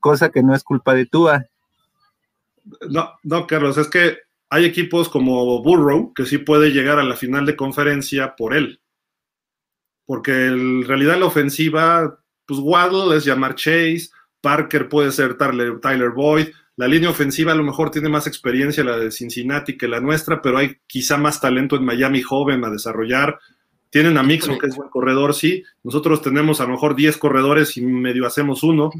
cosa 0.00 0.30
que 0.30 0.42
no 0.42 0.54
es 0.54 0.64
culpa 0.64 0.94
de 0.94 1.06
Tua. 1.06 1.46
No, 2.88 3.12
no, 3.22 3.46
Carlos, 3.46 3.78
es 3.78 3.88
que 3.88 4.18
hay 4.50 4.64
equipos 4.64 5.08
como 5.08 5.62
Burrow 5.62 6.12
que 6.14 6.24
sí 6.24 6.38
puede 6.38 6.70
llegar 6.70 6.98
a 6.98 7.04
la 7.04 7.16
final 7.16 7.46
de 7.46 7.56
conferencia 7.56 8.34
por 8.36 8.54
él. 8.54 8.80
Porque 10.06 10.46
en 10.46 10.84
realidad 10.84 11.18
la 11.18 11.26
ofensiva, 11.26 12.18
pues 12.46 12.60
Waddle 12.60 13.16
es 13.16 13.24
llamar 13.24 13.54
Chase, 13.54 14.08
Parker 14.40 14.88
puede 14.88 15.12
ser 15.12 15.36
Tyler, 15.36 15.80
Tyler 15.80 16.10
Boyd, 16.10 16.48
la 16.78 16.86
línea 16.86 17.10
ofensiva 17.10 17.52
a 17.52 17.56
lo 17.56 17.64
mejor 17.64 17.90
tiene 17.90 18.08
más 18.08 18.28
experiencia 18.28 18.84
la 18.84 18.96
de 18.96 19.10
Cincinnati 19.10 19.76
que 19.76 19.88
la 19.88 20.00
nuestra, 20.00 20.40
pero 20.40 20.58
hay 20.58 20.76
quizá 20.86 21.16
más 21.16 21.40
talento 21.40 21.74
en 21.74 21.84
Miami 21.84 22.22
joven 22.22 22.64
a 22.64 22.70
desarrollar. 22.70 23.38
Tienen 23.90 24.18
a 24.18 24.22
Mixon, 24.22 24.58
que 24.58 24.66
es 24.66 24.76
buen 24.76 24.90
corredor, 24.90 25.34
sí. 25.34 25.64
Nosotros 25.82 26.20
tenemos 26.22 26.60
a 26.60 26.64
lo 26.64 26.70
mejor 26.70 26.94
10 26.94 27.16
corredores 27.16 27.76
y 27.76 27.82
medio 27.82 28.26
hacemos 28.26 28.62
uno, 28.62 28.90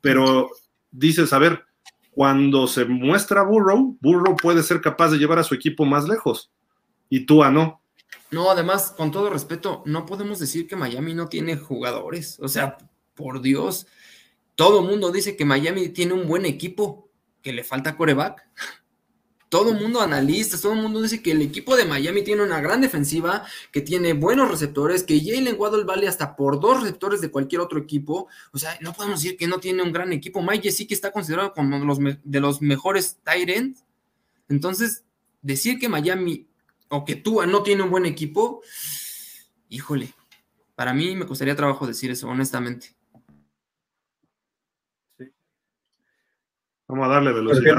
pero 0.00 0.50
dices, 0.90 1.32
a 1.32 1.38
ver, 1.38 1.64
cuando 2.10 2.66
se 2.66 2.84
muestra 2.84 3.42
Burrow, 3.42 3.96
Burrow 4.00 4.36
puede 4.36 4.62
ser 4.62 4.80
capaz 4.80 5.10
de 5.10 5.18
llevar 5.18 5.38
a 5.38 5.44
su 5.44 5.54
equipo 5.54 5.84
más 5.84 6.08
lejos 6.08 6.50
y 7.08 7.26
tú 7.26 7.42
a 7.42 7.50
no. 7.50 7.80
No, 8.30 8.50
además, 8.50 8.92
con 8.96 9.10
todo 9.10 9.30
respeto, 9.30 9.82
no 9.86 10.04
podemos 10.04 10.38
decir 10.38 10.66
que 10.66 10.76
Miami 10.76 11.14
no 11.14 11.28
tiene 11.28 11.56
jugadores. 11.56 12.38
O 12.40 12.48
sea, 12.48 12.76
por 13.14 13.40
Dios, 13.40 13.86
todo 14.54 14.80
el 14.80 14.86
mundo 14.86 15.12
dice 15.12 15.36
que 15.36 15.44
Miami 15.44 15.88
tiene 15.90 16.14
un 16.14 16.26
buen 16.26 16.44
equipo 16.44 17.08
que 17.42 17.52
le 17.52 17.64
falta 17.64 17.96
coreback. 17.96 18.46
Todo 19.48 19.72
el 19.72 19.80
mundo 19.80 20.00
analistas, 20.00 20.60
todo 20.60 20.74
el 20.74 20.82
mundo 20.82 21.00
dice 21.00 21.22
que 21.22 21.32
el 21.32 21.40
equipo 21.40 21.74
de 21.74 21.86
Miami 21.86 22.22
tiene 22.22 22.42
una 22.42 22.60
gran 22.60 22.82
defensiva, 22.82 23.44
que 23.72 23.80
tiene 23.80 24.12
buenos 24.12 24.50
receptores, 24.50 25.04
que 25.04 25.20
Jalen 25.20 25.56
Waddle 25.58 25.84
vale 25.84 26.06
hasta 26.06 26.36
por 26.36 26.60
dos 26.60 26.82
receptores 26.82 27.22
de 27.22 27.30
cualquier 27.30 27.62
otro 27.62 27.78
equipo. 27.78 28.28
O 28.52 28.58
sea, 28.58 28.76
no 28.80 28.92
podemos 28.92 29.22
decir 29.22 29.38
que 29.38 29.46
no 29.46 29.58
tiene 29.58 29.82
un 29.82 29.92
gran 29.92 30.12
equipo. 30.12 30.42
Mike 30.42 30.70
sí 30.70 30.86
que 30.86 30.94
está 30.94 31.12
considerado 31.12 31.54
como 31.54 31.78
los 31.78 31.98
de 31.98 32.40
los 32.40 32.60
mejores 32.60 33.18
tight 33.24 33.48
ends. 33.48 33.84
Entonces, 34.50 35.04
decir 35.40 35.78
que 35.78 35.88
Miami 35.88 36.46
o 36.88 37.04
que 37.04 37.16
Tua 37.16 37.46
no 37.46 37.62
tiene 37.62 37.82
un 37.82 37.90
buen 37.90 38.06
equipo, 38.06 38.62
híjole, 39.68 40.12
para 40.74 40.92
mí 40.92 41.16
me 41.16 41.26
costaría 41.26 41.56
trabajo 41.56 41.86
decir 41.86 42.10
eso, 42.10 42.28
honestamente. 42.28 42.94
Vamos 46.86 47.06
a 47.06 47.08
darle 47.08 47.32
velocidad. 47.32 47.76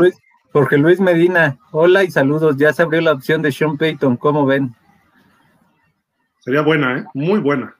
Jorge 0.51 0.77
Luis, 0.77 0.99
Medina, 0.99 1.59
hola 1.71 2.03
y 2.03 2.09
saludos. 2.09 2.57
Ya 2.57 2.73
se 2.73 2.81
abrió 2.81 3.01
la 3.01 3.13
opción 3.13 3.41
de 3.41 3.51
Sean 3.51 3.77
Payton, 3.77 4.17
¿cómo 4.17 4.45
ven? 4.47 4.75
Sería 6.39 6.61
buena, 6.61 6.97
¿eh? 6.97 7.05
Muy 7.13 7.39
buena. 7.39 7.75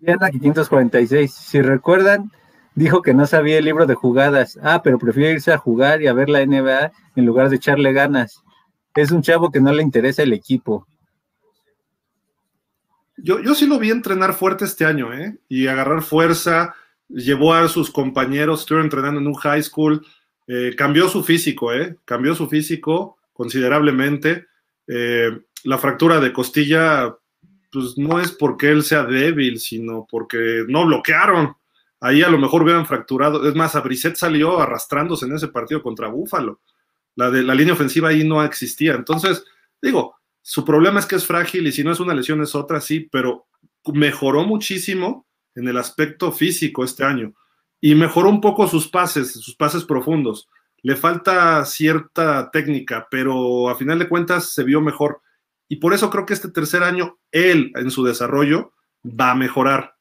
Diana 0.00 0.30
546. 0.30 1.32
Si 1.32 1.60
recuerdan, 1.60 2.32
dijo 2.74 3.02
que 3.02 3.12
no 3.12 3.26
sabía 3.26 3.58
el 3.58 3.66
libro 3.66 3.86
de 3.86 3.94
jugadas. 3.94 4.58
Ah, 4.62 4.80
pero 4.82 4.98
prefiere 4.98 5.32
irse 5.32 5.52
a 5.52 5.58
jugar 5.58 6.00
y 6.00 6.06
a 6.06 6.14
ver 6.14 6.30
la 6.30 6.44
NBA 6.44 6.92
en 7.14 7.26
lugar 7.26 7.50
de 7.50 7.56
echarle 7.56 7.92
ganas. 7.92 8.42
Es 8.94 9.10
un 9.10 9.22
chavo 9.22 9.50
que 9.50 9.60
no 9.60 9.72
le 9.72 9.82
interesa 9.82 10.22
el 10.22 10.32
equipo. 10.32 10.86
Yo, 13.18 13.40
yo 13.40 13.54
sí 13.54 13.66
lo 13.66 13.78
vi 13.78 13.90
entrenar 13.90 14.32
fuerte 14.32 14.64
este 14.64 14.86
año, 14.86 15.12
¿eh? 15.12 15.38
Y 15.48 15.66
agarrar 15.66 16.02
fuerza 16.02 16.74
llevó 17.14 17.54
a 17.54 17.68
sus 17.68 17.90
compañeros, 17.90 18.60
estuvo 18.60 18.80
entrenando 18.80 19.20
en 19.20 19.26
un 19.26 19.34
high 19.34 19.62
school, 19.62 20.04
eh, 20.46 20.74
cambió 20.76 21.08
su 21.08 21.22
físico, 21.22 21.72
¿eh? 21.72 21.96
Cambió 22.04 22.34
su 22.34 22.48
físico 22.48 23.16
considerablemente. 23.32 24.46
Eh, 24.86 25.30
la 25.64 25.78
fractura 25.78 26.20
de 26.20 26.32
costilla, 26.32 27.16
pues 27.70 27.96
no 27.96 28.20
es 28.20 28.32
porque 28.32 28.70
él 28.70 28.82
sea 28.82 29.04
débil, 29.04 29.60
sino 29.60 30.06
porque 30.10 30.64
no 30.68 30.86
bloquearon. 30.86 31.54
Ahí 32.00 32.22
a 32.22 32.28
lo 32.28 32.38
mejor 32.38 32.62
hubieran 32.62 32.86
fracturado. 32.86 33.48
Es 33.48 33.54
más, 33.54 33.76
Abriset 33.76 34.16
salió 34.16 34.60
arrastrándose 34.60 35.26
en 35.26 35.34
ese 35.34 35.48
partido 35.48 35.82
contra 35.82 36.08
Búfalo. 36.08 36.60
La 37.14 37.30
línea 37.54 37.74
ofensiva 37.74 38.08
ahí 38.08 38.24
no 38.24 38.42
existía. 38.42 38.94
Entonces, 38.94 39.44
digo, 39.80 40.16
su 40.40 40.64
problema 40.64 40.98
es 40.98 41.06
que 41.06 41.16
es 41.16 41.26
frágil 41.26 41.66
y 41.66 41.72
si 41.72 41.84
no 41.84 41.92
es 41.92 42.00
una 42.00 42.14
lesión 42.14 42.42
es 42.42 42.54
otra, 42.54 42.80
sí, 42.80 43.08
pero 43.12 43.46
mejoró 43.92 44.44
muchísimo 44.44 45.26
en 45.54 45.68
el 45.68 45.76
aspecto 45.76 46.32
físico 46.32 46.84
este 46.84 47.04
año 47.04 47.34
y 47.80 47.94
mejoró 47.96 48.30
un 48.30 48.40
poco 48.40 48.68
sus 48.68 48.88
pases, 48.88 49.32
sus 49.32 49.56
pases 49.56 49.84
profundos. 49.84 50.48
Le 50.82 50.96
falta 50.96 51.64
cierta 51.64 52.50
técnica, 52.50 53.08
pero 53.10 53.68
a 53.68 53.74
final 53.74 53.98
de 53.98 54.08
cuentas 54.08 54.50
se 54.52 54.62
vio 54.62 54.80
mejor. 54.80 55.20
Y 55.68 55.76
por 55.76 55.92
eso 55.92 56.08
creo 56.08 56.24
que 56.24 56.34
este 56.34 56.50
tercer 56.50 56.84
año, 56.84 57.18
él 57.32 57.72
en 57.74 57.90
su 57.90 58.04
desarrollo 58.04 58.72
va 59.04 59.32
a 59.32 59.34
mejorar. 59.34 59.96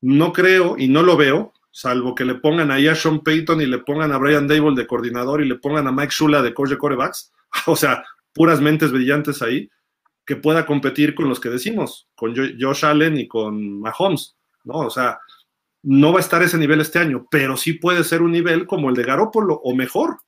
No 0.00 0.32
creo 0.32 0.76
y 0.78 0.88
no 0.88 1.02
lo 1.02 1.16
veo, 1.16 1.52
salvo 1.72 2.14
que 2.14 2.24
le 2.24 2.36
pongan 2.36 2.70
ahí 2.70 2.86
a 2.86 2.94
Sean 2.94 3.20
Payton 3.20 3.60
y 3.60 3.66
le 3.66 3.78
pongan 3.78 4.12
a 4.12 4.18
Brian 4.18 4.46
Dable 4.46 4.76
de 4.76 4.86
coordinador 4.86 5.42
y 5.42 5.48
le 5.48 5.56
pongan 5.56 5.88
a 5.88 5.92
Mike 5.92 6.12
Shula 6.12 6.42
de 6.42 6.54
coach 6.54 6.70
de 6.70 6.78
corebacks, 6.78 7.32
o 7.66 7.74
sea, 7.74 8.04
puras 8.32 8.60
mentes 8.60 8.92
brillantes 8.92 9.42
ahí, 9.42 9.68
que 10.24 10.36
pueda 10.36 10.66
competir 10.66 11.16
con 11.16 11.28
los 11.28 11.40
que 11.40 11.48
decimos, 11.48 12.08
con 12.14 12.34
Josh 12.36 12.84
Allen 12.84 13.16
y 13.16 13.26
con 13.26 13.80
Mahomes. 13.80 14.36
¿No? 14.64 14.74
O 14.78 14.90
sea, 14.90 15.18
no 15.82 16.12
va 16.12 16.18
a 16.18 16.20
estar 16.20 16.42
ese 16.42 16.58
nivel 16.58 16.80
este 16.80 16.98
año, 16.98 17.26
pero 17.30 17.56
sí 17.56 17.74
puede 17.74 18.04
ser 18.04 18.22
un 18.22 18.32
nivel 18.32 18.66
como 18.66 18.88
el 18.90 18.96
de 18.96 19.04
Garópolo 19.04 19.60
o 19.62 19.74
mejor. 19.74 20.18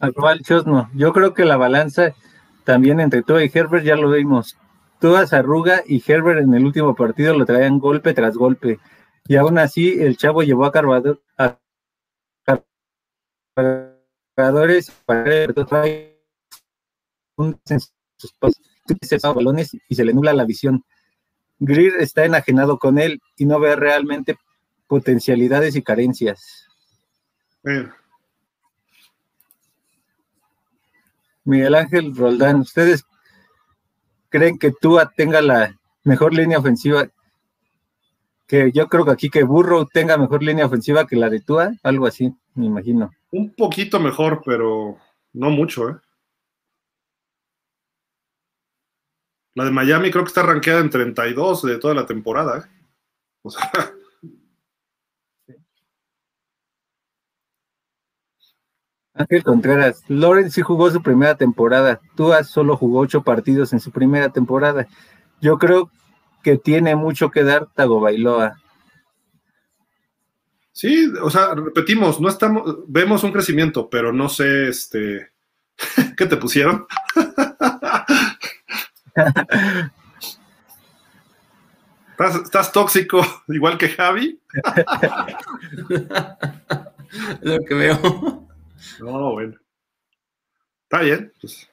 Actual 0.00 0.42
Chosno, 0.42 0.88
yo 0.94 1.12
creo 1.12 1.34
que 1.34 1.44
la 1.44 1.56
balanza 1.56 2.14
también 2.64 3.00
entre 3.00 3.22
tú 3.22 3.38
y 3.38 3.50
Herbert 3.52 3.84
ya 3.84 3.96
lo 3.96 4.10
vimos. 4.10 4.56
Todas 5.00 5.32
arruga 5.32 5.82
y 5.86 6.02
Herbert 6.06 6.40
en 6.40 6.54
el 6.54 6.64
último 6.64 6.94
partido 6.94 7.36
lo 7.36 7.44
traían 7.46 7.78
golpe 7.78 8.14
tras 8.14 8.36
golpe. 8.36 8.78
Y 9.26 9.36
aún 9.36 9.58
así 9.58 10.00
el 10.00 10.16
chavo 10.16 10.42
llevó 10.42 10.66
a 10.66 10.72
Carvador 10.72 11.20
a 11.36 11.58
cargadores 14.36 14.90
para 15.04 16.07
sus 18.16 18.34
balones 19.34 19.70
y 19.88 19.94
se 19.94 20.04
le 20.04 20.12
nula 20.12 20.32
la 20.32 20.44
visión. 20.44 20.84
Greer 21.60 21.94
está 22.00 22.24
enajenado 22.24 22.78
con 22.78 22.98
él 22.98 23.20
y 23.36 23.46
no 23.46 23.58
ve 23.60 23.74
realmente 23.76 24.36
potencialidades 24.86 25.76
y 25.76 25.82
carencias. 25.82 26.66
Miguel 31.44 31.74
Ángel 31.74 32.14
Roldán, 32.14 32.60
¿ustedes 32.60 33.04
creen 34.28 34.58
que 34.58 34.72
Tua 34.72 35.10
tenga 35.14 35.40
la 35.40 35.78
mejor 36.04 36.34
línea 36.34 36.58
ofensiva? 36.58 37.08
Que 38.46 38.70
yo 38.72 38.88
creo 38.88 39.04
que 39.04 39.10
aquí 39.10 39.28
que 39.28 39.42
Burro 39.42 39.86
tenga 39.86 40.16
mejor 40.16 40.42
línea 40.42 40.66
ofensiva 40.66 41.06
que 41.06 41.16
la 41.16 41.28
de 41.28 41.40
Tua, 41.40 41.72
algo 41.82 42.06
así, 42.06 42.32
me 42.54 42.66
imagino. 42.66 43.10
Un 43.30 43.54
poquito 43.54 44.00
mejor, 44.00 44.42
pero 44.44 44.98
no 45.34 45.50
mucho, 45.50 45.90
¿eh? 45.90 45.96
La 49.58 49.64
de 49.64 49.72
Miami 49.72 50.12
creo 50.12 50.22
que 50.22 50.28
está 50.28 50.44
rankeada 50.44 50.78
en 50.78 50.88
32 50.88 51.62
de 51.62 51.78
toda 51.78 51.92
la 51.92 52.06
temporada. 52.06 52.58
¿eh? 52.58 52.62
O 53.42 53.50
sea. 53.50 53.68
Ángel 59.14 59.42
Contreras, 59.42 60.04
Lawrence 60.06 60.52
sí 60.52 60.62
jugó 60.62 60.92
su 60.92 61.02
primera 61.02 61.34
temporada. 61.34 62.00
Tua 62.14 62.44
solo 62.44 62.76
jugó 62.76 63.00
ocho 63.00 63.24
partidos 63.24 63.72
en 63.72 63.80
su 63.80 63.90
primera 63.90 64.28
temporada. 64.28 64.86
Yo 65.40 65.58
creo 65.58 65.90
que 66.44 66.56
tiene 66.56 66.94
mucho 66.94 67.32
que 67.32 67.42
dar 67.42 67.66
Tagovailoa. 67.66 68.62
Sí, 70.70 71.12
o 71.20 71.30
sea, 71.30 71.56
repetimos, 71.56 72.20
no 72.20 72.28
estamos, 72.28 72.84
vemos 72.86 73.24
un 73.24 73.32
crecimiento, 73.32 73.90
pero 73.90 74.12
no 74.12 74.28
sé, 74.28 74.68
este, 74.68 75.32
¿qué 76.16 76.26
te 76.26 76.36
pusieron? 76.36 76.86
¿Estás, 82.18 82.72
tóxico 82.72 83.20
igual 83.48 83.78
que 83.78 83.88
Javi? 83.88 84.40
Lo 87.42 87.58
que 87.60 87.74
veo. 87.74 88.48
No, 89.00 89.32
bueno. 89.32 89.56
Está 90.84 91.02
bien. 91.02 91.32
Pues. 91.40 91.68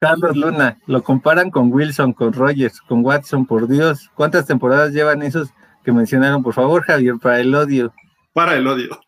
Carlos 0.00 0.36
Luna, 0.36 0.78
lo 0.86 1.02
comparan 1.02 1.50
con 1.50 1.72
Wilson, 1.72 2.12
con 2.12 2.32
Rogers, 2.32 2.80
con 2.82 3.04
Watson, 3.04 3.46
por 3.46 3.68
Dios. 3.68 4.10
¿Cuántas 4.14 4.46
temporadas 4.46 4.92
llevan 4.92 5.22
esos 5.22 5.48
que 5.82 5.92
mencionaron? 5.92 6.42
Por 6.42 6.52
favor, 6.52 6.82
Javier, 6.82 7.14
para 7.22 7.40
el 7.40 7.54
odio. 7.54 7.94
Para 8.34 8.56
el 8.56 8.66
odio. 8.66 9.00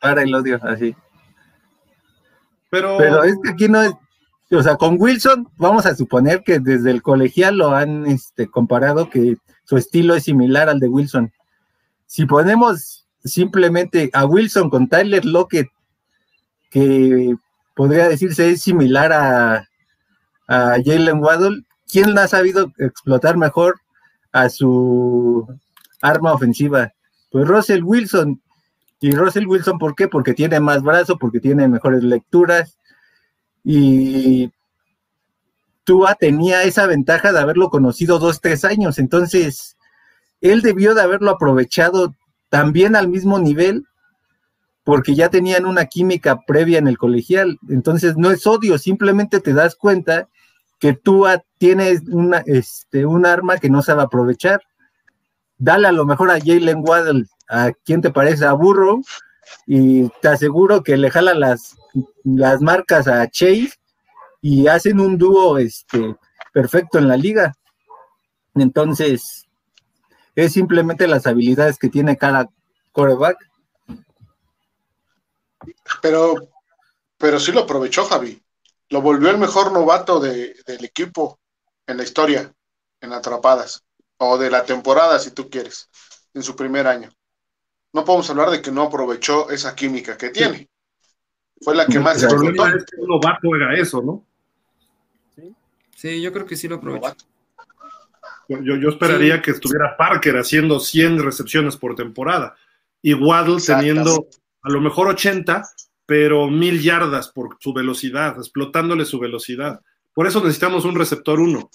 Para 0.00 0.22
el 0.22 0.34
odio, 0.34 0.58
así. 0.62 0.96
Pero, 2.70 2.96
Pero 2.96 3.24
es 3.24 3.36
que 3.42 3.50
aquí 3.50 3.68
no 3.68 3.82
es, 3.82 3.92
o 4.50 4.62
sea, 4.62 4.76
con 4.76 4.96
Wilson 4.98 5.48
vamos 5.56 5.86
a 5.86 5.94
suponer 5.94 6.42
que 6.42 6.58
desde 6.58 6.90
el 6.90 7.02
colegial 7.02 7.58
lo 7.58 7.74
han 7.74 8.06
este, 8.06 8.48
comparado 8.48 9.08
que 9.08 9.36
su 9.64 9.76
estilo 9.76 10.14
es 10.14 10.24
similar 10.24 10.68
al 10.68 10.80
de 10.80 10.88
Wilson. 10.88 11.32
Si 12.06 12.26
ponemos 12.26 13.06
simplemente 13.24 14.10
a 14.12 14.24
Wilson 14.24 14.70
con 14.70 14.88
Tyler 14.88 15.24
Lockett, 15.24 15.68
que 16.70 17.34
podría 17.74 18.08
decirse 18.08 18.50
es 18.50 18.62
similar 18.62 19.12
a, 19.12 19.68
a 20.48 20.76
Jalen 20.84 21.22
Waddle, 21.22 21.62
¿quién 21.90 22.18
ha 22.18 22.26
sabido 22.26 22.72
explotar 22.78 23.36
mejor 23.36 23.80
a 24.32 24.48
su 24.48 25.46
arma 26.02 26.32
ofensiva? 26.32 26.92
Pues 27.30 27.46
Russell 27.46 27.82
Wilson. 27.84 28.40
Y 29.00 29.12
Russell 29.12 29.46
Wilson, 29.46 29.78
¿por 29.78 29.94
qué? 29.94 30.08
Porque 30.08 30.34
tiene 30.34 30.60
más 30.60 30.82
brazo, 30.82 31.16
porque 31.16 31.40
tiene 31.40 31.68
mejores 31.68 32.02
lecturas, 32.02 32.76
y 33.64 34.50
Tua 35.84 36.14
tenía 36.14 36.62
esa 36.62 36.86
ventaja 36.86 37.32
de 37.32 37.40
haberlo 37.40 37.70
conocido 37.70 38.18
dos, 38.18 38.40
tres 38.40 38.64
años. 38.64 38.98
Entonces, 38.98 39.76
él 40.40 40.62
debió 40.62 40.94
de 40.94 41.02
haberlo 41.02 41.30
aprovechado 41.30 42.14
también 42.48 42.96
al 42.96 43.08
mismo 43.08 43.38
nivel 43.38 43.84
porque 44.84 45.14
ya 45.14 45.28
tenían 45.28 45.66
una 45.66 45.86
química 45.86 46.40
previa 46.46 46.78
en 46.78 46.88
el 46.88 46.98
colegial. 46.98 47.58
Entonces, 47.68 48.16
no 48.16 48.30
es 48.30 48.46
odio, 48.46 48.78
simplemente 48.78 49.40
te 49.40 49.52
das 49.52 49.76
cuenta 49.76 50.28
que 50.78 50.94
Tua 50.94 51.42
tiene 51.58 52.00
una, 52.10 52.42
este, 52.46 53.04
un 53.04 53.26
arma 53.26 53.58
que 53.58 53.70
no 53.70 53.82
sabe 53.82 54.02
aprovechar. 54.02 54.62
Dale 55.58 55.88
a 55.88 55.92
lo 55.92 56.06
mejor 56.06 56.30
a 56.30 56.40
Jalen 56.40 56.82
Waddle, 56.86 57.26
a 57.48 57.72
quién 57.84 58.00
te 58.00 58.10
parece, 58.10 58.46
a 58.46 58.52
Burrow, 58.54 59.02
y 59.66 60.08
te 60.20 60.28
aseguro 60.28 60.82
que 60.82 60.96
le 60.96 61.10
jala 61.10 61.34
las, 61.34 61.76
las 62.24 62.60
marcas 62.60 63.08
a 63.08 63.28
Chase 63.28 63.72
y 64.40 64.66
hacen 64.66 65.00
un 65.00 65.18
dúo 65.18 65.58
este, 65.58 66.16
perfecto 66.52 66.98
en 66.98 67.08
la 67.08 67.16
liga. 67.16 67.54
Entonces, 68.54 69.46
es 70.34 70.52
simplemente 70.52 71.06
las 71.06 71.26
habilidades 71.26 71.78
que 71.78 71.88
tiene 71.88 72.16
cada 72.16 72.48
coreback. 72.92 73.36
Pero, 76.02 76.34
pero 77.18 77.38
sí 77.38 77.52
lo 77.52 77.60
aprovechó 77.60 78.04
Javi. 78.04 78.42
Lo 78.88 79.02
volvió 79.02 79.30
el 79.30 79.38
mejor 79.38 79.72
novato 79.72 80.18
del 80.18 80.84
equipo 80.84 81.38
en 81.86 81.96
la 81.96 82.02
historia, 82.02 82.52
en 83.00 83.12
atrapadas, 83.12 83.84
o 84.16 84.36
de 84.36 84.50
la 84.50 84.64
temporada, 84.64 85.18
si 85.18 85.30
tú 85.30 85.48
quieres, 85.48 85.88
en 86.34 86.42
su 86.42 86.56
primer 86.56 86.86
año. 86.86 87.10
No 87.92 88.04
podemos 88.04 88.30
hablar 88.30 88.50
de 88.50 88.62
que 88.62 88.70
no 88.70 88.82
aprovechó 88.82 89.50
esa 89.50 89.74
química 89.74 90.16
que 90.16 90.30
tiene. 90.30 90.68
Fue 91.60 91.74
la 91.74 91.86
que 91.86 91.98
más 91.98 92.20
se 92.20 92.26
explotó. 92.26 92.66
Es 92.68 92.84
que 92.84 93.00
un 93.00 93.08
novato 93.08 93.54
era 93.54 93.74
eso, 93.74 94.02
¿no? 94.02 94.24
Sí, 95.94 96.22
yo 96.22 96.32
creo 96.32 96.46
que 96.46 96.56
sí 96.56 96.66
lo 96.66 96.76
aprovechó. 96.76 97.14
Yo, 98.48 98.76
yo 98.76 98.88
esperaría 98.88 99.42
que 99.42 99.52
estuviera 99.52 99.96
Parker 99.96 100.38
haciendo 100.38 100.80
100 100.80 101.22
recepciones 101.22 101.76
por 101.76 101.94
temporada 101.94 102.56
y 103.02 103.14
Waddle 103.14 103.62
teniendo 103.64 104.26
a 104.62 104.70
lo 104.70 104.80
mejor 104.80 105.08
80, 105.08 105.62
pero 106.06 106.48
mil 106.48 106.82
yardas 106.82 107.28
por 107.28 107.56
su 107.60 107.72
velocidad, 107.72 108.36
explotándole 108.38 109.04
su 109.04 109.18
velocidad. 109.18 109.80
Por 110.12 110.26
eso 110.26 110.40
necesitamos 110.40 110.84
un 110.84 110.96
receptor 110.96 111.38
1. 111.38 111.70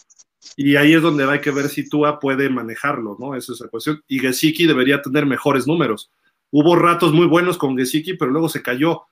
Y 0.56 0.76
ahí 0.76 0.94
es 0.94 1.02
donde 1.02 1.30
hay 1.30 1.42
que 1.42 1.52
ver 1.52 1.70
si 1.70 1.90
Tua 1.90 2.20
puede 2.20 2.50
manejarlo, 2.50 3.18
¿no? 3.20 3.36
Esa 3.36 3.54
es 3.54 3.60
la 3.60 3.68
cuestión. 3.68 4.04
Y 4.08 4.20
Gesicki 4.20 4.68
debería 4.68 5.02
tener 5.02 5.26
mejores 5.26 5.68
números. 5.68 6.12
Hubo 6.52 6.76
ratos 6.76 7.14
muy 7.14 7.28
buenos 7.28 7.58
con 7.58 7.78
Gesicki, 7.78 8.14
pero 8.14 8.32
luego 8.32 8.50
se 8.50 8.62
cayó, 8.62 9.04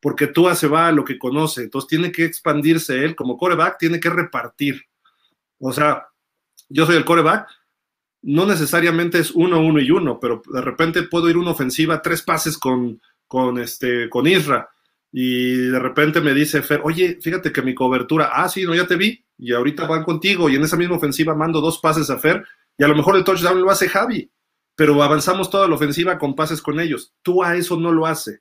porque 0.00 0.26
Tua 0.26 0.54
se 0.54 0.68
va 0.68 0.88
a 0.88 0.92
lo 0.92 1.04
que 1.04 1.18
conoce. 1.18 1.62
Entonces 1.62 1.88
tiene 1.88 2.12
que 2.12 2.24
expandirse 2.24 3.04
él 3.04 3.16
como 3.16 3.36
coreback, 3.36 3.78
tiene 3.78 3.98
que 3.98 4.10
repartir. 4.10 4.82
O 5.58 5.72
sea, 5.72 6.08
yo 6.68 6.86
soy 6.86 6.96
el 6.96 7.04
coreback, 7.04 7.48
no 8.22 8.46
necesariamente 8.46 9.18
es 9.18 9.32
uno, 9.32 9.60
uno 9.60 9.80
y 9.80 9.90
uno, 9.90 10.18
pero 10.20 10.42
de 10.52 10.60
repente 10.60 11.02
puedo 11.02 11.28
ir 11.28 11.36
una 11.36 11.50
ofensiva, 11.50 12.02
tres 12.02 12.22
pases 12.22 12.56
con, 12.56 13.00
con, 13.26 13.58
este, 13.58 14.08
con 14.08 14.26
Isra, 14.26 14.70
y 15.12 15.56
de 15.56 15.78
repente 15.78 16.20
me 16.20 16.32
dice 16.32 16.62
Fer, 16.62 16.80
oye, 16.84 17.18
fíjate 17.20 17.52
que 17.52 17.62
mi 17.62 17.74
cobertura, 17.74 18.30
ah, 18.32 18.48
sí, 18.48 18.64
no, 18.64 18.74
ya 18.74 18.86
te 18.86 18.96
vi, 18.96 19.22
y 19.42 19.52
ahorita 19.52 19.88
van 19.88 20.04
contigo, 20.04 20.48
y 20.48 20.54
en 20.54 20.62
esa 20.62 20.76
misma 20.76 20.96
ofensiva 20.96 21.34
mando 21.34 21.60
dos 21.60 21.80
pases 21.80 22.08
a 22.10 22.18
Fer, 22.18 22.46
y 22.78 22.84
a 22.84 22.88
lo 22.88 22.94
mejor 22.94 23.16
el 23.16 23.24
touchdown 23.24 23.60
lo 23.60 23.70
hace 23.72 23.88
Javi, 23.88 24.30
pero 24.76 25.02
avanzamos 25.02 25.50
toda 25.50 25.66
la 25.66 25.74
ofensiva 25.74 26.16
con 26.16 26.36
pases 26.36 26.62
con 26.62 26.78
ellos. 26.78 27.12
Tú 27.22 27.42
a 27.42 27.56
eso 27.56 27.76
no 27.76 27.90
lo 27.90 28.06
hace. 28.06 28.40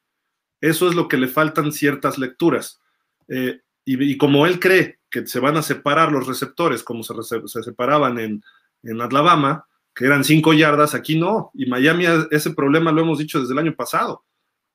Eso 0.61 0.87
es 0.87 0.93
lo 0.93 1.07
que 1.07 1.17
le 1.17 1.27
faltan 1.27 1.71
ciertas 1.71 2.19
lecturas. 2.19 2.79
Eh, 3.27 3.61
y, 3.83 4.15
como 4.17 4.45
él 4.45 4.59
cree 4.59 4.99
que 5.09 5.25
se 5.25 5.39
van 5.39 5.57
a 5.57 5.63
separar 5.63 6.11
los 6.11 6.27
receptores, 6.27 6.83
como 6.83 7.01
se, 7.01 7.15
se 7.23 7.63
separaban 7.63 8.19
en, 8.19 8.43
en, 8.83 9.01
Alabama, 9.01 9.65
que 9.95 10.05
eran 10.05 10.23
cinco 10.23 10.53
yardas, 10.53 10.93
aquí 10.93 11.17
no. 11.17 11.49
Y 11.55 11.65
Miami, 11.65 12.05
ese 12.29 12.51
problema 12.51 12.91
lo 12.91 13.01
hemos 13.01 13.17
dicho 13.17 13.41
desde 13.41 13.53
el 13.53 13.59
año 13.59 13.75
pasado. 13.75 14.23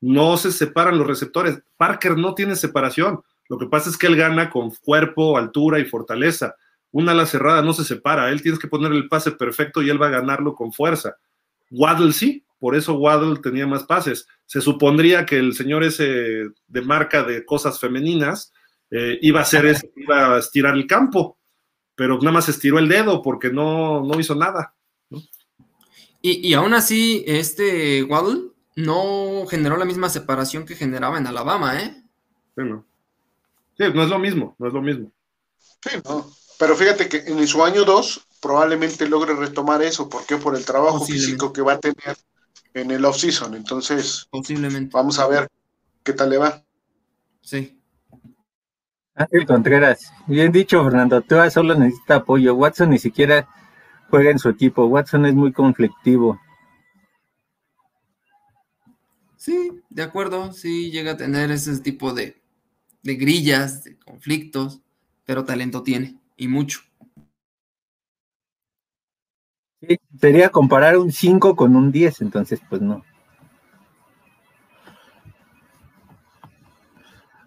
No 0.00 0.36
se 0.36 0.50
separan 0.50 0.98
los 0.98 1.06
receptores. 1.06 1.62
Parker 1.76 2.18
no 2.18 2.34
tiene 2.34 2.56
separación. 2.56 3.22
Lo 3.48 3.58
que 3.58 3.66
pasa 3.66 3.90
es 3.90 3.96
que 3.96 4.06
él 4.06 4.16
gana 4.16 4.50
con 4.50 4.70
cuerpo, 4.82 5.36
altura 5.36 5.78
y 5.78 5.84
fortaleza. 5.84 6.56
Una 6.90 7.12
ala 7.12 7.26
cerrada 7.26 7.62
no 7.62 7.72
se 7.72 7.84
separa. 7.84 8.30
Él 8.30 8.42
tienes 8.42 8.58
que 8.58 8.68
poner 8.68 8.92
el 8.92 9.08
pase 9.08 9.32
perfecto 9.32 9.82
y 9.82 9.90
él 9.90 10.00
va 10.00 10.06
a 10.06 10.10
ganarlo 10.10 10.54
con 10.54 10.72
fuerza. 10.72 11.16
Waddle 11.70 12.12
sí, 12.12 12.44
por 12.58 12.74
eso 12.74 12.94
Waddle 12.94 13.40
tenía 13.40 13.66
más 13.66 13.84
pases. 13.84 14.26
Se 14.46 14.60
supondría 14.60 15.26
que 15.26 15.38
el 15.38 15.54
señor 15.54 15.84
ese 15.84 16.48
de 16.66 16.82
marca 16.82 17.22
de 17.22 17.44
cosas 17.44 17.78
femeninas 17.78 18.52
eh, 18.90 19.18
iba 19.20 19.40
a 19.40 19.42
hacer 19.42 19.66
eso, 19.66 19.86
iba 19.96 20.34
a 20.34 20.38
estirar 20.38 20.74
el 20.74 20.86
campo, 20.86 21.38
pero 21.94 22.18
nada 22.18 22.32
más 22.32 22.48
estiró 22.48 22.78
el 22.78 22.88
dedo 22.88 23.22
porque 23.22 23.50
no, 23.50 24.02
no 24.04 24.18
hizo 24.18 24.34
nada. 24.34 24.74
Y, 26.22 26.48
y, 26.48 26.54
aún 26.54 26.74
así, 26.74 27.22
este 27.26 28.02
Waddle 28.02 28.50
no 28.74 29.46
generó 29.48 29.76
la 29.76 29.84
misma 29.84 30.08
separación 30.08 30.64
que 30.64 30.74
generaba 30.74 31.18
en 31.18 31.26
Alabama, 31.26 31.80
¿eh? 31.80 32.02
Sí, 32.56 32.64
no. 32.64 32.84
Sí, 33.76 33.84
no 33.94 34.02
es 34.02 34.08
lo 34.08 34.18
mismo, 34.18 34.54
no 34.58 34.68
es 34.68 34.72
lo 34.72 34.82
mismo. 34.82 35.12
Sí, 35.82 35.98
no. 36.04 36.30
Pero 36.58 36.74
fíjate 36.76 37.08
que 37.08 37.18
en 37.18 37.46
su 37.46 37.62
año 37.62 37.84
2 37.84 38.26
probablemente 38.40 39.08
logre 39.08 39.34
retomar 39.34 39.82
eso. 39.82 40.08
¿Por 40.08 40.24
qué? 40.24 40.36
Por 40.36 40.56
el 40.56 40.64
trabajo 40.64 41.04
físico 41.04 41.52
que 41.52 41.62
va 41.62 41.74
a 41.74 41.80
tener 41.80 42.16
en 42.72 42.90
el 42.90 43.04
off-season. 43.04 43.54
Entonces, 43.54 44.26
Posiblemente. 44.30 44.90
vamos 44.92 45.18
a 45.18 45.26
ver 45.26 45.48
qué 46.02 46.12
tal 46.12 46.30
le 46.30 46.38
va. 46.38 46.62
Sí. 47.42 47.80
Ángel 49.14 49.46
Contreras, 49.46 50.12
bien 50.26 50.52
dicho, 50.52 50.82
Fernando. 50.84 51.20
Tua 51.22 51.50
solo 51.50 51.74
necesita 51.74 52.16
apoyo. 52.16 52.54
Watson 52.54 52.90
ni 52.90 52.98
siquiera 52.98 53.48
juega 54.10 54.30
en 54.30 54.38
su 54.38 54.48
equipo. 54.48 54.86
Watson 54.86 55.26
es 55.26 55.34
muy 55.34 55.52
conflictivo. 55.52 56.38
Sí, 59.36 59.82
de 59.88 60.02
acuerdo. 60.02 60.52
Sí, 60.52 60.90
llega 60.90 61.12
a 61.12 61.16
tener 61.16 61.50
ese 61.50 61.78
tipo 61.80 62.12
de, 62.12 62.42
de 63.06 63.14
grillas, 63.14 63.84
de 63.84 63.96
conflictos, 63.98 64.82
pero 65.24 65.44
talento 65.44 65.82
tiene 65.82 66.18
y 66.36 66.48
mucho. 66.48 66.80
Sí, 69.80 69.98
sería 70.20 70.48
comparar 70.50 70.98
un 70.98 71.12
5 71.12 71.54
con 71.54 71.76
un 71.76 71.92
10, 71.92 72.20
entonces 72.22 72.60
pues 72.68 72.82
no. 72.82 73.04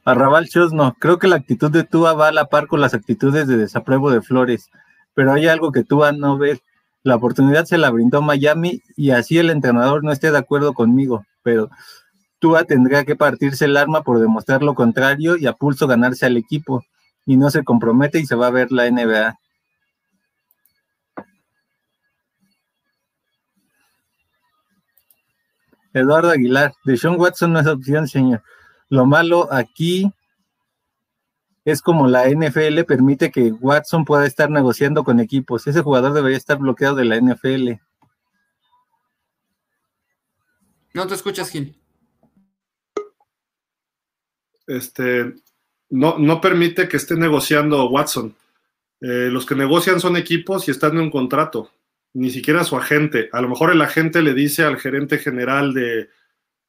Arrabal 0.05 0.45
Shows 0.45 0.71
no, 0.73 0.95
creo 0.97 1.19
que 1.19 1.27
la 1.27 1.35
actitud 1.35 1.69
de 1.69 1.83
Tua 1.83 2.13
va 2.13 2.29
a 2.29 2.31
la 2.31 2.45
par 2.45 2.67
con 2.67 2.81
las 2.81 2.93
actitudes 2.93 3.47
de 3.47 3.57
desapruebo 3.57 4.09
de 4.11 4.21
Flores, 4.21 4.71
pero 5.13 5.33
hay 5.33 5.47
algo 5.47 5.71
que 5.71 5.83
Tua 5.83 6.13
no 6.13 6.38
ve. 6.38 6.61
La 7.03 7.15
oportunidad 7.15 7.65
se 7.65 7.77
la 7.77 7.89
brindó 7.89 8.21
Miami 8.21 8.81
y 8.95 9.11
así 9.11 9.38
el 9.38 9.49
entrenador 9.49 10.03
no 10.03 10.11
esté 10.11 10.31
de 10.31 10.38
acuerdo 10.38 10.73
conmigo, 10.73 11.25
pero 11.43 11.69
Tua 12.39 12.63
tendría 12.63 13.05
que 13.05 13.15
partirse 13.15 13.65
el 13.65 13.77
arma 13.77 14.01
por 14.03 14.19
demostrar 14.19 14.63
lo 14.63 14.73
contrario 14.73 15.37
y 15.37 15.45
a 15.45 15.53
pulso 15.53 15.87
ganarse 15.87 16.25
al 16.25 16.37
equipo, 16.37 16.83
y 17.25 17.37
no 17.37 17.51
se 17.51 17.63
compromete 17.63 18.19
y 18.19 18.25
se 18.25 18.35
va 18.35 18.47
a 18.47 18.51
ver 18.51 18.71
la 18.71 18.89
NBA. 18.89 19.37
Eduardo 25.93 26.29
Aguilar, 26.29 26.73
de 26.85 26.97
Sean 26.97 27.19
Watson 27.19 27.53
no 27.53 27.59
es 27.59 27.67
opción, 27.67 28.07
señor. 28.07 28.43
Lo 28.89 29.05
malo 29.05 29.51
aquí 29.51 30.11
es 31.65 31.81
como 31.81 32.07
la 32.07 32.27
NFL 32.27 32.83
permite 32.85 33.31
que 33.31 33.51
Watson 33.51 34.05
pueda 34.05 34.25
estar 34.25 34.49
negociando 34.49 35.03
con 35.03 35.19
equipos. 35.19 35.67
Ese 35.67 35.81
jugador 35.81 36.13
debería 36.13 36.37
estar 36.37 36.57
bloqueado 36.57 36.95
de 36.95 37.05
la 37.05 37.17
NFL. 37.17 37.79
No 40.93 41.07
te 41.07 41.13
escuchas, 41.13 41.49
Gil. 41.49 41.78
Este, 44.69 45.33
no, 45.89 46.19
no 46.19 46.39
permite 46.39 46.88
que 46.88 46.98
esté 46.98 47.15
negociando 47.15 47.89
Watson. 47.89 48.35
Eh, 49.01 49.30
los 49.31 49.45
que 49.45 49.56
negocian 49.56 49.99
son 49.99 50.15
equipos 50.15 50.67
y 50.67 50.72
están 50.72 50.91
en 50.93 50.99
un 50.99 51.09
contrato, 51.09 51.72
ni 52.14 52.30
siquiera 52.30 52.64
su 52.64 52.77
agente. 52.77 53.30
A 53.31 53.41
lo 53.41 53.49
mejor 53.49 53.72
el 53.72 53.81
agente 53.81 54.22
le 54.22 54.33
dice 54.33 54.64
al 54.64 54.77
gerente 54.77 55.17
general 55.17 55.73
de, 55.73 56.09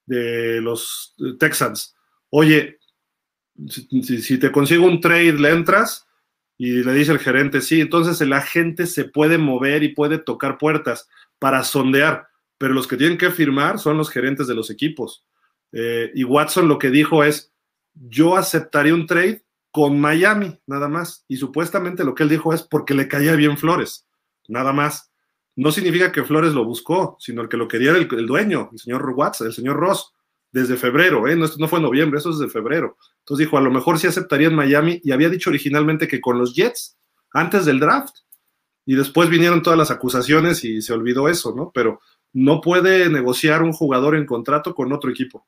de 0.07 0.61
los 0.62 1.15
Texans, 1.39 1.95
oye, 2.31 2.79
si, 3.69 4.23
si, 4.23 4.39
te 4.39 4.51
consigo 4.51 4.87
un 4.87 5.01
trade, 5.01 5.35
le 5.35 5.51
entras 5.51 6.09
y 6.57 6.83
le 6.83 6.95
dice 6.95 7.12
el 7.12 7.19
gerente, 7.19 7.61
sí, 7.61 7.83
entonces 7.83 8.20
el 8.23 8.33
agente 8.33 8.87
se 8.87 9.05
puede 9.05 9.37
mover 9.37 9.83
y 9.83 9.95
puede 9.95 10.19
tocar 10.19 10.57
puertas 10.57 11.09
para 11.39 11.65
sondear, 11.65 12.29
pero 12.57 12.73
los 12.73 12.87
que 12.87 12.97
tienen 12.97 13.19
que 13.19 13.31
firmar 13.31 13.79
son 13.79 13.99
los 13.99 14.09
gerentes 14.09 14.47
de 14.47 14.55
los 14.55 14.70
equipos. 14.70 15.27
Eh, 15.73 16.11
y 16.15 16.25
Watson 16.25 16.69
lo 16.69 16.79
que 16.79 16.91
dijo 16.91 17.25
es, 17.25 17.50
yo 17.94 18.36
aceptaría 18.36 18.94
un 18.94 19.07
trade 19.07 19.44
con 19.70 20.01
Miami, 20.01 20.59
nada 20.67 20.89
más. 20.89 21.25
Y 21.28 21.36
supuestamente 21.36 22.05
lo 22.05 22.15
que 22.15 22.25
él 22.25 22.28
dijo 22.28 22.52
es 22.52 22.62
porque 22.62 22.94
le 22.94 23.09
caía 23.09 23.35
bien 23.36 23.57
Flores, 23.57 24.07
nada 24.49 24.73
más. 24.73 25.10
No 25.57 25.73
significa 25.73 26.12
que 26.12 26.25
Flores 26.25 26.52
lo 26.52 26.65
buscó, 26.65 27.17
sino 27.19 27.43
el 27.43 27.49
que 27.49 27.57
lo 27.57 27.69
quería 27.69 27.91
era 27.91 27.99
el, 27.99 28.27
dueño, 28.27 28.70
el 28.73 28.78
señor 28.78 29.09
Watts, 29.15 29.43
el 29.43 29.52
señor 29.52 29.77
Ross, 29.77 30.12
desde 30.52 30.77
febrero, 30.77 31.28
¿eh? 31.28 31.36
no, 31.36 31.47
no 31.59 31.69
fue 31.69 31.81
noviembre, 31.81 32.19
eso 32.19 32.31
es 32.31 32.39
de 32.39 32.49
febrero. 32.49 32.97
Entonces 33.20 33.47
dijo, 33.47 33.57
a 33.59 33.60
lo 33.60 33.70
mejor 33.70 33.99
sí 33.99 34.07
aceptaría 34.07 34.49
en 34.49 34.57
Miami 34.57 35.01
y 35.05 35.12
había 35.12 35.28
dicho 35.28 35.51
originalmente 35.51 36.09
que 36.09 36.20
con 36.20 36.39
los 36.39 36.55
Jets, 36.55 36.99
antes 37.33 37.65
del 37.65 37.81
draft. 37.81 38.17
Y 38.86 38.94
después 38.94 39.28
vinieron 39.28 39.62
todas 39.62 39.78
las 39.78 39.91
acusaciones 39.91 40.65
y 40.65 40.83
se 40.83 40.93
olvidó 40.93 41.28
eso, 41.28 41.55
¿no? 41.55 41.70
Pero 41.73 42.01
no 42.33 42.60
puede 42.60 43.09
negociar 43.09 43.62
un 43.62 43.73
jugador 43.73 44.17
en 44.17 44.27
contrato 44.27 44.75
con 44.75 44.93
otro 44.93 45.10
equipo. 45.10 45.47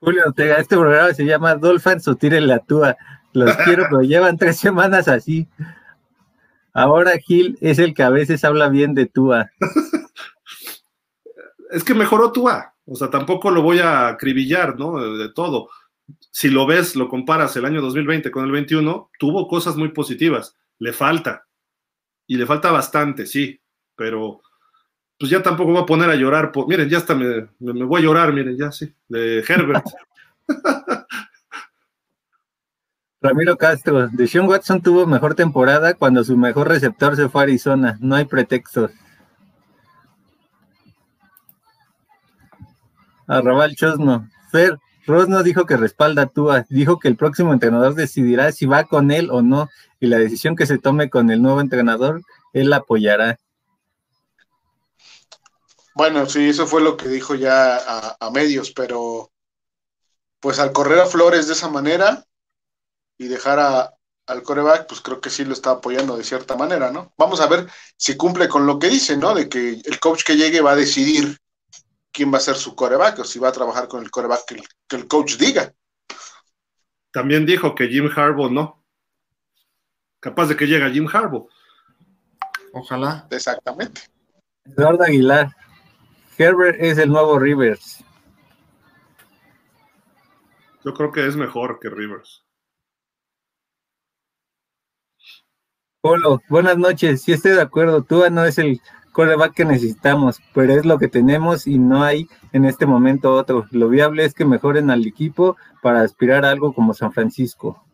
Julio 0.00 0.22
Ortega, 0.26 0.56
este 0.56 0.76
programa 0.76 1.12
se 1.12 1.26
llama 1.26 1.56
Dolphins 1.56 2.08
o 2.08 2.16
Tire 2.16 2.40
la 2.40 2.60
Túa. 2.60 2.96
Los 3.34 3.54
quiero, 3.58 3.84
pero 3.90 4.00
llevan 4.00 4.38
tres 4.38 4.58
semanas 4.58 5.08
así. 5.08 5.46
Ahora 6.72 7.18
Gil 7.18 7.58
es 7.60 7.78
el 7.78 7.94
que 7.94 8.02
a 8.02 8.08
veces 8.08 8.42
habla 8.44 8.70
bien 8.70 8.94
de 8.94 9.06
Tua. 9.06 9.50
es 11.70 11.84
que 11.84 11.94
mejoró 11.94 12.32
Tua. 12.32 12.74
O 12.86 12.96
sea, 12.96 13.10
tampoco 13.10 13.50
lo 13.50 13.60
voy 13.60 13.80
a 13.80 14.08
acribillar, 14.08 14.78
¿no? 14.78 15.18
De, 15.18 15.28
todo. 15.28 15.68
Si 16.30 16.48
lo 16.48 16.66
ves, 16.66 16.96
lo 16.96 17.08
comparas 17.08 17.54
el 17.56 17.66
año 17.66 17.82
2020 17.82 18.30
con 18.30 18.46
el 18.46 18.52
21, 18.52 19.10
tuvo 19.18 19.48
cosas 19.48 19.76
muy 19.76 19.90
positivas. 19.90 20.56
Le 20.78 20.94
falta. 20.94 21.46
Y 22.26 22.36
le 22.36 22.46
falta 22.46 22.72
bastante, 22.72 23.26
sí. 23.26 23.60
Pero 23.96 24.40
pues 25.20 25.30
ya 25.30 25.42
tampoco 25.42 25.72
voy 25.72 25.82
a 25.82 25.86
poner 25.86 26.08
a 26.08 26.14
llorar. 26.14 26.50
Por, 26.50 26.66
miren, 26.66 26.88
ya 26.88 26.96
hasta 26.96 27.14
me, 27.14 27.46
me, 27.58 27.84
voy 27.84 28.00
a 28.00 28.04
llorar, 28.04 28.32
miren, 28.32 28.56
ya 28.56 28.72
sí. 28.72 28.90
De 29.06 29.44
Herbert. 29.46 29.84
Ramiro 33.20 33.58
Castro, 33.58 34.08
Deshaun 34.08 34.48
Watson 34.48 34.80
tuvo 34.80 35.06
mejor 35.06 35.34
temporada 35.34 35.92
cuando 35.92 36.24
su 36.24 36.38
mejor 36.38 36.68
receptor 36.68 37.16
se 37.16 37.28
fue 37.28 37.42
a 37.42 37.44
Arizona. 37.44 37.98
No 38.00 38.16
hay 38.16 38.24
pretextos. 38.24 38.92
Arrabal 43.26 43.76
Chosno. 43.76 44.26
Fer, 44.50 44.78
Ross 45.06 45.28
no 45.28 45.42
dijo 45.42 45.66
que 45.66 45.76
respalda 45.76 46.22
a 46.22 46.26
Tua, 46.28 46.64
dijo 46.70 46.98
que 46.98 47.08
el 47.08 47.16
próximo 47.16 47.52
entrenador 47.52 47.94
decidirá 47.94 48.52
si 48.52 48.64
va 48.64 48.84
con 48.84 49.10
él 49.10 49.28
o 49.30 49.42
no, 49.42 49.68
y 50.00 50.06
la 50.06 50.16
decisión 50.16 50.56
que 50.56 50.64
se 50.64 50.78
tome 50.78 51.10
con 51.10 51.30
el 51.30 51.42
nuevo 51.42 51.60
entrenador, 51.60 52.22
él 52.54 52.70
la 52.70 52.76
apoyará. 52.76 53.38
Bueno, 55.94 56.26
sí, 56.26 56.48
eso 56.48 56.66
fue 56.66 56.80
lo 56.80 56.96
que 56.96 57.08
dijo 57.08 57.34
ya 57.34 57.76
a, 57.76 58.16
a 58.20 58.30
medios, 58.30 58.70
pero 58.72 59.30
pues 60.40 60.58
al 60.58 60.72
correr 60.72 61.00
a 61.00 61.06
Flores 61.06 61.46
de 61.46 61.52
esa 61.52 61.68
manera, 61.68 62.24
y 63.20 63.28
dejar 63.28 63.58
a, 63.58 63.94
al 64.26 64.42
coreback, 64.42 64.86
pues 64.86 65.02
creo 65.02 65.20
que 65.20 65.28
sí 65.28 65.44
lo 65.44 65.52
está 65.52 65.72
apoyando 65.72 66.16
de 66.16 66.24
cierta 66.24 66.56
manera, 66.56 66.90
¿no? 66.90 67.12
Vamos 67.18 67.38
a 67.42 67.46
ver 67.46 67.68
si 67.98 68.16
cumple 68.16 68.48
con 68.48 68.66
lo 68.66 68.78
que 68.78 68.88
dice, 68.88 69.14
¿no? 69.18 69.34
De 69.34 69.46
que 69.46 69.82
el 69.84 70.00
coach 70.00 70.24
que 70.24 70.36
llegue 70.36 70.62
va 70.62 70.72
a 70.72 70.76
decidir 70.76 71.36
quién 72.10 72.32
va 72.32 72.38
a 72.38 72.40
ser 72.40 72.56
su 72.56 72.74
coreback 72.74 73.18
o 73.18 73.24
si 73.24 73.38
va 73.38 73.48
a 73.48 73.52
trabajar 73.52 73.88
con 73.88 74.02
el 74.02 74.10
coreback 74.10 74.46
que 74.88 74.96
el, 74.96 75.06
coach 75.06 75.36
diga. 75.36 75.70
También 77.12 77.44
dijo 77.44 77.74
que 77.74 77.88
Jim 77.88 78.08
Harbaugh 78.16 78.50
no. 78.50 78.82
Capaz 80.18 80.46
de 80.46 80.56
que 80.56 80.66
llegue 80.66 80.90
Jim 80.90 81.06
Harbaugh. 81.12 81.46
Ojalá. 82.72 83.26
Exactamente. 83.30 84.00
Eduardo 84.64 85.04
Aguilar. 85.04 85.54
Herbert 86.40 86.78
es 86.80 86.96
el 86.96 87.10
nuevo 87.10 87.38
Rivers. 87.38 88.02
Yo 90.82 90.94
creo 90.94 91.12
que 91.12 91.26
es 91.26 91.36
mejor 91.36 91.78
que 91.78 91.90
Rivers. 91.90 92.46
Polo, 96.00 96.40
buenas 96.48 96.78
noches. 96.78 97.20
Si 97.20 97.32
estoy 97.32 97.52
de 97.52 97.60
acuerdo, 97.60 98.04
Tua 98.04 98.30
no 98.30 98.46
es 98.46 98.56
el 98.56 98.80
coreback 99.12 99.52
que 99.52 99.66
necesitamos, 99.66 100.40
pero 100.54 100.72
es 100.72 100.86
lo 100.86 100.98
que 100.98 101.08
tenemos 101.08 101.66
y 101.66 101.78
no 101.78 102.04
hay 102.04 102.26
en 102.54 102.64
este 102.64 102.86
momento 102.86 103.34
otro. 103.34 103.66
Lo 103.70 103.90
viable 103.90 104.24
es 104.24 104.32
que 104.32 104.46
mejoren 104.46 104.88
al 104.88 105.06
equipo 105.06 105.58
para 105.82 106.00
aspirar 106.00 106.46
a 106.46 106.50
algo 106.50 106.72
como 106.72 106.94
San 106.94 107.12
Francisco. 107.12 107.84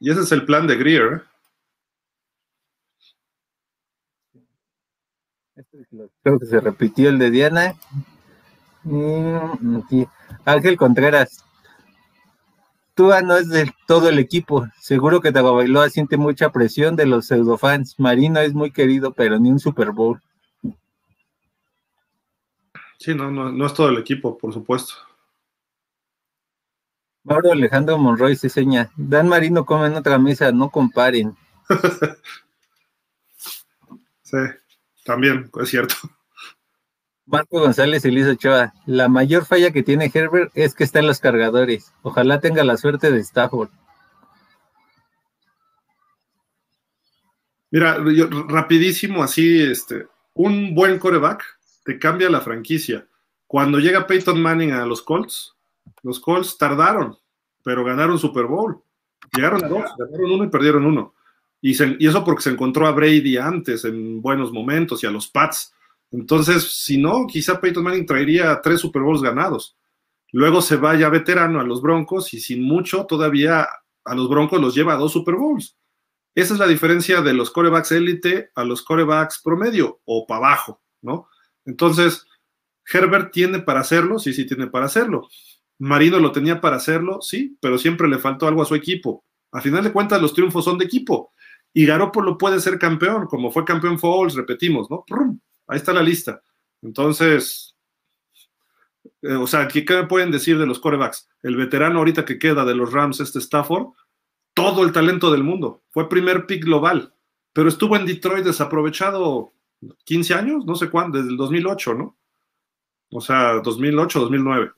Y 0.00 0.10
ese 0.10 0.22
es 0.22 0.32
el 0.32 0.44
plan 0.44 0.66
de 0.66 0.74
Greer. 0.74 1.22
Creo 6.24 6.40
que 6.40 6.46
se 6.46 6.58
repitió 6.58 7.10
el 7.10 7.18
de 7.18 7.30
Diana. 7.30 7.74
Ángel 10.44 10.76
Contreras, 10.76 11.44
Tua 12.94 13.20
no 13.22 13.36
es 13.36 13.48
de 13.48 13.70
todo 13.86 14.08
el 14.08 14.18
equipo. 14.18 14.66
Seguro 14.80 15.20
que 15.20 15.32
Tagovailoa 15.32 15.90
siente 15.90 16.16
mucha 16.16 16.50
presión 16.50 16.96
de 16.96 17.06
los 17.06 17.26
pseudofans. 17.26 18.00
Marino 18.00 18.40
es 18.40 18.54
muy 18.54 18.70
querido, 18.70 19.12
pero 19.12 19.38
ni 19.38 19.50
un 19.50 19.58
Super 19.58 19.92
Bowl. 19.92 20.20
Sí, 22.98 23.14
no, 23.14 23.30
no, 23.30 23.66
es 23.66 23.74
todo 23.74 23.90
el 23.90 23.98
equipo, 23.98 24.38
por 24.38 24.52
supuesto. 24.54 24.94
Mauro 27.22 27.52
Alejandro 27.52 27.98
Monroy 27.98 28.34
se 28.36 28.48
seña. 28.48 28.90
Dan 28.96 29.28
Marino 29.28 29.66
come 29.66 29.88
en 29.88 29.94
otra 29.94 30.18
mesa, 30.18 30.52
no 30.52 30.70
comparen. 30.70 31.36
sí, 34.22 34.36
también, 35.04 35.50
es 35.60 35.68
cierto. 35.68 35.94
Marco 37.26 37.60
González 37.60 38.04
Elisa 38.04 38.32
Ochoa, 38.32 38.74
la 38.84 39.08
mayor 39.08 39.46
falla 39.46 39.70
que 39.70 39.82
tiene 39.82 40.10
Herbert 40.12 40.50
es 40.54 40.74
que 40.74 40.84
está 40.84 40.98
en 40.98 41.06
los 41.06 41.20
cargadores. 41.20 41.92
Ojalá 42.02 42.40
tenga 42.40 42.64
la 42.64 42.76
suerte 42.76 43.10
de 43.10 43.20
Stafford. 43.20 43.70
Mira, 47.70 47.96
rapidísimo, 48.48 49.22
así, 49.22 49.62
este, 49.62 50.06
un 50.34 50.74
buen 50.74 50.98
coreback 50.98 51.42
te 51.84 51.98
cambia 51.98 52.30
la 52.30 52.40
franquicia. 52.40 53.06
Cuando 53.46 53.78
llega 53.78 54.06
Peyton 54.06 54.40
Manning 54.40 54.72
a 54.72 54.86
los 54.86 55.02
Colts, 55.02 55.56
los 56.02 56.20
Colts 56.20 56.58
tardaron, 56.58 57.18
pero 57.62 57.84
ganaron 57.84 58.18
Super 58.18 58.44
Bowl. 58.44 58.80
Llegaron 59.34 59.64
a 59.64 59.68
dos, 59.68 59.84
ganaron 59.98 60.32
uno 60.32 60.44
y 60.44 60.48
perdieron 60.48 60.84
uno. 60.84 61.13
Y, 61.66 62.06
eso 62.06 62.24
porque 62.24 62.42
se 62.42 62.50
encontró 62.50 62.86
a 62.86 62.92
Brady 62.92 63.38
antes, 63.38 63.84
en 63.84 64.20
buenos 64.20 64.52
momentos, 64.52 65.02
y 65.02 65.06
a 65.06 65.10
los 65.10 65.28
Pats 65.28 65.74
entonces, 66.14 66.84
si 66.84 66.96
no, 66.96 67.26
quizá 67.26 67.60
Peyton 67.60 67.82
Manning 67.82 68.06
traería 68.06 68.60
tres 68.62 68.78
Super 68.78 69.02
Bowls 69.02 69.20
ganados. 69.20 69.76
Luego 70.30 70.62
se 70.62 70.76
vaya 70.76 71.08
veterano 71.08 71.60
a 71.60 71.64
los 71.64 71.82
Broncos 71.82 72.32
y 72.34 72.40
sin 72.40 72.62
mucho 72.62 73.04
todavía 73.06 73.66
a 74.04 74.14
los 74.14 74.28
Broncos 74.28 74.60
los 74.60 74.76
lleva 74.76 74.94
a 74.94 74.96
dos 74.96 75.12
Super 75.12 75.34
Bowls. 75.34 75.76
Esa 76.36 76.54
es 76.54 76.60
la 76.60 76.68
diferencia 76.68 77.20
de 77.20 77.34
los 77.34 77.50
corebacks 77.50 77.90
élite 77.90 78.50
a 78.54 78.62
los 78.62 78.82
corebacks 78.82 79.40
promedio 79.42 80.02
o 80.04 80.24
para 80.24 80.46
abajo, 80.46 80.80
¿no? 81.02 81.28
Entonces, 81.64 82.24
Herbert 82.92 83.32
tiene 83.32 83.58
para 83.58 83.80
hacerlo, 83.80 84.20
sí, 84.20 84.32
sí 84.32 84.46
tiene 84.46 84.68
para 84.68 84.86
hacerlo. 84.86 85.28
Marino 85.80 86.20
lo 86.20 86.30
tenía 86.30 86.60
para 86.60 86.76
hacerlo, 86.76 87.22
sí, 87.22 87.58
pero 87.60 87.76
siempre 87.76 88.06
le 88.06 88.18
faltó 88.18 88.46
algo 88.46 88.62
a 88.62 88.66
su 88.66 88.76
equipo. 88.76 89.24
A 89.50 89.60
final 89.60 89.82
de 89.82 89.92
cuentas, 89.92 90.22
los 90.22 90.32
triunfos 90.32 90.64
son 90.64 90.78
de 90.78 90.84
equipo. 90.84 91.32
Y 91.76 91.84
Garoppolo 91.84 92.38
puede 92.38 92.60
ser 92.60 92.78
campeón, 92.78 93.26
como 93.26 93.50
fue 93.50 93.64
campeón 93.64 93.98
Falls, 93.98 94.34
repetimos, 94.34 94.88
¿no? 94.88 95.04
Ahí 95.66 95.76
está 95.76 95.92
la 95.92 96.02
lista. 96.02 96.40
Entonces, 96.80 97.74
eh, 99.22 99.34
o 99.34 99.46
sea, 99.46 99.66
¿qué, 99.66 99.84
me 99.88 100.06
pueden 100.06 100.30
decir 100.30 100.56
de 100.56 100.66
los 100.66 100.78
corebacks? 100.78 101.28
El 101.42 101.56
veterano 101.56 101.98
ahorita 101.98 102.24
que 102.24 102.38
queda 102.38 102.64
de 102.64 102.76
los 102.76 102.92
Rams, 102.92 103.18
este 103.18 103.40
Stafford, 103.40 103.88
todo 104.54 104.84
el 104.84 104.92
talento 104.92 105.32
del 105.32 105.42
mundo. 105.42 105.82
Fue 105.90 106.08
primer 106.08 106.46
pick 106.46 106.64
global, 106.64 107.12
pero 107.52 107.68
estuvo 107.68 107.96
en 107.96 108.06
Detroit 108.06 108.44
desaprovechado 108.44 109.52
15 110.04 110.34
años, 110.34 110.64
no 110.64 110.76
sé 110.76 110.90
cuándo, 110.90 111.18
desde 111.18 111.30
el 111.30 111.36
2008, 111.36 111.94
¿no? 111.94 112.16
O 113.10 113.20
sea, 113.20 113.60
2008, 113.60 114.20
2009. 114.20 114.70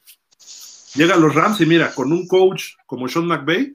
Llega 0.94 1.14
a 1.14 1.18
los 1.18 1.34
Rams 1.34 1.60
y 1.60 1.66
mira, 1.66 1.92
con 1.94 2.10
un 2.10 2.26
coach 2.26 2.72
como 2.86 3.06
Sean 3.06 3.26
McVay, 3.26 3.74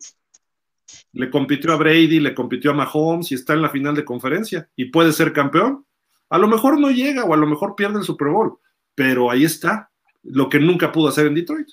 le 1.14 1.30
compitió 1.30 1.74
a 1.74 1.78
Brady, 1.78 2.20
le 2.20 2.34
compitió 2.34 2.72
a 2.72 2.74
Mahomes 2.74 3.32
y 3.32 3.36
está 3.36 3.54
en 3.54 3.62
la 3.62 3.70
final 3.70 3.96
de 3.96 4.06
conferencia 4.06 4.70
y 4.76 4.86
puede 4.86 5.12
ser 5.12 5.34
campeón. 5.34 5.86
A 6.30 6.38
lo 6.38 6.48
mejor 6.48 6.80
no 6.80 6.90
llega 6.92 7.26
o 7.26 7.34
a 7.34 7.38
lo 7.38 7.48
mejor 7.48 7.76
pierde 7.76 8.00
el 8.00 8.06
Super 8.06 8.30
Bowl, 8.30 8.58
pero 8.96 9.30
ahí 9.30 9.44
está, 9.44 9.92
lo 10.24 10.50
que 10.50 10.60
nunca 10.60 10.92
pudo 10.92 11.10
hacer 11.10 11.28
en 11.28 11.36
Detroit. 11.36 11.68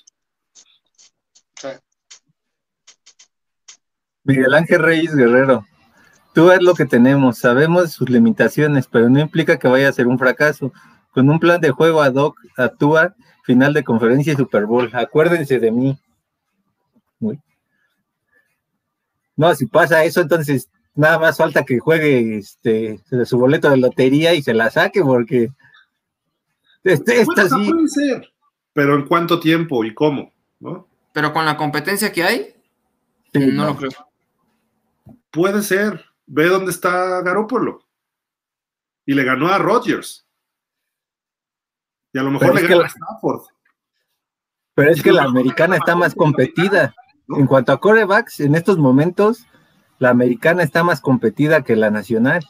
Miguel 4.23 4.53
Ángel 4.53 4.81
Reyes 4.81 5.15
Guerrero, 5.15 5.65
tú 6.33 6.51
es 6.51 6.61
lo 6.61 6.75
que 6.75 6.85
tenemos, 6.85 7.39
sabemos 7.39 7.93
sus 7.93 8.09
limitaciones, 8.09 8.85
pero 8.85 9.09
no 9.09 9.19
implica 9.19 9.57
que 9.57 9.67
vaya 9.67 9.89
a 9.89 9.93
ser 9.93 10.07
un 10.07 10.19
fracaso. 10.19 10.71
Con 11.11 11.29
un 11.29 11.39
plan 11.39 11.59
de 11.59 11.71
juego 11.71 12.01
ad 12.03 12.13
hoc, 12.15 12.37
actúa 12.55 13.15
final 13.43 13.73
de 13.73 13.83
conferencia 13.83 14.33
y 14.33 14.35
Super 14.35 14.65
Bowl. 14.67 14.91
Acuérdense 14.93 15.59
de 15.59 15.71
mí. 15.71 15.97
No, 19.39 19.55
si 19.55 19.67
pasa 19.67 20.03
eso, 20.03 20.19
entonces 20.19 20.69
nada 20.95 21.17
más 21.17 21.37
falta 21.37 21.63
que 21.63 21.79
juegue 21.79 22.39
este, 22.39 22.99
su 23.23 23.39
boleto 23.39 23.69
de 23.69 23.77
lotería 23.77 24.33
y 24.33 24.41
se 24.41 24.53
la 24.53 24.69
saque, 24.69 25.01
porque 25.01 25.49
este, 26.83 27.21
esta 27.21 27.47
sí. 27.47 27.71
Puede 27.71 27.87
ser, 27.87 28.33
pero 28.73 28.95
¿en 28.95 29.07
cuánto 29.07 29.39
tiempo 29.39 29.85
y 29.85 29.93
cómo? 29.93 30.33
¿no? 30.59 30.89
Pero 31.13 31.31
con 31.31 31.45
la 31.45 31.55
competencia 31.55 32.11
que 32.11 32.21
hay, 32.21 32.53
no, 33.33 33.67
lo 33.67 33.77
creo. 33.77 33.91
Puede 35.31 35.63
ser. 35.63 36.03
Ve 36.25 36.47
dónde 36.47 36.71
está 36.71 37.21
Garópolo. 37.21 37.85
Y 39.05 39.13
le 39.13 39.23
ganó 39.23 39.47
a 39.47 39.57
Rodgers. 39.57 40.27
Y 42.11 42.19
a 42.19 42.23
lo 42.23 42.31
mejor 42.31 42.55
le 42.55 42.67
ganó 42.67 42.81
a 42.81 42.87
Stafford. 42.87 43.43
Pero 44.73 44.91
es 44.91 45.01
que 45.01 45.13
la 45.13 45.23
americana 45.23 45.77
está 45.77 45.95
más 45.95 46.13
competida. 46.13 46.93
En 47.37 47.45
cuanto 47.45 47.71
a 47.71 47.79
corebacks, 47.79 48.39
en 48.39 48.55
estos 48.55 48.77
momentos, 48.77 49.45
la 49.99 50.09
americana 50.09 50.63
está 50.63 50.83
más 50.83 51.01
competida 51.01 51.63
que 51.63 51.75
la 51.75 51.91
nacional. 51.91 52.43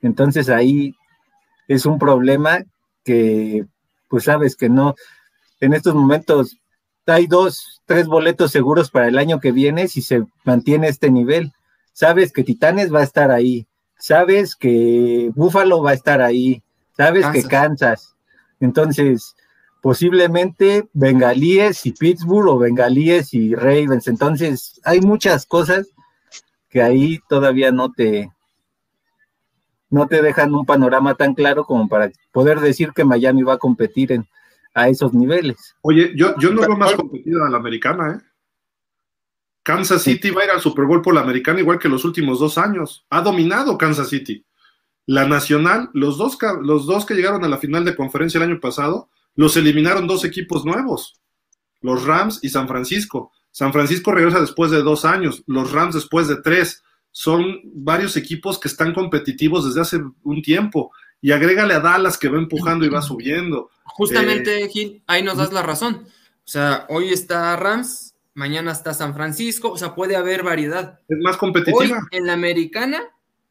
Entonces 0.00 0.48
ahí 0.48 0.94
es 1.68 1.84
un 1.86 1.98
problema 1.98 2.64
que, 3.04 3.66
pues 4.08 4.24
sabes 4.24 4.56
que 4.56 4.68
no, 4.68 4.94
en 5.60 5.74
estos 5.74 5.94
momentos 5.94 6.58
hay 7.06 7.26
dos, 7.26 7.82
tres 7.86 8.06
boletos 8.06 8.50
seguros 8.52 8.90
para 8.90 9.08
el 9.08 9.18
año 9.18 9.40
que 9.40 9.52
viene 9.52 9.88
si 9.88 10.02
se 10.02 10.24
mantiene 10.44 10.88
este 10.88 11.10
nivel. 11.10 11.52
Sabes 11.92 12.32
que 12.32 12.44
Titanes 12.44 12.92
va 12.92 13.00
a 13.00 13.04
estar 13.04 13.30
ahí, 13.30 13.66
sabes 13.98 14.54
que 14.54 15.30
Búfalo 15.34 15.82
va 15.82 15.90
a 15.90 15.94
estar 15.94 16.20
ahí, 16.20 16.62
sabes 16.96 17.26
que 17.26 17.42
Kansas. 17.42 18.14
Entonces, 18.60 19.34
posiblemente 19.86 20.88
Bengalíes 20.94 21.86
y 21.86 21.92
Pittsburgh 21.92 22.48
o 22.48 22.58
Bengalíes 22.58 23.32
y 23.32 23.54
Ravens. 23.54 24.08
Entonces, 24.08 24.80
hay 24.82 25.00
muchas 25.00 25.46
cosas 25.46 25.86
que 26.68 26.82
ahí 26.82 27.20
todavía 27.28 27.70
no 27.70 27.92
te 27.92 28.32
no 29.88 30.08
te 30.08 30.22
dejan 30.22 30.52
un 30.56 30.66
panorama 30.66 31.14
tan 31.14 31.34
claro 31.34 31.64
como 31.64 31.88
para 31.88 32.10
poder 32.32 32.58
decir 32.58 32.90
que 32.96 33.04
Miami 33.04 33.44
va 33.44 33.52
a 33.52 33.58
competir 33.58 34.10
en, 34.10 34.26
a 34.74 34.88
esos 34.88 35.14
niveles. 35.14 35.76
Oye, 35.82 36.10
yo, 36.16 36.36
yo 36.36 36.50
no 36.50 36.62
veo 36.62 36.76
más 36.76 36.94
competida 36.94 37.46
a 37.46 37.50
la 37.50 37.58
americana, 37.58 38.14
¿eh? 38.16 38.26
Kansas 39.62 40.02
City 40.02 40.30
va 40.30 40.42
a 40.42 40.44
ir 40.46 40.50
al 40.50 40.60
Super 40.60 40.86
Bowl 40.86 41.00
por 41.00 41.14
la 41.14 41.20
americana 41.20 41.60
igual 41.60 41.78
que 41.78 41.88
los 41.88 42.04
últimos 42.04 42.40
dos 42.40 42.58
años. 42.58 43.06
Ha 43.08 43.20
dominado 43.20 43.78
Kansas 43.78 44.08
City. 44.08 44.44
La 45.06 45.28
nacional, 45.28 45.90
los 45.92 46.18
dos, 46.18 46.36
los 46.62 46.86
dos 46.86 47.06
que 47.06 47.14
llegaron 47.14 47.44
a 47.44 47.48
la 47.48 47.58
final 47.58 47.84
de 47.84 47.94
conferencia 47.94 48.38
el 48.38 48.50
año 48.50 48.58
pasado, 48.58 49.10
los 49.36 49.56
eliminaron 49.56 50.06
dos 50.06 50.24
equipos 50.24 50.64
nuevos, 50.64 51.20
los 51.80 52.04
Rams 52.04 52.40
y 52.42 52.48
San 52.48 52.66
Francisco. 52.66 53.32
San 53.50 53.72
Francisco 53.72 54.12
regresa 54.12 54.40
después 54.40 54.70
de 54.70 54.82
dos 54.82 55.04
años, 55.04 55.44
los 55.46 55.72
Rams 55.72 55.94
después 55.94 56.28
de 56.28 56.36
tres. 56.42 56.82
Son 57.12 57.60
varios 57.64 58.16
equipos 58.16 58.58
que 58.58 58.68
están 58.68 58.92
competitivos 58.92 59.64
desde 59.64 59.80
hace 59.80 60.00
un 60.22 60.42
tiempo. 60.42 60.92
Y 61.22 61.32
agrégale 61.32 61.72
a 61.72 61.80
Dallas 61.80 62.18
que 62.18 62.28
va 62.28 62.36
empujando 62.36 62.84
y 62.84 62.90
va 62.90 63.00
subiendo. 63.00 63.70
Justamente, 63.84 64.62
eh, 64.62 64.68
Gil, 64.68 65.02
ahí 65.06 65.22
nos 65.22 65.38
das 65.38 65.52
la 65.52 65.62
razón. 65.62 66.04
O 66.04 66.48
sea, 66.48 66.86
hoy 66.90 67.08
está 67.08 67.56
Rams, 67.56 68.14
mañana 68.34 68.72
está 68.72 68.92
San 68.92 69.14
Francisco, 69.14 69.70
o 69.72 69.78
sea, 69.78 69.94
puede 69.94 70.16
haber 70.16 70.42
variedad. 70.42 71.00
Es 71.08 71.18
más 71.22 71.38
competitiva. 71.38 71.78
Hoy, 71.80 71.92
en 72.10 72.26
la 72.26 72.34
americana 72.34 73.02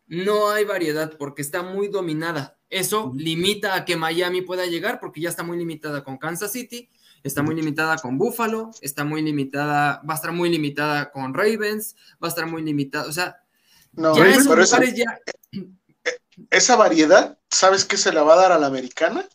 no 0.07 0.49
hay 0.51 0.65
variedad 0.65 1.17
porque 1.17 1.41
está 1.41 1.64
muy 1.64 1.88
dominada. 1.88 2.55
Eso 2.69 3.14
limita 3.16 3.76
a 3.76 3.85
que 3.85 3.95
Miami 3.95 4.42
pueda 4.42 4.66
llegar 4.66 5.00
porque 5.00 5.22
ya 5.22 5.30
está 5.30 5.44
muy 5.44 5.58
limitada 5.58 6.03
con 6.03 6.18
Kansas 6.18 6.52
City, 6.52 6.90
está 7.24 7.42
muy 7.44 7.56
limitada 7.56 7.98
con 7.98 8.18
Buffalo, 8.18 8.72
está 8.82 9.03
muy 9.03 9.22
limitada, 9.22 10.02
va 10.08 10.14
a 10.14 10.16
estar 10.16 10.32
muy 10.32 10.50
limitada 10.50 11.11
con 11.11 11.34
Ravens, 11.34 11.95
va 12.22 12.27
a 12.27 12.30
estar 12.30 12.48
muy 12.48 12.64
limitada, 12.64 13.08
o 13.08 13.11
sea, 13.11 13.38
no, 13.94 14.16
ya 14.16 14.38
pero 14.48 14.61
esa, 14.61 14.84
ya... 14.84 15.19
esa 16.50 16.76
variedad, 16.76 17.38
¿sabes 17.50 17.85
qué 17.85 17.98
se 17.98 18.11
la 18.11 18.24
va 18.24 18.34
a 18.34 18.38
dar 18.38 18.52
a 18.52 18.60
la 18.60 18.68
americana? 18.68 19.26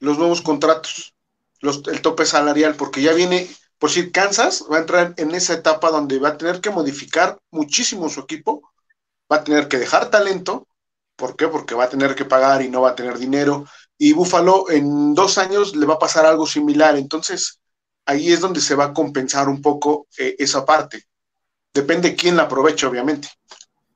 Los 0.00 0.18
nuevos 0.18 0.42
contratos, 0.42 1.14
los, 1.60 1.82
el 1.88 2.02
tope 2.02 2.26
salarial, 2.26 2.74
porque 2.74 3.00
ya 3.00 3.14
viene, 3.14 3.48
por 3.78 3.90
si 3.90 4.10
Kansas 4.10 4.64
va 4.70 4.76
a 4.76 4.80
entrar 4.80 5.14
en 5.16 5.34
esa 5.34 5.54
etapa 5.54 5.90
donde 5.90 6.18
va 6.18 6.30
a 6.30 6.38
tener 6.38 6.60
que 6.60 6.70
modificar 6.70 7.38
muchísimo 7.50 8.08
su 8.08 8.20
equipo, 8.20 8.70
va 9.32 9.36
a 9.36 9.44
tener 9.44 9.68
que 9.68 9.78
dejar 9.78 10.10
talento 10.10 10.66
¿Por 11.16 11.34
qué? 11.34 11.48
Porque 11.48 11.74
va 11.74 11.84
a 11.84 11.88
tener 11.88 12.14
que 12.14 12.26
pagar 12.26 12.62
y 12.62 12.68
no 12.68 12.82
va 12.82 12.90
a 12.90 12.94
tener 12.94 13.18
dinero. 13.18 13.64
Y 13.98 14.12
Búfalo 14.12 14.70
en 14.70 15.14
dos 15.14 15.38
años 15.38 15.74
le 15.74 15.86
va 15.86 15.94
a 15.94 15.98
pasar 15.98 16.26
algo 16.26 16.46
similar. 16.46 16.96
Entonces, 16.96 17.60
ahí 18.04 18.32
es 18.32 18.40
donde 18.40 18.60
se 18.60 18.74
va 18.74 18.84
a 18.84 18.92
compensar 18.92 19.48
un 19.48 19.62
poco 19.62 20.06
eh, 20.18 20.36
esa 20.38 20.64
parte. 20.64 21.04
Depende 21.72 22.14
quién 22.14 22.36
la 22.36 22.44
aproveche, 22.44 22.86
obviamente. 22.86 23.28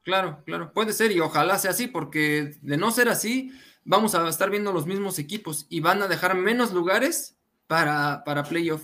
Claro, 0.02 0.42
claro, 0.44 0.72
puede 0.72 0.94
ser 0.94 1.12
y 1.12 1.20
ojalá 1.20 1.58
sea 1.58 1.72
así, 1.72 1.86
porque 1.86 2.56
de 2.62 2.76
no 2.78 2.90
ser 2.90 3.10
así, 3.10 3.52
vamos 3.84 4.14
a 4.14 4.26
estar 4.28 4.50
viendo 4.50 4.72
los 4.72 4.86
mismos 4.86 5.18
equipos 5.18 5.66
y 5.68 5.80
van 5.80 6.02
a 6.02 6.08
dejar 6.08 6.34
menos 6.34 6.72
lugares 6.72 7.36
para, 7.66 8.24
para 8.24 8.44
playoff. 8.44 8.82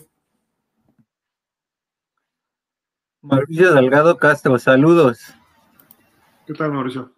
Mauricio 3.23 3.73
Delgado 3.73 4.19
Castro, 4.19 4.59
saludos. 4.59 5.21
¿Qué 6.47 6.53
tal, 6.55 6.71
Mauricio? 6.71 7.16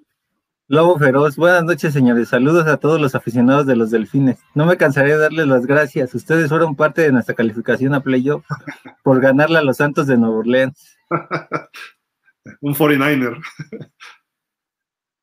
Lobo 0.71 0.99
Feroz, 0.99 1.37
buenas 1.37 1.65
noches 1.65 1.95
señores, 1.95 2.29
saludos 2.29 2.67
a 2.67 2.77
todos 2.77 3.01
los 3.01 3.15
aficionados 3.15 3.65
de 3.65 3.75
los 3.75 3.91
delfines. 3.91 4.39
No 4.55 4.67
me 4.67 4.77
cansaré 4.77 5.13
de 5.13 5.17
darles 5.17 5.47
las 5.47 5.65
gracias, 5.65 6.15
ustedes 6.15 6.51
fueron 6.51 6.77
parte 6.77 7.01
de 7.01 7.11
nuestra 7.11 7.35
calificación 7.35 7.95
a 7.95 8.03
playoff 8.03 8.45
por 9.03 9.19
ganarle 9.19 9.57
a 9.57 9.63
los 9.63 9.79
Santos 9.79 10.07
de 10.07 10.19
Nueva 10.19 10.37
Orleans. 10.37 10.99
Un 12.61 12.75
49er. 12.75 13.41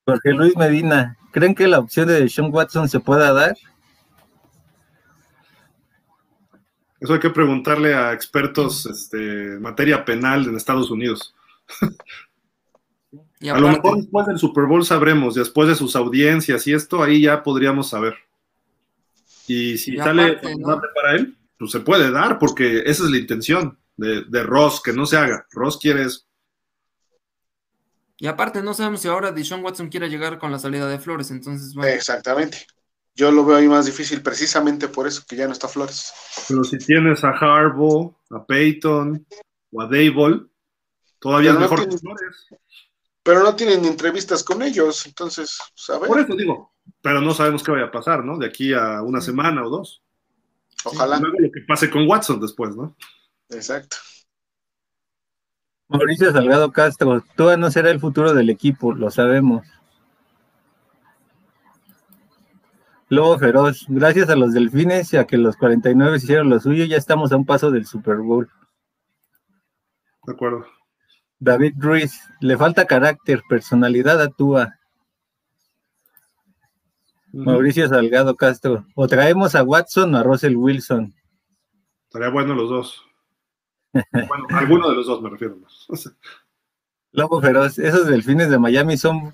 Jorge 0.07 0.31
Luis 0.31 0.57
Medina, 0.57 1.15
¿creen 1.31 1.53
que 1.53 1.67
la 1.67 1.77
opción 1.77 2.07
de 2.07 2.27
Sean 2.27 2.51
Watson 2.51 2.89
se 2.89 2.99
pueda 2.99 3.31
dar? 3.31 3.55
Eso 6.99 7.13
hay 7.13 7.19
que 7.19 7.29
preguntarle 7.29 7.93
a 7.93 8.13
expertos 8.13 8.87
este, 8.87 9.53
en 9.53 9.61
materia 9.61 10.03
penal 10.05 10.47
en 10.47 10.55
Estados 10.55 10.89
Unidos. 10.89 11.35
a 13.41 13.59
lo 13.59 13.69
mejor 13.69 13.97
después 13.97 14.25
del 14.27 14.39
Super 14.39 14.65
Bowl 14.65 14.85
sabremos, 14.85 15.35
después 15.35 15.67
de 15.67 15.75
sus 15.75 15.95
audiencias 15.95 16.65
y 16.67 16.73
esto, 16.73 17.03
ahí 17.03 17.21
ya 17.21 17.43
podríamos 17.43 17.89
saber. 17.89 18.15
Y 19.47 19.77
si 19.77 19.97
sale 19.97 20.37
para 20.37 21.15
él, 21.15 21.37
pues 21.57 21.71
se 21.71 21.79
puede 21.79 22.11
dar, 22.11 22.39
porque 22.39 22.79
esa 22.79 23.03
es 23.03 23.09
la 23.11 23.17
intención 23.17 23.77
de, 23.97 24.43
Ross, 24.43 24.81
que 24.81 24.93
no 24.93 25.05
se 25.05 25.17
haga. 25.17 25.45
Ross 25.51 25.77
quiere 25.79 26.03
eso. 26.03 26.21
Y 28.17 28.27
aparte, 28.27 28.61
no 28.61 28.73
sabemos 28.73 29.01
si 29.01 29.07
ahora 29.07 29.31
Deshaun 29.31 29.63
Watson 29.63 29.89
quiere 29.89 30.09
llegar 30.09 30.39
con 30.39 30.51
la 30.51 30.59
salida 30.59 30.87
de 30.87 30.99
Flores, 30.99 31.31
entonces. 31.31 31.75
Exactamente. 31.83 32.65
Yo 33.13 33.31
lo 33.31 33.45
veo 33.45 33.57
ahí 33.57 33.67
más 33.67 33.85
difícil 33.85 34.21
precisamente 34.21 34.89
por 34.89 35.07
eso 35.07 35.23
que 35.27 35.35
ya 35.35 35.47
no 35.47 35.53
está 35.53 35.67
Flores. 35.67 36.11
Pero 36.47 36.63
si 36.63 36.77
tienes 36.77 37.23
a 37.23 37.29
Harbaugh, 37.29 38.13
a 38.29 38.45
Peyton 38.45 39.25
o 39.71 39.81
a 39.81 39.85
Dable, 39.85 40.41
todavía 41.19 41.51
es 41.51 41.59
mejor 41.59 41.87
que 41.87 41.97
Flores 41.97 42.47
pero 43.25 43.41
no 43.41 43.55
tienen 43.55 43.83
entrevistas 43.85 44.43
con 44.43 44.61
ellos, 44.61 45.03
entonces, 45.07 45.57
¿sabes? 45.73 46.07
Por 46.07 46.19
eso 46.19 46.35
digo, 46.35 46.75
pero 47.01 47.21
no 47.21 47.33
sabemos 47.33 47.63
qué 47.63 47.71
vaya 47.71 47.85
a 47.85 47.91
pasar, 47.91 48.23
¿no? 48.23 48.37
De 48.37 48.45
aquí 48.45 48.71
a 48.71 49.01
una 49.01 49.19
semana 49.19 49.65
o 49.65 49.69
dos. 49.71 50.03
Ojalá. 50.83 51.19
luego 51.19 51.39
lo 51.39 51.51
que 51.51 51.61
pase 51.67 51.89
con 51.89 52.07
Watson 52.07 52.39
después, 52.39 52.75
¿no? 52.75 52.95
Exacto. 53.49 53.97
Mauricio 55.87 56.31
Salgado 56.31 56.71
Castro, 56.71 57.23
tú 57.35 57.57
no 57.57 57.71
será 57.71 57.89
el 57.89 57.99
futuro 57.99 58.35
del 58.35 58.51
equipo, 58.51 58.93
lo 58.93 59.09
sabemos. 59.09 59.65
Lobo 63.09 63.39
Feroz, 63.39 63.85
gracias 63.87 64.29
a 64.29 64.35
los 64.35 64.53
delfines 64.53 65.11
y 65.13 65.17
a 65.17 65.25
que 65.25 65.37
los 65.37 65.57
49 65.57 66.17
hicieron 66.17 66.51
lo 66.51 66.59
suyo, 66.59 66.85
ya 66.85 66.97
estamos 66.97 67.31
a 67.31 67.37
un 67.37 67.45
paso 67.47 67.71
del 67.71 67.87
Super 67.87 68.17
Bowl. 68.17 68.51
De 70.27 70.33
acuerdo. 70.33 70.74
David 71.39 71.73
Ruiz, 71.77 72.19
le 72.39 72.57
falta 72.57 72.85
carácter, 72.85 73.41
personalidad 73.49 74.21
actúa. 74.21 74.75
Mauricio 77.33 77.87
Salgado 77.89 78.35
Castro, 78.35 78.85
o 78.95 79.07
traemos 79.07 79.55
a 79.55 79.63
Watson 79.63 80.15
o 80.15 80.17
a 80.17 80.23
Russell 80.23 80.55
Wilson. 80.55 81.13
Estaría 82.07 82.29
bueno 82.29 82.55
los 82.55 82.69
dos. 82.69 83.03
bueno, 83.93 84.47
alguno 84.51 84.89
de 84.89 84.95
los 84.95 85.07
dos 85.07 85.21
me 85.21 85.29
refiero. 85.29 85.57
Lobo 87.11 87.41
Feroz, 87.41 87.77
esos 87.77 88.07
delfines 88.07 88.49
de 88.49 88.57
Miami 88.57 88.97
son 88.97 89.33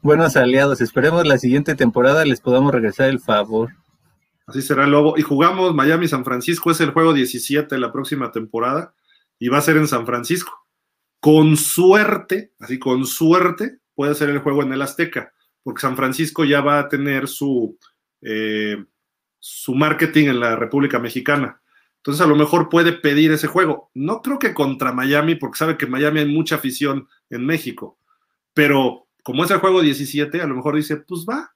buenos 0.00 0.36
aliados. 0.36 0.80
Esperemos 0.80 1.26
la 1.26 1.36
siguiente 1.36 1.74
temporada 1.74 2.24
les 2.24 2.40
podamos 2.40 2.72
regresar 2.72 3.08
el 3.08 3.20
favor. 3.20 3.70
Así 4.46 4.62
será, 4.62 4.86
Lobo. 4.86 5.18
Y 5.18 5.22
jugamos 5.22 5.74
Miami-San 5.74 6.24
Francisco, 6.24 6.70
es 6.70 6.80
el 6.80 6.90
juego 6.90 7.12
17 7.12 7.78
la 7.78 7.92
próxima 7.92 8.32
temporada 8.32 8.94
y 9.38 9.48
va 9.48 9.58
a 9.58 9.62
ser 9.62 9.76
en 9.76 9.88
San 9.88 10.06
Francisco. 10.06 10.61
Con 11.22 11.56
suerte, 11.56 12.50
así 12.58 12.80
con 12.80 13.06
suerte, 13.06 13.78
puede 13.94 14.16
ser 14.16 14.28
el 14.30 14.40
juego 14.40 14.64
en 14.64 14.72
el 14.72 14.82
Azteca, 14.82 15.32
porque 15.62 15.80
San 15.80 15.96
Francisco 15.96 16.44
ya 16.44 16.60
va 16.62 16.80
a 16.80 16.88
tener 16.88 17.28
su, 17.28 17.78
eh, 18.22 18.84
su 19.38 19.72
marketing 19.72 20.30
en 20.30 20.40
la 20.40 20.56
República 20.56 20.98
Mexicana. 20.98 21.62
Entonces 21.98 22.20
a 22.22 22.26
lo 22.26 22.34
mejor 22.34 22.68
puede 22.68 22.92
pedir 22.92 23.30
ese 23.30 23.46
juego. 23.46 23.92
No 23.94 24.20
creo 24.20 24.40
que 24.40 24.52
contra 24.52 24.90
Miami, 24.90 25.36
porque 25.36 25.58
sabe 25.58 25.78
que 25.78 25.86
Miami 25.86 26.18
hay 26.18 26.26
mucha 26.26 26.56
afición 26.56 27.06
en 27.30 27.46
México. 27.46 28.00
Pero 28.52 29.06
como 29.22 29.44
es 29.44 29.50
el 29.52 29.58
juego 29.58 29.80
17, 29.80 30.40
a 30.40 30.46
lo 30.48 30.56
mejor 30.56 30.74
dice, 30.74 30.96
pues 30.96 31.24
va. 31.24 31.54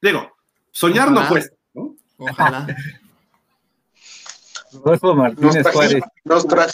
Digo, 0.00 0.36
soñar 0.72 1.12
no 1.12 1.28
cuesta, 1.28 1.54
¿no? 1.74 1.94
Ojalá. 2.16 2.66
Martínez 5.14 5.64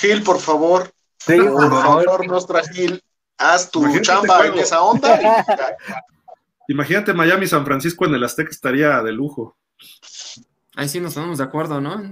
Gil, 0.01 0.23
por 0.23 0.41
favor. 0.41 0.91
Sí, 1.29 1.39
por 1.39 1.71
favor, 1.71 2.27
Nostra 2.27 2.63
Gil, 2.63 3.03
haz 3.37 3.71
tu 3.71 3.87
chamba 4.01 4.47
en 4.47 4.59
esa 4.59 4.83
onda. 4.83 5.47
Imagínate 6.69 7.15
Miami 7.15 7.47
San 7.47 7.65
Francisco 7.65 8.07
en 8.07 8.15
el 8.15 8.25
Azteca 8.25 8.51
estaría 8.51 9.03
de 9.03 9.13
lujo. 9.13 9.57
Ahí 10.75 10.89
sí 10.89 11.01
nos 11.01 11.15
ponemos 11.15 11.39
de 11.39 11.45
acuerdo, 11.45 11.81
¿no? 11.81 12.03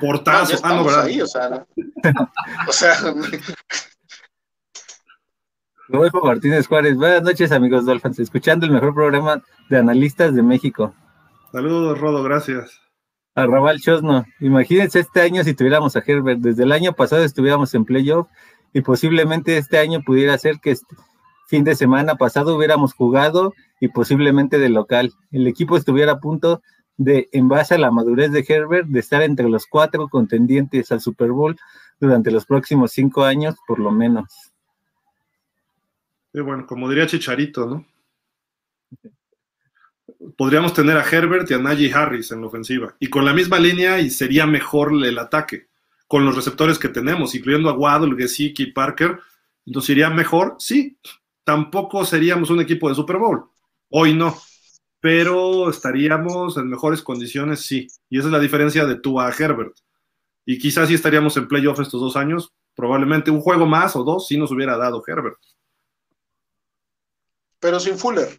Portazo. 0.00 0.58
ah, 0.62 0.74
no, 0.74 0.84
¿verdad? 0.84 1.04
Ahí, 1.04 1.20
o 1.20 1.26
sea, 1.26 1.66
o 2.68 2.72
sea 2.72 2.94
Rodolfo 5.88 6.20
Martínez 6.24 6.66
Juárez. 6.66 6.96
Buenas 6.96 7.22
noches, 7.22 7.52
amigos 7.52 7.86
Dolphins. 7.86 8.18
Escuchando 8.18 8.66
el 8.66 8.72
mejor 8.72 8.92
programa 8.94 9.42
de 9.70 9.78
analistas 9.78 10.34
de 10.34 10.42
México. 10.42 10.94
Saludos, 11.52 11.98
Rodo, 11.98 12.22
gracias. 12.22 12.80
Arrabal 13.36 13.80
Chosno. 13.80 14.24
Imagínense 14.40 14.98
este 14.98 15.20
año 15.20 15.44
si 15.44 15.54
tuviéramos 15.54 15.94
a 15.94 16.02
Herbert. 16.04 16.40
Desde 16.40 16.64
el 16.64 16.72
año 16.72 16.94
pasado 16.94 17.22
estuviéramos 17.22 17.74
en 17.74 17.84
playoff 17.84 18.28
y 18.72 18.80
posiblemente 18.80 19.58
este 19.58 19.78
año 19.78 20.00
pudiera 20.04 20.36
ser 20.38 20.58
que 20.58 20.72
este 20.72 20.96
fin 21.46 21.62
de 21.62 21.76
semana 21.76 22.16
pasado 22.16 22.56
hubiéramos 22.56 22.94
jugado 22.94 23.54
y 23.78 23.88
posiblemente 23.88 24.58
de 24.58 24.70
local. 24.70 25.12
El 25.30 25.46
equipo 25.46 25.76
estuviera 25.76 26.12
a 26.12 26.18
punto 26.18 26.62
de, 26.96 27.28
en 27.30 27.48
base 27.48 27.74
a 27.74 27.78
la 27.78 27.90
madurez 27.90 28.32
de 28.32 28.44
Herbert, 28.48 28.88
de 28.88 29.00
estar 29.00 29.22
entre 29.22 29.48
los 29.50 29.66
cuatro 29.66 30.08
contendientes 30.08 30.90
al 30.90 31.02
Super 31.02 31.30
Bowl 31.30 31.56
durante 32.00 32.30
los 32.30 32.46
próximos 32.46 32.92
cinco 32.92 33.24
años, 33.24 33.54
por 33.66 33.78
lo 33.78 33.90
menos. 33.90 34.24
Sí, 36.32 36.40
bueno, 36.40 36.66
como 36.66 36.88
diría 36.88 37.06
Chicharito, 37.06 37.66
¿no? 37.66 37.84
Podríamos 40.36 40.72
tener 40.72 40.96
a 40.96 41.08
Herbert 41.08 41.50
y 41.50 41.54
a 41.54 41.58
Najee 41.58 41.92
Harris 41.92 42.30
en 42.32 42.40
la 42.40 42.46
ofensiva. 42.46 42.96
Y 42.98 43.08
con 43.08 43.24
la 43.24 43.32
misma 43.32 43.58
línea 43.58 44.00
y 44.00 44.10
sería 44.10 44.46
mejor 44.46 44.92
el 44.92 45.18
ataque. 45.18 45.68
Con 46.08 46.24
los 46.24 46.36
receptores 46.36 46.78
que 46.78 46.88
tenemos, 46.88 47.34
incluyendo 47.34 47.68
a 47.68 47.74
Waddle, 47.74 48.16
Gesicki 48.16 48.64
y 48.64 48.72
Parker, 48.72 49.18
¿nos 49.64 49.88
iría 49.90 50.08
mejor? 50.10 50.56
Sí. 50.58 50.98
Tampoco 51.44 52.04
seríamos 52.04 52.50
un 52.50 52.60
equipo 52.60 52.88
de 52.88 52.94
Super 52.94 53.16
Bowl. 53.18 53.44
Hoy 53.90 54.14
no 54.14 54.36
pero 55.06 55.70
estaríamos 55.70 56.56
en 56.56 56.68
mejores 56.68 57.00
condiciones, 57.00 57.60
sí. 57.60 57.86
Y 58.10 58.18
esa 58.18 58.26
es 58.26 58.32
la 58.32 58.40
diferencia 58.40 58.84
de 58.86 58.96
tú 58.96 59.20
a 59.20 59.30
Herbert. 59.30 59.76
Y 60.44 60.58
quizás 60.58 60.88
si 60.88 60.94
estaríamos 60.94 61.36
en 61.36 61.46
playoff 61.46 61.78
estos 61.78 62.00
dos 62.00 62.16
años, 62.16 62.52
probablemente 62.74 63.30
un 63.30 63.40
juego 63.40 63.66
más 63.66 63.94
o 63.94 64.02
dos 64.02 64.26
sí 64.26 64.36
nos 64.36 64.50
hubiera 64.50 64.76
dado 64.76 65.04
Herbert. 65.06 65.38
Pero 67.60 67.78
sin 67.78 67.96
Fuller. 67.96 68.36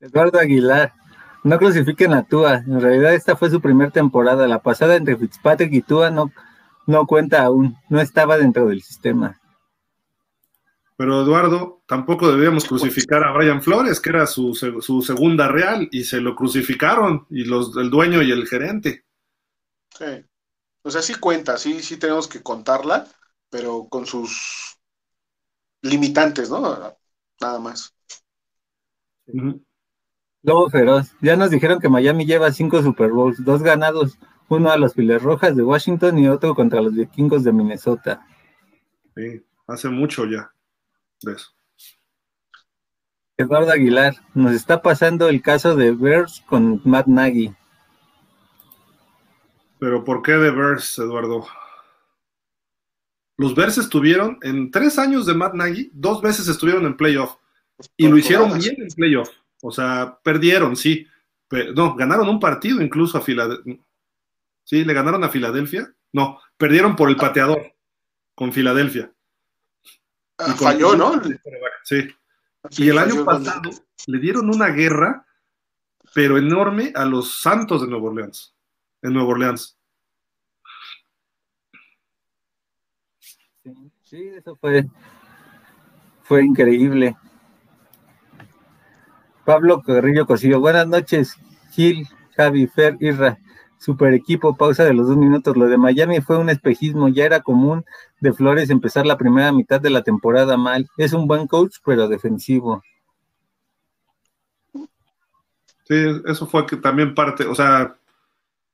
Eduardo 0.00 0.38
Aguilar, 0.38 0.92
no 1.44 1.58
crucifiquen 1.58 2.12
a 2.12 2.24
Tua. 2.24 2.56
En 2.56 2.80
realidad 2.80 3.14
esta 3.14 3.36
fue 3.36 3.50
su 3.50 3.60
primera 3.60 3.90
temporada. 3.90 4.46
La 4.46 4.62
pasada 4.62 4.96
entre 4.96 5.16
Fitzpatrick 5.16 5.72
y 5.72 5.82
Tua 5.82 6.10
no, 6.10 6.32
no 6.86 7.06
cuenta 7.06 7.42
aún. 7.42 7.76
No 7.88 8.00
estaba 8.00 8.38
dentro 8.38 8.66
del 8.66 8.82
sistema. 8.82 9.40
Pero 10.98 11.22
Eduardo, 11.22 11.84
tampoco 11.86 12.32
debíamos 12.32 12.64
crucificar 12.64 13.22
a 13.22 13.32
Brian 13.32 13.62
Flores, 13.62 14.00
que 14.00 14.10
era 14.10 14.26
su, 14.26 14.52
segunda 15.06 15.46
real, 15.46 15.88
y 15.92 16.02
se 16.02 16.20
lo 16.20 16.34
crucificaron, 16.34 17.24
y 17.30 17.44
los 17.44 17.76
el 17.76 17.88
dueño 17.88 18.20
y 18.20 18.32
el 18.32 18.48
gerente. 18.48 19.04
Sí. 19.96 20.24
O 20.82 20.90
sea, 20.90 21.00
sí 21.00 21.14
cuenta, 21.14 21.56
sí, 21.56 21.82
sí 21.82 21.98
tenemos 21.98 22.26
que 22.26 22.42
contarla, 22.42 23.06
pero 23.48 23.86
con 23.88 24.06
sus 24.06 24.76
limitantes, 25.82 26.50
¿no? 26.50 26.97
Nada 27.40 27.58
más. 27.58 27.94
Lobo 30.42 30.70
feroz. 30.70 31.12
Ya 31.20 31.36
nos 31.36 31.50
dijeron 31.50 31.80
que 31.80 31.88
Miami 31.88 32.26
lleva 32.26 32.52
cinco 32.52 32.82
Super 32.82 33.10
Bowls, 33.10 33.44
dos 33.44 33.62
ganados, 33.62 34.18
uno 34.48 34.70
a 34.70 34.76
los 34.76 34.94
Files 34.94 35.22
Rojas 35.22 35.56
de 35.56 35.62
Washington 35.62 36.18
y 36.18 36.28
otro 36.28 36.54
contra 36.54 36.80
los 36.80 36.94
vikingos 36.94 37.44
de 37.44 37.52
Minnesota. 37.52 38.26
Sí, 39.14 39.44
hace 39.66 39.88
mucho 39.88 40.24
ya 40.26 40.52
de 41.22 41.32
eso. 41.32 41.50
Eduardo 43.36 43.70
Aguilar, 43.70 44.14
nos 44.34 44.52
está 44.52 44.82
pasando 44.82 45.28
el 45.28 45.42
caso 45.42 45.76
de 45.76 45.92
Bears 45.92 46.42
con 46.48 46.80
Matt 46.84 47.06
Nagy. 47.06 47.54
¿Pero 49.78 50.02
por 50.02 50.22
qué 50.22 50.32
de 50.32 50.50
Bears, 50.50 50.98
Eduardo? 50.98 51.46
Los 53.38 53.54
Bears 53.54 53.78
estuvieron 53.78 54.38
en 54.42 54.70
tres 54.72 54.98
años 54.98 55.24
de 55.24 55.32
Matt 55.32 55.54
Nagy, 55.54 55.90
dos 55.94 56.20
veces 56.20 56.48
estuvieron 56.48 56.84
en 56.86 56.96
playoff 56.96 57.36
y 57.96 58.08
lo 58.08 58.18
hicieron 58.18 58.58
bien 58.58 58.74
en 58.82 58.88
playoff. 58.88 59.30
O 59.62 59.70
sea, 59.70 60.18
perdieron, 60.24 60.74
sí. 60.74 61.06
no, 61.74 61.94
ganaron 61.94 62.28
un 62.28 62.40
partido 62.40 62.82
incluso 62.82 63.16
a 63.16 63.20
Filadelfia. 63.20 63.78
Sí, 64.64 64.84
le 64.84 64.92
ganaron 64.92 65.22
a 65.22 65.28
Filadelfia. 65.28 65.94
No, 66.12 66.40
perdieron 66.56 66.96
por 66.96 67.08
el 67.08 67.16
pateador 67.16 67.74
con 68.34 68.52
Filadelfia. 68.52 69.12
Ah, 70.38 70.54
falló, 70.54 70.96
¿no? 70.96 71.22
Sí. 71.84 72.08
y 72.76 72.88
el 72.88 72.98
año 72.98 73.24
pasado 73.24 73.70
le 74.06 74.18
dieron 74.18 74.52
una 74.52 74.68
guerra, 74.70 75.24
pero 76.12 76.38
enorme, 76.38 76.92
a 76.96 77.04
los 77.04 77.40
Santos 77.40 77.82
de 77.82 77.86
Nueva 77.86 78.08
Orleans. 78.08 78.54
En 79.02 79.12
Nueva 79.12 79.28
Orleans. 79.28 79.77
Sí, 84.08 84.28
eso 84.36 84.56
fue, 84.56 84.86
fue 86.22 86.44
increíble. 86.44 87.16
Pablo 89.44 89.82
Carrillo 89.82 90.26
Cosillo, 90.26 90.60
buenas 90.60 90.86
noches, 90.86 91.34
Gil, 91.72 92.06
Javi, 92.36 92.66
Fer, 92.66 92.96
Irra 93.00 93.38
super 93.78 94.12
equipo, 94.12 94.56
pausa 94.56 94.84
de 94.84 94.92
los 94.92 95.08
dos 95.08 95.16
minutos. 95.16 95.56
Lo 95.56 95.66
de 95.66 95.78
Miami 95.78 96.20
fue 96.20 96.36
un 96.36 96.50
espejismo, 96.50 97.08
ya 97.08 97.24
era 97.24 97.40
común 97.40 97.84
de 98.20 98.32
Flores 98.32 98.70
empezar 98.70 99.06
la 99.06 99.16
primera 99.16 99.52
mitad 99.52 99.80
de 99.80 99.90
la 99.90 100.02
temporada 100.02 100.56
mal. 100.56 100.88
Es 100.96 101.12
un 101.12 101.26
buen 101.26 101.46
coach, 101.46 101.76
pero 101.84 102.08
defensivo. 102.08 102.82
Sí, 105.84 105.94
eso 106.26 106.46
fue 106.46 106.66
que 106.66 106.76
también 106.76 107.14
parte, 107.14 107.46
o 107.46 107.54
sea, 107.54 107.96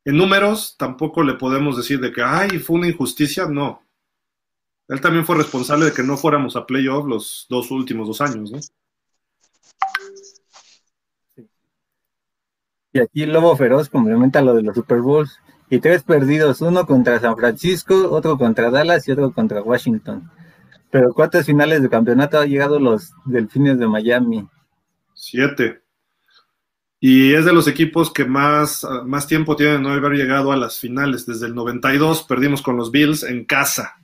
en 0.05 0.17
números 0.17 0.75
tampoco 0.77 1.23
le 1.23 1.35
podemos 1.35 1.77
decir 1.77 2.01
de 2.01 2.11
que, 2.11 2.23
ay, 2.23 2.59
fue 2.59 2.77
una 2.77 2.89
injusticia, 2.89 3.47
no. 3.47 3.84
Él 4.89 5.01
también 5.01 5.25
fue 5.25 5.37
responsable 5.37 5.87
de 5.87 5.93
que 5.93 6.03
no 6.03 6.17
fuéramos 6.17 6.57
a 6.57 6.67
playoff 6.67 7.07
los 7.07 7.47
dos 7.49 7.71
últimos 7.71 8.07
dos 8.07 8.21
años, 8.21 8.51
¿no? 8.51 8.59
Y 12.93 13.01
aquí 13.01 13.23
el 13.23 13.33
Lobo 13.33 13.57
Feroz 13.57 13.89
complementa 13.89 14.41
lo 14.41 14.55
de 14.55 14.63
los 14.63 14.77
Super 14.77 15.01
Bowls. 15.01 15.41
Y 15.69 15.81
tres 15.81 16.05
perdidos, 16.05 16.61
uno 16.61 16.87
contra 16.87 17.19
San 17.19 17.37
Francisco, 17.37 18.11
otro 18.11 18.39
contra 18.39 18.71
Dallas 18.71 19.09
y 19.09 19.13
otro 19.13 19.33
contra 19.33 19.63
Washington. 19.63 20.31
Pero 20.91 21.13
¿cuántas 21.13 21.47
finales 21.47 21.83
de 21.83 21.89
campeonato 21.89 22.39
han 22.39 22.49
llegado 22.49 22.79
los 22.79 23.13
Delfines 23.25 23.79
de 23.79 23.89
Miami? 23.89 24.47
Siete. 25.13 25.83
Y 27.01 27.35
es 27.35 27.45
de 27.45 27.53
los 27.53 27.67
equipos 27.67 28.13
que 28.13 28.25
más, 28.25 28.87
más 29.05 29.27
tiempo 29.27 29.57
tienen 29.57 29.79
de 29.79 29.83
no 29.83 29.91
haber 29.91 30.13
llegado 30.13 30.53
a 30.53 30.57
las 30.57 30.79
finales. 30.79 31.27
Desde 31.27 31.47
el 31.47 31.55
92 31.55 32.23
perdimos 32.23 32.63
con 32.63 32.77
los 32.77 32.93
Bills 32.93 33.25
en 33.25 33.45
casa. 33.45 34.04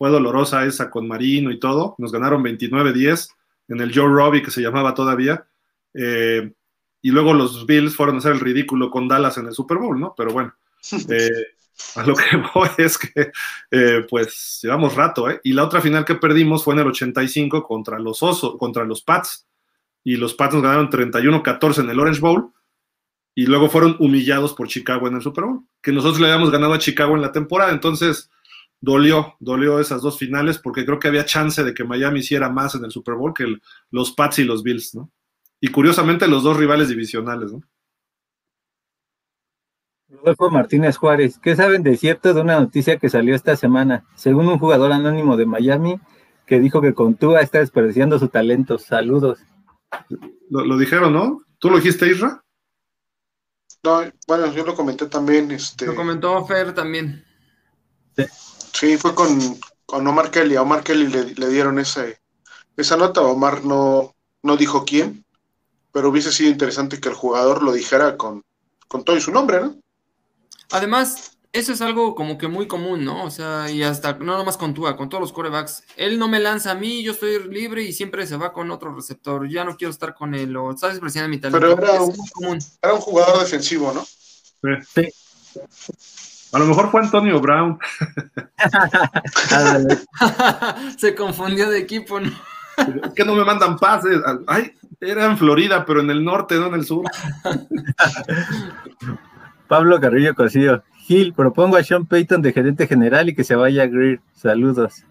Fue 0.00 0.08
dolorosa 0.08 0.64
esa 0.64 0.90
con 0.90 1.06
Marino 1.06 1.50
y 1.50 1.60
todo. 1.60 1.94
Nos 1.98 2.10
ganaron 2.10 2.42
29-10 2.42 3.34
en 3.68 3.80
el 3.82 3.94
Joe 3.94 4.08
Robbie 4.08 4.42
que 4.42 4.50
se 4.50 4.62
llamaba 4.62 4.94
todavía. 4.94 5.46
Eh, 5.92 6.50
y 7.02 7.10
luego 7.10 7.34
los 7.34 7.66
Bills 7.66 7.94
fueron 7.94 8.14
a 8.14 8.18
hacer 8.20 8.32
el 8.32 8.40
ridículo 8.40 8.90
con 8.90 9.08
Dallas 9.08 9.36
en 9.36 9.48
el 9.48 9.52
Super 9.52 9.76
Bowl, 9.76 10.00
¿no? 10.00 10.14
Pero 10.16 10.32
bueno, 10.32 10.54
eh, 11.10 11.28
a 11.96 12.02
lo 12.06 12.14
que 12.14 12.24
voy 12.54 12.70
es 12.78 12.96
que, 12.96 13.30
eh, 13.70 14.06
pues, 14.08 14.60
llevamos 14.62 14.94
rato, 14.94 15.28
¿eh? 15.28 15.38
Y 15.44 15.52
la 15.52 15.64
otra 15.64 15.82
final 15.82 16.06
que 16.06 16.14
perdimos 16.14 16.64
fue 16.64 16.72
en 16.72 16.80
el 16.80 16.86
85 16.86 17.62
contra 17.62 17.98
los 17.98 18.22
Osos, 18.22 18.56
contra 18.58 18.84
los 18.84 19.02
Pats, 19.02 19.46
y 20.02 20.16
los 20.16 20.32
Pats 20.32 20.54
nos 20.54 20.62
ganaron 20.62 20.88
31-14 20.88 21.80
en 21.80 21.90
el 21.90 22.00
Orange 22.00 22.20
Bowl, 22.20 22.54
y 23.34 23.44
luego 23.44 23.68
fueron 23.68 23.96
humillados 23.98 24.54
por 24.54 24.66
Chicago 24.66 25.08
en 25.08 25.16
el 25.16 25.20
Super 25.22 25.44
Bowl, 25.44 25.60
que 25.82 25.92
nosotros 25.92 26.20
le 26.20 26.28
habíamos 26.28 26.50
ganado 26.50 26.72
a 26.72 26.78
Chicago 26.78 27.16
en 27.16 27.20
la 27.20 27.32
temporada, 27.32 27.70
entonces 27.70 28.30
dolió, 28.80 29.36
dolió 29.40 29.78
esas 29.78 30.02
dos 30.02 30.18
finales, 30.18 30.58
porque 30.58 30.84
creo 30.84 30.98
que 30.98 31.08
había 31.08 31.24
chance 31.24 31.62
de 31.62 31.74
que 31.74 31.84
Miami 31.84 32.20
hiciera 32.20 32.48
más 32.48 32.74
en 32.74 32.84
el 32.84 32.90
Super 32.90 33.14
Bowl 33.14 33.34
que 33.34 33.56
los 33.90 34.12
Pats 34.12 34.38
y 34.38 34.44
los 34.44 34.62
Bills, 34.62 34.94
¿no? 34.94 35.10
Y 35.60 35.68
curiosamente 35.68 36.26
los 36.26 36.42
dos 36.42 36.56
rivales 36.56 36.88
divisionales, 36.88 37.52
¿no? 37.52 37.62
Rodolfo 40.08 40.50
Martínez 40.50 40.96
Juárez, 40.96 41.38
¿qué 41.38 41.54
saben 41.54 41.82
de 41.82 41.96
cierto 41.96 42.34
de 42.34 42.40
una 42.40 42.58
noticia 42.58 42.98
que 42.98 43.08
salió 43.08 43.34
esta 43.34 43.54
semana? 43.56 44.04
Según 44.16 44.48
un 44.48 44.58
jugador 44.58 44.92
anónimo 44.92 45.36
de 45.36 45.46
Miami 45.46 46.00
que 46.46 46.58
dijo 46.58 46.80
que 46.80 46.94
Contúa 46.94 47.40
está 47.40 47.60
desperdiciando 47.60 48.18
su 48.18 48.28
talento. 48.28 48.76
Saludos. 48.78 49.38
Lo, 50.48 50.76
dijeron, 50.76 51.12
¿no? 51.12 51.42
¿Tú 51.58 51.70
lo 51.70 51.76
dijiste, 51.76 52.10
Isra? 52.10 52.42
No, 53.84 54.02
bueno, 54.26 54.52
yo 54.52 54.64
lo 54.64 54.74
comenté 54.74 55.06
también. 55.06 55.50
Este... 55.52 55.86
Lo 55.86 55.94
comentó 55.94 56.44
Fer 56.44 56.74
también. 56.74 57.24
Sí, 58.16 58.24
fue 58.98 59.14
con, 59.14 59.58
con, 59.86 60.06
Omar 60.06 60.30
Kelly. 60.30 60.56
A 60.56 60.62
Omar 60.62 60.82
Kelly 60.82 61.08
le, 61.08 61.34
le 61.34 61.48
dieron 61.48 61.78
ese, 61.78 62.20
esa 62.76 62.96
nota. 62.96 63.22
Omar 63.22 63.64
no, 63.64 64.14
no 64.42 64.56
dijo 64.56 64.84
quién, 64.84 65.24
pero 65.92 66.08
hubiese 66.08 66.32
sido 66.32 66.50
interesante 66.50 67.00
que 67.00 67.08
el 67.08 67.14
jugador 67.14 67.62
lo 67.62 67.72
dijera 67.72 68.16
con, 68.16 68.44
con 68.88 69.04
todo 69.04 69.16
y 69.16 69.20
su 69.20 69.32
nombre, 69.32 69.60
¿no? 69.60 69.76
Además, 70.70 71.32
eso 71.52 71.72
es 71.72 71.80
algo 71.80 72.14
como 72.14 72.38
que 72.38 72.46
muy 72.46 72.68
común, 72.68 73.04
¿no? 73.04 73.24
O 73.24 73.30
sea, 73.30 73.68
y 73.70 73.82
hasta, 73.82 74.12
no 74.14 74.36
nomás 74.36 74.56
con 74.56 74.72
Tua, 74.72 74.96
con 74.96 75.08
todos 75.08 75.20
los 75.20 75.32
corebacks. 75.32 75.82
Él 75.96 76.18
no 76.18 76.28
me 76.28 76.38
lanza 76.38 76.70
a 76.70 76.74
mí, 76.76 77.02
yo 77.02 77.12
estoy 77.12 77.48
libre 77.48 77.82
y 77.82 77.92
siempre 77.92 78.26
se 78.26 78.36
va 78.36 78.52
con 78.52 78.70
otro 78.70 78.94
receptor. 78.94 79.48
Ya 79.48 79.64
no 79.64 79.76
quiero 79.76 79.90
estar 79.90 80.14
con 80.14 80.34
él, 80.34 80.56
o 80.56 80.70
estás 80.70 80.92
despreciando 80.92 81.28
mi 81.28 81.38
talento. 81.40 81.76
Pero 81.76 81.92
era 81.92 82.02
un, 82.02 82.58
era 82.80 82.94
un 82.94 83.00
jugador 83.00 83.40
defensivo, 83.40 83.92
¿no? 83.92 84.06
Sí. 84.94 85.08
A 86.52 86.58
lo 86.58 86.66
mejor 86.66 86.90
fue 86.90 87.00
Antonio 87.00 87.40
Brown. 87.40 87.78
Se 90.98 91.14
confundió 91.14 91.70
de 91.70 91.78
equipo, 91.78 92.18
¿no? 92.18 92.30
Es 93.04 93.14
que 93.14 93.24
no 93.24 93.34
me 93.34 93.44
mandan 93.44 93.76
pases. 93.76 94.20
Ay, 94.46 94.72
era 95.00 95.26
en 95.26 95.38
Florida, 95.38 95.84
pero 95.84 96.00
en 96.00 96.10
el 96.10 96.24
norte, 96.24 96.56
no 96.56 96.66
en 96.66 96.74
el 96.74 96.84
sur. 96.84 97.04
Pablo 99.68 100.00
Carrillo 100.00 100.34
Cosío. 100.34 100.82
Gil, 100.98 101.34
propongo 101.34 101.76
a 101.76 101.84
Sean 101.84 102.06
Payton 102.06 102.42
de 102.42 102.52
gerente 102.52 102.86
general 102.86 103.28
y 103.28 103.34
que 103.34 103.44
se 103.44 103.54
vaya 103.54 103.84
a 103.84 103.86
Greer. 103.86 104.20
Saludos. 104.34 105.04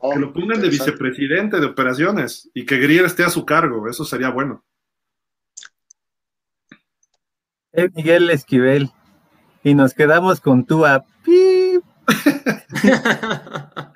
que 0.00 0.18
lo 0.18 0.32
pongan 0.32 0.60
de 0.60 0.68
vicepresidente 0.68 1.60
de 1.60 1.66
operaciones 1.66 2.50
y 2.54 2.64
que 2.64 2.78
Greer 2.78 3.04
esté 3.04 3.24
a 3.24 3.30
su 3.30 3.44
cargo. 3.44 3.88
Eso 3.88 4.04
sería 4.04 4.30
bueno. 4.30 4.64
Es 7.72 7.92
Miguel 7.94 8.30
Esquivel. 8.30 8.90
Y 9.62 9.74
nos 9.74 9.94
quedamos 9.94 10.40
con 10.40 10.64
tu 10.64 10.86
api. 10.86 11.80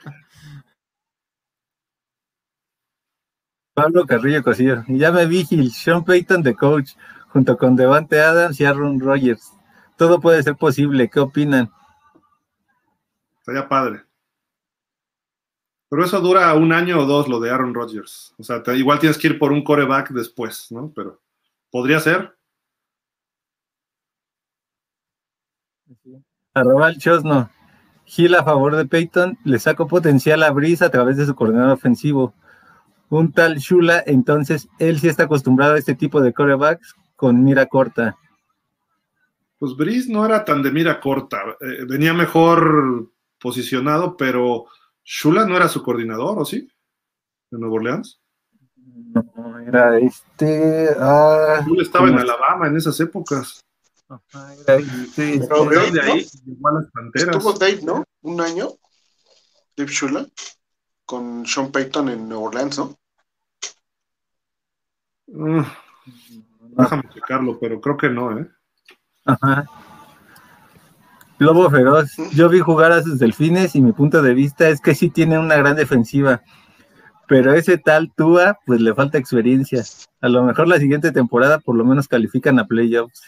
Pablo 3.74 4.06
Carrillo 4.06 4.42
Cosillo. 4.42 4.84
Ya 4.88 5.10
me 5.12 5.26
vi 5.26 5.44
Gil, 5.44 5.70
Sean 5.70 6.04
Payton 6.04 6.42
de 6.42 6.54
coach, 6.54 6.90
junto 7.28 7.56
con 7.56 7.74
Devante 7.74 8.20
Adams 8.20 8.60
y 8.60 8.64
Aaron 8.64 9.00
Rodgers. 9.00 9.52
Todo 9.96 10.20
puede 10.20 10.42
ser 10.42 10.56
posible. 10.56 11.08
¿Qué 11.08 11.20
opinan? 11.20 11.70
Sería 13.42 13.68
padre. 13.68 14.02
Pero 15.88 16.04
eso 16.04 16.20
dura 16.20 16.52
un 16.54 16.72
año 16.72 17.00
o 17.00 17.06
dos, 17.06 17.28
lo 17.28 17.40
de 17.40 17.50
Aaron 17.50 17.74
Rodgers. 17.74 18.34
O 18.38 18.42
sea, 18.42 18.62
igual 18.74 18.98
tienes 18.98 19.18
que 19.18 19.28
ir 19.28 19.38
por 19.38 19.52
un 19.52 19.62
coreback 19.62 20.10
después, 20.10 20.68
¿no? 20.70 20.92
Pero 20.94 21.20
podría 21.70 22.00
ser. 22.00 22.36
Arroba 26.54 26.88
el 26.88 26.98
Chosno. 26.98 27.50
Gil 28.04 28.34
a 28.34 28.44
favor 28.44 28.76
de 28.76 28.84
Peyton, 28.84 29.38
le 29.44 29.58
saco 29.58 29.86
potencial 29.86 30.42
a 30.42 30.50
Brice 30.50 30.84
a 30.84 30.90
través 30.90 31.16
de 31.16 31.24
su 31.24 31.34
coordinador 31.34 31.72
ofensivo. 31.72 32.34
Un 33.08 33.32
tal 33.32 33.58
Shula, 33.58 34.02
entonces 34.04 34.68
él 34.78 34.98
sí 34.98 35.08
está 35.08 35.24
acostumbrado 35.24 35.74
a 35.74 35.78
este 35.78 35.94
tipo 35.94 36.20
de 36.20 36.32
corebacks 36.32 36.94
con 37.16 37.42
mira 37.44 37.66
corta. 37.66 38.16
Pues 39.58 39.76
Brice 39.76 40.12
no 40.12 40.26
era 40.26 40.44
tan 40.44 40.62
de 40.62 40.72
mira 40.72 41.00
corta, 41.00 41.38
eh, 41.60 41.84
venía 41.88 42.12
mejor 42.12 43.10
posicionado, 43.40 44.16
pero 44.16 44.66
Shula 45.04 45.46
no 45.46 45.56
era 45.56 45.68
su 45.68 45.82
coordinador, 45.82 46.38
¿o 46.38 46.44
sí? 46.44 46.68
¿De 47.50 47.58
Nuevo 47.58 47.76
Orleans? 47.76 48.20
No, 48.84 49.58
era 49.58 49.98
este. 49.98 50.88
Ah, 50.98 51.62
Shula 51.64 51.82
estaba 51.82 52.08
en 52.08 52.18
Alabama 52.18 52.66
en 52.66 52.76
esas 52.76 52.98
épocas. 53.00 53.62
Ajá, 54.12 54.54
era 54.54 54.78
Pero 55.16 55.64
Dave, 55.64 55.90
de 55.90 56.00
ahí 56.02 56.26
¿no? 56.44 56.70
las 56.70 56.90
panteras. 56.90 57.36
Estuvo 57.36 57.52
Dave, 57.54 57.80
¿no? 57.82 58.04
Un 58.20 58.40
año. 58.40 58.68
Dave 59.76 59.90
Shula. 59.90 60.26
Con 61.06 61.46
Sean 61.46 61.72
Payton 61.72 62.08
en 62.10 62.28
Nueva 62.28 62.44
Orleans, 62.44 62.78
¿no? 62.78 62.98
Uh, 65.28 65.64
déjame 66.76 67.02
checarlo, 67.14 67.58
pero 67.58 67.80
creo 67.80 67.96
que 67.96 68.10
no, 68.10 68.38
¿eh? 68.38 68.48
Ajá. 69.24 69.64
Lobo 71.38 71.70
feroz. 71.70 72.12
Yo 72.32 72.48
vi 72.48 72.60
jugar 72.60 72.92
a 72.92 73.02
sus 73.02 73.18
delfines 73.18 73.74
y 73.74 73.82
mi 73.82 73.92
punto 73.92 74.22
de 74.22 74.34
vista 74.34 74.68
es 74.68 74.80
que 74.80 74.94
sí 74.94 75.10
tiene 75.10 75.38
una 75.38 75.56
gran 75.56 75.76
defensiva. 75.76 76.42
Pero 77.28 77.54
ese 77.54 77.78
tal 77.78 78.12
Tua, 78.14 78.58
pues 78.66 78.80
le 78.80 78.94
falta 78.94 79.18
experiencia. 79.18 79.82
A 80.20 80.28
lo 80.28 80.42
mejor 80.42 80.68
la 80.68 80.78
siguiente 80.78 81.12
temporada 81.12 81.58
por 81.58 81.76
lo 81.76 81.84
menos 81.84 82.08
califican 82.08 82.58
a 82.58 82.66
playoffs. 82.66 83.22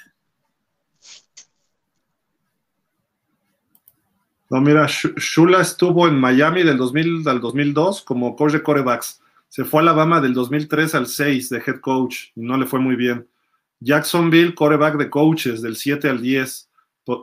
No, 4.55 4.61
mira, 4.61 4.87
Shula 4.87 5.63
estuvo 5.63 6.07
en 6.07 6.17
Miami 6.17 6.63
del 6.63 6.77
2000 6.77 7.29
al 7.29 7.41
2002 7.41 8.03
como 8.03 8.37
coach 8.37 8.53
de 8.53 8.63
corebacks. 8.63 9.21
Se 9.49 9.65
fue 9.65 9.81
a 9.81 9.83
Alabama 9.83 10.21
del 10.21 10.33
2003 10.33 10.95
al 10.95 11.09
6 11.09 11.49
de 11.49 11.59
head 11.59 11.81
coach 11.81 12.27
y 12.37 12.43
no 12.43 12.57
le 12.57 12.65
fue 12.65 12.79
muy 12.79 12.95
bien. 12.95 13.29
Jacksonville, 13.81 14.55
coreback 14.55 14.97
de 14.97 15.11
coaches 15.11 15.61
del 15.61 15.75
7 15.75 16.09
al 16.09 16.23
10. 16.23 16.71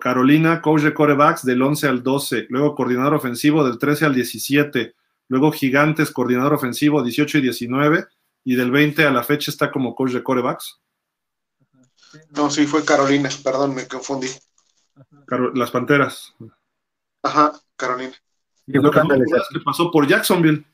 Carolina, 0.01 0.61
coach 0.61 0.81
de 0.81 0.93
corebacks 0.93 1.45
del 1.45 1.61
11 1.61 1.87
al 1.87 2.03
12. 2.03 2.47
Luego 2.49 2.75
coordinador 2.75 3.13
ofensivo 3.13 3.63
del 3.63 3.77
13 3.77 4.07
al 4.07 4.13
17. 4.13 4.93
Luego 5.29 5.53
Gigantes, 5.53 6.11
coordinador 6.11 6.55
ofensivo 6.55 7.01
18 7.01 7.37
y 7.37 7.41
19. 7.43 8.07
Y 8.43 8.55
del 8.55 8.71
20 8.71 9.05
a 9.05 9.11
la 9.11 9.23
fecha 9.23 9.51
está 9.51 9.71
como 9.71 9.95
coach 9.95 10.11
de 10.11 10.21
corebacks. 10.21 10.81
No, 12.31 12.49
sí, 12.49 12.67
fue 12.67 12.83
Carolina, 12.83 13.29
perdón, 13.41 13.73
me 13.73 13.87
confundí. 13.87 14.27
las 15.53 15.71
Panteras. 15.71 16.35
Ajá, 17.23 17.53
Carolina. 17.75 18.13
Y 18.67 18.73
lo 18.73 18.91
que, 18.91 19.01
que 19.01 19.59
pasó 19.63 19.91
por 19.91 20.07
Jacksonville. 20.07 20.65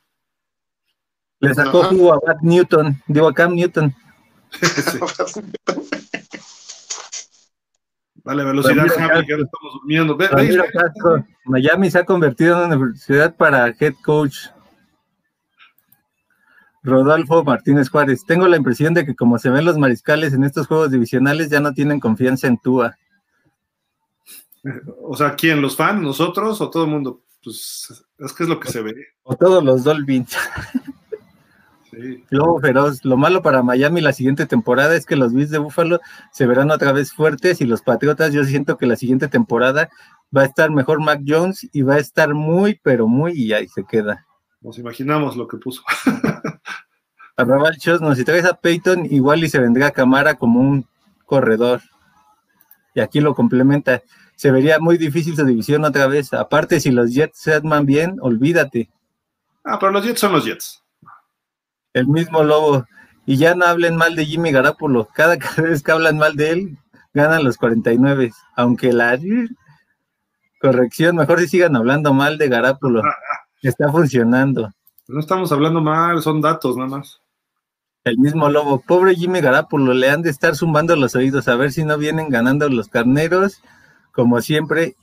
Le 1.39 1.53
sacó 1.53 1.83
jugo 1.83 2.13
a 2.13 2.19
Matt 2.25 2.41
Newton, 2.41 3.01
digo 3.07 3.27
a 3.27 3.33
Cam 3.33 3.53
Newton. 3.53 3.93
Dale 8.23 8.43
velocidad, 8.43 8.87
Javi, 8.87 9.25
que 9.25 9.33
ahora 9.33 9.45
estamos 9.45 9.73
durmiendo. 9.73 10.17
Miami 11.45 11.89
se 11.89 11.99
ha 11.99 12.05
convertido 12.05 12.57
en 12.57 12.65
una 12.65 12.75
universidad 12.75 13.33
para 13.35 13.73
head 13.79 13.93
coach. 14.03 14.47
Rodolfo 16.83 17.43
Martínez 17.43 17.89
Juárez. 17.89 18.25
Tengo 18.25 18.47
la 18.47 18.57
impresión 18.57 18.93
de 18.93 19.05
que 19.05 19.15
como 19.15 19.37
se 19.37 19.49
ven 19.49 19.63
los 19.63 19.77
mariscales 19.77 20.33
en 20.33 20.43
estos 20.43 20.67
juegos 20.67 20.91
divisionales 20.91 21.49
ya 21.49 21.61
no 21.61 21.73
tienen 21.73 22.01
confianza 22.01 22.47
en 22.47 22.57
Tua. 22.57 22.97
O 25.01 25.15
sea, 25.15 25.35
¿quién? 25.35 25.61
¿Los 25.61 25.75
fans? 25.75 26.01
¿Nosotros 26.01 26.59
o 26.61 26.69
todo 26.69 26.83
el 26.85 26.89
mundo? 26.89 27.23
Pues 27.43 28.05
es 28.17 28.33
que 28.33 28.43
es 28.43 28.49
lo 28.49 28.59
que 28.59 28.69
se 28.69 28.81
ve. 28.81 28.93
O 29.23 29.35
todos 29.35 29.63
los 29.63 29.83
Dolphins. 29.83 30.35
Lobo 32.29 32.59
feroz. 32.59 33.03
Lo 33.03 33.17
malo 33.17 33.41
para 33.41 33.63
Miami 33.63 34.01
la 34.01 34.13
siguiente 34.13 34.45
temporada 34.45 34.95
es 34.95 35.05
que 35.05 35.15
los 35.15 35.33
Bills 35.33 35.49
de 35.49 35.57
Buffalo 35.57 35.99
se 36.31 36.45
verán 36.45 36.71
otra 36.71 36.91
vez 36.91 37.11
fuertes 37.13 37.61
y 37.61 37.65
los 37.65 37.81
Patriotas 37.81 38.33
yo 38.33 38.43
siento 38.43 38.77
que 38.77 38.85
la 38.85 38.95
siguiente 38.95 39.27
temporada 39.27 39.89
va 40.35 40.41
a 40.41 40.45
estar 40.45 40.69
mejor 40.69 41.01
Mac 41.01 41.21
Jones 41.25 41.67
y 41.71 41.81
va 41.81 41.95
a 41.95 41.99
estar 41.99 42.33
muy, 42.33 42.79
pero 42.83 43.07
muy 43.07 43.33
y 43.33 43.53
ahí 43.53 43.67
se 43.67 43.83
queda. 43.83 44.25
Nos 44.61 44.77
imaginamos 44.77 45.37
lo 45.37 45.47
que 45.47 45.57
puso. 45.57 45.81
Arrabal 47.37 47.77
no, 48.01 48.15
si 48.15 48.25
traes 48.25 48.45
a 48.45 48.55
Peyton, 48.55 49.05
igual 49.09 49.43
y 49.43 49.49
se 49.49 49.59
vendría 49.59 49.87
a 49.87 49.91
Camara 49.91 50.35
como 50.35 50.59
un 50.59 50.87
corredor. 51.25 51.81
Y 52.95 52.99
aquí 52.99 53.19
lo 53.19 53.35
complementa. 53.35 54.01
Se 54.37 54.51
vería 54.51 54.79
muy 54.79 54.97
difícil 54.97 55.35
su 55.35 55.45
división 55.45 55.83
otra 55.83 56.07
vez. 56.07 56.33
Aparte, 56.33 56.79
si 56.79 56.91
los 56.91 57.13
Jets 57.13 57.37
se 57.37 57.53
arman 57.53 57.85
bien, 57.85 58.17
olvídate. 58.21 58.89
Ah, 59.65 59.77
pero 59.77 59.91
los 59.91 60.05
Jets 60.05 60.21
son 60.21 60.31
los 60.31 60.45
Jets 60.45 60.81
el 61.97 62.07
mismo 62.07 62.43
Lobo. 62.43 62.85
Y 63.25 63.37
ya 63.37 63.55
no 63.55 63.65
hablen 63.65 63.97
mal 63.97 64.15
de 64.15 64.25
Jimmy 64.25 64.51
Garapolo. 64.51 65.07
Cada, 65.13 65.37
vez 65.57 65.83
que 65.83 65.91
hablan 65.91 66.17
mal 66.17 66.35
de 66.35 66.51
él, 66.51 66.77
ganan 67.13 67.43
los 67.43 67.57
49. 67.57 68.31
Aunque 68.55 68.93
la 68.93 69.19
corrección, 70.61 71.15
mejor 71.15 71.39
si 71.41 71.47
sigan 71.47 71.75
hablando 71.75 72.13
mal 72.13 72.37
de 72.37 72.47
Garapolo. 72.47 73.01
Está 73.61 73.91
funcionando. 73.91 74.71
No 75.07 75.19
estamos 75.19 75.51
hablando 75.51 75.81
mal, 75.81 76.21
son 76.21 76.41
datos 76.41 76.75
nada 76.75 76.89
más. 76.89 77.21
El 78.03 78.17
mismo 78.17 78.49
Lobo. 78.49 78.81
Pobre 78.85 79.15
Jimmy 79.15 79.41
Garapolo, 79.41 79.93
le 79.93 80.09
han 80.09 80.21
de 80.21 80.29
estar 80.29 80.55
zumbando 80.55 80.95
los 80.95 81.15
oídos 81.15 81.47
a 81.47 81.55
ver 81.55 81.71
si 81.71 81.83
no 81.83 81.97
vienen 81.97 82.29
ganando 82.29 82.69
los 82.69 82.87
carneros. 82.87 83.61
Como 84.17 84.41
siempre, 84.41 84.95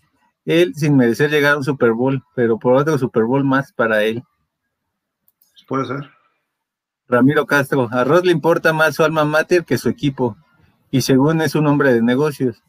él 0.45 0.75
sin 0.75 0.97
merecer 0.97 1.31
llegar 1.31 1.55
a 1.55 1.59
un 1.59 1.63
Super 1.63 1.93
Bowl, 1.93 2.25
pero 2.35 2.59
por 2.59 2.75
otro 2.75 2.99
Super 2.99 3.23
Bowl 3.23 3.45
más 3.45 3.73
para 3.73 4.03
él. 4.03 4.25
Puede 5.69 5.87
ser. 5.87 6.11
Ramiro 7.07 7.47
Castro, 7.47 7.89
a 7.93 8.03
Ross 8.03 8.25
le 8.25 8.33
importa 8.33 8.73
más 8.73 8.97
su 8.97 9.05
alma 9.05 9.25
mater 9.25 9.65
que 9.65 9.79
su 9.79 9.89
equipo, 9.89 10.37
y 10.91 11.03
según 11.03 11.41
es 11.43 11.55
un 11.55 11.69
hombre 11.69 11.95
de 11.95 12.03
negocios. 12.03 12.61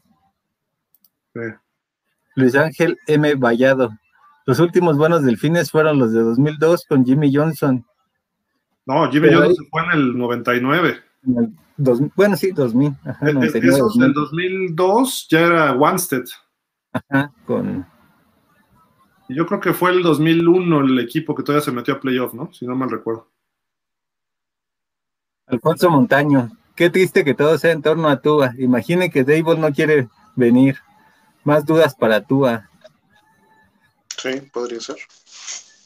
Luis 2.36 2.54
Ángel 2.54 2.96
M. 3.08 3.34
Vallado, 3.34 3.90
los 4.46 4.60
últimos 4.60 4.96
buenos 4.96 5.24
delfines 5.24 5.72
fueron 5.72 5.98
los 5.98 6.12
de 6.12 6.20
2002 6.20 6.86
con 6.88 7.04
Jimmy 7.04 7.34
Johnson. 7.34 7.84
No, 8.86 9.10
Jimmy 9.10 9.34
Johnson 9.34 9.66
fue 9.68 9.82
en 9.82 9.90
el 9.90 10.16
99. 10.16 11.02
Bueno, 11.76 12.36
sí, 12.36 12.52
2000. 12.52 12.94
Ajá, 13.04 13.30
en 13.30 13.42
el 13.42 14.12
2002 14.14 15.26
ya 15.30 15.40
era 15.40 15.72
Wanstead. 15.72 16.24
Ajá, 16.92 17.32
con... 17.46 17.86
yo 19.28 19.46
creo 19.46 19.60
que 19.60 19.74
fue 19.74 19.90
el 19.90 20.02
2001 20.02 20.80
el 20.80 20.98
equipo 21.00 21.34
que 21.34 21.42
todavía 21.42 21.64
se 21.64 21.72
metió 21.72 21.94
a 21.94 22.00
playoff, 22.00 22.32
¿no? 22.32 22.52
Si 22.52 22.66
no 22.66 22.74
mal 22.74 22.90
recuerdo. 22.90 23.30
Alfonso 25.46 25.90
Montaño, 25.90 26.50
qué 26.74 26.90
triste 26.90 27.24
que 27.24 27.34
todo 27.34 27.56
sea 27.58 27.72
en 27.72 27.82
torno 27.82 28.08
a 28.08 28.20
Tua. 28.20 28.52
Imagine 28.58 29.10
que 29.10 29.24
Dable 29.24 29.58
no 29.58 29.72
quiere 29.72 30.08
venir. 30.34 30.78
Más 31.44 31.64
dudas 31.64 31.94
para 31.94 32.22
Tua. 32.22 32.68
Sí, 34.16 34.40
podría 34.52 34.80
ser. 34.80 34.96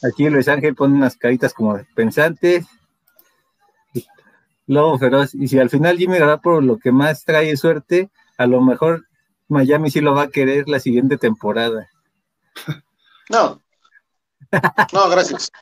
Aquí 0.02 0.30
Luis 0.30 0.48
Ángel 0.48 0.74
pone 0.74 0.94
unas 0.94 1.16
caritas 1.16 1.52
como 1.52 1.78
pensantes. 1.94 2.66
Lobo 4.70 4.98
feroz. 5.00 5.34
Y 5.34 5.48
si 5.48 5.58
al 5.58 5.68
final 5.68 5.98
Jimmy 5.98 6.18
por 6.40 6.62
lo 6.62 6.78
que 6.78 6.92
más 6.92 7.24
trae 7.24 7.56
suerte, 7.56 8.08
a 8.38 8.46
lo 8.46 8.60
mejor 8.60 9.04
Miami 9.48 9.90
sí 9.90 10.00
lo 10.00 10.14
va 10.14 10.22
a 10.22 10.30
querer 10.30 10.68
la 10.68 10.78
siguiente 10.78 11.18
temporada. 11.18 11.88
No. 13.28 13.62
No, 14.92 15.08
gracias. 15.08 15.52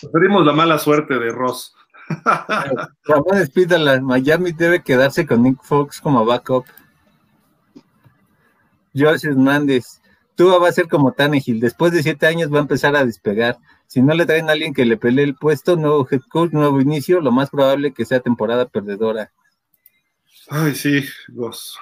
Preferimos 0.00 0.44
la 0.44 0.52
mala 0.52 0.76
suerte 0.76 1.16
de 1.20 1.30
Ross. 1.30 1.72
Ramón 3.04 3.38
Espídala, 3.38 4.00
Miami 4.00 4.50
debe 4.50 4.82
quedarse 4.82 5.24
con 5.24 5.44
Nick 5.44 5.62
Fox 5.62 6.00
como 6.00 6.24
backup. 6.24 6.66
George 8.92 9.28
Hernández, 9.28 10.00
Tua 10.34 10.58
va 10.58 10.68
a 10.68 10.72
ser 10.72 10.88
como 10.88 11.12
Tannehill, 11.12 11.60
después 11.60 11.92
de 11.92 12.02
siete 12.02 12.26
años 12.26 12.52
va 12.52 12.58
a 12.58 12.62
empezar 12.62 12.96
a 12.96 13.04
despegar. 13.04 13.56
Si 13.86 14.02
no 14.02 14.14
le 14.14 14.26
traen 14.26 14.48
a 14.48 14.52
alguien 14.52 14.74
que 14.74 14.84
le 14.84 14.96
pelee 14.96 15.24
el 15.24 15.36
puesto, 15.36 15.76
nuevo 15.76 16.06
head 16.10 16.22
coach, 16.28 16.52
nuevo 16.52 16.80
inicio, 16.80 17.20
lo 17.20 17.30
más 17.30 17.50
probable 17.50 17.92
que 17.92 18.04
sea 18.04 18.20
temporada 18.20 18.66
perdedora. 18.66 19.32
Ay, 20.48 20.74
sí, 20.74 21.04
vos. 21.28 21.78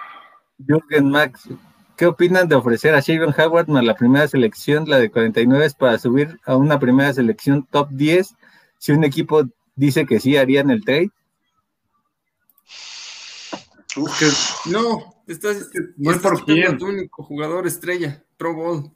Jürgen 0.59 1.11
Max, 1.11 1.49
¿qué 1.97 2.07
opinan 2.07 2.49
de 2.49 2.55
ofrecer 2.55 2.95
a 2.95 3.01
Shaven 3.01 3.35
Howard 3.39 3.75
a 3.77 3.83
la 3.83 3.95
primera 3.97 4.29
selección, 4.29 4.89
la 4.89 4.99
de 4.99 5.11
49, 5.11 5.71
para 5.79 5.99
subir 5.99 6.39
a 6.45 6.57
una 6.57 6.79
primera 6.79 7.13
selección 7.13 7.67
top 7.71 7.89
10? 7.91 8.35
Si 8.79 8.93
un 8.93 9.05
equipo 9.05 9.45
dice 9.75 10.07
que 10.07 10.21
sí, 10.21 10.37
harían 10.37 10.71
el 10.71 10.85
trade. 10.85 11.11
no, 14.67 15.15
estás, 15.27 15.71
no 15.97 16.11
es 16.13 16.19
por 16.19 16.45
quién. 16.45 16.79
tu 16.79 16.87
único 16.87 17.23
jugador 17.23 17.67
estrella, 17.67 18.23
Pro 18.37 18.55
Bowl. 18.55 18.91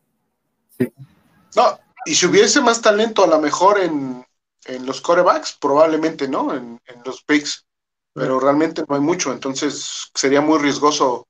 No, 1.56 1.78
y 2.04 2.14
si 2.14 2.26
hubiese 2.26 2.60
más 2.60 2.80
talento 2.80 3.24
a 3.24 3.26
lo 3.26 3.40
mejor 3.40 3.78
en, 3.78 4.24
los 4.84 5.00
corebacks, 5.00 5.56
probablemente, 5.60 6.28
¿no? 6.28 6.54
En, 6.54 6.78
los 7.04 7.22
picks, 7.22 7.66
pero 8.12 8.38
realmente 8.38 8.84
no 8.86 8.94
hay 8.94 9.00
mucho, 9.00 9.32
entonces 9.32 10.10
sería 10.14 10.40
muy 10.40 10.58
riesgoso 10.58 11.26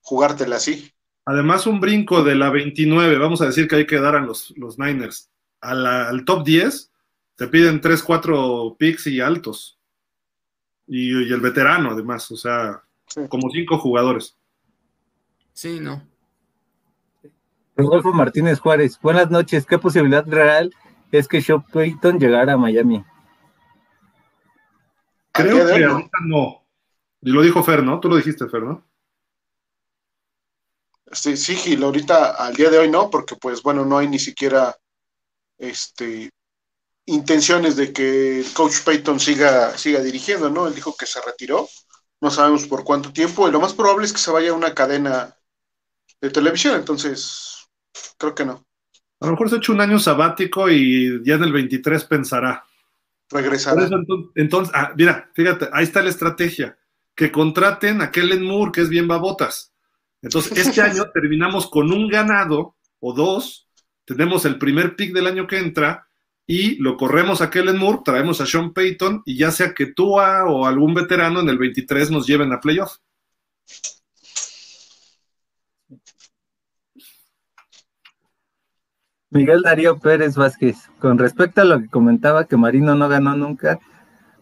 jugártela 0.00 0.56
así. 0.56 0.90
Además, 1.24 1.66
un 1.66 1.80
brinco 1.80 2.22
de 2.24 2.34
la 2.34 2.50
29, 2.50 3.18
vamos 3.18 3.42
a 3.42 3.46
decir 3.46 3.68
que 3.68 3.76
hay 3.76 3.86
que 3.86 4.00
dar 4.00 4.16
a 4.16 4.20
los, 4.20 4.52
los 4.56 4.78
Niners, 4.78 5.30
al 5.60 6.24
top 6.24 6.44
10, 6.44 6.90
te 7.36 7.48
piden 7.48 7.80
3, 7.80 8.02
4 8.02 8.76
picks 8.78 9.06
y 9.06 9.20
altos. 9.20 9.78
Y, 10.86 11.28
y 11.28 11.32
el 11.32 11.40
veterano, 11.40 11.90
además, 11.90 12.30
o 12.30 12.36
sea, 12.36 12.82
como 13.28 13.50
cinco 13.50 13.78
jugadores. 13.78 14.36
Sí, 15.52 15.78
no. 15.80 16.11
Rodolfo 17.82 18.12
Martínez 18.12 18.60
Juárez, 18.60 18.98
buenas 19.00 19.30
noches. 19.30 19.66
¿Qué 19.66 19.78
posibilidad 19.78 20.24
real 20.26 20.74
es 21.10 21.28
que 21.28 21.40
Sean 21.40 21.62
Payton 21.62 22.18
llegara 22.18 22.54
a 22.54 22.56
Miami? 22.56 23.04
Creo 25.32 25.66
que 25.66 25.84
ahorita 25.84 26.18
no. 26.26 26.64
Y 27.20 27.30
lo 27.30 27.42
dijo 27.42 27.62
Fer, 27.62 27.82
¿no? 27.82 28.00
Tú 28.00 28.08
lo 28.08 28.16
dijiste, 28.16 28.48
Fer, 28.48 28.62
¿no? 28.62 28.86
Sí, 31.10 31.36
sí, 31.36 31.54
Gil, 31.56 31.82
ahorita 31.82 32.30
al 32.30 32.54
día 32.54 32.70
de 32.70 32.78
hoy 32.78 32.90
no, 32.90 33.10
porque 33.10 33.36
pues 33.36 33.62
bueno, 33.62 33.84
no 33.84 33.98
hay 33.98 34.08
ni 34.08 34.18
siquiera 34.18 34.76
este 35.58 36.30
intenciones 37.04 37.76
de 37.76 37.92
que 37.92 38.40
el 38.40 38.52
coach 38.54 38.82
Payton 38.84 39.18
siga, 39.18 39.76
siga 39.76 40.00
dirigiendo, 40.00 40.48
¿no? 40.48 40.66
Él 40.66 40.74
dijo 40.74 40.94
que 40.96 41.04
se 41.04 41.20
retiró 41.20 41.66
no 42.22 42.30
sabemos 42.30 42.68
por 42.68 42.84
cuánto 42.84 43.12
tiempo, 43.12 43.48
y 43.48 43.50
lo 43.50 43.60
más 43.60 43.74
probable 43.74 44.06
es 44.06 44.12
que 44.12 44.20
se 44.20 44.30
vaya 44.30 44.50
a 44.50 44.54
una 44.54 44.72
cadena 44.72 45.36
de 46.20 46.30
televisión, 46.30 46.76
entonces 46.76 47.51
creo 48.18 48.34
que 48.34 48.44
no. 48.44 48.66
A 49.20 49.26
lo 49.26 49.32
mejor 49.32 49.48
se 49.48 49.54
ha 49.54 49.58
hecho 49.58 49.72
un 49.72 49.80
año 49.80 49.98
sabático 49.98 50.68
y 50.68 51.22
ya 51.24 51.34
en 51.34 51.44
el 51.44 51.52
23 51.52 52.04
pensará. 52.04 52.64
Regresará. 53.30 53.88
entonces, 54.34 54.74
ah, 54.74 54.92
mira, 54.96 55.30
fíjate, 55.34 55.68
ahí 55.72 55.84
está 55.84 56.02
la 56.02 56.10
estrategia. 56.10 56.76
Que 57.14 57.30
contraten 57.30 58.02
a 58.02 58.10
Kellen 58.10 58.44
Moore, 58.44 58.72
que 58.72 58.80
es 58.80 58.88
bien 58.88 59.06
babotas. 59.06 59.72
Entonces, 60.22 60.66
este 60.66 60.82
año 60.82 61.10
terminamos 61.12 61.68
con 61.68 61.92
un 61.92 62.08
ganado 62.08 62.76
o 63.00 63.12
dos, 63.12 63.68
tenemos 64.04 64.44
el 64.44 64.58
primer 64.58 64.96
pick 64.96 65.12
del 65.12 65.26
año 65.26 65.46
que 65.46 65.58
entra, 65.58 66.08
y 66.46 66.76
lo 66.76 66.96
corremos 66.96 67.40
a 67.40 67.50
Kellen 67.50 67.78
Moore, 67.78 68.00
traemos 68.04 68.40
a 68.40 68.46
Sean 68.46 68.72
Payton 68.72 69.22
y 69.24 69.36
ya 69.36 69.50
sea 69.50 69.74
que 69.74 69.86
Tua 69.86 70.44
o 70.46 70.66
algún 70.66 70.94
veterano 70.94 71.40
en 71.40 71.48
el 71.48 71.58
23 71.58 72.10
nos 72.10 72.26
lleven 72.26 72.52
a 72.52 72.60
playoff. 72.60 72.96
Miguel 79.32 79.62
Darío 79.62 79.98
Pérez 79.98 80.36
Vázquez, 80.36 80.90
con 80.98 81.18
respecto 81.18 81.62
a 81.62 81.64
lo 81.64 81.80
que 81.80 81.88
comentaba 81.88 82.44
que 82.44 82.58
Marino 82.58 82.94
no 82.94 83.08
ganó 83.08 83.34
nunca, 83.34 83.80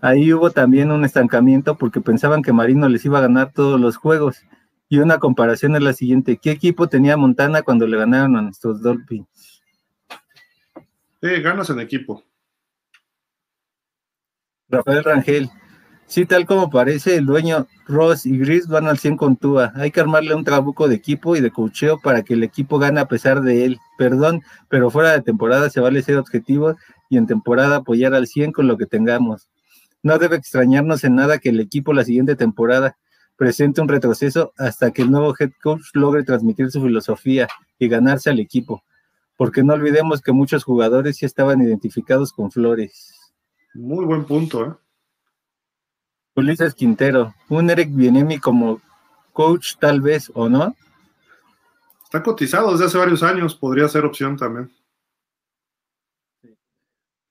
ahí 0.00 0.32
hubo 0.32 0.50
también 0.50 0.90
un 0.90 1.04
estancamiento 1.04 1.76
porque 1.76 2.00
pensaban 2.00 2.42
que 2.42 2.52
Marino 2.52 2.88
les 2.88 3.04
iba 3.04 3.18
a 3.18 3.22
ganar 3.22 3.52
todos 3.52 3.80
los 3.80 3.96
juegos. 3.96 4.42
Y 4.88 4.98
una 4.98 5.20
comparación 5.20 5.76
es 5.76 5.82
la 5.82 5.92
siguiente, 5.92 6.38
¿qué 6.42 6.50
equipo 6.50 6.88
tenía 6.88 7.16
Montana 7.16 7.62
cuando 7.62 7.86
le 7.86 7.98
ganaron 7.98 8.36
a 8.36 8.42
nuestros 8.42 8.82
Dolphins? 8.82 9.62
Sí, 11.22 11.40
ganas 11.40 11.70
en 11.70 11.78
equipo. 11.78 12.24
Rafael 14.68 15.04
Rangel. 15.04 15.50
Sí, 16.10 16.26
tal 16.26 16.44
como 16.44 16.70
parece, 16.70 17.14
el 17.14 17.26
dueño 17.26 17.68
Ross 17.86 18.26
y 18.26 18.36
Gris 18.36 18.66
van 18.66 18.88
al 18.88 18.98
100 18.98 19.16
con 19.16 19.36
Tua. 19.36 19.72
Hay 19.76 19.92
que 19.92 20.00
armarle 20.00 20.34
un 20.34 20.42
trabuco 20.42 20.88
de 20.88 20.96
equipo 20.96 21.36
y 21.36 21.40
de 21.40 21.52
cocheo 21.52 22.00
para 22.00 22.24
que 22.24 22.34
el 22.34 22.42
equipo 22.42 22.80
gane 22.80 22.98
a 22.98 23.06
pesar 23.06 23.42
de 23.42 23.64
él. 23.64 23.78
Perdón, 23.96 24.42
pero 24.68 24.90
fuera 24.90 25.12
de 25.12 25.22
temporada 25.22 25.70
se 25.70 25.78
vale 25.78 26.02
ser 26.02 26.16
objetivo 26.16 26.74
y 27.08 27.16
en 27.16 27.28
temporada 27.28 27.76
apoyar 27.76 28.12
al 28.14 28.26
100 28.26 28.50
con 28.50 28.66
lo 28.66 28.76
que 28.76 28.86
tengamos. 28.86 29.48
No 30.02 30.18
debe 30.18 30.34
extrañarnos 30.34 31.04
en 31.04 31.14
nada 31.14 31.38
que 31.38 31.50
el 31.50 31.60
equipo 31.60 31.92
la 31.92 32.02
siguiente 32.02 32.34
temporada 32.34 32.96
presente 33.36 33.80
un 33.80 33.86
retroceso 33.86 34.52
hasta 34.58 34.90
que 34.90 35.02
el 35.02 35.12
nuevo 35.12 35.32
head 35.38 35.52
coach 35.62 35.94
logre 35.94 36.24
transmitir 36.24 36.72
su 36.72 36.82
filosofía 36.82 37.46
y 37.78 37.86
ganarse 37.86 38.30
al 38.30 38.40
equipo 38.40 38.82
porque 39.36 39.62
no 39.62 39.72
olvidemos 39.72 40.20
que 40.20 40.32
muchos 40.32 40.64
jugadores 40.64 41.18
ya 41.18 41.26
estaban 41.26 41.62
identificados 41.62 42.30
con 42.30 42.50
Flores. 42.50 43.14
Muy 43.72 44.04
buen 44.04 44.26
punto, 44.26 44.66
¿eh? 44.66 44.89
Ulises 46.34 46.74
Quintero, 46.74 47.34
un 47.48 47.70
Eric 47.70 47.90
Bienemi 47.92 48.38
como 48.38 48.80
coach 49.32 49.76
tal 49.78 50.00
vez, 50.00 50.30
¿o 50.34 50.48
no? 50.48 50.74
Está 52.04 52.22
cotizado 52.22 52.72
desde 52.72 52.86
hace 52.86 52.98
varios 52.98 53.22
años, 53.22 53.54
podría 53.54 53.88
ser 53.88 54.04
opción 54.04 54.36
también. 54.36 54.70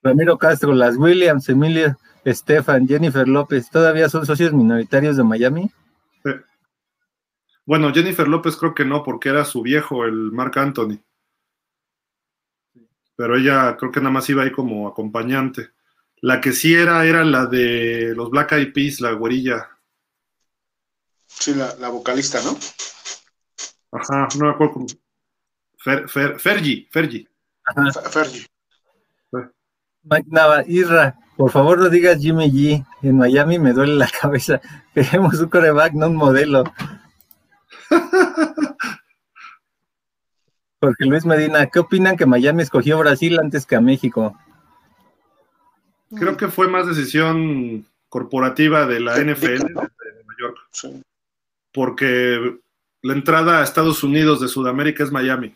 Ramiro 0.02 0.38
Castro, 0.38 0.74
las 0.74 0.96
Williams, 0.96 1.50
Emilio 1.50 1.98
Estefan, 2.24 2.88
Jennifer 2.88 3.28
López, 3.28 3.70
¿todavía 3.70 4.08
son 4.10 4.26
socios 4.26 4.54
minoritarios 4.54 5.18
de 5.18 5.24
Miami? 5.24 5.72
Sí. 6.24 6.32
Bueno, 7.66 7.94
Jennifer 7.94 8.28
López 8.28 8.56
creo 8.56 8.74
que 8.74 8.86
no, 8.86 9.04
porque 9.04 9.30
era 9.30 9.44
su 9.44 9.62
viejo, 9.62 10.06
el 10.06 10.32
Mark 10.32 10.58
Anthony 10.58 11.00
pero 13.20 13.36
ella 13.36 13.76
creo 13.76 13.92
que 13.92 14.00
nada 14.00 14.12
más 14.12 14.30
iba 14.30 14.44
ahí 14.44 14.52
como 14.54 14.88
acompañante. 14.88 15.72
La 16.22 16.42
que 16.42 16.52
sí 16.52 16.74
era, 16.74 17.06
era 17.06 17.24
la 17.24 17.46
de 17.46 18.14
los 18.16 18.30
Black 18.30 18.52
Eyed 18.54 18.74
Peas, 18.74 19.00
la 19.00 19.12
güerilla. 19.14 19.70
Sí, 21.28 21.54
la, 21.54 21.90
vocalista, 21.90 22.42
¿no? 22.44 22.58
Ajá, 23.92 24.28
no 24.38 24.46
me 24.46 24.52
acuerdo 24.52 24.74
cómo. 24.74 24.88
Fer, 25.78 26.10
Fergie, 26.40 26.88
Fergie. 26.92 27.30
Ajá. 27.64 27.92
Fergie. 28.10 28.46
Mike 30.04 30.28
Nava, 30.30 30.64
Isra, 30.66 31.18
por 31.38 31.52
favor 31.52 31.80
no 31.80 31.90
digas 31.90 32.20
Jimmy 32.20 32.52
G. 32.52 32.86
En 33.02 33.18
Miami 33.18 33.60
me 33.60 33.72
duele 33.72 33.96
la 33.96 34.10
cabeza. 34.10 34.60
Queremos 34.94 35.40
un 35.40 35.48
coreback, 35.48 35.94
no 35.94 36.08
un 36.08 36.18
modelo. 36.18 36.66
Porque 40.80 41.06
Luis 41.06 41.26
Medina, 41.26 41.68
¿qué 41.68 41.80
opinan 41.80 42.18
que 42.18 42.26
Miami 42.26 42.64
escogió 42.64 42.98
Brasil 43.00 43.40
antes 43.40 43.66
que 43.66 43.76
a 43.78 43.82
México? 43.82 44.38
Creo 46.16 46.38
que 46.38 46.48
fue 46.48 46.68
más 46.68 46.88
decisión 46.88 47.86
corporativa 48.08 48.86
de 48.86 49.00
la 49.00 49.18
NFL 49.18 49.58
de 49.58 49.74
Nueva 49.74 50.36
York. 50.40 50.58
Porque 51.72 52.60
la 53.02 53.14
entrada 53.14 53.60
a 53.60 53.64
Estados 53.64 54.04
Unidos 54.04 54.42
de 54.42 54.48
Sudamérica 54.48 55.04
es 55.04 55.12
Miami. 55.12 55.56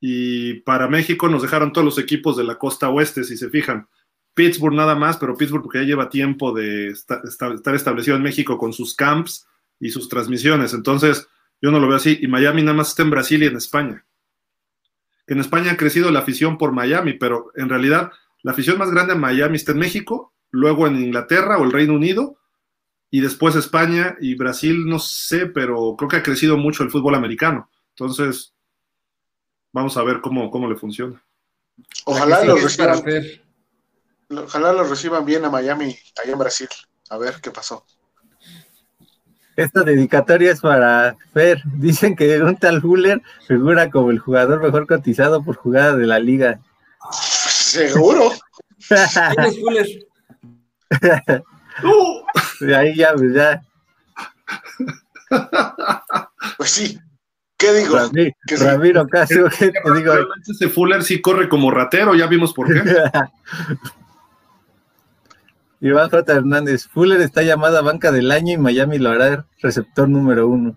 Y 0.00 0.54
para 0.60 0.88
México 0.88 1.28
nos 1.28 1.42
dejaron 1.42 1.72
todos 1.72 1.84
los 1.84 1.98
equipos 1.98 2.36
de 2.36 2.44
la 2.44 2.56
costa 2.56 2.88
oeste, 2.88 3.24
si 3.24 3.36
se 3.36 3.50
fijan. 3.50 3.88
Pittsburgh 4.34 4.74
nada 4.74 4.94
más, 4.94 5.16
pero 5.16 5.36
Pittsburgh 5.36 5.62
porque 5.62 5.78
ya 5.78 5.84
lleva 5.84 6.10
tiempo 6.10 6.52
de 6.52 6.88
estar 6.88 7.74
establecido 7.74 8.16
en 8.16 8.22
México 8.22 8.58
con 8.58 8.72
sus 8.72 8.94
camps 8.94 9.48
y 9.80 9.90
sus 9.90 10.08
transmisiones. 10.08 10.74
Entonces, 10.74 11.26
yo 11.60 11.70
no 11.70 11.80
lo 11.80 11.88
veo 11.88 11.96
así. 11.96 12.18
Y 12.20 12.28
Miami 12.28 12.62
nada 12.62 12.76
más 12.76 12.90
está 12.90 13.02
en 13.02 13.10
Brasil 13.10 13.42
y 13.42 13.46
en 13.46 13.56
España 13.56 14.04
en 15.28 15.40
España 15.40 15.72
ha 15.72 15.76
crecido 15.76 16.10
la 16.10 16.20
afición 16.20 16.58
por 16.58 16.72
Miami, 16.72 17.12
pero 17.12 17.52
en 17.54 17.68
realidad 17.68 18.10
la 18.42 18.52
afición 18.52 18.78
más 18.78 18.90
grande 18.90 19.14
en 19.14 19.20
Miami 19.20 19.56
está 19.56 19.72
en 19.72 19.78
México, 19.78 20.32
luego 20.50 20.86
en 20.86 21.02
Inglaterra 21.02 21.58
o 21.58 21.64
el 21.64 21.72
Reino 21.72 21.94
Unido, 21.94 22.38
y 23.10 23.20
después 23.20 23.56
España 23.56 24.16
y 24.20 24.34
Brasil, 24.34 24.86
no 24.86 24.98
sé, 24.98 25.46
pero 25.46 25.96
creo 25.96 26.08
que 26.08 26.16
ha 26.16 26.22
crecido 26.22 26.56
mucho 26.56 26.82
el 26.82 26.90
fútbol 26.90 27.14
americano. 27.14 27.70
Entonces, 27.90 28.54
vamos 29.72 29.96
a 29.96 30.02
ver 30.02 30.20
cómo, 30.20 30.50
cómo 30.50 30.68
le 30.68 30.76
funciona. 30.76 31.22
Ojalá 32.04 32.44
lo 32.44 32.56
reciban. 32.56 33.02
Ojalá 34.30 34.72
lo 34.72 34.84
reciban 34.84 35.24
bien 35.24 35.44
a 35.44 35.50
Miami, 35.50 35.96
allá 36.22 36.32
en 36.32 36.38
Brasil. 36.38 36.68
A 37.08 37.16
ver 37.16 37.36
qué 37.40 37.50
pasó. 37.50 37.84
Esta 39.56 39.82
dedicatoria 39.82 40.52
es 40.52 40.60
para 40.60 41.16
Fer. 41.32 41.62
Dicen 41.74 42.14
que 42.14 42.40
un 42.42 42.56
tal 42.56 42.80
Fuller 42.80 43.22
figura 43.46 43.90
como 43.90 44.10
el 44.10 44.18
jugador 44.18 44.62
mejor 44.62 44.86
cotizado 44.86 45.42
por 45.42 45.56
jugada 45.56 45.96
de 45.96 46.06
la 46.06 46.18
liga. 46.18 46.60
Seguro. 47.68 48.32
¿Quién 48.88 49.46
es 49.46 49.60
Fuller? 49.60 49.86
De 52.60 52.76
ahí 52.76 52.96
ya, 52.96 53.14
pues 53.14 53.34
ya. 53.34 53.62
Pues 56.56 56.70
sí. 56.70 56.98
¿Qué 57.56 57.72
digo? 57.72 57.96
Ramiro, 57.96 58.32
Que 58.46 58.56
sí. 58.56 58.64
Ramiro 58.64 59.06
Castro, 59.06 59.48
¿qué 59.58 59.72
te 59.72 59.92
digo? 59.94 60.14
Ese 60.48 60.68
Fuller 60.68 61.02
sí 61.02 61.20
corre 61.20 61.48
como 61.48 61.70
ratero, 61.70 62.14
ya 62.14 62.26
vimos 62.26 62.54
por 62.54 62.72
qué. 62.72 62.80
Iván 65.80 66.10
J. 66.10 66.32
Hernández, 66.32 66.86
Fuller 66.88 67.20
está 67.20 67.42
llamada 67.42 67.82
banca 67.82 68.10
del 68.10 68.30
año 68.32 68.54
y 68.54 68.58
Miami 68.58 68.98
lo 68.98 69.10
hará 69.10 69.46
receptor 69.60 70.08
número 70.08 70.48
uno. 70.48 70.76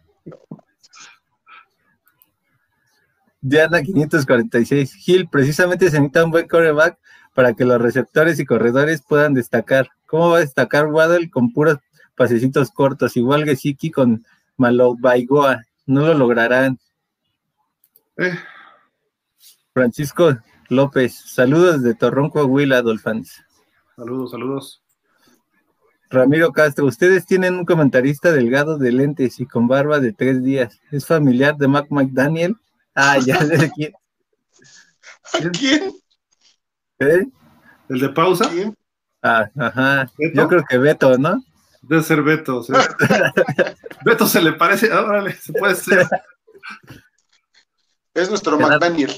Diana 3.42 3.82
546, 3.82 4.94
Gil, 4.94 5.28
precisamente 5.28 5.90
se 5.90 5.98
necesita 5.98 6.24
un 6.24 6.32
buen 6.32 6.48
coreback 6.48 6.98
para 7.34 7.54
que 7.54 7.66
los 7.66 7.82
receptores 7.82 8.40
y 8.40 8.46
corredores 8.46 9.02
puedan 9.02 9.34
destacar. 9.34 9.90
¿Cómo 10.06 10.30
va 10.30 10.38
a 10.38 10.42
destacar 10.42 10.88
Waddle 10.88 11.30
con 11.32 11.52
puros 11.52 11.80
pasecitos 12.16 12.70
cortos? 12.70 13.18
Igual 13.18 13.46
que 13.46 13.56
Siki 13.56 13.90
con 13.90 14.26
Malobaigoa. 14.58 15.64
No 15.88 16.06
lo 16.06 16.14
lograrán. 16.14 16.78
Eh, 18.18 18.38
Francisco 19.74 20.38
López, 20.70 21.16
saludos 21.16 21.82
de 21.82 21.96
Torrón, 21.96 22.30
Coahuila, 22.30 22.82
Dolphins. 22.82 23.44
saludos, 23.96 24.32
saludos. 24.32 24.82
Ramiro 26.10 26.52
Castro, 26.52 26.86
ustedes 26.86 27.26
tienen 27.26 27.56
un 27.56 27.66
comentarista 27.66 28.34
delgado 28.34 28.78
de 28.78 28.92
lentes 28.92 29.40
y 29.40 29.46
con 29.46 29.68
barba 29.68 30.00
de 30.00 30.12
tres 30.12 30.44
días. 30.44 30.80
¿Es 30.92 31.08
familiar 31.08 31.56
de 31.56 31.70
Mac 31.70 31.88
McDaniel? 31.90 32.58
Ah, 32.96 33.18
ya 33.20 33.38
sé 33.40 33.58
de 33.58 33.72
quién. 33.72 33.94
¿A 35.34 35.50
quién? 35.52 35.92
¿Eh? 37.00 37.26
¿El 37.90 38.00
de 38.00 38.10
pausa? 38.10 38.50
¿Quién? 38.50 38.76
Ah, 39.22 39.50
ajá. 39.58 40.12
¿Beto? 40.18 40.42
Yo 40.42 40.48
creo 40.48 40.64
que 40.68 40.78
Beto, 40.78 41.18
¿no? 41.18 41.44
Debe 41.82 42.04
ser 42.04 42.22
Beto. 42.22 42.64
sí. 42.64 42.74
Beto 44.06 44.26
se 44.28 44.42
le 44.42 44.54
parece. 44.54 44.90
ah, 44.92 45.02
Órale, 45.02 45.34
se 45.34 45.54
puede 45.54 45.76
ser. 45.76 46.08
Es 48.14 48.30
nuestro 48.30 48.58
Gerardo. 48.58 48.74
McDaniel. 48.80 49.12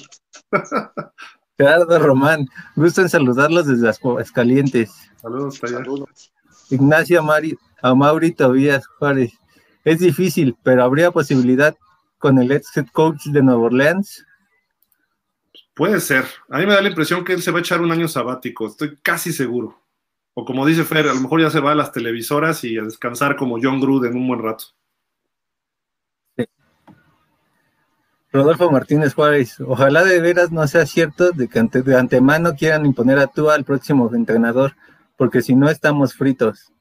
Gerardo 1.58 2.00
Román, 2.00 2.48
gusto 2.76 3.02
en 3.02 3.10
saludarlos 3.10 3.68
desde 3.68 3.90
Aguascalientes. 3.90 4.92
Saludos. 5.22 5.58
Saludos. 5.58 6.34
Ignacio 6.70 7.20
Amari, 7.20 7.58
Amauri 7.82 8.32
Tobías 8.34 8.88
Juárez. 8.88 9.34
Es 9.84 10.00
difícil, 10.00 10.58
pero 10.64 10.84
habría 10.84 11.12
posibilidad 11.12 11.76
con 12.24 12.40
el 12.40 12.54
ex 12.54 12.78
head 12.78 12.88
coach 12.94 13.26
de 13.26 13.44
Nueva 13.44 13.64
Orleans. 13.64 14.26
Puede 15.74 16.00
ser. 16.00 16.24
A 16.50 16.58
mí 16.58 16.66
me 16.66 16.72
da 16.72 16.82
la 16.82 16.88
impresión 16.88 17.26
que 17.26 17.34
él 17.34 17.42
se 17.42 17.52
va 17.52 17.58
a 17.58 17.60
echar 17.60 17.82
un 17.82 17.92
año 17.92 18.08
sabático. 18.08 18.66
Estoy 18.66 18.96
casi 19.02 19.34
seguro. 19.34 19.78
O 20.34 20.46
como 20.46 20.66
dice 20.66 20.86
Fer, 20.86 21.10
a 21.10 21.14
lo 21.14 21.20
mejor 21.20 21.42
ya 21.42 21.50
se 21.50 21.60
va 21.60 21.74
a 21.74 21.76
las 21.76 21.92
televisoras 21.92 22.64
y 22.64 22.78
a 22.78 22.84
descansar 22.84 23.36
como 23.36 23.60
John 23.62 23.82
Gruden 23.82 24.16
un 24.16 24.26
buen 24.26 24.42
rato. 24.42 24.68
Rodolfo 28.32 28.72
Martínez 28.72 29.14
Juárez, 29.14 29.60
ojalá 29.60 30.06
de 30.06 30.22
veras 30.22 30.50
no 30.50 30.66
sea 30.66 30.86
cierto 30.86 31.32
de 31.32 31.50
que 31.50 31.60
ante- 31.60 31.82
de 31.82 32.00
antemano 32.00 32.56
quieran 32.56 32.86
imponer 32.86 33.20
a 33.20 33.28
Tua 33.28 33.54
al 33.56 33.66
próximo 33.66 34.10
entrenador, 34.16 34.78
porque 35.18 35.42
si 35.42 35.56
no 35.56 35.70
estamos 35.70 36.14
fritos. 36.14 36.72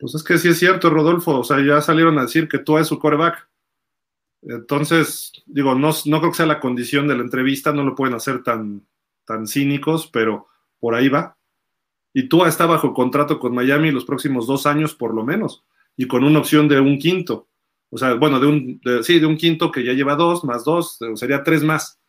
Pues 0.00 0.16
es 0.16 0.24
que 0.24 0.38
sí 0.38 0.48
es 0.48 0.58
cierto, 0.58 0.90
Rodolfo. 0.90 1.38
O 1.38 1.44
sea, 1.44 1.64
ya 1.64 1.80
salieron 1.80 2.18
a 2.18 2.22
decir 2.22 2.48
que 2.48 2.58
tú 2.58 2.78
es 2.78 2.88
su 2.88 2.98
coreback. 2.98 3.48
Entonces, 4.42 5.32
digo, 5.46 5.74
no, 5.74 5.90
no 6.06 6.18
creo 6.20 6.30
que 6.30 6.36
sea 6.36 6.46
la 6.46 6.60
condición 6.60 7.08
de 7.08 7.16
la 7.16 7.22
entrevista, 7.22 7.72
no 7.72 7.82
lo 7.82 7.94
pueden 7.94 8.14
hacer 8.14 8.42
tan, 8.42 8.86
tan 9.24 9.46
cínicos, 9.46 10.08
pero 10.08 10.48
por 10.78 10.94
ahí 10.94 11.08
va. 11.08 11.36
Y 12.12 12.28
Tua 12.28 12.48
está 12.48 12.66
bajo 12.66 12.94
contrato 12.94 13.38
con 13.38 13.54
Miami 13.54 13.90
los 13.90 14.04
próximos 14.04 14.46
dos 14.46 14.66
años, 14.66 14.94
por 14.94 15.14
lo 15.14 15.24
menos, 15.24 15.64
y 15.96 16.06
con 16.06 16.24
una 16.24 16.38
opción 16.38 16.68
de 16.68 16.80
un 16.80 16.98
quinto. 16.98 17.48
O 17.90 17.98
sea, 17.98 18.14
bueno, 18.14 18.38
de 18.38 18.46
un, 18.46 18.80
sí, 19.02 19.18
de 19.18 19.26
un 19.26 19.36
quinto 19.36 19.70
que 19.70 19.84
ya 19.84 19.92
lleva 19.92 20.14
dos, 20.14 20.44
más 20.44 20.64
dos, 20.64 20.98
sería 21.14 21.42
tres 21.42 21.62
más. 21.62 22.00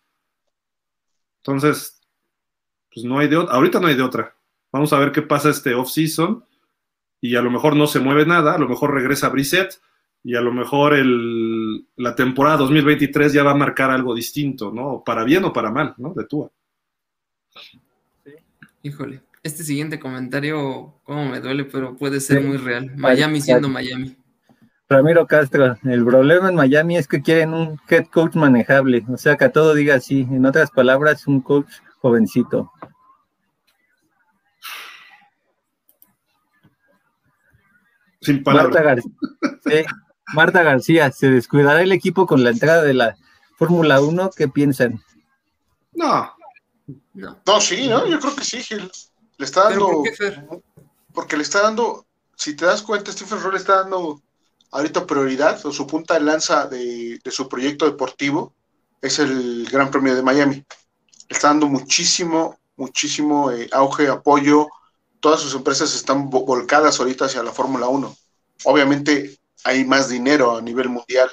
Entonces, 1.37 2.01
pues 2.93 3.05
no 3.05 3.19
hay 3.19 3.27
de 3.27 3.37
otra. 3.37 3.55
Ahorita 3.55 3.79
no 3.79 3.87
hay 3.87 3.95
de 3.95 4.03
otra. 4.03 4.35
Vamos 4.71 4.93
a 4.93 4.99
ver 4.99 5.11
qué 5.11 5.21
pasa 5.21 5.49
este 5.49 5.73
off-season 5.73 6.45
y 7.21 7.35
a 7.35 7.41
lo 7.41 7.49
mejor 7.49 7.75
no 7.75 7.87
se 7.87 7.99
mueve 7.99 8.25
nada, 8.25 8.55
a 8.55 8.57
lo 8.57 8.67
mejor 8.67 8.93
regresa 8.93 9.29
Brissett 9.29 9.81
y 10.23 10.35
a 10.35 10.41
lo 10.41 10.51
mejor 10.51 10.93
el, 10.93 11.87
la 11.95 12.15
temporada 12.15 12.57
2023 12.57 13.33
ya 13.33 13.43
va 13.43 13.51
a 13.51 13.55
marcar 13.55 13.91
algo 13.91 14.13
distinto, 14.13 14.71
¿no? 14.71 15.01
Para 15.05 15.23
bien 15.23 15.45
o 15.45 15.53
para 15.53 15.71
mal, 15.71 15.93
¿no? 15.97 16.13
De 16.13 16.25
Tua. 16.25 16.51
Híjole, 18.83 19.21
este 19.43 19.63
siguiente 19.63 19.99
comentario, 19.99 20.99
cómo 21.03 21.25
me 21.25 21.39
duele, 21.39 21.65
pero 21.65 21.95
puede 21.95 22.19
ser 22.19 22.41
Sí. 22.41 22.47
muy 22.47 22.57
real. 22.57 22.91
Miami 22.95 23.41
siendo 23.41 23.69
Miami. 23.69 24.15
Ramiro 24.87 25.27
Castro, 25.27 25.77
el 25.83 26.03
problema 26.03 26.49
en 26.49 26.55
Miami 26.55 26.97
es 26.97 27.07
que 27.07 27.21
quieren 27.21 27.53
un 27.53 27.79
head 27.87 28.07
coach 28.07 28.35
manejable, 28.35 29.05
o 29.07 29.17
sea, 29.17 29.37
que 29.37 29.45
a 29.45 29.51
todo 29.51 29.75
diga 29.75 29.95
así, 29.95 30.21
en 30.21 30.43
otras 30.45 30.71
palabras, 30.71 31.27
un 31.27 31.41
coach 31.41 31.69
jovencito. 32.01 32.71
Sin 38.21 38.41
Marta, 38.45 38.69
palabras. 38.69 39.05
Sí, 39.65 39.83
Marta 40.33 40.63
García, 40.63 41.11
¿se 41.11 41.29
descuidará 41.29 41.81
el 41.81 41.91
equipo 41.91 42.25
con 42.25 42.43
la 42.43 42.49
entrada 42.51 42.83
de 42.83 42.93
la 42.93 43.17
Fórmula 43.57 44.01
1? 44.01 44.29
¿Qué 44.35 44.47
piensan? 44.47 45.01
No, 45.93 46.31
No. 47.13 47.61
Sí, 47.61 47.87
¿no? 47.87 48.05
Yo 48.07 48.19
creo 48.19 48.35
que 48.35 48.43
sí, 48.43 48.61
Gil. 48.63 48.89
Le 49.37 49.45
está 49.45 49.67
¿Pero 49.69 49.85
dando. 49.87 50.03
por 50.03 50.13
qué? 50.13 50.63
Porque 51.13 51.37
le 51.37 51.43
está 51.43 51.61
dando. 51.61 52.05
Si 52.35 52.55
te 52.55 52.65
das 52.65 52.81
cuenta, 52.81 53.11
Stephen 53.11 53.41
Roll 53.41 53.53
le 53.53 53.59
está 53.59 53.81
dando 53.81 54.21
ahorita 54.71 55.05
prioridad 55.05 55.65
o 55.65 55.71
su 55.71 55.87
punta 55.87 56.13
de 56.13 56.21
lanza 56.21 56.67
de, 56.67 57.19
de 57.23 57.31
su 57.31 57.49
proyecto 57.49 57.85
deportivo 57.85 58.53
es 59.01 59.17
el 59.19 59.67
Gran 59.71 59.89
Premio 59.91 60.15
de 60.15 60.21
Miami. 60.21 60.55
Le 60.55 60.65
está 61.29 61.47
dando 61.49 61.67
muchísimo, 61.67 62.59
muchísimo 62.77 63.51
eh, 63.51 63.67
auge, 63.71 64.07
apoyo. 64.07 64.67
Todas 65.19 65.41
sus 65.41 65.53
empresas 65.55 65.93
están 65.95 66.29
vo- 66.29 66.45
volcadas 66.45 66.99
ahorita 66.99 67.25
hacia 67.25 67.43
la 67.43 67.51
Fórmula 67.51 67.87
1. 67.87 68.15
Obviamente 68.65 69.38
hay 69.63 69.85
más 69.85 70.09
dinero 70.09 70.57
a 70.57 70.61
nivel 70.61 70.89
mundial 70.89 71.29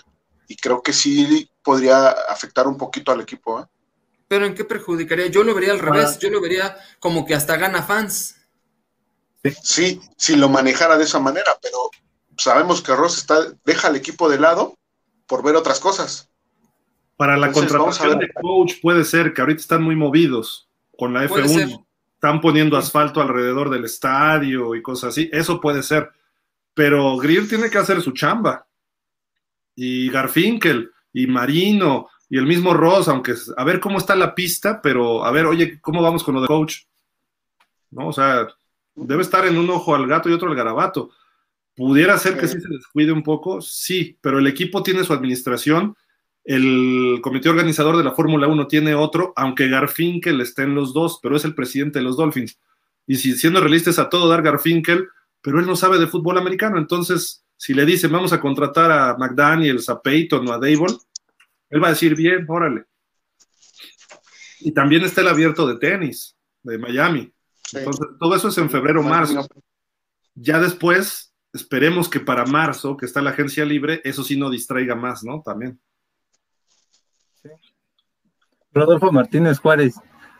y 0.48 0.56
creo 0.56 0.82
que 0.82 0.92
sí 0.92 1.48
podría 1.62 2.10
afectar 2.10 2.66
un 2.66 2.76
poquito 2.76 3.12
al 3.12 3.20
equipo. 3.20 3.60
¿eh? 3.60 3.64
Pero 4.28 4.46
¿en 4.46 4.55
qué 4.55 4.64
perjudicaría? 4.64 5.26
Yo 5.28 5.42
lo 5.44 5.55
vería 5.55 5.72
al 5.72 5.78
revés, 5.78 6.12
Ah. 6.14 6.18
yo 6.20 6.30
lo 6.30 6.40
vería 6.40 6.76
como 7.00 7.24
que 7.26 7.34
hasta 7.34 7.56
gana 7.56 7.82
fans. 7.82 8.36
Sí, 9.62 10.00
si 10.16 10.34
lo 10.36 10.48
manejara 10.48 10.96
de 10.98 11.05
esa 11.05 11.20
manera, 11.20 11.52
pero 11.62 11.90
sabemos 12.36 12.82
que 12.82 12.94
Ross 12.96 13.18
está, 13.18 13.38
deja 13.64 13.88
al 13.88 13.94
equipo 13.96 14.28
de 14.28 14.38
lado 14.40 14.76
por 15.26 15.42
ver 15.42 15.55
otras 15.56 15.80
cosas. 15.80 16.28
para 17.18 17.36
la 17.38 17.46
Entonces, 17.46 17.72
contratación 17.72 18.18
de 18.18 18.28
coach 18.34 18.74
puede 18.82 19.02
ser 19.02 19.32
que 19.32 19.40
ahorita 19.40 19.60
están 19.60 19.82
muy 19.82 19.96
movidos 19.96 20.68
con 20.98 21.14
la 21.14 21.26
Puede 21.26 21.44
F1. 21.46 21.55
ser. 21.55 21.78
Están 22.12 22.40
poniendo 22.42 22.76
asfalto 22.76 23.22
alrededor 23.22 23.70
del 23.70 23.86
estadio 23.86 24.74
y 24.74 24.82
cosas 24.82 25.10
así. 25.14 25.30
Eso 25.32 25.58
puede 25.60 25.82
ser. 25.82 26.10
Pero 26.76 27.16
Greer 27.16 27.48
tiene 27.48 27.70
que 27.70 27.78
hacer 27.78 28.02
su 28.02 28.12
chamba. 28.12 28.66
Y 29.74 30.10
Garfinkel, 30.10 30.90
y 31.10 31.26
Marino, 31.26 32.08
y 32.28 32.36
el 32.36 32.44
mismo 32.44 32.74
Ross, 32.74 33.08
aunque 33.08 33.34
a 33.56 33.64
ver 33.64 33.80
cómo 33.80 33.96
está 33.96 34.14
la 34.14 34.34
pista, 34.34 34.82
pero 34.82 35.24
a 35.24 35.30
ver, 35.30 35.46
oye, 35.46 35.80
¿cómo 35.80 36.02
vamos 36.02 36.22
con 36.22 36.34
lo 36.34 36.42
de 36.42 36.48
coach? 36.48 36.82
¿No? 37.90 38.08
O 38.08 38.12
sea, 38.12 38.46
debe 38.94 39.22
estar 39.22 39.46
en 39.46 39.56
un 39.56 39.70
ojo 39.70 39.94
al 39.94 40.06
gato 40.06 40.28
y 40.28 40.34
otro 40.34 40.50
al 40.50 40.55
garabato. 40.55 41.10
¿Pudiera 41.74 42.18
ser 42.18 42.38
que 42.38 42.46
Sí. 42.46 42.56
sí 42.56 42.60
se 42.60 42.68
descuide 42.68 43.10
un 43.10 43.22
poco? 43.22 43.62
Sí, 43.62 44.18
pero 44.20 44.38
el 44.38 44.46
equipo 44.46 44.82
tiene 44.82 45.02
su 45.02 45.14
administración, 45.14 45.96
el 46.44 47.20
comité 47.22 47.48
organizador 47.48 47.96
de 47.96 48.05
la 48.05 48.12
Fórmula 48.12 48.48
1 48.48 48.66
tiene 48.66 48.94
otro, 48.94 49.32
aunque 49.34 49.68
Garfinkel 49.68 50.42
esté 50.42 50.64
en 50.64 50.74
los 50.74 50.92
dos, 50.92 51.20
pero 51.22 51.36
es 51.36 51.44
el 51.46 51.55
presidente 51.55 52.00
de 52.00 52.05
los 52.05 52.18
Dolphins. 52.18 52.60
Y 53.06 53.16
si 53.16 53.32
siendo 53.32 53.60
realistas 53.60 53.98
a 53.98 54.10
todo 54.10 54.28
dar 54.28 54.42
Garfinkel, 54.42 55.08
pero 55.47 55.60
él 55.60 55.66
no 55.66 55.76
sabe 55.76 56.00
de 56.00 56.08
fútbol 56.08 56.39
americano, 56.39 56.76
entonces 56.76 57.47
si 57.57 57.73
le 57.73 57.86
dicen 57.86 58.10
vamos 58.10 58.33
a 58.33 58.41
contratar 58.41 58.91
a 58.91 59.16
McDaniels, 59.16 59.89
a 59.89 60.02
Peyton 60.02 60.49
o 60.49 60.52
a 60.52 60.58
Dable, 60.58 60.97
él 61.70 61.81
va 61.81 61.86
a 61.86 61.91
decir 61.91 62.16
bien, 62.16 62.44
órale. 62.49 62.84
Y 64.58 64.73
también 64.73 65.05
está 65.05 65.20
el 65.20 65.28
abierto 65.28 65.65
de 65.68 65.78
tenis 65.78 66.36
de 66.65 66.78
Miami. 66.78 67.33
Sí. 67.65 67.78
Entonces, 67.78 68.08
todo 68.18 68.34
eso 68.34 68.49
es 68.49 68.58
en 68.58 68.68
febrero, 68.68 69.05
marzo. 69.05 69.47
Ya 70.34 70.58
después, 70.58 71.33
esperemos 71.52 72.08
que 72.08 72.18
para 72.18 72.44
marzo, 72.44 72.97
que 72.97 73.07
está 73.07 73.23
la 73.23 73.31
agencia 73.31 73.65
libre, 73.65 74.00
eso 74.02 74.25
sí 74.25 74.36
no 74.36 74.50
distraiga 74.50 74.97
más, 74.97 75.23
¿no? 75.23 75.42
También. 75.42 75.81
Rodolfo 78.73 79.12
Martínez 79.12 79.60
Juárez, 79.60 79.94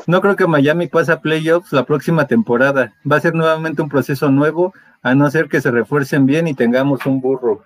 No 0.09 0.21
creo 0.21 0.35
que 0.35 0.49
Miami 0.49 0.89
pase 0.89 1.13
a 1.13 1.21
playoffs 1.21 1.73
la 1.73 1.87
próxima 1.87 2.27
temporada. 2.27 2.95
Va 3.11 3.17
a 3.17 3.21
ser 3.21 3.35
nuevamente 3.35 3.83
un 3.83 3.89
proceso 3.89 4.31
nuevo, 4.31 4.75
a 5.07 5.15
no 5.15 5.31
ser 5.31 5.49
que 5.49 5.61
se 5.61 5.71
refuercen 5.71 6.27
bien 6.27 6.49
y 6.49 6.55
tengamos 6.55 7.07
un 7.07 7.21
burro. 7.21 7.63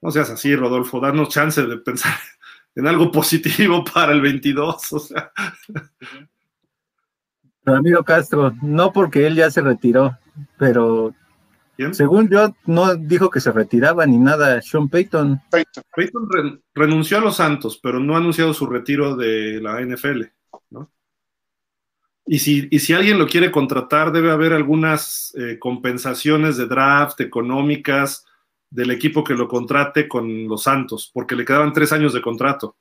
No 0.00 0.12
seas 0.12 0.30
así, 0.30 0.54
Rodolfo, 0.54 1.00
darnos 1.00 1.30
chance 1.30 1.60
de 1.66 1.78
pensar 1.78 2.14
en 2.76 2.86
algo 2.86 3.10
positivo 3.10 3.84
para 3.84 4.12
el 4.12 4.20
22. 4.20 4.92
O 4.92 4.98
sea. 5.00 5.32
Ramiro 7.64 8.04
Castro, 8.04 8.52
no 8.62 8.92
porque 8.92 9.26
él 9.26 9.34
ya 9.34 9.50
se 9.50 9.62
retiró, 9.62 10.16
pero 10.58 11.12
según 11.90 12.28
yo, 12.28 12.54
no 12.66 12.94
dijo 12.94 13.28
que 13.28 13.40
se 13.40 13.50
retiraba 13.50 14.06
ni 14.06 14.18
nada. 14.18 14.62
Sean 14.62 14.88
Payton. 14.88 15.42
Payton, 15.50 16.62
renunció 16.72 17.18
a 17.18 17.20
los 17.20 17.36
Santos, 17.36 17.80
pero 17.82 17.98
no 17.98 18.14
ha 18.14 18.18
anunciado 18.18 18.54
su 18.54 18.66
retiro 18.66 19.16
de 19.16 19.60
la 19.60 19.80
NFL. 19.80 20.22
Y, 22.26 22.38
si, 22.38 22.68
y 22.70 22.78
si 22.78 22.92
alguien 22.92 23.18
lo 23.18 23.26
quiere 23.26 23.50
contratar, 23.50 24.12
debe 24.12 24.30
haber 24.30 24.52
algunas 24.52 25.34
eh, 25.36 25.58
compensaciones 25.58 26.56
de 26.56 26.66
draft 26.66 27.20
económicas 27.20 28.24
del 28.70 28.90
equipo 28.90 29.24
que 29.24 29.34
lo 29.34 29.48
contrate 29.48 30.08
con 30.08 30.48
los 30.48 30.62
Santos, 30.62 31.10
porque 31.12 31.36
le 31.36 31.44
quedaban 31.44 31.72
tres 31.72 31.92
años 31.92 32.12
de 32.12 32.22
contrato. 32.22 32.76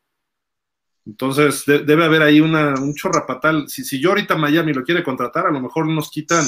Entonces, 1.06 1.64
debe 1.66 2.06
haber 2.06 2.22
ahí 2.22 2.40
una, 2.40 2.76
un 2.76 2.94
chorrapatal. 2.94 3.68
Si, 3.68 3.84
si 3.84 4.00
yo 4.00 4.10
ahorita 4.10 4.36
Miami 4.38 4.74
lo 4.74 4.84
quiere 4.84 5.04
contratar, 5.04 5.48
a 5.48 5.52
lo 5.52 5.60
mejor 5.60 5.88
nos 5.88 6.12
quitan 6.12 6.46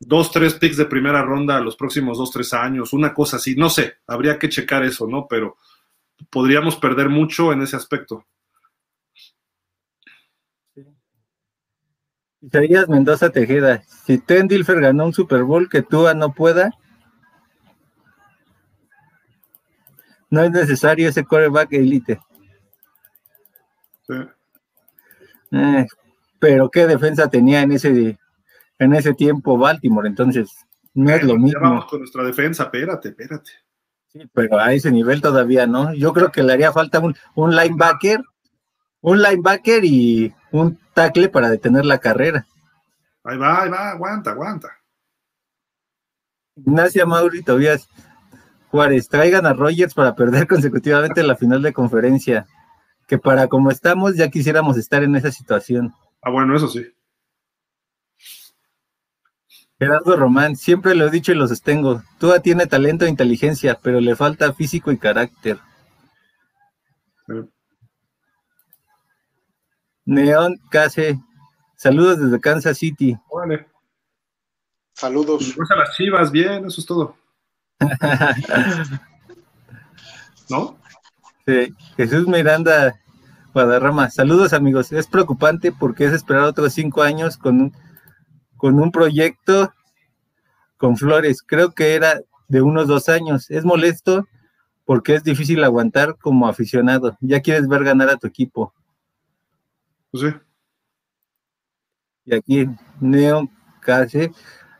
dos, 0.00 0.32
tres 0.32 0.54
picks 0.54 0.76
de 0.78 0.86
primera 0.86 1.22
ronda 1.22 1.60
los 1.60 1.76
próximos 1.76 2.18
dos, 2.18 2.30
tres 2.30 2.52
años, 2.52 2.92
una 2.92 3.14
cosa 3.14 3.36
así, 3.36 3.54
no 3.54 3.70
sé, 3.70 3.98
habría 4.06 4.38
que 4.38 4.48
checar 4.48 4.82
eso, 4.82 5.06
¿no? 5.06 5.26
Pero 5.28 5.56
podríamos 6.30 6.76
perder 6.76 7.08
mucho 7.08 7.52
en 7.52 7.62
ese 7.62 7.76
aspecto. 7.76 8.26
Isaías 12.42 12.88
Mendoza 12.88 13.30
Tejeda, 13.30 13.82
si 14.04 14.18
Tendilfer 14.18 14.80
ganó 14.80 15.06
un 15.06 15.12
Super 15.12 15.42
Bowl 15.42 15.68
que 15.68 15.82
Tua 15.82 16.14
no 16.14 16.32
pueda, 16.32 16.70
no 20.30 20.42
es 20.42 20.50
necesario 20.50 21.08
ese 21.08 21.24
quarterback 21.24 21.72
elite. 21.72 22.20
Sí. 24.06 24.14
Eh, 25.52 25.86
pero 26.38 26.70
qué 26.70 26.86
defensa 26.86 27.28
tenía 27.28 27.60
en 27.62 27.72
ese 27.72 28.18
en 28.78 28.94
ese 28.94 29.12
tiempo 29.12 29.58
Baltimore, 29.58 30.08
entonces 30.08 30.50
no 30.94 31.10
es 31.10 31.22
lo 31.22 31.36
mismo. 31.36 31.60
vamos 31.60 31.84
con 31.86 32.00
nuestra 32.00 32.24
defensa, 32.24 32.64
espérate, 32.64 33.10
espérate. 33.10 33.50
Sí, 34.08 34.28
pero 34.32 34.58
a 34.58 34.72
ese 34.72 34.90
nivel 34.90 35.20
todavía 35.20 35.66
no. 35.66 35.94
Yo 35.94 36.12
creo 36.12 36.32
que 36.32 36.42
le 36.42 36.54
haría 36.54 36.72
falta 36.72 36.98
un, 36.98 37.14
un 37.34 37.54
linebacker, 37.54 38.22
un 39.02 39.22
linebacker 39.22 39.84
y 39.84 40.34
un 40.50 40.78
tackle 41.00 41.30
para 41.30 41.48
detener 41.48 41.86
la 41.86 41.98
carrera. 41.98 42.46
Ahí 43.24 43.38
va, 43.38 43.62
ahí 43.62 43.70
va, 43.70 43.90
aguanta, 43.90 44.32
aguanta. 44.32 44.68
Ignacia 46.56 47.06
Mauri 47.06 47.42
Tobias 47.42 47.88
Juárez, 48.70 49.08
traigan 49.08 49.46
a 49.46 49.54
Rogers 49.54 49.94
para 49.94 50.14
perder 50.14 50.46
consecutivamente 50.54 51.22
la 51.22 51.36
final 51.36 51.62
de 51.62 51.72
conferencia. 51.72 52.46
Que 53.08 53.18
para 53.18 53.48
como 53.48 53.70
estamos, 53.70 54.14
ya 54.16 54.28
quisiéramos 54.28 54.76
estar 54.76 55.02
en 55.02 55.16
esa 55.16 55.32
situación. 55.32 55.94
Ah, 56.22 56.30
bueno, 56.30 56.54
eso 56.54 56.68
sí. 56.68 56.86
Gerardo 59.78 60.16
Román, 60.16 60.54
siempre 60.54 60.94
lo 60.94 61.06
he 61.06 61.10
dicho 61.10 61.32
y 61.32 61.34
lo 61.34 61.48
sostengo. 61.48 62.02
Tua 62.18 62.40
tiene 62.40 62.66
talento 62.66 63.06
e 63.06 63.08
inteligencia, 63.08 63.78
pero 63.82 64.00
le 64.00 64.14
falta 64.14 64.52
físico 64.52 64.92
y 64.92 64.98
carácter. 64.98 65.58
Neon 70.04 70.56
Case, 70.70 71.18
saludos 71.76 72.18
desde 72.20 72.40
Kansas 72.40 72.78
City. 72.78 73.16
Saludos. 74.94 75.54
a 75.70 75.76
las 75.76 75.96
chivas, 75.96 76.30
bien, 76.30 76.66
eso 76.66 76.80
es 76.80 76.86
todo. 76.86 77.16
¿No? 80.50 80.76
Sí, 81.46 81.74
Jesús 81.96 82.26
Miranda 82.26 83.00
Guadarrama, 83.54 84.10
saludos 84.10 84.52
amigos. 84.52 84.92
Es 84.92 85.06
preocupante 85.06 85.72
porque 85.72 86.04
es 86.04 86.12
esperar 86.12 86.44
otros 86.44 86.72
cinco 86.74 87.02
años 87.02 87.36
con 87.36 87.60
un 87.60 87.72
con 88.56 88.78
un 88.78 88.92
proyecto 88.92 89.72
con 90.76 90.96
Flores. 90.96 91.42
Creo 91.42 91.72
que 91.72 91.94
era 91.94 92.20
de 92.48 92.60
unos 92.60 92.86
dos 92.86 93.08
años. 93.08 93.50
Es 93.50 93.64
molesto 93.64 94.28
porque 94.84 95.14
es 95.14 95.24
difícil 95.24 95.64
aguantar 95.64 96.16
como 96.18 96.46
aficionado. 96.46 97.16
Ya 97.20 97.40
quieres 97.40 97.66
ver 97.68 97.84
ganar 97.84 98.10
a 98.10 98.16
tu 98.16 98.26
equipo. 98.26 98.74
Pues 100.10 100.24
sí. 100.24 100.40
Y 102.24 102.34
aquí, 102.34 102.66
Neo 103.00 103.48
Case, 103.80 104.32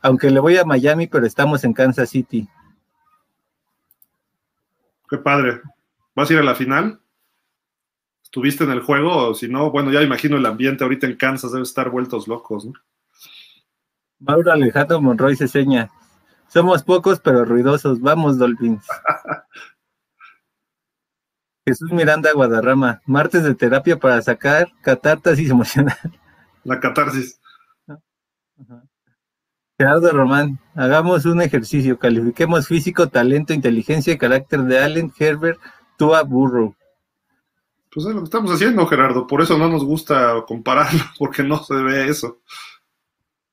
aunque 0.03 0.31
le 0.31 0.41
voy 0.41 0.57
a 0.57 0.65
Miami, 0.65 1.07
pero 1.07 1.27
estamos 1.27 1.65
en 1.65 1.73
Kansas 1.73 2.11
City. 2.11 2.49
Qué 5.09 5.19
padre. 5.19 5.61
¿Vas 6.15 6.31
a 6.31 6.33
ir 6.33 6.39
a 6.39 6.45
la 6.45 6.55
final? 6.55 7.01
¿Estuviste 8.23 8.65
en 8.65 8.71
el 8.71 8.81
juego? 8.81 9.31
O 9.31 9.35
si 9.35 9.49
no, 9.49 9.71
bueno, 9.71 9.91
ya 9.91 10.03
imagino 10.03 10.37
el 10.37 10.47
ambiente 10.47 10.85
ahorita 10.85 11.07
en 11.07 11.17
Kansas 11.17 11.51
debe 11.53 11.65
estar 11.65 11.91
vueltos 11.91 12.29
locos, 12.29 12.65
¿no? 12.67 12.73
Mauro 14.21 14.53
Alejandro 14.53 15.01
Monroy 15.01 15.35
se 15.35 15.49
seña. 15.49 15.91
Somos 16.47 16.83
pocos 16.83 17.21
pero 17.21 17.45
ruidosos. 17.45 18.01
Vamos, 18.01 18.39
Dolphins. 18.39 18.87
Jesús 21.71 21.93
Miranda 21.93 22.33
Guadarrama. 22.33 23.01
Martes 23.07 23.45
de 23.45 23.55
terapia 23.55 23.97
para 23.97 24.21
sacar 24.23 24.73
catarsis 24.83 25.51
emocional. 25.51 25.97
La 26.65 26.81
catarsis. 26.81 27.41
Gerardo 29.79 30.11
Román. 30.11 30.59
Hagamos 30.75 31.27
un 31.27 31.41
ejercicio. 31.41 31.97
Califiquemos 31.97 32.67
físico, 32.67 33.09
talento, 33.09 33.55
inteligencia 33.55 34.13
y 34.13 34.19
carácter 34.19 34.63
de 34.65 34.81
Allen, 34.81 35.13
Herbert, 35.17 35.61
Tua, 35.97 36.25
Burrow. 36.25 36.75
Pues 37.93 38.05
es 38.07 38.15
lo 38.15 38.19
que 38.19 38.25
estamos 38.25 38.51
haciendo, 38.51 38.85
Gerardo. 38.87 39.29
Por 39.29 39.41
eso 39.41 39.57
no 39.57 39.69
nos 39.69 39.85
gusta 39.85 40.45
compararlo, 40.49 41.01
porque 41.21 41.45
no 41.45 41.63
se 41.63 41.75
ve 41.75 42.09
eso. 42.09 42.41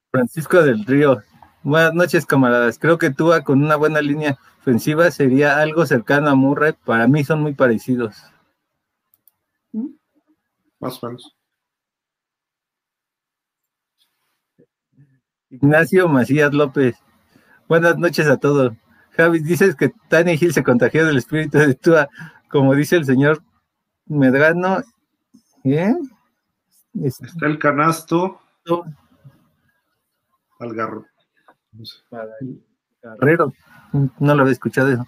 Francisco 0.10 0.64
del 0.64 0.84
Río. 0.86 1.22
Buenas 1.64 1.94
noches, 1.94 2.26
camaradas. 2.26 2.80
Creo 2.80 2.98
que 2.98 3.10
Tua 3.10 3.44
con 3.44 3.64
una 3.64 3.76
buena 3.76 4.02
línea 4.02 4.38
ofensiva 4.60 5.12
sería 5.12 5.60
algo 5.60 5.86
cercano 5.86 6.30
a 6.30 6.36
Murray. 6.36 6.74
Para 6.86 7.08
mí 7.08 7.24
son 7.24 7.42
muy 7.42 7.54
parecidos. 7.54 8.16
Más 10.80 11.04
o 11.04 11.08
menos. 11.08 11.36
Ignacio 15.50 16.08
Macías 16.08 16.54
López. 16.54 16.96
Buenas 17.68 17.98
noches 17.98 18.28
a 18.28 18.38
todos. 18.38 18.74
Javi, 19.12 19.40
dices 19.40 19.76
que 19.76 19.92
Tani 20.10 20.38
Hill 20.40 20.54
se 20.54 20.64
contagió 20.64 21.06
del 21.06 21.18
espíritu 21.18 21.58
de 21.58 21.74
Tua, 21.74 22.08
como 22.50 22.76
dice 22.76 22.98
el 22.98 23.06
señor 23.06 23.42
Medrano. 24.06 24.84
¿Bien? 25.64 25.98
Está 27.04 27.48
el 27.48 27.60
canasto. 27.60 28.40
Guerrero. 33.20 33.54
No 34.20 34.36
lo 34.36 34.42
había 34.42 34.54
escuchado 34.54 34.92
eso. 34.92 35.06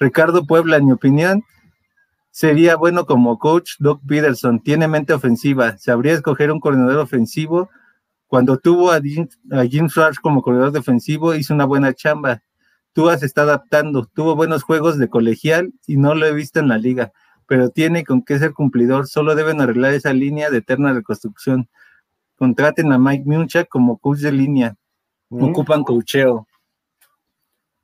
Ricardo 0.00 0.46
Puebla, 0.46 0.78
en 0.78 0.86
mi 0.86 0.92
opinión, 0.92 1.44
sería 2.30 2.74
bueno 2.76 3.04
como 3.04 3.38
coach 3.38 3.72
Doc 3.80 4.00
Peterson. 4.06 4.60
Tiene 4.60 4.88
mente 4.88 5.12
ofensiva. 5.12 5.76
Sabría 5.76 6.14
escoger 6.14 6.50
un 6.50 6.58
coordinador 6.58 6.96
ofensivo. 7.00 7.68
Cuando 8.26 8.58
tuvo 8.58 8.92
a 8.92 9.00
Jim, 9.02 9.28
a 9.50 10.10
como 10.22 10.40
coordinador 10.40 10.72
defensivo, 10.72 11.34
hizo 11.34 11.52
una 11.52 11.66
buena 11.66 11.92
chamba. 11.92 12.42
Tua 12.94 13.18
se 13.18 13.26
está 13.26 13.42
adaptando. 13.42 14.06
Tuvo 14.06 14.36
buenos 14.36 14.62
juegos 14.62 14.96
de 14.96 15.08
colegial 15.08 15.74
y 15.86 15.98
no 15.98 16.14
lo 16.14 16.24
he 16.24 16.32
visto 16.32 16.60
en 16.60 16.68
la 16.68 16.78
liga, 16.78 17.12
pero 17.46 17.68
tiene 17.68 18.02
con 18.02 18.22
qué 18.22 18.38
ser 18.38 18.54
cumplidor. 18.54 19.06
Solo 19.06 19.34
deben 19.34 19.60
arreglar 19.60 19.92
esa 19.92 20.14
línea 20.14 20.48
de 20.48 20.58
eterna 20.58 20.94
reconstrucción 20.94 21.68
contraten 22.40 22.90
a 22.90 22.98
Mike 22.98 23.24
Muncha 23.26 23.66
como 23.66 23.98
coach 23.98 24.20
de 24.20 24.32
línea. 24.32 24.74
Mm. 25.28 25.44
Ocupan 25.44 25.84
cocheo. 25.84 26.46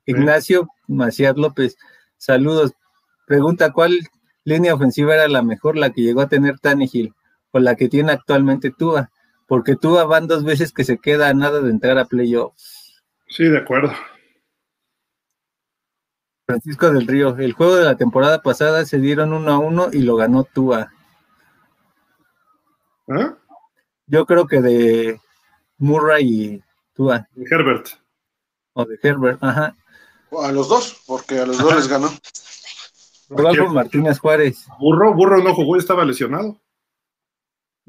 Ignacio 0.07 0.67
Macías 0.87 1.37
López, 1.37 1.77
saludos. 2.17 2.73
Pregunta, 3.27 3.71
¿cuál 3.71 3.95
línea 4.45 4.73
ofensiva 4.73 5.13
era 5.13 5.27
la 5.27 5.43
mejor, 5.43 5.77
la 5.77 5.91
que 5.91 6.01
llegó 6.01 6.21
a 6.21 6.27
tener 6.27 6.57
Tannehill 6.59 7.13
o 7.51 7.59
la 7.59 7.75
que 7.75 7.87
tiene 7.87 8.11
actualmente 8.11 8.71
Tua? 8.71 9.11
Porque 9.45 9.75
Tua 9.75 10.05
van 10.05 10.25
dos 10.25 10.43
veces 10.43 10.71
que 10.73 10.83
se 10.83 10.97
queda 10.97 11.29
a 11.29 11.35
nada 11.35 11.61
de 11.61 11.69
entrar 11.69 11.99
a 11.99 12.05
playoffs. 12.05 13.03
Sí, 13.27 13.43
de 13.43 13.59
acuerdo. 13.59 13.93
Francisco 16.47 16.89
del 16.91 17.05
Río, 17.05 17.37
el 17.37 17.53
juego 17.53 17.75
de 17.75 17.85
la 17.85 17.95
temporada 17.95 18.41
pasada 18.41 18.85
se 18.85 18.97
dieron 18.97 19.33
uno 19.33 19.51
a 19.51 19.59
uno 19.59 19.89
y 19.93 20.01
lo 20.01 20.15
ganó 20.15 20.45
Tua. 20.45 20.91
¿Ah? 23.07 23.36
Yo 24.07 24.25
creo 24.25 24.47
que 24.47 24.61
de 24.61 25.19
Murray 25.77 26.25
y 26.25 26.63
Tua. 26.93 27.27
De 27.35 27.45
Herbert. 27.49 27.87
O 28.73 28.85
de 28.85 28.97
Herbert, 29.01 29.43
ajá. 29.43 29.75
a 30.41 30.51
los 30.51 30.69
dos, 30.69 31.01
porque 31.05 31.39
a 31.39 31.45
los 31.45 31.57
dos 31.57 31.75
les 31.75 31.87
ganó. 31.87 32.09
Rodolfo 33.29 33.69
Martínez 33.69 34.19
Juárez. 34.19 34.65
Burro, 34.79 35.13
Burro 35.13 35.43
no 35.43 35.53
jugó, 35.53 35.75
estaba 35.75 36.05
lesionado. 36.05 36.59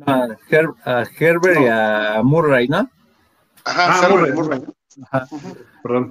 A, 0.06 0.28
Herbert 0.48 1.60
y 1.60 1.66
a 1.66 2.20
Murray, 2.22 2.68
¿no? 2.68 2.90
Ajá, 3.64 4.06
ah, 4.06 4.08
Murray. 4.08 4.32
Murray. 4.32 4.62
Perdón. 5.82 6.10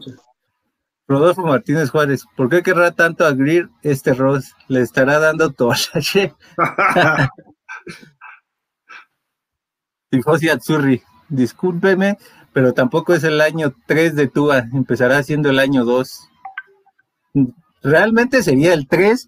Rodolfo 1.07 1.41
Martínez 1.43 1.89
Juárez, 1.89 2.25
¿por 2.35 2.49
qué 2.49 2.61
querrá 2.61 2.91
tanto 2.91 3.25
a 3.25 3.31
Greer 3.31 3.69
este 3.81 4.13
Ross? 4.13 4.53
¿Le 4.67 4.81
estará 4.81 5.19
dando 5.19 5.51
toallache? 5.51 6.35
Tifosi 10.09 10.49
Atsuri, 10.49 11.01
discúlpeme, 11.29 12.17
pero 12.53 12.73
tampoco 12.73 13.13
es 13.13 13.23
el 13.23 13.41
año 13.41 13.73
3 13.87 14.15
de 14.15 14.27
Tua, 14.27 14.59
empezará 14.73 15.21
siendo 15.23 15.49
el 15.49 15.59
año 15.59 15.85
2. 15.85 16.29
Realmente 17.83 18.41
sería 18.43 18.73
el 18.73 18.87
3, 18.87 19.27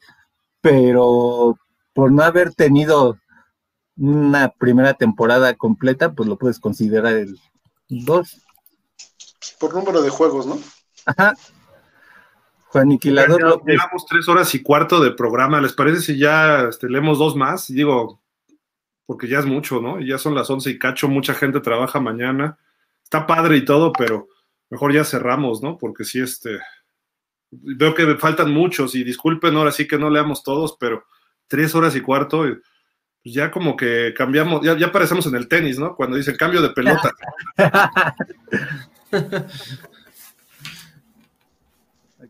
pero 0.61 1.57
por 1.93 2.11
no 2.11 2.23
haber 2.23 2.53
tenido 2.53 3.17
una 3.97 4.49
primera 4.49 4.93
temporada 4.93 5.53
completa, 5.55 6.13
pues 6.13 6.29
lo 6.29 6.37
puedes 6.37 6.59
considerar 6.59 7.13
el 7.13 7.39
2. 7.89 8.41
Por 9.59 9.73
número 9.73 10.01
de 10.01 10.09
juegos, 10.09 10.45
¿no? 10.45 10.57
Ajá. 11.05 11.35
Juan 12.67 12.83
Aniquilador 12.83 13.41
López. 13.41 13.75
Llevamos 13.75 14.05
tres 14.05 14.27
horas 14.27 14.53
y 14.53 14.61
cuarto 14.61 15.01
de 15.01 15.11
programa. 15.11 15.59
¿Les 15.59 15.73
parece 15.73 16.01
si 16.01 16.17
ya 16.17 16.67
este, 16.69 16.87
leemos 16.87 17.17
dos 17.17 17.35
más? 17.35 17.67
Digo, 17.67 18.21
porque 19.09 19.27
ya 19.27 19.39
es 19.39 19.47
mucho, 19.47 19.81
¿no? 19.81 19.99
Ya 19.99 20.19
son 20.19 20.35
las 20.35 20.51
once 20.51 20.69
y 20.69 20.77
cacho, 20.77 21.07
mucha 21.07 21.33
gente 21.33 21.61
trabaja 21.61 21.99
mañana. 21.99 22.59
Está 23.03 23.25
padre 23.25 23.57
y 23.57 23.65
todo, 23.65 23.91
pero 23.91 24.27
mejor 24.69 24.93
ya 24.93 25.03
cerramos, 25.03 25.63
¿no? 25.63 25.79
Porque 25.79 26.03
sí, 26.03 26.21
este. 26.21 26.59
Veo 27.49 27.95
que 27.95 28.05
me 28.05 28.17
faltan 28.17 28.53
muchos 28.53 28.93
y 28.93 29.03
disculpen 29.03 29.55
ahora 29.55 29.71
sí 29.71 29.87
que 29.87 29.97
no 29.97 30.11
leamos 30.11 30.43
todos, 30.43 30.77
pero 30.79 31.05
tres 31.47 31.73
horas 31.73 31.95
y 31.95 32.01
cuarto, 32.01 32.41
pues 32.41 33.33
ya 33.33 33.49
como 33.49 33.75
que 33.75 34.13
cambiamos, 34.15 34.61
ya, 34.63 34.77
ya 34.77 34.85
aparecemos 34.85 35.25
en 35.25 35.33
el 35.33 35.47
tenis, 35.47 35.79
¿no? 35.79 35.95
Cuando 35.95 36.15
dice 36.15 36.37
cambio 36.37 36.61
de 36.61 36.69
pelota. 36.69 37.11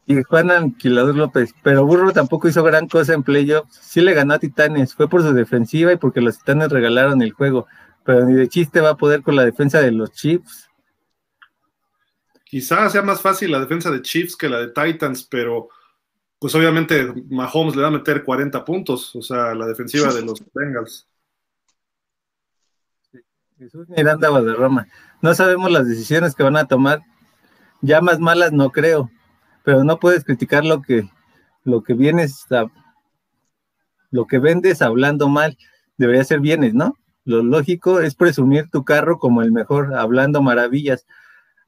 Y 0.10 0.24
Juan 0.24 0.50
Anquilador 0.50 1.16
López, 1.16 1.54
pero 1.62 1.86
Burro 1.86 2.12
tampoco 2.12 2.48
hizo 2.48 2.64
gran 2.64 2.88
cosa 2.88 3.14
en 3.14 3.22
playoffs. 3.22 3.76
Sí 3.80 4.02
le 4.02 4.16
ganó 4.16 4.34
a 4.34 4.40
Titanes, 4.40 4.96
fue 4.96 5.08
por 5.08 5.22
su 5.22 5.34
defensiva 5.34 5.94
y 5.94 5.98
porque 5.98 6.20
los 6.20 6.40
Titanes 6.40 6.72
regalaron 6.72 7.22
el 7.22 7.32
juego. 7.32 7.68
Pero 8.04 8.26
ni 8.26 8.34
de 8.34 8.50
chiste 8.50 8.82
va 8.82 8.90
a 8.90 8.98
poder 8.98 9.22
con 9.22 9.36
la 9.36 9.46
defensa 9.46 9.80
de 9.82 9.92
los 9.92 10.12
Chiefs. 10.12 10.68
Quizás 12.44 12.92
sea 12.92 13.04
más 13.04 13.22
fácil 13.22 13.52
la 13.52 13.60
defensa 13.60 13.92
de 13.92 14.02
Chiefs 14.02 14.36
que 14.36 14.50
la 14.50 14.60
de 14.60 14.70
Titans, 14.70 15.26
pero 15.26 15.70
pues 16.40 16.56
obviamente 16.56 17.14
Mahomes 17.30 17.76
le 17.76 17.84
va 17.84 17.90
a 17.90 17.92
meter 17.92 18.24
40 18.24 18.66
puntos, 18.66 19.16
o 19.16 19.22
sea, 19.22 19.54
la 19.54 19.68
defensiva 19.68 20.12
de 20.12 20.24
los 20.24 20.44
Bengals. 20.56 21.08
Jesús 23.60 23.88
Miranda 23.90 24.30
Roma. 24.56 24.88
No 25.22 25.36
sabemos 25.36 25.70
las 25.70 25.88
decisiones 25.88 26.34
que 26.34 26.42
van 26.42 26.58
a 26.58 26.66
tomar. 26.66 27.04
Ya 27.82 28.02
más 28.02 28.20
malas 28.20 28.52
no 28.52 28.72
creo 28.72 29.12
pero 29.70 29.84
no 29.84 30.00
puedes 30.00 30.24
criticar 30.24 30.66
lo 30.66 30.82
que, 30.82 31.08
lo 31.64 31.84
que 31.84 31.94
vienes 31.94 32.48
lo 34.10 34.26
que 34.26 34.40
vendes 34.40 34.82
hablando 34.82 35.30
mal, 35.30 35.60
debería 35.96 36.24
ser 36.24 36.40
bienes, 36.40 36.74
¿no? 36.74 36.98
Lo 37.24 37.44
lógico 37.44 38.00
es 38.00 38.16
presumir 38.16 38.72
tu 38.72 38.84
carro 38.84 39.20
como 39.20 39.44
el 39.44 39.52
mejor, 39.52 39.94
hablando 39.94 40.42
maravillas, 40.42 41.06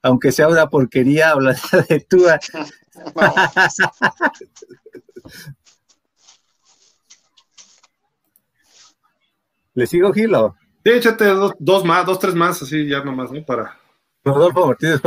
aunque 0.02 0.32
sea 0.32 0.48
una 0.48 0.68
porquería 0.68 1.30
hablando 1.30 1.62
de 1.90 2.00
tú. 2.00 2.26
¿Le 9.76 9.86
sigo, 9.86 10.12
Gilo? 10.12 10.56
Sí, 10.84 10.92
échate 10.92 11.26
dos, 11.60 11.86
más, 11.86 12.04
dos, 12.08 12.18
tres 12.18 12.34
más, 12.34 12.60
así 12.64 12.88
ya 12.88 13.04
nomás, 13.04 13.32
¿no? 13.32 13.46
Para. 13.46 13.78
Rodolfo 14.24 14.66
Martínez, 14.66 15.00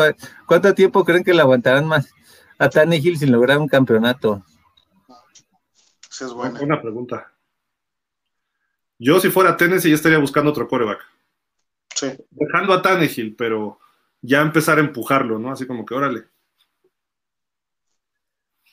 ¿cuánto 0.46 0.72
tiempo 0.74 1.04
creen 1.04 1.24
que 1.24 1.34
le 1.34 1.40
aguantarán 1.40 1.88
más? 1.88 2.08
A 2.64 2.70
Tannehill 2.70 3.18
sin 3.18 3.30
lograr 3.30 3.58
un 3.58 3.68
campeonato? 3.68 4.42
Esa 6.10 6.26
es 6.26 6.32
buena. 6.32 6.60
Una 6.60 6.80
pregunta. 6.80 7.32
Yo, 8.98 9.20
si 9.20 9.30
fuera 9.30 9.56
Tennessee, 9.56 9.90
ya 9.90 9.96
estaría 9.96 10.18
buscando 10.18 10.50
otro 10.50 10.68
coreback. 10.68 11.00
Sí. 11.94 12.08
Dejando 12.30 12.72
a 12.72 12.82
Tannehill, 12.82 13.34
pero 13.36 13.78
ya 14.22 14.40
empezar 14.40 14.78
a 14.78 14.80
empujarlo, 14.80 15.38
¿no? 15.38 15.52
Así 15.52 15.66
como 15.66 15.84
que 15.84 15.94
órale. 15.94 16.24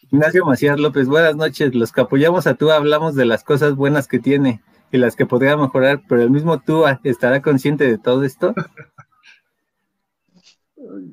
Ignacio 0.03 0.45
Macías 0.45 0.79
López, 0.79 1.07
buenas 1.07 1.35
noches. 1.35 1.73
Los 1.73 1.91
que 1.91 2.01
apoyamos 2.01 2.47
a 2.47 2.55
Tua 2.55 2.75
hablamos 2.75 3.15
de 3.15 3.25
las 3.25 3.43
cosas 3.43 3.75
buenas 3.75 4.07
que 4.07 4.19
tiene 4.19 4.61
y 4.91 4.97
las 4.97 5.15
que 5.15 5.25
podría 5.25 5.55
mejorar, 5.57 6.03
pero 6.07 6.21
el 6.21 6.29
mismo 6.29 6.59
Tua 6.59 6.99
estará 7.03 7.41
consciente 7.41 7.85
de 7.85 7.97
todo 7.97 8.23
esto. 8.23 8.53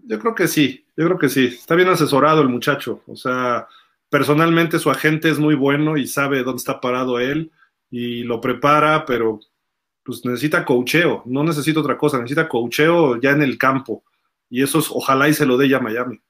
Yo 0.07 0.19
creo 0.19 0.35
que 0.35 0.49
sí, 0.49 0.88
yo 0.99 1.07
creo 1.07 1.19
que 1.19 1.29
sí. 1.29 1.47
Está 1.47 1.77
bien 1.77 1.89
asesorado 1.89 2.43
el 2.43 2.49
muchacho. 2.49 3.03
O 3.07 3.15
sea, 3.15 3.69
personalmente 4.11 4.81
su 4.81 4.91
agente 4.91 5.31
es 5.31 5.39
muy 5.39 5.55
bueno 5.55 5.97
y 5.97 6.09
sabe 6.09 6.43
dónde 6.43 6.59
está 6.59 6.81
parado 6.81 7.21
él 7.21 7.53
y 7.89 8.25
lo 8.25 8.41
prepara, 8.41 9.07
pero 9.07 9.39
pues 10.03 10.25
necesita 10.25 10.65
cocheo, 10.65 11.23
no 11.27 11.45
necesita 11.45 11.79
otra 11.79 11.97
cosa, 11.97 12.17
necesita 12.17 12.49
cocheo 12.49 13.21
ya 13.21 13.31
en 13.31 13.43
el 13.43 13.57
campo. 13.57 14.03
Y 14.51 14.61
eso 14.65 14.81
es, 14.81 14.91
ojalá 14.91 15.29
y 15.29 15.35
se 15.35 15.47
lo 15.47 15.57
dé 15.57 15.69
ya 15.69 15.77
a 15.77 15.81
Miami. 15.81 16.21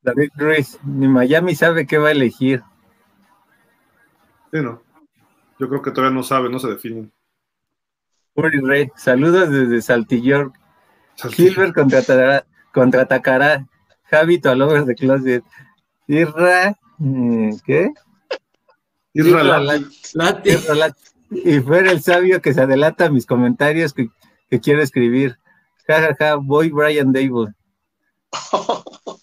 David 0.00 0.30
Ruiz, 0.36 0.78
ni 0.82 1.06
Miami 1.06 1.54
sabe 1.54 1.86
qué 1.86 1.98
va 1.98 2.08
a 2.08 2.12
elegir. 2.12 2.62
Sí, 4.50 4.60
no. 4.62 4.80
Yo 5.58 5.68
creo 5.68 5.82
que 5.82 5.90
todavía 5.90 6.14
no 6.14 6.22
sabe, 6.22 6.48
no 6.48 6.58
se 6.58 6.68
definen. 6.68 7.12
Uri 8.36 8.60
Rey, 8.60 8.90
saludos 8.96 9.50
desde 9.50 9.80
Saltillor. 9.80 10.52
Gilbert 11.30 11.74
contratará, 11.74 12.46
contraatacará. 12.72 13.66
Javi 14.10 14.38
to 14.38 14.50
all 14.50 14.86
de 14.86 14.94
closet. 14.94 15.44
Irra, 16.06 16.76
mm, 16.98 17.56
¿qué? 17.64 17.90
Irra, 19.14 19.60
Lati. 20.14 20.50
Y 21.30 21.60
fuera 21.60 21.90
el 21.90 22.02
sabio 22.02 22.40
que 22.40 22.54
se 22.54 22.60
adelanta 22.60 23.06
a 23.06 23.10
mis 23.10 23.26
comentarios 23.26 23.92
que, 23.92 24.08
quiero 24.60 24.82
escribir. 24.82 25.38
Ja, 25.88 26.00
ja, 26.00 26.14
ja, 26.16 26.34
voy 26.36 26.70
Brian 26.70 27.12
Dable. 27.12 27.54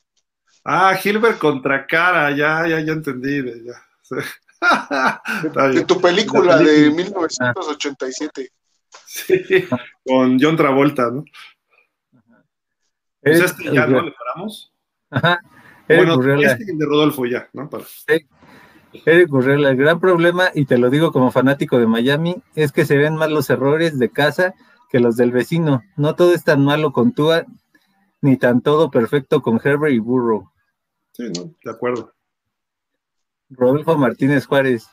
ah, 0.65 0.95
Gilbert 0.95 1.37
contra 1.37 1.85
cara, 1.85 2.31
ya, 2.31 2.67
ya, 2.67 2.79
ya 2.81 2.93
entendí. 2.93 3.43
Ya. 3.63 3.79
de, 5.71 5.85
tu 5.85 6.01
película 6.01 6.57
de 6.57 6.89
1987. 6.89 8.51
Sí, 9.05 9.67
con 10.05 10.39
John 10.39 10.57
Travolta, 10.57 11.11
¿no? 11.11 11.23
Pues 13.21 13.39
este 13.39 13.71
ya, 13.71 13.85
¿no? 13.87 14.01
¿Le 14.01 14.11
paramos? 14.11 14.73
Ajá. 15.09 15.39
bueno, 15.87 16.19
este 16.41 16.65
de 16.65 16.85
Rodolfo 16.85 17.25
ya, 17.25 17.47
¿no? 17.53 17.69
Para... 17.69 17.83
Sí. 17.85 18.25
Eric 19.05 19.33
Urrela, 19.33 19.69
el 19.69 19.77
gran 19.77 19.99
problema, 19.99 20.49
y 20.53 20.65
te 20.65 20.77
lo 20.77 20.89
digo 20.89 21.11
como 21.11 21.31
fanático 21.31 21.79
de 21.79 21.87
Miami, 21.87 22.35
es 22.55 22.71
que 22.71 22.85
se 22.85 22.97
ven 22.97 23.15
más 23.15 23.31
los 23.31 23.49
errores 23.49 23.97
de 23.97 24.09
casa 24.09 24.53
que 24.89 24.99
los 24.99 25.15
del 25.15 25.31
vecino. 25.31 25.83
No 25.95 26.15
todo 26.15 26.33
es 26.33 26.43
tan 26.43 26.63
malo 26.63 26.91
con 26.91 27.13
Tua, 27.13 27.45
ni 28.21 28.37
tan 28.37 28.61
todo 28.61 28.91
perfecto 28.91 29.41
con 29.41 29.59
Herbert 29.63 29.93
y 29.93 29.99
Burrow. 29.99 30.49
Sí, 31.13 31.23
no, 31.35 31.53
de 31.63 31.71
acuerdo. 31.71 32.13
Rodolfo 33.49 33.97
Martínez 33.97 34.45
Juárez, 34.45 34.87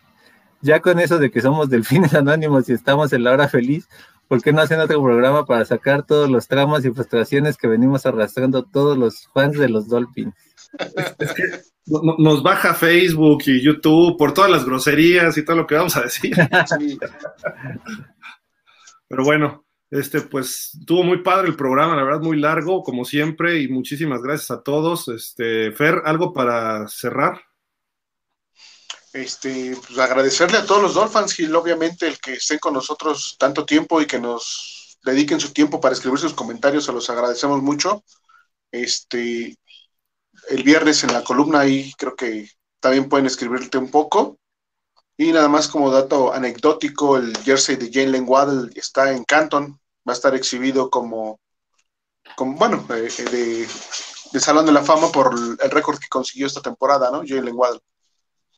ya 0.62 0.80
con 0.80 0.98
eso 1.00 1.18
de 1.18 1.30
que 1.30 1.40
somos 1.40 1.68
delfines 1.68 2.14
anónimos 2.14 2.68
y 2.68 2.72
estamos 2.72 3.12
en 3.12 3.24
la 3.24 3.32
hora 3.32 3.48
feliz, 3.48 3.88
¿por 4.28 4.42
qué 4.42 4.52
no 4.52 4.62
hacen 4.62 4.80
otro 4.80 5.02
programa 5.02 5.44
para 5.46 5.64
sacar 5.64 6.04
todos 6.04 6.30
los 6.30 6.48
traumas 6.48 6.84
y 6.84 6.90
frustraciones 6.90 7.56
que 7.56 7.68
venimos 7.68 8.06
arrastrando 8.06 8.64
todos 8.64 8.96
los 8.96 9.28
fans 9.34 9.58
de 9.58 9.68
los 9.68 9.88
Dolphins? 9.88 10.34
Es 11.18 11.32
que 11.32 11.42
nos 12.18 12.42
baja 12.42 12.74
Facebook 12.74 13.42
y 13.46 13.60
YouTube 13.60 14.16
por 14.16 14.32
todas 14.32 14.50
las 14.50 14.64
groserías 14.64 15.36
y 15.36 15.44
todo 15.44 15.56
lo 15.56 15.66
que 15.66 15.74
vamos 15.74 15.96
a 15.96 16.02
decir. 16.02 16.36
Pero 19.08 19.24
bueno, 19.24 19.64
este 19.90 20.20
pues 20.20 20.78
tuvo 20.86 21.02
muy 21.02 21.22
padre 21.22 21.48
el 21.48 21.56
programa, 21.56 21.96
la 21.96 22.04
verdad 22.04 22.20
muy 22.20 22.38
largo 22.38 22.84
como 22.84 23.04
siempre 23.04 23.60
y 23.60 23.68
muchísimas 23.68 24.22
gracias 24.22 24.52
a 24.52 24.62
todos. 24.62 25.08
Este 25.08 25.72
Fer, 25.72 26.02
algo 26.04 26.32
para 26.32 26.86
cerrar 26.86 27.40
este, 29.12 29.76
pues 29.76 29.98
agradecerle 29.98 30.58
a 30.58 30.66
todos 30.66 30.82
los 30.82 30.94
Dolphins 30.94 31.38
y 31.40 31.52
obviamente 31.52 32.06
el 32.06 32.18
que 32.18 32.34
estén 32.34 32.58
con 32.58 32.74
nosotros 32.74 33.36
tanto 33.38 33.64
tiempo 33.64 34.00
y 34.00 34.06
que 34.06 34.20
nos 34.20 34.98
dediquen 35.02 35.40
su 35.40 35.52
tiempo 35.52 35.80
para 35.80 35.94
escribir 35.94 36.18
sus 36.18 36.34
comentarios, 36.34 36.84
se 36.84 36.92
los 36.92 37.08
agradecemos 37.10 37.62
mucho. 37.62 38.04
Este, 38.70 39.56
el 40.48 40.62
viernes 40.62 41.02
en 41.04 41.12
la 41.12 41.24
columna 41.24 41.60
ahí 41.60 41.92
creo 41.98 42.14
que 42.14 42.48
también 42.80 43.08
pueden 43.08 43.26
escribirte 43.26 43.78
un 43.78 43.90
poco. 43.90 44.38
Y 45.16 45.32
nada 45.32 45.48
más 45.48 45.68
como 45.68 45.90
dato 45.90 46.32
anecdótico, 46.32 47.18
el 47.18 47.36
jersey 47.38 47.76
de 47.76 47.90
Jalen 47.92 48.24
Waddle 48.26 48.70
está 48.74 49.12
en 49.12 49.24
Canton, 49.24 49.78
va 50.08 50.12
a 50.12 50.16
estar 50.16 50.34
exhibido 50.34 50.88
como, 50.88 51.40
como 52.36 52.56
bueno, 52.56 52.86
eh, 52.90 53.66
de 54.32 54.40
Salón 54.40 54.64
de 54.64 54.72
la 54.72 54.82
Fama 54.82 55.12
por 55.12 55.34
el 55.34 55.70
récord 55.70 55.98
que 55.98 56.08
consiguió 56.08 56.46
esta 56.46 56.62
temporada, 56.62 57.10
¿no? 57.10 57.22
Jalen 57.26 57.54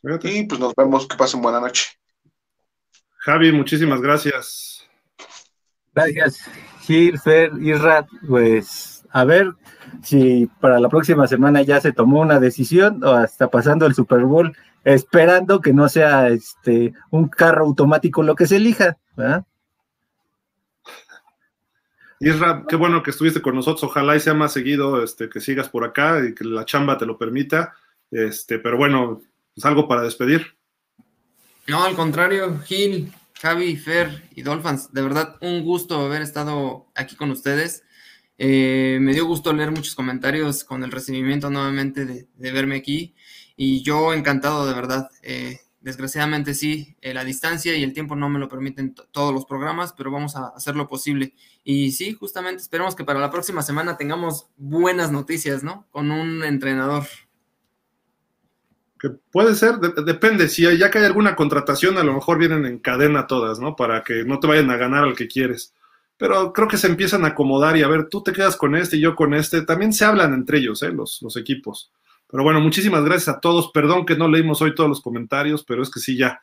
Y 0.03 0.45
pues 0.45 0.61
nos 0.61 0.75
vemos, 0.75 1.07
que 1.07 1.17
pasen 1.17 1.43
buena 1.43 1.61
noche. 1.61 1.91
Javi, 3.19 3.53
muchísimas 3.53 4.01
gracias. 4.01 4.89
Gracias, 5.95 6.51
Gil, 6.81 7.19
Fer, 7.21 7.53
Isra, 7.61 8.07
pues 8.27 9.05
a 9.11 9.25
ver 9.25 9.53
si 10.03 10.49
para 10.61 10.81
la 10.81 10.89
próxima 10.89 11.27
semana 11.27 11.63
ya 11.63 11.81
se 11.81 11.93
tomó 11.93 12.21
una 12.21 12.41
decisión 12.41 13.05
o 13.05 13.13
hasta 13.13 13.49
pasando 13.49 13.87
el 13.87 13.95
Super 13.95 14.25
Bowl, 14.25 14.57
esperando 14.85 15.61
que 15.61 15.73
no 15.73 15.89
sea 15.89 16.29
este 16.29 16.95
un 17.11 17.29
carro 17.29 17.67
automático 17.67 18.23
lo 18.23 18.35
que 18.35 18.47
se 18.47 18.57
elija, 18.57 18.97
¿verdad? 19.17 19.45
Isra, 22.19 22.65
qué 22.69 22.77
bueno 22.77 23.03
que 23.03 23.11
estuviste 23.11 23.43
con 23.43 23.57
nosotros. 23.57 23.85
Ojalá 23.85 24.17
y 24.17 24.21
sea 24.21 24.33
más 24.33 24.53
seguido 24.53 25.03
este, 25.03 25.29
que 25.29 25.41
sigas 25.41 25.69
por 25.69 25.85
acá 25.85 26.25
y 26.25 26.35
que 26.35 26.45
la 26.45 26.65
chamba 26.65 26.97
te 26.97 27.05
lo 27.05 27.19
permita. 27.19 27.75
Este, 28.13 28.61
pero 28.61 28.77
bueno, 28.77 29.21
es 29.57 29.65
algo 29.65 29.89
para 29.89 30.03
despedir. 30.03 30.57
No, 31.67 31.85
al 31.85 31.95
contrario, 31.95 32.59
Gil, 32.61 33.13
Javi, 33.41 33.77
Fer 33.77 34.29
y 34.35 34.43
Dolphins, 34.43 34.93
de 34.93 35.03
verdad 35.03 35.37
un 35.41 35.65
gusto 35.65 36.01
haber 36.01 36.23
estado 36.23 36.87
aquí 36.95 37.17
con 37.17 37.31
ustedes. 37.31 37.85
Eh, 38.39 38.99
me 39.01 39.13
dio 39.13 39.27
gusto 39.27 39.53
leer 39.53 39.71
muchos 39.71 39.95
comentarios 39.95 40.65
con 40.65 40.83
el 40.83 40.91
recibimiento 40.91 41.51
nuevamente 41.51 42.05
de, 42.05 42.53
verme 42.53 42.77
aquí 42.77 43.15
y 43.57 43.83
yo 43.83 44.13
encantado 44.13 44.67
de 44.67 44.75
verdad. 44.75 45.09
Eh, 45.23 45.61
desgraciadamente 45.81 46.55
sí, 46.55 46.97
eh, 47.01 47.13
la 47.15 47.25
distancia 47.25 47.77
y 47.77 47.83
el 47.83 47.93
tiempo 47.93 48.17
no 48.17 48.29
me 48.29 48.39
lo 48.39 48.49
permiten 48.49 48.95
todos 49.11 49.35
los 49.35 49.45
programas, 49.45 49.93
pero 49.93 50.11
vamos 50.11 50.37
a 50.37 50.49
hacer 50.49 50.77
lo 50.77 50.89
posible. 50.89 51.35
Y 51.65 51.93
sí, 51.93 52.15
justamente 52.15 52.63
esperemos 52.63 52.95
que 52.95 53.05
para 53.05 53.21
la 53.21 53.31
próxima 53.31 53.63
semana 53.63 53.97
tengamos 53.97 54.49
buenas 54.57 55.13
noticias, 55.13 55.63
¿no? 55.63 55.87
Con 55.91 56.11
un 56.11 56.43
entrenador. 56.45 57.07
Puede 59.33 59.55
ser, 59.57 59.79
depende, 59.79 60.49
si 60.49 60.63
ya 60.79 60.91
que 60.91 60.99
hay 60.99 61.05
alguna 61.05 61.35
contratación, 61.35 61.99
a 61.99 62.05
lo 62.05 62.15
mejor 62.15 62.39
vienen 62.39 62.67
en 62.67 62.79
cadena 62.79 63.27
todas, 63.27 63.59
¿no? 63.59 63.75
Para 63.75 64.05
que 64.05 64.25
no 64.25 64.39
te 64.39 64.47
vayan 64.47 64.71
a 64.71 64.77
ganar 64.77 65.05
al 65.05 65.17
que 65.17 65.27
quieres. 65.27 65.75
Pero 66.17 66.53
creo 66.53 66.69
que 66.69 66.77
se 66.77 66.87
empiezan 66.87 67.25
a 67.25 67.29
acomodar 67.29 67.77
y 67.77 67.83
a 67.83 67.89
ver, 67.89 68.09
tú 68.09 68.23
te 68.23 68.33
quedas 68.33 68.57
con 68.57 68.77
este 68.77 68.97
y 68.97 69.01
yo 69.01 69.17
con 69.17 69.35
este. 69.35 69.63
También 69.63 69.93
se 69.93 70.05
hablan 70.05 70.33
entre 70.35 70.59
ellos, 70.59 70.83
¿eh? 70.85 70.93
Los, 70.93 71.21
los 71.21 71.37
equipos. 71.37 71.91
Pero 72.29 72.45
bueno, 72.45 72.61
muchísimas 72.61 73.05
gracias 73.05 73.37
a 73.37 73.41
todos. 73.41 73.73
Perdón 73.73 74.07
que 74.07 74.17
no 74.17 74.29
leímos 74.29 74.63
hoy 74.63 74.75
todos 74.75 74.89
los 74.89 75.01
comentarios, 75.01 75.65
pero 75.65 75.83
es 75.83 75.91
que 75.91 76.01
sí, 76.01 76.17
ya, 76.17 76.41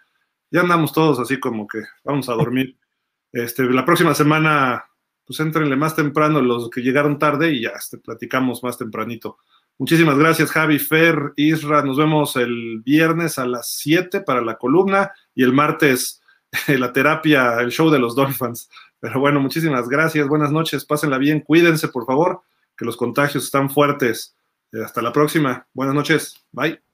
ya 0.52 0.62
andamos 0.62 0.92
todos 0.92 1.18
así 1.20 1.40
como 1.40 1.68
que 1.68 1.80
vamos 2.04 2.30
a 2.30 2.34
dormir. 2.34 2.78
Este, 3.32 3.62
la 3.66 3.86
próxima 3.86 4.16
semana, 4.16 4.86
pues 5.24 5.40
entrenle 5.40 5.76
más 5.76 5.96
temprano 5.96 6.42
los 6.42 6.68
que 6.72 6.82
llegaron 6.82 7.20
tarde 7.20 7.54
y 7.54 7.62
ya 7.62 7.70
este, 7.78 8.00
platicamos 8.00 8.64
más 8.64 8.76
tempranito. 8.76 9.38
Muchísimas 9.80 10.18
gracias, 10.18 10.52
Javi, 10.52 10.78
Fer, 10.78 11.32
Isra. 11.38 11.82
Nos 11.82 11.98
vemos 11.98 12.36
el 12.36 12.82
viernes 12.86 13.40
a 13.40 13.46
las 13.48 13.72
7 13.78 14.22
para 14.22 14.42
la 14.42 14.58
columna 14.58 15.14
y 15.34 15.44
el 15.44 15.54
martes 15.54 16.22
la 16.68 16.92
terapia, 16.92 17.60
el 17.62 17.72
show 17.72 17.90
de 17.90 17.98
los 17.98 18.14
Dolphins. 18.14 18.70
Pero 19.00 19.22
bueno, 19.22 19.40
muchísimas 19.40 19.88
gracias. 19.88 20.28
Buenas 20.28 20.52
noches. 20.52 20.84
Pásenla 20.84 21.18
bien. 21.18 21.40
Cuídense, 21.40 21.88
por 21.88 22.06
favor, 22.06 22.42
que 22.78 22.84
los 22.84 22.98
contagios 22.98 23.46
están 23.46 23.70
fuertes. 23.70 24.36
Hasta 24.84 25.02
la 25.02 25.14
próxima. 25.14 25.66
Buenas 25.74 25.96
noches. 25.96 26.36
Bye. 26.52 26.89